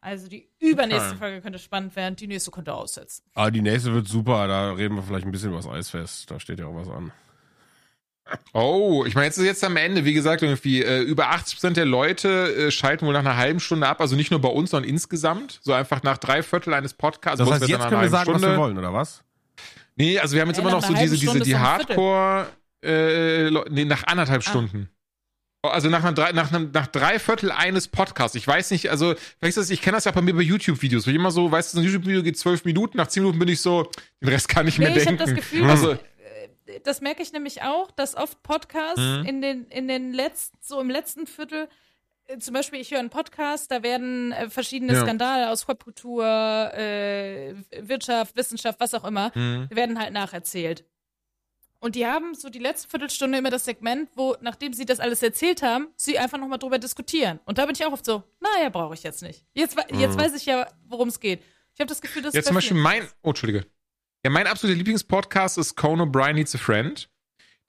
Also 0.00 0.28
die 0.28 0.50
übernächste 0.58 1.10
Okay. 1.10 1.18
Folge 1.18 1.40
könnte 1.40 1.58
spannend 1.58 1.96
werden, 1.96 2.16
die 2.16 2.26
nächste 2.26 2.50
könnte 2.50 2.74
aussetzen. 2.74 3.24
Ah, 3.34 3.50
die 3.50 3.62
nächste 3.62 3.92
wird 3.94 4.06
super, 4.06 4.46
da 4.48 4.72
reden 4.72 4.96
wir 4.96 5.02
vielleicht 5.02 5.24
ein 5.24 5.30
bisschen 5.32 5.48
über 5.48 5.56
das 5.58 5.66
Eisfest, 5.66 6.30
da 6.30 6.38
steht 6.38 6.58
ja 6.58 6.66
auch 6.66 6.74
was 6.74 6.88
an. 6.88 7.10
Oh, 8.52 9.04
ich 9.06 9.14
meine, 9.14 9.26
jetzt 9.26 9.38
ist 9.38 9.44
jetzt 9.44 9.64
am 9.64 9.76
Ende, 9.76 10.04
wie 10.04 10.14
gesagt, 10.14 10.42
irgendwie 10.42 10.82
äh, 10.82 11.00
über 11.02 11.30
80 11.30 11.56
Prozent 11.56 11.76
der 11.76 11.84
Leute 11.84 12.28
äh, 12.68 12.70
schalten 12.70 13.06
wohl 13.06 13.12
nach 13.12 13.20
einer 13.20 13.36
halben 13.36 13.60
Stunde 13.60 13.86
ab, 13.86 14.00
also 14.00 14.16
nicht 14.16 14.30
nur 14.30 14.40
bei 14.40 14.48
uns, 14.48 14.70
sondern 14.70 14.88
insgesamt, 14.88 15.58
so 15.62 15.72
einfach 15.72 16.02
nach 16.02 16.18
drei 16.18 16.42
Viertel 16.42 16.72
eines 16.74 16.94
Podcasts. 16.94 17.38
Das 17.38 17.50
heißt, 17.50 17.68
jetzt 17.68 17.88
können 17.88 18.00
wir 18.00 18.08
sagen, 18.08 18.26
halbe 18.28 18.34
was 18.34 18.40
wir 18.42 18.48
Stunde. 18.48 18.56
wollen, 18.58 18.78
oder 18.78 18.92
was? 18.94 19.22
Nee, 19.96 20.18
also 20.18 20.34
wir 20.34 20.40
haben 20.42 20.48
jetzt 20.48 20.58
Ey, 20.58 20.62
immer 20.62 20.70
nach 20.72 20.80
noch 20.82 20.88
so 20.88 20.94
diese, 20.94 21.14
diese, 21.14 21.26
Stunde 21.26 21.44
die. 21.44 21.56
Hardcore, 21.56 22.46
äh, 22.84 23.50
nee, 23.70 23.84
nach 23.84 24.04
anderthalb 24.06 24.42
Ah. 24.46 24.50
Stunden. 24.50 24.88
Also 25.62 25.88
nach, 25.88 26.02
einer, 26.04 26.12
drei- 26.12 26.32
nach, 26.32 26.52
einem, 26.52 26.70
nach 26.74 26.86
drei 26.88 27.18
Viertel 27.18 27.50
eines 27.50 27.88
Podcasts. 27.88 28.34
Ich 28.36 28.46
weiß 28.46 28.70
nicht, 28.70 28.90
also 28.90 29.14
vielleicht 29.38 29.56
ist 29.56 29.56
das, 29.56 29.70
ich 29.70 29.80
kenne 29.80 29.96
das 29.96 30.04
ja 30.04 30.10
bei 30.10 30.20
mir 30.20 30.34
bei 30.34 30.42
YouTube-Videos, 30.42 31.06
wo 31.06 31.10
ich 31.10 31.16
immer 31.16 31.30
so, 31.30 31.50
weißt 31.50 31.72
du, 31.72 31.76
so 31.78 31.80
ein 31.82 31.86
YouTube-Video 31.86 32.22
geht 32.22 32.36
zwölf 32.38 32.66
Minuten, 32.66 32.98
nach 32.98 33.06
zehn 33.06 33.22
Minuten 33.22 33.38
bin 33.38 33.48
ich 33.48 33.60
so, 33.62 33.90
den 34.20 34.28
Rest 34.28 34.48
kann 34.50 34.66
ich 34.68 34.78
Nee, 34.78 34.90
mir 34.90 34.96
ich 34.96 35.06
habe 35.06 35.16
denken. 35.16 35.24
das 35.24 35.34
Gefühl, 35.34 35.70
also, 35.70 35.92
äh, 35.92 35.98
das 36.82 37.00
merke 37.00 37.22
ich 37.22 37.32
nämlich 37.32 37.62
auch, 37.62 37.90
dass 37.90 38.14
oft 38.16 38.42
Podcasts 38.42 39.00
Mhm. 39.00 39.24
in 39.26 39.42
den, 39.42 39.66
in 39.68 39.88
den 39.88 40.12
letzten, 40.12 40.56
so 40.60 40.80
im 40.80 40.90
letzten 40.90 41.26
Viertel, 41.26 41.68
äh, 42.26 42.38
zum 42.38 42.54
Beispiel, 42.54 42.80
ich 42.80 42.90
höre 42.90 42.98
einen 43.00 43.10
Podcast, 43.10 43.70
da 43.70 43.82
werden 43.82 44.32
äh, 44.32 44.48
verschiedene 44.50 44.94
Ja. 44.94 45.02
Skandale 45.02 45.50
aus 45.50 45.64
Popkultur, 45.64 46.24
äh, 46.74 47.54
Wirtschaft, 47.80 48.36
Wissenschaft, 48.36 48.80
was 48.80 48.94
auch 48.94 49.04
immer, 49.04 49.30
Mhm. 49.34 49.68
werden 49.70 49.98
halt 49.98 50.12
nacherzählt. 50.12 50.84
Und 51.80 51.96
die 51.96 52.06
haben 52.06 52.34
so 52.34 52.48
die 52.48 52.60
letzte 52.60 52.88
Viertelstunde 52.88 53.36
immer 53.36 53.50
das 53.50 53.66
Segment, 53.66 54.08
wo, 54.14 54.36
nachdem 54.40 54.72
sie 54.72 54.86
das 54.86 55.00
alles 55.00 55.22
erzählt 55.22 55.60
haben, 55.62 55.88
sie 55.96 56.18
einfach 56.18 56.38
nochmal 56.38 56.58
drüber 56.58 56.78
diskutieren. 56.78 57.40
Und 57.44 57.58
da 57.58 57.66
bin 57.66 57.74
ich 57.74 57.84
auch 57.84 57.92
oft 57.92 58.06
so, 58.06 58.22
naja, 58.40 58.70
brauche 58.70 58.94
ich 58.94 59.02
jetzt 59.02 59.20
nicht. 59.22 59.44
Jetzt, 59.52 59.76
jetzt 59.92 60.16
weiß 60.18 60.34
ich 60.34 60.46
ja, 60.46 60.66
worum 60.88 61.08
es 61.08 61.20
geht. 61.20 61.42
Ich 61.74 61.80
habe 61.80 61.88
das 61.88 62.00
Gefühl, 62.00 62.22
dass 62.22 62.32
Mhm. 62.32 62.38
Ja, 62.38 62.42
zum 62.42 62.54
bei 62.54 62.58
Beispiel 62.58 62.76
mein, 62.78 63.06
oh, 63.22 63.28
Entschuldige. 63.30 63.66
Ja, 64.24 64.30
mein 64.30 64.46
absoluter 64.46 64.78
Lieblingspodcast 64.78 65.58
ist 65.58 65.76
Conan 65.76 66.08
O'Brien 66.08 66.32
Needs 66.32 66.54
a 66.54 66.58
Friend. 66.58 67.10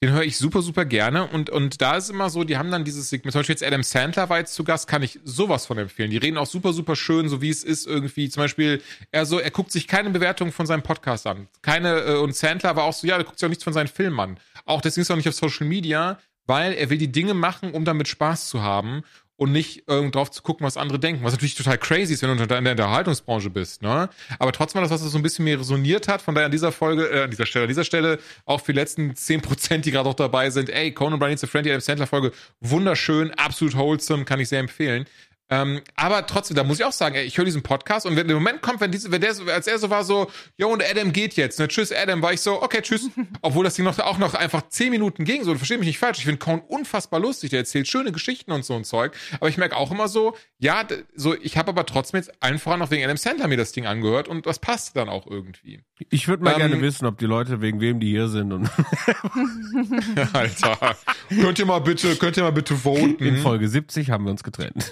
Den 0.02 0.11
höre 0.11 0.23
ich 0.23 0.38
super, 0.38 0.61
super 0.61 0.86
gerne. 0.86 1.27
Und, 1.27 1.49
und 1.49 1.82
da 1.82 1.98
ist 1.98 2.10
immer 2.10 2.30
so, 2.30 2.45
die 2.45 2.57
haben 2.57 2.72
dann 2.72 2.86
dieses 2.86 3.10
Segment, 3.10 3.34
zum 3.34 3.40
Beispiel 3.40 3.56
jetzt 3.56 3.64
Adam 3.64 3.84
Sandler 3.84 4.30
war 4.30 4.38
jetzt 4.38 4.53
zu 4.53 4.64
Gast, 4.64 4.88
kann 4.88 5.03
ich 5.03 5.19
sowas 5.26 5.65
von 5.65 5.77
empfehlen. 5.77 6.11
Die 6.11 6.18
reden 6.18 6.38
auch 6.38 6.45
super, 6.45 6.72
super 6.72 6.95
schön, 6.95 7.27
so 7.27 7.41
wie 7.41 7.49
es 7.49 7.61
ist 7.65 7.86
irgendwie. 7.86 8.30
Zum 8.30 8.44
Beispiel, 8.44 8.82
er 9.11 9.26
so, 9.26 9.38
er 9.38 9.52
guckt 9.52 9.73
sich 9.73 9.86
keine 9.86 10.11
Bewertung 10.11 10.53
von 10.53 10.65
seinem 10.65 10.82
Podcast 10.82 11.27
an. 11.27 11.49
Keine, 11.61 11.99
äh, 11.99 12.18
und 12.19 12.34
Sandler 12.34 12.77
war 12.77 12.86
auch 12.86 12.94
so, 12.94 13.06
ja, 13.06 13.18
der 13.18 13.26
guckt 13.26 13.38
sich 13.38 13.45
auch 13.45 13.49
nichts 13.49 13.65
von 13.65 13.73
seinen 13.73 13.90
Filmen 13.90 14.19
an. 14.22 14.40
Auch 14.64 14.80
deswegen 14.80 15.02
ist 15.02 15.10
er 15.10 15.15
auch 15.15 15.18
nicht 15.18 15.27
auf 15.27 15.36
Social 15.36 15.68
Media, 15.68 16.19
weil 16.45 16.72
er 16.72 16.90
will 16.90 16.98
die 16.98 17.11
Dinge 17.11 17.34
machen, 17.34 17.72
um 17.72 17.84
damit 17.84 18.07
Spaß 18.07 18.48
zu 18.48 18.61
haben 18.61 19.03
und 19.37 19.51
nicht 19.51 19.83
ähm, 19.87 20.11
drauf 20.11 20.31
zu 20.31 20.41
gucken, 20.41 20.65
was 20.65 20.77
andere 20.77 20.99
denken. 20.99 21.23
Was 21.23 21.33
natürlich 21.33 21.55
total 21.55 21.77
crazy 21.77 22.13
ist, 22.13 22.21
wenn 22.21 22.37
du 22.37 22.43
in 22.43 22.47
der 22.47 22.71
Unterhaltungsbranche 22.71 23.49
bist, 23.49 23.81
ne? 23.81 24.09
Aber 24.39 24.51
trotzdem 24.51 24.81
war 24.81 24.87
das, 24.87 25.01
was 25.01 25.11
so 25.11 25.17
ein 25.17 25.23
bisschen 25.23 25.45
mehr 25.45 25.59
resoniert 25.59 26.07
hat. 26.07 26.21
Von 26.21 26.35
daher 26.35 26.45
an 26.45 26.51
dieser 26.51 26.71
Folge, 26.71 27.05
äh, 27.07 27.23
an 27.23 27.31
dieser 27.31 27.45
Stelle, 27.45 27.63
an 27.63 27.69
dieser 27.69 27.83
Stelle 27.83 28.19
auch 28.45 28.61
für 28.61 28.73
die 28.73 28.79
letzten 28.79 29.11
10%, 29.11 29.79
die 29.79 29.91
gerade 29.91 30.09
auch 30.09 30.13
dabei 30.13 30.49
sind. 30.49 30.69
Ey, 30.69 30.91
Conan 30.91 31.19
O'Brien 31.19 31.29
Needs 31.29 31.43
a 31.43 31.47
Friend, 31.47 31.67
Adam 31.67 31.81
Sandler 31.81 32.07
Folge, 32.07 32.31
wunderschön, 32.61 33.31
absolut 33.31 33.75
wholesome, 33.75 34.25
kann 34.25 34.39
ich 34.39 34.49
sehr 34.49 34.59
empfehlen. 34.59 35.05
Ähm, 35.49 35.81
aber 35.95 36.26
trotzdem, 36.26 36.55
da 36.55 36.63
muss 36.63 36.80
ich 36.80 36.85
auch 36.85 36.91
sagen, 36.91 37.15
ey, 37.15 37.23
ich 37.23 37.38
höre 37.38 37.45
diesen 37.45 37.61
Podcast 37.61 38.05
und 38.07 38.15
wenn 38.15 38.27
der 38.27 38.35
Moment 38.35 38.63
kommt, 38.63 38.81
wenn 38.81 38.91
diese, 38.91 39.11
wenn 39.11 39.22
der 39.22 39.34
so, 39.35 39.43
als 39.45 39.67
er 39.67 39.77
so 39.77 39.91
war, 39.91 40.03
so, 40.03 40.31
jo, 40.57 40.69
und 40.69 40.84
Adam 40.84 41.13
geht 41.13 41.35
jetzt, 41.35 41.59
ne, 41.59 41.67
tschüss 41.67 41.91
Adam, 41.91 42.22
war 42.23 42.34
ich 42.34 42.41
so, 42.41 42.63
okay, 42.63 42.81
tschüss. 42.81 43.09
Obwohl 43.41 43.63
das 43.63 43.76
Ding 43.76 43.85
noch, 43.85 43.99
auch 43.99 44.17
noch 44.17 44.34
einfach 44.34 44.67
zehn 44.69 44.89
Minuten 44.89 45.23
ging, 45.23 45.43
so, 45.43 45.53
versteh 45.55 45.77
mich 45.77 45.85
nicht 45.88 45.99
falsch. 45.99 46.17
Ich 46.17 46.26
finde 46.26 46.39
Conan 46.39 46.61
unfassbar 46.67 47.19
lustig, 47.19 47.51
der 47.51 47.59
erzählt 47.59 47.88
schöne 47.88 48.11
Geschichten 48.11 48.51
und 48.51 48.65
so 48.65 48.73
ein 48.76 48.84
Zeug. 48.84 49.13
Aber 49.39 49.47
ich 49.47 49.57
merke 49.57 49.76
auch 49.77 49.91
immer 49.91 50.07
so, 50.07 50.35
ja, 50.57 50.84
so, 51.15 51.35
ich 51.35 51.57
habe 51.57 51.69
aber 51.69 51.85
trotzdem 51.85 52.17
jetzt 52.17 52.31
allen 52.41 52.57
voran 52.57 52.80
noch 52.80 52.89
wegen 52.89 53.03
Adam 53.03 53.17
Sandler 53.17 53.47
mir 53.47 53.57
das 53.57 53.72
Ding 53.72 53.85
angehört 53.85 54.27
und 54.27 54.47
das 54.47 54.57
passt 54.57 54.95
dann 54.95 55.09
auch 55.09 55.27
irgendwie. 55.27 55.81
Ich 56.09 56.27
würde 56.27 56.43
mal 56.43 56.53
Ähm, 56.53 56.57
gerne 56.57 56.81
wissen, 56.81 57.05
ob 57.05 57.19
die 57.19 57.26
Leute 57.26 57.61
wegen 57.61 57.80
wem 57.81 57.99
die 57.99 58.09
hier 58.09 58.30
sind 58.30 58.51
und 58.51 58.69
Alter. 60.34 60.95
könnt 61.30 61.59
ihr 61.59 61.65
mal 61.65 61.80
bitte, 61.80 62.15
könnt 62.15 62.38
ihr 62.38 62.43
mal 62.43 62.51
bitte 62.51 62.76
voten? 62.76 63.23
in 63.23 63.38
Folge 63.38 63.67
70 63.67 64.09
haben 64.09 64.26
wir 64.26 64.31
uns 64.31 64.43
getrennt. 64.43 64.91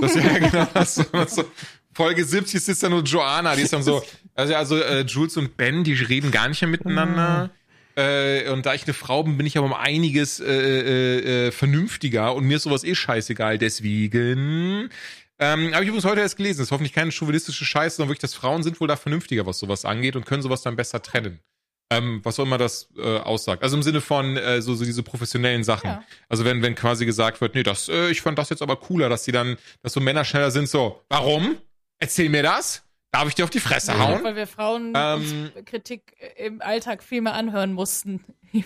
Das, 0.00 0.14
ja, 0.14 0.38
genau. 0.38 0.66
Das, 0.74 0.94
so. 0.94 1.44
Folge 1.92 2.24
70 2.24 2.68
ist 2.68 2.82
dann 2.82 2.90
nur 2.90 3.02
Joanna, 3.02 3.56
die 3.56 3.62
ist 3.62 3.72
dann 3.72 3.82
so, 3.82 4.02
also, 4.34 4.54
also 4.54 4.76
äh, 4.76 5.00
Jules 5.00 5.36
und 5.36 5.56
Ben, 5.56 5.82
die 5.82 5.94
reden 5.94 6.30
gar 6.30 6.48
nicht 6.48 6.60
mehr 6.60 6.70
miteinander. 6.70 7.50
Äh, 7.96 8.50
und 8.50 8.66
da 8.66 8.74
ich 8.74 8.84
eine 8.84 8.92
Frau 8.92 9.22
bin, 9.22 9.38
bin 9.38 9.46
ich 9.46 9.56
aber 9.56 9.66
um 9.66 9.72
einiges 9.72 10.38
äh, 10.38 10.44
äh, 10.44 11.46
äh, 11.46 11.50
vernünftiger 11.50 12.34
und 12.34 12.44
mir 12.44 12.58
ist 12.58 12.64
sowas 12.64 12.84
eh 12.84 12.94
scheißegal. 12.94 13.56
Deswegen 13.56 14.90
ähm, 15.38 15.74
habe 15.74 15.84
ich 15.84 15.88
übrigens 15.88 16.04
heute 16.04 16.20
erst 16.20 16.36
gelesen. 16.36 16.58
Das 16.58 16.68
ist 16.68 16.72
hoffentlich 16.72 16.92
keine 16.92 17.10
chauvinistische 17.10 17.64
Scheiße, 17.64 17.96
sondern 17.96 18.10
wirklich, 18.10 18.20
dass 18.20 18.34
Frauen 18.34 18.62
sind 18.62 18.80
wohl 18.80 18.88
da 18.88 18.96
vernünftiger, 18.96 19.46
was 19.46 19.58
sowas 19.58 19.86
angeht 19.86 20.16
und 20.16 20.26
können 20.26 20.42
sowas 20.42 20.60
dann 20.60 20.76
besser 20.76 21.00
trennen. 21.00 21.40
Ähm, 21.88 22.20
was 22.24 22.40
auch 22.40 22.44
immer 22.44 22.58
das 22.58 22.88
äh, 22.96 23.18
aussagt. 23.18 23.62
Also 23.62 23.76
im 23.76 23.82
Sinne 23.84 24.00
von 24.00 24.36
äh, 24.36 24.60
so, 24.60 24.74
so 24.74 24.84
diese 24.84 25.04
professionellen 25.04 25.62
Sachen. 25.62 25.88
Ja. 25.88 26.02
Also 26.28 26.44
wenn, 26.44 26.60
wenn 26.60 26.74
quasi 26.74 27.06
gesagt 27.06 27.40
wird, 27.40 27.54
nee, 27.54 27.62
das, 27.62 27.88
äh, 27.88 28.10
ich 28.10 28.22
fand 28.22 28.38
das 28.38 28.50
jetzt 28.50 28.60
aber 28.60 28.74
cooler, 28.76 29.08
dass 29.08 29.22
die 29.22 29.30
dann, 29.30 29.56
dass 29.82 29.92
so 29.92 30.00
Männer 30.00 30.24
schneller 30.24 30.50
sind, 30.50 30.68
so, 30.68 31.00
warum? 31.08 31.56
Erzähl 32.00 32.28
mir 32.28 32.42
das? 32.42 32.82
Darf 33.12 33.28
ich 33.28 33.36
dir 33.36 33.44
auf 33.44 33.50
die 33.50 33.60
Fresse 33.60 33.96
hauen? 33.98 34.24
Weil 34.24 34.34
wir 34.34 34.48
Frauen 34.48 34.92
Ähm, 34.96 35.52
Kritik 35.64 36.16
im 36.36 36.60
Alltag 36.60 37.04
viel 37.04 37.20
mehr 37.22 37.34
anhören 37.34 37.72
mussten. 37.72 38.24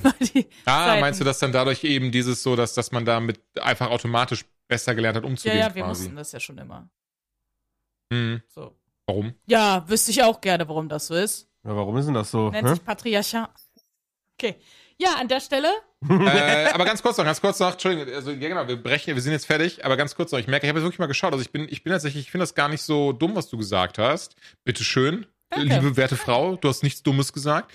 Ah, 0.67 0.87
Zeiten. 0.87 1.01
meinst 1.01 1.21
du, 1.21 1.25
dass 1.25 1.41
dann 1.41 1.51
dadurch 1.53 1.83
eben 1.85 2.13
dieses 2.13 2.43
so, 2.45 2.55
dass, 2.55 2.75
dass 2.75 2.93
man 2.93 3.05
damit 3.05 3.41
einfach 3.61 3.91
automatisch 3.91 4.45
besser 4.69 4.95
gelernt 4.95 5.17
hat, 5.17 5.25
Ja, 5.25 5.29
umzugehen 5.29 5.59
ja, 5.59 5.75
wir 5.75 5.83
quasi? 5.83 6.03
mussten 6.05 6.17
das 6.17 6.31
ja 6.33 6.39
schon 6.41 6.59
immer. 6.59 6.89
Hm. 8.13 8.41
So. 8.49 8.77
Warum? 9.07 9.35
Ja, 9.47 9.85
wüsste 9.89 10.11
ich 10.13 10.23
auch 10.23 10.41
gerne, 10.41 10.69
warum 10.69 10.89
das 10.89 11.09
so 11.09 11.15
ist. 11.15 11.49
Ja, 11.65 11.77
warum 11.77 11.97
ist 11.97 12.07
denn 12.07 12.15
das 12.15 12.31
so? 12.31 12.51
Nennt 12.51 12.69
hä? 12.69 12.75
sich 12.75 12.85
Patriarchat. 12.85 13.51
Okay. 14.39 14.57
Ja, 14.99 15.15
an 15.19 15.29
der 15.29 15.41
Stelle. 15.41 15.69
äh, 16.09 16.69
aber 16.73 16.85
ganz 16.85 17.03
kurz 17.03 17.19
noch, 17.19 17.25
ganz 17.25 17.41
kurz 17.41 17.59
noch, 17.59 17.73
Entschuldigung, 17.73 18.15
also 18.15 18.31
ja 18.31 18.49
genau, 18.49 18.67
wir 18.69 18.83
brechen, 18.83 19.15
wir 19.15 19.23
sind 19.23 19.33
jetzt 19.33 19.47
fertig, 19.47 19.85
aber 19.85 19.97
ganz 19.97 20.15
kurz 20.15 20.33
noch, 20.33 20.39
ich 20.39 20.47
merke, 20.47 20.67
ich 20.67 20.69
habe 20.69 20.79
jetzt 20.79 20.85
wirklich 20.85 20.99
mal 20.99 21.07
geschaut, 21.07 21.33
also 21.33 21.43
ich 21.43 21.53
bin, 21.53 21.67
ich 21.71 21.83
bin 21.83 21.93
tatsächlich, 21.93 22.25
ich 22.25 22.31
finde 22.31 22.43
das 22.43 22.55
gar 22.55 22.69
nicht 22.69 22.83
so 22.83 23.13
dumm, 23.13 23.35
was 23.35 23.51
du 23.51 23.59
gesagt 23.59 23.99
hast. 23.99 24.37
Bitte 24.65 24.83
schön, 24.83 25.27
Danke. 25.51 25.75
liebe 25.75 25.97
werte 25.97 26.17
Frau, 26.17 26.57
du 26.57 26.69
hast 26.69 26.83
nichts 26.83 27.03
Dummes 27.03 27.35
gesagt. 27.35 27.71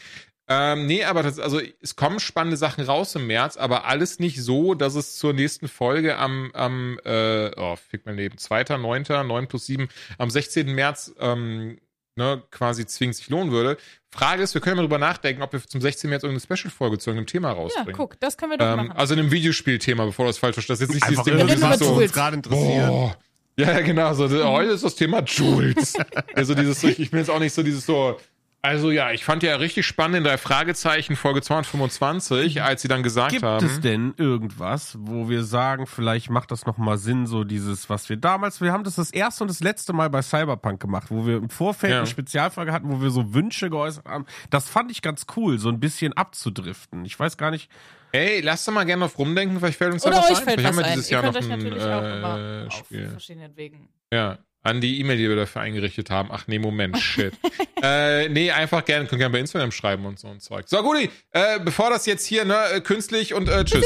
Ähm, 0.47 0.85
nee, 0.85 1.03
aber 1.03 1.23
das, 1.23 1.39
also 1.39 1.59
es 1.81 1.95
kommen 1.95 2.19
spannende 2.19 2.57
Sachen 2.57 2.83
raus 2.83 3.15
im 3.15 3.25
März, 3.25 3.57
aber 3.57 3.85
alles 3.85 4.19
nicht 4.19 4.41
so, 4.41 4.75
dass 4.75 4.93
es 4.93 5.17
zur 5.17 5.33
nächsten 5.33 5.67
Folge 5.67 6.17
am, 6.17 6.51
am 6.53 6.99
äh, 7.03 7.49
oh, 7.57 7.75
fick 7.75 8.05
mein 8.05 8.15
Leben, 8.15 8.37
2.9., 8.37 9.23
9 9.23 9.47
plus 9.47 9.65
7, 9.65 9.87
am 10.19 10.29
16. 10.29 10.73
März 10.73 11.13
ähm, 11.19 11.79
ne, 12.15 12.41
quasi 12.51 12.85
zwingend 12.85 13.15
sich 13.15 13.29
lohnen 13.29 13.51
würde. 13.51 13.77
Frage 14.11 14.43
ist, 14.43 14.53
wir 14.53 14.61
können 14.61 14.77
mal 14.77 14.83
drüber 14.83 14.97
nachdenken, 14.97 15.41
ob 15.41 15.51
wir 15.53 15.61
zum 15.61 15.81
16. 15.81 16.09
März 16.09 16.23
irgendeine 16.23 16.57
Special-Folge 16.57 16.97
zu 16.97 17.09
irgendeinem 17.09 17.27
Thema 17.27 17.49
Ja, 17.49 17.53
rausbringen. 17.55 17.93
guck, 17.93 18.19
das 18.19 18.37
können 18.37 18.51
wir 18.51 18.57
doch 18.57 18.65
Ähm, 18.65 18.77
machen. 18.77 18.91
also 18.93 19.13
in 19.13 19.19
einem 19.19 19.31
Videospielthema, 19.31 20.05
bevor 20.05 20.25
du 20.25 20.29
das 20.29 20.37
falsch 20.37 20.53
verstehst. 20.55 20.81
Das 20.81 20.87
ist 20.89 20.93
jetzt 20.93 20.95
nicht 20.95 21.03
Einfach 21.03 21.23
dieses 21.25 21.47
Ding, 21.59 21.61
Jules. 21.69 21.79
so, 21.79 21.93
uns 21.95 22.11
gerade 22.13 22.35
interessiert. 22.37 22.87
boah. 22.87 23.17
Ja, 23.57 23.71
ja, 23.71 23.81
genau. 23.81 24.13
So, 24.13 24.29
heute 24.49 24.71
ist 24.71 24.83
das 24.83 24.95
Thema 24.95 25.23
Jules. 25.23 25.93
also 26.33 26.53
dieses, 26.55 26.83
ich 26.83 27.09
bin 27.11 27.19
jetzt 27.19 27.29
auch 27.29 27.39
nicht 27.39 27.53
so 27.53 27.63
dieses 27.63 27.85
so, 27.85 28.17
also 28.65 28.91
ja, 28.91 29.11
ich 29.11 29.23
fand 29.23 29.43
ja 29.43 29.55
richtig 29.55 29.85
spannend 29.85 30.17
in 30.17 30.23
drei 30.23 30.37
Fragezeichen 30.37 31.15
Folge 31.15 31.41
225, 31.41 32.61
als 32.61 32.81
sie 32.81 32.87
dann 32.87 33.03
gesagt 33.03 33.31
Gibt 33.31 33.43
haben. 33.43 33.65
es 33.65 33.79
denn 33.81 34.13
irgendwas, 34.17 34.97
wo 34.99 35.29
wir 35.29 35.43
sagen, 35.43 35.87
vielleicht 35.87 36.29
macht 36.29 36.51
das 36.51 36.65
nochmal 36.65 36.97
Sinn, 36.97 37.27
so 37.27 37.43
dieses, 37.43 37.89
was 37.89 38.09
wir 38.09 38.17
damals, 38.17 38.61
wir 38.61 38.71
haben 38.71 38.83
das 38.83 38.95
das 38.95 39.11
erste 39.11 39.43
und 39.43 39.47
das 39.49 39.61
letzte 39.61 39.93
Mal 39.93 40.09
bei 40.09 40.21
Cyberpunk 40.21 40.79
gemacht, 40.79 41.07
wo 41.09 41.25
wir 41.25 41.37
im 41.37 41.49
Vorfeld 41.49 41.91
Ja. 41.91 41.97
eine 41.99 42.07
Spezialfolge 42.07 42.71
hatten, 42.71 42.89
wo 42.91 43.01
wir 43.01 43.09
so 43.11 43.33
Wünsche 43.33 43.69
geäußert 43.69 44.05
haben. 44.05 44.25
Das 44.49 44.67
fand 44.69 44.91
ich 44.91 45.01
ganz 45.01 45.25
cool, 45.35 45.57
so 45.59 45.69
ein 45.69 45.79
bisschen 45.79 46.13
abzudriften. 46.13 47.05
Ich 47.05 47.19
weiß 47.19 47.37
gar 47.37 47.51
nicht, 47.51 47.69
Ey, 48.11 48.39
lass 48.39 48.63
doch 48.63 48.71
mal 48.71 48.85
gerne 48.85 49.01
drauf 49.01 49.17
rumdenken, 49.19 49.59
vielleicht 49.59 49.77
fällt 49.77 49.91
uns 49.91 50.03
da 50.03 50.09
Oder 50.09 50.19
was 50.19 50.31
euch 50.31 50.37
ein. 50.37 50.43
fällt 50.45 50.59
vielleicht 50.61 50.77
was 50.77 50.77
haben 50.77 50.77
wir 50.77 50.85
ein. 50.85 50.93
dieses 50.93 51.09
Ihr 51.09 51.13
Jahr 51.15 51.23
könnt 51.23 51.33
noch 51.35 51.41
euch 51.41 51.51
ein 51.51 51.59
natürlich 51.59 51.83
auch 51.83 52.01
immer 52.01 52.39
äh, 52.39 52.67
auf 52.67 52.73
Spiel. 52.73 53.09
verschiedenen 53.09 53.57
Wegen. 53.57 53.89
Ja. 54.13 54.37
An 54.65 54.81
die 54.81 54.99
E-Mail, 54.99 55.17
die 55.17 55.29
wir 55.29 55.35
dafür 55.35 55.61
eingerichtet 55.61 56.09
haben. 56.09 56.29
Ach 56.31 56.47
nee, 56.47 56.57
Moment, 56.57 56.97
shit. 56.97 57.33
äh, 57.83 58.27
nee, 58.29 58.49
einfach 58.49 58.83
gerne, 58.83 59.05
könnt 59.05 59.19
gerne 59.19 59.31
bei 59.31 59.39
Instagram 59.39 59.71
schreiben 59.71 60.05
und 60.07 60.17
so 60.17 60.27
ein 60.27 60.39
Zeug. 60.39 60.65
So, 60.67 60.81
Guti, 60.81 61.11
äh, 61.33 61.59
bevor 61.63 61.91
das 61.91 62.07
jetzt 62.07 62.25
hier, 62.25 62.45
ne, 62.45 62.81
künstlich 62.83 63.35
und 63.35 63.47
äh, 63.47 63.63
tschüss. 63.63 63.85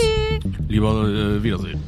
lieber 0.69 1.03
äh, 1.03 1.43
Wiedersehen. 1.43 1.83